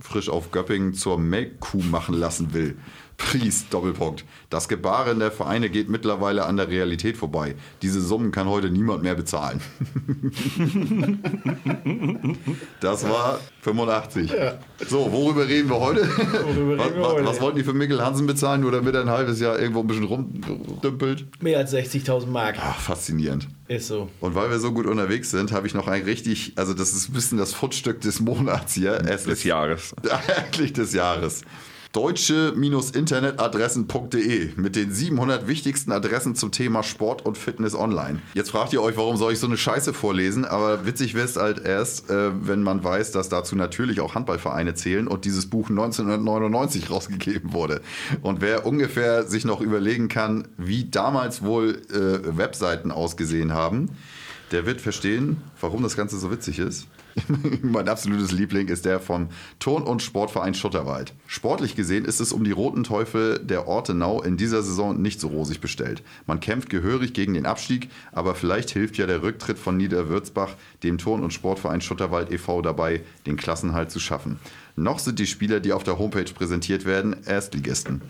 frisch 0.00 0.28
auf 0.28 0.50
Göppingen 0.50 0.94
zur 0.94 1.18
Melkkuh 1.18 1.82
machen 1.82 2.14
lassen 2.14 2.52
will. 2.52 2.76
Pries, 3.16 3.68
Doppelpunkt. 3.70 4.24
Das 4.50 4.68
Gebaren 4.68 5.18
der 5.18 5.30
Vereine 5.30 5.70
geht 5.70 5.88
mittlerweile 5.88 6.44
an 6.46 6.56
der 6.56 6.68
Realität 6.68 7.16
vorbei. 7.16 7.54
Diese 7.82 8.00
Summen 8.00 8.30
kann 8.30 8.48
heute 8.48 8.70
niemand 8.70 9.02
mehr 9.02 9.14
bezahlen. 9.14 9.60
das 12.80 13.08
war 13.08 13.40
85. 13.62 14.32
So, 14.88 15.10
worüber 15.12 15.48
reden 15.48 15.68
wir 15.70 15.80
heute? 15.80 16.06
Worüber 16.08 16.78
was, 16.78 16.86
reden 16.86 16.96
wir 16.96 17.02
was, 17.02 17.12
heute? 17.12 17.26
was 17.26 17.40
wollten 17.40 17.58
die 17.58 17.64
für 17.64 17.72
Mikkel 17.72 18.04
Hansen 18.04 18.26
bezahlen, 18.26 18.60
nur 18.60 18.72
damit 18.72 18.94
er 18.94 19.00
ein 19.02 19.10
halbes 19.10 19.40
Jahr 19.40 19.58
irgendwo 19.58 19.80
ein 19.80 19.86
bisschen 19.86 20.04
rumdümpelt? 20.04 21.42
Mehr 21.42 21.58
als 21.58 21.72
60.000 21.72 22.26
Mark. 22.26 22.56
Ach, 22.60 22.78
faszinierend. 22.78 23.48
Ist 23.68 23.88
so. 23.88 24.08
Und 24.20 24.34
weil 24.34 24.50
wir 24.50 24.58
so 24.60 24.72
gut 24.72 24.86
unterwegs 24.86 25.30
sind, 25.30 25.52
habe 25.52 25.66
ich 25.66 25.74
noch 25.74 25.88
ein 25.88 26.02
richtig, 26.02 26.52
also 26.56 26.74
das 26.74 26.92
ist 26.92 27.08
ein 27.08 27.14
bisschen 27.14 27.38
das 27.38 27.52
Fundstück 27.54 28.00
des 28.00 28.20
Monats 28.20 28.74
hier. 28.74 29.00
Es 29.06 29.24
Des 29.24 29.38
ist 29.38 29.44
Jahres. 29.44 29.94
eigentlich 30.36 30.72
des 30.72 30.92
Jahres. 30.92 31.42
Deutsche-internetadressen.de 31.96 34.50
mit 34.56 34.76
den 34.76 34.92
700 34.92 35.48
wichtigsten 35.48 35.92
Adressen 35.92 36.34
zum 36.34 36.52
Thema 36.52 36.82
Sport 36.82 37.24
und 37.24 37.38
Fitness 37.38 37.74
online. 37.74 38.20
Jetzt 38.34 38.50
fragt 38.50 38.74
ihr 38.74 38.82
euch, 38.82 38.98
warum 38.98 39.16
soll 39.16 39.32
ich 39.32 39.38
so 39.38 39.46
eine 39.46 39.56
Scheiße 39.56 39.94
vorlesen? 39.94 40.44
Aber 40.44 40.84
witzig 40.84 41.14
wäre 41.14 41.24
es 41.24 41.36
halt 41.36 41.64
erst, 41.64 42.10
äh, 42.10 42.32
wenn 42.46 42.62
man 42.62 42.84
weiß, 42.84 43.12
dass 43.12 43.30
dazu 43.30 43.56
natürlich 43.56 44.00
auch 44.00 44.14
Handballvereine 44.14 44.74
zählen 44.74 45.08
und 45.08 45.24
dieses 45.24 45.48
Buch 45.48 45.70
1999 45.70 46.90
rausgegeben 46.96 47.54
wurde. 47.54 47.80
Und 48.20 48.42
wer 48.42 48.66
ungefähr 48.66 49.26
sich 49.26 49.46
noch 49.46 49.62
überlegen 49.62 50.08
kann, 50.08 50.48
wie 50.58 50.90
damals 50.90 51.42
wohl 51.42 51.80
äh, 51.90 52.36
Webseiten 52.36 52.90
ausgesehen 52.90 53.54
haben, 53.54 53.88
der 54.52 54.66
wird 54.66 54.82
verstehen, 54.82 55.38
warum 55.62 55.82
das 55.82 55.96
Ganze 55.96 56.18
so 56.18 56.30
witzig 56.30 56.58
ist. 56.58 56.88
mein 57.62 57.88
absolutes 57.88 58.32
Liebling 58.32 58.68
ist 58.68 58.84
der 58.84 59.00
vom 59.00 59.28
Turn- 59.58 59.82
und 59.82 60.02
Sportverein 60.02 60.54
Schutterwald. 60.54 61.14
Sportlich 61.26 61.74
gesehen 61.76 62.04
ist 62.04 62.20
es 62.20 62.32
um 62.32 62.44
die 62.44 62.52
Roten 62.52 62.84
Teufel 62.84 63.38
der 63.38 63.66
Ortenau 63.68 64.22
in 64.22 64.36
dieser 64.36 64.62
Saison 64.62 65.00
nicht 65.00 65.20
so 65.20 65.28
rosig 65.28 65.60
bestellt. 65.60 66.02
Man 66.26 66.40
kämpft 66.40 66.70
gehörig 66.70 67.14
gegen 67.14 67.34
den 67.34 67.46
Abstieg, 67.46 67.90
aber 68.12 68.34
vielleicht 68.34 68.70
hilft 68.70 68.98
ja 68.98 69.06
der 69.06 69.22
Rücktritt 69.22 69.58
von 69.58 69.76
Niederwürzbach 69.76 70.54
dem 70.82 70.98
Turn- 70.98 71.22
und 71.22 71.32
Sportverein 71.32 71.80
Schutterwald 71.80 72.30
e.V. 72.30 72.62
dabei, 72.62 73.02
den 73.26 73.36
Klassenhalt 73.36 73.90
zu 73.90 74.00
schaffen. 74.00 74.38
Noch 74.78 74.98
sind 74.98 75.18
die 75.18 75.26
Spieler, 75.26 75.60
die 75.60 75.72
auf 75.72 75.84
der 75.84 75.98
Homepage 75.98 76.30
präsentiert 76.34 76.84
werden, 76.84 77.16
Erstligisten. 77.24 78.02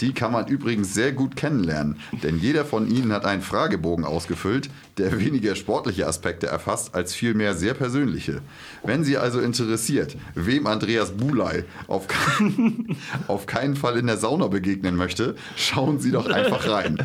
Die 0.00 0.12
kann 0.12 0.30
man 0.30 0.46
übrigens 0.46 0.94
sehr 0.94 1.10
gut 1.12 1.34
kennenlernen, 1.34 1.98
denn 2.22 2.38
jeder 2.38 2.64
von 2.64 2.88
ihnen 2.88 3.12
hat 3.12 3.24
einen 3.24 3.42
Fragebogen 3.42 4.04
ausgefüllt, 4.04 4.70
der 4.96 5.18
weniger 5.18 5.56
sportliche 5.56 6.06
Aspekte 6.06 6.46
erfasst 6.46 6.94
als 6.94 7.14
vielmehr 7.14 7.54
sehr 7.54 7.74
persönliche. 7.74 8.42
Wenn 8.84 9.02
Sie 9.02 9.16
also 9.16 9.40
interessiert, 9.40 10.16
wem 10.36 10.68
Andreas 10.68 11.10
Bulay 11.12 11.64
auf, 11.88 12.06
keinen- 12.06 12.96
auf 13.26 13.46
keinen 13.46 13.74
Fall 13.74 13.96
in 13.98 14.06
der 14.06 14.16
Sauna 14.16 14.46
begegnen 14.46 14.94
möchte, 14.94 15.34
schauen 15.56 15.98
Sie 15.98 16.12
doch 16.12 16.26
einfach 16.26 16.68
rein. 16.68 16.98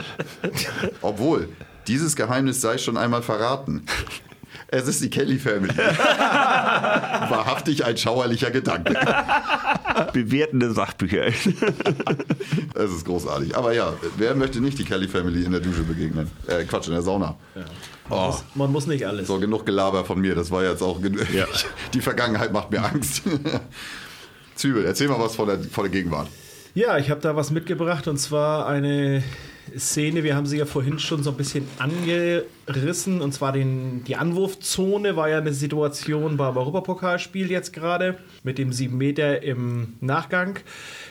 Obwohl, 1.02 1.50
dieses 1.88 2.16
Geheimnis 2.16 2.62
sei 2.62 2.78
schon 2.78 2.98
einmal 2.98 3.24
verraten. 3.24 3.82
Es 4.72 4.88
ist 4.88 5.02
die 5.02 5.10
Kelly 5.10 5.40
Family. 5.40 5.76
Wahrhaftig 5.78 7.84
ein 7.86 7.98
schauerlicher 7.98 8.52
Gedanke. 8.52 8.96
Bewertende 10.14 10.72
Sachbücher. 10.72 11.28
Es 12.76 12.92
ist 12.92 13.04
großartig. 13.06 13.58
Aber 13.58 13.74
ja, 13.74 13.94
wer 14.18 14.36
möchte 14.36 14.62
nicht 14.62 14.80
die 14.80 14.86
Kelly 14.86 15.08
Family 15.08 15.44
in 15.44 15.52
der 15.52 15.60
Dusche 15.60 15.84
begegnen? 15.84 16.30
Äh, 16.48 16.64
Quatsch, 16.64 16.88
in 16.88 16.94
der 16.94 17.02
Sauna. 17.02 17.36
Oh, 18.10 18.34
Man 18.56 18.72
muss 18.72 18.88
nicht 18.88 19.06
alles. 19.06 19.28
so 19.28 19.38
genug 19.40 19.66
Gelaber 19.66 20.06
von 20.06 20.22
mir. 20.22 20.34
Das 20.34 20.50
war 20.50 20.64
jetzt 20.64 20.82
auch. 20.82 21.00
Ja. 21.34 21.46
Die 21.94 22.00
Vergangenheit 22.00 22.54
macht 22.54 22.72
mir 22.72 22.84
Angst. 22.84 23.24
Zwiebel, 24.56 24.86
erzähl 24.86 25.10
mal 25.10 25.20
was 25.20 25.36
von 25.36 25.48
der, 25.48 25.60
von 25.60 25.84
der 25.84 25.92
Gegenwart. 25.92 26.30
Ja, 26.74 26.98
ich 26.98 27.10
habe 27.10 27.20
da 27.20 27.36
was 27.36 27.52
mitgebracht 27.52 28.08
und 28.08 28.18
zwar 28.18 28.68
eine 28.68 29.22
Szene, 29.78 30.24
wir 30.24 30.36
haben 30.36 30.46
sie 30.46 30.58
ja 30.58 30.66
vorhin 30.66 31.00
schon 31.00 31.24
so 31.24 31.32
ein 31.32 31.38
bisschen 31.38 31.68
angerissen 32.70 33.20
und 33.22 33.34
zwar 33.34 33.52
den, 33.52 34.04
die 34.04 34.16
Anwurfzone 34.16 35.16
war 35.16 35.28
ja 35.28 35.40
eine 35.40 35.54
Situation 35.54 36.38
beim 36.38 36.56
Europapokalspiel 36.56 37.50
jetzt 37.50 37.74
gerade 37.74 38.18
mit 38.44 38.58
dem 38.60 38.72
7 38.72 38.96
Meter 38.96 39.42
im 39.42 39.94
Nachgang. 40.02 40.60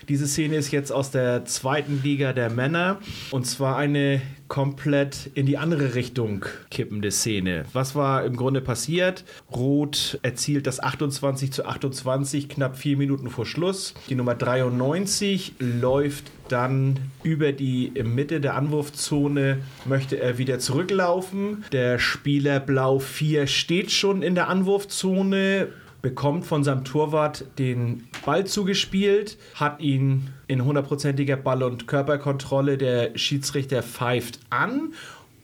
Diese 0.09 0.28
Szene 0.28 0.56
ist 0.56 0.70
jetzt 0.70 0.93
aus 0.93 1.10
der 1.10 1.44
zweiten 1.44 2.01
Liga 2.02 2.32
der 2.32 2.51
Männer 2.51 2.98
und 3.32 3.44
zwar 3.44 3.76
eine 3.76 4.22
komplett 4.47 5.30
in 5.35 5.47
die 5.47 5.59
andere 5.59 5.94
Richtung 5.94 6.47
kippende 6.70 7.10
Szene. 7.10 7.64
Was 7.72 7.94
war 7.94 8.24
im 8.24 8.36
Grunde 8.36 8.60
passiert? 8.60 9.24
Rot 9.55 10.18
erzielt 10.22 10.66
das 10.66 10.80
28 10.80 11.52
zu 11.52 11.66
28 11.66 12.48
knapp 12.48 12.76
vier 12.76 12.97
Minuten 12.97 13.28
vor 13.28 13.47
Schluss. 13.47 13.94
Die 14.09 14.14
Nummer 14.14 14.35
93 14.35 15.55
läuft 15.59 16.30
dann 16.48 16.98
über 17.22 17.52
die 17.52 17.93
Mitte 18.05 18.40
der 18.40 18.55
Anwurfzone, 18.55 19.59
möchte 19.85 20.20
er 20.20 20.39
wieder 20.39 20.59
zurücklaufen. 20.59 21.48
Der 21.73 21.99
Spieler 21.99 22.61
Blau 22.61 22.99
4 22.99 23.47
steht 23.47 23.91
schon 23.91 24.23
in 24.23 24.35
der 24.35 24.49
Anwurfzone, 24.49 25.69
bekommt 26.03 26.47
von 26.47 26.65
seinem 26.65 26.85
Torwart 26.85 27.45
den 27.59 28.09
Ball 28.25 28.47
zugespielt, 28.47 29.37
hat 29.55 29.81
ihn 29.81 30.29
in 30.47 30.65
hundertprozentiger 30.65 31.37
Ball- 31.37 31.62
und 31.62 31.87
Körperkontrolle. 31.87 32.79
Der 32.79 33.16
Schiedsrichter 33.16 33.83
pfeift 33.83 34.39
an 34.51 34.93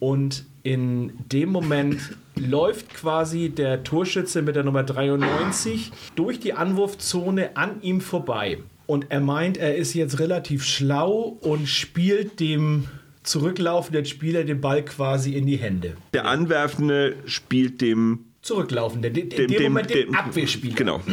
und 0.00 0.44
in 0.62 1.12
dem 1.32 1.50
Moment 1.50 2.16
läuft 2.36 2.94
quasi 2.94 3.50
der 3.50 3.84
Torschütze 3.84 4.42
mit 4.42 4.56
der 4.56 4.64
Nummer 4.64 4.82
93 4.82 5.92
durch 6.14 6.40
die 6.40 6.54
Anwurfzone 6.54 7.56
an 7.56 7.82
ihm 7.82 8.00
vorbei. 8.00 8.58
Und 8.86 9.10
er 9.10 9.20
meint, 9.20 9.56
er 9.56 9.76
ist 9.76 9.94
jetzt 9.94 10.18
relativ 10.18 10.64
schlau 10.64 11.38
und 11.40 11.68
spielt 11.68 12.38
dem 12.40 12.84
zurücklaufenden 13.24 14.04
Spieler 14.04 14.44
den 14.44 14.60
Ball 14.60 14.84
quasi 14.84 15.32
in 15.34 15.46
die 15.46 15.56
Hände. 15.56 15.96
Der 16.12 16.26
Anwerfende 16.26 17.16
spielt 17.26 17.80
dem. 17.80 18.26
Zurücklaufenden, 18.42 19.14
in 19.14 19.30
dem, 19.30 19.48
dem, 19.48 19.62
Moment 19.62 19.90
dem 19.90 20.06
dem 20.06 20.14
Abwehrspieler. 20.14 20.74
Genau. 20.74 21.00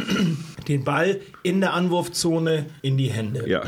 Den 0.68 0.84
Ball 0.84 1.20
in 1.42 1.60
der 1.60 1.72
Anwurfzone 1.72 2.66
in 2.82 2.96
die 2.96 3.08
Hände. 3.08 3.48
Ja. 3.48 3.62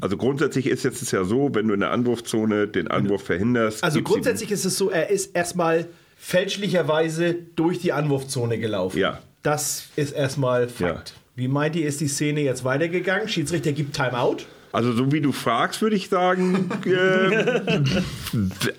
Also 0.00 0.16
grundsätzlich 0.16 0.66
ist 0.66 0.82
jetzt 0.82 1.02
es 1.02 1.12
ja 1.12 1.22
so, 1.22 1.50
wenn 1.52 1.68
du 1.68 1.74
in 1.74 1.80
der 1.80 1.92
Anwurfzone 1.92 2.66
den 2.66 2.88
Anwurf 2.88 3.22
verhinderst. 3.22 3.84
Also 3.84 4.02
grundsätzlich 4.02 4.50
ist 4.50 4.64
es 4.64 4.76
so, 4.76 4.90
er 4.90 5.08
ist 5.10 5.36
erstmal 5.36 5.86
fälschlicherweise 6.16 7.34
durch 7.54 7.78
die 7.78 7.92
Anwurfzone 7.92 8.58
gelaufen. 8.58 8.98
Ja. 8.98 9.20
Das 9.44 9.86
ist 9.94 10.12
erstmal 10.12 10.68
Fakt. 10.68 11.14
Wie 11.34 11.48
meint 11.48 11.76
ihr, 11.76 11.86
ist 11.86 12.00
die 12.00 12.08
Szene 12.08 12.40
jetzt 12.40 12.64
weitergegangen? 12.64 13.28
Schiedsrichter 13.28 13.72
gibt 13.72 13.94
Timeout. 13.94 14.38
Also 14.72 14.92
so 14.92 15.12
wie 15.12 15.20
du 15.20 15.32
fragst, 15.32 15.82
würde 15.82 15.96
ich 15.96 16.08
sagen, 16.08 16.70
äh, 16.86 17.80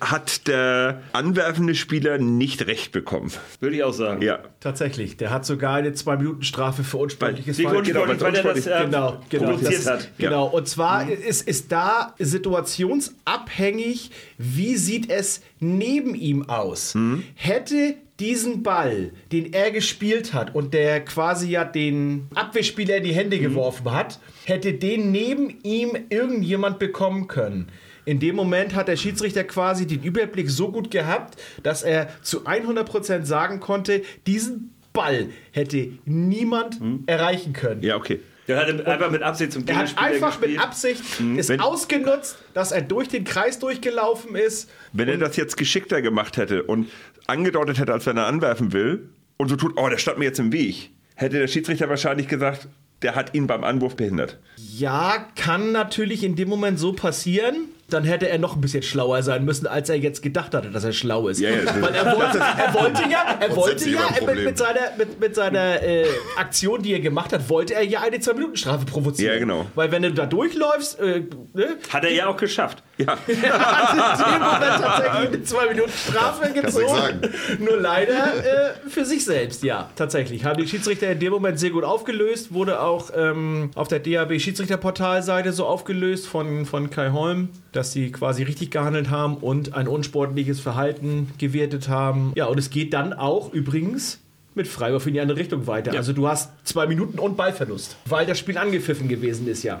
hat 0.00 0.46
der 0.48 1.02
anwerfende 1.12 1.74
Spieler 1.74 2.18
nicht 2.18 2.66
recht 2.66 2.90
bekommen. 2.92 3.30
Würde 3.60 3.76
ich 3.76 3.84
auch 3.84 3.92
sagen. 3.92 4.20
Ja. 4.22 4.40
Tatsächlich. 4.60 5.16
Der 5.16 5.30
hat 5.30 5.46
sogar 5.46 5.74
eine 5.76 5.92
Zwei-Minuten-Strafe 5.92 6.82
für 6.84 6.96
unsportliches 6.98 7.60
Verhalten. 7.60 7.96
unsportlich, 7.96 8.20
weil 8.22 8.34
er 8.34 8.54
das 8.54 8.66
äh, 8.66 8.84
Genau, 8.84 9.20
genau. 9.28 9.44
provoziert 9.52 9.74
Das- 9.74 9.86
hat. 9.86 10.08
Genau. 10.18 10.46
Und 10.46 10.68
zwar 10.68 11.08
ist, 11.10 11.46
ist 11.46 11.70
da 11.70 12.14
situationsabhängig, 12.18 14.10
wie 14.38 14.76
sieht 14.76 15.10
es 15.10 15.42
neben 15.60 16.14
ihm 16.14 16.48
aus? 16.48 16.94
Hätte 17.34 17.94
diesen 18.20 18.62
Ball, 18.62 19.10
den 19.32 19.52
er 19.52 19.70
gespielt 19.70 20.32
hat 20.32 20.54
und 20.54 20.72
der 20.72 21.04
quasi 21.04 21.50
ja 21.50 21.64
den 21.64 22.28
Abwehrspieler 22.34 22.98
in 22.98 23.04
die 23.04 23.12
Hände 23.12 23.38
geworfen 23.38 23.90
hat, 23.92 24.20
hätte 24.44 24.72
den 24.74 25.10
neben 25.10 25.58
ihm 25.62 25.96
irgendjemand 26.10 26.78
bekommen 26.78 27.26
können. 27.26 27.68
In 28.04 28.20
dem 28.20 28.36
Moment 28.36 28.74
hat 28.74 28.88
der 28.88 28.96
Schiedsrichter 28.96 29.44
quasi 29.44 29.86
den 29.86 30.02
Überblick 30.02 30.50
so 30.50 30.70
gut 30.70 30.90
gehabt, 30.90 31.40
dass 31.62 31.82
er 31.82 32.08
zu 32.22 32.46
100% 32.46 33.24
sagen 33.24 33.60
konnte, 33.60 34.02
diesen 34.26 34.74
Ball 34.92 35.30
hätte 35.52 35.88
niemand 36.04 36.78
erreichen 37.06 37.52
können. 37.52 37.82
Ja, 37.82 37.96
okay. 37.96 38.20
Der 38.46 38.58
hat 38.58 38.86
einfach 38.86 39.10
mit 39.10 39.22
Absicht 39.22 39.52
zum 39.52 39.66
Er 39.66 39.76
hat 39.78 39.96
einfach 39.96 40.38
mit 40.38 40.50
gespielt. 40.50 40.60
Absicht 40.62 41.02
es 41.38 41.48
Wenn- 41.48 41.60
ausgenutzt, 41.60 42.36
dass 42.52 42.72
er 42.72 42.82
durch 42.82 43.08
den 43.08 43.24
Kreis 43.24 43.58
durchgelaufen 43.58 44.36
ist. 44.36 44.70
Wenn 44.92 45.08
er 45.08 45.16
das 45.16 45.36
jetzt 45.36 45.56
geschickter 45.56 46.02
gemacht 46.02 46.36
hätte 46.36 46.62
und 46.62 46.88
angedeutet 47.26 47.78
hätte, 47.78 47.92
als 47.92 48.06
wenn 48.06 48.16
er 48.16 48.26
anwerfen 48.26 48.72
will 48.72 49.08
und 49.36 49.48
so 49.48 49.56
tut, 49.56 49.74
oh, 49.76 49.88
der 49.88 49.98
stand 49.98 50.18
mir 50.18 50.24
jetzt 50.24 50.38
im 50.38 50.52
Weg, 50.52 50.90
hätte 51.14 51.38
der 51.38 51.48
Schiedsrichter 51.48 51.88
wahrscheinlich 51.88 52.28
gesagt, 52.28 52.68
der 53.02 53.14
hat 53.14 53.34
ihn 53.34 53.46
beim 53.46 53.64
Anwurf 53.64 53.96
behindert. 53.96 54.38
Ja, 54.56 55.26
kann 55.36 55.72
natürlich 55.72 56.24
in 56.24 56.36
dem 56.36 56.48
Moment 56.48 56.78
so 56.78 56.92
passieren. 56.92 57.68
Dann 57.90 58.04
hätte 58.04 58.28
er 58.28 58.38
noch 58.38 58.54
ein 58.56 58.60
bisschen 58.62 58.82
schlauer 58.82 59.22
sein 59.22 59.44
müssen, 59.44 59.66
als 59.66 59.88
er 59.90 59.96
jetzt 59.96 60.22
gedacht 60.22 60.54
hatte, 60.54 60.70
dass 60.70 60.84
er 60.84 60.92
schlau 60.92 61.28
ist. 61.28 61.38
Ja, 61.40 61.50
ja, 61.50 61.62
das- 61.64 61.82
Weil 61.82 61.94
er 61.94 62.06
wollte, 62.16 62.38
er 62.38 62.74
wollte 62.74 63.02
ja, 63.10 63.36
er 63.40 63.54
wollte 63.56 63.90
ja 63.90 64.00
mit, 64.26 64.44
mit 64.44 64.58
seiner, 64.58 64.80
mit, 64.96 65.20
mit 65.20 65.34
seiner 65.34 65.82
äh, 65.82 66.06
Aktion, 66.36 66.82
die 66.82 66.92
er 66.94 67.00
gemacht 67.00 67.32
hat, 67.32 67.48
wollte 67.50 67.74
er 67.74 67.82
ja 67.84 68.00
eine 68.00 68.16
2-Minuten-Strafe 68.16 68.86
provozieren. 68.86 69.34
Ja, 69.34 69.38
genau. 69.38 69.66
Weil 69.74 69.92
wenn 69.92 70.02
du 70.02 70.12
da 70.12 70.24
durchläufst, 70.26 70.98
äh, 70.98 71.24
ne, 71.52 71.76
Hat 71.92 72.04
er 72.04 72.12
ja 72.12 72.26
auch 72.28 72.36
geschafft. 72.38 72.82
Ja, 72.96 73.18
er 73.26 73.52
hat 73.52 74.18
in 74.18 74.32
dem 74.32 74.42
Moment 74.42 74.82
tatsächlich 74.82 75.54
eine 75.54 75.68
2-Minuten-Strafe 75.68 76.52
Kannst 76.54 76.76
du 76.76 76.80
nicht 76.80 76.92
gezogen. 76.94 76.96
sagen. 76.96 77.34
Nur 77.64 77.76
leider 77.80 78.12
äh, 78.14 78.88
für 78.88 79.04
sich 79.04 79.24
selbst, 79.24 79.62
ja, 79.62 79.90
tatsächlich. 79.96 80.44
Haben 80.44 80.62
die 80.62 80.68
Schiedsrichter 80.68 81.10
in 81.10 81.18
dem 81.20 81.32
Moment 81.32 81.58
sehr 81.60 81.70
gut 81.70 81.84
aufgelöst, 81.84 82.54
wurde 82.54 82.80
auch 82.80 83.10
ähm, 83.14 83.70
auf 83.74 83.88
der 83.88 83.98
DAB-Schiedsrichterportalseite 84.00 85.52
so 85.52 85.66
aufgelöst 85.66 86.26
von, 86.26 86.66
von 86.66 86.90
Kai 86.90 87.10
Holm, 87.10 87.48
dass 87.74 87.92
sie 87.92 88.12
quasi 88.12 88.42
richtig 88.42 88.70
gehandelt 88.70 89.10
haben 89.10 89.36
und 89.36 89.74
ein 89.74 89.88
unsportliches 89.88 90.60
Verhalten 90.60 91.30
gewertet 91.38 91.88
haben. 91.88 92.32
Ja, 92.36 92.46
und 92.46 92.58
es 92.58 92.70
geht 92.70 92.92
dann 92.92 93.12
auch 93.12 93.52
übrigens 93.52 94.20
mit 94.54 94.68
Freiwurf 94.68 95.06
in 95.06 95.14
die 95.14 95.20
andere 95.20 95.38
Richtung 95.38 95.66
weiter. 95.66 95.92
Also 95.94 96.12
du 96.12 96.28
hast 96.28 96.52
zwei 96.64 96.86
Minuten 96.86 97.18
und 97.18 97.36
Ballverlust, 97.36 97.96
weil 98.06 98.24
das 98.24 98.38
Spiel 98.38 98.56
angepfiffen 98.56 99.08
gewesen 99.08 99.48
ist, 99.48 99.64
ja. 99.64 99.80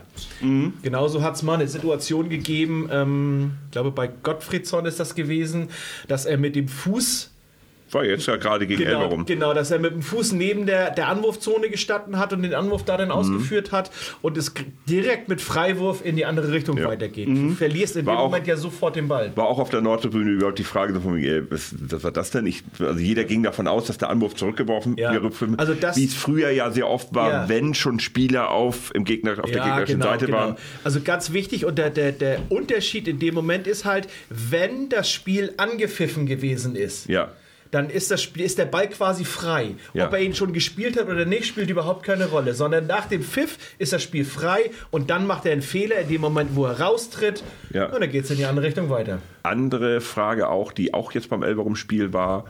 Genauso 0.82 1.22
hat 1.22 1.36
es 1.36 1.42
mal 1.42 1.54
eine 1.54 1.68
Situation 1.68 2.28
gegeben, 2.28 2.88
ähm, 2.90 3.52
ich 3.66 3.70
glaube 3.72 3.92
bei 3.92 4.08
Gottfriedsson 4.08 4.84
ist 4.86 4.98
das 4.98 5.14
gewesen, 5.14 5.68
dass 6.08 6.26
er 6.26 6.38
mit 6.38 6.56
dem 6.56 6.66
Fuß 6.66 7.30
war 7.94 8.04
jetzt 8.04 8.26
ja 8.26 8.36
gerade 8.36 8.66
gegen 8.66 8.82
Genau, 8.84 9.02
Elverum. 9.02 9.24
genau, 9.26 9.54
dass 9.54 9.70
er 9.70 9.78
mit 9.78 9.92
dem 9.92 10.02
Fuß 10.02 10.32
neben 10.32 10.66
der, 10.66 10.90
der 10.90 11.08
Anwurfzone 11.08 11.68
gestanden 11.70 12.18
hat 12.18 12.32
und 12.32 12.42
den 12.42 12.54
Anwurf 12.54 12.84
da 12.84 12.96
dann 12.96 13.08
Mhm. 13.08 13.14
ausgeführt 13.14 13.72
hat 13.72 13.90
und 14.22 14.36
es 14.36 14.52
direkt 14.88 15.28
mit 15.28 15.40
Freiwurf 15.40 16.04
in 16.04 16.16
die 16.16 16.24
andere 16.26 16.52
Richtung 16.52 16.76
Ja. 16.76 16.84
Mhm. 16.84 16.88
weitergeht. 16.90 17.28
Du 17.28 17.50
verlierst 17.54 17.96
in 17.96 18.06
War 18.06 18.14
dem 18.14 18.18
auch- 18.18 18.24
Moment 18.30 18.46
ja 18.46 18.56
sofort 18.56 18.96
den 18.96 19.08
Ball. 19.08 19.32
War 19.36 19.46
auch 19.46 19.58
auf 19.58 19.70
der 19.70 19.80
Nordtribüne 19.80 20.30
überhaupt 20.30 20.58
die 20.58 20.64
Frage 20.64 21.00
von 21.00 21.14
mir, 21.14 21.50
was, 21.50 21.74
was 21.80 22.02
war 22.04 22.10
das 22.12 22.30
denn? 22.30 22.46
Ich, 22.46 22.62
also 22.80 22.98
jeder 22.98 23.24
ging 23.24 23.42
davon 23.42 23.66
aus, 23.68 23.86
dass 23.86 23.98
der 23.98 24.10
Anwurf 24.10 24.34
zurückgeworfen 24.34 24.96
Ja. 24.96 25.12
Für, 25.30 25.48
Also 25.56 25.74
das- 25.74 25.96
wie 25.96 26.04
es 26.04 26.14
früher 26.14 26.50
ja 26.50 26.70
sehr 26.70 26.88
oft 26.88 27.14
war, 27.14 27.30
Ja. 27.30 27.48
wenn 27.48 27.74
schon 27.74 28.00
Spieler 28.00 28.50
auf, 28.50 28.90
im 28.94 29.04
Gegner, 29.04 29.32
auf 29.42 29.50
der 29.50 29.62
gegnerischen 29.62 30.02
Seite 30.02 30.30
waren. 30.32 30.56
Also 30.82 31.00
ganz 31.00 31.32
wichtig 31.32 31.64
und 31.64 31.78
der, 31.78 31.90
der, 31.90 32.12
der 32.12 32.38
Unterschied 32.48 33.08
in 33.08 33.18
dem 33.18 33.34
Moment 33.34 33.66
ist 33.66 33.84
halt, 33.84 34.08
wenn 34.28 34.88
das 34.88 35.10
Spiel 35.10 35.52
angepfiffen 35.56 36.26
gewesen 36.26 36.76
ist, 36.76 37.08
Ja. 37.08 37.32
Dann 37.74 37.90
ist, 37.90 38.10
das 38.10 38.22
Spiel, 38.22 38.44
ist 38.44 38.58
der 38.58 38.66
Ball 38.66 38.88
quasi 38.88 39.24
frei. 39.24 39.74
Ja. 39.92 40.06
Ob 40.06 40.12
er 40.12 40.20
ihn 40.20 40.34
schon 40.34 40.52
gespielt 40.52 40.98
hat 40.98 41.08
oder 41.08 41.24
nicht, 41.24 41.46
spielt 41.46 41.68
überhaupt 41.70 42.04
keine 42.04 42.26
Rolle. 42.26 42.54
Sondern 42.54 42.86
nach 42.86 43.06
dem 43.06 43.22
Pfiff 43.22 43.58
ist 43.78 43.92
das 43.92 44.02
Spiel 44.02 44.24
frei 44.24 44.70
und 44.90 45.10
dann 45.10 45.26
macht 45.26 45.44
er 45.46 45.52
einen 45.52 45.62
Fehler 45.62 45.98
in 45.98 46.08
dem 46.08 46.20
Moment, 46.20 46.54
wo 46.54 46.66
er 46.66 46.80
raustritt. 46.80 47.42
Ja. 47.72 47.86
Und 47.86 48.00
dann 48.00 48.10
geht 48.10 48.24
es 48.24 48.30
in 48.30 48.36
die 48.36 48.44
andere 48.44 48.66
Richtung 48.66 48.90
weiter. 48.90 49.18
Andere 49.42 50.00
Frage 50.00 50.48
auch, 50.48 50.72
die 50.72 50.94
auch 50.94 51.12
jetzt 51.12 51.28
beim 51.28 51.42
Elverum-Spiel 51.42 52.12
war, 52.12 52.44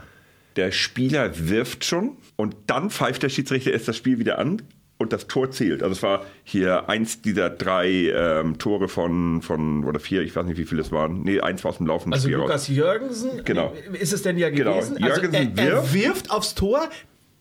der 0.55 0.71
Spieler 0.71 1.31
wirft 1.49 1.83
schon 1.83 2.17
und 2.35 2.55
dann 2.67 2.89
pfeift 2.89 3.23
der 3.23 3.29
Schiedsrichter 3.29 3.71
erst 3.71 3.87
das 3.87 3.97
Spiel 3.97 4.19
wieder 4.19 4.39
an 4.39 4.61
und 4.97 5.11
das 5.11 5.27
Tor 5.27 5.51
zählt. 5.51 5.83
Also 5.83 5.93
es 5.93 6.03
war 6.03 6.25
hier 6.43 6.87
eins 6.89 7.21
dieser 7.21 7.49
drei 7.49 7.87
ähm, 8.15 8.57
Tore 8.57 8.87
von, 8.87 9.41
von, 9.41 9.83
oder 9.83 9.99
vier, 9.99 10.21
ich 10.21 10.35
weiß 10.35 10.45
nicht, 10.45 10.57
wie 10.57 10.63
viele 10.65 10.81
es 10.81 10.91
waren. 10.91 11.21
Nee, 11.23 11.41
eins 11.41 11.63
war 11.63 11.71
aus 11.71 11.77
dem 11.77 11.87
laufenden 11.87 12.13
Also 12.13 12.27
Spiel 12.27 12.37
raus. 12.37 12.47
Lukas 12.47 12.67
Jürgensen, 12.69 13.43
Genau. 13.43 13.73
ist 13.93 14.13
es 14.13 14.21
denn 14.21 14.37
ja 14.37 14.49
Genau. 14.49 14.75
gewesen? 14.75 15.03
Also 15.03 15.21
Jürgensen 15.21 15.57
er, 15.57 15.63
er 15.67 15.73
wirft. 15.81 15.93
wirft 15.93 16.31
aufs 16.31 16.55
Tor, 16.55 16.89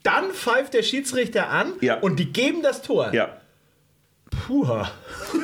dann 0.02 0.30
pfeift 0.32 0.74
der 0.74 0.82
Schiedsrichter 0.82 1.48
an 1.48 1.74
Ja. 1.80 1.98
und 2.00 2.18
die 2.18 2.32
geben 2.32 2.62
das 2.62 2.82
Tor. 2.82 3.12
Ja, 3.14 3.36
Puha. 4.46 4.90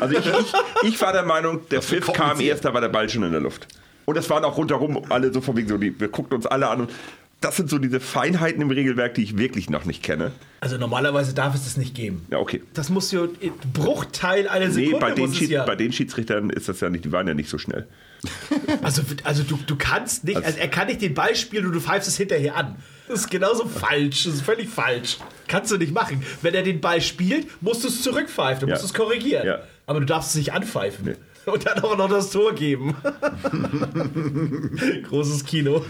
Also 0.01 0.17
ich, 0.19 0.27
ich, 0.27 0.53
ich 0.83 1.01
war 1.01 1.13
der 1.13 1.23
Meinung, 1.23 1.61
der 1.71 1.79
Das 1.79 1.87
Pfiff 1.87 2.13
kam 2.13 2.41
erst, 2.41 2.65
da 2.65 2.75
war 2.75 2.81
der 2.81 2.89
Ball 2.89 3.09
schon 3.09 3.23
in 3.23 3.31
der 3.33 3.41
Luft. 3.41 3.69
Und 4.05 4.17
das 4.17 4.29
waren 4.31 4.45
auch 4.45 4.57
rundherum 4.57 5.01
alle 5.11 5.33
so 5.33 5.41
von 5.41 5.57
wegen 5.57 5.69
so, 5.69 5.77
die, 5.77 5.99
wir 6.01 6.09
guckten 6.09 6.35
uns 6.35 6.47
alle 6.47 6.69
an 6.69 6.81
und 6.83 6.91
das 7.41 7.57
sind 7.57 7.71
so 7.71 7.79
diese 7.79 8.01
Feinheiten 8.01 8.61
im 8.61 8.71
Regelwerk, 8.71 9.15
die 9.15 9.23
ich 9.23 9.39
wirklich 9.39 9.71
noch 9.71 9.85
nicht 9.87 10.03
kenne. 10.03 10.33
Also 10.61 10.77
normalerweise 10.77 11.33
darf 11.35 11.55
es 11.55 11.65
das 11.65 11.77
nicht 11.79 11.95
geben. 11.95 12.27
Ja, 12.31 12.39
okay. 12.39 12.63
Das 12.75 12.91
muss 12.91 13.11
ja 13.13 13.23
ein 13.23 13.53
Bruchteil 13.73 14.47
einer 14.49 14.67
Nee, 14.67 14.73
Sekunde 14.87 14.99
bei 15.01 15.11
den, 15.13 15.33
Schied, 15.35 15.51
ja. 15.51 15.65
bei 15.65 15.75
den 15.77 15.93
Schiedsrichtern 15.93 16.51
ist 16.51 16.69
das 16.69 16.81
ja 16.81 16.91
nicht, 16.91 17.05
die 17.05 17.13
waren 17.13 17.27
ja 17.27 17.35
nicht 17.35 17.49
so 17.51 17.59
schnell. 17.59 17.87
Also, 18.83 19.03
also 19.25 19.43
du, 19.43 19.59
du 19.67 19.77
kannst 19.77 20.25
nicht, 20.25 20.37
also 20.37 20.59
er 20.59 20.69
kann 20.69 20.87
nicht 20.87 21.01
den 21.03 21.15
Ball 21.15 21.35
spielen 21.35 21.67
und 21.67 21.73
du 21.73 21.81
pfeifst 21.81 22.09
es 22.09 22.17
hinterher 22.17 22.57
an. 22.57 22.77
Das 23.09 23.21
ist 23.21 23.31
genauso 23.31 23.67
falsch. 23.67 24.25
Das 24.25 24.35
ist 24.35 24.43
völlig 24.43 24.69
falsch. 24.69 25.19
Kannst 25.49 25.73
du 25.73 25.77
nicht 25.79 25.93
machen. 25.93 26.23
Wenn 26.43 26.55
er 26.55 26.63
den 26.63 26.81
Ball 26.81 27.01
spielt, 27.01 27.47
musst 27.63 27.83
du 27.85 27.89
es 27.89 28.03
zurückpfeifen, 28.03 28.61
du 28.61 28.67
Ja. 28.69 28.75
musst 28.75 28.85
es 28.85 28.95
korrigieren. 28.95 29.47
Ja. 29.47 29.61
Aber 29.87 30.01
du 30.01 30.07
darfst 30.07 30.31
es 30.31 30.37
nicht 30.37 30.53
anpfeifen. 30.53 31.17
Und 31.47 31.67
dann 31.67 31.79
auch 31.81 31.97
noch 31.97 32.09
das 32.09 32.31
Tor 32.31 32.53
geben. 32.53 32.95
Großes 35.09 35.45
Kino. 35.45 35.85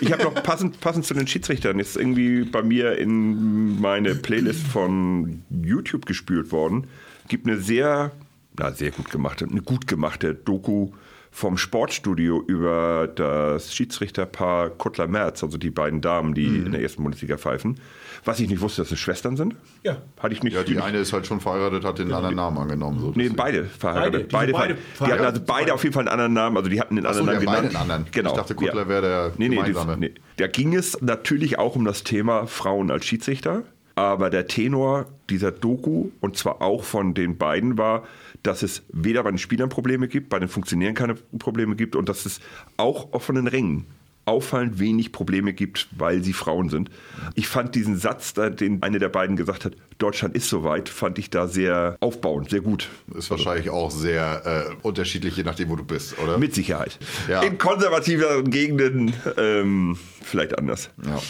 Ich 0.00 0.12
habe 0.12 0.24
noch 0.24 0.34
passend, 0.34 0.80
passend 0.80 1.06
zu 1.06 1.14
den 1.14 1.26
Schiedsrichtern 1.26 1.78
ist 1.78 1.96
irgendwie 1.96 2.44
bei 2.44 2.62
mir 2.62 2.98
in 2.98 3.80
meine 3.80 4.14
Playlist 4.14 4.66
von 4.66 5.42
YouTube 5.50 6.06
gespült 6.06 6.52
worden. 6.52 6.86
Gibt 7.28 7.46
eine 7.46 7.58
sehr, 7.58 8.12
na 8.56 8.72
sehr 8.72 8.90
gut 8.90 9.10
gemachte, 9.10 9.46
eine 9.50 9.62
gut 9.62 9.86
gemachte 9.86 10.34
Doku 10.34 10.90
vom 11.30 11.58
Sportstudio 11.58 12.42
über 12.46 13.06
das 13.14 13.74
Schiedsrichterpaar 13.74 14.70
Kuttler 14.70 15.06
Merz, 15.06 15.42
also 15.42 15.58
die 15.58 15.70
beiden 15.70 16.00
Damen, 16.00 16.34
die 16.34 16.46
in 16.46 16.72
der 16.72 16.80
ersten 16.82 17.02
Bundesliga 17.02 17.36
pfeifen. 17.36 17.78
Was 18.24 18.40
ich 18.40 18.48
nicht 18.48 18.60
wusste, 18.60 18.82
dass 18.82 18.90
es 18.90 18.98
Schwestern 18.98 19.36
sind. 19.36 19.54
Ja. 19.84 19.98
Hatte 20.18 20.34
ich 20.34 20.42
nicht. 20.42 20.54
Ja, 20.54 20.62
die 20.64 20.78
eine 20.78 20.98
ist 20.98 21.12
halt 21.12 21.26
schon 21.26 21.40
verheiratet, 21.40 21.84
hat 21.84 21.98
den 21.98 22.10
anderen 22.12 22.34
Namen 22.34 22.58
angenommen. 22.58 22.98
So. 23.00 23.12
Nee, 23.14 23.28
beide 23.28 23.64
verheiratet. 23.64 24.28
Beide, 24.32 24.46
die 24.48 24.52
Beide, 24.52 24.52
beide 24.52 24.74
ver- 24.76 25.06
die 25.06 25.12
hatten 25.12 25.24
also 25.24 25.44
verheiratet. 25.44 25.46
beide 25.46 25.74
auf 25.74 25.82
jeden 25.84 25.92
Fall 25.92 26.02
einen 26.02 26.08
anderen 26.08 26.32
Namen. 26.32 26.56
Also 26.56 26.68
die 26.70 26.80
hatten 26.80 26.96
den 26.96 27.06
anderen 27.06 27.26
Namen 27.26 27.44
beide 27.44 27.46
genannt. 27.46 27.76
einen 27.76 27.90
anderen. 27.90 28.06
Genau. 28.12 28.30
Ich 28.30 28.36
dachte, 28.36 28.54
Kuttler 28.54 28.88
wäre 28.88 29.02
der 29.02 29.32
nee, 29.36 29.48
nee, 29.48 29.56
gemeinsame. 29.56 29.96
nee. 29.98 30.12
Da 30.38 30.46
ging 30.48 30.74
es 30.74 31.00
natürlich 31.02 31.58
auch 31.58 31.76
um 31.76 31.84
das 31.84 32.02
Thema 32.02 32.46
Frauen 32.46 32.90
als 32.90 33.04
Schiedsrichter. 33.04 33.62
Aber 33.94 34.28
der 34.28 34.46
Tenor 34.46 35.06
dieser 35.30 35.52
Doku, 35.52 36.10
und 36.20 36.36
zwar 36.36 36.60
auch 36.60 36.84
von 36.84 37.14
den 37.14 37.38
beiden, 37.38 37.78
war, 37.78 38.02
dass 38.46 38.62
es 38.62 38.82
weder 38.92 39.22
bei 39.22 39.30
den 39.30 39.38
Spielern 39.38 39.68
Probleme 39.68 40.08
gibt, 40.08 40.28
bei 40.28 40.38
den 40.38 40.48
Funktionären 40.48 40.94
keine 40.94 41.14
Probleme 41.14 41.76
gibt 41.76 41.96
und 41.96 42.08
dass 42.08 42.26
es 42.26 42.40
auch 42.76 43.20
von 43.20 43.34
den 43.34 43.46
Rängen 43.46 43.86
auffallend 44.26 44.80
wenig 44.80 45.12
Probleme 45.12 45.52
gibt, 45.52 45.88
weil 45.96 46.22
sie 46.22 46.32
Frauen 46.32 46.68
sind. 46.68 46.90
Ich 47.36 47.46
fand 47.46 47.74
diesen 47.74 47.96
Satz, 47.96 48.34
den 48.34 48.82
eine 48.82 48.98
der 48.98 49.08
beiden 49.08 49.36
gesagt 49.36 49.64
hat, 49.64 49.76
Deutschland 49.98 50.34
ist 50.34 50.48
soweit, 50.48 50.88
fand 50.88 51.18
ich 51.18 51.30
da 51.30 51.46
sehr 51.46 51.96
aufbauend, 52.00 52.50
sehr 52.50 52.60
gut. 52.60 52.88
Ist 53.14 53.30
wahrscheinlich 53.30 53.70
auch 53.70 53.90
sehr 53.90 54.42
äh, 54.44 54.74
unterschiedlich, 54.82 55.36
je 55.36 55.44
nachdem, 55.44 55.68
wo 55.70 55.76
du 55.76 55.84
bist, 55.84 56.18
oder? 56.18 56.38
Mit 56.38 56.54
Sicherheit. 56.54 56.98
Ja. 57.28 57.42
In 57.42 57.56
konservativeren 57.56 58.50
Gegenden 58.50 59.12
ähm, 59.36 59.96
vielleicht 60.22 60.58
anders. 60.58 60.90
Ja. 61.04 61.22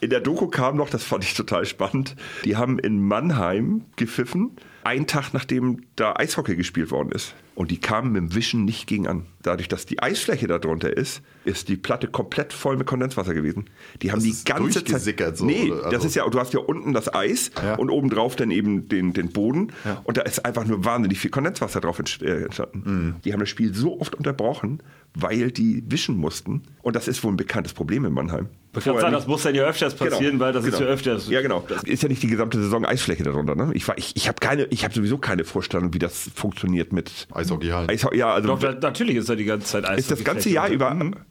In 0.00 0.10
der 0.10 0.20
Doku 0.20 0.48
kam 0.48 0.76
noch, 0.76 0.90
das 0.90 1.02
fand 1.02 1.24
ich 1.24 1.32
total 1.32 1.64
spannend, 1.64 2.14
die 2.44 2.56
haben 2.56 2.78
in 2.78 3.02
Mannheim 3.02 3.86
gepfiffen, 3.96 4.50
einen 4.86 5.06
Tag 5.06 5.32
nachdem 5.32 5.82
da 5.96 6.14
Eishockey 6.16 6.56
gespielt 6.56 6.90
worden 6.90 7.10
ist. 7.12 7.34
Und 7.54 7.70
die 7.70 7.78
kamen 7.78 8.10
mit 8.12 8.20
dem 8.22 8.34
Wischen 8.34 8.64
nicht 8.64 8.86
gegen 8.88 9.06
an. 9.06 9.26
Dadurch, 9.42 9.68
dass 9.68 9.86
die 9.86 10.02
Eisfläche 10.02 10.48
darunter 10.48 10.96
ist, 10.96 11.22
ist 11.44 11.68
die 11.68 11.76
Platte 11.76 12.08
komplett 12.08 12.52
voll 12.52 12.76
mit 12.76 12.86
Kondenswasser 12.88 13.32
gewesen. 13.32 13.70
Die 14.02 14.10
haben 14.10 14.16
Das 14.18 14.24
die 14.24 14.30
ist 14.30 14.44
ganze 14.46 14.84
Zeit. 14.84 15.36
so, 15.36 15.44
nee, 15.44 15.70
oder? 15.70 15.82
das 15.84 15.94
Also- 15.94 16.06
ist 16.08 16.14
ja, 16.16 16.28
du 16.28 16.38
hast 16.40 16.52
ja 16.52 16.60
unten 16.60 16.92
das 16.92 17.14
Eis 17.14 17.52
Ja. 17.62 17.76
und 17.76 17.90
obendrauf 17.90 18.34
dann 18.34 18.50
eben 18.50 18.88
den, 18.88 19.12
den 19.12 19.28
Boden. 19.30 19.72
Und 20.02 20.16
da 20.16 20.22
ist 20.22 20.44
einfach 20.44 20.64
nur 20.64 20.84
wahnsinnig 20.84 21.18
viel 21.20 21.30
Kondenswasser 21.30 21.80
drauf 21.80 22.00
äh, 22.00 22.42
entstanden. 22.44 22.82
Mhm. 22.84 23.14
Die 23.24 23.32
haben 23.32 23.40
das 23.40 23.48
Spiel 23.50 23.72
so 23.72 24.00
oft 24.00 24.14
unterbrochen, 24.16 24.82
weil 25.14 25.50
die 25.50 25.82
wischen 25.86 26.16
mussten. 26.16 26.62
Und 26.82 26.96
das 26.96 27.08
ist 27.08 27.22
wohl 27.24 27.32
ein 27.32 27.36
bekanntes 27.36 27.72
Problem 27.72 28.04
in 28.04 28.12
Mannheim. 28.12 28.48
Ich 28.76 28.82
glaube, 28.82 28.98
Vorher 28.98 29.16
das 29.16 29.28
muss 29.28 29.44
dann 29.44 29.54
ja 29.54 29.62
öfters 29.62 29.94
passieren, 29.94 30.32
Genau, 30.32 30.44
weil 30.46 30.52
das 30.52 30.64
ist 30.64 30.72
genau. 30.74 30.86
ja 30.86 30.92
öfters. 30.94 31.28
Ja, 31.28 31.40
genau. 31.42 31.64
Das 31.68 31.84
ist 31.84 32.02
ja 32.02 32.08
nicht 32.08 32.20
die 32.24 32.26
gesamte 32.26 32.60
Saison 32.60 32.84
Eisfläche 32.84 33.22
darunter. 33.22 33.54
Ne? 33.54 33.70
Ich, 33.72 33.86
war- 33.86 33.96
ich, 33.96 34.16
ich 34.16 34.26
habe 34.26 34.38
keine, 34.40 34.64
ich 34.64 34.82
habe 34.82 34.92
sowieso 34.92 35.16
keine 35.16 35.44
Vorstellung, 35.44 35.94
wie 35.94 36.00
das 36.00 36.28
funktioniert 36.34 36.92
mit 36.92 37.28
Eishockeyhallen. 37.32 37.88
Eishockey. 37.88 38.18
Ja, 38.18 38.34
also 38.34 38.48
Doch, 38.48 38.58
da, 38.58 38.72
natürlich 38.74 39.14
ist 39.14 39.28
da 39.28 39.36
die 39.36 39.44
ganze 39.44 39.68
Zeit 39.68 39.84
Eishockey. 39.84 40.00
ist 40.00 40.10
das 40.10 40.24
ganze 40.24 40.50
Jahr 40.50 40.68
über. 40.70 40.88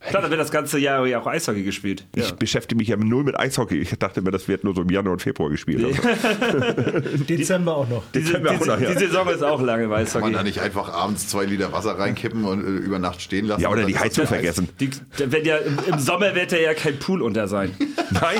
Klar, 0.09 0.21
da 0.23 0.29
wird 0.29 0.39
das 0.39 0.51
ganze 0.51 0.79
Jahr 0.79 1.05
ja 1.05 1.19
auch 1.19 1.27
Eishockey 1.27 1.63
gespielt. 1.63 2.07
Ich 2.15 2.31
beschäftige 2.35 2.77
mich 2.79 2.87
ja 2.87 2.95
null 2.95 3.25
mit 3.25 3.37
Eishockey. 3.37 3.75
Ich 3.79 3.89
dachte 3.99 4.21
immer, 4.21 4.31
das 4.31 4.47
wird 4.47 4.63
nur 4.63 4.73
so 4.73 4.81
im 4.83 4.89
Januar 4.89 5.11
und 5.11 5.21
Februar 5.21 5.49
gespielt. 5.49 5.83
Also, 5.83 6.01
Dezember 7.27 7.75
auch 7.75 7.89
noch. 7.89 8.03
Diese, 8.13 8.25
Dezember 8.39 8.51
auch 8.51 8.65
noch, 8.65 8.79
ja. 8.79 8.91
die 8.93 8.99
Saison 8.99 9.27
ist 9.27 9.43
auch 9.43 9.61
lange 9.61 9.83
im 9.83 9.89
Kann 9.89 9.97
man 9.99 10.01
Eishockey. 10.07 10.31
da 10.31 10.43
nicht 10.43 10.59
einfach 10.61 10.89
abends 10.93 11.27
zwei 11.27 11.43
Liter 11.43 11.73
Wasser 11.73 11.99
reinkippen 11.99 12.45
und 12.45 12.63
äh, 12.63 12.69
über 12.69 12.99
Nacht 12.99 13.21
stehen 13.21 13.45
lassen? 13.47 13.61
ja, 13.61 13.69
oder 13.73 13.81
das 13.83 13.91
die 13.91 13.99
Heizung 13.99 14.23
das 14.23 14.29
vergessen. 14.29 14.69
Die, 14.79 14.89
wenn 15.17 15.45
ja, 15.45 15.57
im, 15.57 15.77
Im 15.87 15.99
Sommer 15.99 16.33
wird 16.35 16.51
da 16.51 16.57
ja 16.57 16.73
kein 16.73 16.97
Pool 16.99 17.21
unter 17.21 17.47
sein. 17.47 17.71
Nein, 18.11 18.37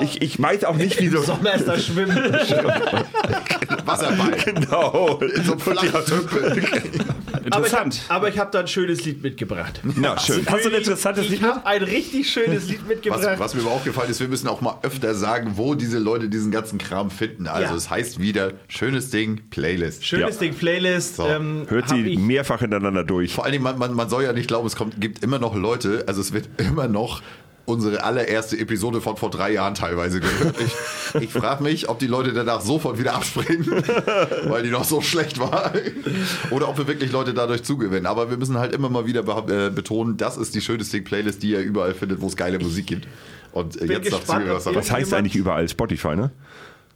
ich, 0.00 0.20
ich 0.22 0.40
weiß 0.40 0.64
auch 0.64 0.76
nicht, 0.76 1.00
wie 1.00 1.08
so. 1.08 1.22
Sommer 1.22 1.54
ist 1.54 1.66
da 1.68 1.78
schwimmen. 1.78 2.16
Wasserball. 3.84 4.32
Genau. 4.44 5.18
In 5.20 5.44
so 5.44 5.54
Tümpel. 5.54 5.78
Aber 7.50 7.66
ich 7.66 7.72
Interessant. 7.72 8.00
habe 8.08 8.28
ich 8.28 8.38
hab 8.38 8.52
da 8.52 8.60
ein 8.60 8.68
schönes 8.68 9.04
Lied 9.04 9.22
mitgebracht. 9.22 9.80
Na, 9.96 10.18
schön. 10.18 10.44
Hast 10.46 10.64
du 10.64 10.68
ein 10.70 10.74
interessantes 10.74 11.24
Ich 11.24 11.30
Lied? 11.30 11.42
habe 11.42 11.64
ein 11.66 11.82
richtig 11.82 12.28
schönes 12.30 12.68
Lied 12.68 12.80
Was, 12.82 12.88
mitgebracht. 12.88 13.34
was 13.38 13.54
mir 13.54 13.62
aber 13.62 13.70
aufgefallen 13.72 14.10
ist, 14.10 14.20
wir 14.20 14.28
müssen 14.28 14.48
auch 14.48 14.60
mal 14.60 14.78
öfter 14.82 15.14
sagen, 15.14 15.52
wo 15.56 15.74
diese 15.74 15.98
Leute 15.98 16.28
diesen 16.28 16.50
ganzen 16.50 16.78
Kram 16.78 17.10
finden. 17.10 17.46
Also 17.46 17.70
Ja. 17.70 17.76
es 17.76 17.88
heißt 17.90 18.18
wieder, 18.20 18.52
schönes 18.68 19.10
Ding, 19.10 19.40
Playlist. 19.50 20.04
Schönes 20.04 20.34
Ja. 20.36 20.40
Ding, 20.40 20.54
Playlist. 20.54 21.16
So. 21.16 21.26
Ähm, 21.26 21.64
Hört 21.68 21.88
sie 21.88 22.00
ich, 22.02 22.18
mehrfach 22.18 22.60
hintereinander 22.60 23.04
durch. 23.04 23.32
Vor 23.32 23.44
allen 23.44 23.52
Dingen, 23.52 23.64
man, 23.64 23.78
man, 23.78 23.94
man 23.94 24.08
soll 24.10 24.24
ja 24.24 24.32
nicht 24.32 24.47
glauben, 24.48 24.66
es 24.66 24.76
kommt, 24.76 25.00
gibt 25.00 25.22
immer 25.22 25.38
noch 25.38 25.54
Leute, 25.54 26.04
also 26.06 26.20
es 26.20 26.32
wird 26.32 26.48
immer 26.58 26.88
noch 26.88 27.22
unsere 27.68 28.02
allererste 28.02 28.58
Episode 28.58 29.02
von 29.02 29.18
vor 29.18 29.30
drei 29.30 29.52
Jahren 29.52 29.74
teilweise 29.74 30.20
gehört. 30.20 30.56
Ich, 30.58 31.22
ich 31.22 31.30
frage 31.30 31.62
mich, 31.62 31.90
ob 31.90 31.98
die 31.98 32.06
Leute 32.06 32.32
danach 32.32 32.62
sofort 32.62 32.98
wieder 32.98 33.14
abspringen, 33.14 33.66
weil 34.46 34.62
die 34.62 34.70
noch 34.70 34.84
so 34.84 35.02
schlecht 35.02 35.38
war. 35.38 35.72
Oder 36.50 36.70
ob 36.70 36.78
wir 36.78 36.86
wirklich 36.86 37.12
Leute 37.12 37.34
dadurch 37.34 37.62
zugewinnen. 37.62 38.06
Aber 38.06 38.30
wir 38.30 38.38
müssen 38.38 38.56
halt 38.56 38.74
immer 38.74 38.88
mal 38.88 39.04
wieder 39.04 39.20
äh, 39.20 39.68
betonen, 39.68 40.16
das 40.16 40.38
ist 40.38 40.54
die 40.54 40.62
schönste 40.62 41.02
Playlist, 41.02 41.42
die 41.42 41.50
ihr 41.50 41.60
überall 41.60 41.92
findet, 41.92 42.22
wo 42.22 42.26
es 42.28 42.36
geile 42.36 42.58
Musik 42.58 42.86
gibt. 42.86 43.06
Und 43.52 43.78
äh, 43.80 43.84
jetzt 43.84 44.10
sagt 44.10 44.22
gespannt, 44.22 44.46
sie, 44.46 44.52
was 44.52 44.66
ob 44.66 44.72
da 44.72 44.78
Was 44.80 44.90
heißt 44.90 45.12
eigentlich 45.12 45.36
überall 45.36 45.68
Spotify, 45.68 46.16
ne? 46.16 46.30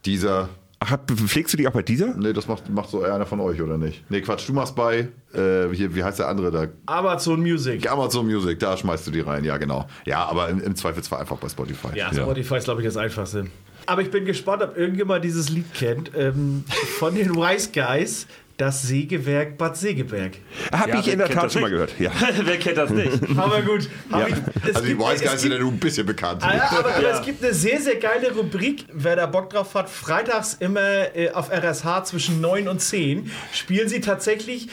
Dieser 0.05 0.49
Ach, 0.85 0.97
pflegst 1.27 1.53
du 1.53 1.57
die 1.57 1.65
auch 1.65 1.71
bei 1.71 1.81
dieser? 1.81 2.13
Nee, 2.15 2.33
das 2.33 2.45
macht, 2.47 2.69
macht 2.69 2.89
so 2.89 3.03
einer 3.03 3.25
von 3.25 3.39
euch, 3.39 3.61
oder 3.61 3.77
nicht? 3.77 4.03
Nee, 4.09 4.19
Quatsch, 4.19 4.49
du 4.49 4.53
machst 4.53 4.75
bei, 4.75 5.07
äh, 5.33 5.69
hier, 5.71 5.95
wie 5.95 6.03
heißt 6.03 6.19
der 6.19 6.27
andere 6.27 6.51
da? 6.51 6.67
Amazon 6.87 7.39
Music. 7.39 7.89
Amazon 7.89 8.25
Music, 8.25 8.59
da 8.59 8.75
schmeißt 8.75 9.07
du 9.07 9.11
die 9.11 9.21
rein, 9.21 9.45
ja 9.45 9.55
genau. 9.57 9.87
Ja, 10.05 10.25
aber 10.25 10.49
im, 10.49 10.61
im 10.61 10.75
Zweifelsfall 10.75 11.21
einfach 11.21 11.37
bei 11.37 11.47
Spotify. 11.47 11.87
Ja, 11.95 12.13
Spotify 12.13 12.57
ist, 12.57 12.65
glaube 12.65 12.81
ich, 12.81 12.87
das 12.87 12.97
Einfachste. 12.97 13.45
Aber 13.85 14.01
ich 14.01 14.11
bin 14.11 14.25
gespannt, 14.25 14.61
ob 14.61 14.77
irgendjemand 14.77 15.23
dieses 15.23 15.49
Lied 15.49 15.73
kennt. 15.73 16.11
Ähm, 16.17 16.65
von 16.99 17.15
den 17.15 17.33
Wise 17.35 17.69
Guys, 17.73 18.27
das 18.57 18.83
Sägewerk 18.83 19.57
Bad 19.57 19.75
Segeberg. 19.77 20.33
Hab 20.71 20.87
Ja, 20.87 20.99
ich 20.99 21.05
wer 21.07 21.13
in 21.13 21.19
der 21.19 21.27
kennt 21.27 21.37
Tat 21.39 21.45
das 21.45 21.53
schon 21.53 21.61
mal 21.63 21.71
nicht? 21.71 21.97
gehört. 21.97 22.21
Ja. 22.21 22.29
Wer 22.45 22.57
kennt 22.59 22.77
das 22.77 22.89
nicht? 22.91 23.19
Aber 23.37 23.61
gut. 23.63 23.89
Ja. 24.11 24.27
ich, 24.27 24.35
es 24.69 24.75
Also 24.75 24.81
die 24.87 24.95
gibt- 24.95 25.01
Wise 25.01 25.23
Guys 25.25 25.41
sind 25.41 25.51
ja 25.53 25.57
nun 25.59 25.73
ein 25.73 25.79
bisschen 25.79 26.05
bekannt. 26.05 26.43
Ah, 26.43 26.55
ja, 26.55 26.69
aber 26.77 27.01
Ja. 27.01 27.17
es 27.19 27.25
gibt 27.25 27.43
eine 27.43 27.53
sehr, 27.53 27.81
sehr 27.81 27.95
geile 27.95 28.31
Rubrik, 28.31 28.85
wer 28.93 29.15
da 29.15 29.25
Bock 29.25 29.49
drauf 29.49 29.73
hat. 29.73 29.89
Freitags 29.89 30.55
immer 30.59 31.15
äh, 31.15 31.31
auf 31.31 31.49
RSH 31.51 32.03
zwischen 32.05 32.41
9 32.41 32.67
und 32.67 32.79
10 32.79 33.31
spielen 33.53 33.89
sie 33.89 34.01
tatsächlich 34.01 34.67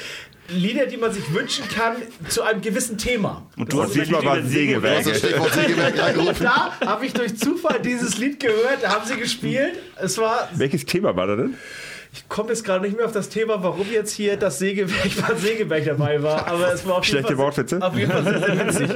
Lieder, 0.53 0.87
die 0.87 0.97
man 0.97 1.13
sich 1.13 1.33
wünschen 1.33 1.65
kann, 1.69 1.95
zu 2.29 2.43
einem 2.43 2.61
gewissen 2.61 2.99
Thema. 2.99 3.47
Und 3.57 3.73
Und 3.73 3.95
diesmal 3.95 4.25
war 4.25 4.39
es 4.39 4.51
Sägewerk. 4.51 4.97
Also 5.07 5.11
angerufen. 6.03 6.43
Da 6.43 6.73
habe 6.85 7.07
ich 7.07 7.13
durch 7.13 7.37
Zufall 7.39 7.79
dieses 7.81 8.19
Lied 8.19 8.41
gehört, 8.41 8.79
da 8.83 8.91
haben 8.95 9.07
sie 9.07 9.17
gespielt. 9.17 9.75
Es 10.03 10.19
war 10.19 10.49
Welches 10.55 10.85
Thema 10.85 11.15
war 11.15 11.29
da 11.29 11.37
denn? 11.37 11.55
Ich 12.13 12.29
komme 12.29 12.49
jetzt 12.49 12.65
gerade 12.65 12.85
nicht 12.85 12.97
mehr 12.97 13.07
auf 13.07 13.13
das 13.13 13.29
Thema, 13.29 13.63
warum 13.63 13.87
jetzt 13.93 14.11
hier 14.13 14.37
das 14.37 14.59
Sägewerk, 14.59 15.11
Bad 15.29 15.39
Sägewerk 15.39 15.85
dabei 15.85 16.21
war, 16.23 16.45
aber 16.49 16.73
es 16.73 16.85
war 16.85 16.97
auf 16.97 17.05
jeden 17.05 17.19
Schlechte 17.19 17.37
Fall, 17.37 17.45
Wortwitze? 17.45 17.79
Auf 17.81 17.97
jeden 17.97 18.11
Fall 18.11 18.25
sehr, 18.25 18.41
sehr 18.41 18.67
witzig. 18.67 18.91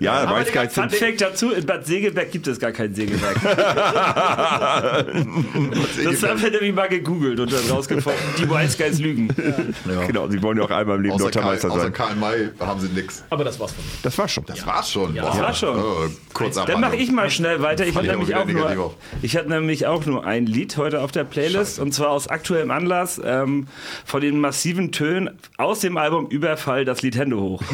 Ja, 0.00 0.12
Aber 0.22 0.32
weiß 0.36 0.52
gar 0.52 0.62
nicht. 0.64 0.74
Fun 0.74 0.90
Fact 0.90 1.20
dazu, 1.22 1.50
in 1.52 1.64
Bad 1.64 1.86
Segeberg 1.86 2.30
gibt 2.30 2.46
es 2.46 2.58
gar 2.58 2.72
kein 2.72 2.94
Sägewerk. 2.94 3.36
Das 6.04 6.22
haben 6.22 6.42
wir 6.42 6.50
nämlich 6.50 6.74
mal 6.74 6.88
gegoogelt 6.88 7.38
und 7.40 7.52
dann 7.52 7.60
rausgefunden, 7.70 8.20
die 8.38 8.48
Wise 8.48 8.76
Guys 8.76 8.98
lügen. 8.98 9.28
genau, 10.06 10.28
sie 10.28 10.42
wollen 10.42 10.58
ja 10.58 10.64
auch 10.64 10.70
einmal 10.70 10.96
im 10.96 11.02
Leben 11.02 11.14
Außer 11.14 11.24
Deutscher 11.24 11.40
Karl, 11.40 11.52
Meister 11.52 11.70
außer 11.70 11.80
sein. 11.82 11.92
Karl 11.92 12.16
May 12.16 12.48
haben 12.60 12.80
sie 12.80 12.88
nix. 12.88 13.22
Aber 13.30 13.44
das 13.44 13.58
war's 13.60 13.72
von 13.72 13.84
mir. 13.84 13.90
Das 14.02 14.18
war's 14.18 14.32
schon. 14.32 14.44
Das 14.46 14.66
war's 14.66 14.90
schon. 14.90 15.14
Ja, 15.14 15.22
Boah. 15.22 15.30
das 15.30 15.40
war's 15.40 15.58
schon. 15.58 15.78
Oh, 15.78 16.08
kurz 16.32 16.56
Dann 16.56 16.80
mache 16.80 16.96
ich 16.96 17.10
mal 17.12 17.30
schnell 17.30 17.60
weiter. 17.62 17.84
Ich 17.86 17.94
ich 17.96 18.02
nämlich, 18.02 18.34
auch 18.34 18.46
nur- 18.46 18.94
ich 19.22 19.36
hab 19.36 19.46
nämlich 19.48 19.86
auch 19.86 20.04
nur 20.06 20.24
ein 20.26 20.46
Lied 20.46 20.76
heute 20.76 21.00
auf 21.00 21.12
der 21.12 21.24
Playlist 21.24 21.78
und 21.78 21.92
zwar 21.92 22.10
aus 22.10 22.26
aktuellem 22.50 22.72
Anlass 22.72 23.20
ähm, 23.24 23.68
von 24.04 24.20
den 24.20 24.40
massiven 24.40 24.90
Tönen 24.90 25.38
aus 25.56 25.78
dem 25.80 25.96
Album 25.96 26.26
Überfall 26.26 26.84
das 26.84 27.00
Lied 27.00 27.16
Hände 27.16 27.36
hoch. 27.36 27.62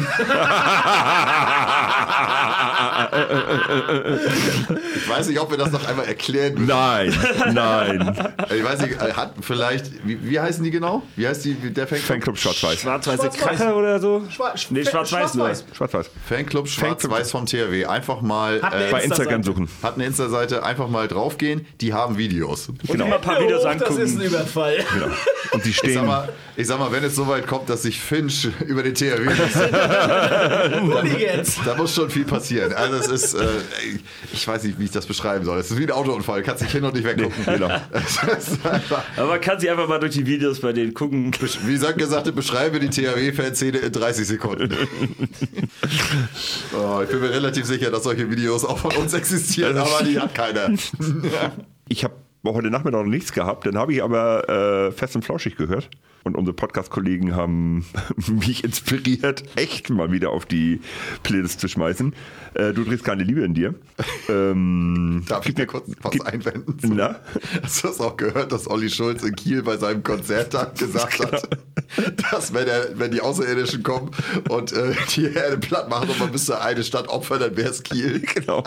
Ich 4.95 5.09
weiß 5.09 5.27
nicht, 5.27 5.39
ob 5.39 5.51
wir 5.51 5.57
das 5.57 5.71
noch 5.71 5.87
einmal 5.87 6.05
erklären 6.05 6.53
müssen. 6.55 6.67
Nein, 6.67 7.13
nein. 7.53 8.33
Ich 8.55 8.63
weiß 8.63 8.81
nicht, 8.81 8.93
äh, 9.01 9.13
hat 9.13 9.33
vielleicht, 9.41 9.91
wie, 10.05 10.17
wie 10.29 10.39
heißen 10.39 10.63
die 10.63 10.71
genau? 10.71 11.03
Wie 11.15 11.27
heißt 11.27 11.45
die, 11.45 11.53
der 11.55 11.87
Fanclub? 11.87 12.07
Fanclub 12.07 12.37
Schwarz-Weiß. 12.37 12.79
Schwarz-weiße 12.81 13.21
Schwarz-Weiß. 13.23 13.41
Kracher 13.57 13.75
oder 13.75 13.99
so? 13.99 14.23
Schwa- 14.35 14.53
nee, 14.69 14.83
schwarz-weiß 14.83 15.35
nur. 15.35 15.47
Schwarz-Weiß. 15.47 15.75
Schwarz-Weiß. 15.75 16.09
Fanclub 16.27 16.67
Schwarz-Weiß 16.67 17.31
vom 17.31 17.45
THW. 17.45 17.85
Einfach 17.85 18.21
mal, 18.21 18.57
äh, 18.57 18.91
Bei. 18.91 19.03
Instagram 19.03 19.43
suchen. 19.43 19.67
hat 19.83 19.95
eine 19.95 20.05
Insta-Seite, 20.05 20.63
einfach 20.63 20.87
mal 20.89 21.07
draufgehen. 21.07 21.65
Die 21.81 21.93
haben 21.93 22.17
Videos. 22.17 22.69
Und 22.69 22.81
Genau. 22.87 23.07
mal 23.07 23.15
ein 23.15 23.21
paar 23.21 23.39
Videos 23.41 23.61
Oh, 23.63 23.67
das 23.73 23.75
ist 23.75 23.97
ein 23.97 24.01
angucken. 24.01 24.21
Überfall. 24.21 24.77
Genau. 24.93 25.07
Und 25.51 25.63
sie 25.63 25.69
Ich 25.69 25.77
sag, 25.77 25.85
stehen. 25.89 26.05
mal, 26.05 26.29
ich 26.55 26.67
sag 26.67 26.79
mal, 26.79 26.91
wenn 26.91 27.03
es 27.03 27.15
so 27.15 27.27
weit 27.27 27.47
kommt, 27.47 27.69
dass 27.69 27.83
sich 27.83 27.99
Finch 27.99 28.47
über 28.65 28.83
den 28.83 28.95
THW. 28.95 29.27
Da 31.65 31.75
muss 31.75 31.93
schon 31.93 32.09
viel 32.09 32.25
passieren. 32.25 32.73
Also 32.73 32.86
es 32.93 33.07
ist, 33.07 33.33
äh, 33.33 33.45
ich 34.33 34.47
weiß 34.47 34.63
nicht, 34.63 34.79
wie 34.79 34.85
ich 34.85 34.91
das 34.91 35.05
beschreiben 35.05 35.45
soll. 35.45 35.59
Es 35.59 35.71
ist 35.71 35.77
wie 35.77 35.83
ein 35.83 35.91
Autounfall. 35.91 36.43
Kannst 36.43 36.63
dich 36.63 36.71
hin 36.71 36.83
und 36.83 36.95
nicht 36.95 37.05
weggucken. 37.05 37.45
Genau. 37.45 37.67
Aber 39.17 39.27
man 39.27 39.41
kann 39.41 39.59
sich 39.59 39.69
einfach 39.69 39.87
mal 39.87 39.99
durch 39.99 40.13
die 40.13 40.25
Videos 40.25 40.59
bei 40.59 40.73
denen 40.73 40.93
gucken. 40.93 41.31
wie 41.65 41.73
gesagt 41.73 42.01
hat, 42.01 42.35
beschreibe 42.35 42.79
die 42.79 42.89
THW-Fanszene 42.89 43.77
in 43.79 43.91
30 43.91 44.27
Sekunden. 44.27 44.73
oh, 46.73 47.01
ich 47.03 47.09
bin 47.09 47.19
mir 47.19 47.31
relativ 47.31 47.65
sicher, 47.65 47.91
dass 47.91 48.03
solche 48.03 48.29
Videos 48.29 48.65
auch 48.65 48.77
von 48.77 48.95
uns 48.95 49.13
existieren, 49.13 49.77
aber 49.77 50.03
die 50.03 50.19
hat 50.19 50.33
keiner. 50.33 50.69
Ich 51.89 52.03
habe 52.03 52.15
heute 52.45 52.69
Nachmittag 52.69 52.99
noch 52.99 53.09
nichts 53.09 53.31
gehabt, 53.31 53.65
dann 53.65 53.77
habe 53.77 53.93
ich 53.93 54.03
aber 54.03 54.49
äh, 54.49 54.91
fest 54.91 55.15
und 55.15 55.23
flauschig 55.23 55.55
gehört. 55.55 55.89
Und 56.23 56.35
unsere 56.35 56.53
Podcast-Kollegen 56.55 57.35
haben 57.35 57.85
mich 58.27 58.63
inspiriert, 58.65 59.43
echt 59.55 59.89
mal 59.89 60.11
wieder 60.11 60.31
auf 60.31 60.45
die 60.45 60.81
Playlist 61.23 61.61
zu 61.61 61.67
schmeißen. 61.69 62.13
Äh, 62.53 62.73
du 62.73 62.83
drehst 62.83 63.03
keine 63.05 63.23
Liebe 63.23 63.41
in 63.41 63.53
dir. 63.53 63.75
Ähm, 64.27 65.23
Darf 65.29 65.45
ich 65.47 65.55
mir 65.55 65.65
kurz 65.65 65.89
was 66.01 66.11
gib- 66.11 66.25
einwenden? 66.25 66.75
Na? 66.95 67.19
Hast 67.63 67.83
du 67.83 67.87
das 67.87 68.01
auch 68.01 68.17
gehört, 68.17 68.51
dass 68.51 68.69
Olli 68.69 68.89
Schulz 68.89 69.23
in 69.23 69.35
Kiel 69.35 69.63
bei 69.63 69.77
seinem 69.77 70.03
Konzerttag 70.03 70.77
gesagt 70.77 71.19
hat, 71.31 71.49
dass 72.31 72.53
wenn, 72.53 72.67
er, 72.67 72.99
wenn 72.99 73.11
die 73.11 73.21
Außerirdischen 73.21 73.83
kommen 73.83 74.11
und 74.49 74.73
äh, 74.73 74.93
die 75.15 75.25
Erde 75.33 75.57
platt 75.57 75.89
machen 75.89 76.09
und 76.09 76.19
man 76.19 76.31
müsste 76.31 76.59
eine 76.59 76.83
Stadt 76.83 77.07
opfern, 77.07 77.39
dann 77.39 77.55
wäre 77.55 77.69
es 77.69 77.83
Kiel. 77.83 78.21
Genau. 78.35 78.63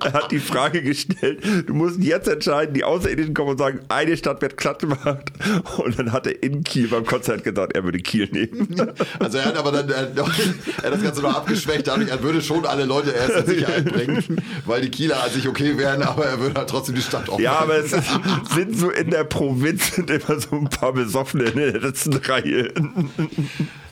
Er 0.00 0.12
hat 0.12 0.30
die 0.30 0.38
Frage 0.38 0.82
gestellt, 0.82 1.42
du 1.66 1.72
musst 1.74 1.98
jetzt 2.00 2.28
entscheiden, 2.28 2.74
die 2.74 2.84
Außerirdischen 2.84 3.32
kommen 3.32 3.50
und 3.50 3.58
sagen, 3.58 3.80
eine 3.88 4.16
Stadt 4.16 4.42
wird 4.42 4.56
platt 4.56 4.80
gemacht. 4.80 5.32
Und 5.78 5.98
dann 5.98 6.12
hat 6.12 6.26
er 6.26 6.42
in 6.42 6.62
Kiel 6.62 6.79
beim 6.86 7.04
Konzert 7.04 7.44
gesagt, 7.44 7.74
er 7.74 7.84
würde 7.84 7.98
Kiel 7.98 8.28
nehmen. 8.30 8.68
Also 9.18 9.38
er 9.38 9.46
hat 9.46 9.56
aber 9.56 9.72
dann 9.72 9.88
er, 9.88 10.02
hat 10.26 10.92
das 10.92 11.02
Ganze 11.02 11.22
noch 11.22 11.34
abgeschwächt, 11.34 11.86
dadurch, 11.86 12.08
er 12.08 12.22
würde 12.22 12.40
schon 12.40 12.64
alle 12.66 12.84
Leute 12.84 13.10
erst 13.10 13.36
in 13.36 13.46
Sicherheit 13.46 13.84
bringen, 13.92 14.42
weil 14.64 14.80
die 14.82 14.90
Kieler 14.90 15.22
an 15.22 15.30
sich 15.30 15.46
okay 15.48 15.76
wären, 15.78 16.02
aber 16.02 16.24
er 16.26 16.40
würde 16.40 16.58
halt 16.58 16.70
trotzdem 16.70 16.94
die 16.94 17.02
Stadt 17.02 17.28
opfern. 17.28 17.42
Ja, 17.42 17.58
aber 17.58 17.76
es 17.76 17.92
ist, 17.92 18.08
sind 18.54 18.78
so 18.78 18.90
in 18.90 19.10
der 19.10 19.24
Provinz 19.24 19.94
sind 19.94 20.10
immer 20.10 20.40
so 20.40 20.56
ein 20.56 20.68
paar 20.68 20.92
Besoffene 20.92 21.44
in 21.44 21.56
der 21.56 21.80
letzten 21.80 22.14
Reihe. 22.16 22.72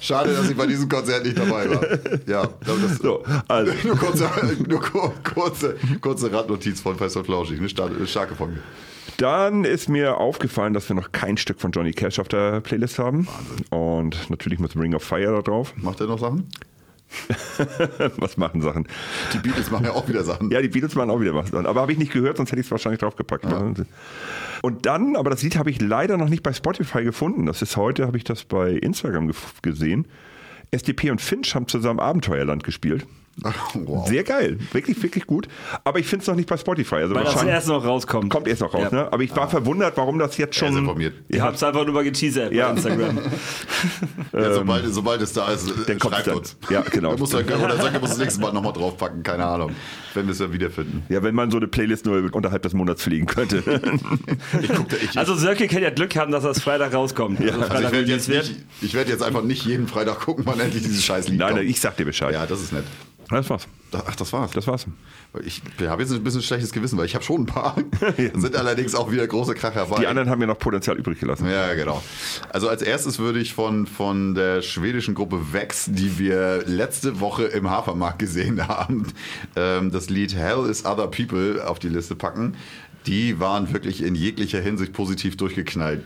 Schade, 0.01 0.33
dass 0.35 0.49
ich 0.49 0.57
bei 0.57 0.67
diesem 0.67 0.89
Konzert 0.89 1.25
nicht 1.25 1.39
dabei 1.39 1.69
war. 1.71 1.85
Ja, 2.27 2.49
das, 2.65 2.99
So, 3.03 3.25
also. 3.49 3.73
nur, 3.85 3.97
kurze, 3.97 4.29
nur 4.69 4.81
kur- 4.81 5.15
kurze, 5.35 5.77
kurze 6.01 6.33
Randnotiz 6.33 6.81
von 6.81 6.97
Fest 6.97 7.17
und 7.17 7.25
Flauschig, 7.27 7.59
eine 7.59 7.69
starke, 7.69 8.07
starke 8.07 8.35
Folge. 8.35 8.59
Dann 9.19 9.65
ist 9.65 9.89
mir 9.89 10.19
aufgefallen, 10.19 10.75
dass 10.75 10.89
wir 10.89 10.95
noch 10.95 11.11
kein 11.11 11.37
Stück 11.37 11.61
von 11.61 11.73
Johnny 11.73 11.91
Cash 11.91 12.21
auf 12.21 12.29
der 12.29 12.61
Playlist 12.61 13.01
haben. 13.01 13.27
Und 13.69 14.31
natürlich 14.31 14.61
muss 14.61 14.77
Ring 14.77 14.95
of 14.95 15.03
Fire 15.03 15.33
da 15.35 15.43
drauf. 15.43 15.75
Macht 15.77 16.01
er 16.01 16.07
noch 16.07 16.21
Sachen? 16.21 16.49
Was 18.19 18.37
machen 18.37 18.63
Sachen? 18.63 18.87
Die 19.33 19.39
Beatles 19.39 19.73
machen 19.73 19.87
ja 19.87 19.93
auch 19.93 20.09
wieder 20.09 20.23
Sachen. 20.23 20.53
Ja, 20.53 20.63
die 20.63 20.69
Beatles 20.69 20.95
machen 20.95 21.11
auch 21.11 21.21
wieder 21.21 21.35
was. 21.35 21.53
Aber 21.53 21.81
habe 21.81 21.91
ich 21.91 21.99
nicht 21.99 22.13
gehört, 22.13 22.37
sonst 22.37 22.53
hätte 22.53 22.61
ich 22.61 22.67
es 22.67 22.71
wahrscheinlich 22.71 23.01
draufgepackt. 23.01 23.47
Und 24.63 24.87
dann, 24.87 25.17
aber 25.17 25.31
das 25.31 25.43
Lied 25.43 25.57
habe 25.57 25.71
ich 25.71 25.81
leider 25.81 26.17
noch 26.17 26.29
nicht 26.29 26.45
bei 26.45 26.53
Spotify 26.53 27.03
gefunden. 27.03 27.47
Das 27.47 27.61
ist 27.61 27.77
heute, 27.77 28.07
habe 28.07 28.19
ich 28.19 28.25
das 28.25 28.45
bei 28.45 28.73
Instagram 28.73 29.33
gesehen. 29.63 30.07
SDP 30.71 31.11
und 31.11 31.21
Finch 31.21 31.55
haben 31.55 31.67
zusammen 31.67 31.99
Abenteuerland 31.99 32.63
gespielt. 32.63 33.07
Wow. 33.75 34.09
Sehr 34.09 34.25
geil. 34.25 34.59
Wirklich, 34.73 35.01
wirklich 35.03 35.27
gut. 35.27 35.49
Aber 35.85 35.99
ich 35.99 36.07
finde 36.07 36.23
es 36.23 36.27
noch 36.29 36.35
nicht 36.35 36.49
bei 36.49 36.57
Spotify. 36.57 36.97
Also 36.97 37.15
Weil 37.15 37.23
das 37.25 37.33
wahrscheinlich 37.35 37.55
erst 37.55 37.69
noch 37.69 37.85
rauskommt. 37.85 38.31
kommt 38.31 38.49
erst 38.49 38.61
noch 38.63 38.75
raus. 38.75 38.89
Ja. 38.91 39.05
Ne? 39.05 39.13
Aber 39.13 39.23
ich 39.23 39.35
war 39.37 39.49
verwundert, 39.49 39.97
warum 39.97 40.19
das 40.19 40.37
jetzt 40.37 40.61
Er 40.61 40.69
ist 40.69 40.73
schon. 40.75 40.83
informiert. 40.83 41.15
Ihr 41.29 41.43
habt 41.43 41.57
es 41.57 41.63
einfach 41.63 41.85
nur 41.85 41.95
mal 41.95 42.05
geteasert 42.05 42.53
Ja. 42.53 42.67
bei 42.69 42.73
Instagram. 42.77 43.19
Ja, 44.33 44.53
sobald, 44.53 44.93
sobald 44.93 45.23
es 45.23 45.33
da 45.33 45.51
ist, 45.53 45.69
äh, 45.69 45.73
dann 45.87 45.99
kommt 45.99 46.15
schreibt 46.15 46.27
dann. 46.27 46.37
uns. 46.39 46.57
Ja, 46.71 46.81
genau. 46.83 47.17
Muss 47.19 47.33
er, 47.33 47.41
oder 47.41 47.77
sagt, 47.77 47.95
er 47.95 48.01
muss 48.01 48.11
das 48.11 48.19
nächste 48.19 48.41
Mal 48.41 48.53
nochmal 48.53 48.73
draufpacken, 48.73 49.23
keine 49.23 49.45
Ahnung. 49.45 49.73
Wenn 50.15 50.27
wir 50.27 50.33
es 50.33 50.39
ja 50.39 50.53
wiederfinden. 50.53 51.03
Ja, 51.09 51.23
wenn 51.23 51.35
man 51.35 51.51
so 51.51 51.57
eine 51.57 51.69
Playlist 51.69 52.07
nur 52.07 52.33
unterhalb 52.35 52.63
des 52.63 52.75
Monats 52.75 53.03
pflegen 53.03 53.27
könnte. 53.27 53.59
Ich, 54.61 54.69
guck, 54.69 54.89
da- 54.89 54.97
ich, 54.97 55.17
Also 55.19 55.35
Sörke 55.35 55.67
kann 55.69 55.83
ja 55.83 55.91
Glück 55.91 56.15
haben, 56.17 56.33
dass 56.33 56.43
das 56.45 56.61
Freitag 56.61 56.93
rauskommt. 56.95 57.41
Also 57.41 57.53
also 57.53 57.63
ich 57.65 57.69
Freitag 57.73 57.93
werde 57.93 58.11
jetzt, 58.11 58.29
werd 58.29 59.09
jetzt 59.09 59.23
einfach 59.23 59.43
nicht 59.43 59.65
jeden 59.65 59.87
Freitag 59.89 60.21
gucken, 60.21 60.45
wann 60.47 60.61
endlich 60.61 60.83
dieses 60.83 61.05
scheiß 61.05 61.29
Lied 61.29 61.39
Nein, 61.39 61.49
kommt. 61.51 61.61
nein, 61.63 61.71
ich 61.71 61.81
sag 61.81 61.97
dir 61.97 62.05
Bescheid. 62.05 62.33
Ja, 62.35 62.47
das 62.47 62.61
ist 62.61 62.73
nett. 62.73 62.85
Das 63.31 63.51
war's. 63.51 63.69
Ach, 63.93 64.17
das 64.17 64.33
war's. 64.33 64.51
Das 64.53 64.67
war's. 64.67 64.87
Ich 65.45 65.63
habe 65.87 66.03
jetzt 66.03 66.13
ein 66.13 66.23
bisschen 66.25 66.43
schlechtes 66.43 66.73
Gewissen, 66.73 66.97
weil 66.99 67.05
ich 67.05 67.15
habe 67.15 67.25
schon 67.25 67.43
ein 67.43 67.47
paar. 67.47 67.77
Sind 68.17 68.57
allerdings 68.57 68.95
auch 68.95 69.11
wieder 69.13 69.27
große 69.27 69.55
Kracher. 69.55 69.87
Die 69.99 70.07
anderen 70.07 70.31
haben 70.31 70.41
ja 70.41 70.47
noch 70.47 70.59
Potenzial 70.59 70.97
übrig 70.97 71.21
gelassen. 71.21 71.49
Ja, 71.49 71.75
genau. 71.75 72.03
Also 72.51 72.69
als 72.69 72.81
erstes 72.81 73.19
würde 73.19 73.39
ich 73.39 73.53
von, 73.53 73.87
von 73.87 74.35
der 74.35 74.63
schwedischen 74.63 75.15
Gruppe 75.15 75.53
Vex, 75.53 75.87
die 75.91 76.19
wir 76.19 76.65
letzte 76.67 77.21
Woche 77.21 77.45
im 77.45 77.69
Hafermarkt 77.69 78.19
gesehen 78.19 78.67
haben, 78.69 79.07
ähm, 79.57 79.91
das 79.91 80.09
Lied 80.09 80.35
Hell 80.35 80.67
is 80.69 80.87
Other 80.87 81.09
People 81.09 81.67
auf 81.67 81.79
die 81.79 81.89
Liste 81.89 82.15
packen. 82.15 82.57
Die 83.07 83.39
waren 83.41 83.73
wirklich 83.73 84.03
in 84.03 84.15
jeglicher 84.15 84.61
Hinsicht 84.61 84.93
positiv 84.93 85.37
durchgeknallt. 85.37 86.03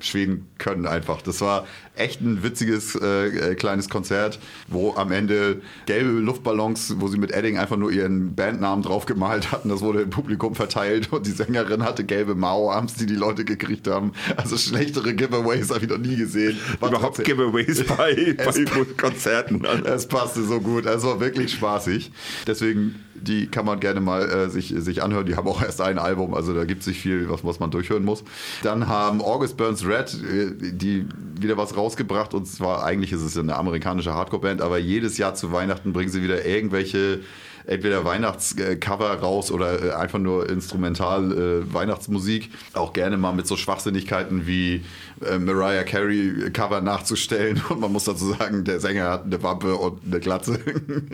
Schweden 0.00 0.48
können 0.58 0.86
einfach. 0.86 1.22
Das 1.22 1.40
war 1.40 1.66
echt 1.96 2.20
ein 2.20 2.42
witziges 2.42 2.94
äh, 2.94 3.50
äh, 3.50 3.54
kleines 3.54 3.88
Konzert, 3.88 4.38
wo 4.68 4.94
am 4.94 5.12
Ende 5.12 5.60
gelbe 5.86 6.10
Luftballons, 6.10 6.94
wo 6.98 7.08
sie 7.08 7.18
mit 7.18 7.32
Edding 7.32 7.58
einfach 7.58 7.76
nur 7.76 7.92
ihren 7.92 8.34
Bandnamen 8.34 8.82
drauf 8.82 9.06
gemalt 9.06 9.52
hatten, 9.52 9.68
das 9.68 9.80
wurde 9.80 10.02
im 10.02 10.10
Publikum 10.10 10.54
verteilt 10.54 11.12
und 11.12 11.26
die 11.26 11.32
Sängerin 11.32 11.84
hatte 11.84 12.04
gelbe 12.04 12.34
Mao-Arms, 12.34 12.94
die 12.94 13.06
die 13.06 13.16
Leute 13.16 13.44
gekriegt 13.44 13.86
haben. 13.88 14.12
Also 14.36 14.56
schlechtere 14.56 15.14
Giveaways 15.14 15.70
habe 15.70 15.84
ich 15.84 15.90
noch 15.90 15.98
nie 15.98 16.16
gesehen. 16.16 16.58
War 16.80 16.90
Überhaupt 16.90 17.22
Giveaways 17.22 17.84
bei, 17.96 18.34
bei 18.36 18.64
Konzerten. 18.96 19.64
es 19.64 20.06
passte 20.06 20.42
so 20.44 20.60
gut. 20.60 20.86
Es 20.86 21.02
war 21.04 21.20
wirklich 21.20 21.52
spaßig. 21.52 22.10
Deswegen, 22.46 23.04
die 23.22 23.46
kann 23.46 23.64
man 23.66 23.80
gerne 23.80 24.00
mal 24.00 24.28
äh, 24.28 24.50
sich, 24.50 24.74
sich 24.76 25.02
anhören. 25.02 25.26
Die 25.26 25.36
haben 25.36 25.48
auch 25.48 25.62
erst 25.62 25.80
ein 25.80 25.98
Album, 25.98 26.34
also 26.34 26.54
da 26.54 26.64
gibt 26.64 26.82
es 26.82 26.86
nicht 26.86 27.00
viel, 27.00 27.28
was, 27.30 27.44
was 27.44 27.60
man 27.60 27.70
durchhören 27.70 28.04
muss. 28.04 28.24
Dann 28.62 28.88
haben 28.88 29.20
August 29.20 29.56
Burns 29.56 29.86
Red, 29.86 30.14
äh, 30.14 30.72
die 30.72 31.06
wieder 31.38 31.56
was 31.56 31.76
rausgebracht. 31.76 32.34
Und 32.34 32.46
zwar, 32.46 32.84
eigentlich 32.84 33.12
ist 33.12 33.22
es 33.22 33.36
eine 33.36 33.56
amerikanische 33.56 34.14
Hardcore-Band, 34.14 34.60
aber 34.62 34.78
jedes 34.78 35.18
Jahr 35.18 35.34
zu 35.34 35.52
Weihnachten 35.52 35.92
bringen 35.92 36.10
sie 36.10 36.22
wieder 36.22 36.44
irgendwelche 36.44 37.20
entweder 37.66 38.04
Weihnachtscover 38.04 39.14
raus 39.14 39.50
oder 39.50 39.82
äh, 39.82 39.92
einfach 39.92 40.18
nur 40.18 40.48
instrumental 40.48 41.32
äh, 41.32 41.72
Weihnachtsmusik. 41.72 42.50
Auch 42.74 42.92
gerne 42.92 43.16
mal 43.16 43.32
mit 43.32 43.46
so 43.46 43.56
Schwachsinnigkeiten 43.56 44.46
wie 44.46 44.84
äh, 45.24 45.38
Mariah 45.38 45.84
Carey 45.84 46.50
Cover 46.52 46.80
nachzustellen. 46.80 47.62
Und 47.68 47.80
man 47.80 47.92
muss 47.92 48.04
dazu 48.04 48.32
sagen, 48.32 48.64
der 48.64 48.80
Sänger 48.80 49.10
hat 49.10 49.24
eine 49.24 49.42
Wampe 49.42 49.76
und 49.76 50.00
eine 50.04 50.20
Glatze. 50.20 50.58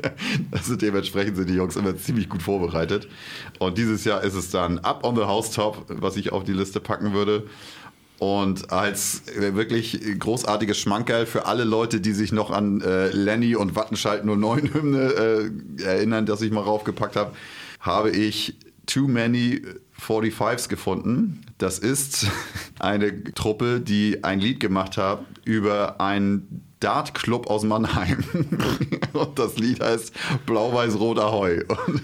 also 0.51 0.77
dementsprechend 0.77 1.36
sind 1.36 1.51
die 1.51 1.55
Jungs 1.55 1.77
immer 1.77 1.97
ziemlich 1.97 2.28
gut 2.28 2.43
vorbereitet. 2.43 3.09
Und 3.59 3.78
dieses 3.78 4.05
Jahr 4.05 4.23
ist 4.23 4.35
es 4.35 4.51
dann 4.51 4.78
Up 4.81 5.05
on 5.05 5.16
the 5.16 5.23
Housetop, 5.23 5.85
was 5.89 6.16
ich 6.16 6.32
auf 6.32 6.44
die 6.44 6.52
Liste 6.52 6.81
packen 6.81 7.12
würde. 7.12 7.44
Und 8.18 8.72
als 8.72 9.28
äh, 9.28 9.55
wirklich 9.55 10.01
großartiges 10.18 10.78
Schmankerl 10.78 11.26
für 11.26 11.47
alle 11.47 11.64
Leute, 11.64 12.01
die 12.01 12.12
sich 12.12 12.32
noch 12.32 12.51
an 12.51 12.80
äh, 12.80 13.09
Lenny 13.09 13.56
und 13.56 13.76
Wattenscheid 13.76 14.24
09 14.24 14.72
Hymne 14.72 15.51
äh, 15.78 15.82
erinnern, 15.82 16.24
dass 16.24 16.40
ich 16.40 16.51
mal 16.51 16.62
raufgepackt 16.62 17.16
habe, 17.16 17.32
habe 17.80 18.10
ich 18.10 18.56
Too 18.86 19.09
Many 19.09 19.62
45s 20.01 20.68
gefunden. 20.68 21.43
Das 21.59 21.78
ist 21.78 22.26
eine 22.78 23.24
Truppe, 23.34 23.80
die 23.80 24.24
ein 24.24 24.40
Lied 24.40 24.60
gemacht 24.60 24.97
hat 24.97 25.24
über 25.44 26.01
einen 26.01 26.62
Dartclub 26.80 27.48
aus 27.48 27.64
Mannheim. 27.64 28.22
Und 29.12 29.38
das 29.38 29.56
Lied 29.59 29.80
heißt 29.80 30.12
Blau-Weiß-Rot 30.47 31.18
Ahoi. 31.18 31.64
Und 31.64 32.02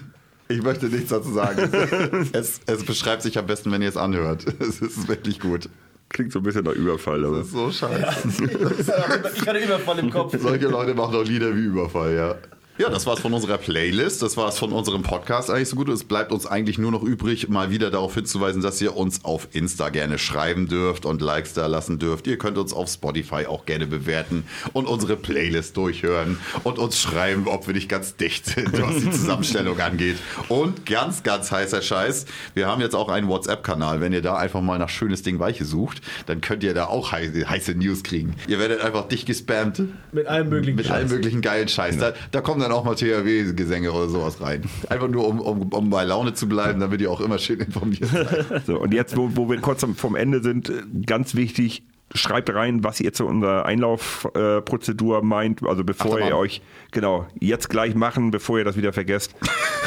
ich 0.49 0.63
möchte 0.63 0.87
nichts 0.87 1.11
dazu 1.11 1.33
sagen. 1.33 1.71
Es, 2.33 2.61
es 2.67 2.85
beschreibt 2.85 3.23
sich 3.23 3.39
am 3.39 3.47
besten, 3.47 3.71
wenn 3.73 3.83
ihr 3.83 3.89
es 3.89 3.97
anhört. 3.97 4.47
Es 4.61 4.81
ist 4.81 5.09
wirklich 5.09 5.41
gut. 5.41 5.69
Klingt 6.13 6.31
so 6.33 6.41
ein 6.41 6.43
bisschen 6.43 6.65
nach 6.65 6.73
Überfall. 6.73 7.25
Aber 7.25 7.39
Das 7.39 7.47
ist 7.47 7.53
so 7.53 7.71
scheiße. 7.71 8.45
Ich 9.35 9.47
hatte 9.47 9.59
Überfall 9.59 9.99
im 9.99 10.11
Kopf. 10.11 10.37
Solche 10.39 10.69
Leute 10.69 10.95
machen 10.95 11.17
auch 11.17 11.25
Lieder 11.25 11.55
wie 11.57 11.61
Überfall, 11.65 12.15
ja. 12.15 12.35
Ja, 12.83 12.91
das 12.91 13.07
war's 13.07 13.21
von 13.21 13.33
unserer 13.33 13.59
Playlist, 13.59 14.23
das 14.23 14.37
war's 14.37 14.59
von 14.59 14.73
unserem 14.73 15.05
Podcast 15.05 15.51
eigentlich 15.51 15.69
so 15.69 15.77
gut. 15.77 15.89
Es 15.89 16.03
bleibt 16.03 16.33
uns 16.33 16.47
eigentlich 16.49 16.79
nur 16.79 16.91
noch 16.91 17.05
übrig, 17.05 17.49
mal 17.49 17.71
wieder 17.71 17.93
darauf 17.93 18.15
hinzuweisen, 18.15 18.61
dass 18.61 18.81
ihr 18.81 18.97
uns 18.97 19.25
auf 19.25 19.47
Insta 19.53 19.89
gerne 19.91 20.19
schreiben 20.19 20.67
dürft 20.67 21.07
und 21.07 21.23
Likes 21.23 21.53
da 21.55 21.69
lassen 21.69 22.01
dürft. 22.01 22.27
Ihr 22.27 22.39
könnt 22.39 22.59
uns 22.59 22.73
auf 22.73 22.89
Spotify 22.89 23.47
auch 23.47 23.67
gerne 23.67 23.87
bewerten 23.87 24.43
und 24.73 24.89
unsere 24.89 25.15
Playlist 25.15 25.77
durchhören 25.77 26.39
und 26.65 26.81
uns 26.81 26.99
schreiben, 26.99 27.47
ob 27.47 27.69
wir 27.69 27.75
nicht 27.75 27.89
ganz 27.89 28.17
dicht 28.17 28.47
sind, 28.47 28.73
was 28.83 28.97
die 28.97 29.13
Zusammenstellung 29.13 29.79
angeht. 29.79 30.17
Und 30.49 30.85
ganz, 30.85 31.23
ganz 31.23 31.53
heißer 31.53 31.83
Scheiß, 31.83 32.27
wir 32.55 32.67
haben 32.67 32.81
jetzt 32.81 32.97
auch 32.97 33.09
einen 33.11 33.29
WhatsApp-Kanal. 33.29 34.01
Wenn 34.01 34.13
ihr 34.13 34.23
da 34.23 34.35
einfach 34.35 34.61
mal 34.61 34.81
nach 34.81 34.89
schönes 34.89 35.23
Ding 35.23 35.39
Weiche 35.39 35.65
sucht, 35.65 36.01
dann 36.27 36.41
könnt 36.41 36.65
ihr 36.65 36.75
da 36.75 36.87
auch 36.87 37.13
heiße, 37.13 37.49
heiße 37.49 37.77
News 37.77 38.03
kriegen. 38.03 38.35
Ihr 38.49 38.59
werdet 38.59 38.81
einfach 38.81 39.07
dicht 39.07 39.27
gespammt 39.27 39.83
Mit 40.11 40.27
allem 40.27 40.49
möglichen 40.49 40.75
mit 40.75 40.87
Scheiß. 40.87 40.97
allem 40.97 41.09
möglichen 41.11 41.43
geilen 41.43 41.69
Scheiß. 41.69 41.99
Da, 41.99 42.15
da 42.33 42.41
kommen 42.41 42.61
dann 42.61 42.72
auch 42.73 42.85
mal 42.85 42.95
THW-Gesänge 42.95 43.93
oder 43.93 44.09
sowas 44.09 44.41
rein. 44.41 44.63
Einfach 44.89 45.09
nur, 45.09 45.27
um, 45.29 45.41
um, 45.41 45.63
um 45.73 45.91
bei 45.91 46.05
Laune 46.05 46.35
zu 46.35 46.49
bleiben, 46.49 46.81
damit 46.81 47.01
ihr 47.01 47.11
auch 47.11 47.21
immer 47.21 47.39
schön 47.39 47.61
informiert 47.61 48.07
seid. 48.13 48.67
So, 48.67 48.79
und 48.79 48.93
jetzt, 48.95 49.17
wo, 49.17 49.31
wo 49.35 49.49
wir 49.49 49.61
kurz 49.61 49.85
vom 49.97 50.17
Ende 50.17 50.43
sind, 50.43 50.69
äh, 50.69 50.83
ganz 51.07 51.35
wichtig, 51.35 51.85
schreibt 52.15 52.53
rein, 52.55 52.85
was 52.85 53.01
ihr 53.01 53.13
zu 53.13 53.27
unserer 53.27 53.65
Einlaufprozedur 53.67 55.23
meint. 55.23 55.67
Also 55.67 55.85
bevor 55.85 56.13
Achterbahn. 56.13 56.29
ihr 56.29 56.37
euch, 56.37 56.63
genau, 56.91 57.27
jetzt 57.41 57.69
gleich 57.71 57.95
machen, 57.95 58.31
bevor 58.31 58.59
ihr 58.59 58.65
das 58.65 58.77
wieder 58.77 58.93
vergesst. 58.93 59.35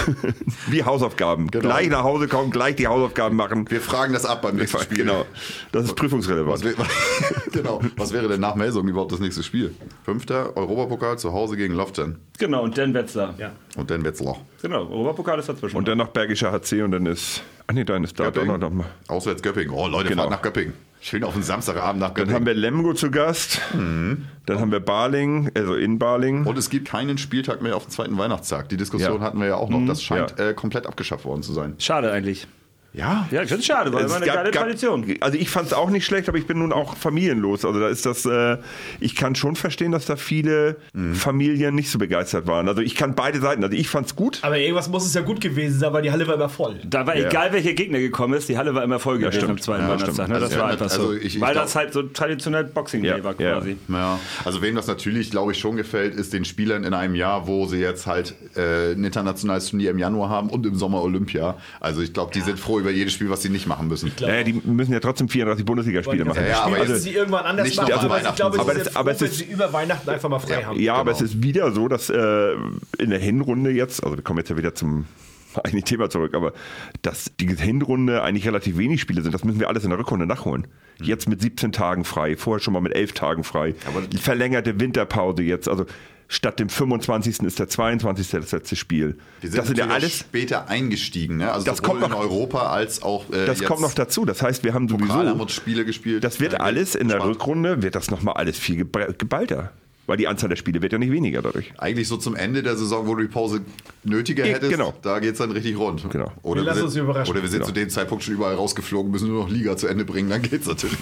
Wie 0.67 0.83
Hausaufgaben. 0.83 1.49
Genau. 1.51 1.63
Gleich 1.63 1.89
nach 1.89 2.03
Hause 2.03 2.27
kommen, 2.27 2.51
gleich 2.51 2.75
die 2.75 2.87
Hausaufgaben 2.87 3.35
machen. 3.35 3.69
Wir 3.69 3.81
fragen 3.81 4.13
das 4.13 4.25
ab 4.25 4.41
beim 4.41 4.55
nächsten 4.55 4.79
Spiel. 4.83 4.97
Genau. 4.99 5.25
Das 5.71 5.85
ist 5.85 5.95
prüfungsrelevant. 5.95 6.53
Was, 6.53 6.63
wär- 6.63 6.75
genau. 7.51 7.81
Was 7.97 8.13
wäre 8.13 8.27
denn 8.27 8.41
nach 8.41 8.55
Melsung 8.55 8.87
überhaupt 8.87 9.11
das 9.11 9.19
nächste 9.19 9.43
Spiel? 9.43 9.73
Fünfter 10.03 10.55
Europapokal 10.57 11.17
zu 11.17 11.33
Hause 11.33 11.57
gegen 11.57 11.73
Loften. 11.73 12.19
Genau, 12.37 12.63
und 12.63 12.77
dann 12.77 12.93
Wetzlar. 12.93 13.33
Ja. 13.37 13.51
Und 13.77 13.89
dann 13.89 14.03
Wetzlar. 14.03 14.37
Genau, 14.61 14.81
Europapokal 14.89 15.39
ist 15.39 15.49
dazwischen. 15.49 15.77
Und 15.77 15.87
dann 15.87 15.97
noch 15.97 16.09
Bergischer 16.09 16.51
HC 16.51 16.81
und 16.83 16.91
dann 16.91 17.05
ist. 17.05 17.41
Ach 17.67 17.73
nee, 17.73 17.83
dann 17.83 18.03
ist 18.03 18.19
da 18.19 18.29
doch 18.31 18.45
noch, 18.45 18.57
noch 18.57 18.69
mal. 18.69 18.85
Auswärts 19.07 19.41
Göppingen. 19.41 19.71
Oh, 19.73 19.87
Leute, 19.87 20.09
Genau. 20.09 20.23
fahrt 20.23 20.31
nach 20.31 20.41
Göppingen. 20.41 20.73
Schön 21.01 21.23
auf 21.23 21.33
den 21.33 21.43
Samstagabend 21.43 21.99
nach 21.99 22.09
Dann 22.09 22.15
Göppingen. 22.15 22.35
haben 22.35 22.45
wir 22.45 22.53
Lemgo 22.53 22.93
zu 22.93 23.11
Gast. 23.11 23.59
Mhm. 23.73 24.25
Dann 24.45 24.59
haben 24.59 24.71
wir 24.71 24.79
Barling, 24.79 25.51
also 25.55 25.75
in 25.75 25.97
Barling. 25.99 26.45
und 26.45 26.57
es 26.57 26.69
gibt 26.69 26.87
keinen 26.87 27.17
Spieltag 27.17 27.61
mehr 27.61 27.75
auf 27.75 27.85
dem 27.85 27.91
zweiten 27.91 28.17
Weihnachtstag. 28.17 28.69
Die 28.69 28.77
Diskussion 28.77 29.19
Ja. 29.19 29.21
hatten 29.21 29.39
wir 29.39 29.47
ja 29.47 29.55
auch 29.55 29.69
noch. 29.69 29.85
Das 29.87 30.01
scheint 30.03 30.35
Ja. 30.37 30.49
äh, 30.49 30.53
komplett 30.53 30.87
abgeschafft 30.87 31.25
worden 31.25 31.43
zu 31.43 31.53
sein. 31.53 31.75
Schade 31.79 32.11
eigentlich. 32.11 32.47
Ja. 32.95 33.27
Ja, 33.31 33.41
ich 33.41 33.47
finde 33.49 33.59
es 33.61 33.65
schade, 33.65 33.91
weil 33.93 34.05
Es 34.05 34.11
immer 34.11 34.17
eine 34.17 34.25
gab- 34.25 34.35
geile 34.35 34.51
gab- 34.51 34.63
Tradition. 34.63 35.05
Also 35.19 35.37
ich 35.37 35.49
fand 35.49 35.67
es 35.67 35.73
auch 35.73 35.89
nicht 35.89 36.05
schlecht, 36.05 36.29
aber 36.29 36.37
ich 36.37 36.47
bin 36.47 36.59
nun 36.59 36.71
auch 36.71 36.95
familienlos. 36.95 37.65
Also 37.65 37.79
da 37.79 37.89
ist 37.89 38.05
das, 38.05 38.25
äh, 38.25 38.57
ich 38.99 39.15
kann 39.15 39.35
schon 39.35 39.55
verstehen, 39.55 39.91
dass 39.91 40.05
da 40.05 40.15
viele 40.15 40.77
Mhm. 40.93 41.15
Familien 41.15 41.75
nicht 41.75 41.89
so 41.89 41.97
begeistert 41.99 42.47
waren. 42.47 42.67
Also 42.67 42.81
ich 42.81 42.95
kann 42.95 43.15
beide 43.15 43.39
Seiten. 43.39 43.63
Also 43.63 43.75
ich 43.75 43.89
fand 43.89 44.07
es 44.07 44.15
gut. 44.15 44.39
Aber 44.43 44.57
irgendwas 44.57 44.89
muss 44.89 45.05
es 45.05 45.13
ja 45.13 45.21
gut 45.21 45.41
gewesen 45.41 45.79
sein, 45.79 45.91
weil 45.93 46.03
die 46.03 46.11
Halle 46.11 46.27
war 46.27 46.35
immer 46.35 46.49
voll. 46.49 46.79
Da 46.85 47.05
war 47.05 47.17
Ja. 47.17 47.27
egal, 47.27 47.51
welcher 47.53 47.73
Gegner 47.73 47.99
gekommen 47.99 48.33
ist, 48.35 48.47
die 48.49 48.57
Halle 48.57 48.73
war 48.75 48.83
immer 48.83 48.99
voll 48.99 49.17
gewesen 49.17 49.33
stimmt. 49.37 49.51
am 49.51 49.57
zweiten 49.61 49.83
Ja, 49.83 49.89
Weihnachtstag. 49.89 50.13
stimmt. 50.13 50.29
Ne? 50.29 50.35
Also 50.35 50.45
Das 50.47 50.53
ja, 50.55 50.61
war 50.61 50.69
einfach 50.69 50.85
also 50.89 51.07
so. 51.07 51.13
ich- 51.13 51.25
ich 51.35 51.41
weil 51.41 51.53
glaub- 51.53 51.63
das 51.65 51.75
halt 51.75 51.93
so 51.93 52.03
traditionell 52.03 52.63
Boxing 52.63 53.01
Day 53.03 53.17
Ja, 53.17 53.23
war 53.23 53.35
ja. 53.39 53.53
quasi. 53.55 53.75
Ja, 53.89 54.19
also 54.45 54.61
wem 54.61 54.75
das 54.75 54.87
natürlich, 54.87 55.31
glaube 55.31 55.51
ich, 55.51 55.59
schon 55.59 55.75
gefällt, 55.75 56.15
ist 56.15 56.33
den 56.33 56.45
Spielern 56.45 56.83
in 56.83 56.93
einem 56.93 57.15
Jahr, 57.15 57.47
wo 57.47 57.65
sie 57.65 57.79
jetzt 57.79 58.07
halt 58.07 58.35
äh, 58.55 58.93
ein 58.93 59.03
internationales 59.03 59.69
Turnier 59.69 59.91
im 59.91 59.97
Januar 59.99 60.29
haben 60.29 60.49
und 60.49 60.65
im 60.65 60.75
Sommer 60.75 61.01
Olympia. 61.03 61.57
Also 61.81 62.01
ich 62.01 62.13
glaube, 62.13 62.31
die 62.33 62.41
sind 62.41 62.57
froh 62.59 62.77
über 62.85 62.91
jedes 62.91 63.13
Spiel, 63.13 63.29
was 63.29 63.41
sie 63.41 63.49
nicht 63.49 63.67
machen 63.67 63.87
müssen. 63.87 64.11
Naja, 64.21 64.43
die 64.43 64.53
müssen 64.53 64.93
ja 64.93 64.99
trotzdem 64.99 65.27
34 65.27 65.65
Bundesligaspiele 65.65 66.23
machen. 66.25 66.41
Ja, 66.43 66.47
ja, 66.49 66.61
aber 66.63 66.77
müssen 66.79 66.99
sie 66.99 67.11
irgendwann 67.13 67.45
anders 67.45 67.67
nicht 67.67 67.77
machen, 67.77 67.89
noch 67.91 68.03
aber 68.03 68.17
ich 68.21 68.35
glaube, 68.35 68.59
Aber 68.59 68.71
aber 68.71 68.81
froh, 68.81 69.09
es 69.11 69.21
wenn 69.21 69.27
ist- 69.27 69.37
sie 69.37 69.43
über 69.45 69.73
Weihnachten 69.73 70.09
einfach 70.09 70.29
mal 70.29 70.39
frei 70.39 70.61
Ja. 70.61 70.67
haben. 70.67 70.79
Ja, 70.79 70.93
aber 70.95 71.13
Genau. 71.13 71.25
es 71.25 71.31
ist 71.33 71.43
wieder 71.43 71.71
so, 71.71 71.87
dass 71.87 72.09
äh, 72.09 72.53
in 72.99 73.09
der 73.09 73.19
Hinrunde 73.19 73.71
jetzt, 73.71 74.03
also 74.03 74.15
wir 74.15 74.23
kommen 74.23 74.39
jetzt 74.39 74.49
ja 74.49 74.57
wieder 74.57 74.73
zum 74.75 75.05
eigentlichen 75.55 75.85
Thema 75.85 76.09
zurück, 76.09 76.33
aber 76.35 76.53
dass 77.01 77.31
die 77.39 77.47
Hinrunde 77.55 78.21
eigentlich 78.23 78.45
relativ 78.45 78.77
wenig 78.77 79.01
Spiele 79.01 79.21
sind, 79.21 79.33
das 79.33 79.43
müssen 79.43 79.59
wir 79.59 79.69
alles 79.69 79.83
in 79.83 79.89
der 79.89 79.99
Rückrunde 79.99 80.25
nachholen. 80.25 80.67
Mhm. 80.99 81.05
Jetzt 81.05 81.29
mit 81.29 81.41
17 81.41 81.71
Tagen 81.71 82.03
frei, 82.03 82.35
vorher 82.37 82.61
schon 82.61 82.73
mal 82.73 82.81
mit 82.81 82.93
11 82.93 83.13
Tagen 83.13 83.43
frei. 83.43 83.73
die 84.11 84.17
verlängerte 84.17 84.79
Winterpause 84.79 85.43
jetzt, 85.43 85.67
also 85.69 85.85
statt 86.27 86.59
dem 86.59 86.69
25. 86.69 87.41
ist 87.43 87.59
der 87.59 87.67
22. 87.69 88.31
das 88.31 88.51
letzte 88.51 88.75
Spiel. 88.75 89.17
Wir 89.41 89.49
sind 89.49 89.57
Das 89.59 89.67
sind 89.67 89.77
ja 89.77 89.87
alles, 89.87 90.19
später 90.19 90.67
eingestiegen, 90.69 91.37
ne? 91.37 91.51
Also 91.51 91.65
Das 91.65 91.77
sowohl 91.77 91.99
kommt 91.99 92.01
noch- 92.01 92.09
in 92.09 92.15
Europa 92.15 92.69
als 92.71 93.03
auch 93.03 93.29
äh, 93.31 93.45
das 93.45 93.63
kommt 93.63 93.81
noch 93.81 93.93
dazu. 93.93 94.25
Das 94.25 94.41
heißt, 94.41 94.63
wir 94.63 94.73
haben 94.73 94.87
Pokal 94.87 95.07
haben 95.09 95.25
sowieso, 95.27 95.41
uns 95.43 95.53
Spiele 95.53 95.85
gespielt. 95.85 96.23
das 96.23 96.39
wird 96.39 96.53
Äh, 96.53 96.57
alles 96.57 96.95
in 96.95 97.07
der. 97.09 97.23
Rückrunde, 97.23 97.81
wird 97.83 97.95
das 97.95 98.09
nochmal 98.11 98.35
alles 98.35 98.57
viel 98.57 98.83
geba- 98.83 99.13
geballter. 99.17 99.71
Weil 100.07 100.17
die 100.17 100.27
Anzahl 100.27 100.49
der 100.49 100.55
Spiele 100.55 100.81
wird 100.83 100.91
ja 100.93 100.99
nicht 100.99 101.11
weniger 101.11 101.41
dadurch. 101.41 101.73
Eigentlich 101.79 102.07
so 102.07 102.17
zum 102.17 102.35
Ende 102.35 102.61
der 102.61 102.75
Saison, 102.75 103.07
wo 103.07 103.15
du 103.15 103.23
die 103.23 103.27
Pause 103.27 103.61
nötiger 104.03 104.43
hättest, 104.45 104.71
genau. 104.71 104.93
da 105.01 105.19
geht 105.19 105.31
es 105.33 105.39
dann 105.39 105.49
richtig 105.51 105.77
rund. 105.77 106.07
Genau. 106.11 106.31
Oder 106.43 106.61
Wir 106.61 106.65
lassen 106.65 106.77
sind, 106.77 106.85
uns 106.85 106.95
überraschen. 106.95 107.31
Oder 107.31 107.41
wir 107.41 107.49
sind 107.49 107.59
Genau. 107.61 107.67
zu 107.67 107.73
dem 107.73 107.89
Zeitpunkt 107.89 108.23
schon 108.23 108.35
überall 108.35 108.53
rausgeflogen, 108.55 109.11
müssen 109.11 109.29
nur 109.29 109.43
noch 109.43 109.49
Liga 109.49 109.75
zu 109.77 109.87
Ende 109.87 110.05
bringen, 110.05 110.29
dann 110.29 110.43
geht's 110.43 110.67
natürlich. 110.67 110.99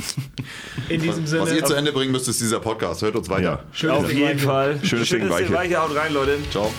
In 0.88 1.02
diesem 1.02 1.24
Was 1.24 1.34
ihr 1.34 1.46
Sinne, 1.48 1.64
zu 1.64 1.74
Ende 1.74 1.92
bringen 1.92 2.12
müsst, 2.14 2.30
ist 2.30 2.40
dieser 2.40 2.60
Podcast. 2.62 3.02
Hört 3.02 3.16
uns 3.16 3.30
weiter. 3.30 3.44
Ja. 3.44 3.64
schönes 3.74 3.98
Auf 3.98 4.14
jeden. 4.14 4.40
Fall. 4.40 4.80
Schönes 4.84 5.10
Ding, 5.10 5.20
Ding, 5.22 5.30
Weiche. 5.30 5.52
Weiche. 5.54 5.82
Haut 5.82 5.96
rein, 5.96 6.14
Leute. 6.14 6.38
Ciao. 6.50 6.72